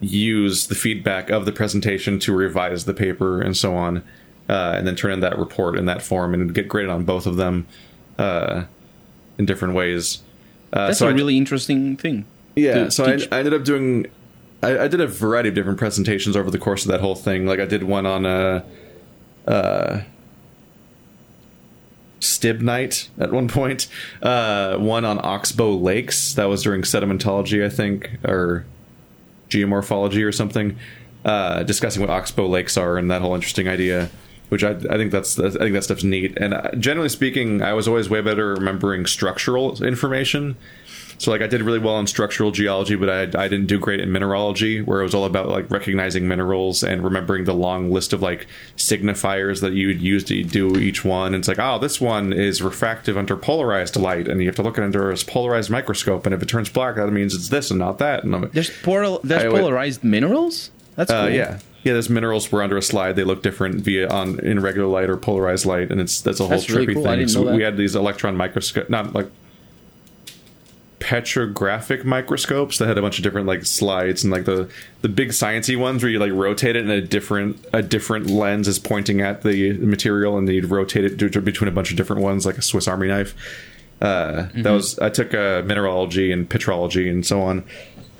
use 0.00 0.66
the 0.68 0.74
feedback 0.74 1.30
of 1.30 1.46
the 1.46 1.52
presentation 1.52 2.18
to 2.20 2.32
revise 2.34 2.84
the 2.84 2.94
paper 2.94 3.40
and 3.40 3.56
so 3.56 3.74
on, 3.74 3.98
uh, 4.48 4.74
and 4.76 4.86
then 4.86 4.94
turn 4.96 5.12
in 5.12 5.20
that 5.20 5.38
report 5.38 5.76
in 5.76 5.86
that 5.86 6.02
form 6.02 6.34
and 6.34 6.54
get 6.54 6.68
graded 6.68 6.90
on 6.90 7.04
both 7.04 7.26
of 7.26 7.36
them 7.36 7.66
uh, 8.18 8.64
in 9.38 9.46
different 9.46 9.74
ways. 9.74 10.22
Uh, 10.72 10.88
That's 10.88 10.98
so 10.98 11.06
a 11.06 11.10
I- 11.10 11.14
really 11.14 11.36
interesting 11.36 11.96
thing. 11.96 12.24
yeah, 12.54 12.88
so 12.88 13.04
I. 13.04 13.18
I 13.32 13.38
ended 13.38 13.54
up 13.54 13.64
doing. 13.64 14.06
I, 14.62 14.78
I 14.84 14.88
did 14.88 15.00
a 15.00 15.06
variety 15.06 15.48
of 15.50 15.54
different 15.54 15.78
presentations 15.78 16.34
over 16.36 16.50
the 16.50 16.58
course 16.58 16.84
of 16.84 16.90
that 16.90 17.00
whole 17.00 17.14
thing. 17.14 17.46
Like 17.46 17.60
I 17.60 17.66
did 17.66 17.82
one 17.84 18.06
on 18.06 18.24
uh, 18.26 18.62
uh, 22.26 22.54
Stibnite 22.54 23.08
at 23.18 23.32
one 23.32 23.48
point. 23.48 23.88
Uh, 24.22 24.76
one 24.76 25.04
on 25.04 25.18
Oxbow 25.24 25.74
Lakes. 25.74 26.34
That 26.34 26.46
was 26.46 26.62
during 26.62 26.82
sedimentology, 26.82 27.64
I 27.64 27.68
think, 27.68 28.10
or 28.24 28.66
geomorphology 29.48 30.24
or 30.26 30.32
something. 30.32 30.76
Uh, 31.24 31.62
discussing 31.64 32.00
what 32.00 32.10
Oxbow 32.10 32.46
Lakes 32.46 32.76
are 32.76 32.96
and 32.96 33.10
that 33.10 33.22
whole 33.22 33.34
interesting 33.34 33.68
idea. 33.68 34.10
Which 34.48 34.62
I, 34.62 34.70
I 34.70 34.96
think 34.96 35.10
that's 35.10 35.40
I 35.40 35.50
think 35.50 35.72
that 35.72 35.82
stuff's 35.82 36.04
neat. 36.04 36.38
And 36.38 36.54
uh, 36.54 36.70
generally 36.78 37.08
speaking, 37.08 37.62
I 37.62 37.72
was 37.72 37.88
always 37.88 38.08
way 38.08 38.20
better 38.20 38.54
remembering 38.54 39.04
structural 39.06 39.82
information. 39.82 40.56
So 41.18 41.30
like 41.30 41.40
I 41.40 41.46
did 41.46 41.62
really 41.62 41.78
well 41.78 41.98
in 41.98 42.06
structural 42.06 42.50
geology, 42.50 42.94
but 42.94 43.08
I, 43.08 43.22
I 43.44 43.48
didn't 43.48 43.66
do 43.66 43.78
great 43.78 44.00
in 44.00 44.12
mineralogy, 44.12 44.82
where 44.82 45.00
it 45.00 45.04
was 45.04 45.14
all 45.14 45.24
about 45.24 45.48
like 45.48 45.70
recognizing 45.70 46.28
minerals 46.28 46.82
and 46.82 47.02
remembering 47.02 47.44
the 47.44 47.54
long 47.54 47.90
list 47.90 48.12
of 48.12 48.22
like 48.22 48.46
signifiers 48.76 49.60
that 49.60 49.72
you 49.72 49.88
would 49.88 50.00
use 50.00 50.24
to 50.24 50.42
do 50.44 50.76
each 50.78 51.04
one. 51.04 51.28
And 51.34 51.36
it's 51.36 51.48
like, 51.48 51.58
oh, 51.58 51.78
this 51.78 52.00
one 52.00 52.32
is 52.32 52.62
refractive 52.62 53.16
under 53.16 53.36
polarized 53.36 53.96
light, 53.96 54.28
and 54.28 54.40
you 54.40 54.46
have 54.46 54.56
to 54.56 54.62
look 54.62 54.78
at 54.78 54.82
it 54.82 54.86
under 54.86 55.10
a 55.10 55.16
polarized 55.16 55.70
microscope, 55.70 56.26
and 56.26 56.34
if 56.34 56.42
it 56.42 56.48
turns 56.48 56.68
black, 56.68 56.96
that 56.96 57.10
means 57.10 57.34
it's 57.34 57.48
this 57.48 57.70
and 57.70 57.78
not 57.78 57.98
that. 57.98 58.24
And 58.24 58.34
I'm 58.34 58.42
like, 58.42 58.52
There's 58.52 58.70
there's 58.82 59.44
I 59.44 59.48
polarized 59.48 60.04
minerals. 60.04 60.70
That's 60.96 61.10
cool. 61.10 61.20
uh, 61.20 61.26
yeah. 61.28 61.58
Yeah, 61.84 61.92
those 61.92 62.10
minerals 62.10 62.50
were 62.50 62.64
under 62.64 62.76
a 62.76 62.82
slide. 62.82 63.14
They 63.14 63.22
look 63.22 63.44
different 63.44 63.76
via 63.76 64.08
on 64.08 64.40
in 64.40 64.58
regular 64.60 64.88
light 64.88 65.08
or 65.08 65.16
polarized 65.16 65.66
light, 65.66 65.92
and 65.92 66.00
it's 66.00 66.20
that's 66.20 66.40
a 66.40 66.42
whole 66.42 66.50
That's 66.50 66.68
really 66.68 66.86
trippy 66.86 66.94
cool. 66.94 67.06
I 67.06 67.16
thing. 67.16 67.28
So 67.28 67.54
we 67.54 67.62
had 67.62 67.76
these 67.76 67.94
electron 67.94 68.36
microscope, 68.36 68.90
not 68.90 69.14
like 69.14 69.30
petrographic 71.06 72.04
microscopes 72.04 72.78
that 72.78 72.88
had 72.88 72.98
a 72.98 73.00
bunch 73.00 73.16
of 73.16 73.22
different 73.22 73.46
like 73.46 73.64
slides 73.64 74.24
and 74.24 74.32
like 74.32 74.44
the 74.44 74.68
the 75.02 75.08
big 75.08 75.28
sciencey 75.28 75.78
ones 75.78 76.02
where 76.02 76.10
you 76.10 76.18
like 76.18 76.32
rotate 76.32 76.74
it 76.74 76.80
and 76.80 76.90
a 76.90 77.00
different 77.00 77.64
a 77.72 77.80
different 77.80 78.26
lens 78.28 78.66
is 78.66 78.80
pointing 78.80 79.20
at 79.20 79.42
the 79.42 79.74
material 79.74 80.36
and 80.36 80.48
then 80.48 80.56
you'd 80.56 80.68
rotate 80.68 81.04
it 81.04 81.44
between 81.44 81.68
a 81.68 81.70
bunch 81.70 81.92
of 81.92 81.96
different 81.96 82.22
ones 82.22 82.44
like 82.44 82.58
a 82.58 82.62
Swiss 82.62 82.88
Army 82.88 83.06
knife. 83.06 83.36
Uh, 84.00 84.48
That 84.56 84.72
was 84.72 84.98
I 84.98 85.08
took 85.10 85.32
uh, 85.32 85.62
mineralogy 85.64 86.32
and 86.32 86.50
petrology 86.50 87.08
and 87.08 87.24
so 87.24 87.40
on, 87.40 87.62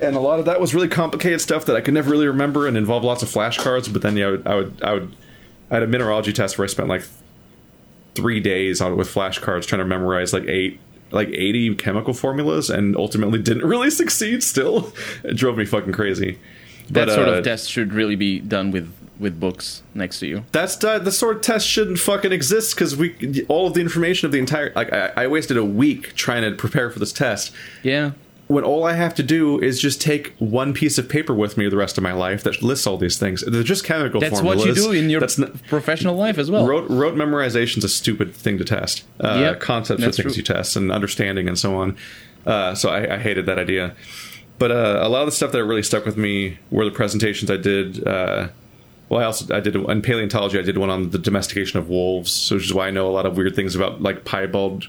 and 0.01 0.15
a 0.15 0.21
lot 0.21 0.39
of 0.39 0.45
that 0.45 0.61
was 0.61 0.73
really 0.73 0.87
complicated 0.87 1.41
stuff 1.41 1.65
that 1.67 1.75
I 1.75 1.81
could 1.81 1.93
never 1.95 2.13
really 2.13 2.29
remember 2.29 2.69
and 2.69 2.77
involved 2.77 3.05
lots 3.05 3.25
of 3.25 3.29
flashcards. 3.29 3.93
But 3.93 4.03
then 4.03 4.17
yeah, 4.17 4.27
I 4.27 4.31
would 4.31 4.47
I 4.47 4.55
would 4.55 4.83
I 4.85 4.93
would 4.93 5.17
I 5.73 5.75
had 5.75 5.83
a 5.83 5.89
mineralogy 5.89 6.33
test 6.33 6.57
where 6.57 6.65
I 6.65 6.69
spent 6.69 6.89
like 6.89 7.03
three 8.15 8.39
days 8.39 8.81
on 8.81 8.93
it 8.93 8.95
with 8.95 9.13
flashcards 9.13 9.67
trying 9.67 9.81
to 9.81 9.85
memorize 9.85 10.33
like 10.33 10.45
eight 10.45 10.79
like 11.11 11.29
80 11.29 11.75
chemical 11.77 12.15
formulas 12.15 12.69
and 12.71 12.97
ultimately 12.97 13.41
didn't 13.41 13.67
really 13.69 13.91
succeed 13.91 14.43
still 14.43 14.93
it 15.25 15.37
drove 15.37 15.57
me 15.57 15.65
fucking 15.65 15.93
crazy 15.93 16.39
That 16.91 17.07
But, 17.07 17.15
sort 17.15 17.29
uh, 17.29 17.33
of 17.35 17.45
test 17.45 17.71
should 17.71 17.93
really 17.93 18.17
be 18.17 18.41
done 18.41 18.71
with 18.71 18.93
with 19.19 19.41
books 19.41 19.83
next 19.95 20.19
to 20.21 20.27
you. 20.27 20.45
that's 20.53 20.83
uh, 20.85 20.99
the 20.99 21.11
sort 21.11 21.37
of 21.37 21.43
test 21.43 21.67
shouldn't 21.67 21.99
fucking 21.99 22.33
exist 22.33 22.75
because 22.75 22.95
we 22.97 23.45
all 23.49 23.67
of 23.69 23.73
the 23.75 23.81
information 23.81 24.27
of 24.27 24.33
the 24.33 24.39
entire 24.39 24.73
like 24.77 24.93
I, 24.93 25.13
I 25.17 25.27
wasted 25.27 25.57
a 25.57 25.65
week 25.65 26.15
trying 26.15 26.43
to 26.43 26.55
prepare 26.55 26.91
for 26.91 26.99
this 26.99 27.13
test 27.13 27.51
Yeah. 27.83 28.11
When 28.49 28.63
all 28.63 28.85
I 28.85 28.93
have 28.93 29.15
to 29.17 29.23
do 29.25 29.59
is 29.61 29.81
just 29.81 30.01
take 30.01 30.33
one 30.39 30.73
piece 30.73 30.99
of 30.99 31.09
paper 31.09 31.35
with 31.35 31.57
me 31.57 31.69
the 31.69 31.77
rest 31.77 31.99
of 31.99 32.05
my 32.05 32.13
life 32.13 32.45
that 32.45 32.63
lists 32.63 32.87
all 32.87 32.97
these 32.97 33.19
things. 33.19 33.43
They're 33.47 33.63
just 33.65 33.85
chemical 33.85 34.21
That's 34.21 34.35
formulas. 34.41 34.59
what 34.59 34.69
you 34.69 34.75
do 34.75 34.93
in 34.93 35.11
your 35.11 35.21
That's 35.21 35.37
not, 35.39 35.61
professional 35.67 36.15
life 36.17 36.39
as 36.39 36.51
well. 36.51 36.67
rote, 36.67 36.89
rote 36.89 37.17
memorization's 37.17 37.85
a 37.85 37.89
stupid 37.89 38.33
thing 38.35 38.57
to 38.59 38.65
test. 38.65 39.05
Uh, 39.19 39.39
Yep, 39.41 39.61
concepts 39.61 40.03
are 40.03 40.13
things 40.13 40.35
true. 40.35 40.37
you 40.37 40.43
test 40.43 40.77
and 40.77 40.93
understanding 40.93 41.49
and 41.49 41.59
so 41.59 41.75
on. 41.77 41.97
Uh, 42.47 42.75
so 42.77 42.89
I, 42.91 43.15
I 43.15 43.19
hated 43.19 43.47
that 43.47 43.59
idea. 43.59 43.97
but 44.61 44.71
uh, 44.71 45.01
a 45.03 45.09
lot 45.09 45.23
of 45.23 45.27
the 45.27 45.33
stuff 45.33 45.51
that 45.53 45.65
really 45.65 45.83
stuck 45.83 46.07
with 46.07 46.17
me 46.17 46.59
were 46.71 46.85
the 46.85 46.93
presentations 46.93 47.51
I 47.51 47.57
did. 47.57 48.07
Uh, 48.07 48.49
well, 49.09 49.21
I 49.21 49.25
also 49.25 49.55
I 49.55 49.59
did 49.61 49.75
in 49.77 50.03
paleontology. 50.03 50.59
I 50.59 50.63
did 50.63 50.79
one 50.79 50.89
on 50.91 51.11
the 51.11 51.19
domestication 51.19 51.79
of 51.81 51.89
wolves, 51.89 52.51
which 52.51 52.65
is 52.65 52.73
why 52.75 52.87
I 52.87 52.91
know 52.93 53.09
a 53.09 53.11
lot 53.11 53.27
of 53.27 53.37
weird 53.37 53.55
things 53.57 53.75
about 53.75 54.03
like 54.03 54.25
piebald 54.25 54.87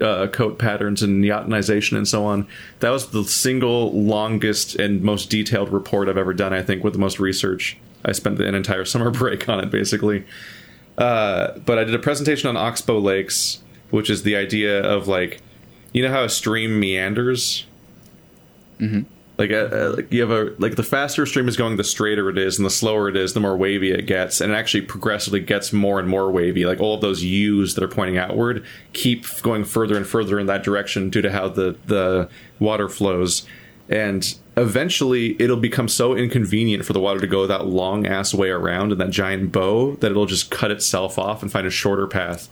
uh, 0.00 0.26
coat 0.28 0.58
patterns 0.58 1.02
and 1.02 1.24
yachtnization 1.24 1.96
and 1.96 2.06
so 2.06 2.24
on. 2.24 2.46
That 2.80 2.90
was 2.90 3.10
the 3.10 3.24
single 3.24 3.92
longest 3.92 4.74
and 4.76 5.02
most 5.02 5.30
detailed 5.30 5.72
report 5.72 6.08
I've 6.08 6.16
ever 6.16 6.34
done. 6.34 6.52
I 6.52 6.62
think 6.62 6.84
with 6.84 6.92
the 6.92 6.98
most 6.98 7.20
research. 7.20 7.76
I 8.04 8.12
spent 8.12 8.40
an 8.40 8.54
entire 8.54 8.84
summer 8.84 9.10
break 9.10 9.48
on 9.48 9.60
it, 9.60 9.70
basically. 9.70 10.24
Uh, 10.98 11.58
but 11.58 11.78
I 11.78 11.84
did 11.84 11.94
a 11.94 11.98
presentation 11.98 12.48
on 12.48 12.56
oxbow 12.56 12.98
lakes, 12.98 13.62
which 13.90 14.10
is 14.10 14.22
the 14.22 14.36
idea 14.36 14.82
of 14.82 15.08
like, 15.08 15.40
you 15.92 16.02
know 16.02 16.10
how 16.10 16.24
a 16.24 16.28
stream 16.28 16.78
meanders. 16.78 17.66
Mm-hmm. 18.78 19.02
Like, 19.36 19.50
a, 19.50 19.66
a, 19.66 19.82
like 19.96 20.12
you 20.12 20.20
have 20.20 20.30
a 20.30 20.54
like 20.58 20.76
the 20.76 20.84
faster 20.84 21.24
a 21.24 21.26
stream 21.26 21.48
is 21.48 21.56
going, 21.56 21.76
the 21.76 21.82
straighter 21.82 22.30
it 22.30 22.38
is, 22.38 22.56
and 22.56 22.64
the 22.64 22.70
slower 22.70 23.08
it 23.08 23.16
is, 23.16 23.32
the 23.32 23.40
more 23.40 23.56
wavy 23.56 23.90
it 23.90 24.06
gets, 24.06 24.40
and 24.40 24.52
it 24.52 24.54
actually 24.54 24.82
progressively 24.82 25.40
gets 25.40 25.72
more 25.72 25.98
and 25.98 26.08
more 26.08 26.30
wavy. 26.30 26.64
Like 26.64 26.78
all 26.78 26.94
of 26.94 27.00
those 27.00 27.24
U's 27.24 27.74
that 27.74 27.82
are 27.82 27.88
pointing 27.88 28.16
outward 28.16 28.64
keep 28.92 29.26
going 29.42 29.64
further 29.64 29.96
and 29.96 30.06
further 30.06 30.38
in 30.38 30.46
that 30.46 30.62
direction 30.62 31.10
due 31.10 31.20
to 31.22 31.32
how 31.32 31.48
the 31.48 31.76
the 31.86 32.28
water 32.60 32.88
flows, 32.88 33.44
and 33.88 34.36
eventually 34.56 35.34
it'll 35.40 35.56
become 35.56 35.88
so 35.88 36.14
inconvenient 36.14 36.84
for 36.84 36.92
the 36.92 37.00
water 37.00 37.18
to 37.18 37.26
go 37.26 37.44
that 37.48 37.66
long 37.66 38.06
ass 38.06 38.32
way 38.32 38.50
around 38.50 38.92
in 38.92 38.98
that 38.98 39.10
giant 39.10 39.50
bow 39.50 39.96
that 39.96 40.12
it'll 40.12 40.26
just 40.26 40.52
cut 40.52 40.70
itself 40.70 41.18
off 41.18 41.42
and 41.42 41.50
find 41.50 41.66
a 41.66 41.70
shorter 41.70 42.06
path 42.06 42.48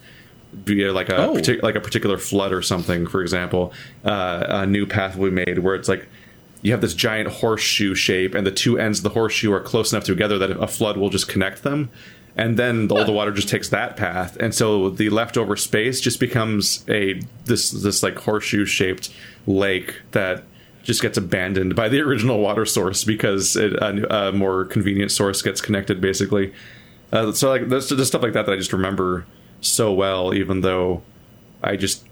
via 0.52 0.90
uh, 0.90 0.92
like 0.92 1.08
a 1.08 1.16
Oh. 1.16 1.34
partic- 1.36 1.62
like 1.62 1.76
a 1.76 1.80
particular 1.80 2.18
flood 2.18 2.52
or 2.52 2.60
something. 2.60 3.06
For 3.06 3.22
example, 3.22 3.72
uh, 4.04 4.44
a 4.48 4.66
new 4.66 4.84
path 4.84 5.16
we 5.16 5.30
made 5.30 5.60
where 5.60 5.76
it's 5.76 5.88
like 5.88 6.08
you 6.62 6.72
have 6.72 6.80
this 6.80 6.94
giant 6.94 7.28
horseshoe 7.28 7.94
shape, 7.94 8.34
and 8.34 8.46
the 8.46 8.52
two 8.52 8.78
ends 8.78 9.00
of 9.00 9.02
the 9.04 9.10
horseshoe 9.10 9.52
are 9.52 9.60
close 9.60 9.92
enough 9.92 10.04
together 10.04 10.38
that 10.38 10.50
a 10.52 10.66
flood 10.66 10.96
will 10.96 11.10
just 11.10 11.28
connect 11.28 11.62
them. 11.62 11.90
And 12.34 12.58
then 12.58 12.88
the, 12.88 12.94
all 12.94 13.04
the 13.04 13.12
water 13.12 13.30
just 13.30 13.48
takes 13.48 13.68
that 13.68 13.96
path, 13.96 14.36
and 14.38 14.54
so 14.54 14.88
the 14.88 15.10
leftover 15.10 15.54
space 15.56 16.00
just 16.00 16.18
becomes 16.18 16.82
a 16.88 17.20
this 17.44 17.70
this 17.70 18.02
like 18.02 18.16
horseshoe 18.16 18.64
shaped 18.64 19.12
lake 19.46 20.00
that 20.12 20.44
just 20.82 21.02
gets 21.02 21.18
abandoned 21.18 21.76
by 21.76 21.88
the 21.88 22.00
original 22.00 22.38
water 22.38 22.64
source 22.64 23.04
because 23.04 23.54
it, 23.54 23.74
a, 23.74 24.28
a 24.28 24.32
more 24.32 24.64
convenient 24.64 25.10
source 25.10 25.42
gets 25.42 25.60
connected, 25.60 26.00
basically. 26.00 26.52
Uh, 27.12 27.32
so 27.32 27.50
like 27.50 27.68
there's 27.68 27.88
just 27.88 28.06
stuff 28.06 28.22
like 28.22 28.32
that 28.32 28.46
that 28.46 28.52
I 28.52 28.56
just 28.56 28.72
remember 28.72 29.26
so 29.60 29.92
well, 29.92 30.32
even 30.32 30.62
though 30.62 31.02
I 31.62 31.76
just 31.76 32.04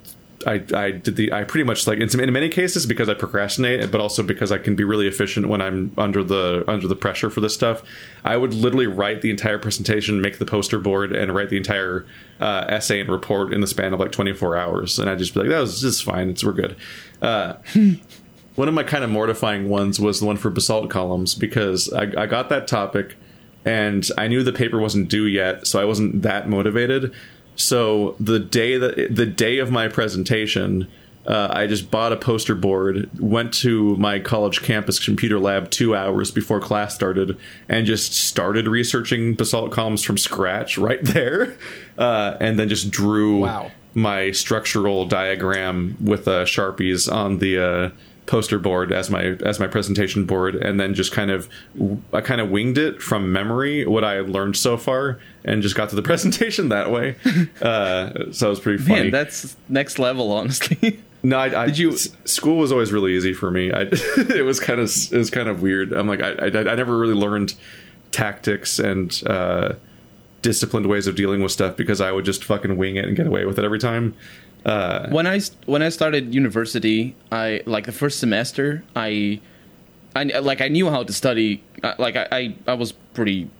I, 0.46 0.64
I 0.74 0.90
did 0.92 1.16
the 1.16 1.32
I 1.32 1.44
pretty 1.44 1.64
much 1.64 1.86
like 1.86 1.98
in, 1.98 2.08
some, 2.08 2.20
in 2.20 2.32
many 2.32 2.48
cases 2.48 2.86
because 2.86 3.08
I 3.08 3.14
procrastinate, 3.14 3.90
but 3.90 4.00
also 4.00 4.22
because 4.22 4.50
I 4.50 4.58
can 4.58 4.74
be 4.74 4.84
really 4.84 5.06
efficient 5.06 5.48
when 5.48 5.60
I'm 5.60 5.92
under 5.98 6.24
the 6.24 6.64
under 6.66 6.88
the 6.88 6.96
pressure 6.96 7.28
for 7.28 7.40
this 7.40 7.54
stuff. 7.54 7.82
I 8.24 8.36
would 8.36 8.54
literally 8.54 8.86
write 8.86 9.20
the 9.20 9.30
entire 9.30 9.58
presentation, 9.58 10.20
make 10.20 10.38
the 10.38 10.46
poster 10.46 10.78
board, 10.78 11.14
and 11.14 11.34
write 11.34 11.50
the 11.50 11.56
entire 11.56 12.06
uh, 12.40 12.64
essay 12.68 13.00
and 13.00 13.10
report 13.10 13.52
in 13.52 13.60
the 13.60 13.66
span 13.66 13.92
of 13.92 14.00
like 14.00 14.12
24 14.12 14.56
hours, 14.56 14.98
and 14.98 15.10
I'd 15.10 15.18
just 15.18 15.34
be 15.34 15.40
like, 15.40 15.50
"That 15.50 15.60
was 15.60 15.80
just 15.80 16.04
fine. 16.04 16.30
It's 16.30 16.42
we're 16.42 16.52
good." 16.52 16.76
Uh, 17.20 17.54
one 18.54 18.68
of 18.68 18.74
my 18.74 18.82
kind 18.82 19.04
of 19.04 19.10
mortifying 19.10 19.68
ones 19.68 20.00
was 20.00 20.20
the 20.20 20.26
one 20.26 20.36
for 20.36 20.50
basalt 20.50 20.90
columns 20.90 21.34
because 21.34 21.92
I, 21.92 22.02
I 22.16 22.26
got 22.26 22.48
that 22.48 22.66
topic 22.66 23.16
and 23.64 24.08
I 24.16 24.28
knew 24.28 24.42
the 24.42 24.52
paper 24.52 24.78
wasn't 24.78 25.08
due 25.08 25.26
yet, 25.26 25.66
so 25.66 25.80
I 25.80 25.84
wasn't 25.84 26.22
that 26.22 26.48
motivated. 26.48 27.14
So 27.60 28.16
the 28.18 28.38
day 28.38 28.78
that 28.78 29.14
the 29.14 29.26
day 29.26 29.58
of 29.58 29.70
my 29.70 29.88
presentation, 29.88 30.88
uh, 31.26 31.48
I 31.50 31.66
just 31.66 31.90
bought 31.90 32.12
a 32.12 32.16
poster 32.16 32.54
board, 32.54 33.10
went 33.20 33.52
to 33.54 33.96
my 33.96 34.18
college 34.18 34.62
campus 34.62 34.98
computer 34.98 35.38
lab 35.38 35.70
two 35.70 35.94
hours 35.94 36.30
before 36.30 36.58
class 36.60 36.94
started, 36.94 37.36
and 37.68 37.86
just 37.86 38.14
started 38.14 38.66
researching 38.66 39.34
basalt 39.34 39.72
columns 39.72 40.02
from 40.02 40.16
scratch 40.16 40.78
right 40.88 41.04
there, 41.04 41.54
uh, 41.98 42.36
and 42.40 42.58
then 42.58 42.68
just 42.68 42.90
drew 42.90 43.40
Wow. 43.40 43.70
my 43.94 44.30
structural 44.30 45.04
diagram 45.06 45.96
with 46.00 46.26
uh, 46.26 46.44
sharpies 46.46 47.12
on 47.12 47.38
the 47.38 47.58
uh, 47.58 47.90
poster 48.26 48.58
board 48.58 48.92
as 48.92 49.10
my 49.10 49.22
as 49.44 49.58
my 49.58 49.66
presentation 49.66 50.24
board, 50.24 50.54
and 50.54 50.78
then 50.78 50.94
just 50.94 51.10
kind 51.12 51.30
of 51.30 51.48
I 52.12 52.20
kind 52.20 52.40
of 52.40 52.50
winged 52.50 52.78
it 52.78 53.02
from 53.02 53.32
memory 53.32 53.86
what 53.86 54.04
I 54.04 54.14
had 54.14 54.28
learned 54.28 54.56
so 54.56 54.76
far, 54.76 55.18
and 55.44 55.62
just 55.62 55.74
got 55.74 55.88
to 55.90 55.96
the 55.96 56.02
presentation 56.10 56.68
that 56.68 56.90
way. 56.90 57.16
Uh, 57.60 58.32
so 58.32 58.46
it 58.46 58.50
was 58.50 58.60
pretty 58.60 58.82
funny. 58.82 59.02
Man, 59.02 59.10
that's 59.10 59.56
next 59.68 59.98
level, 59.98 60.32
honestly. 60.32 61.00
no, 61.22 61.36
I, 61.38 61.62
I, 61.64 61.66
Did 61.66 61.78
you- 61.78 61.92
s- 61.92 62.08
School 62.24 62.56
was 62.56 62.72
always 62.72 62.90
really 62.92 63.14
easy 63.14 63.34
for 63.34 63.50
me. 63.50 63.70
I, 63.70 63.82
it 63.90 64.44
was 64.44 64.60
kind 64.60 64.80
of 64.80 64.88
it 65.12 65.16
was 65.16 65.30
kind 65.30 65.48
of 65.48 65.60
weird. 65.62 65.92
I'm 65.92 66.08
like 66.08 66.22
I, 66.22 66.30
I 66.32 66.46
I 66.46 66.74
never 66.74 66.96
really 66.98 67.14
learned 67.14 67.54
tactics 68.12 68.78
and. 68.78 69.20
Uh, 69.26 69.74
disciplined 70.42 70.86
ways 70.86 71.06
of 71.06 71.14
dealing 71.16 71.42
with 71.42 71.52
stuff 71.52 71.76
because 71.76 72.00
I 72.00 72.10
would 72.10 72.24
just 72.24 72.44
fucking 72.44 72.78
wing 72.78 72.96
it 72.96 73.04
and 73.04 73.14
get 73.14 73.26
away 73.26 73.44
with 73.44 73.58
it 73.58 73.64
every 73.66 73.78
time. 73.78 74.14
Uh, 74.70 75.08
when 75.10 75.26
I 75.26 75.40
when 75.66 75.82
I 75.82 75.88
started 75.88 76.32
university, 76.32 77.16
I 77.32 77.62
like 77.66 77.86
the 77.86 77.92
first 78.02 78.20
semester, 78.20 78.84
I, 78.94 79.40
I 80.14 80.22
like 80.50 80.60
I 80.60 80.68
knew 80.68 80.88
how 80.90 81.02
to 81.02 81.12
study. 81.12 81.62
uh, 81.82 81.94
Like 81.98 82.14
I, 82.16 82.26
I, 82.30 82.54
I 82.68 82.74
was 82.74 82.92
pretty. 82.92 83.50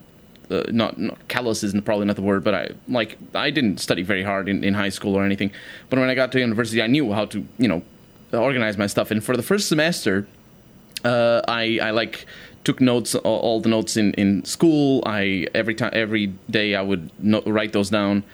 Uh, 0.51 0.65
not, 0.73 0.99
not 0.99 1.17
callous 1.29 1.63
isn't 1.63 1.85
probably 1.85 2.07
not 2.07 2.17
the 2.17 2.23
word, 2.23 2.43
but 2.43 2.55
I 2.55 2.71
like 2.89 3.19
I 3.35 3.51
didn't 3.51 3.79
study 3.79 4.03
very 4.03 4.25
hard 4.25 4.49
in, 4.49 4.65
in 4.65 4.75
high 4.75 4.89
school 4.89 5.15
or 5.17 5.25
anything. 5.25 5.53
But 5.89 6.01
when 6.01 6.11
I 6.11 6.17
got 6.17 6.33
to 6.33 6.41
university, 6.41 6.83
I 6.83 6.89
knew 6.89 7.13
how 7.13 7.25
to 7.27 7.39
you 7.59 7.69
know 7.69 7.83
organize 8.33 8.77
my 8.77 8.89
stuff. 8.89 9.11
And 9.13 9.23
for 9.23 9.37
the 9.37 9.45
first 9.45 9.69
semester, 9.69 10.27
uh, 11.05 11.41
I 11.47 11.79
I 11.81 11.91
like 11.91 12.27
took 12.65 12.81
notes 12.81 13.15
all, 13.15 13.39
all 13.47 13.61
the 13.61 13.69
notes 13.69 13.97
in, 13.97 14.13
in 14.15 14.45
school. 14.45 15.03
I 15.07 15.47
every 15.55 15.75
time 15.75 15.91
every 15.93 16.27
day 16.51 16.75
I 16.75 16.83
would 16.83 17.11
no, 17.19 17.43
write 17.47 17.73
those 17.73 17.91
down 17.91 18.25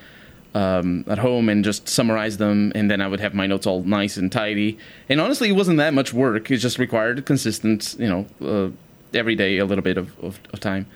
um, 0.61 1.05
at 1.07 1.19
home 1.19 1.49
and 1.53 1.63
just 1.65 1.89
summarize 1.89 2.37
them, 2.39 2.73
and 2.75 2.91
then 2.91 3.01
I 3.01 3.09
would 3.09 3.21
have 3.21 3.35
my 3.35 3.47
notes 3.47 3.67
all 3.67 3.83
nice 3.83 4.17
and 4.17 4.33
tidy. 4.33 4.79
And 5.11 5.21
honestly, 5.21 5.49
it 5.51 5.57
wasn't 5.63 5.79
that 5.79 5.93
much 5.93 6.13
work. 6.13 6.51
It 6.51 6.59
just 6.59 6.79
required 6.79 7.27
consistent, 7.27 7.95
you 7.99 8.09
know, 8.09 8.23
uh, 8.53 8.71
every 9.13 9.35
day 9.37 9.59
a 9.59 9.67
little 9.67 9.85
bit 9.85 9.99
of, 9.99 10.19
of, 10.25 10.41
of 10.53 10.61
time. 10.61 10.87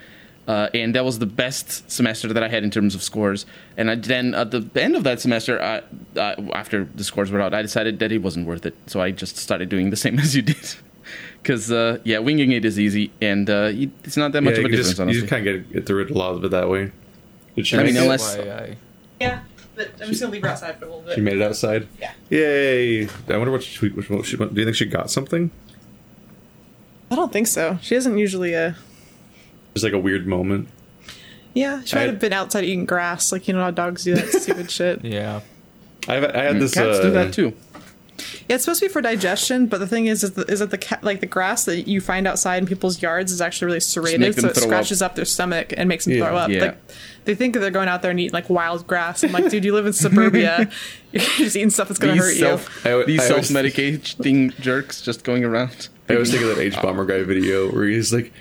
Uh, 0.48 0.68
and 0.74 0.94
that 0.94 1.04
was 1.04 1.18
the 1.18 1.26
best 1.26 1.88
semester 1.90 2.26
that 2.32 2.42
I 2.42 2.48
had 2.48 2.64
in 2.64 2.70
terms 2.70 2.94
of 2.94 3.02
scores. 3.02 3.46
And 3.76 3.90
I, 3.90 3.94
then 3.96 4.34
at 4.34 4.50
the 4.50 4.64
end 4.82 4.96
of 4.96 5.04
that 5.04 5.20
semester, 5.20 5.60
I, 5.62 5.82
uh, 6.18 6.34
after 6.54 6.88
the 6.94 7.04
scores 7.04 7.30
were 7.30 7.40
out, 7.40 7.52
I 7.54 7.62
decided 7.62 7.98
that 8.00 8.10
it 8.10 8.18
wasn't 8.22 8.46
worth 8.46 8.64
it. 8.66 8.74
So 8.86 9.00
I 9.00 9.10
just 9.12 9.36
started 9.36 9.68
doing 9.68 9.90
the 9.90 9.96
same 10.04 10.18
as 10.18 10.34
you 10.34 10.42
did. 10.42 10.74
Because 11.42 11.70
uh, 11.70 11.98
yeah, 12.04 12.18
winging 12.18 12.52
it 12.52 12.64
is 12.64 12.78
easy, 12.78 13.10
and 13.20 13.48
uh, 13.48 13.70
you- 13.72 13.90
it's 14.04 14.16
not 14.16 14.32
that 14.32 14.42
much 14.42 14.54
yeah, 14.54 14.60
of 14.60 14.64
a 14.66 14.68
difference. 14.68 14.96
just, 14.96 15.08
you 15.08 15.20
just 15.20 15.28
kind 15.28 15.46
of 15.46 15.54
get, 15.68 15.72
get 15.72 15.86
through 15.86 16.02
it 16.04 16.10
a 16.10 16.14
lot 16.14 16.32
of 16.34 16.44
it 16.44 16.50
that 16.50 16.68
way. 16.68 16.92
Did 17.56 17.74
I 17.74 17.82
mean, 17.84 17.96
unless- 17.96 18.36
Why 18.36 18.44
I- 18.50 18.76
Yeah, 19.20 19.40
but 19.84 20.02
I'm 20.02 20.08
just 20.08 20.20
gonna 20.20 20.32
leave 20.32 20.42
her 20.42 20.48
outside 20.48 20.78
for 20.78 20.84
a 20.84 20.88
little 20.88 21.02
bit. 21.02 21.14
she 21.14 21.20
made 21.20 21.36
it 21.36 21.42
outside. 21.42 21.86
Yeah. 22.00 22.12
Yay! 22.28 23.06
I 23.06 23.36
wonder 23.36 23.50
what 23.50 23.62
she, 23.62 23.88
what 23.88 24.26
she, 24.26 24.36
do 24.36 24.48
you 24.54 24.64
think 24.64 24.76
she 24.76 24.86
got 24.86 25.10
something? 25.10 25.50
I 27.10 27.16
don't 27.16 27.32
think 27.32 27.46
so. 27.46 27.78
She 27.82 27.94
isn't 27.94 28.18
usually 28.18 28.54
a. 28.54 28.76
Just 29.74 29.84
like 29.84 29.92
a 29.92 29.98
weird 29.98 30.26
moment. 30.26 30.68
Yeah, 31.54 31.82
she 31.84 31.96
I- 31.96 32.00
might 32.00 32.10
have 32.10 32.20
been 32.20 32.32
outside 32.32 32.64
eating 32.64 32.86
grass, 32.86 33.32
like 33.32 33.48
you 33.48 33.54
know 33.54 33.60
how 33.62 33.70
dogs 33.70 34.04
do 34.04 34.14
that 34.14 34.28
stupid 34.28 34.70
shit. 34.78 35.04
Yeah. 35.04 35.40
I, 36.08 36.16
I 36.16 36.42
had 36.44 36.60
this. 36.60 36.74
Cats 36.74 36.98
uh, 36.98 37.02
do 37.02 37.10
that 37.12 37.32
too. 37.32 37.54
Yeah, 38.48 38.56
it's 38.56 38.64
supposed 38.64 38.80
to 38.80 38.86
be 38.86 38.92
for 38.92 39.00
digestion, 39.00 39.66
but 39.66 39.78
the 39.78 39.86
thing 39.86 40.06
is, 40.06 40.22
is, 40.24 40.32
the, 40.32 40.42
is 40.50 40.58
that 40.60 40.70
the 40.70 40.78
cat, 40.78 41.02
like 41.04 41.20
the 41.20 41.26
grass 41.26 41.64
that 41.64 41.86
you 41.88 42.00
find 42.00 42.26
outside 42.26 42.56
in 42.62 42.66
people's 42.66 43.00
yards 43.02 43.32
is 43.32 43.40
actually 43.40 43.66
really 43.66 43.80
serrated, 43.80 44.34
so 44.34 44.48
it 44.48 44.54
throw 44.54 44.62
up. 44.64 44.68
scratches 44.68 45.02
up. 45.02 45.14
their 45.14 45.24
stomach 45.24 45.72
and 45.76 45.88
makes 45.88 46.04
them 46.04 46.14
Yeah. 46.14 46.26
throw 46.26 46.36
up. 46.36 46.50
Yeah. 46.50 46.60
Like 46.62 46.78
they 47.24 47.34
think 47.34 47.54
that 47.54 47.60
they're 47.60 47.70
going 47.70 47.88
out 47.88 48.02
there 48.02 48.10
and 48.10 48.18
eating 48.20 48.32
like 48.32 48.48
wild 48.50 48.86
grass. 48.86 49.22
I'm 49.22 49.32
like, 49.32 49.50
dude, 49.50 49.64
you 49.64 49.74
live 49.74 49.86
in 49.86 49.92
suburbia. 49.92 50.70
You're 51.12 51.22
just 51.22 51.56
eating 51.56 51.70
stuff 51.70 51.88
that's 51.88 52.00
gonna 52.00 52.16
hurt 52.16 52.28
These 52.30 52.40
you. 52.40 52.48
I- 52.48 53.04
these 53.04 53.20
I 53.20 53.30
always- 53.30 53.48
self-medicating 53.48 54.58
jerks 54.60 55.02
just 55.02 55.24
going 55.24 55.44
around. 55.44 55.88
I 56.08 56.16
was 56.16 56.30
thinking 56.30 56.50
of 56.50 56.56
that 56.56 56.72
hbomberguy 56.72 57.24
video 57.26 57.70
where 57.72 57.84
he's 57.84 58.12
like, 58.12 58.32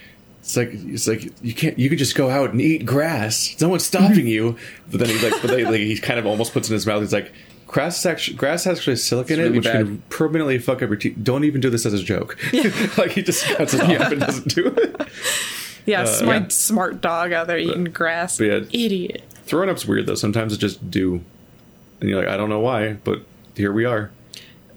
it's 0.42 0.56
like 0.58 0.70
it's 0.74 1.08
like 1.08 1.32
you 1.44 1.54
can't 1.54 1.78
you 1.78 1.90
could 1.90 2.00
just 2.00 2.16
go 2.16 2.30
out 2.30 2.52
and 2.52 2.60
eat 2.62 2.86
grass. 2.86 3.56
No 3.62 3.70
one's 3.70 3.86
stopping 3.86 4.26
you. 4.36 4.58
But 4.90 5.02
then 5.02 5.10
he's 5.10 5.22
like 5.24 5.40
but 5.42 5.52
then, 5.52 5.66
like 5.66 5.76
he 5.82 5.98
kind 6.00 6.18
of 6.20 6.26
almost 6.26 6.54
puts 6.54 6.70
in 6.70 6.74
his 6.74 6.86
mouth. 6.88 7.02
He's 7.02 7.14
like. 7.14 7.32
Grass, 7.72 8.00
is 8.00 8.06
actually, 8.08 8.36
grass 8.38 8.64
has 8.64 8.80
actually 8.80 8.96
silicon 8.96 9.36
in 9.36 9.40
it, 9.40 9.44
really 9.44 9.58
which 9.60 9.66
bad. 9.66 9.86
can 9.86 10.02
permanently 10.10 10.58
fuck 10.58 10.82
up 10.82 10.90
your 10.90 10.96
teeth. 10.96 11.16
Don't 11.22 11.44
even 11.44 11.62
do 11.62 11.70
this 11.70 11.86
as 11.86 11.94
a 11.94 12.04
joke. 12.04 12.36
like 12.98 13.12
he 13.12 13.22
just 13.22 13.46
cuts 13.46 13.76
it 13.76 13.82
off 13.82 14.12
and 14.12 14.22
doesn't 14.22 14.48
do 14.56 14.68
it. 14.68 15.08
Yeah, 15.86 16.04
it's 16.04 16.22
my 16.22 16.38
yeah. 16.38 16.48
smart 16.50 17.02
dog 17.02 17.32
out 17.32 17.48
there 17.48 17.58
eating 17.58 17.86
grass. 17.86 18.38
but 18.38 18.44
yeah. 18.44 18.60
Idiot. 18.72 19.24
Throwing 19.46 19.70
up's 19.70 19.88
weird 19.88 20.06
though. 20.06 20.14
Sometimes 20.14 20.54
it 20.54 20.58
just 20.58 20.92
do, 20.92 21.24
and 22.00 22.10
you're 22.10 22.20
like, 22.20 22.28
I 22.28 22.38
don't 22.38 22.50
know 22.50 22.60
why, 22.60 22.94
but 23.04 23.24
here 23.56 23.72
we 23.72 23.86
are. 23.86 24.12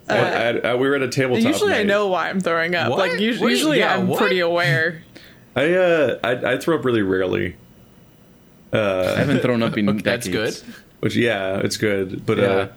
I- 0.09 0.17
I- 0.19 0.59
I- 0.71 0.75
we 0.77 0.89
were 0.89 0.95
at 0.95 1.03
a 1.03 1.09
tabletop. 1.09 1.45
Usually, 1.45 1.75
I 1.75 1.83
know 1.83 2.07
why 2.09 2.31
I'm 2.31 2.41
throwing 2.41 2.75
up. 2.75 2.89
What? 2.91 2.99
Like 3.01 3.13
us- 3.13 3.19
Wait, 3.21 3.51
usually, 3.51 3.79
yeah, 3.81 3.95
I'm 3.95 4.09
what? 4.09 4.21
pretty 4.21 4.39
aware. 4.41 5.03
I 5.55 5.75
uh, 5.75 6.19
I, 6.25 6.53
I 6.55 6.59
throw 6.59 6.79
up 6.79 6.85
really 6.85 7.03
rarely. 7.03 7.57
I 8.73 8.79
haven't 9.17 9.41
thrown 9.41 9.63
up 9.63 9.77
in 9.77 9.99
That's 9.99 10.27
good. 10.29 10.55
decades. 10.55 10.65
Which 11.01 11.17
yeah, 11.17 11.59
it's 11.59 11.77
good, 11.77 12.25
but 12.25 12.39
Yeah. 12.39 12.45
uh, 12.47 12.69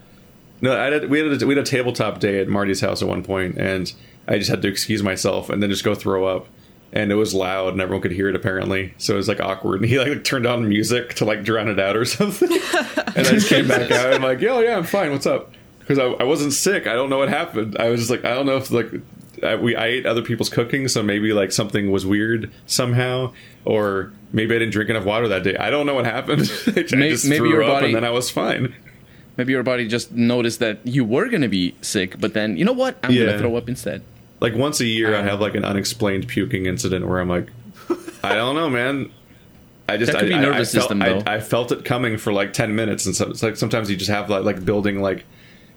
No, 0.61 0.76
I 0.80 0.86
had, 0.91 1.10
we 1.10 1.19
had 1.19 1.41
a, 1.41 1.45
we 1.45 1.56
had 1.56 1.64
a 1.64 1.68
tabletop 1.68 2.19
day 2.19 2.40
at 2.40 2.48
Marty's 2.48 2.82
house 2.82 3.02
at 3.02 3.07
one 3.07 3.23
point, 3.23 3.57
and 3.57 3.91
I 4.27 4.38
just 4.38 4.49
had 4.49 4.61
to 4.61 4.68
excuse 4.68 5.03
myself 5.03 5.49
and 5.49 5.61
then 5.61 5.69
just 5.69 5.84
go 5.84 5.95
throw 5.95 6.26
up. 6.26 6.48
And 6.94 7.11
it 7.11 7.15
was 7.15 7.34
loud, 7.34 7.73
and 7.73 7.82
everyone 7.82 8.02
could 8.02 8.14
hear 8.14 8.30
it 8.30 8.36
apparently. 8.38 8.94
So 8.98 9.15
it 9.15 9.18
was 9.18 9.27
like 9.27 9.41
awkward. 9.41 9.82
And 9.82 9.86
he 9.90 9.99
like 9.99 10.23
turned 10.23 10.45
on 10.48 10.68
music 10.69 11.15
to 11.15 11.26
like 11.26 11.44
drown 11.44 11.68
it 11.68 11.80
out 11.80 11.98
or 11.98 12.06
something. 12.06 12.49
and 12.52 13.18
I 13.18 13.23
just 13.23 13.49
came 13.49 13.68
back 13.68 13.91
out 13.91 14.14
and 14.14 14.23
like, 14.23 14.40
yeah, 14.40 14.60
yeah, 14.61 14.77
I'm 14.77 14.86
fine. 14.86 15.11
What's 15.11 15.26
up? 15.26 15.52
Because 15.80 15.99
I, 15.99 16.06
I 16.06 16.23
wasn't 16.23 16.53
sick. 16.53 16.88
I 16.88 16.94
don't 16.94 17.10
know 17.10 17.18
what 17.18 17.30
happened. 17.30 17.76
I 17.77 17.90
was 17.90 17.99
just 17.99 18.10
like, 18.10 18.23
I 18.26 18.34
don't 18.34 18.45
know 18.45 18.56
if 18.57 18.72
like 18.72 18.91
I, 19.44 19.56
we 19.56 19.76
I 19.76 19.88
ate 19.88 20.06
other 20.06 20.22
people's 20.22 20.49
cooking, 20.49 20.88
so 20.88 21.03
maybe 21.03 21.34
like 21.34 21.52
something 21.52 21.91
was 21.91 22.06
weird 22.06 22.49
somehow, 22.65 23.34
or 23.65 24.14
maybe 24.32 24.56
I 24.56 24.60
didn't 24.60 24.72
drink 24.72 24.90
enough 24.90 25.03
water 25.06 25.27
that 25.27 25.44
day. 25.44 25.57
I 25.57 25.69
don't 25.69 25.86
know 25.86 25.94
what 25.95 26.06
happened. 26.06 26.41
I 26.41 26.84
just 26.84 26.94
May- 26.94 27.10
maybe 27.10 27.18
threw 27.18 27.49
your 27.49 27.64
up, 27.64 27.73
body- 27.73 27.88
and 27.88 27.95
then 27.95 28.06
I 28.06 28.10
was 28.11 28.30
fine. 28.32 28.73
Maybe 29.37 29.51
your 29.51 29.63
body 29.63 29.87
just 29.87 30.11
noticed 30.11 30.59
that 30.59 30.79
you 30.85 31.03
were 31.03 31.27
gonna 31.29 31.49
be 31.49 31.75
sick, 31.81 32.19
but 32.19 32.33
then 32.33 32.57
you 32.57 32.63
know 32.65 32.71
what? 32.73 32.97
I'm 33.03 33.11
Yeah. 33.11 33.25
gonna 33.25 33.39
throw 33.39 33.55
up 33.57 33.67
instead. 33.69 34.01
Like 34.39 34.55
once 34.55 34.79
a 34.79 34.85
year, 34.85 35.15
I 35.15 35.19
um, 35.19 35.25
have 35.27 35.39
like 35.41 35.55
an 35.55 35.65
unexplained 35.65 36.27
puking 36.27 36.65
incident 36.65 37.07
where 37.07 37.19
I'm 37.19 37.29
like, 37.29 37.47
I 38.23 38.35
don't 38.35 38.55
know, 38.55 38.69
man. 38.69 39.09
I 39.87 39.97
just 39.97 40.11
That 40.11 40.21
could 40.21 40.31
I, 40.31 40.37
be 40.37 40.41
nervous 40.41 40.73
I 40.73 40.79
felt, 40.79 40.83
system, 40.89 41.01
I, 41.01 41.09
though. 41.09 41.23
I 41.27 41.39
felt 41.39 41.71
it 41.71 41.85
coming 41.85 42.17
for 42.17 42.33
like 42.33 42.53
ten 42.53 42.75
minutes, 42.75 43.05
and 43.05 43.15
so 43.15 43.29
it's 43.29 43.43
like 43.43 43.55
sometimes 43.55 43.89
you 43.89 43.95
just 43.95 44.09
have 44.09 44.29
like, 44.29 44.43
like 44.43 44.65
building 44.65 44.99
like 45.01 45.25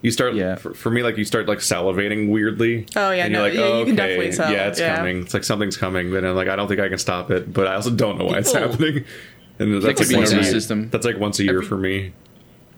you 0.00 0.10
start 0.10 0.34
Yeah. 0.34 0.54
for, 0.54 0.72
for 0.74 0.90
me 0.90 1.02
like 1.02 1.18
you 1.18 1.24
start 1.24 1.46
like 1.48 1.58
salivating 1.58 2.28
weirdly. 2.28 2.86
Oh, 2.96 3.10
yeah, 3.10 3.24
and 3.24 3.32
no, 3.32 3.40
you're 3.44 3.48
like, 3.48 3.54
yeah, 3.58 3.64
oh, 3.64 3.78
you 3.80 3.84
can 3.86 3.94
okay, 4.00 4.08
definitely 4.16 4.32
tell, 4.36 4.52
yeah, 4.52 4.68
it's 4.68 4.78
yeah. 4.80 4.96
coming. 4.96 5.22
It's 5.22 5.34
like 5.34 5.44
something's 5.44 5.76
coming, 5.76 6.10
but 6.10 6.24
I'm 6.24 6.36
like 6.36 6.48
I 6.48 6.56
don't 6.56 6.68
think 6.68 6.80
I 6.80 6.88
can 6.88 6.98
stop 6.98 7.30
it, 7.30 7.52
but 7.52 7.66
I 7.66 7.74
also 7.74 7.90
don't 7.90 8.16
know 8.18 8.26
why 8.26 8.38
it's 8.38 8.52
People- 8.52 8.68
happening. 8.70 9.04
And 9.60 9.74
that's 9.82 9.86
could 9.86 9.98
like 9.98 10.08
be 10.08 10.14
once 10.14 10.30
a 10.30 10.34
nervous 10.36 10.46
year. 10.52 10.54
system. 10.60 10.88
That's 10.90 11.04
like 11.04 11.18
once 11.18 11.40
a 11.40 11.42
year 11.44 11.56
Every- 11.56 11.66
for 11.66 11.76
me. 11.76 12.12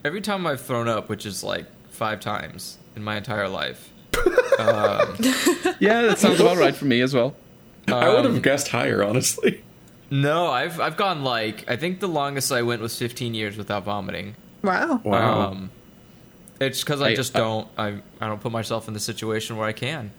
Every 0.05 0.21
time 0.21 0.47
I've 0.47 0.61
thrown 0.61 0.89
up, 0.89 1.09
which 1.09 1.27
is 1.27 1.43
like 1.45 1.67
five 1.91 2.21
times 2.21 2.79
in 2.97 3.03
my 3.05 3.17
entire 3.17 3.49
life. 3.49 3.91
Yeah, 5.81 6.03
that 6.03 6.19
sounds 6.19 6.41
about 6.41 6.59
right 6.59 6.75
for 6.75 6.85
me 6.85 7.01
as 7.01 7.15
well. 7.15 7.35
I 7.89 8.09
would 8.11 8.27
Um, 8.27 8.35
have 8.35 8.43
guessed 8.43 8.69
higher, 8.69 9.03
honestly. 9.03 9.63
No, 10.11 10.49
I've 10.49 10.79
I've 10.81 10.97
gone 10.97 11.23
like 11.25 11.65
I 11.71 11.77
think 11.77 12.01
the 12.01 12.09
longest 12.09 12.53
I 12.53 12.63
went 12.63 12.83
was 12.83 12.99
15 12.99 13.33
years 13.35 13.57
without 13.57 13.85
vomiting. 13.85 14.35
Wow. 14.63 15.01
Wow. 15.05 15.41
Um, 15.51 15.71
it's 16.61 16.81
because 16.81 17.01
I 17.01 17.09
I- 17.11 17.15
just 17.15 17.33
don't 17.33 17.69
I 17.79 18.01
I 18.21 18.29
don't 18.29 18.41
put 18.41 18.53
myself 18.53 18.89
in 18.89 18.95
the 18.95 19.01
situation 19.01 19.57
where 19.57 19.67
I 19.67 19.73
can. 19.73 20.11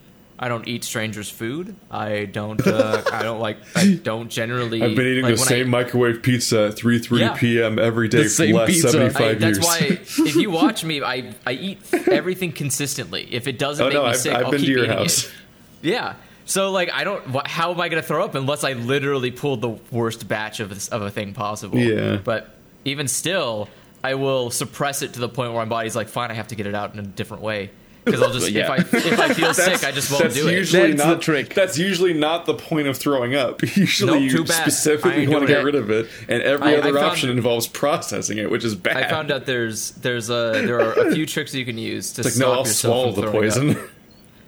I 0.42 0.48
don't 0.48 0.66
eat 0.66 0.82
strangers' 0.82 1.30
food. 1.30 1.76
I 1.88 2.24
don't. 2.24 2.60
Uh, 2.72 3.02
I 3.12 3.22
don't 3.22 3.38
like. 3.38 3.58
I 3.76 3.94
don't 4.02 4.30
generally. 4.30 4.82
I've 4.82 4.96
been 4.96 5.06
eating 5.06 5.24
like, 5.24 5.34
the 5.34 5.40
same 5.40 5.66
I, 5.66 5.82
microwave 5.84 6.22
pizza 6.22 6.68
at 6.68 6.74
3 6.74 6.98
3 6.98 7.20
Yeah. 7.20 7.34
p.m. 7.34 7.78
every 7.78 8.08
day 8.08 8.26
for 8.26 8.42
the 8.42 8.52
last 8.54 8.68
pizza. 8.68 8.90
75 8.90 9.20
I, 9.20 9.34
that's 9.34 9.58
why 9.58 9.78
if 10.00 10.36
you 10.36 10.50
watch 10.50 10.84
me, 10.84 11.02
I 11.02 11.34
I 11.46 11.52
eat 11.52 11.78
everything 11.92 12.52
consistently. 12.52 13.28
If 13.30 13.46
it 13.46 13.58
doesn't 13.58 13.84
oh 13.84 13.88
make 13.88 13.94
no, 13.94 14.02
me 14.04 14.08
I've, 14.10 14.16
sick, 14.16 14.32
I've 14.34 14.46
I'll 14.46 14.50
been 14.50 14.60
keep 14.60 14.66
to 14.68 14.72
your 14.72 14.84
eating 14.84 14.96
house. 14.96 15.24
it. 15.26 15.32
Yeah. 15.82 16.14
So 16.46 16.70
like 16.70 16.90
I 16.92 17.04
don't. 17.04 17.46
How 17.46 17.72
am 17.72 17.80
I 17.80 17.88
going 17.88 18.00
to 18.02 18.06
throw 18.08 18.24
up 18.24 18.34
unless 18.34 18.64
I 18.64 18.72
literally 18.72 19.30
pulled 19.30 19.60
the 19.60 19.78
worst 19.90 20.26
batch 20.26 20.60
of 20.60 20.72
of 20.90 21.02
a 21.02 21.10
thing 21.10 21.34
possible? 21.34 21.78
Yeah. 21.78 22.16
But 22.16 22.48
even 22.84 23.06
still, 23.06 23.68
I 24.02 24.14
will 24.14 24.50
suppress 24.50 25.02
it 25.02 25.12
to 25.14 25.20
the 25.20 25.28
point 25.28 25.52
where 25.52 25.64
my 25.64 25.68
body's 25.68 25.94
like, 25.94 26.08
fine, 26.08 26.30
I 26.30 26.34
have 26.34 26.48
to 26.48 26.54
get 26.56 26.66
it 26.66 26.74
out 26.74 26.94
in 26.94 26.98
a 26.98 27.02
different 27.02 27.42
way. 27.42 27.70
Because 28.04 28.20
I'll 28.20 28.32
just 28.32 28.50
Yeah. 28.50 28.64
if 28.64 28.70
I 28.70 28.76
if 28.98 29.18
I 29.20 29.32
feel 29.32 29.54
sick, 29.54 29.84
I 29.84 29.92
just 29.92 30.10
won't 30.10 30.24
that's 30.24 30.34
do 30.34 30.48
it. 30.48 30.54
usually 30.54 30.92
That's 30.92 31.04
not 31.06 31.14
the 31.18 31.22
trick. 31.22 31.54
That's 31.54 31.78
usually 31.78 32.12
not 32.12 32.46
the 32.46 32.54
point 32.54 32.88
of 32.88 32.96
throwing 32.98 33.34
up. 33.36 33.62
Usually, 33.76 34.12
Nope, 34.14 34.22
you 34.22 34.30
too 34.38 34.44
bad. 34.44 34.50
I 34.50 34.62
specifically 34.62 35.28
want 35.28 35.42
to 35.42 35.46
get 35.46 35.60
it. 35.60 35.64
rid 35.64 35.74
of 35.76 35.88
it, 35.90 36.08
and 36.28 36.42
every 36.42 36.66
I- 36.66 36.74
I 36.74 36.78
other 36.78 36.94
found- 36.94 37.06
option 37.06 37.30
involves 37.30 37.68
processing 37.68 38.38
it, 38.38 38.50
which 38.50 38.64
is 38.64 38.74
bad. 38.74 38.96
I 38.96 39.08
found 39.08 39.30
out 39.30 39.46
there's 39.46 39.92
there's 39.92 40.30
a 40.30 40.62
there 40.66 40.80
are 40.80 40.92
a 41.08 41.12
few 41.14 41.26
tricks 41.26 41.54
you 41.54 41.64
can 41.64 41.78
use 41.78 42.10
to 42.14 42.22
It's 42.22 42.26
like 42.26 42.34
stop 42.34 42.46
no, 42.48 42.52
I'll 42.52 42.58
yourself 42.60 42.76
swallow 42.80 43.12
from 43.12 43.24
the 43.24 43.30
throwing 43.30 43.50
poison, 43.50 43.70
Up. 43.70 43.90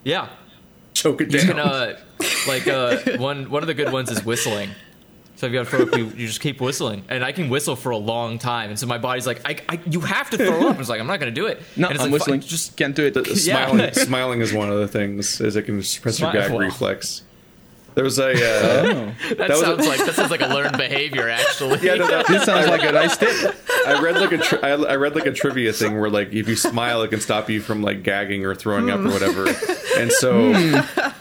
Yeah, 0.02 0.28
choke 0.94 1.20
it 1.20 1.32
you 1.32 1.39
down. 1.39 1.47
can 1.48 1.59
uh, 1.60 1.97
like 2.48 2.66
uh, 2.66 2.98
one 3.18 3.51
one 3.51 3.62
of 3.62 3.68
the 3.68 3.74
good 3.74 3.93
ones 3.93 4.10
is 4.10 4.24
whistling. 4.24 4.70
So 5.36 5.47
if 5.47 5.52
you 5.52 5.59
have 5.59 5.69
to 5.70 5.77
throw 5.77 5.86
up, 5.86 5.98
you, 5.98 6.06
you 6.16 6.27
just 6.28 6.40
keep 6.40 6.61
whistling, 6.61 7.05
and 7.09 7.24
I 7.24 7.32
can 7.32 7.48
whistle 7.48 7.74
for 7.74 7.90
a 7.90 7.97
long 7.97 8.39
time, 8.39 8.70
and 8.70 8.78
so 8.78 8.86
my 8.86 8.98
body's 8.98 9.27
like, 9.27 9.40
I, 9.44 9.56
I 9.69 9.81
you 9.90 10.01
have 10.01 10.31
to 10.31 10.36
throw 10.39 10.69
up. 10.69 10.78
It's 10.78 10.89
like 10.89 11.01
I'm 11.01 11.09
not 11.09 11.19
going 11.19 11.35
to 11.35 11.40
do 11.40 11.47
it. 11.47 11.61
No, 11.77 11.89
and 11.89 11.97
it's 11.97 12.05
I'm 12.05 12.11
like, 12.11 12.20
whistling. 12.20 12.40
Just 12.40 12.77
can't 12.77 12.94
do 12.94 13.05
it. 13.06 13.15
Yeah. 13.44 13.66
smiling, 13.66 13.94
smiling 13.94 14.40
is 14.40 14.52
one 14.52 14.70
of 14.70 14.78
the 14.78 14.86
things, 14.89 15.40
is 15.40 15.56
it 15.56 15.62
can 15.62 15.82
suppress 15.82 16.20
your 16.20 16.32
gag 16.32 16.51
well. 16.51 16.61
reflex. 16.61 17.23
There 17.94 18.02
was 18.02 18.18
a 18.18 18.30
uh, 18.32 18.32
that, 18.34 19.38
That 19.38 19.48
was 19.50 19.60
a- 19.62 19.64
sounds 19.64 19.86
like 19.86 20.04
that 20.04 20.14
sounds 20.14 20.30
like 20.30 20.40
a 20.40 20.48
learned 20.48 20.76
behavior. 20.76 21.28
Actually, 21.28 21.78
yeah, 21.80 21.94
no, 21.94 22.08
that- 22.08 22.26
this 22.26 22.44
sounds 22.44 22.66
like 22.66 22.82
a 22.82 22.90
nice 22.92 23.16
tip. 23.16 23.54
I 23.86 24.00
read 24.02 24.16
like 24.16 24.32
a 24.32 24.38
tri- 24.38 24.58
I, 24.68 24.70
I 24.72 24.96
read 24.96 25.14
like 25.14 25.26
a 25.26 25.32
trivia 25.32 25.72
thing 25.72 26.00
where 26.00 26.10
like 26.10 26.32
if 26.32 26.48
you 26.48 26.56
smile, 26.56 27.02
it 27.02 27.08
can 27.08 27.20
stop 27.20 27.48
you 27.48 27.60
from 27.60 27.82
like 27.82 28.02
gagging 28.02 28.44
or 28.44 28.54
throwing 28.54 28.90
up 28.90 29.00
or 29.00 29.10
whatever. 29.10 29.46
And 29.96 30.10
so, 30.10 30.52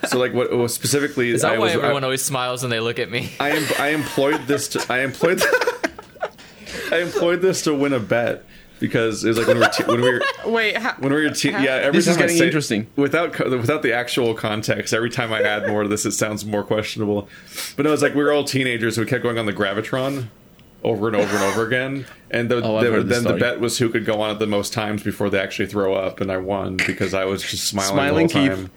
so 0.08 0.18
like 0.18 0.34
what 0.34 0.56
what 0.58 0.72
specifically 0.72 1.30
is 1.30 1.42
that 1.44 1.54
I 1.54 1.58
why 1.60 1.66
was 1.66 1.74
everyone 1.74 2.04
I, 2.04 2.08
always 2.08 2.24
smiles 2.24 2.64
when 2.64 2.72
they 2.72 2.80
look 2.80 2.98
at 2.98 3.12
me? 3.12 3.32
I, 3.40 3.52
em- 3.52 3.68
I 3.78 3.88
employed 3.90 4.48
this 4.48 4.68
to 4.70 4.86
I 4.92 5.02
employed 5.02 5.42
I 6.92 6.98
employed 7.02 7.42
this 7.42 7.62
to 7.64 7.74
win 7.76 7.94
a 7.94 8.00
bet 8.00 8.44
because 8.84 9.24
it 9.24 9.30
was 9.30 9.38
like 9.38 9.48
when 9.48 9.58
we 9.58 9.64
were 9.64 9.70
te- 9.70 9.84
when 9.86 10.02
we 10.02 10.12
were 10.12 10.22
Wait, 10.52 10.76
how, 10.78 10.94
when 11.00 11.14
we 11.14 11.24
were 11.24 11.30
te- 11.34 11.52
yeah 11.52 11.80
every 11.82 11.94
This 12.00 12.06
time 12.08 12.16
I 12.16 12.18
getting 12.20 12.38
say- 12.38 12.46
interesting. 12.48 12.88
without 12.98 13.40
without 13.50 13.82
the 13.82 13.94
actual 13.94 14.34
context 14.34 14.94
every 14.94 15.10
time 15.10 15.32
I 15.32 15.42
add 15.42 15.68
more 15.70 15.84
to 15.84 15.90
this 15.90 16.06
it 16.06 16.12
sounds 16.12 16.44
more 16.46 16.64
questionable. 16.64 17.30
But 17.78 17.84
no 17.86 17.94
it's 17.94 18.02
like 18.02 18.14
we 18.14 18.22
were 18.24 18.34
all 18.34 18.44
teenagers 18.44 18.96
so 18.96 19.02
we 19.02 19.08
kept 19.08 19.24
going 19.24 19.38
on 19.40 19.46
the 19.46 19.54
gravitron 19.54 20.28
over 20.84 21.08
and 21.08 21.16
over 21.16 21.34
and 21.36 21.44
over 21.46 21.66
again 21.66 22.06
and 22.30 22.50
the, 22.50 22.58
Oh, 22.64 22.82
the- 22.84 22.92
heard 22.92 23.08
this 23.08 23.18
then 23.18 23.24
the 23.24 23.30
story. 23.30 23.40
bet 23.40 23.60
was 23.60 23.78
who 23.78 23.90
could 23.90 24.06
go 24.06 24.20
on 24.22 24.36
it 24.36 24.40
the 24.40 24.48
most 24.48 24.74
times 24.74 25.02
before 25.04 25.30
they 25.30 25.40
actually 25.40 25.68
throw 25.68 25.94
up 25.94 26.20
and 26.20 26.32
I 26.32 26.38
won 26.38 26.78
because 26.78 27.14
I 27.14 27.26
was 27.26 27.42
just 27.42 27.66
smiling, 27.68 28.28
Smiling 28.28 28.28
the 28.28 28.34
whole 28.34 28.48
time 28.50 28.72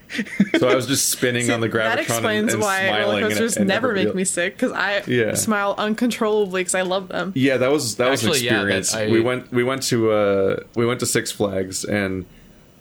so 0.61 0.69
I 0.69 0.75
was 0.77 0.87
just 0.87 1.09
spinning 1.09 1.47
See, 1.47 1.53
on 1.53 1.61
the 1.61 1.69
gravitron 1.69 1.85
that 1.85 1.99
explains 2.01 2.53
and, 2.53 2.63
why 2.63 2.87
smiling 2.87 3.07
roller 3.23 3.29
coasters 3.29 3.57
and 3.57 3.67
never 3.67 3.93
make 3.93 4.15
me 4.15 4.25
sick 4.25 4.55
because 4.57 4.73
I 4.73 5.03
Yeah. 5.07 5.35
smile 5.35 5.75
uncontrollably 5.79 6.61
because 6.61 6.75
I 6.77 6.83
love 6.83 7.09
them. 7.09 7.33
Yeah, 7.35 7.57
that 7.57 7.71
was 7.73 7.97
that 7.97 8.11
was 8.11 8.23
an 8.23 8.29
Actually, 8.31 8.47
yeah, 8.47 8.53
experience. 8.55 8.95
I- 8.95 9.09
we 9.09 9.21
went 9.21 9.51
we 9.53 9.65
went 9.65 9.83
to 9.85 10.11
uh 10.13 10.57
we 10.77 10.87
went 10.87 11.01
to 11.01 11.07
Six 11.07 11.33
Flags 11.33 11.85
and 11.85 12.25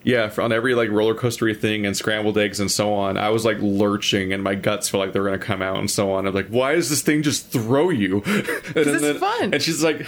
yeah, 0.06 0.32
on 0.38 0.54
every 0.54 0.76
like 0.76 0.92
roller 0.92 1.16
coastery 1.16 1.60
thing 1.60 1.84
and 1.84 1.98
scrambled 1.98 2.38
eggs 2.38 2.60
and 2.60 2.70
so 2.70 2.94
on, 2.94 3.18
I 3.18 3.30
was 3.30 3.44
like 3.44 3.58
lurching 3.60 4.34
and 4.34 4.44
my 4.44 4.54
guts 4.54 4.88
felt 4.88 5.04
like 5.04 5.14
they 5.14 5.20
were 5.20 5.26
gonna 5.26 5.40
come 5.40 5.64
out 5.64 5.78
and 5.78 5.90
so 5.90 6.12
on. 6.12 6.28
I'm 6.28 6.34
like, 6.34 6.48
why 6.50 6.76
does 6.76 6.92
this 6.92 7.02
thing 7.02 7.24
just 7.24 7.48
throw 7.48 7.90
you? 7.90 8.22
and 8.26 8.54
it's 8.76 9.20
fun. 9.20 9.54
And 9.56 9.64
she's 9.64 9.84
like, 9.84 9.98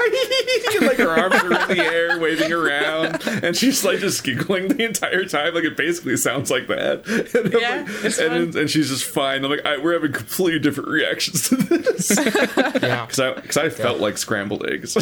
and, 0.76 0.86
like 0.86 0.96
her 0.98 1.08
arms 1.10 1.34
are 1.36 1.70
in 1.70 1.76
the 1.76 1.84
air, 1.84 2.18
waving 2.18 2.52
around, 2.52 3.26
and 3.26 3.56
she's 3.56 3.84
like 3.84 3.98
just 3.98 4.24
giggling 4.24 4.68
the 4.68 4.84
entire 4.84 5.24
time. 5.24 5.54
Like 5.54 5.64
it 5.64 5.76
basically 5.76 6.16
sounds 6.16 6.50
like 6.50 6.66
that. 6.68 7.04
And 7.40 7.54
I'm 7.54 7.60
Yeah, 7.60 7.82
like- 7.86 8.04
it's 8.04 8.18
and, 8.18 8.52
fun. 8.52 8.60
and 8.62 8.70
she's 8.70 8.88
just 8.88 9.04
fine. 9.04 9.44
I'm 9.44 9.50
like, 9.50 9.64
I, 9.64 9.78
we're 9.78 9.92
having 9.92 10.12
completely 10.12 10.58
different 10.58 10.88
reactions 10.88 11.48
to 11.48 11.56
this 11.56 12.10
yeah. 12.16 13.06
because 13.06 13.20
I, 13.20 13.32
cause 13.40 13.56
I 13.56 13.68
felt 13.68 14.00
like 14.00 14.18
scrambled 14.18 14.66
eggs. 14.68 14.96
I 14.96 15.00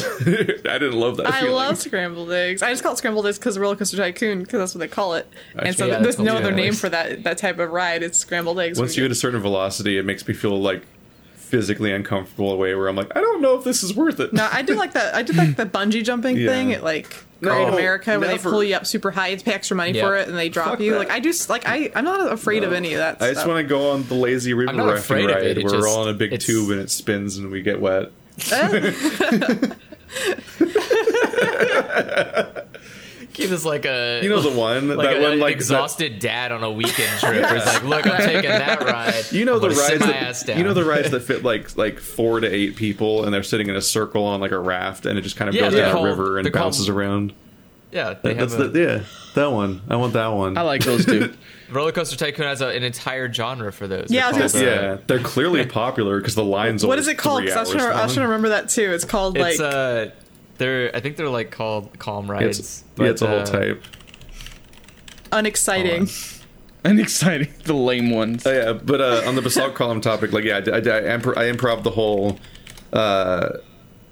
didn't 0.79 0.93
love 0.99 1.17
that. 1.19 1.27
I 1.27 1.41
feeling. 1.41 1.55
love 1.55 1.79
scrambled 1.79 2.31
eggs. 2.33 2.63
I 2.63 2.71
just 2.71 2.83
call 2.83 2.93
it 2.93 2.99
scrambled 2.99 3.27
eggs 3.27 3.39
because 3.39 3.59
Roller 3.59 3.77
Coaster 3.77 3.97
Tycoon 3.97 4.41
because 4.41 4.59
that's 4.59 4.75
what 4.75 4.81
they 4.81 4.89
call 4.89 5.15
it. 5.15 5.27
and 5.57 5.75
so 5.77 5.87
Yeah, 5.87 5.99
there's 6.01 6.19
no 6.19 6.37
other 6.37 6.53
name 6.53 6.75
for 6.75 6.89
that 6.89 7.23
that 7.25 7.39
type 7.39 7.59
of 7.59 7.71
ride. 7.71 8.03
It's 8.03 8.19
scrambled 8.19 8.59
eggs. 8.61 8.79
Once 8.79 8.97
you 8.97 9.03
hit 9.05 9.13
a 9.13 9.17
certain 9.17 9.41
velocity, 9.41 9.99
it 9.99 10.05
makes 10.05 10.27
me 10.27 10.35
feel 10.35 10.61
like 10.61 10.83
physically 11.49 11.93
uncomfortable 11.93 12.57
way 12.59 12.75
where 12.75 12.89
I'm 12.89 12.97
like, 12.97 13.11
I 13.17 13.21
don't 13.21 13.41
know 13.41 13.57
if 13.57 13.65
this 13.65 13.83
is 13.83 13.95
worth 13.95 14.21
it. 14.21 14.33
No, 14.33 14.49
I 14.53 14.63
did 14.63 14.77
like 14.77 14.93
that. 14.93 15.15
I 15.15 15.23
did 15.23 15.37
like 15.37 15.57
the 15.57 15.67
bungee 15.67 16.05
jumping 16.05 16.37
Yeah. 16.37 16.49
thing 16.51 16.73
at 16.73 16.85
like 16.85 17.25
No, 17.41 17.51
Great 17.51 17.69
America, 17.75 18.19
where 18.19 18.29
they 18.29 18.39
pull 18.39 18.63
you 18.63 18.75
up 18.77 18.87
super 18.87 19.11
high, 19.11 19.29
you 19.29 19.39
pay 19.39 19.53
extra 19.55 19.77
money 19.77 19.93
Yeah. 19.93 20.07
for 20.07 20.17
it, 20.17 20.29
and 20.29 20.37
they 20.37 20.49
drop 20.49 20.69
Fuck 20.71 20.81
you. 20.81 20.93
that. 20.93 20.99
Like 20.99 21.11
I 21.11 21.21
just 21.21 21.49
like 21.49 21.63
I 21.67 21.91
I'm 21.95 22.05
not 22.05 22.33
afraid 22.33 22.65
of 22.65 22.73
any 22.73 22.93
of 22.95 22.99
that. 22.99 23.23
I 23.23 23.33
just 23.33 23.47
want 23.47 23.59
to 23.59 23.69
go 23.69 23.91
on 23.93 24.03
the 24.09 24.15
lazy 24.15 24.53
river 24.55 24.71
I'm 24.71 24.77
not 24.77 24.87
rafting 24.87 25.03
afraid 25.19 25.31
ride 25.31 25.45
it, 25.45 25.59
it 25.59 25.65
where 25.65 25.81
we're 25.81 25.89
all 25.89 26.03
in 26.09 26.15
a 26.15 26.19
big 26.19 26.33
it's- 26.33 26.47
tube 26.47 26.71
and 26.71 26.81
it 26.81 26.91
spins 26.91 27.37
and 27.39 27.51
we 27.51 27.63
get 27.63 27.81
wet. 27.81 28.11
Keep 33.39 33.51
this 33.51 33.65
like 33.65 33.85
a 33.87 34.21
You 34.23 34.29
know 34.29 34.41
the 34.41 34.51
one 34.51 34.89
like 34.89 35.09
that 35.11 35.19
a, 35.19 35.23
one 35.23 35.39
like 35.39 35.55
exhausted 35.55 36.19
dad 36.19 36.51
on 36.53 36.63
a 36.65 36.71
weekend 36.71 37.21
trip. 37.21 37.41
Where 37.43 37.57
it's 37.57 37.67
like, 37.67 37.85
look, 37.85 38.07
I'm 38.07 38.19
taking 38.21 38.51
that 38.51 38.83
ride. 38.83 39.25
You 39.31 39.45
know 39.45 39.55
I'm 39.55 39.61
the 39.61 39.69
gonna 39.69 39.81
sit 39.81 40.01
rides 40.01 40.07
my 40.07 40.13
ass 40.13 40.41
that 40.43 40.47
down. 40.49 40.59
you 40.59 40.65
know 40.65 40.75
the 40.75 40.85
rides 40.85 41.11
that 41.13 41.21
fit 41.21 41.45
like 41.45 41.77
like 41.77 42.01
four 42.01 42.41
to 42.41 42.53
eight 42.53 42.75
people 42.77 43.25
and 43.25 43.33
they're 43.33 43.43
sitting 43.43 43.69
in 43.69 43.77
a 43.77 43.81
circle 43.83 44.25
on 44.25 44.41
like 44.41 44.51
a 44.51 44.59
raft 44.59 45.07
and 45.07 45.19
it 45.19 45.23
just 45.23 45.37
kind 45.37 45.49
of 45.49 45.55
Yeah, 45.55 45.63
goes 45.71 45.75
down 45.75 45.93
called- 45.93 46.07
a 46.07 46.11
river 46.11 46.37
and 46.39 46.45
they're 46.45 46.53
called- 46.53 46.65
bounces 46.67 46.89
around. 46.89 47.33
yeah, 47.93 48.15
they 48.23 48.35
That's 48.35 48.55
have 48.55 48.73
the 48.73 48.81
a, 48.83 48.97
yeah 48.99 49.05
that 49.35 49.53
one. 49.53 49.83
I 49.89 49.95
want 49.97 50.15
that 50.15 50.27
one. 50.29 50.59
I 50.59 50.63
like 50.63 50.83
those 50.85 51.07
two. 51.07 51.33
Roller 51.71 51.93
Coaster 51.93 52.17
Tycoon 52.17 52.47
has 52.47 52.61
a, 52.61 52.69
an 52.69 52.83
entire 52.83 53.33
genre 53.33 53.73
for 53.73 53.87
those. 53.87 54.07
Yeah, 54.11 54.27
I 54.29 54.33
They're 54.33 54.43
was 54.43 54.53
gonna 54.53 54.65
called, 54.67 54.79
say- 54.81 54.87
uh, 54.89 54.93
Yeah, 54.95 54.99
they're 55.07 55.19
clearly 55.21 55.65
popular 55.83 56.19
because 56.19 56.35
the 56.35 56.43
lines. 56.43 56.85
what 56.85 56.95
always 56.99 57.07
it 57.07 57.19
called? 57.19 57.43
I 57.43 57.45
was 57.45 57.55
hours 57.55 57.71
trying 57.71 57.91
to, 57.93 57.97
I 57.97 58.05
was 58.05 58.15
trying 58.15 58.25
to 58.25 58.29
remember 58.29 58.49
that 58.49 58.69
too. 58.71 58.91
It's 58.93 59.05
called 59.05 59.39
like 59.39 59.53
It's 59.53 59.61
uh, 59.61 60.11
they're 60.59 60.95
I 60.95 61.01
think 61.01 61.17
they're 61.17 61.29
like 61.29 61.51
called 61.51 61.99
calm 61.99 62.31
rides. 62.31 62.59
It's, 62.59 62.85
but, 62.97 63.05
yeah, 63.05 63.11
it's 63.11 63.23
a 63.23 63.27
whole 63.27 63.41
uh, 63.41 63.47
type. 63.47 63.85
unexciting. 65.33 66.09
and 66.85 67.01
exciting, 67.01 67.53
the 67.65 67.75
lame 67.75 68.11
ones. 68.11 68.47
Oh, 68.47 68.53
yeah, 68.53 68.73
but 68.73 69.01
uh, 69.01 69.23
on 69.27 69.35
the 69.35 69.43
basalt 69.43 69.75
column 69.75 70.01
topic, 70.01 70.33
like 70.33 70.45
yeah, 70.45 70.57
I, 70.67 70.71
I, 70.71 70.79
I, 70.79 71.19
impro- 71.19 71.37
I 71.37 71.51
improv 71.51 71.83
the 71.83 71.91
whole 71.91 72.39
uh, 72.93 73.59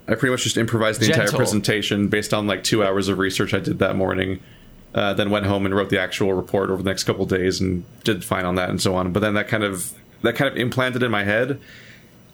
I 0.07 0.15
pretty 0.15 0.31
much 0.31 0.43
just 0.43 0.57
improvised 0.57 1.01
the 1.01 1.07
entire 1.07 1.31
presentation 1.31 2.07
based 2.07 2.33
on 2.33 2.47
like 2.47 2.63
two 2.63 2.83
hours 2.83 3.09
of 3.09 3.17
research 3.17 3.53
I 3.53 3.59
did 3.59 3.79
that 3.79 3.95
morning. 3.95 4.39
Uh, 4.95 5.13
then 5.13 5.29
went 5.29 5.45
home 5.45 5.65
and 5.65 5.75
wrote 5.75 5.89
the 5.89 5.99
actual 5.99 6.33
report 6.33 6.69
over 6.69 6.81
the 6.81 6.89
next 6.89 7.03
couple 7.03 7.25
days 7.25 7.59
and 7.61 7.83
did 8.03 8.23
fine 8.23 8.45
on 8.45 8.55
that 8.55 8.69
and 8.69 8.81
so 8.81 8.95
on. 8.95 9.11
But 9.11 9.19
then 9.19 9.33
that 9.33 9.47
kind 9.47 9.63
of 9.63 9.93
that 10.23 10.35
kind 10.35 10.49
of 10.49 10.57
implanted 10.57 11.03
in 11.03 11.11
my 11.11 11.23
head 11.23 11.59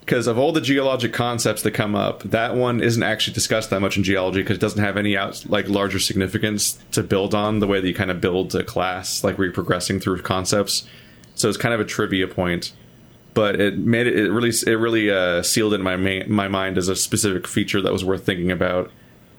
because 0.05 0.27
of 0.27 0.37
all 0.37 0.51
the 0.51 0.59
geologic 0.59 1.13
concepts 1.13 1.61
that 1.61 1.71
come 1.71 1.95
up, 1.95 2.23
that 2.23 2.55
one 2.55 2.81
isn't 2.81 3.03
actually 3.03 3.33
discussed 3.33 3.69
that 3.69 3.79
much 3.79 3.95
in 3.95 4.03
geology 4.03 4.41
because 4.41 4.57
it 4.57 4.59
doesn't 4.59 4.83
have 4.83 4.97
any 4.97 5.15
out 5.15 5.45
like 5.47 5.69
larger 5.69 5.97
significance 5.99 6.77
to 6.91 7.01
build 7.01 7.33
on 7.33 7.59
the 7.59 7.67
way 7.67 7.79
that 7.79 7.87
you 7.87 7.93
kind 7.93 8.11
of 8.11 8.19
build 8.19 8.53
a 8.53 8.63
class, 8.65 9.23
like 9.23 9.37
where 9.37 9.45
you're 9.45 9.53
progressing 9.53 10.01
through 10.01 10.21
concepts. 10.21 10.85
So 11.35 11.47
it's 11.47 11.57
kind 11.57 11.73
of 11.73 11.79
a 11.79 11.85
trivia 11.85 12.27
point, 12.27 12.73
but 13.33 13.61
it 13.61 13.77
made 13.77 14.07
it, 14.07 14.17
it 14.17 14.31
really 14.31 14.49
it 14.49 14.77
really 14.77 15.09
uh, 15.09 15.41
sealed 15.41 15.73
in 15.73 15.81
my 15.81 15.95
ma- 15.95 16.27
my 16.27 16.49
mind 16.49 16.77
as 16.77 16.89
a 16.89 16.97
specific 16.97 17.47
feature 17.47 17.81
that 17.81 17.93
was 17.93 18.03
worth 18.03 18.25
thinking 18.25 18.51
about. 18.51 18.91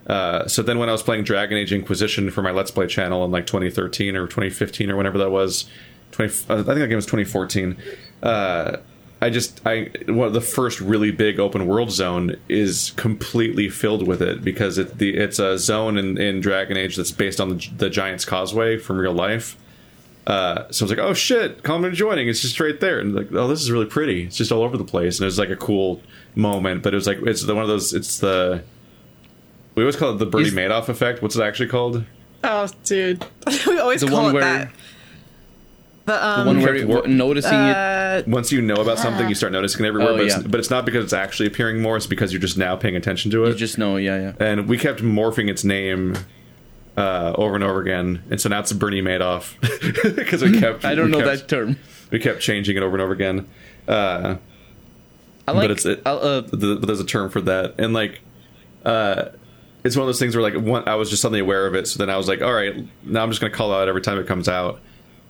Uh, 0.06 0.48
so 0.48 0.62
then 0.62 0.78
when 0.78 0.88
I 0.88 0.92
was 0.92 1.02
playing 1.02 1.24
Dragon 1.24 1.58
Age 1.58 1.72
Inquisition 1.72 2.30
for 2.30 2.40
my 2.40 2.50
Let's 2.52 2.70
Play 2.70 2.86
channel 2.86 3.24
in 3.24 3.30
like 3.30 3.46
2013 3.46 4.16
or 4.16 4.26
2015 4.26 4.90
or 4.90 4.96
whenever 4.96 5.18
that 5.18 5.30
was, 5.30 5.66
20, 6.12 6.32
uh, 6.48 6.54
I 6.54 6.56
think 6.56 6.66
that 6.66 6.88
game 6.88 6.96
was 6.96 7.06
2014. 7.06 7.76
Uh, 8.22 8.76
I 9.24 9.30
just 9.30 9.60
I 9.66 9.90
one 10.06 10.26
of 10.28 10.34
the 10.34 10.40
first 10.40 10.80
really 10.80 11.10
big 11.10 11.40
open 11.40 11.66
world 11.66 11.90
zone 11.90 12.36
is 12.48 12.92
completely 12.96 13.68
filled 13.68 14.06
with 14.06 14.20
it 14.20 14.44
because 14.44 14.76
it 14.78 14.98
the 14.98 15.16
it's 15.16 15.38
a 15.38 15.58
zone 15.58 15.96
in, 15.98 16.18
in 16.18 16.40
Dragon 16.40 16.76
Age 16.76 16.96
that's 16.96 17.10
based 17.12 17.40
on 17.40 17.48
the, 17.50 17.68
the 17.76 17.88
Giant's 17.90 18.24
Causeway 18.24 18.76
from 18.78 18.98
real 18.98 19.14
life. 19.14 19.56
Uh, 20.26 20.70
so 20.70 20.82
I 20.82 20.84
was 20.84 20.90
like, 20.90 20.98
oh 20.98 21.12
shit, 21.14 21.62
Columnar 21.62 21.90
jointing. 21.90 22.28
It's 22.28 22.40
just 22.40 22.58
right 22.58 22.78
there, 22.80 22.98
and 22.98 23.14
like, 23.14 23.28
oh, 23.32 23.46
this 23.48 23.60
is 23.60 23.70
really 23.70 23.86
pretty. 23.86 24.24
It's 24.24 24.36
just 24.36 24.50
all 24.52 24.62
over 24.62 24.76
the 24.78 24.84
place, 24.84 25.18
and 25.18 25.24
it 25.24 25.26
was 25.26 25.38
like 25.38 25.50
a 25.50 25.56
cool 25.56 26.00
moment. 26.34 26.82
But 26.82 26.94
it 26.94 26.96
was 26.96 27.06
like 27.06 27.18
it's 27.22 27.42
the, 27.44 27.54
one 27.54 27.62
of 27.62 27.68
those. 27.68 27.92
It's 27.92 28.18
the 28.18 28.62
we 29.74 29.82
always 29.82 29.96
call 29.96 30.14
it 30.14 30.18
the 30.18 30.26
Bernie 30.26 30.48
Is- 30.48 30.54
Madoff 30.54 30.88
effect. 30.88 31.20
What's 31.22 31.36
it 31.36 31.42
actually 31.42 31.68
called? 31.68 32.04
Oh, 32.42 32.68
dude, 32.84 33.24
we 33.66 33.78
always 33.78 34.00
The 34.02 34.08
call 34.08 34.22
one 34.24 34.30
it 34.30 34.34
where- 34.34 34.42
that. 34.44 34.70
The 36.06 36.12
The 36.12 36.28
um, 36.40 36.46
one 36.46 36.60
where 36.60 36.76
you're 36.76 36.86
wor- 36.86 37.06
noticing 37.06 37.54
it. 37.54 37.76
uh, 37.76 38.22
Once 38.26 38.52
you 38.52 38.60
know 38.60 38.74
about 38.74 38.98
something, 38.98 39.28
you 39.28 39.34
start 39.34 39.52
noticing 39.52 39.84
it 39.84 39.88
everywhere. 39.88 40.10
Oh, 40.12 40.16
but, 40.18 40.26
it's, 40.26 40.38
but 40.38 40.60
it's 40.60 40.70
not 40.70 40.84
because 40.84 41.04
it's 41.04 41.12
actually 41.14 41.46
appearing 41.46 41.80
more. 41.80 41.96
It's 41.96 42.06
because 42.06 42.32
you're 42.32 42.40
just 42.42 42.58
now 42.58 42.76
paying 42.76 42.94
attention 42.96 43.30
to 43.30 43.44
it. 43.44 43.48
You 43.48 43.54
just 43.54 43.78
know, 43.78 43.96
yeah, 43.96 44.32
yeah. 44.38 44.46
and 44.46 44.68
we 44.68 44.76
kept 44.76 45.00
morphing 45.02 45.48
its 45.48 45.64
name 45.64 46.14
uh, 46.98 47.32
over 47.36 47.54
and 47.54 47.64
over 47.64 47.80
again, 47.80 48.22
and 48.30 48.38
so 48.40 48.48
now 48.50 48.60
it's 48.60 48.72
Bernie 48.72 49.00
Madoff 49.02 49.54
because 50.16 50.42
we 50.42 50.60
kept. 50.60 50.84
I 50.84 50.94
don't 50.94 51.10
know 51.10 51.22
kept- 51.22 51.40
that 51.40 51.48
term. 51.48 51.76
We 52.10 52.18
kept 52.18 52.40
changing 52.40 52.76
it 52.76 52.82
over 52.82 52.94
and 52.96 53.02
over 53.02 53.12
again. 53.14 53.48
Uh, 53.88 54.36
I 55.48 55.52
like. 55.52 55.64
but 55.64 55.70
it's 55.70 55.84
it, 55.86 56.02
uh, 56.06 56.40
the, 56.42 56.76
but 56.80 56.86
there's 56.86 57.00
a 57.00 57.04
term 57.06 57.30
for 57.30 57.40
that, 57.40 57.74
and 57.78 57.92
like, 57.94 58.20
uh, 58.84 59.30
it's 59.82 59.96
one 59.96 60.02
of 60.04 60.08
those 60.08 60.18
things 60.18 60.36
where 60.36 60.42
like 60.42 60.54
one, 60.62 60.86
I 60.86 60.94
was 60.96 61.08
just 61.10 61.22
suddenly 61.22 61.40
aware 61.40 61.66
of 61.66 61.74
it, 61.74 61.88
so 61.88 61.98
then 61.98 62.10
I 62.10 62.16
was 62.18 62.28
like, 62.28 62.42
all 62.42 62.52
right, 62.52 62.74
now 63.04 63.22
I'm 63.22 63.30
just 63.30 63.40
gonna 63.40 63.52
call 63.52 63.72
out 63.74 63.88
every 63.88 64.02
time 64.02 64.18
it 64.18 64.26
comes 64.26 64.48
out. 64.48 64.80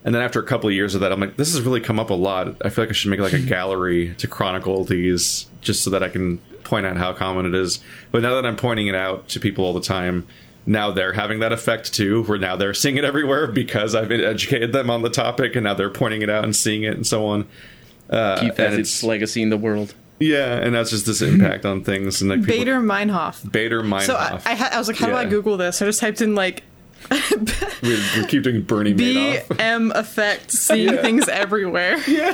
And 0.05 0.15
then 0.15 0.23
after 0.23 0.39
a 0.39 0.43
couple 0.45 0.69
of 0.69 0.75
years 0.75 0.95
of 0.95 1.01
that, 1.01 1.13
I'm 1.13 1.21
like, 1.21 1.37
this 1.37 1.55
has 1.55 1.63
really 1.63 1.81
come 1.81 1.99
up 1.99 2.11
a 2.11 2.15
lot. 2.15 2.57
I 2.65 2.69
feel 2.69 2.85
like 2.85 2.91
I 2.91 2.93
should 2.93 3.11
make 3.11 3.21
like 3.21 3.33
a 3.33 3.39
gallery 3.57 4.15
to 4.19 4.29
chronicle 4.29 4.85
these, 4.85 5.47
just 5.63 5.83
so 5.83 5.91
that 5.91 6.03
I 6.03 6.09
can 6.11 6.39
point 6.63 6.85
out 6.87 6.97
how 6.97 7.13
common 7.15 7.47
it 7.47 7.55
is. 7.55 7.81
But 8.11 8.23
now 8.23 8.35
that 8.35 8.47
I'm 8.47 8.57
pointing 8.57 8.87
it 8.87 8.95
out 8.95 9.29
to 9.29 9.41
people 9.41 9.65
all 9.65 9.73
the 9.73 9.81
time, 9.81 10.27
now 10.67 10.91
they're 10.91 11.13
having 11.13 11.41
that 11.41 11.53
effect 11.53 11.93
too, 11.95 12.23
where 12.25 12.39
now 12.39 12.57
they're 12.57 12.75
seeing 12.75 12.97
it 12.97 13.05
everywhere 13.05 13.47
because 13.47 13.95
I've 13.95 14.11
educated 14.11 14.73
them 14.73 14.91
on 14.91 15.03
the 15.03 15.11
topic, 15.11 15.57
and 15.57 15.65
now 15.65 15.75
they're 15.75 15.91
pointing 15.91 16.23
it 16.23 16.31
out 16.31 16.45
and 16.45 16.55
seeing 16.55 16.83
it 16.83 16.95
and 16.95 17.07
so 17.07 17.27
on. 17.27 17.47
Uh, 18.11 18.39
keep 18.41 18.59
and 18.59 18.75
as 18.75 18.79
its 18.79 19.03
legacy 19.03 19.41
in 19.43 19.49
the 19.49 19.57
world. 19.57 19.95
yeah, 20.21 20.57
and 20.57 20.75
that's 20.75 20.91
just 20.91 21.07
this 21.07 21.23
impact 21.23 21.65
on 21.65 21.83
things 21.83 22.21
and 22.21 22.31
like 22.31 22.45
people, 22.45 22.65
Baader 22.73 22.83
Meinhof. 22.85 23.43
Baader 23.51 23.83
Meinhof. 23.83 24.03
So 24.03 24.15
I, 24.15 24.41
I, 24.45 24.69
I 24.75 24.79
was 24.79 24.89
like, 24.89 24.99
how 24.99 25.07
do 25.07 25.15
I 25.15 25.25
Google 25.25 25.57
this? 25.57 25.81
I 25.81 25.87
just 25.87 26.01
typed 26.01 26.21
in 26.21 26.35
like 26.35 26.63
we, 27.83 28.01
we 28.17 28.27
keep 28.27 28.43
doing 28.43 28.63
Bernie 28.63 28.95
Madoff, 28.95 29.47
BM 29.47 29.93
effect, 29.95 30.51
seeing 30.51 30.97
things 30.99 31.29
everywhere. 31.29 31.97
Yeah, 32.07 32.33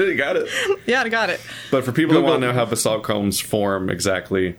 it 0.00 0.16
got 0.16 0.36
it. 0.36 0.48
Yeah, 0.86 1.02
I 1.02 1.08
got 1.10 1.28
it. 1.28 1.40
But 1.70 1.84
for 1.84 1.92
people 1.92 2.14
that 2.14 2.20
Google- 2.20 2.30
want 2.30 2.42
to 2.42 2.46
know 2.48 2.52
how 2.54 2.64
basalt 2.64 3.02
columns 3.02 3.40
form 3.40 3.90
exactly, 3.90 4.56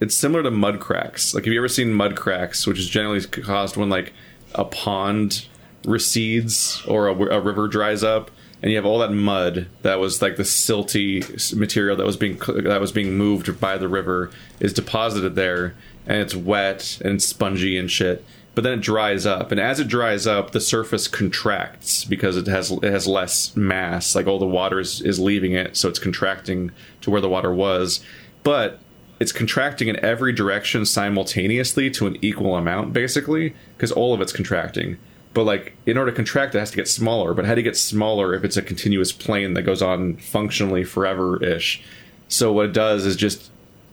it's 0.00 0.14
similar 0.14 0.42
to 0.42 0.50
mud 0.50 0.80
cracks. 0.80 1.34
Like, 1.34 1.44
have 1.44 1.52
you 1.54 1.60
ever 1.60 1.68
seen 1.68 1.92
mud 1.94 2.14
cracks, 2.16 2.66
which 2.66 2.78
is 2.78 2.88
generally 2.88 3.22
caused 3.24 3.76
when 3.78 3.88
like 3.88 4.12
a 4.54 4.64
pond 4.64 5.46
recedes 5.86 6.82
or 6.86 7.08
a, 7.08 7.14
a 7.36 7.40
river 7.40 7.68
dries 7.68 8.04
up, 8.04 8.30
and 8.62 8.70
you 8.70 8.76
have 8.76 8.84
all 8.86 8.98
that 8.98 9.12
mud 9.12 9.68
that 9.82 9.98
was 9.98 10.20
like 10.20 10.36
the 10.36 10.42
silty 10.42 11.54
material 11.56 11.96
that 11.96 12.04
was 12.06 12.16
being 12.16 12.38
that 12.64 12.80
was 12.80 12.92
being 12.92 13.16
moved 13.16 13.58
by 13.60 13.78
the 13.78 13.88
river 13.88 14.30
is 14.60 14.72
deposited 14.72 15.34
there, 15.36 15.74
and 16.06 16.18
it's 16.20 16.34
wet 16.34 16.98
and 17.04 17.22
spongy 17.22 17.78
and 17.78 17.90
shit. 17.90 18.24
But 18.56 18.64
then 18.64 18.78
it 18.78 18.80
dries 18.80 19.26
up, 19.26 19.52
and 19.52 19.60
as 19.60 19.80
it 19.80 19.86
dries 19.86 20.26
up, 20.26 20.52
the 20.52 20.62
surface 20.62 21.08
contracts 21.08 22.06
because 22.06 22.38
it 22.38 22.46
has 22.46 22.70
it 22.70 22.84
has 22.84 23.06
less 23.06 23.54
mass. 23.54 24.14
Like 24.14 24.26
all 24.26 24.38
the 24.38 24.46
water 24.46 24.80
is, 24.80 25.02
is 25.02 25.20
leaving 25.20 25.52
it, 25.52 25.76
so 25.76 25.90
it's 25.90 25.98
contracting 25.98 26.72
to 27.02 27.10
where 27.10 27.20
the 27.20 27.28
water 27.28 27.52
was. 27.52 28.00
But 28.42 28.80
it's 29.20 29.30
contracting 29.30 29.88
in 29.88 30.02
every 30.02 30.32
direction 30.32 30.86
simultaneously 30.86 31.90
to 31.90 32.06
an 32.06 32.16
equal 32.22 32.56
amount, 32.56 32.94
basically, 32.94 33.54
because 33.76 33.92
all 33.92 34.14
of 34.14 34.22
it's 34.22 34.32
contracting. 34.32 34.96
But 35.34 35.44
like, 35.44 35.76
in 35.84 35.98
order 35.98 36.10
to 36.10 36.16
contract, 36.16 36.54
it 36.54 36.58
has 36.58 36.70
to 36.70 36.76
get 36.76 36.88
smaller. 36.88 37.34
But 37.34 37.44
how 37.44 37.54
do 37.54 37.60
you 37.60 37.64
get 37.64 37.76
smaller 37.76 38.32
if 38.32 38.42
it's 38.42 38.56
a 38.56 38.62
continuous 38.62 39.12
plane 39.12 39.52
that 39.52 39.64
goes 39.64 39.82
on 39.82 40.16
functionally 40.16 40.82
forever 40.82 41.44
ish? 41.44 41.82
So 42.28 42.54
what 42.54 42.64
it 42.64 42.72
does 42.72 43.04
is 43.04 43.16
just 43.16 43.50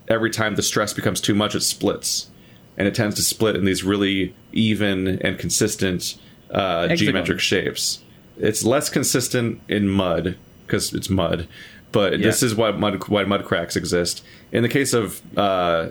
every 0.08 0.30
time 0.30 0.56
the 0.56 0.64
stress 0.64 0.94
becomes 0.94 1.20
too 1.20 1.36
much, 1.36 1.54
it 1.54 1.64
splits, 1.64 2.30
and 2.78 2.88
it 2.88 2.96
tends 2.96 3.16
to 3.16 3.22
split 3.22 3.56
in 3.56 3.66
these 3.66 3.84
really 3.84 4.36
even 4.52 5.20
and 5.22 5.38
consistent 5.38 6.16
uh, 6.52 6.96
geometric 6.96 7.40
shapes. 7.40 8.04
It's 8.38 8.64
less 8.64 8.90
consistent 8.90 9.62
in 9.68 9.88
mud 9.88 10.38
because 10.66 10.94
it's 10.94 11.10
mud, 11.10 11.48
but 11.92 12.20
this 12.20 12.42
is 12.42 12.56
why 12.56 12.72
mud 12.72 13.08
why 13.08 13.24
mud 13.24 13.46
cracks 13.46 13.76
exist. 13.76 14.24
In 14.52 14.64
the 14.64 14.70
case 14.70 14.94
of 14.94 15.22
uh, 15.38 15.90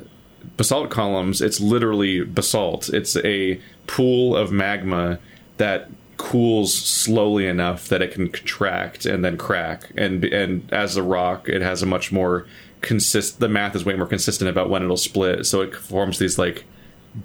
basalt 0.57 0.91
columns, 0.91 1.41
it's 1.41 1.61
literally 1.61 2.25
basalt. 2.25 2.89
It's 2.89 3.17
a 3.17 3.61
pool 3.87 4.37
of 4.37 4.51
magma 4.51 5.19
that 5.59 5.91
cools 6.17 6.73
slowly 6.73 7.47
enough 7.47 7.89
that 7.89 8.01
it 8.01 8.13
can 8.13 8.29
contract 8.29 9.07
and 9.07 9.25
then 9.25 9.37
crack. 9.37 9.93
And 9.97 10.25
and 10.25 10.73
as 10.73 10.97
a 10.97 11.03
rock, 11.03 11.49
it 11.49 11.63
has 11.63 11.83
a 11.83 11.87
much 11.87 12.13
more 12.13 12.47
consist. 12.83 13.41
The 13.41 13.49
math 13.49 13.75
is 13.75 13.85
way 13.85 13.95
more 13.97 14.07
consistent 14.07 14.51
about 14.51 14.69
when 14.69 14.83
it'll 14.83 14.97
split, 14.97 15.47
so 15.47 15.61
it 15.63 15.75
forms 15.75 16.19
these 16.19 16.39
like 16.39 16.65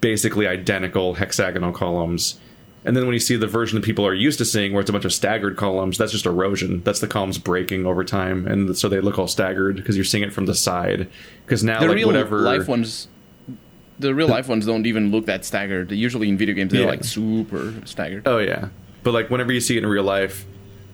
basically 0.01 0.47
identical 0.47 1.15
hexagonal 1.15 1.71
columns. 1.71 2.39
And 2.85 2.95
then 2.95 3.05
when 3.05 3.13
you 3.13 3.19
see 3.19 3.35
the 3.35 3.47
version 3.47 3.75
that 3.79 3.83
people 3.85 4.05
are 4.07 4.13
used 4.13 4.37
to 4.37 4.45
seeing, 4.45 4.71
where 4.71 4.79
it's 4.79 4.89
a 4.89 4.93
bunch 4.93 5.03
of 5.03 5.11
staggered 5.11 5.57
columns, 5.57 5.97
that's 5.97 6.11
just 6.13 6.25
erosion. 6.25 6.81
That's 6.83 7.01
the 7.01 7.07
columns 7.07 7.37
breaking 7.37 7.85
over 7.85 8.03
time, 8.05 8.47
and 8.47 8.77
so 8.77 8.87
they 8.87 9.01
look 9.01 9.19
all 9.19 9.27
staggered 9.27 9.75
because 9.75 9.97
you're 9.97 10.05
seeing 10.05 10.23
it 10.23 10.31
from 10.31 10.45
the 10.45 10.55
side. 10.55 11.09
Because 11.45 11.63
now, 11.63 11.81
The 11.81 11.87
like 11.87 11.95
real 11.95 12.07
whatever 12.07 12.39
life 12.41 12.67
ones, 12.69 13.09
the 13.99 14.15
real 14.15 14.27
life 14.27 14.47
ones 14.47 14.65
don't 14.65 14.85
even 14.85 15.11
look 15.11 15.25
that 15.25 15.43
staggered. 15.43 15.91
Usually 15.91 16.29
in 16.29 16.37
video 16.37 16.55
games, 16.55 16.71
they're 16.71 16.81
Yeah. 16.83 16.87
like 16.87 17.03
super 17.03 17.73
staggered. 17.83 18.23
Oh 18.25 18.37
yeah, 18.37 18.69
but 19.03 19.13
like 19.13 19.29
whenever 19.29 19.51
you 19.51 19.59
see 19.59 19.75
it 19.75 19.83
in 19.83 19.89
real 19.89 20.03
life, 20.03 20.45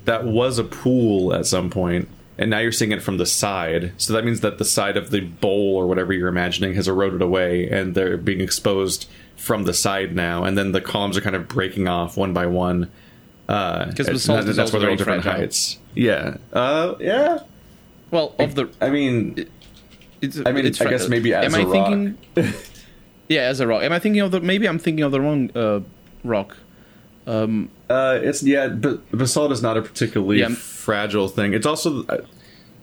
that 0.05 0.25
was 0.25 0.57
a 0.57 0.63
pool 0.63 1.31
at 1.33 1.45
some 1.45 1.69
point, 1.69 2.07
and 2.37 2.49
now 2.49 2.59
you're 2.59 2.71
seeing 2.71 2.91
it 2.91 3.01
from 3.01 3.17
the 3.17 3.25
side. 3.25 3.93
So 3.97 4.13
that 4.13 4.25
means 4.25 4.41
that 4.41 4.57
the 4.57 4.65
side 4.65 4.97
of 4.97 5.09
the 5.11 5.21
bowl 5.21 5.75
or 5.77 5.87
whatever 5.87 6.13
you're 6.13 6.27
imagining 6.29 6.73
has 6.75 6.87
eroded 6.87 7.21
away, 7.21 7.69
and 7.69 7.95
they're 7.95 8.17
being 8.17 8.41
exposed 8.41 9.07
from 9.35 9.63
the 9.65 9.73
side 9.73 10.15
now. 10.15 10.43
And 10.43 10.57
then 10.57 10.71
the 10.71 10.81
columns 10.81 11.17
are 11.17 11.21
kind 11.21 11.35
of 11.35 11.47
breaking 11.47 11.87
off 11.87 12.17
one 12.17 12.33
by 12.33 12.45
one. 12.47 12.89
Because 13.45 14.07
basalt 14.07 14.39
is 14.47 14.55
that's 14.55 14.59
also 14.59 14.79
they're 14.79 14.89
all 14.89 14.95
very 14.95 14.97
different 14.97 15.23
fragile. 15.23 15.41
heights. 15.41 15.77
Yeah. 15.95 16.37
Uh. 16.53 16.95
Yeah. 16.99 17.39
Well, 18.09 18.35
of 18.39 18.55
the, 18.55 18.69
I 18.79 18.89
mean, 18.89 19.49
it's, 20.21 20.39
I 20.45 20.51
mean, 20.51 20.65
it's 20.65 20.79
I 20.79 20.89
guess 20.89 21.09
maybe 21.09 21.33
as 21.33 21.53
am 21.53 21.59
a 21.59 21.63
I 21.63 21.65
rock. 21.71 21.87
thinking? 21.87 22.17
yeah, 23.27 23.41
as 23.41 23.59
a 23.59 23.67
rock. 23.67 23.83
Am 23.83 23.91
I 23.91 23.99
thinking 23.99 24.21
of 24.21 24.31
the? 24.31 24.39
Maybe 24.39 24.67
I'm 24.67 24.79
thinking 24.79 25.03
of 25.03 25.11
the 25.11 25.19
wrong 25.19 25.49
uh, 25.55 25.81
rock. 26.23 26.57
Um, 27.27 27.69
Uh, 27.89 28.19
it's 28.21 28.43
yeah, 28.43 28.67
but 28.67 29.09
basalt 29.11 29.51
is 29.51 29.61
not 29.61 29.77
a 29.77 29.81
particularly 29.81 30.39
Yeah, 30.39 30.45
I'm- 30.47 30.55
fragile 30.83 31.27
thing. 31.29 31.53
It's 31.53 31.65
also, 31.65 32.03
uh, 32.05 32.17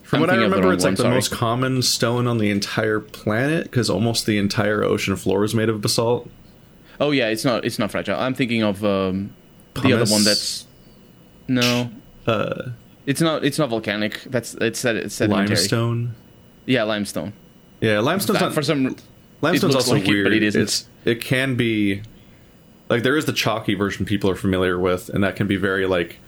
from 0.02 0.16
I'm 0.16 0.20
what 0.22 0.30
I 0.30 0.32
thinking 0.32 0.44
of 0.46 0.50
the 0.50 0.56
remember, 0.56 0.72
it's 0.74 0.84
like 0.84 0.96
the 0.96 1.08
most 1.08 1.30
common 1.30 1.82
stone 1.82 2.26
on 2.26 2.38
the 2.38 2.50
entire 2.50 2.98
planet 3.00 3.64
because 3.64 3.90
almost 3.90 4.26
the 4.26 4.38
entire 4.38 4.82
ocean 4.82 5.16
floor 5.16 5.44
is 5.44 5.54
made 5.54 5.68
of 5.68 5.80
basalt. 5.80 6.28
oh 7.00 7.10
yeah, 7.12 7.28
it's 7.28 7.44
not. 7.44 7.64
It's 7.64 7.78
not 7.78 7.90
fragile. 7.90 8.18
I'm 8.18 8.34
thinking 8.34 8.62
of 8.62 8.84
um, 8.84 9.32
the 9.82 9.92
other 9.92 10.10
one. 10.10 10.24
That's 10.24 10.66
no. 11.46 11.90
Uh, 12.26 12.70
It's 13.06 13.20
not. 13.20 13.44
It's 13.44 13.58
not 13.58 13.68
volcanic. 13.70 14.22
That's 14.24 14.54
it's 14.54 14.84
it's 14.84 15.14
sedimentary. 15.14 15.56
limestone. 15.56 16.14
Yeah, 16.66 16.82
limestone. 16.84 17.32
Yeah, 17.80 18.00
limestone's 18.00 18.40
not 18.40 18.52
for 18.52 18.62
some. 18.62 18.96
Limestone's 19.40 19.74
also 19.74 19.94
like 19.94 20.04
it, 20.04 20.08
weird. 20.08 20.26
but 20.26 20.32
it 20.32 20.42
isn't. 20.42 20.62
It's 20.62 20.88
it 21.04 21.20
can 21.20 21.56
be 21.56 22.02
like 22.88 23.02
there 23.02 23.16
is 23.16 23.24
the 23.24 23.32
chalky 23.32 23.74
version 23.74 24.04
people 24.04 24.28
are 24.28 24.36
familiar 24.36 24.78
with, 24.78 25.08
and 25.08 25.22
that 25.24 25.36
can 25.36 25.46
be 25.46 25.56
very 25.56 25.86
like 25.86 26.18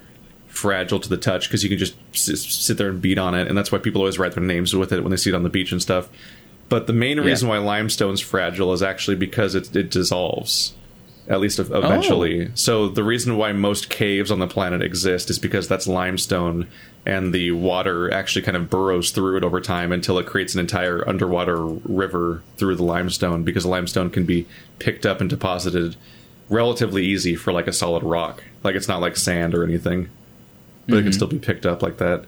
fragile 0.53 1.01
to 1.01 1.09
the 1.09 1.17
touch 1.17 1.49
because 1.49 1.63
you 1.63 1.69
can 1.69 1.79
just 1.79 1.95
s- 2.15 2.41
sit 2.41 2.77
there 2.79 2.89
and 2.91 3.01
beat 3.01 3.19
on 3.19 3.35
it, 3.35 3.49
and 3.49 3.57
that's 3.57 3.73
why 3.73 3.79
people 3.79 4.01
always 4.03 4.19
write 4.19 4.33
their 4.33 4.45
names 4.45 4.75
with 4.77 4.93
it 4.93 5.03
when 5.03 5.11
they 5.11 5.17
see 5.17 5.31
it 5.31 5.35
on 5.35 5.43
the 5.43 5.49
beach 5.49 5.73
and 5.73 5.81
stuff. 5.83 6.09
But 6.69 6.87
the 6.87 6.93
main 6.93 7.17
Yeah. 7.19 7.25
reason 7.25 7.49
why 7.49 7.59
limestone's 7.59 8.21
fragile 8.21 8.73
is 8.73 8.83
actually 8.83 9.17
because 9.17 9.55
it, 9.55 9.75
it 9.75 9.91
dissolves, 9.91 10.75
at 11.29 11.41
least 11.41 11.59
ev- 11.59 11.71
eventually. 11.73 12.47
Oh. 12.47 12.51
So 12.55 12.89
the 12.89 13.03
reason 13.05 13.37
why 13.37 13.53
most 13.53 13.89
caves 13.91 14.31
on 14.31 14.39
the 14.39 14.47
planet 14.47 14.83
exist 14.83 15.31
is 15.31 15.39
because 15.39 15.69
that's 15.69 15.87
limestone, 15.87 16.67
and 17.05 17.33
the 17.35 17.51
water 17.53 18.13
actually 18.13 18.43
kind 18.43 18.57
of 18.57 18.71
burrows 18.71 19.11
through 19.11 19.37
it 19.39 19.45
over 19.45 19.61
time 19.61 19.91
until 19.91 20.19
it 20.19 20.27
creates 20.27 20.55
an 20.55 20.61
entire 20.61 21.07
underwater 21.09 21.63
river 21.65 22.43
through 22.59 22.77
the 22.77 22.85
limestone. 22.85 23.43
Because 23.43 23.67
limestone 23.67 24.09
can 24.11 24.25
be 24.25 24.47
picked 24.79 25.05
up 25.07 25.21
and 25.21 25.29
deposited 25.29 25.97
relatively 26.49 27.05
easy 27.05 27.35
for 27.35 27.53
like 27.53 27.67
a 27.67 27.73
solid 27.73 28.03
rock. 28.03 28.45
Like 28.63 28.75
it's 28.77 28.89
not 28.89 29.01
like 29.01 29.17
sand 29.17 29.55
or 29.55 29.65
anything, 29.65 30.11
but 30.87 30.95
it 30.95 30.99
can 30.99 31.11
mm-hmm. 31.11 31.13
still 31.13 31.29
be 31.29 31.39
picked 31.39 31.67
up 31.67 31.83
like 31.83 31.99
that. 31.99 32.25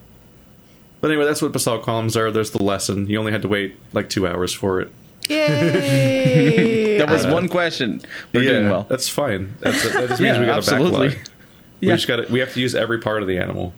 But 1.01 1.11
anyway, 1.11 1.27
that's 1.27 1.43
what 1.43 1.53
basalt 1.53 1.83
columns 1.83 2.17
are. 2.17 2.31
There's 2.31 2.53
the 2.53 2.63
lesson. 2.63 3.09
You 3.09 3.19
only 3.19 3.33
had 3.33 3.43
to 3.43 3.49
wait 3.49 3.77
like 3.93 4.09
two 4.09 4.27
hours 4.27 4.55
for 4.55 4.81
it. 4.81 4.91
Yay! 5.29 6.99
That 6.99 7.11
was 7.11 7.25
uh, 7.27 7.33
one 7.33 7.49
question. 7.49 8.01
We're 8.33 8.43
doing 8.43 8.71
well. 8.71 8.87
That's 8.89 9.09
fine. 9.09 9.55
That's, 9.61 9.83
that 9.93 10.09
just 10.09 10.21
means 10.21 10.37
Yeah, 10.37 10.41
we 10.41 10.47
got 10.47 10.59
absolutely. 10.59 11.07
a 11.07 11.11
backlog. 11.11 11.29
We 11.81 11.89
just 11.89 12.09
got 12.09 12.17
to, 12.17 12.33
We 12.33 12.41
have 12.41 12.53
to 12.55 12.61
use 12.61 12.75
every 12.75 13.01
part 13.01 13.23
of 13.23 13.29
the 13.29 13.39
animal. 13.39 13.75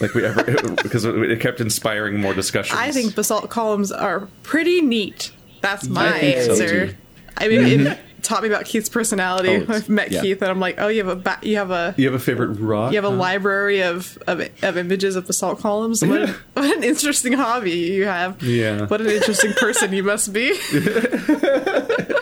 Like 0.00 0.12
we 0.12 0.26
ever 0.26 0.42
because 0.82 1.06
it 1.06 1.14
it 1.14 1.40
kept 1.40 1.60
inspiring 1.60 2.20
more 2.20 2.34
discussions. 2.34 2.78
I 2.78 2.90
think 2.90 3.14
basalt 3.14 3.48
columns 3.48 3.90
are 3.90 4.28
pretty 4.42 4.82
neat. 4.82 5.32
That's 5.62 5.88
my 5.88 6.12
think 6.12 6.42
so, 6.42 6.50
answer. 6.50 6.86
too. 6.88 6.94
I 7.38 7.48
mean, 7.48 7.86
it 7.86 7.98
taught 8.22 8.42
me 8.42 8.48
about 8.48 8.64
Keith's 8.64 8.88
personality. 8.88 9.64
Oh, 9.66 9.66
I've 9.74 9.88
met 9.88 10.10
yeah. 10.10 10.20
Keith, 10.22 10.40
and 10.42 10.50
I'm 10.50 10.60
like, 10.60 10.76
oh, 10.78 10.88
you 10.88 11.04
have 11.04 11.08
a 11.08 11.20
ba- 11.20 11.38
you 11.42 11.56
have 11.56 11.70
a 11.70 11.94
you 11.96 12.06
have 12.06 12.14
a 12.14 12.18
favorite 12.18 12.54
rock. 12.58 12.92
you 12.92 12.96
have 12.96 13.04
a 13.04 13.10
huh? 13.10 13.16
library 13.16 13.82
of, 13.82 14.16
of 14.26 14.40
of 14.62 14.76
images 14.76 15.16
of 15.16 15.26
basalt 15.26 15.60
columns. 15.60 16.02
What, 16.04 16.22
an- 16.22 16.34
what 16.54 16.76
an 16.76 16.84
interesting 16.84 17.32
hobby 17.34 17.70
you 17.72 18.04
have. 18.04 18.42
Yeah. 18.42 18.86
What 18.86 19.00
an 19.00 19.08
interesting 19.10 19.52
person 19.54 19.92
you 19.92 20.02
must 20.02 20.32
be. 20.32 20.56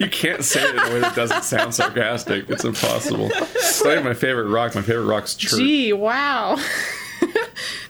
You 0.00 0.08
can't 0.08 0.42
say 0.42 0.62
it 0.62 0.70
in 0.70 0.78
a 0.78 0.94
way 0.94 1.00
that 1.00 1.14
doesn't 1.14 1.44
sound 1.44 1.74
sarcastic. 1.74 2.48
It's 2.48 2.64
impossible. 2.64 3.30
It's 3.34 3.84
not 3.84 3.92
even 3.92 4.04
my 4.04 4.14
favorite 4.14 4.48
rock. 4.48 4.74
My 4.74 4.80
favorite 4.82 5.04
rock's 5.04 5.34
chert. 5.34 5.58
Gee, 5.58 5.92
wow. 5.92 6.56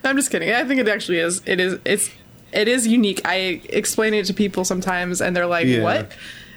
I'm 0.03 0.15
just 0.17 0.29
kidding. 0.29 0.51
I 0.51 0.65
think 0.65 0.81
it 0.81 0.89
actually 0.89 1.19
is. 1.19 1.41
It 1.45 1.59
is. 1.59 1.79
It's. 1.85 2.09
It 2.51 2.67
is 2.67 2.85
unique. 2.87 3.21
I 3.25 3.61
explain 3.69 4.13
it 4.13 4.25
to 4.25 4.33
people 4.33 4.65
sometimes, 4.65 5.21
and 5.21 5.35
they're 5.35 5.45
like, 5.47 5.67
Yeah. 5.67 5.83
"What?" 5.83 6.11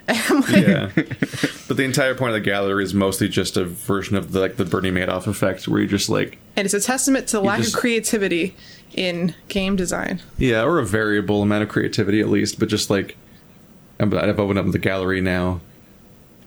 Like, 0.30 0.66
yeah. 0.66 0.90
But 1.68 1.76
the 1.76 1.84
entire 1.84 2.14
point 2.14 2.30
of 2.30 2.34
the 2.34 2.40
gallery 2.40 2.82
is 2.82 2.94
mostly 2.94 3.28
just 3.28 3.56
a 3.58 3.64
version 3.64 4.16
of 4.16 4.32
the, 4.32 4.40
like 4.40 4.56
the 4.56 4.64
Bernie 4.64 4.90
Madoff 4.90 5.26
effect, 5.26 5.68
where 5.68 5.80
you're 5.80 5.88
just 5.88 6.08
like, 6.08 6.38
and 6.56 6.64
it's 6.64 6.74
a 6.74 6.80
testament 6.80 7.26
to 7.28 7.36
the 7.38 7.42
lack 7.42 7.60
just- 7.60 7.74
of 7.74 7.80
creativity 7.80 8.54
in 8.94 9.34
game 9.48 9.76
design. 9.76 10.22
yeah, 10.38 10.62
or 10.64 10.78
a 10.78 10.84
variable 10.86 11.42
amount 11.42 11.62
of 11.62 11.68
creativity 11.68 12.20
at 12.20 12.28
least, 12.28 12.58
but 12.58 12.68
just 12.70 12.88
like, 12.88 13.16
I'm- 14.00 14.12
I've 14.14 14.40
opened 14.40 14.58
up 14.58 14.70
the 14.72 14.78
gallery 14.78 15.20
now, 15.20 15.60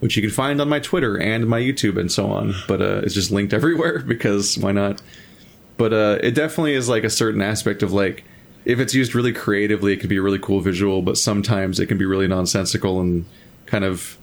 which 0.00 0.16
you 0.16 0.22
can 0.22 0.30
find 0.32 0.60
on 0.60 0.68
my 0.68 0.80
Twitter 0.80 1.16
and 1.16 1.46
my 1.46 1.60
YouTube 1.60 1.98
and 1.98 2.10
so 2.10 2.26
on. 2.26 2.54
But 2.66 2.82
uh, 2.82 3.02
it's 3.04 3.14
just 3.14 3.30
linked 3.30 3.52
everywhere 3.60 4.00
because 4.00 4.58
why 4.58 4.72
not? 4.72 5.00
But 5.76 5.92
uh, 5.92 6.18
it 6.20 6.32
definitely 6.34 6.74
is 6.74 6.88
like 6.88 7.04
a 7.04 7.10
certain 7.10 7.40
aspect 7.42 7.82
of 7.84 7.92
like, 7.92 8.24
if 8.64 8.80
it's 8.80 8.94
used 8.94 9.14
really 9.14 9.32
creatively, 9.32 9.92
it 9.92 9.98
can 10.00 10.08
be 10.08 10.16
a 10.16 10.22
really 10.22 10.38
cool 10.40 10.60
visual, 10.60 11.02
but 11.02 11.16
sometimes 11.16 11.78
it 11.78 11.86
can 11.86 11.98
be 11.98 12.04
really 12.04 12.26
nonsensical 12.28 13.00
and 13.00 13.24
kind 13.72 13.84
of 13.86 14.18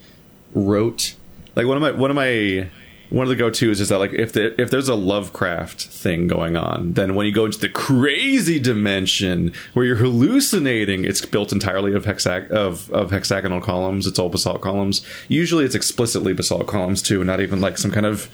rote. 0.53 1.15
Like 1.55 1.65
one 1.65 1.75
of 1.75 1.81
my 1.81 1.91
one 1.91 2.11
of 2.11 2.15
my 2.15 2.69
one 3.09 3.23
of 3.23 3.29
the 3.29 3.35
go 3.35 3.49
tos 3.49 3.79
is 3.81 3.89
that 3.89 3.97
like 3.97 4.13
if 4.13 4.33
the, 4.33 4.59
if 4.61 4.69
there's 4.69 4.87
a 4.87 4.93
Lovecraft 4.93 5.83
thing 5.87 6.27
going 6.27 6.55
on, 6.55 6.93
then 6.93 7.15
when 7.15 7.25
you 7.25 7.31
go 7.33 7.45
into 7.45 7.57
the 7.57 7.67
crazy 7.67 8.59
dimension 8.59 9.51
where 9.73 9.83
you're 9.83 9.95
hallucinating, 9.95 11.03
it's 11.03 11.25
built 11.25 11.51
entirely 11.51 11.93
of 11.95 12.05
hexag 12.05 12.51
of 12.51 12.89
of 12.91 13.09
hexagonal 13.09 13.59
columns. 13.61 14.05
It's 14.05 14.19
all 14.19 14.29
basalt 14.29 14.61
columns. 14.61 15.03
Usually, 15.27 15.65
it's 15.65 15.75
explicitly 15.75 16.33
basalt 16.33 16.67
columns 16.67 17.01
too, 17.01 17.23
not 17.23 17.41
even 17.41 17.59
like 17.59 17.79
some 17.79 17.89
kind 17.91 18.05
of 18.05 18.29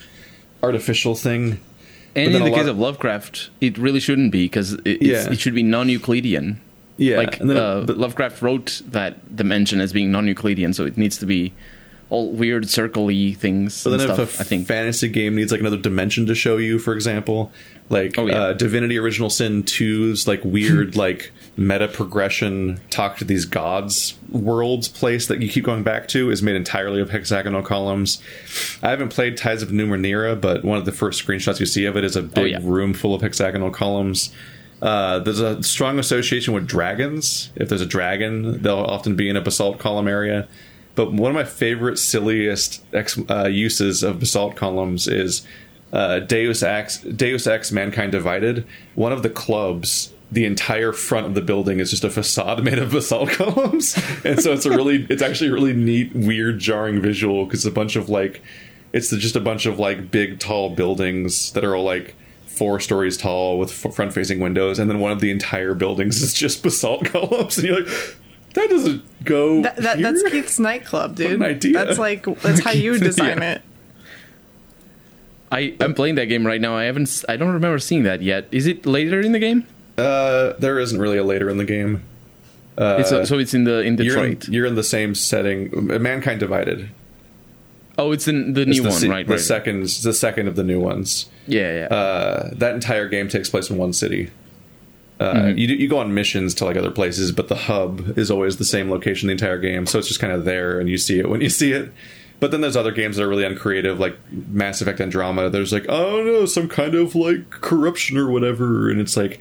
artificial 0.62 1.16
thing. 1.16 1.62
And 2.18 2.34
in 2.36 2.44
the 2.44 2.52
case 2.52 2.68
of 2.68 2.78
Lovecraft, 2.78 3.50
it 3.62 3.78
really 3.78 4.00
shouldn't 4.02 4.32
be 4.32 4.46
because 4.46 4.74
it, 4.86 5.02
Yeah. 5.02 5.32
it 5.32 5.40
should 5.40 5.56
be 5.56 5.64
non-Euclidean. 5.64 6.62
Yeah, 6.98 7.18
like 7.18 7.40
and 7.40 7.50
then- 7.50 7.58
uh, 7.58 7.86
Lovecraft 7.88 8.42
wrote 8.42 8.82
that 8.88 9.36
dimension 9.36 9.82
as 9.82 9.92
being 9.94 10.12
non-Euclidean, 10.12 10.74
so 10.74 10.86
it 10.86 10.98
needs 10.98 11.18
to 11.18 11.26
be 11.26 11.54
all 12.12 12.32
weird 12.32 12.70
circle-y 12.70 13.36
things 13.38 13.84
But 13.84 13.94
and 13.94 14.00
then 14.00 14.10
if 14.12 14.16
stuff. 14.16 14.38
a 14.38 14.42
I 14.42 14.44
think 14.46 14.68
fantasy 14.68 15.10
game 15.10 15.36
needs 15.36 15.52
like 15.52 15.60
another 15.60 15.76
dimension 15.78 16.28
to 16.28 16.36
show 16.36 16.58
you, 16.58 16.78
for 16.78 16.94
example, 16.94 17.52
like 17.90 18.14
Oh, 18.20 18.28
yeah. 18.28 18.34
uh, 18.40 18.54
Divinity 18.54 19.00
Original 19.00 19.32
Sin 19.32 19.64
2's 19.64 20.28
like 20.28 20.46
weird 20.46 20.96
like 21.06 21.32
meta 21.58 21.88
progression 21.88 22.80
talk 22.92 23.18
to 23.18 23.26
these 23.26 23.46
gods 23.46 24.14
worlds 24.30 24.88
place 24.88 25.26
that 25.28 25.42
you 25.42 25.50
keep 25.50 25.64
going 25.66 25.82
back 25.82 26.08
to 26.10 26.30
is 26.30 26.44
made 26.44 26.56
entirely 26.56 27.02
of 27.02 27.10
hexagonal 27.10 27.64
columns. 27.64 28.22
I 28.84 28.92
haven't 28.92 29.10
played 29.10 29.36
Tides 29.36 29.64
of 29.64 29.70
Numenera, 29.70 30.40
but 30.40 30.64
one 30.64 30.78
of 30.78 30.86
the 30.86 30.92
first 30.92 31.26
screenshots 31.26 31.60
you 31.60 31.66
see 31.66 31.86
of 31.86 31.98
it 31.98 32.04
is 32.04 32.16
a 32.16 32.22
big 32.22 32.38
Oh, 32.38 32.46
yeah. 32.46 32.60
room 32.62 32.94
full 32.94 33.16
of 33.16 33.22
hexagonal 33.24 33.72
columns. 33.72 34.32
Uh, 34.82 35.20
there's 35.20 35.40
a 35.40 35.62
strong 35.64 36.00
association 36.00 36.54
with 36.54 36.68
dragons. 36.68 37.52
If 37.56 37.70
there's 37.70 37.82
a 37.82 37.86
dragon, 37.86 38.62
they'll 38.62 38.78
often 38.78 39.16
be 39.16 39.30
in 39.30 39.36
a 39.36 39.42
basalt 39.42 39.80
column 39.80 40.08
area. 40.08 40.48
But 40.96 41.12
one 41.12 41.30
of 41.30 41.36
my 41.36 41.44
favorite, 41.44 41.98
silliest 41.98 42.84
ex, 42.94 43.20
uh, 43.30 43.48
uses 43.48 44.04
of 44.04 44.20
basalt 44.20 44.56
columns 44.56 45.08
is 45.08 45.46
uh, 45.92 46.20
Deus 46.20 46.64
Ex, 46.64 47.00
Deus 47.00 47.48
Ex: 47.48 47.72
Mankind 47.72 48.12
Divided. 48.12 48.66
One 48.96 49.12
of 49.12 49.24
the 49.24 49.30
clubs, 49.30 50.14
the 50.32 50.46
entire 50.46 50.92
front 50.92 51.26
of 51.26 51.36
the 51.36 51.42
building 51.42 51.80
is 51.80 51.90
just 51.90 52.04
a 52.04 52.10
facade 52.10 52.64
made 52.64 52.80
of 52.80 52.92
basalt 52.92 53.30
columns, 53.30 53.98
and 54.24 54.42
so 54.42 54.54
it's 54.54 54.66
a 54.66 54.72
really, 54.72 55.06
it's 55.10 55.22
actually 55.22 55.50
a 55.50 55.54
really 55.54 55.74
neat, 55.74 56.14
weird, 56.16 56.60
jarring 56.60 57.02
visual 57.02 57.46
because 57.46 57.66
it's 57.66 57.72
a 57.72 57.76
bunch 57.76 57.96
of 57.96 58.10
like, 58.10 58.42
it's 58.94 59.10
just 59.10 59.36
a 59.36 59.42
bunch 59.42 59.66
of 59.66 59.80
like 59.80 60.12
big, 60.12 60.40
tall 60.40 60.70
buildings 60.70 61.52
that 61.54 61.64
are 61.64 61.76
all 61.76 61.84
like 61.84 62.16
four 62.56 62.80
stories 62.80 63.18
tall 63.18 63.60
with 63.60 63.72
front 63.72 64.14
facing 64.14 64.40
windows, 64.40 64.80
and 64.80 64.90
then 64.90 65.00
one 65.00 65.12
of 65.12 65.20
the 65.20 65.32
entire 65.32 65.74
buildings 65.74 66.22
is 66.24 66.34
just 66.34 66.64
basalt 66.64 67.06
columns, 67.06 67.58
and 67.58 67.68
you're 67.68 67.80
like, 67.84 67.94
that 68.54 68.70
doesn't 68.70 69.04
go. 69.26 69.62
That, 69.64 69.76
that 69.78 70.00
that's? 70.00 70.24
Keith's 70.24 70.60
nightclub, 70.60 71.16
dude. 71.16 71.32
an 71.34 71.44
idea. 71.44 71.74
That's 71.74 72.00
like 72.00 72.24
that's 72.42 72.62
how 72.62 72.72
you 72.84 72.92
would 72.92 73.02
design 73.02 73.40
Yeah. 73.40 73.52
it. 73.56 73.62
I 75.52 75.76
I'm 75.80 75.94
playing 75.94 76.16
that 76.16 76.26
game 76.26 76.46
right 76.46 76.60
now. 76.60 76.76
I 76.76 76.84
haven't. 76.86 77.24
I 77.30 77.38
don't 77.38 77.54
remember 77.54 77.80
seeing 77.80 78.04
that 78.04 78.22
yet. 78.22 78.48
Is 78.52 78.66
it 78.68 78.86
later 78.86 79.20
in 79.22 79.32
the 79.32 79.40
game? 79.40 79.66
Uh, 79.98 80.54
there 80.60 80.80
isn't 80.80 81.00
really 81.00 81.18
a 81.18 81.24
later 81.24 81.50
in 81.50 81.58
the 81.58 81.64
game. 81.66 82.04
it's 82.78 83.12
a, 83.12 83.26
so 83.26 83.38
it's 83.40 83.54
in 83.54 83.64
the 83.64 83.80
in 83.82 83.96
You're 83.98 84.18
in, 84.26 84.32
Detroit. 84.32 84.48
you're 84.50 84.66
in 84.66 84.76
the 84.76 84.84
same 84.84 85.16
setting. 85.16 85.70
Mankind 86.02 86.40
Divided. 86.40 86.90
oh, 87.98 88.12
it's 88.12 88.28
in 88.28 88.54
the 88.54 88.62
It's 88.62 88.70
new 88.72 88.84
the, 88.84 88.90
one, 88.90 89.10
right? 89.10 89.26
The 89.28 89.34
right. 89.34 89.40
second, 89.42 89.84
the 89.84 90.14
second 90.14 90.48
of 90.48 90.56
the 90.58 90.64
new 90.64 90.80
ones. 90.80 91.28
Yeah, 91.48 91.74
yeah. 91.90 91.96
Uh, 91.96 92.50
that 92.56 92.74
entire 92.76 93.08
game 93.08 93.28
takes 93.30 93.50
place 93.50 93.70
in 93.70 93.78
one 93.78 93.94
city. 93.94 94.32
Uh, 95.20 95.34
Mm-hmm. 95.34 95.58
you 95.58 95.68
do, 95.68 95.74
you 95.76 95.88
go 95.88 96.00
on 96.00 96.14
missions 96.14 96.54
to 96.56 96.66
like 96.66 96.76
other 96.76 96.92
places, 96.92 97.32
but 97.32 97.48
the 97.48 97.56
hub 97.56 98.18
is 98.18 98.30
always 98.30 98.58
the 98.58 98.66
same 98.66 98.90
location 98.92 99.28
the 99.28 99.32
entire 99.32 99.58
game. 99.60 99.86
So 99.86 99.98
it's 100.00 100.08
just 100.10 100.20
kind 100.20 100.34
of 100.34 100.44
there, 100.44 100.80
and 100.80 100.90
you 100.90 100.98
see 100.98 101.20
it 101.20 101.30
when 101.30 101.40
you 101.42 101.50
see 101.50 101.72
it. 101.72 101.92
But 102.42 102.52
then 102.52 102.60
there's 102.60 102.76
other 102.76 102.92
games 102.92 103.16
that 103.16 103.24
are 103.24 103.30
really 103.30 103.46
uncreative, 103.46 103.98
like 103.98 104.18
Mass 104.30 104.82
Effect 104.82 105.00
Andromeda. 105.00 105.50
There's 105.50 105.72
like, 105.72 105.86
oh 105.88 106.22
no, 106.22 106.46
some 106.46 106.68
kind 106.68 106.94
of 106.96 107.16
like 107.16 107.50
corruption 107.50 108.18
or 108.18 108.30
whatever, 108.30 108.90
and 108.90 109.00
it's 109.00 109.16
like 109.16 109.40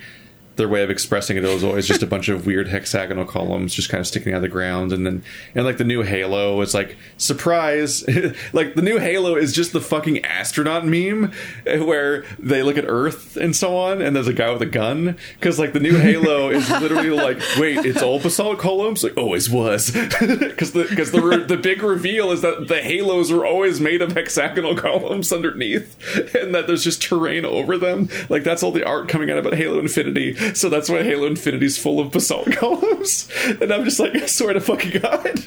their 0.57 0.69
way 0.69 0.83
of 0.83 0.91
expressing 0.91 1.37
it 1.37 1.45
is 1.45 1.65
always 1.65 1.87
just 1.87 2.03
a 2.03 2.07
bunch 2.07 2.29
of 2.29 2.47
weird 2.47 2.69
hexagonal 2.69 3.25
columns 3.25 3.75
just 3.75 3.89
kind 3.89 4.01
of 4.01 4.07
sticking 4.07 4.33
out 4.33 4.37
of 4.37 4.43
the 4.43 4.49
ground 4.49 4.93
and 4.93 5.07
then 5.07 5.23
and 5.55 5.65
like 5.65 5.79
the 5.79 5.85
new 5.85 6.03
halo 6.03 6.61
is 6.61 6.75
like 6.75 6.97
surprise 7.17 8.05
like 8.53 8.75
the 8.75 8.83
new 8.83 8.99
halo 8.99 9.37
is 9.37 9.53
just 9.53 9.73
the 9.73 9.81
fucking 9.81 10.25
astronaut 10.25 10.85
meme 10.85 11.33
eh, 11.67 11.79
where 11.79 12.25
they 12.39 12.63
look 12.63 12.77
at 12.77 12.85
earth 12.87 13.37
and 13.37 13.55
so 13.55 13.77
on 13.77 14.03
and 14.03 14.17
there's 14.17 14.29
a 14.29 14.33
guy 14.33 14.51
with 14.51 14.63
a 14.63 14.67
gun 14.67 15.17
because 15.39 15.59
like 15.59 15.73
the 15.73 15.81
new 15.81 15.97
halo 15.99 16.51
is 16.51 16.69
literally 16.71 17.11
like 17.11 17.41
wait 17.59 17.85
it's 17.85 18.03
all 18.03 18.19
basalt 18.19 18.59
columns? 18.59 19.05
Like 19.05 19.17
always 19.17 19.51
was. 19.51 19.95
Because 20.25 20.73
the 20.73 20.85
because 20.85 21.11
the, 21.11 21.21
re- 21.21 21.45
the 21.45 21.57
big 21.57 21.83
reveal 21.83 22.31
is 22.31 22.41
that 22.43 22.69
the 22.69 22.81
halos 22.81 23.31
are 23.31 23.45
always 23.45 23.81
made 23.81 24.01
of 24.01 24.13
hexagonal 24.13 24.75
columns 24.77 25.33
underneath 25.33 25.97
and 26.35 26.55
that 26.55 26.67
there's 26.67 26.85
just 26.85 27.03
terrain 27.03 27.45
over 27.45 27.77
them. 27.77 28.09
Like 28.29 28.45
that's 28.45 28.63
all 28.63 28.71
the 28.71 28.87
art 28.87 29.09
coming 29.09 29.31
out 29.31 29.39
about 29.39 29.55
halo 29.55 29.79
infinity 29.79 30.37
so 30.53 30.69
that's 30.69 30.89
why 30.89 31.03
halo 31.03 31.27
infinity's 31.27 31.79
full 31.79 32.01
of 32.01 32.11
basalt 32.11 32.51
columns 32.53 33.29
and 33.61 33.73
i'm 33.73 33.85
just 33.85 33.99
like 34.01 34.15
i 34.15 34.27
swear 34.27 34.53
to 34.53 34.61
fucking 34.61 35.01
god 35.01 35.39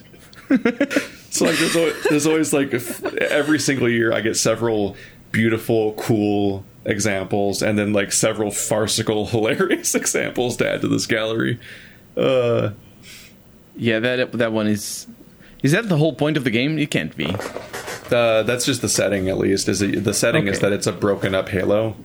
so 1.29 1.45
like 1.45 1.57
there's 1.57 1.75
always, 1.75 2.03
there's 2.09 2.27
always 2.27 2.53
like 2.53 2.73
if- 2.73 3.03
every 3.15 3.59
single 3.59 3.89
year 3.89 4.13
i 4.13 4.21
get 4.21 4.35
several 4.35 4.95
beautiful 5.31 5.93
cool 5.93 6.63
examples 6.85 7.61
and 7.61 7.77
then 7.77 7.91
like 7.93 8.11
several 8.11 8.49
farcical 8.49 9.25
hilarious 9.31 9.93
examples 9.93 10.57
to 10.57 10.69
add 10.69 10.81
to 10.81 10.87
this 10.87 11.05
gallery 11.05 11.59
uh 12.15 12.71
yeah, 13.77 13.99
that 13.99 14.31
that 14.33 14.51
one 14.51 14.67
is. 14.67 15.07
Is 15.63 15.71
that 15.71 15.87
the 15.89 15.97
whole 15.97 16.13
point 16.13 16.37
of 16.37 16.43
the 16.43 16.49
game? 16.49 16.77
It 16.79 16.91
can't 16.91 17.15
be. 17.15 17.27
Uh, 18.11 18.43
that's 18.43 18.65
just 18.65 18.81
the 18.81 18.89
setting, 18.89 19.29
at 19.29 19.37
least. 19.37 19.67
Is 19.69 19.81
it, 19.81 20.03
the 20.03 20.13
setting 20.13 20.47
is 20.47 20.59
that 20.59 20.71
it's 20.71 20.87
a 20.87 20.91
broken 20.91 21.35
up 21.35 21.49
Halo. 21.49 21.95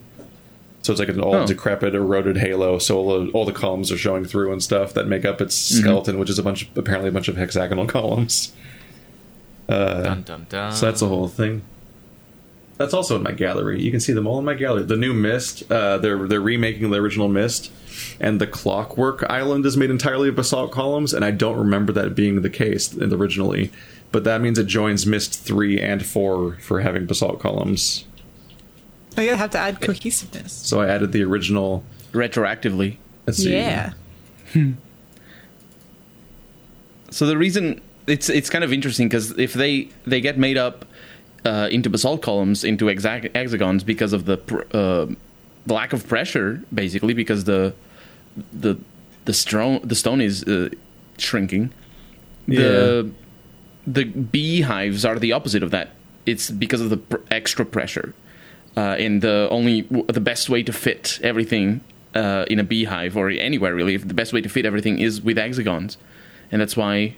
So 0.83 0.93
it's 0.93 0.99
like 1.01 1.09
an 1.09 1.21
all 1.21 1.35
Oh. 1.37 1.47
decrepit, 1.47 1.95
eroded 1.95 2.37
halo. 2.39 2.79
So 2.79 2.97
all 2.99 3.25
the, 3.25 3.31
all 3.33 3.45
the 3.45 3.53
columns 3.53 3.93
are 3.93 3.97
showing 3.97 4.25
through 4.25 4.53
and 4.53 4.63
stuff 4.63 4.93
that 4.95 5.07
make 5.07 5.25
up 5.25 5.41
its 5.41 5.55
skeleton, 5.55 6.19
which 6.19 6.29
is 6.29 6.39
a 6.39 6.43
bunch, 6.43 6.63
of, 6.69 6.77
apparently 6.77 7.09
a 7.09 7.13
bunch 7.13 7.29
of 7.29 7.37
hexagonal 7.37 7.87
columns. 7.99 8.53
Dun, 9.69 10.23
dun, 10.23 10.47
dun. 10.49 10.73
So 10.73 10.87
that's 10.87 11.01
the 11.01 11.09
whole 11.09 11.29
thing. 11.29 11.63
That's 12.79 12.95
also 12.95 13.15
in 13.17 13.23
my 13.23 13.33
gallery. 13.33 13.81
You 13.81 13.91
can 13.91 14.01
see 14.01 14.13
them 14.13 14.27
all 14.27 14.39
in 14.39 14.45
my 14.45 14.55
gallery. 14.55 14.83
The 14.83 14.97
new 14.97 15.15
Myst, 15.15 15.71
uh, 15.71 15.99
they're 15.99 16.27
they're 16.27 16.41
remaking 16.41 16.91
the 16.91 16.99
original 16.99 17.29
Myst, 17.29 17.71
and 18.19 18.41
the 18.41 18.47
Clockwork 18.47 19.23
Island 19.31 19.65
is 19.67 19.77
made 19.77 19.91
entirely 19.91 20.31
of 20.31 20.35
basalt 20.37 20.73
columns. 20.73 21.15
And 21.15 21.25
I 21.25 21.31
don't 21.31 21.57
remember 21.59 21.93
that 21.93 22.15
being 22.17 22.43
the 22.43 22.51
case 22.51 22.93
in- 22.93 23.13
originally, 23.15 23.71
but 24.11 24.25
that 24.25 24.41
means 24.41 24.59
it 24.59 24.67
joins 24.67 25.07
Myst 25.07 25.39
three 25.39 25.79
and 25.79 26.05
four 26.05 26.57
for 26.61 26.81
having 26.81 27.07
basalt 27.07 27.39
columns. 27.41 28.05
I 29.17 29.25
gotta 29.27 29.37
have 29.37 29.51
to 29.51 29.59
add 29.59 29.81
cohesiveness. 29.81 30.53
So 30.53 30.81
I 30.81 30.89
added 30.89 31.13
the 31.13 31.23
original. 31.23 31.85
retroactively. 32.13 32.97
Let's 33.27 33.39
see. 33.39 33.53
Yeah. 33.53 33.93
So 37.11 37.27
the 37.27 37.37
reason 37.37 37.81
it's 38.07 38.29
it's 38.29 38.51
kind 38.51 38.65
of 38.65 38.73
interesting 38.73 39.09
because 39.09 39.37
if 39.39 39.53
they 39.53 39.89
they 40.07 40.21
get 40.21 40.39
made 40.39 40.57
up 40.57 40.85
uh, 41.45 41.69
into 41.71 41.91
basalt 41.91 42.23
columns 42.23 42.65
into 42.65 42.89
exact 42.89 43.35
hexagons 43.37 43.85
because 43.85 44.13
of 44.13 44.25
the 44.25 44.39
pr- 44.39 44.63
uh, 44.73 45.07
the 45.67 45.75
lack 45.75 45.93
of 45.93 46.07
pressure, 46.09 46.63
basically 46.73 47.15
because 47.15 47.45
the 47.45 47.75
the 48.53 48.77
the 49.25 49.33
stone 49.33 49.81
the 49.85 49.95
stone 49.95 50.21
is 50.21 50.43
uh, 50.45 50.71
shrinking. 51.19 51.73
The 52.49 53.11
the 53.87 54.05
beehives 54.05 55.05
are 55.05 55.19
the 55.19 55.33
opposite 55.33 55.63
of 55.63 55.71
that. 55.71 55.91
It's 56.27 56.51
because 56.51 56.81
of 56.81 56.91
the 56.91 56.97
pr- 56.97 57.17
extra 57.31 57.65
pressure, 57.65 58.15
uh, 58.77 58.97
and 58.99 59.23
the 59.23 59.49
only 59.51 59.83
the 59.83 60.21
best 60.21 60.49
way 60.49 60.63
to 60.63 60.73
fit 60.73 61.19
everything 61.23 61.81
uh, 62.15 62.45
in 62.49 62.59
a 62.59 62.65
beehive 62.65 63.17
or 63.17 63.29
anywhere 63.31 63.75
really, 63.75 63.97
the 63.97 64.15
best 64.15 64.33
way 64.33 64.41
to 64.41 64.49
fit 64.49 64.65
everything 64.67 64.99
is 64.99 65.21
with 65.21 65.37
hexagons, 65.37 65.99
and 66.51 66.61
that's 66.61 66.77
why 66.77 67.15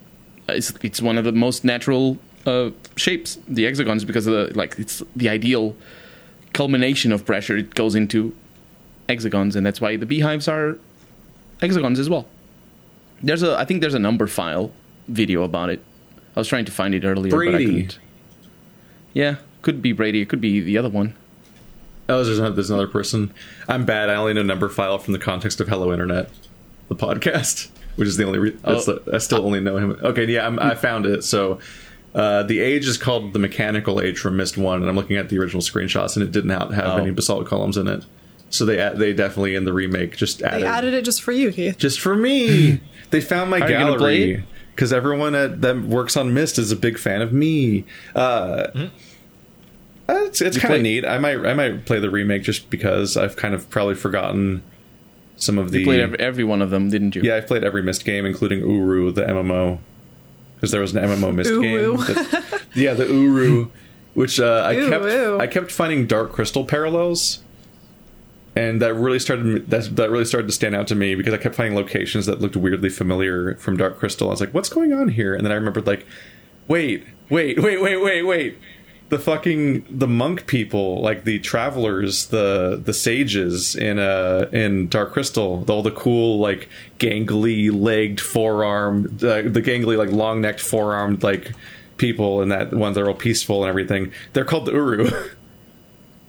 it's 0.48 0.72
it's 0.82 1.00
one 1.00 1.18
of 1.18 1.24
the 1.24 1.32
most 1.32 1.64
natural 1.64 2.18
uh, 2.46 2.70
shapes, 2.96 3.38
the 3.48 3.64
hexagons, 3.64 4.04
because 4.04 4.26
of 4.26 4.32
the 4.32 4.58
like 4.58 4.78
it's 4.78 5.02
the 5.16 5.28
ideal 5.28 5.76
culmination 6.52 7.12
of 7.12 7.24
pressure. 7.24 7.56
It 7.56 7.74
goes 7.74 7.94
into 7.94 8.34
hexagons, 9.08 9.56
and 9.56 9.64
that's 9.64 9.80
why 9.80 9.96
the 9.96 10.06
beehives 10.06 10.48
are 10.48 10.78
hexagons 11.60 11.98
as 11.98 12.08
well. 12.10 12.26
There's 13.22 13.42
a 13.42 13.56
I 13.56 13.64
think 13.64 13.80
there's 13.80 13.94
a 13.94 13.98
Numberphile 13.98 14.70
video 15.08 15.42
about 15.42 15.70
it. 15.70 15.82
I 16.36 16.40
was 16.40 16.48
trying 16.48 16.64
to 16.64 16.72
find 16.72 16.94
it 16.94 17.04
earlier, 17.04 17.30
but 17.30 17.36
I 17.36 17.50
Brady. 17.50 17.66
couldn't. 17.66 17.98
Yeah, 19.12 19.36
could 19.62 19.80
be 19.80 19.92
Brady. 19.92 20.20
It 20.20 20.28
could 20.28 20.40
be 20.40 20.60
the 20.60 20.76
other 20.76 20.88
one. 20.88 21.14
Oh, 22.08 22.22
there's 22.22 22.38
another, 22.38 22.54
there's 22.54 22.70
another 22.70 22.88
person. 22.88 23.32
I'm 23.68 23.84
bad. 23.84 24.10
I 24.10 24.14
only 24.16 24.34
know 24.34 24.42
Numberphile 24.42 25.00
from 25.00 25.12
the 25.12 25.18
context 25.18 25.60
of 25.60 25.68
Hello 25.68 25.92
Internet, 25.92 26.28
the 26.88 26.96
podcast, 26.96 27.68
which 27.96 28.08
is 28.08 28.16
the 28.16 28.24
only. 28.24 28.38
Re- 28.38 28.56
that's 28.62 28.88
Oh. 28.88 28.98
the, 28.98 29.14
I 29.14 29.18
still 29.18 29.44
only 29.44 29.60
know 29.60 29.76
him. 29.78 29.92
Okay, 30.02 30.26
yeah, 30.26 30.46
I'm, 30.46 30.58
I 30.58 30.74
found 30.74 31.06
it. 31.06 31.24
So. 31.24 31.58
Uh, 32.14 32.44
the 32.44 32.60
age 32.60 32.86
is 32.86 32.96
called 32.96 33.32
the 33.32 33.40
mechanical 33.40 34.00
age 34.00 34.20
from 34.20 34.36
Myst 34.36 34.56
One, 34.56 34.80
and 34.82 34.88
I'm 34.88 34.94
looking 34.94 35.16
at 35.16 35.30
the 35.30 35.38
original 35.40 35.60
screenshots, 35.60 36.14
and 36.14 36.22
it 36.24 36.30
didn't 36.30 36.50
have, 36.50 36.70
have 36.72 36.86
Oh. 36.86 36.96
any 36.98 37.10
basalt 37.10 37.44
columns 37.48 37.76
in 37.76 37.88
it. 37.88 38.04
So 38.50 38.64
they 38.64 38.76
they 38.94 39.12
definitely 39.12 39.56
in 39.56 39.64
the 39.64 39.72
remake 39.72 40.16
just 40.16 40.40
added, 40.40 40.62
They 40.62 40.66
added 40.68 40.94
it 40.94 41.04
just 41.04 41.22
for 41.22 41.32
you, 41.32 41.50
Keith. 41.50 41.76
just 41.76 41.98
for 42.00 42.14
me. 42.14 42.80
they 43.10 43.20
found 43.20 43.50
my 43.50 43.58
Are 43.58 43.68
you 43.68 43.76
gonna 43.78 43.98
play 43.98 44.26
gallery 44.28 44.44
because 44.76 44.92
everyone 44.92 45.34
at, 45.34 45.60
that 45.62 45.80
works 45.82 46.16
on 46.16 46.32
Myst 46.32 46.56
is 46.56 46.70
a 46.70 46.76
big 46.76 46.98
fan 47.00 47.20
of 47.20 47.32
me. 47.32 47.84
Uh, 48.14 48.18
uh, 48.18 48.88
it's 50.08 50.40
it's 50.40 50.58
kind 50.58 50.74
of 50.74 50.82
neat. 50.82 51.04
I 51.04 51.18
might 51.18 51.44
I 51.44 51.54
might 51.54 51.86
play 51.86 51.98
the 52.00 52.10
remake 52.10 52.42
just 52.42 52.70
because 52.70 53.16
I've 53.16 53.36
kind 53.36 53.54
of 53.54 53.68
probably 53.70 53.94
forgotten 53.94 54.62
some 55.36 55.58
of 55.58 55.70
the. 55.70 55.80
You 55.80 55.84
played 55.86 56.00
every, 56.00 56.18
every 56.18 56.44
one 56.44 56.62
of 56.62 56.70
them, 56.70 56.90
didn't 56.90 57.14
you? 57.16 57.22
yeah, 57.22 57.36
I've 57.36 57.46
played 57.46 57.64
every 57.64 57.82
Myst 57.82 58.04
game, 58.04 58.24
including 58.26 58.60
Uru, 58.60 59.10
the 59.12 59.22
MMO, 59.22 59.78
because 60.56 60.70
there 60.70 60.80
was 60.80 60.94
an 60.94 61.02
MMO 61.04 61.34
Myst 61.34 61.50
game. 61.50 61.96
that- 61.96 62.62
yeah, 62.74 62.94
the 62.94 63.06
Uru, 63.06 63.68
which 64.14 64.38
uh, 64.40 64.62
I 64.66 64.74
kept 64.76 65.04
Uru. 65.04 65.38
I 65.40 65.46
kept 65.46 65.70
finding 65.72 66.06
Dark 66.06 66.32
Crystal 66.32 66.64
parallels. 66.64 67.40
And 68.56 68.80
that 68.82 68.94
really 68.94 69.18
started 69.18 69.68
that 69.70 69.96
that 69.96 70.10
really 70.10 70.24
started 70.24 70.46
to 70.46 70.52
stand 70.52 70.76
out 70.76 70.86
to 70.86 70.94
me 70.94 71.16
because 71.16 71.34
I 71.34 71.38
kept 71.38 71.56
finding 71.56 71.74
locations 71.74 72.26
that 72.26 72.40
looked 72.40 72.54
weirdly 72.54 72.88
familiar 72.88 73.56
from 73.56 73.76
Dark 73.76 73.98
Crystal. 73.98 74.28
I 74.28 74.30
was 74.30 74.40
like, 74.40 74.54
"What's 74.54 74.68
going 74.68 74.92
on 74.92 75.08
here?" 75.08 75.34
And 75.34 75.44
then 75.44 75.50
I 75.50 75.56
remembered, 75.56 75.88
like, 75.88 76.06
wait, 76.68 77.04
wait, 77.28 77.58
wait, 77.60 77.80
wait, 77.82 77.96
wait, 77.96 78.22
wait. 78.22 78.58
The 79.10 79.18
fucking 79.18 79.84
the 79.90 80.08
monk 80.08 80.46
people, 80.46 81.00
like 81.02 81.24
the 81.24 81.38
travelers, 81.38 82.26
the 82.26 82.80
the 82.82 82.94
sages 82.94 83.76
in 83.76 83.98
uh 83.98 84.48
in 84.52 84.88
Dark 84.88 85.12
Crystal, 85.12 85.64
all 85.68 85.82
the 85.82 85.90
cool 85.92 86.38
like 86.40 86.68
gangly 86.98 87.70
legged 87.70 88.20
forearm, 88.20 89.02
the, 89.18 89.42
the 89.48 89.60
gangly 89.62 89.96
like 89.96 90.10
long 90.10 90.40
necked 90.40 90.60
forearmed 90.60 91.22
like 91.22 91.52
people, 91.98 92.40
and 92.42 92.50
that 92.50 92.72
ones 92.72 92.96
that 92.96 93.02
are 93.04 93.08
all 93.08 93.14
peaceful 93.14 93.62
and 93.62 93.68
everything. 93.68 94.10
They're 94.32 94.44
called 94.46 94.66
the 94.66 94.72
Uru. 94.72 95.10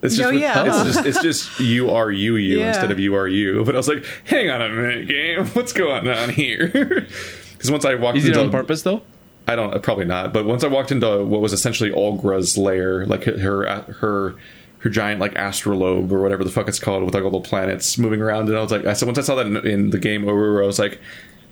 It's 0.01 0.17
just, 0.17 0.27
Oh, 0.27 0.31
yeah. 0.31 0.65
it's 0.67 0.83
just 0.95 1.05
it's 1.07 1.21
just 1.23 1.59
you 1.73 1.89
are 1.89 2.11
you 2.11 2.35
you 2.35 2.59
Yeah. 2.59 2.67
instead 2.67 2.91
of 2.91 2.99
you 2.99 3.15
are 3.15 3.27
you. 3.27 3.63
But 3.65 3.73
I 3.73 3.77
was 3.79 3.87
like, 3.87 4.05
hang 4.25 4.51
on 4.51 4.61
a 4.61 4.69
minute, 4.69 5.07
game, 5.07 5.45
what's 5.47 5.73
going 5.73 6.07
on 6.07 6.29
here? 6.29 7.07
Because 7.53 7.71
once 7.71 7.85
I 7.85 7.95
walked 7.95 8.17
Is 8.17 8.25
it 8.27 8.37
on 8.37 8.51
purpose 8.51 8.83
though? 8.83 9.01
I 9.47 9.55
don't 9.55 9.81
probably 9.83 10.05
not. 10.05 10.33
But 10.33 10.45
once 10.45 10.63
I 10.63 10.67
walked 10.67 10.91
into 10.91 11.23
what 11.23 11.41
was 11.41 11.53
essentially 11.53 11.91
Aughra's 11.91 12.57
lair, 12.57 13.05
like 13.05 13.25
her 13.25 13.93
her 13.93 14.35
her 14.79 14.89
giant 14.89 15.19
like 15.19 15.35
astrolabe 15.35 16.11
or 16.11 16.21
whatever 16.21 16.43
the 16.43 16.49
fuck 16.49 16.67
it's 16.67 16.79
called, 16.79 17.03
with 17.03 17.13
like 17.13 17.23
all 17.23 17.31
the 17.31 17.39
planets 17.39 17.97
moving 17.97 18.21
around, 18.21 18.49
and 18.49 18.57
I 18.57 18.61
was 18.61 18.71
like, 18.71 18.85
I 18.85 18.93
said 18.93 19.05
once 19.05 19.19
I 19.19 19.21
saw 19.21 19.35
that 19.35 19.45
in, 19.45 19.57
in 19.67 19.89
the 19.91 19.99
game 19.99 20.27
over, 20.27 20.63
I 20.63 20.65
was 20.65 20.79
like, 20.79 20.99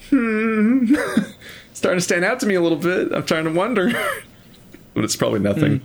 hmm, 0.10 0.96
starting 1.74 1.98
to 1.98 2.04
stand 2.04 2.26
out 2.26 2.40
to 2.40 2.46
me 2.46 2.56
a 2.56 2.62
little 2.62 2.78
bit. 2.78 3.12
I'm 3.12 3.26
trying 3.26 3.46
to 3.46 3.52
wonder, 3.52 3.92
but 4.94 5.04
it's 5.04 5.16
probably 5.16 5.40
nothing. 5.40 5.82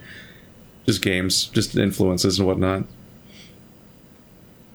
Just 0.86 1.02
games, 1.02 1.46
just 1.46 1.76
influences 1.76 2.38
and 2.38 2.48
whatnot. 2.48 2.84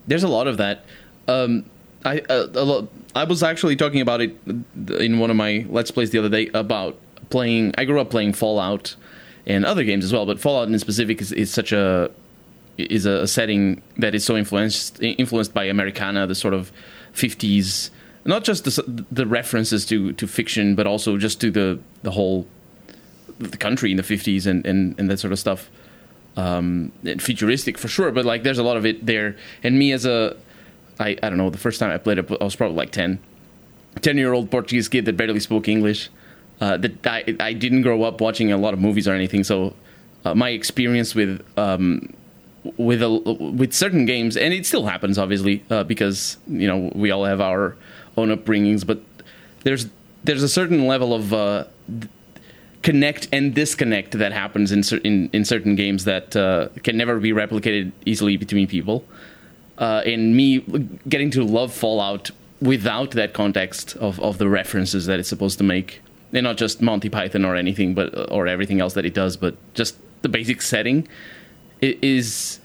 There's 0.05 0.23
a 0.23 0.27
lot 0.27 0.47
of 0.47 0.57
that. 0.57 0.85
Um, 1.27 1.65
I 2.05 2.19
uh, 2.29 2.47
a 2.53 2.63
lot, 2.63 2.89
I 3.15 3.23
was 3.23 3.41
actually 3.41 3.75
talking 3.75 4.01
about 4.01 4.21
it 4.21 4.35
in 4.99 5.17
one 5.17 5.31
of 5.31 5.35
my 5.35 5.65
let's 5.69 5.89
plays 5.89 6.11
the 6.11 6.19
other 6.19 6.29
day 6.29 6.51
about 6.53 6.99
playing. 7.29 7.73
I 7.77 7.85
grew 7.85 7.99
up 7.99 8.09
playing 8.09 8.33
Fallout 8.33 8.95
and 9.45 9.65
other 9.65 9.83
games 9.83 10.05
as 10.05 10.13
well, 10.13 10.25
but 10.25 10.39
Fallout 10.39 10.67
in 10.67 10.77
specific 10.79 11.21
is, 11.21 11.31
is 11.31 11.51
such 11.51 11.71
a 11.71 12.11
is 12.77 13.05
a 13.05 13.27
setting 13.27 13.81
that 13.97 14.15
is 14.15 14.25
so 14.25 14.35
influenced 14.35 15.01
influenced 15.01 15.53
by 15.53 15.65
Americana, 15.65 16.25
the 16.25 16.35
sort 16.35 16.53
of 16.53 16.71
50s, 17.13 17.91
not 18.25 18.43
just 18.43 18.63
the, 18.63 19.05
the 19.11 19.27
references 19.27 19.85
to, 19.85 20.13
to 20.13 20.25
fiction, 20.27 20.73
but 20.73 20.87
also 20.87 21.17
just 21.17 21.39
to 21.41 21.51
the 21.51 21.79
the 22.01 22.11
whole 22.11 22.47
the 23.39 23.57
country 23.57 23.91
in 23.91 23.97
the 23.97 24.03
50s 24.03 24.45
and, 24.45 24.65
and, 24.65 24.97
and 24.99 25.09
that 25.09 25.19
sort 25.19 25.33
of 25.33 25.39
stuff 25.39 25.69
um, 26.37 26.91
futuristic 27.19 27.77
for 27.77 27.87
sure, 27.87 28.11
but 28.11 28.25
like 28.25 28.43
there's 28.43 28.57
a 28.57 28.63
lot 28.63 28.77
of 28.77 28.85
it 28.85 29.05
there. 29.05 29.35
And 29.63 29.77
me 29.77 29.91
as 29.91 30.05
a, 30.05 30.35
I, 30.99 31.09
I 31.21 31.29
don't 31.29 31.37
know, 31.37 31.49
the 31.49 31.57
first 31.57 31.79
time 31.79 31.91
I 31.91 31.97
played 31.97 32.17
it, 32.17 32.31
I 32.39 32.43
was 32.43 32.55
probably 32.55 32.77
like 32.77 32.91
10. 32.91 33.19
10 34.01 34.17
year 34.17 34.33
old 34.33 34.49
Portuguese 34.49 34.87
kid 34.89 35.05
that 35.05 35.17
barely 35.17 35.39
spoke 35.39 35.67
English. 35.67 36.09
Uh, 36.63 36.77
that 36.77 37.05
I, 37.05 37.35
I 37.41 37.51
didn't 37.51 37.81
grow 37.81 38.03
up 38.03 38.21
watching 38.21 38.53
a 38.53 38.57
lot 38.57 38.73
of 38.73 38.79
movies 38.79 39.05
or 39.05 39.13
anything, 39.13 39.43
so 39.43 39.73
uh, 40.23 40.33
my 40.33 40.51
experience 40.51 41.13
with 41.13 41.45
um, 41.57 42.13
with 42.77 43.01
a, 43.01 43.09
with 43.09 43.73
certain 43.73 44.05
games, 44.05 44.37
and 44.37 44.53
it 44.53 44.65
still 44.65 44.85
happens, 44.85 45.17
obviously, 45.17 45.61
uh, 45.69 45.83
because 45.83 46.37
you 46.47 46.65
know 46.65 46.89
we 46.95 47.11
all 47.11 47.25
have 47.25 47.41
our 47.41 47.75
own 48.15 48.29
upbringings, 48.29 48.87
but 48.87 49.01
there's 49.63 49.87
there's 50.23 50.41
a 50.41 50.47
certain 50.47 50.87
level 50.87 51.13
of 51.13 51.33
uh, 51.33 51.65
connect 52.81 53.27
and 53.33 53.53
disconnect 53.53 54.11
that 54.11 54.31
happens 54.31 54.71
in 54.71 54.83
in, 55.03 55.29
in 55.33 55.43
certain 55.43 55.75
games 55.75 56.05
that 56.05 56.33
uh, 56.33 56.69
can 56.83 56.95
never 56.95 57.19
be 57.19 57.33
replicated 57.33 57.91
easily 58.05 58.37
between 58.37 58.67
people. 58.67 59.03
And 59.77 60.33
me 60.33 60.59
getting 61.09 61.29
to 61.31 61.43
love 61.43 61.73
Fallout 61.73 62.31
without 62.61 63.11
that 63.11 63.33
context 63.33 63.97
of, 63.97 64.17
of 64.21 64.37
the 64.37 64.47
references 64.47 65.07
that 65.07 65.19
it's 65.19 65.27
supposed 65.27 65.57
to 65.57 65.65
make, 65.65 65.99
and 66.33 66.43
not 66.43 66.57
just 66.57 66.81
Monty 66.81 67.09
Python 67.09 67.45
or 67.45 67.55
anything, 67.55 67.93
but 67.93 68.31
or 68.31 68.47
everything 68.47 68.81
else 68.81 68.93
that 68.95 69.05
it 69.05 69.13
does, 69.13 69.37
but 69.37 69.55
just 69.73 69.95
the 70.23 70.29
basic 70.29 70.61
setting 70.61 71.07
is 71.81 72.59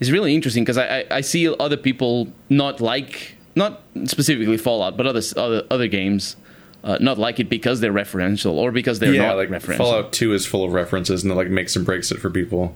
is 0.00 0.10
really 0.10 0.34
interesting 0.34 0.64
because 0.64 0.78
I, 0.78 1.00
I, 1.00 1.04
I 1.10 1.20
see 1.20 1.52
other 1.54 1.76
people 1.76 2.32
not 2.48 2.80
like 2.80 3.36
not 3.54 3.82
specifically 4.04 4.56
Fallout, 4.56 4.96
but 4.96 5.06
other 5.06 5.22
other 5.36 5.64
other 5.70 5.86
games. 5.86 6.36
Uh, 6.82 6.96
not 6.98 7.18
like 7.18 7.38
it 7.38 7.50
because 7.50 7.80
they're 7.80 7.92
referential 7.92 8.52
or 8.52 8.72
because 8.72 9.00
they're 9.00 9.12
yeah, 9.12 9.26
not 9.26 9.36
like 9.36 9.50
referential. 9.50 9.76
Fallout 9.76 10.14
Two 10.14 10.32
is 10.32 10.46
full 10.46 10.64
of 10.64 10.72
references 10.72 11.22
and 11.22 11.30
it 11.30 11.34
like 11.34 11.48
makes 11.48 11.76
and 11.76 11.84
breaks 11.84 12.10
it 12.10 12.18
for 12.18 12.30
people. 12.30 12.74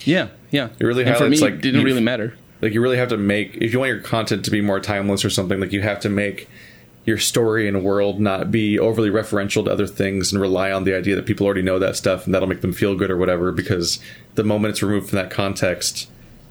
Yeah, 0.00 0.28
yeah. 0.50 0.70
It 0.78 0.84
really 0.84 1.04
and 1.04 1.14
for 1.14 1.28
me, 1.28 1.38
like, 1.38 1.60
didn't 1.60 1.84
really 1.84 2.00
matter. 2.00 2.38
like 2.62 2.72
you 2.72 2.80
really 2.80 2.96
have 2.96 3.10
to 3.10 3.18
make 3.18 3.56
if 3.56 3.74
you 3.74 3.80
want 3.80 3.90
your 3.90 4.00
content 4.00 4.46
to 4.46 4.50
be 4.50 4.62
more 4.62 4.80
timeless 4.80 5.26
or 5.26 5.30
something 5.30 5.60
like 5.60 5.72
you 5.72 5.82
have 5.82 6.00
to 6.00 6.08
make 6.08 6.48
your 7.08 7.18
story 7.18 7.66
and 7.66 7.82
world 7.82 8.20
not 8.20 8.50
be 8.50 8.78
overly 8.78 9.08
referential 9.10 9.64
to 9.64 9.70
other 9.70 9.86
things 9.86 10.30
and 10.32 10.40
rely 10.42 10.70
on 10.70 10.84
the 10.84 10.94
idea 10.94 11.16
that 11.16 11.24
people 11.26 11.46
already 11.46 11.62
know 11.62 11.78
that 11.78 11.96
stuff 11.96 12.24
and 12.26 12.34
that'll 12.34 12.48
make 12.48 12.60
them 12.60 12.72
feel 12.72 12.94
good 12.94 13.10
or 13.10 13.16
whatever 13.16 13.50
because 13.50 13.98
the 14.34 14.44
moment 14.44 14.70
it's 14.72 14.82
removed 14.82 15.08
from 15.08 15.16
that 15.16 15.30
context 15.30 16.08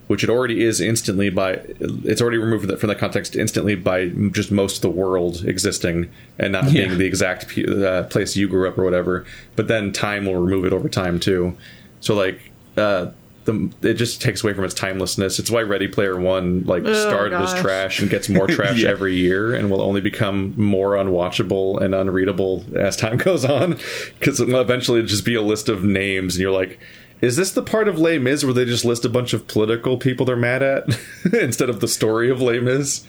which 0.08 0.24
it 0.24 0.30
already 0.30 0.64
is 0.64 0.80
instantly 0.80 1.30
by 1.30 1.60
it's 2.06 2.22
already 2.22 2.38
removed 2.38 2.62
from 2.64 2.70
that, 2.72 2.80
from 2.80 2.88
the 2.88 2.96
context 2.96 3.36
instantly 3.36 3.76
by 3.76 4.08
just 4.32 4.52
most 4.52 4.78
of 4.78 4.82
the 4.82 4.90
world 4.90 5.44
existing 5.46 6.10
and 6.40 6.54
not 6.54 6.64
Yeah. 6.72 6.86
being 6.88 6.98
the 6.98 7.06
exact 7.06 7.50
p- 7.50 7.66
uh, 7.86 8.04
place 8.04 8.36
you 8.38 8.48
grew 8.48 8.68
up 8.70 8.78
or 8.80 8.84
whatever. 8.86 9.26
But 9.58 9.68
then 9.68 9.92
time 9.92 10.26
will 10.26 10.36
remove 10.38 10.64
it 10.66 10.72
over 10.74 10.88
time 10.90 11.20
too. 11.20 11.58
So 12.00 12.16
like 12.16 12.40
uh, 12.78 13.08
the 13.48 13.72
it 13.82 13.96
just 13.96 14.22
takes 14.22 14.44
away 14.44 14.54
from 14.54 14.64
its 14.64 14.76
timelessness. 14.76 15.40
It's 15.40 15.50
why 15.50 15.64
Ready 15.64 15.88
Player 15.88 16.16
One 16.20 16.64
like 16.66 16.84
Oh, 16.86 16.94
started 16.94 17.36
as 17.42 17.54
trash 17.60 18.00
and 18.00 18.10
gets 18.10 18.30
more 18.30 18.46
trash 18.58 18.84
Yeah. 18.84 18.90
every 18.90 19.16
year 19.16 19.54
and 19.56 19.72
will 19.72 19.82
only 19.82 20.02
become 20.02 20.54
more 20.56 20.92
unwatchable 20.92 21.82
and 21.82 21.96
unreadable 21.96 22.64
as 22.76 22.96
time 22.96 23.18
goes 23.28 23.44
on 23.44 23.80
because 24.20 24.40
eventually 24.40 24.52
it 24.52 24.54
will 24.54 24.62
eventually 24.62 25.04
just 25.04 25.26
be 25.26 25.34
a 25.36 25.42
list 25.42 25.68
of 25.70 25.84
names 25.84 26.36
and 26.36 26.42
you're 26.44 26.52
like 26.52 26.80
is 27.20 27.36
this 27.36 27.52
the 27.54 27.64
part 27.64 27.88
of 27.88 27.98
Les 27.98 28.20
Mis 28.20 28.44
where 28.44 28.54
they 28.54 28.64
just 28.66 28.86
list 28.86 29.04
a 29.04 29.10
bunch 29.10 29.34
of 29.34 29.48
political 29.48 29.98
people 29.98 30.24
they're 30.24 30.36
mad 30.36 30.62
at 30.62 30.84
instead 31.34 31.68
of 31.70 31.80
the 31.80 31.88
story 31.88 32.30
of 32.30 32.40
Les 32.42 32.60
Mis? 32.60 33.04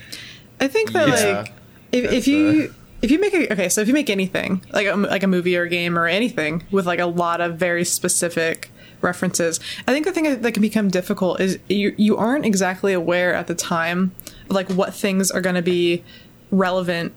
I 0.60 0.66
think 0.68 0.92
that 0.92 1.08
Yeah. 1.08 1.40
like 1.42 1.52
if, 1.92 2.12
if 2.12 2.26
you 2.26 2.72
if 3.02 3.10
you 3.10 3.20
make 3.20 3.34
a 3.34 3.52
okay, 3.52 3.68
so 3.68 3.80
if 3.80 3.86
you 3.88 3.94
make 3.94 4.08
anything 4.10 4.62
like 4.72 4.86
a, 4.86 4.94
like 4.96 5.22
a 5.22 5.26
movie 5.26 5.56
or 5.56 5.64
a 5.64 5.68
game 5.68 5.98
or 5.98 6.06
anything 6.06 6.64
with 6.70 6.86
like 6.86 6.98
a 7.00 7.06
lot 7.06 7.40
of 7.40 7.56
very 7.56 7.84
specific 7.84 8.70
references, 9.00 9.60
I 9.86 9.92
think 9.92 10.06
the 10.06 10.12
thing 10.12 10.40
that 10.40 10.52
can 10.52 10.60
become 10.60 10.88
difficult 10.88 11.40
is 11.40 11.58
you 11.68 11.94
you 11.96 12.16
aren't 12.16 12.44
exactly 12.44 12.92
aware 12.92 13.34
at 13.34 13.46
the 13.46 13.54
time 13.54 14.12
of 14.48 14.56
like 14.56 14.70
what 14.70 14.94
things 14.94 15.30
are 15.30 15.40
going 15.40 15.56
to 15.56 15.62
be 15.62 16.02
relevant 16.50 17.12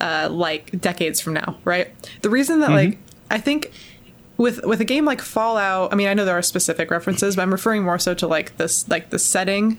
uh, 0.00 0.28
like 0.30 0.80
decades 0.80 1.20
from 1.20 1.34
now, 1.34 1.56
right? 1.64 1.90
The 2.22 2.30
reason 2.30 2.60
that 2.60 2.70
like 2.70 2.98
I 3.30 3.38
think 3.38 3.72
with 4.36 4.64
with 4.64 4.80
a 4.80 4.84
game 4.84 5.04
like 5.04 5.20
Fallout, 5.20 5.92
I 5.92 5.96
mean, 5.96 6.08
I 6.08 6.14
know 6.14 6.24
there 6.24 6.36
are 6.36 6.42
specific 6.42 6.90
references, 6.90 7.36
but 7.36 7.42
I'm 7.42 7.52
referring 7.52 7.84
more 7.84 7.98
so 7.98 8.14
to 8.14 8.26
like 8.26 8.56
this 8.56 8.88
like 8.88 9.10
the 9.10 9.18
setting. 9.18 9.78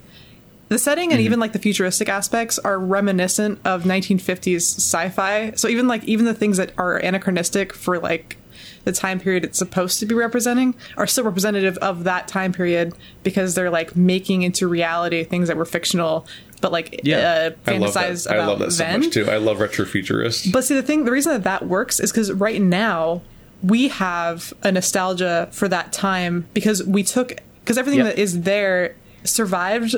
The 0.67 0.79
setting 0.79 1.11
and 1.11 1.21
even 1.21 1.39
like 1.39 1.53
the 1.53 1.59
futuristic 1.59 2.09
aspects 2.09 2.57
are 2.57 2.79
reminiscent 2.79 3.59
of 3.63 3.83
1950s 3.83 4.61
sci-fi. 4.77 5.51
So 5.51 5.67
even 5.67 5.87
like 5.87 6.03
even 6.05 6.25
the 6.25 6.33
things 6.33 6.57
that 6.57 6.71
are 6.75 6.97
anachronistic 6.97 7.71
for 7.71 7.99
like 7.99 8.37
the 8.85 8.91
time 8.91 9.19
period 9.19 9.43
it's 9.43 9.57
supposed 9.59 9.99
to 9.99 10.05
be 10.05 10.15
representing 10.15 10.73
are 10.97 11.05
still 11.07 11.23
representative 11.25 11.77
of 11.79 12.03
that 12.05 12.27
time 12.27 12.53
period 12.53 12.93
because 13.23 13.53
they're 13.55 13.69
like 13.69 13.95
making 13.95 14.43
into 14.43 14.67
reality 14.67 15.23
things 15.23 15.47
that 15.49 15.57
were 15.57 15.65
fictional 15.65 16.25
but 16.61 16.71
like 16.71 17.01
Yeah. 17.03 17.51
uh, 17.67 17.69
I 17.71 17.77
love 17.77 17.93
that. 17.93 18.25
about 18.25 18.35
I 18.39 18.45
love 18.45 18.59
that 18.59 18.71
so 18.71 18.83
then. 18.83 18.99
much 19.01 19.13
too. 19.13 19.29
I 19.29 19.37
love 19.37 19.57
retrofuturist. 19.57 20.51
But 20.53 20.63
see, 20.63 20.73
the 20.73 20.81
thing, 20.81 21.03
the 21.03 21.11
reason 21.11 21.33
that 21.33 21.43
that 21.43 21.67
works 21.67 21.99
is 21.99 22.11
because 22.11 22.31
right 22.31 22.61
now 22.61 23.21
we 23.61 23.89
have 23.89 24.53
a 24.63 24.71
nostalgia 24.71 25.49
for 25.51 25.67
that 25.67 25.91
time 25.91 26.47
because 26.53 26.83
we 26.83 27.03
took 27.03 27.35
because 27.59 27.77
everything 27.77 27.99
Yep. 28.05 28.15
that 28.15 28.21
is 28.21 28.41
there 28.41 28.95
survived 29.23 29.95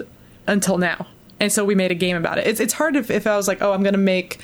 until 0.48 0.78
now, 0.78 1.06
and 1.40 1.52
so 1.52 1.64
we 1.64 1.76
made 1.76 1.92
a 1.92 1.96
game 1.96 2.18
about 2.18 2.38
it. 2.38 2.48
It's 2.48 2.60
it's 2.60 2.74
hard 2.74 2.96
if 2.96 3.12
if 3.12 3.28
I 3.28 3.36
was 3.38 3.48
like, 3.48 3.62
oh, 3.62 3.72
I'm 3.74 3.84
gonna 3.84 3.98
make 3.98 4.40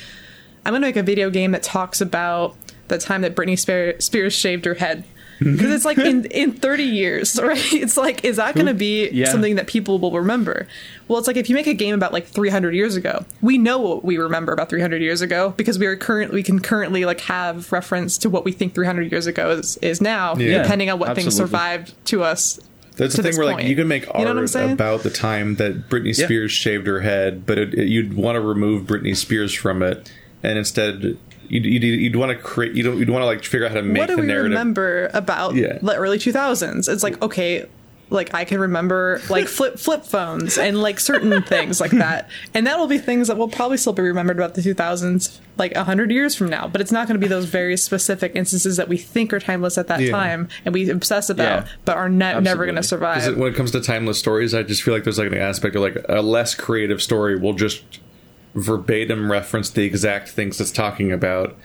I'm 0.64 0.72
gonna 0.72 0.86
make 0.86 0.96
a 0.96 1.02
video 1.02 1.30
game 1.30 1.50
that 1.52 1.62
talks 1.62 2.00
about 2.00 2.54
the 2.98 3.04
time 3.04 3.22
that 3.22 3.34
Britney 3.34 3.58
Spears 4.02 4.32
shaved 4.34 4.64
her 4.64 4.74
head. 4.74 5.04
Mm-hmm. 5.40 5.56
Because 5.56 5.72
it's 5.74 5.84
like 5.84 5.98
in, 5.98 6.24
in 6.30 6.52
30 6.52 6.84
years, 6.84 7.40
right? 7.42 7.58
It's 7.72 7.96
like, 7.96 8.24
is 8.24 8.36
that 8.36 8.54
going 8.54 8.66
to 8.68 8.74
be 8.74 9.08
Yeah. 9.10 9.26
something 9.30 9.56
that 9.56 9.66
people 9.66 9.98
will 9.98 10.12
remember? 10.12 10.68
Well, 11.08 11.18
it's 11.18 11.26
like 11.26 11.36
if 11.36 11.48
you 11.50 11.56
make 11.56 11.66
a 11.66 11.74
game 11.74 11.94
about 11.94 12.12
like 12.12 12.26
300 12.26 12.72
years 12.74 12.94
ago, 12.94 13.24
we 13.42 13.58
know 13.58 13.78
what 13.78 14.04
we 14.04 14.16
remember 14.16 14.52
about 14.52 14.68
300 14.70 15.02
years 15.02 15.22
ago 15.22 15.52
because 15.56 15.76
we 15.78 15.86
are 15.86 15.96
currently 15.96 16.36
We 16.36 16.42
can 16.44 16.60
currently 16.60 17.04
like 17.04 17.20
have 17.22 17.72
reference 17.72 18.16
to 18.18 18.30
what 18.30 18.44
we 18.44 18.52
think 18.52 18.74
300 18.76 19.10
years 19.10 19.26
ago 19.26 19.50
is, 19.50 19.76
is 19.78 20.00
now, 20.00 20.36
Yeah. 20.36 20.62
depending 20.62 20.88
on 20.88 20.98
what 21.00 21.14
things 21.16 21.36
survived 21.36 21.94
to 22.06 22.22
us. 22.22 22.60
That's 22.96 23.16
to 23.16 23.22
the 23.22 23.30
thing 23.32 23.38
where 23.38 23.52
like 23.52 23.66
you 23.66 23.74
can 23.74 23.88
make 23.88 24.06
You 24.16 24.24
know 24.24 24.38
art 24.38 24.54
about 24.54 25.02
the 25.02 25.10
time 25.10 25.56
that 25.56 25.88
Britney 25.88 26.16
Yeah. 26.16 26.26
Spears 26.26 26.52
shaved 26.52 26.86
her 26.86 27.00
head, 27.00 27.44
but 27.44 27.58
it, 27.58 27.74
it- 27.74 27.88
you'd 27.88 28.14
want 28.14 28.36
to 28.36 28.40
remove 28.40 28.86
Britney 28.86 29.16
Spears 29.16 29.52
from 29.52 29.82
it, 29.82 30.08
and 30.44 30.56
instead 30.58 31.18
you'd, 31.54 31.64
you'd, 31.64 31.82
you'd 32.00 32.16
want 32.16 32.30
to 32.30 32.36
create. 32.36 32.74
You 32.74 32.82
don't. 32.82 32.98
You'd 32.98 33.10
want 33.10 33.22
to 33.22 33.26
like 33.26 33.44
figure 33.44 33.66
out 33.66 33.70
how 33.72 33.78
to 33.78 33.82
make 33.82 34.00
what 34.00 34.08
do 34.08 34.16
the 34.16 34.22
we 34.22 34.26
narrative. 34.28 34.50
remember 34.50 35.10
about 35.14 35.54
Yeah. 35.54 35.78
the 35.80 35.94
early 35.94 36.18
2000s? 36.18 36.88
It's 36.92 37.02
like 37.02 37.20
okay, 37.22 37.66
like 38.10 38.34
I 38.34 38.44
can 38.44 38.60
remember 38.60 39.20
like 39.30 39.46
flip 39.58 39.78
flip 39.78 40.04
phones 40.04 40.58
and 40.58 40.80
like 40.82 41.00
certain 41.00 41.42
things 41.42 41.80
like 41.80 41.90
that, 41.92 42.28
and 42.52 42.66
that 42.66 42.78
will 42.78 42.86
be 42.86 42.98
things 42.98 43.28
that 43.28 43.36
will 43.38 43.48
probably 43.48 43.76
still 43.78 43.92
be 43.94 44.02
remembered 44.02 44.36
about 44.36 44.54
the 44.54 44.60
2000s 44.60 45.38
like 45.56 45.72
a 45.76 45.84
hundred 45.84 46.10
years 46.10 46.34
from 46.34 46.48
now. 46.50 46.66
But 46.68 46.80
it's 46.80 46.90
not 46.92 47.06
going 47.08 47.18
to 47.18 47.24
be 47.24 47.28
those 47.28 47.44
very 47.46 47.76
specific 47.76 48.32
instances 48.34 48.76
that 48.76 48.88
we 48.88 48.96
think 48.98 49.32
are 49.32 49.38
timeless 49.40 49.78
at 49.78 49.86
that 49.86 50.00
Yeah. 50.00 50.10
time 50.10 50.48
and 50.64 50.74
we 50.74 50.90
obsess 50.90 51.30
about, 51.30 51.64
Yeah. 51.64 51.72
but 51.84 51.96
are 51.96 52.08
ne- 52.08 52.40
never 52.40 52.64
going 52.66 52.74
to 52.76 52.82
survive. 52.82 53.24
it- 53.26 53.36
when 53.38 53.52
it 53.52 53.56
comes 53.56 53.70
to 53.70 53.80
timeless 53.80 54.18
stories, 54.18 54.52
I 54.52 54.64
just 54.64 54.82
feel 54.82 54.92
like 54.92 55.04
there's 55.04 55.18
like 55.18 55.30
an 55.32 55.38
aspect 55.38 55.76
of 55.76 55.82
like 55.82 56.04
a 56.08 56.20
less 56.22 56.54
creative 56.56 57.00
story 57.00 57.36
will 57.38 57.52
just 57.54 57.82
verbatim 58.54 59.30
reference 59.30 59.70
the 59.70 59.84
exact 59.84 60.28
things 60.28 60.60
it's 60.60 60.70
talking 60.70 61.12
about, 61.12 61.56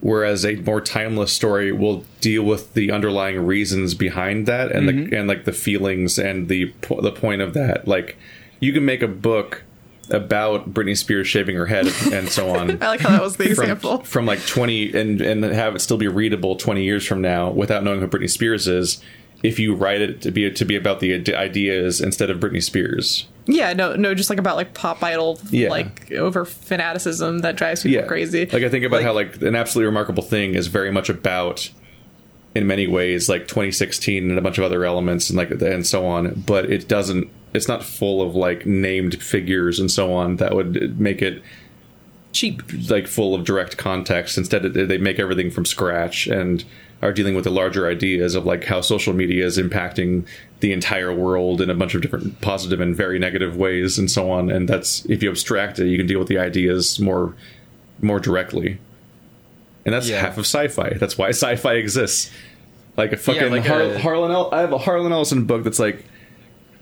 whereas 0.00 0.44
a 0.44 0.56
more 0.56 0.80
timeless 0.80 1.32
story 1.32 1.72
will 1.72 2.04
deal 2.20 2.42
with 2.42 2.74
the 2.74 2.90
underlying 2.90 3.44
reasons 3.46 3.94
behind 3.94 4.46
that 4.46 4.72
and 4.72 4.88
the 4.88 4.92
mm-hmm. 4.92 5.14
and 5.14 5.28
like 5.28 5.44
the 5.44 5.52
feelings 5.52 6.18
and 6.18 6.48
the 6.48 6.72
the 7.00 7.12
point 7.12 7.42
of 7.42 7.54
that. 7.54 7.86
Like 7.86 8.16
you 8.60 8.72
can 8.72 8.84
make 8.84 9.02
a 9.02 9.08
book 9.08 9.64
about 10.10 10.74
Britney 10.74 10.96
Spears 10.96 11.26
shaving 11.26 11.56
her 11.56 11.66
head 11.66 11.86
and 12.12 12.28
so 12.28 12.50
on. 12.50 12.70
I 12.82 12.88
like 12.88 13.00
how 13.00 13.10
that 13.10 13.22
was 13.22 13.36
the 13.36 13.54
from, 13.54 13.64
example. 13.64 13.98
from 14.04 14.26
like 14.26 14.44
20 14.46 14.94
and 14.94 15.20
and 15.20 15.44
have 15.44 15.74
it 15.74 15.80
still 15.80 15.98
be 15.98 16.08
readable 16.08 16.56
20 16.56 16.82
years 16.82 17.06
from 17.06 17.20
now 17.20 17.50
without 17.50 17.84
knowing 17.84 18.00
who 18.00 18.08
Britney 18.08 18.30
Spears 18.30 18.66
is 18.66 19.02
if 19.42 19.58
you 19.58 19.74
write 19.74 20.00
it 20.00 20.22
to 20.22 20.30
be 20.30 20.50
to 20.50 20.64
be 20.64 20.76
about 20.76 21.00
the 21.00 21.34
ideas 21.34 22.00
instead 22.00 22.30
of 22.30 22.38
Britney 22.38 22.62
Spears. 22.62 23.26
Yeah, 23.46 23.72
no, 23.72 23.96
no, 23.96 24.14
just 24.14 24.30
like 24.30 24.38
about 24.38 24.56
like 24.56 24.72
pop 24.74 25.02
idol, 25.02 25.40
Yeah. 25.50 25.68
like 25.70 26.12
over 26.12 26.44
fanaticism 26.44 27.40
that 27.40 27.56
drives 27.56 27.82
people 27.82 28.00
Yeah, 28.02 28.06
crazy. 28.06 28.46
Like 28.46 28.62
I 28.62 28.68
think 28.68 28.84
about 28.84 28.98
Like- 28.98 29.04
how 29.06 29.12
like 29.12 29.42
an 29.42 29.56
absolutely 29.56 29.86
remarkable 29.86 30.22
thing 30.22 30.54
is 30.54 30.68
very 30.68 30.92
much 30.92 31.08
about 31.08 31.70
in 32.54 32.66
many 32.66 32.86
ways 32.86 33.28
like 33.28 33.48
2016 33.48 34.28
and 34.30 34.38
a 34.38 34.42
bunch 34.42 34.58
of 34.58 34.64
other 34.64 34.84
elements 34.84 35.28
and 35.30 35.36
like 35.38 35.50
and 35.50 35.86
so 35.86 36.06
on, 36.06 36.42
but 36.46 36.70
it 36.70 36.86
doesn't. 36.86 37.28
It's 37.54 37.66
not 37.68 37.84
full 37.84 38.22
of 38.22 38.34
like 38.34 38.64
named 38.66 39.20
figures 39.22 39.78
and 39.80 39.90
so 39.90 40.12
on 40.12 40.36
that 40.36 40.54
would 40.54 40.98
make 41.00 41.20
it 41.20 41.42
cheap. 42.32 42.62
like 42.88 43.06
full 43.06 43.34
of 43.34 43.44
direct 43.44 43.76
context. 43.76 44.38
Instead, 44.38 44.62
they 44.62 44.98
make 44.98 45.18
everything 45.18 45.50
from 45.50 45.64
scratch 45.66 46.26
and 46.26 46.64
are 47.02 47.12
dealing 47.12 47.34
with 47.34 47.44
the 47.44 47.50
larger 47.50 47.88
ideas 47.88 48.34
of 48.36 48.46
like 48.46 48.64
how 48.64 48.80
social 48.80 49.12
media 49.12 49.44
is 49.44 49.58
impacting 49.58 50.24
the 50.60 50.72
entire 50.72 51.12
world 51.12 51.60
in 51.60 51.68
a 51.68 51.74
bunch 51.74 51.94
of 51.96 52.00
different 52.02 52.40
positive 52.40 52.80
and 52.80 52.94
very 52.96 53.18
negative 53.18 53.56
ways 53.56 53.98
and 53.98 54.08
so 54.10 54.30
on. 54.30 54.50
And 54.50 54.68
that's 54.68 55.04
if 55.06 55.22
you 55.22 55.28
abstract 55.28 55.78
it, 55.80 55.88
you 55.88 55.98
can 55.98 56.06
deal 56.06 56.20
with 56.20 56.28
the 56.28 56.38
ideas 56.38 57.00
more 57.00 57.34
more 58.00 58.20
directly. 58.20 58.78
And 59.84 59.92
that's 59.92 60.08
Yeah. 60.08 60.20
half 60.20 60.38
of 60.38 60.44
sci-fi. 60.46 60.90
That's 60.98 61.18
why 61.18 61.30
sci-fi 61.30 61.74
exists. 61.74 62.30
Like 62.96 63.12
a 63.12 63.16
fucking 63.16 63.50
like 63.50 63.66
Har- 63.66 63.82
a- 63.82 63.98
Harlan. 63.98 64.30
El- 64.30 64.54
I 64.54 64.60
have 64.60 64.72
a 64.72 64.78
Harlan 64.78 65.10
Ellison 65.12 65.44
book 65.44 65.64
that's 65.64 65.78
like, 65.80 66.04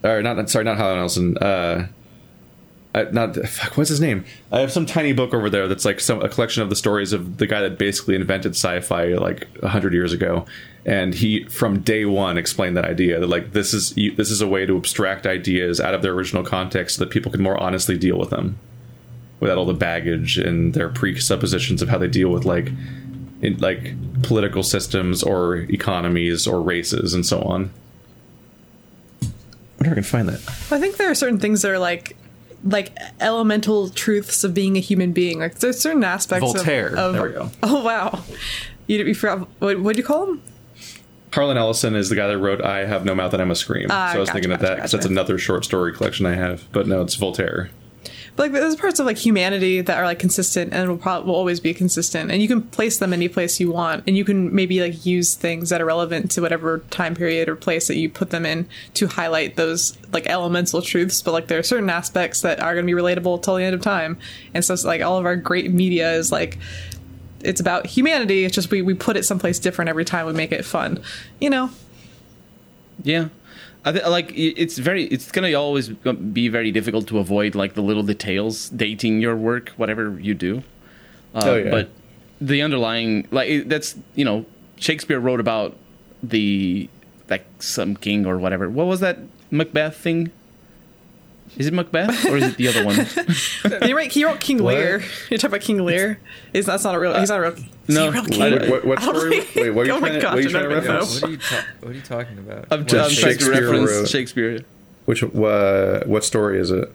or 0.02 0.20
not. 0.22 0.51
Sorry, 0.51 0.64
not 0.64 0.76
Harlan 0.76 0.98
Ellison. 0.98 1.38
Uh, 1.38 1.86
I, 2.92 3.04
not 3.04 3.36
fuck. 3.36 3.76
What's 3.76 3.88
his 3.88 4.00
name? 4.00 4.24
I 4.50 4.58
have 4.60 4.72
some 4.72 4.84
tiny 4.84 5.12
book 5.12 5.32
over 5.32 5.48
there 5.48 5.68
that's 5.68 5.84
like 5.84 6.00
some 6.00 6.20
a 6.22 6.28
collection 6.28 6.62
of 6.62 6.70
the 6.70 6.76
stories 6.76 7.12
of 7.12 7.36
the 7.36 7.46
guy 7.46 7.60
that 7.60 7.78
basically 7.78 8.16
invented 8.16 8.52
sci-fi 8.52 9.14
like 9.14 9.46
hundred 9.60 9.92
years 9.94 10.12
ago, 10.12 10.44
and 10.84 11.14
he 11.14 11.44
from 11.44 11.80
day 11.80 12.04
one 12.04 12.36
explained 12.36 12.76
that 12.76 12.84
idea 12.84 13.20
that 13.20 13.28
like 13.28 13.52
this 13.52 13.72
is 13.72 13.94
this 14.16 14.30
is 14.30 14.40
a 14.40 14.48
way 14.48 14.66
to 14.66 14.76
abstract 14.76 15.24
ideas 15.24 15.80
out 15.80 15.94
of 15.94 16.02
their 16.02 16.12
original 16.12 16.42
context 16.42 16.96
so 16.96 17.04
that 17.04 17.12
people 17.12 17.30
can 17.30 17.40
more 17.40 17.56
honestly 17.62 17.96
deal 17.96 18.18
with 18.18 18.30
them, 18.30 18.58
without 19.38 19.56
all 19.56 19.66
the 19.66 19.72
baggage 19.72 20.36
and 20.36 20.74
their 20.74 20.88
presuppositions 20.88 21.82
of 21.82 21.88
how 21.88 21.98
they 21.98 22.08
deal 22.08 22.30
with 22.30 22.44
like 22.44 22.72
in, 23.40 23.56
like 23.58 23.94
political 24.24 24.64
systems 24.64 25.22
or 25.22 25.56
economies 25.56 26.44
or 26.44 26.60
races 26.60 27.14
and 27.14 27.24
so 27.24 27.40
on. 27.42 27.70
I 29.22 29.26
wonder 29.78 29.86
if 29.86 29.92
I 29.92 29.94
can 29.94 30.02
find 30.02 30.28
that. 30.28 30.40
I 30.72 30.80
think 30.80 30.96
there 30.96 31.08
are 31.08 31.14
certain 31.14 31.38
things 31.38 31.62
that 31.62 31.70
are 31.70 31.78
like 31.78 32.16
like 32.65 32.97
elemental 33.20 33.89
truths 33.91 34.45
of 34.45 34.53
being 34.55 34.77
a 34.77 34.81
human 34.81 35.12
being. 35.12 35.39
Like 35.41 35.59
there's 35.61 35.81
certain 35.81 36.05
aspects 36.05 36.49
of- 36.49 36.57
Voltaire. 36.57 36.95
Of, 36.97 37.15
There 37.15 37.23
we 37.23 37.31
go. 37.31 37.51
Oh 37.62 37.82
wow, 37.85 38.23
you, 38.87 38.99
you 39.05 39.15
forgot 39.15 39.49
what 39.59 39.81
what 39.81 39.97
do 39.97 40.01
you 40.03 40.07
call 40.07 40.27
him? 40.32 40.43
Harlan 41.32 41.57
Ellison 41.57 41.95
is 41.95 42.09
the 42.09 42.16
guy 42.16 42.27
that 42.27 42.39
wrote 42.39 42.61
"I 42.61 42.87
Have 42.87 43.05
No 43.05 43.15
Mouth 43.15 43.32
and 43.32 43.41
I 43.43 43.45
Must 43.45 43.61
Scream." 43.61 43.87
Ah, 43.91 44.11
so 44.12 44.16
I 44.16 44.20
was 44.20 44.28
gotcha, 44.28 44.35
thinking 44.35 44.53
of 44.53 44.59
gotcha, 44.61 44.69
that 44.70 44.77
because 44.77 44.91
that's 44.93 45.05
gotcha. 45.05 45.12
another 45.12 45.39
short 45.39 45.65
story 45.65 45.93
collection 45.95 46.27
I 46.27 46.35
have. 46.35 46.65
But 46.73 46.87
no, 46.89 47.03
it's 47.03 47.15
Voltaire. 47.15 47.70
But 48.36 48.44
like 48.44 48.52
there's 48.52 48.77
parts 48.77 49.01
of 49.01 49.07
like 49.07 49.19
humanity 49.19 49.81
that 49.81 49.98
are 49.98 50.05
like 50.05 50.19
consistent 50.19 50.73
and 50.73 50.89
will 50.89 50.97
probably 50.97 51.28
will 51.28 51.36
always 51.36 51.61
be 51.61 51.74
consistent, 51.74 52.31
and 52.31 52.40
you 52.40 52.48
can 52.48 52.62
place 52.62 52.98
them 52.98 53.12
any 53.12 53.28
place 53.28 53.61
you 53.61 53.70
want, 53.70 54.05
and 54.07 54.16
you 54.16 54.24
can 54.24 54.55
maybe 54.55 54.81
like 54.81 55.05
use 55.05 55.35
things 55.35 55.70
that 55.70 55.81
are 55.81 55.85
relevant 55.85 56.31
to 56.32 56.40
whatever 56.40 56.78
time 56.90 57.15
period 57.15 57.48
or 57.48 57.57
place 57.57 57.89
that 57.89 57.97
you 57.97 58.09
put 58.09 58.31
them 58.31 58.47
in 58.47 58.69
to 58.94 59.07
highlight 59.07 59.57
those 59.57 59.97
like 60.12 60.27
elemental 60.27 60.82
truths. 60.82 61.23
But 61.23 61.32
like 61.32 61.48
there 61.48 61.59
are 61.59 61.62
certain 61.62 61.90
aspects 61.90 62.40
that 62.43 62.61
are 62.61 62.74
going 62.74 62.86
to 62.86 62.94
be 62.94 63.01
relatable 63.01 63.43
till 63.43 63.57
the 63.57 63.65
end 63.65 63.74
of 63.74 63.82
time, 63.82 64.19
and 64.55 64.65
so 64.65 64.74
it's 64.74 64.85
like 64.85 65.02
all 65.02 65.19
of 65.19 65.27
our 65.27 65.36
great 65.36 65.70
media 65.73 66.12
is 66.12 66.32
like 66.32 66.59
it's 67.43 67.61
about 67.61 67.86
humanity. 67.86 68.44
It's 68.44 68.55
just 68.55 68.70
we 68.70 68.82
we 68.82 68.94
put 68.94 69.16
it 69.16 69.24
someplace 69.24 69.59
different 69.59 69.89
every 69.89 70.05
time 70.05 70.27
we 70.27 70.32
make 70.32 70.52
it 70.52 70.65
fun, 70.65 71.02
you 71.40 71.51
know. 71.51 71.70
Yeah. 73.02 73.28
I 73.85 73.93
th- 73.93 74.05
like 74.07 74.32
it's 74.36 74.77
very 74.78 75.05
it's 75.05 75.31
gonna 75.32 75.52
always 75.55 75.89
be 75.89 76.48
very 76.48 76.70
difficult 76.70 77.07
to 77.09 77.19
avoid 77.19 77.55
like 77.55 77.74
the 77.74 77.82
little 77.82 78.02
details 78.02 78.69
dating 78.70 79.20
your 79.20 79.36
work 79.36 79.70
whatever 79.77 80.19
you 80.20 80.35
do. 80.35 80.62
Uh, 81.35 81.40
Oh, 81.44 81.57
yeah. 81.57 81.70
but 81.70 81.90
the 82.40 82.61
underlying 82.62 83.27
like 83.31 83.69
that's 83.69 83.97
you 84.15 84.24
know 84.24 84.44
shakespeare 84.77 85.19
wrote 85.20 85.40
about 85.40 85.77
the 86.23 86.89
like 87.31 87.47
some 87.59 87.97
king 87.97 88.27
or 88.27 88.36
whatever. 88.39 88.69
What 88.69 88.86
was 88.86 89.01
that 89.01 89.19
macbeth 89.51 89.97
thing 89.97 90.31
is 91.59 91.66
it 91.66 91.74
macbeth 91.74 92.24
or 92.27 92.36
is 92.36 92.44
it 92.44 92.56
the 92.56 92.68
other 92.68 92.85
one 92.85 92.94
He 93.86 93.93
wrote, 93.93 94.12
he 94.12 94.24
wrote 94.24 94.40
King 94.40 94.62
What? 94.62 94.74
Lear. 94.77 95.02
You're 95.28 95.39
talking 95.39 95.47
about 95.47 95.60
King 95.60 95.85
Lear. 95.85 96.18
Is 96.52 96.66
that's 96.66 96.85
not 96.85 96.94
a 96.94 96.98
real? 97.01 97.18
He's 97.18 97.28
not 97.28 97.39
a 97.39 97.43
real. 97.43 97.56
no, 97.89 98.10
real 98.10 98.24
king? 98.24 98.43
I- 98.43 98.68
What, 98.70 98.85
what 98.85 99.02
story? 99.02 99.40
Wait, 99.56 99.70
what 99.72 99.82
are 99.82 99.89
you 99.89 99.93
Oh 99.97 100.01
my 100.01 100.09
trying, 100.09 100.14
to, 100.14 100.20
gosh, 100.20 100.32
what 100.35 100.39
are 100.39 100.40
you 100.43 100.48
trying 100.51 100.62
to 100.64 100.68
don't 100.70 100.78
even 100.78 100.85
know. 100.89 100.98
reference? 101.01 101.22
What 101.22 101.28
are 101.28 101.32
you 101.32 101.39
ta- 101.39 101.64
What 101.81 101.90
are 101.90 101.94
you 101.94 102.01
talking 102.02 102.39
about? 102.39 102.59
I'm, 102.59 102.66
I'm 102.70 102.78
What- 102.81 102.89
trying 102.89 103.09
to 103.09 103.14
Shakespeare 103.14 103.51
reference 103.52 103.90
wrote- 103.90 104.09
shakespeare 104.09 104.60
Which 105.06 105.22
uh, 105.22 106.01
what 106.05 106.24
story 106.24 106.59
is 106.60 106.70
it? 106.70 106.93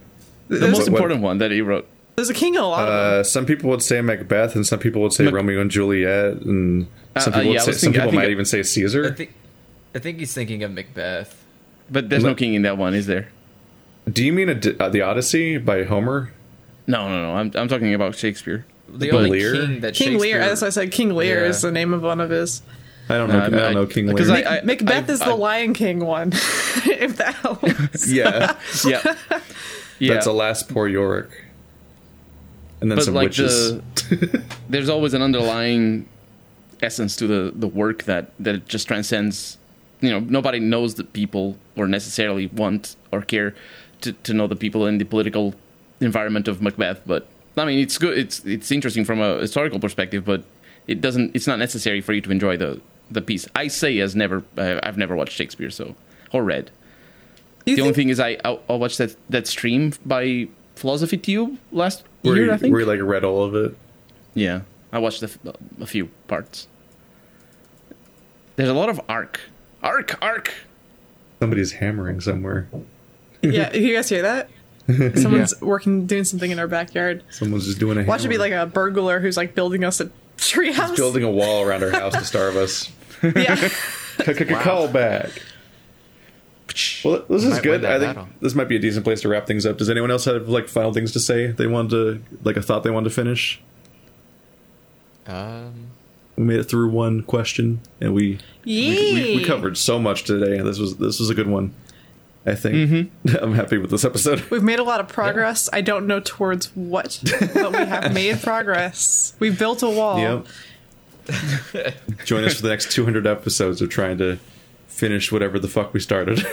the 0.47 0.57
There's, 0.57 0.71
most 0.71 0.79
what- 0.79 0.87
important 0.87 1.21
one 1.21 1.37
that 1.39 1.51
he 1.51 1.61
wrote 1.61 1.87
there's 2.15 2.29
a 2.29 2.33
king 2.33 2.55
in 2.55 2.61
a 2.61 2.67
lot 2.67 2.87
of 2.87 2.93
them. 2.93 3.19
Uh, 3.19 3.23
some 3.23 3.45
people 3.45 3.69
would 3.71 3.81
say 3.83 3.99
Macbeth, 3.99 4.55
and 4.55 4.65
some 4.65 4.79
people 4.79 5.01
would 5.01 5.11
say 5.11 5.25
Mac- 5.25 5.33
Romeo 5.33 5.59
and 5.59 5.69
Juliet, 5.69 6.35
and 6.43 6.87
some 7.19 7.33
Uh, 7.33 7.35
uh, 7.35 7.39
people, 7.41 7.53
yeah, 7.53 7.59
say, 7.59 7.71
was 7.71 7.81
some 7.81 7.91
people 7.91 8.11
might 8.13 8.29
it- 8.29 8.31
even 8.31 8.45
say 8.45 8.59
I 8.59 8.61
Caesar. 8.61 9.13
think, 9.13 9.33
I 9.93 9.99
think 9.99 10.19
he's 10.19 10.33
thinking 10.33 10.63
of 10.63 10.71
Macbeth. 10.71 11.35
but 11.91 12.07
there's 12.09 12.23
no 12.23 12.33
king 12.33 12.53
in 12.53 12.61
that 12.61 12.77
one 12.77 12.93
is 12.93 13.05
there 13.05 13.27
Do 14.11 14.23
you 14.23 14.31
mean 14.33 14.49
a, 14.49 14.53
uh, 14.83 14.89
the 14.89 15.01
Odyssey 15.01 15.57
by 15.57 15.83
Homer? 15.83 16.31
no 16.87 17.09
no 17.09 17.19
no 17.23 17.35
i'm, 17.35 17.51
I'm 17.55 17.67
talking 17.67 17.95
about 17.95 18.13
shakespeare 18.15 18.63
The 18.87 19.09
But 19.09 19.15
only 19.17 19.29
Lear? 19.31 19.53
king 19.53 19.79
that 19.81 19.95
King 19.95 20.19
Lear. 20.19 20.35
Shakespeare- 20.35 20.39
That's 20.49 20.61
why 20.61 20.67
I 20.67 20.69
said 20.69 20.91
King 20.91 21.09
Lear 21.15 21.41
Yeah. 21.41 21.49
is 21.49 21.61
the 21.63 21.71
name 21.71 21.93
of 21.95 22.03
one 22.03 22.21
of 22.21 22.29
his. 22.29 22.61
I 23.09 23.17
don't 23.17 23.29
know. 23.29 23.39
Uh, 23.39 23.45
I 23.45 23.49
don't 23.49 23.73
know 23.73 23.85
King 23.87 24.05
Lear. 24.05 24.15
because 24.15 24.29
I- 24.29 24.61
Macbeth 24.63 25.09
I- 25.09 25.13
is 25.13 25.19
the 25.19 25.25
I- 25.25 25.33
Lion 25.33 25.73
King 25.73 25.99
one. 26.05 26.29
if 26.33 27.17
that 27.17 27.33
helps. 27.35 28.07
yeah, 28.11 28.55
yeah 28.85 29.15
yeah 29.97 30.13
that's 30.13 30.27
alas 30.27 30.61
poor 30.61 30.87
Yorick, 30.87 31.29
and 32.81 32.91
then 32.91 32.97
but 32.97 33.05
some 33.05 33.13
like 33.15 33.29
witches. 33.29 33.77
the 34.09 34.43
there's 34.69 34.89
always 34.89 35.13
an 35.15 35.21
underlying 35.23 36.07
essence 36.83 37.15
to 37.15 37.25
the 37.27 37.51
the 37.55 37.67
work 37.67 38.03
that 38.03 38.31
that 38.39 38.53
it 38.55 38.67
just 38.67 38.87
transcends 38.87 39.57
you 40.01 40.09
know 40.11 40.19
nobody 40.19 40.59
knows 40.59 40.95
the 40.95 41.03
people 41.03 41.57
or 41.75 41.87
necessarily 41.87 42.47
want 42.47 42.95
or 43.11 43.21
care 43.21 43.55
to, 44.01 44.11
to 44.13 44.33
know 44.33 44.47
the 44.47 44.55
people 44.55 44.85
in 44.85 44.97
the 44.97 45.05
political 45.05 45.53
environment 46.01 46.47
of 46.47 46.61
macbeth 46.61 47.01
but 47.05 47.27
i 47.57 47.65
mean 47.65 47.79
it's 47.79 47.97
good 47.97 48.17
it's 48.17 48.43
it's 48.45 48.71
interesting 48.71 49.05
from 49.05 49.19
a 49.21 49.39
historical 49.39 49.79
perspective 49.79 50.25
but 50.25 50.43
it 50.87 51.01
doesn't 51.01 51.35
it's 51.35 51.47
not 51.47 51.57
necessary 51.59 52.01
for 52.01 52.13
you 52.13 52.21
to 52.21 52.31
enjoy 52.31 52.57
the 52.57 52.81
the 53.11 53.21
piece 53.21 53.47
i 53.55 53.67
say 53.67 53.99
as 53.99 54.15
never 54.15 54.43
uh, 54.57 54.79
i've 54.83 54.97
never 54.97 55.15
watched 55.15 55.33
shakespeare 55.33 55.69
so 55.69 55.95
or 56.33 56.43
read 56.43 56.69
You 57.65 57.75
the 57.75 57.81
only 57.83 57.93
thing 57.93 58.09
is 58.09 58.19
i 58.19 58.37
i, 58.43 58.59
I 58.69 58.75
watched 58.75 58.97
that 58.97 59.15
that 59.29 59.47
stream 59.47 59.93
by 60.05 60.47
philosophy 60.75 61.17
tube 61.17 61.57
last 61.71 62.03
where, 62.23 62.35
year 62.35 62.45
you, 62.47 62.51
i 62.51 62.57
think 62.57 62.71
where 62.73 62.81
you 62.81 62.87
like 62.87 63.01
read 63.01 63.23
all 63.23 63.43
of 63.43 63.55
it. 63.55 63.77
yeah, 64.33 64.61
I 64.91 64.99
watched 64.99 65.21
a, 65.23 65.25
f- 65.25 65.37
a 65.81 65.85
few 65.85 66.05
parts. 66.27 66.67
There's 68.55 68.69
a 68.69 68.73
lot 68.73 68.87
of 68.89 68.99
arc, 69.09 69.41
arc, 69.83 70.17
arc. 70.21 70.53
Somebody's 71.39 71.73
hammering 71.73 72.21
somewhere. 72.21 72.69
Yeah, 73.53 73.73
you 73.75 73.95
guys 73.95 74.09
hear 74.09 74.21
that? 74.23 74.49
Someone's 75.15 75.59
working, 75.61 76.05
doing 76.05 76.23
something 76.25 76.51
in 76.51 76.59
our 76.59 76.67
backyard. 76.67 77.23
Someone's 77.31 77.65
just 77.65 77.79
doing 77.79 77.97
a. 77.97 78.03
Watch 78.03 78.23
it 78.23 78.27
be 78.29 78.37
like 78.37 78.51
a 78.53 78.65
burglar 78.67 79.19
who's 79.19 79.35
like 79.37 79.55
building 79.55 79.83
us 79.83 79.99
a 79.99 80.11
treehouse. 80.37 80.95
building 80.95 81.23
a 81.23 81.31
wall 81.31 81.63
around 81.63 81.83
our 81.83 81.89
house 81.89 82.13
to 82.13 82.23
starve 82.25 82.55
us. 82.55 82.91
Yeah. 83.23 83.69
Call 84.61 84.87
back. 84.87 85.31
Well, 87.03 87.23
this 87.29 87.43
is 87.45 87.59
good. 87.61 87.85
I 87.85 87.99
think 87.99 88.15
battle. 88.15 88.27
this 88.41 88.53
might 88.53 88.67
be 88.67 88.75
a 88.75 88.79
decent 88.79 89.05
place 89.05 89.21
to 89.21 89.29
wrap 89.29 89.47
things 89.47 89.65
up. 89.65 89.77
Does 89.77 89.89
anyone 89.89 90.11
else 90.11 90.25
have 90.25 90.49
like 90.49 90.67
final 90.67 90.93
things 90.93 91.11
to 91.13 91.19
say? 91.19 91.47
They 91.47 91.67
wanted 91.67 91.89
to 91.91 92.23
like 92.43 92.57
a 92.57 92.61
thought 92.61 92.83
they 92.83 92.89
wanted 92.91 93.09
to 93.09 93.15
finish. 93.15 93.61
Um, 95.25 95.87
We 96.35 96.43
made 96.43 96.59
it 96.59 96.65
through 96.65 96.89
one 96.89 97.23
question, 97.23 97.79
and 98.01 98.13
we 98.13 98.39
we, 98.65 99.13
we, 99.13 99.35
we 99.37 99.43
covered 99.45 99.77
so 99.77 99.97
much 99.99 100.23
today. 100.25 100.61
This 100.61 100.77
was 100.79 100.97
this 100.97 101.19
was 101.19 101.29
a 101.29 101.33
good 101.35 101.47
one. 101.47 101.73
I 102.47 102.53
think 102.55 102.75
Mm-hmm. 102.75 103.35
I'm 103.43 103.53
happy 103.53 103.77
with 103.79 103.89
this 103.89 104.05
episode. 104.05 104.41
We've 104.51 104.61
made 104.63 104.79
a 104.79 104.83
lot 104.83 104.99
of 104.99 105.07
progress. 105.19 105.67
I 105.73 105.81
don't 105.81 106.05
know 106.07 106.19
towards 106.19 106.67
what, 106.75 107.19
but 107.53 107.71
we 107.71 107.77
have 107.85 108.13
made 108.13 108.41
progress. 108.41 109.33
We 109.39 109.49
built 109.49 109.81
a 109.81 109.89
wall. 109.89 110.19
Yep. 110.19 110.45
Join 112.25 112.43
us 112.43 112.55
for 112.55 112.61
the 112.61 112.69
next 112.69 112.91
200 112.91 113.25
episodes 113.25 113.81
of 113.81 113.89
trying 113.89 114.17
to 114.19 114.37
finish 114.87 115.31
whatever 115.31 115.57
the 115.59 115.67
fuck 115.67 115.93
we 115.93 115.99
started. 115.99 116.45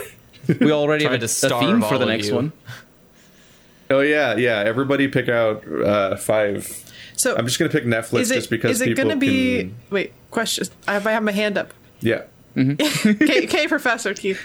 We 0.59 0.71
already 0.71 1.05
have 1.05 1.13
a, 1.13 1.19
to 1.19 1.25
a 1.25 1.59
theme 1.59 1.81
for 1.81 1.97
the 1.97 2.05
next 2.05 2.27
you. 2.29 2.35
one. 2.35 2.51
oh 3.89 4.01
yeah, 4.01 4.35
yeah. 4.35 4.57
Everybody 4.65 5.07
pick 5.07 5.29
out 5.29 5.63
uh, 5.71 6.15
five. 6.17 6.91
So 7.15 7.35
I'm 7.37 7.45
just 7.45 7.59
gonna 7.59 7.71
pick 7.71 7.85
Netflix 7.85 8.31
it 8.31 8.33
just 8.35 8.49
because 8.49 8.71
is 8.71 8.81
it 8.81 8.85
people 8.89 9.03
going 9.05 9.15
to 9.19 9.25
be? 9.25 9.59
can- 9.59 9.75
Wait, 9.91 10.13
question. 10.31 10.67
I 10.87 10.93
have, 10.93 11.07
I 11.07 11.11
have 11.11 11.23
my 11.23 11.31
hand 11.31 11.57
up. 11.57 11.73
Yeah. 12.01 12.23
K, 12.55 13.45
K 13.47 13.67
Professor 13.67 14.13
Keith 14.13 14.39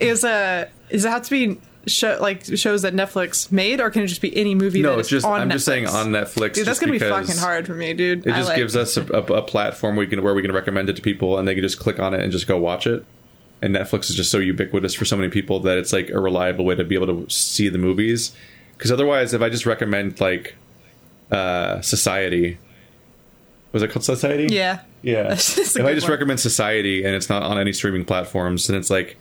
is 0.00 0.24
uh 0.24 0.66
is 0.90 1.04
it 1.04 1.08
have 1.08 1.22
to 1.22 1.30
be 1.30 1.60
show 1.86 2.18
like 2.20 2.44
shows 2.56 2.82
that 2.82 2.94
Netflix 2.94 3.52
made, 3.52 3.80
or 3.80 3.90
can 3.90 4.02
it 4.02 4.06
just 4.06 4.20
be 4.22 4.34
any 4.36 4.54
movie? 4.54 4.82
No, 4.82 4.98
it's 4.98 5.08
just 5.08 5.26
on 5.26 5.40
I'm 5.40 5.48
Netflix? 5.48 5.52
just 5.52 5.64
saying 5.66 5.86
on 5.86 6.06
Netflix. 6.08 6.54
Dude, 6.54 6.66
that's 6.66 6.78
gonna 6.80 6.92
be 6.92 6.98
fucking 6.98 7.36
hard 7.36 7.66
for 7.66 7.74
me, 7.74 7.94
dude. 7.94 8.26
It 8.26 8.34
just 8.34 8.48
like- 8.48 8.56
gives 8.56 8.76
us 8.76 8.96
a, 8.96 9.02
a, 9.12 9.22
a 9.22 9.42
platform 9.42 9.96
we 9.96 10.06
can 10.06 10.22
where 10.22 10.34
we 10.34 10.42
can 10.42 10.52
recommend 10.52 10.88
it 10.88 10.96
to 10.96 11.02
people, 11.02 11.38
and 11.38 11.46
they 11.46 11.54
can 11.54 11.62
just 11.62 11.78
click 11.78 11.98
on 11.98 12.14
it 12.14 12.20
and 12.20 12.32
just 12.32 12.46
go 12.46 12.58
watch 12.58 12.86
it. 12.86 13.04
And 13.62 13.74
Netflix 13.74 14.10
is 14.10 14.16
just 14.16 14.30
so 14.30 14.38
ubiquitous 14.38 14.94
for 14.94 15.04
so 15.04 15.16
many 15.16 15.30
people 15.30 15.60
that 15.60 15.78
it's 15.78 15.92
like 15.92 16.10
a 16.10 16.18
reliable 16.20 16.64
way 16.66 16.74
to 16.74 16.84
be 16.84 16.94
able 16.96 17.06
to 17.24 17.30
see 17.34 17.68
the 17.68 17.78
movies. 17.78 18.32
Because 18.76 18.92
otherwise, 18.92 19.32
if 19.32 19.40
I 19.40 19.48
just 19.48 19.64
recommend 19.64 20.20
like 20.20 20.54
uh, 21.30 21.80
Society, 21.80 22.58
was 23.72 23.82
it 23.82 23.90
called 23.90 24.04
Society? 24.04 24.54
Yeah. 24.54 24.80
Yeah. 25.02 25.28
A 25.28 25.32
if 25.32 25.76
I 25.78 25.94
just 25.94 26.04
one. 26.04 26.10
recommend 26.10 26.40
Society 26.40 27.04
and 27.04 27.14
it's 27.14 27.28
not 27.28 27.42
on 27.42 27.58
any 27.58 27.72
streaming 27.72 28.04
platforms, 28.04 28.66
then 28.66 28.76
it's 28.76 28.90
like 28.90 29.16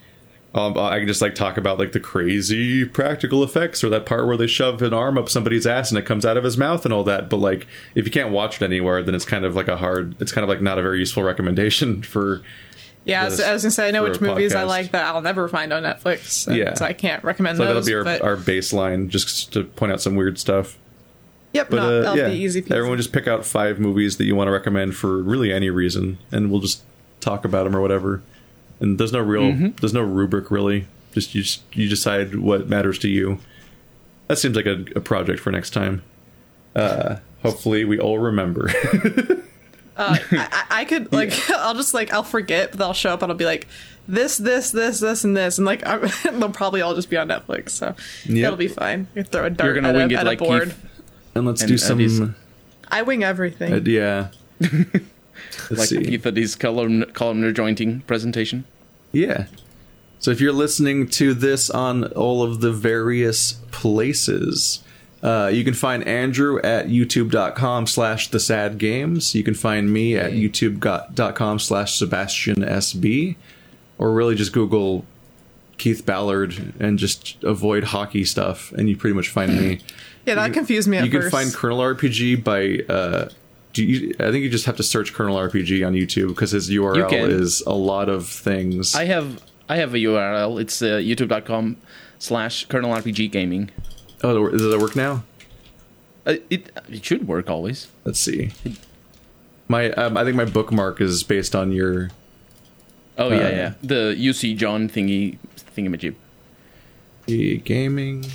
um, 0.56 0.78
I 0.78 1.00
can 1.00 1.08
just 1.08 1.22
like 1.22 1.34
talk 1.34 1.58
about 1.58 1.80
like 1.80 1.94
the 1.94 2.00
crazy 2.00 2.86
practical 2.86 3.44
effects 3.44 3.84
or 3.84 3.90
that 3.90 4.06
part 4.06 4.28
where 4.28 4.38
they 4.38 4.46
shove 4.48 4.82
an 4.84 4.94
arm 4.94 5.18
up 5.18 5.28
somebody's 5.30 5.66
ass 5.66 5.90
and 5.90 5.98
it 5.98 6.06
comes 6.06 6.26
out 6.26 6.38
of 6.38 6.44
his 6.44 6.58
mouth 6.58 6.86
and 6.86 6.94
all 6.94 7.04
that. 7.06 7.30
But 7.30 7.38
like 7.38 7.66
if 7.96 8.06
you 8.06 8.12
can't 8.12 8.30
watch 8.32 8.62
it 8.62 8.66
anywhere, 8.66 9.02
then 9.02 9.16
it's 9.16 9.26
kind 9.26 9.46
of 9.46 9.56
like 9.56 9.68
a 9.68 9.78
hard. 9.78 10.16
It's 10.22 10.32
kind 10.32 10.44
of 10.44 10.50
like 10.50 10.62
not 10.62 10.78
a 10.78 10.82
very 10.84 11.00
useful 11.00 11.24
recommendation 11.24 12.02
for. 12.04 12.42
Yeah, 13.06 13.28
this 13.28 13.42
I 13.42 13.52
was 13.52 13.64
gonna 13.64 13.72
say 13.72 13.88
I 13.88 13.92
know 13.92 14.04
which 14.04 14.22
movies 14.22 14.56
I 14.56 14.64
like 14.64 14.92
that 14.92 15.04
I'll 15.14 15.22
never 15.22 15.50
find 15.50 15.74
on 15.74 15.84
Netflix. 15.84 16.48
and 16.48 16.56
Yeah. 16.56 16.74
so 16.76 16.86
I 16.86 16.94
can't 16.94 17.22
recommend 17.24 17.58
So 17.58 17.66
that'll 17.66 17.84
be 17.84 17.94
our, 17.96 18.04
but, 18.06 18.22
our 18.22 18.38
baseline, 18.38 19.10
just 19.10 19.52
to 19.54 19.66
point 19.66 19.92
out 19.92 20.00
some 20.02 20.16
weird 20.16 20.40
stuff. 20.40 20.78
yep, 21.52 21.70
But 21.70 21.76
no, 21.78 21.84
uh, 21.84 22.02
that'll 22.04 22.18
yeah, 22.18 22.30
be 22.30 22.38
easy. 22.38 22.62
Peasy. 22.62 22.72
everyone 22.72 22.98
just 22.98 23.12
pick 23.12 23.28
out 23.28 23.46
five 23.46 23.78
movies 23.78 24.16
that 24.18 24.24
you 24.26 24.36
want 24.38 24.48
to 24.48 24.52
recommend 24.54 24.96
for 24.96 25.18
really 25.22 25.52
any 25.52 25.70
reason, 25.70 26.18
and 26.32 26.50
we'll 26.50 26.62
just 26.62 26.82
talk 27.20 27.44
about 27.44 27.66
them 27.66 27.76
or 27.76 27.82
whatever. 27.82 28.22
And 28.84 29.00
there's 29.00 29.12
no 29.14 29.20
real, 29.22 29.44
Mm-hmm. 29.44 29.68
there's 29.80 29.94
no 29.94 30.02
rubric 30.04 30.52
really. 30.52 30.88
Just 31.14 31.34
you, 31.34 31.42
just 31.42 31.62
you 31.74 31.88
decide 31.90 32.36
what 32.36 32.68
matters 32.70 33.00
to 33.00 33.08
you. 33.08 33.40
That 34.28 34.38
seems 34.38 34.56
like 34.56 34.66
a, 34.66 34.86
a 34.96 35.00
project 35.02 35.40
for 35.40 35.52
next 35.52 35.70
time. 35.72 36.04
Uh, 36.76 37.18
hopefully, 37.44 37.86
we 37.86 38.00
all 38.00 38.20
remember. 38.20 38.70
I, 39.96 40.20
I- 40.32 40.64
I 40.82 40.86
could 40.86 41.14
like 41.14 41.32
I'll 41.52 41.76
just 41.76 41.94
like 41.94 42.12
I'll 42.14 42.24
forget, 42.24 42.72
but 42.72 42.82
I'll 42.82 42.94
show 42.94 43.12
up 43.14 43.22
and 43.22 43.32
I'll 43.32 43.38
be 43.38 43.46
like 43.46 43.68
this, 44.08 44.38
this, 44.38 44.72
this, 44.72 45.00
this, 45.00 45.24
and 45.24 45.38
this, 45.38 45.58
and 45.60 45.66
like 45.68 45.82
I'm, 45.88 46.02
they'll 46.40 46.50
probably 46.50 46.82
all 46.82 46.96
just 46.96 47.10
be 47.12 47.16
on 47.18 47.28
Netflix, 47.30 47.70
so 47.70 47.96
Yep. 48.26 48.44
it'll 48.46 48.58
be 48.58 48.68
fine. 48.68 49.08
You 49.16 49.24
throw 49.24 49.46
a 49.46 49.50
dart 49.52 49.66
You're 49.68 49.76
gonna 49.76 49.90
at, 49.90 49.96
wing 49.96 50.12
a, 50.12 50.16
it 50.16 50.20
at 50.20 50.26
like 50.26 50.42
a 50.42 50.44
board. 50.44 50.70
Keith, 50.70 50.86
and 51.36 51.46
let's 51.46 51.62
And- 51.62 51.70
do 51.70 51.78
some. 51.78 52.36
I 52.90 53.04
wing 53.04 53.24
everything. 53.24 53.72
uh, 53.74 53.78
yeah. 53.86 54.28
Let's 55.70 55.80
like 55.80 55.90
see. 55.90 56.04
Keith 56.04 56.26
at 56.26 56.38
his 56.38 56.56
column 56.56 57.06
columnar 57.14 57.52
jointing 57.52 58.02
presentation. 58.02 58.66
Yeah. 59.12 59.46
So 60.20 60.32
if 60.32 60.40
you're 60.40 60.54
listening 60.54 61.08
to 61.10 61.34
this 61.34 61.70
on 61.70 62.06
all 62.14 62.44
of 62.44 62.62
the 62.62 62.72
various 62.72 63.54
places, 63.72 64.82
uh, 65.22 65.50
you 65.54 65.64
can 65.64 65.74
find 65.74 66.06
Andrew 66.08 66.60
at 66.62 66.88
youtube.com 66.88 67.88
slash 67.88 68.30
the 68.30 68.40
sad 68.40 68.78
games. 68.78 69.36
You 69.36 69.44
can 69.44 69.54
find 69.54 69.92
me 69.92 70.16
at 70.16 70.32
youtube.com 70.32 71.60
slash 71.60 71.98
Sebastian 71.98 72.58
SB. 72.58 73.36
Or 73.98 74.12
really 74.12 74.36
just 74.36 74.54
Google 74.54 75.06
Keith 75.78 76.06
Ballard 76.06 76.74
and 76.80 76.98
just 76.98 77.44
avoid 77.44 77.86
hockey 77.86 78.26
stuff, 78.26 78.72
and 78.74 78.90
you 78.90 78.98
pretty 78.98 79.14
much 79.14 79.30
find 79.30 79.56
me. 79.60 79.80
yeah, 80.26 80.36
that 80.36 80.54
confused 80.54 80.88
me 80.88 80.98
at 80.98 81.06
you 81.06 81.12
can 81.12 81.30
find 81.30 81.54
Colonel 81.54 81.80
RPG 81.80 82.44
by. 82.44 82.94
Uh, 82.94 83.30
do 83.74 83.84
you, 83.84 84.14
I 84.20 84.32
think 84.32 84.44
you 84.44 84.50
just 84.50 84.66
have 84.66 84.78
to 84.78 84.84
search 84.84 85.14
Colonel 85.14 85.36
RPG 85.38 85.86
on 85.86 85.94
YouTube 85.94 86.30
because 86.30 86.52
his 86.52 86.70
URL 86.70 87.10
can. 87.10 87.30
is 87.30 87.62
a 87.62 87.74
lot 87.74 88.08
of 88.10 88.28
things. 88.28 88.96
I 88.96 89.06
have 89.06 89.42
I 89.68 89.78
have 89.78 89.94
a 89.94 89.98
URL. 89.98 90.62
It's 90.62 90.82
uh, 90.82 90.86
youtube.com 90.98 91.78
slash 92.20 92.66
Colonel 92.66 92.92
RPG 92.94 93.32
Gaming. 93.32 93.72
Oh, 94.24 94.50
does 94.50 94.62
that 94.62 94.80
work 94.80 94.96
now? 94.96 95.24
Uh, 96.26 96.36
it 96.50 96.72
it 96.90 97.04
should 97.04 97.28
work 97.28 97.50
always. 97.50 97.88
Let's 98.06 98.20
see. 98.20 98.52
My, 99.68 99.92
um, 99.92 100.18
I 100.18 100.24
think 100.24 100.36
my 100.36 100.46
bookmark 100.46 101.02
is 101.02 101.24
based 101.24 101.56
on 101.56 101.72
your 101.72 102.12
Oh 103.18 103.30
yeah, 103.30 103.36
Uh, 103.36 103.50
yeah. 103.50 103.74
The 103.82 104.16
UC 104.18 104.56
John 104.58 104.88
thingy 104.90 105.38
thingamajig. 105.76 106.16
E 107.28 107.58
gaming. 107.58 108.26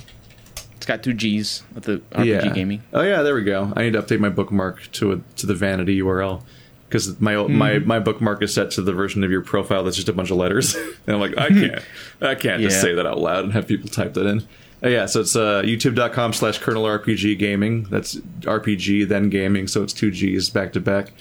Got 0.89 1.03
two 1.03 1.13
G's 1.13 1.61
at 1.75 1.83
the 1.83 1.99
RPG 2.13 2.55
gaming. 2.55 2.81
Oh 2.93 3.03
yeah, 3.03 3.21
there 3.21 3.35
we 3.35 3.43
go. 3.43 3.71
I 3.75 3.83
need 3.83 3.93
to 3.93 4.01
update 4.01 4.19
my 4.19 4.29
bookmark 4.29 4.91
to 4.93 5.11
a, 5.11 5.17
to 5.35 5.45
the 5.45 5.53
vanity 5.53 5.99
URL 6.01 6.41
because 6.87 7.19
my 7.21 7.35
my 7.45 7.73
Mm-hmm. 7.73 7.87
my 7.87 7.99
bookmark 7.99 8.41
is 8.41 8.51
set 8.55 8.71
to 8.71 8.81
the 8.81 8.91
version 8.91 9.23
of 9.23 9.29
your 9.29 9.41
profile 9.41 9.83
that's 9.83 9.97
just 9.97 10.09
a 10.09 10.13
bunch 10.13 10.31
of 10.31 10.37
letters, 10.37 10.73
and 11.05 11.15
I'm 11.15 11.19
like, 11.19 11.37
I 11.37 11.47
can't, 11.59 11.83
I 12.21 12.33
can't 12.33 12.59
just 12.63 12.81
say 12.81 12.95
that 12.95 13.05
out 13.05 13.19
loud 13.19 13.43
and 13.43 13.53
have 13.53 13.67
people 13.67 13.87
type 13.87 14.15
that 14.15 14.25
in. 14.25 14.39
Uh, 14.83 14.87
yeah, 14.89 15.05
so 15.05 15.19
it's 15.19 15.35
uh, 15.35 15.61
youtube.com 15.61 16.33
slash 16.33 16.57
kernel 16.57 16.85
RPG 16.85 17.37
gaming. 17.37 17.83
That's 17.83 18.15
RPG 18.15 19.09
then 19.09 19.29
gaming, 19.29 19.67
so 19.67 19.83
it's 19.83 19.93
two 19.93 20.09
G's 20.09 20.49
back 20.49 20.73
to 20.73 20.79
back. 20.79 21.11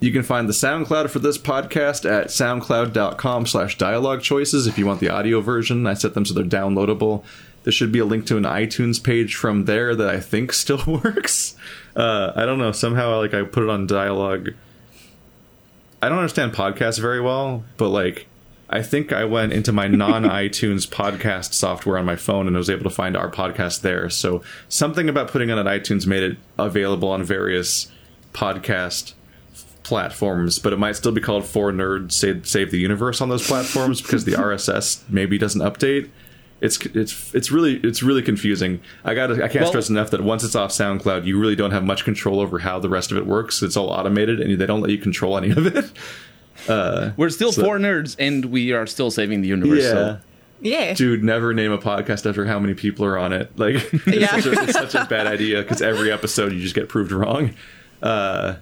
You 0.00 0.10
can 0.12 0.22
find 0.24 0.48
the 0.48 0.54
SoundCloud 0.54 1.10
for 1.10 1.18
this 1.20 1.36
podcast 1.38 2.10
at 2.10 2.28
soundcloud.com 2.28 3.46
slash 3.46 3.76
dialogue 3.78 4.22
choices 4.22 4.66
if 4.66 4.78
you 4.78 4.86
want 4.86 4.98
the 4.98 5.10
audio 5.10 5.42
version. 5.42 5.86
I 5.86 5.92
set 5.94 6.14
them 6.14 6.24
so 6.24 6.34
they're 6.34 6.42
downloadable. 6.42 7.22
There 7.62 7.72
should 7.72 7.92
be 7.92 7.98
a 7.98 8.04
link 8.04 8.26
to 8.26 8.36
an 8.36 8.44
iTunes 8.44 9.02
page 9.02 9.34
from 9.34 9.66
there 9.66 9.94
that 9.94 10.08
I 10.08 10.20
think 10.20 10.52
still 10.54 10.82
works. 10.86 11.56
Uh, 11.94 12.32
I 12.34 12.46
don't 12.46 12.58
know. 12.58 12.72
Somehow, 12.72 13.18
like, 13.18 13.34
I 13.34 13.42
put 13.42 13.62
it 13.62 13.70
on 13.70 13.86
dialogue. 13.86 14.50
I 16.02 16.08
don't 16.08 16.18
understand 16.18 16.52
podcasts 16.52 16.98
very 16.98 17.20
well, 17.20 17.64
but, 17.76 17.88
like, 17.88 18.26
I 18.72 18.82
think 18.82 19.12
I 19.12 19.24
went 19.24 19.52
into 19.52 19.72
my 19.72 19.88
non 19.88 20.22
iTunes 20.22 20.88
podcast 20.88 21.52
software 21.52 21.98
on 21.98 22.06
my 22.06 22.16
phone 22.16 22.46
and 22.46 22.56
was 22.56 22.70
able 22.70 22.84
to 22.84 22.90
find 22.90 23.16
our 23.16 23.30
podcast 23.30 23.82
there. 23.82 24.08
So 24.08 24.42
something 24.68 25.08
about 25.08 25.28
putting 25.28 25.50
it 25.50 25.58
on 25.58 25.66
iTunes 25.66 26.06
made 26.06 26.22
it 26.22 26.38
available 26.58 27.10
on 27.10 27.24
various 27.24 27.90
podcast 28.32 29.14
platforms, 29.82 30.60
but 30.60 30.72
it 30.72 30.78
might 30.78 30.94
still 30.94 31.10
be 31.10 31.20
called 31.20 31.44
Four 31.44 31.72
Nerds 31.72 32.12
Save, 32.12 32.46
Save 32.46 32.70
the 32.70 32.78
Universe 32.78 33.20
on 33.20 33.28
those 33.28 33.46
platforms 33.46 34.00
because 34.00 34.24
the 34.24 34.32
RSS 34.36 35.02
maybe 35.08 35.36
doesn't 35.36 35.60
update. 35.60 36.08
It's 36.60 36.78
it's 36.86 37.34
it's 37.34 37.50
really 37.50 37.76
it's 37.82 38.02
really 38.02 38.22
confusing. 38.22 38.80
I 39.04 39.14
got 39.14 39.30
I 39.32 39.48
can't 39.48 39.62
Well- 39.62 39.68
stress 39.68 39.88
enough 39.88 40.10
that 40.10 40.20
once 40.22 40.44
it's 40.44 40.54
off 40.54 40.70
SoundCloud, 40.70 41.24
you 41.24 41.38
really 41.38 41.56
don't 41.56 41.70
have 41.70 41.84
much 41.84 42.04
control 42.04 42.38
over 42.40 42.58
how 42.58 42.78
the 42.78 42.88
rest 42.90 43.10
of 43.10 43.16
it 43.16 43.26
works. 43.26 43.62
It's 43.62 43.76
all 43.76 43.88
automated, 43.88 44.40
and 44.40 44.60
they 44.60 44.66
don't 44.66 44.80
let 44.82 44.90
you 44.90 44.98
control 44.98 45.38
any 45.38 45.50
of 45.50 45.66
it. 45.66 45.90
We're 47.16 47.30
still 47.30 47.52
So- 47.52 47.64
four 47.64 47.78
nerds, 47.78 48.14
and 48.18 48.44
we 48.46 48.72
are 48.72 48.86
still 48.86 49.10
saving 49.10 49.40
the 49.40 49.48
universe. 49.48 49.84
So. 49.84 50.18
Yeah. 50.62 50.92
dude, 50.92 51.24
never 51.24 51.54
name 51.54 51.72
a 51.72 51.78
podcast 51.78 52.28
after 52.28 52.44
how 52.44 52.58
many 52.58 52.74
people 52.74 53.06
are 53.06 53.16
on 53.16 53.32
it. 53.32 53.50
Like, 53.56 53.76
it's, 53.94 54.06
Yeah. 54.06 54.26
such, 54.38 54.44
a, 54.46 54.62
it's 54.64 54.72
such 54.74 54.94
a 54.94 55.06
bad 55.08 55.26
idea 55.26 55.62
because 55.62 55.80
every 55.80 56.12
episode 56.12 56.52
you 56.52 56.60
just 56.60 56.74
get 56.74 56.86
proved 56.90 57.12
wrong. 57.12 57.54
Uh, 58.02 58.56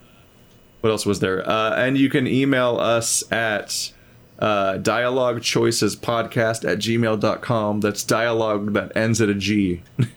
what 0.80 0.90
else 0.90 1.04
was 1.04 1.18
there? 1.18 1.44
Uh, 1.48 1.74
and 1.74 1.98
you 1.98 2.08
can 2.08 2.28
email 2.28 2.78
us 2.78 3.24
at 3.32 3.90
uh, 4.38 4.76
dialogue 4.78 5.42
choices 5.42 5.96
podcast 5.96 6.64
at 6.70 6.78
gmail.com. 6.78 7.80
That's 7.80 8.04
dialogue 8.04 8.72
that 8.74 8.96
ends 8.96 9.20
at 9.20 9.28
a 9.28 9.34
G. 9.34 9.82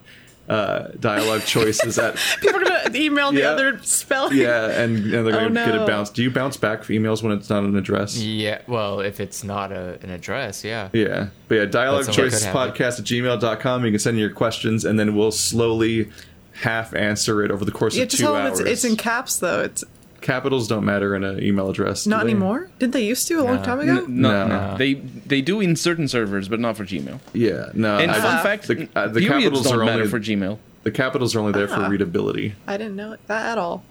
Uh, 0.49 0.89
dialogue 0.99 1.43
choices 1.45 1.97
at 1.97 2.15
People 2.41 2.59
are 2.59 2.63
gonna 2.65 2.97
email 2.97 3.31
the 3.31 3.39
Yeah. 3.41 3.51
other 3.51 3.79
spelling. 3.83 4.35
yeah, 4.37 4.65
and, 4.81 4.97
and 4.97 5.13
they're 5.25 5.33
Oh, 5.35 5.47
gonna 5.47 5.53
get 5.53 5.75
no. 5.75 5.83
it 5.83 5.87
bounced. 5.87 6.13
Do 6.13 6.23
you 6.23 6.29
bounce 6.31 6.57
back 6.57 6.83
for 6.83 6.91
emails 6.91 7.23
when 7.23 7.31
it's 7.31 7.49
not 7.49 7.63
an 7.63 7.77
address? 7.77 8.17
Yeah, 8.17 8.59
well, 8.67 8.99
if 8.99 9.21
it's 9.21 9.45
not 9.45 9.71
a, 9.71 9.97
an 10.01 10.09
address, 10.09 10.65
yeah. 10.65 10.89
Yeah. 10.91 11.27
But 11.47 11.55
yeah, 11.55 11.65
dialogue 11.65 12.11
choices 12.11 12.43
could 12.43 12.53
happen. 12.53 12.73
podcast 12.73 12.99
at 12.99 13.05
gmail.com. 13.05 13.85
You 13.85 13.91
can 13.91 13.99
send 13.99 14.19
your 14.19 14.31
questions 14.31 14.83
and 14.83 14.99
then 14.99 15.15
we'll 15.15 15.31
slowly 15.31 16.11
half 16.53 16.93
answer 16.95 17.45
it 17.45 17.51
over 17.51 17.63
the 17.63 17.71
course 17.71 17.95
You 17.95 18.01
of 18.01 18.05
have 18.07 18.11
to 18.11 18.17
two 18.17 18.23
tell 18.23 18.33
them 18.33 18.47
hours. 18.47 18.59
it's, 18.59 18.69
it's 18.69 18.83
in 18.83 18.97
caps 18.97 19.37
though. 19.37 19.61
It's 19.61 19.85
Capitals 20.21 20.67
don't 20.67 20.85
matter 20.85 21.15
in 21.15 21.23
an 21.23 21.41
email 21.43 21.69
address. 21.69 22.05
not 22.05 22.23
they? 22.25 22.29
anymore. 22.31 22.69
Did 22.79 22.91
they 22.91 23.03
used 23.03 23.27
to 23.27 23.35
a 23.41 23.43
long 23.43 23.61
time 23.63 23.79
ago? 23.79 24.05
No, 24.07 24.47
No. 24.47 24.75
they 24.77 24.93
they 24.93 25.41
do 25.41 25.59
in 25.59 25.75
certain 25.75 26.07
servers, 26.07 26.47
but 26.47 26.59
not 26.59 26.77
for 26.77 26.85
Gmail. 26.85 27.19
Yeah, 27.33 27.69
no. 27.73 27.97
And 27.97 28.11
I- 28.11 28.19
fun 28.21 28.43
fact, 28.43 28.67
the, 28.67 28.87
uh, 28.95 29.07
the 29.07 29.25
capitals 29.27 29.63
don't 29.63 29.79
are 29.79 29.83
only 29.83 30.07
for 30.07 30.19
Gmail. 30.19 30.59
the 30.83 30.91
capitals 30.91 31.35
are 31.35 31.39
only 31.39 31.53
there 31.53 31.67
for 31.67 31.81
Ah. 31.81 31.87
readability. 31.87 32.53
I 32.67 32.77
didn't 32.77 32.95
know 32.95 33.15
that 33.27 33.45
at 33.53 33.57
all. 33.57 33.83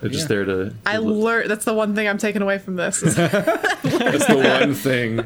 They're 0.00 0.08
just 0.10 0.24
Yeah. 0.24 0.28
there 0.28 0.44
to. 0.46 0.72
I 0.86 0.96
learned 0.96 1.50
that's 1.50 1.66
the 1.66 1.74
one 1.74 1.94
thing 1.94 2.08
I'm 2.08 2.16
taking 2.16 2.40
away 2.40 2.56
from 2.58 2.76
this. 2.76 3.02
is- 3.02 3.16
That's 3.82 4.26
the 4.26 4.36
one 4.60 4.74
thing. 4.74 5.16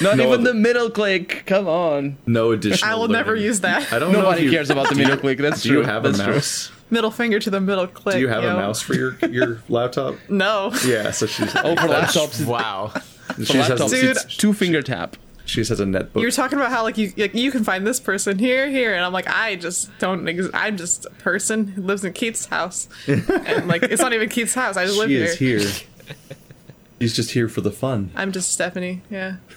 Not 0.00 0.16
No, 0.16 0.26
even 0.28 0.44
the- 0.44 0.50
the 0.50 0.54
middle 0.54 0.88
click. 0.90 1.42
Come 1.46 1.66
on. 1.68 2.16
No 2.26 2.52
additional. 2.52 2.92
I 2.92 2.94
will 2.96 3.08
never 3.08 3.34
use 3.34 3.60
that. 3.60 3.92
I 3.92 3.98
don't 3.98 4.12
know 4.12 4.22
Nobody 4.22 4.44
you, 4.44 4.50
cares 4.52 4.70
about 4.70 4.88
the 4.88 4.94
middle 4.94 5.16
click. 5.16 5.38
That's 5.38 5.62
Do 5.62 5.68
true. 5.70 5.78
you 5.78 5.84
have 5.84 6.04
a 6.04 6.10
That's 6.12 6.66
true. 6.68 6.76
Mouse? 6.90 6.96
Middle 6.96 7.10
finger 7.10 7.38
to 7.38 7.50
the 7.50 7.60
middle 7.60 7.86
click. 7.86 8.14
Do 8.16 8.20
you 8.20 8.28
have 8.28 8.42
yo. 8.42 8.50
a 8.50 8.54
mouse 8.54 8.80
for 8.82 8.94
your 8.94 9.16
your 9.28 9.62
laptop? 9.68 10.16
No. 10.28 10.72
Yeah, 10.86 11.10
so 11.10 11.26
she's. 11.26 11.54
Oh, 11.56 11.74
for 11.76 11.88
laptops, 11.88 12.44
Wow. 12.50 12.88
for 12.88 13.44
she 13.44 13.58
has, 13.58 13.68
laptops, 13.68 13.90
Dude. 13.90 14.16
two 14.38 14.52
finger 14.52 14.82
tap. 14.82 15.16
she 15.44 15.60
has 15.60 15.70
a 15.70 15.84
netbook. 15.84 16.20
You're 16.22 16.30
talking 16.30 16.58
about 16.58 16.70
how 16.70 16.82
like 16.82 16.98
you 16.98 17.12
like, 17.16 17.34
you 17.34 17.50
can 17.50 17.64
find 17.64 17.86
this 17.86 18.00
person 18.00 18.38
here 18.38 18.68
here, 18.68 18.94
and 18.94 19.04
I'm 19.04 19.12
like 19.12 19.28
I 19.28 19.56
just 19.56 19.90
don't. 19.98 20.28
Ex- 20.28 20.48
I'm 20.54 20.76
just 20.76 21.06
a 21.06 21.10
person 21.10 21.66
who 21.68 21.82
lives 21.82 22.04
in 22.04 22.12
Keith's 22.12 22.46
house, 22.46 22.88
and 23.06 23.68
like 23.68 23.82
it's 23.84 24.02
not 24.02 24.12
even 24.12 24.28
Keith's 24.28 24.54
house. 24.54 24.76
I 24.76 24.84
just 24.86 24.98
live 24.98 25.08
she 25.08 25.14
here. 25.16 25.56
is 25.58 25.78
here. 25.78 26.14
He's 27.00 27.16
just 27.16 27.30
here 27.30 27.48
for 27.48 27.62
the 27.62 27.70
fun. 27.70 28.10
I'm 28.14 28.30
just 28.30 28.52
Stephanie. 28.52 29.00
Yeah. 29.10 29.36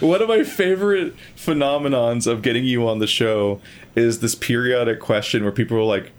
One 0.00 0.22
of 0.22 0.28
my 0.28 0.44
favorite 0.44 1.14
phenomenons 1.36 2.26
of 2.26 2.40
getting 2.42 2.64
you 2.64 2.88
on 2.88 3.00
the 3.00 3.06
show 3.08 3.60
is 3.96 4.20
this 4.20 4.34
periodic 4.36 5.00
question 5.00 5.42
where 5.42 5.50
people 5.52 5.76
are 5.76 5.82
like, 5.82 6.12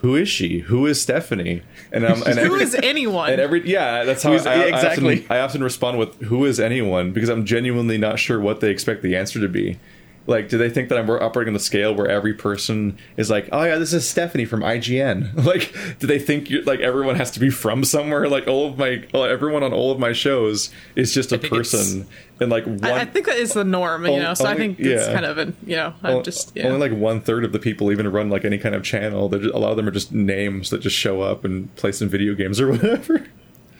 "Who 0.00 0.16
is 0.16 0.30
she? 0.30 0.60
Who 0.60 0.86
is 0.86 1.00
Stephanie?" 1.00 1.60
And 1.92 2.06
um, 2.06 2.22
and 2.22 2.34
Who 2.38 2.46
every, 2.46 2.62
is 2.62 2.74
anyone? 2.76 3.30
and 3.30 3.40
every 3.40 3.68
yeah, 3.68 4.04
that's 4.04 4.22
how 4.22 4.30
Who's- 4.32 4.46
I, 4.46 4.54
I, 4.54 4.64
exactly. 4.68 5.14
I 5.14 5.18
often, 5.20 5.36
I 5.36 5.40
often 5.40 5.62
respond 5.62 5.98
with 5.98 6.18
"Who 6.22 6.46
is 6.46 6.58
anyone?" 6.58 7.12
because 7.12 7.28
I'm 7.28 7.44
genuinely 7.44 7.98
not 7.98 8.18
sure 8.18 8.40
what 8.40 8.60
they 8.60 8.70
expect 8.70 9.02
the 9.02 9.14
answer 9.14 9.40
to 9.40 9.48
be. 9.48 9.78
Like, 10.26 10.48
do 10.48 10.56
they 10.56 10.70
think 10.70 10.88
that 10.88 10.98
I'm 10.98 11.10
operating 11.10 11.50
on 11.50 11.54
the 11.54 11.60
scale 11.60 11.94
where 11.94 12.08
every 12.08 12.32
person 12.32 12.96
is 13.16 13.28
like, 13.28 13.48
"Oh 13.50 13.64
yeah, 13.64 13.76
this 13.78 13.92
is 13.92 14.08
Stephanie 14.08 14.44
from 14.44 14.60
IGN"? 14.60 15.32
Like, 15.42 15.74
do 15.98 16.06
they 16.06 16.20
think 16.20 16.48
you're, 16.48 16.62
like 16.62 16.80
everyone 16.80 17.16
has 17.16 17.30
to 17.32 17.40
be 17.40 17.50
from 17.50 17.84
somewhere? 17.84 18.28
Like, 18.28 18.46
all 18.46 18.68
of 18.68 18.78
my, 18.78 19.04
everyone 19.14 19.62
on 19.64 19.72
all 19.72 19.90
of 19.90 19.98
my 19.98 20.12
shows 20.12 20.70
is 20.94 21.12
just 21.12 21.32
a 21.32 21.38
person, 21.38 22.06
and 22.40 22.50
like 22.50 22.64
one, 22.64 22.84
I, 22.84 23.00
I 23.00 23.04
think 23.04 23.26
that 23.26 23.36
is 23.36 23.52
the 23.52 23.64
norm, 23.64 24.04
you 24.04 24.12
Only- 24.12 24.22
know. 24.22 24.34
So 24.34 24.46
I 24.46 24.54
think 24.54 24.78
it's 24.78 25.06
yeah. 25.06 25.12
kind 25.12 25.26
of 25.26 25.38
an 25.38 25.56
you 25.66 25.76
know. 25.76 25.94
I'm 26.02 26.22
just 26.22 26.52
yeah. 26.54 26.68
Only 26.68 26.88
like 26.88 26.98
one 26.98 27.20
third 27.20 27.44
of 27.44 27.52
the 27.52 27.58
people 27.58 27.90
even 27.90 28.10
run 28.10 28.30
like 28.30 28.44
any 28.44 28.58
kind 28.58 28.74
of 28.74 28.84
channel. 28.84 29.28
They're 29.28 29.40
just, 29.40 29.54
a 29.54 29.58
lot 29.58 29.70
of 29.72 29.76
them 29.76 29.88
are 29.88 29.92
just 29.92 30.12
names 30.12 30.70
that 30.70 30.80
just 30.80 30.96
show 30.96 31.20
up 31.22 31.44
and 31.44 31.74
play 31.74 31.90
some 31.92 32.08
video 32.08 32.34
games 32.34 32.60
or 32.60 32.68
whatever. 32.70 33.26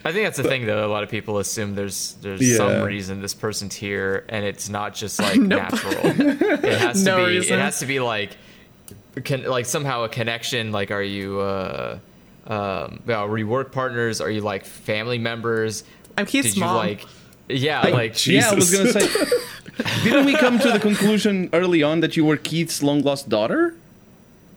I 0.04 0.12
think 0.12 0.24
that's 0.26 0.36
the 0.36 0.42
thing, 0.44 0.66
though. 0.66 0.84
A 0.84 0.90
lot 0.90 1.02
of 1.04 1.08
people 1.10 1.38
assume 1.38 1.74
there's 1.74 2.14
there's 2.22 2.40
Yeah. 2.42 2.56
some 2.56 2.82
reason 2.82 3.20
this 3.22 3.34
person's 3.34 3.74
here, 3.74 4.24
and 4.28 4.44
it's 4.44 4.68
not 4.68 4.94
just 4.94 5.20
like 5.20 5.38
Nope. 5.40 5.60
natural. 5.72 5.94
It 6.64 6.78
has 6.78 7.04
No 7.04 7.18
to 7.18 7.26
be. 7.26 7.38
reason. 7.38 7.58
It 7.58 7.62
has 7.62 7.78
to 7.80 7.86
be 7.86 8.00
like, 8.00 8.36
can, 9.24 9.44
like 9.44 9.66
somehow 9.66 10.04
a 10.04 10.08
connection. 10.08 10.72
Like, 10.72 10.90
are 10.90 11.02
you, 11.02 11.40
uh, 11.40 11.98
um, 12.46 13.00
well, 13.06 13.24
are 13.26 13.38
you 13.38 13.46
work 13.46 13.70
partners? 13.72 14.20
Are 14.20 14.30
you 14.30 14.40
like 14.40 14.64
family 14.64 15.18
members? 15.18 15.84
I'm 16.18 16.26
Keith's 16.26 16.48
Did 16.48 16.56
you 16.56 16.60
mom. 16.64 16.76
like? 16.76 17.06
Yeah, 17.48 17.82
like 17.88 18.26
Yeah, 18.26 18.50
I 18.50 18.54
was 18.54 18.74
gonna 18.74 18.92
say. 18.92 19.06
Didn't 20.04 20.26
we 20.26 20.34
come 20.36 20.58
to 20.58 20.70
the 20.72 20.78
conclusion 20.80 21.48
early 21.52 21.82
on 21.82 22.00
that 22.00 22.16
you 22.16 22.24
were 22.24 22.36
Keith's 22.36 22.82
long 22.82 23.02
lost 23.02 23.28
daughter? 23.28 23.74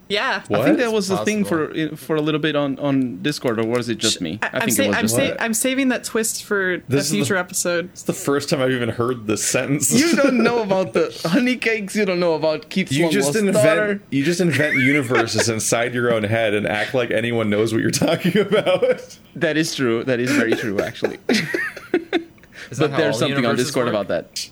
Yeah. 0.07 0.43
What? 0.47 0.61
I 0.61 0.65
think 0.65 0.77
that 0.77 0.91
was 0.91 1.07
the 1.07 1.17
thing 1.17 1.43
for 1.45 1.95
for 1.95 2.15
a 2.15 2.21
little 2.21 2.39
bit 2.39 2.55
on 2.55 2.77
on 2.79 3.21
Discord, 3.21 3.59
or 3.59 3.65
was 3.67 3.89
it 3.89 3.97
just 3.97 4.21
me? 4.21 4.39
I, 4.41 4.45
I 4.47 4.49
am 4.57 4.61
think 4.69 4.71
sa- 4.77 4.83
it 4.83 4.87
was 4.89 4.97
I'm, 4.97 5.07
sa- 5.07 5.35
I'm 5.39 5.53
saving 5.53 5.87
that 5.89 6.03
twist 6.03 6.43
for 6.43 6.77
This 6.87 7.05
is 7.05 7.11
a 7.11 7.13
the- 7.13 7.17
future 7.19 7.35
episode. 7.37 7.85
It's 7.93 8.03
the 8.03 8.13
first 8.13 8.49
time 8.49 8.61
I've 8.61 8.71
even 8.71 8.89
heard 8.89 9.27
this 9.27 9.43
sentence. 9.43 9.91
You 9.91 10.15
don't 10.15 10.43
know 10.43 10.61
about 10.67 10.93
the 10.93 11.11
honey 11.25 11.55
cakes. 11.57 11.95
You 11.95 12.05
don't 12.05 12.19
know 12.19 12.33
about 12.35 12.69
Keith's 12.69 12.91
You 12.91 13.09
just 13.09 13.35
invent 13.35 13.55
daughter. 13.55 14.01
you 14.11 14.23
just 14.23 14.41
invent 14.41 14.75
universes 14.75 15.49
inside 15.49 15.93
your 15.93 16.13
own 16.13 16.23
head 16.23 16.53
and 16.53 16.67
act 16.67 16.93
like 16.93 17.11
anyone 17.11 17.49
knows 17.49 17.73
what 17.73 17.81
you're 17.81 17.91
talking 17.91 18.37
about. 18.37 19.17
That 19.35 19.57
is 19.57 19.75
true. 19.75 20.01
That 20.05 20.21
is 20.21 20.31
very 20.31 20.53
true, 20.55 20.79
actually. 20.79 21.17
but 21.27 22.91
there's 22.97 23.19
something 23.19 23.45
on 23.45 23.55
Discord 23.57 23.87
work? 23.87 23.93
about 23.93 24.07
that. 24.07 24.49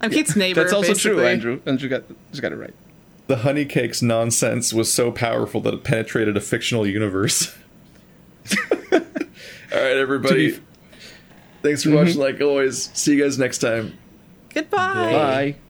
I'm 0.00 0.10
Keith's 0.10 0.34
neighbor. 0.36 0.60
That's 0.60 0.72
also 0.72 0.94
true. 0.94 1.20
Andrew. 1.24 1.60
Andrew 1.66 1.88
got 1.88 2.04
just 2.30 2.40
got 2.42 2.52
it 2.52 2.56
right. 2.56 2.74
The 3.28 3.38
honey 3.38 3.64
cakes 3.64 4.02
nonsense 4.02 4.72
was 4.72 4.92
so 4.92 5.10
powerful 5.12 5.60
that 5.62 5.74
it 5.74 5.84
penetrated 5.84 6.36
a 6.36 6.40
fictional 6.40 6.86
universe. 6.86 7.56
All 8.92 8.98
right, 9.72 9.96
everybody. 9.96 10.52
To 10.52 10.58
be- 10.58 10.64
Thanks 11.62 11.82
for 11.84 11.90
mm-hmm. 11.90 11.98
watching. 11.98 12.18
Like 12.18 12.40
always, 12.40 12.90
see 12.92 13.14
you 13.14 13.22
guys 13.22 13.38
next 13.38 13.58
time. 13.58 13.96
Goodbye. 14.52 15.12
Bye. 15.12 15.56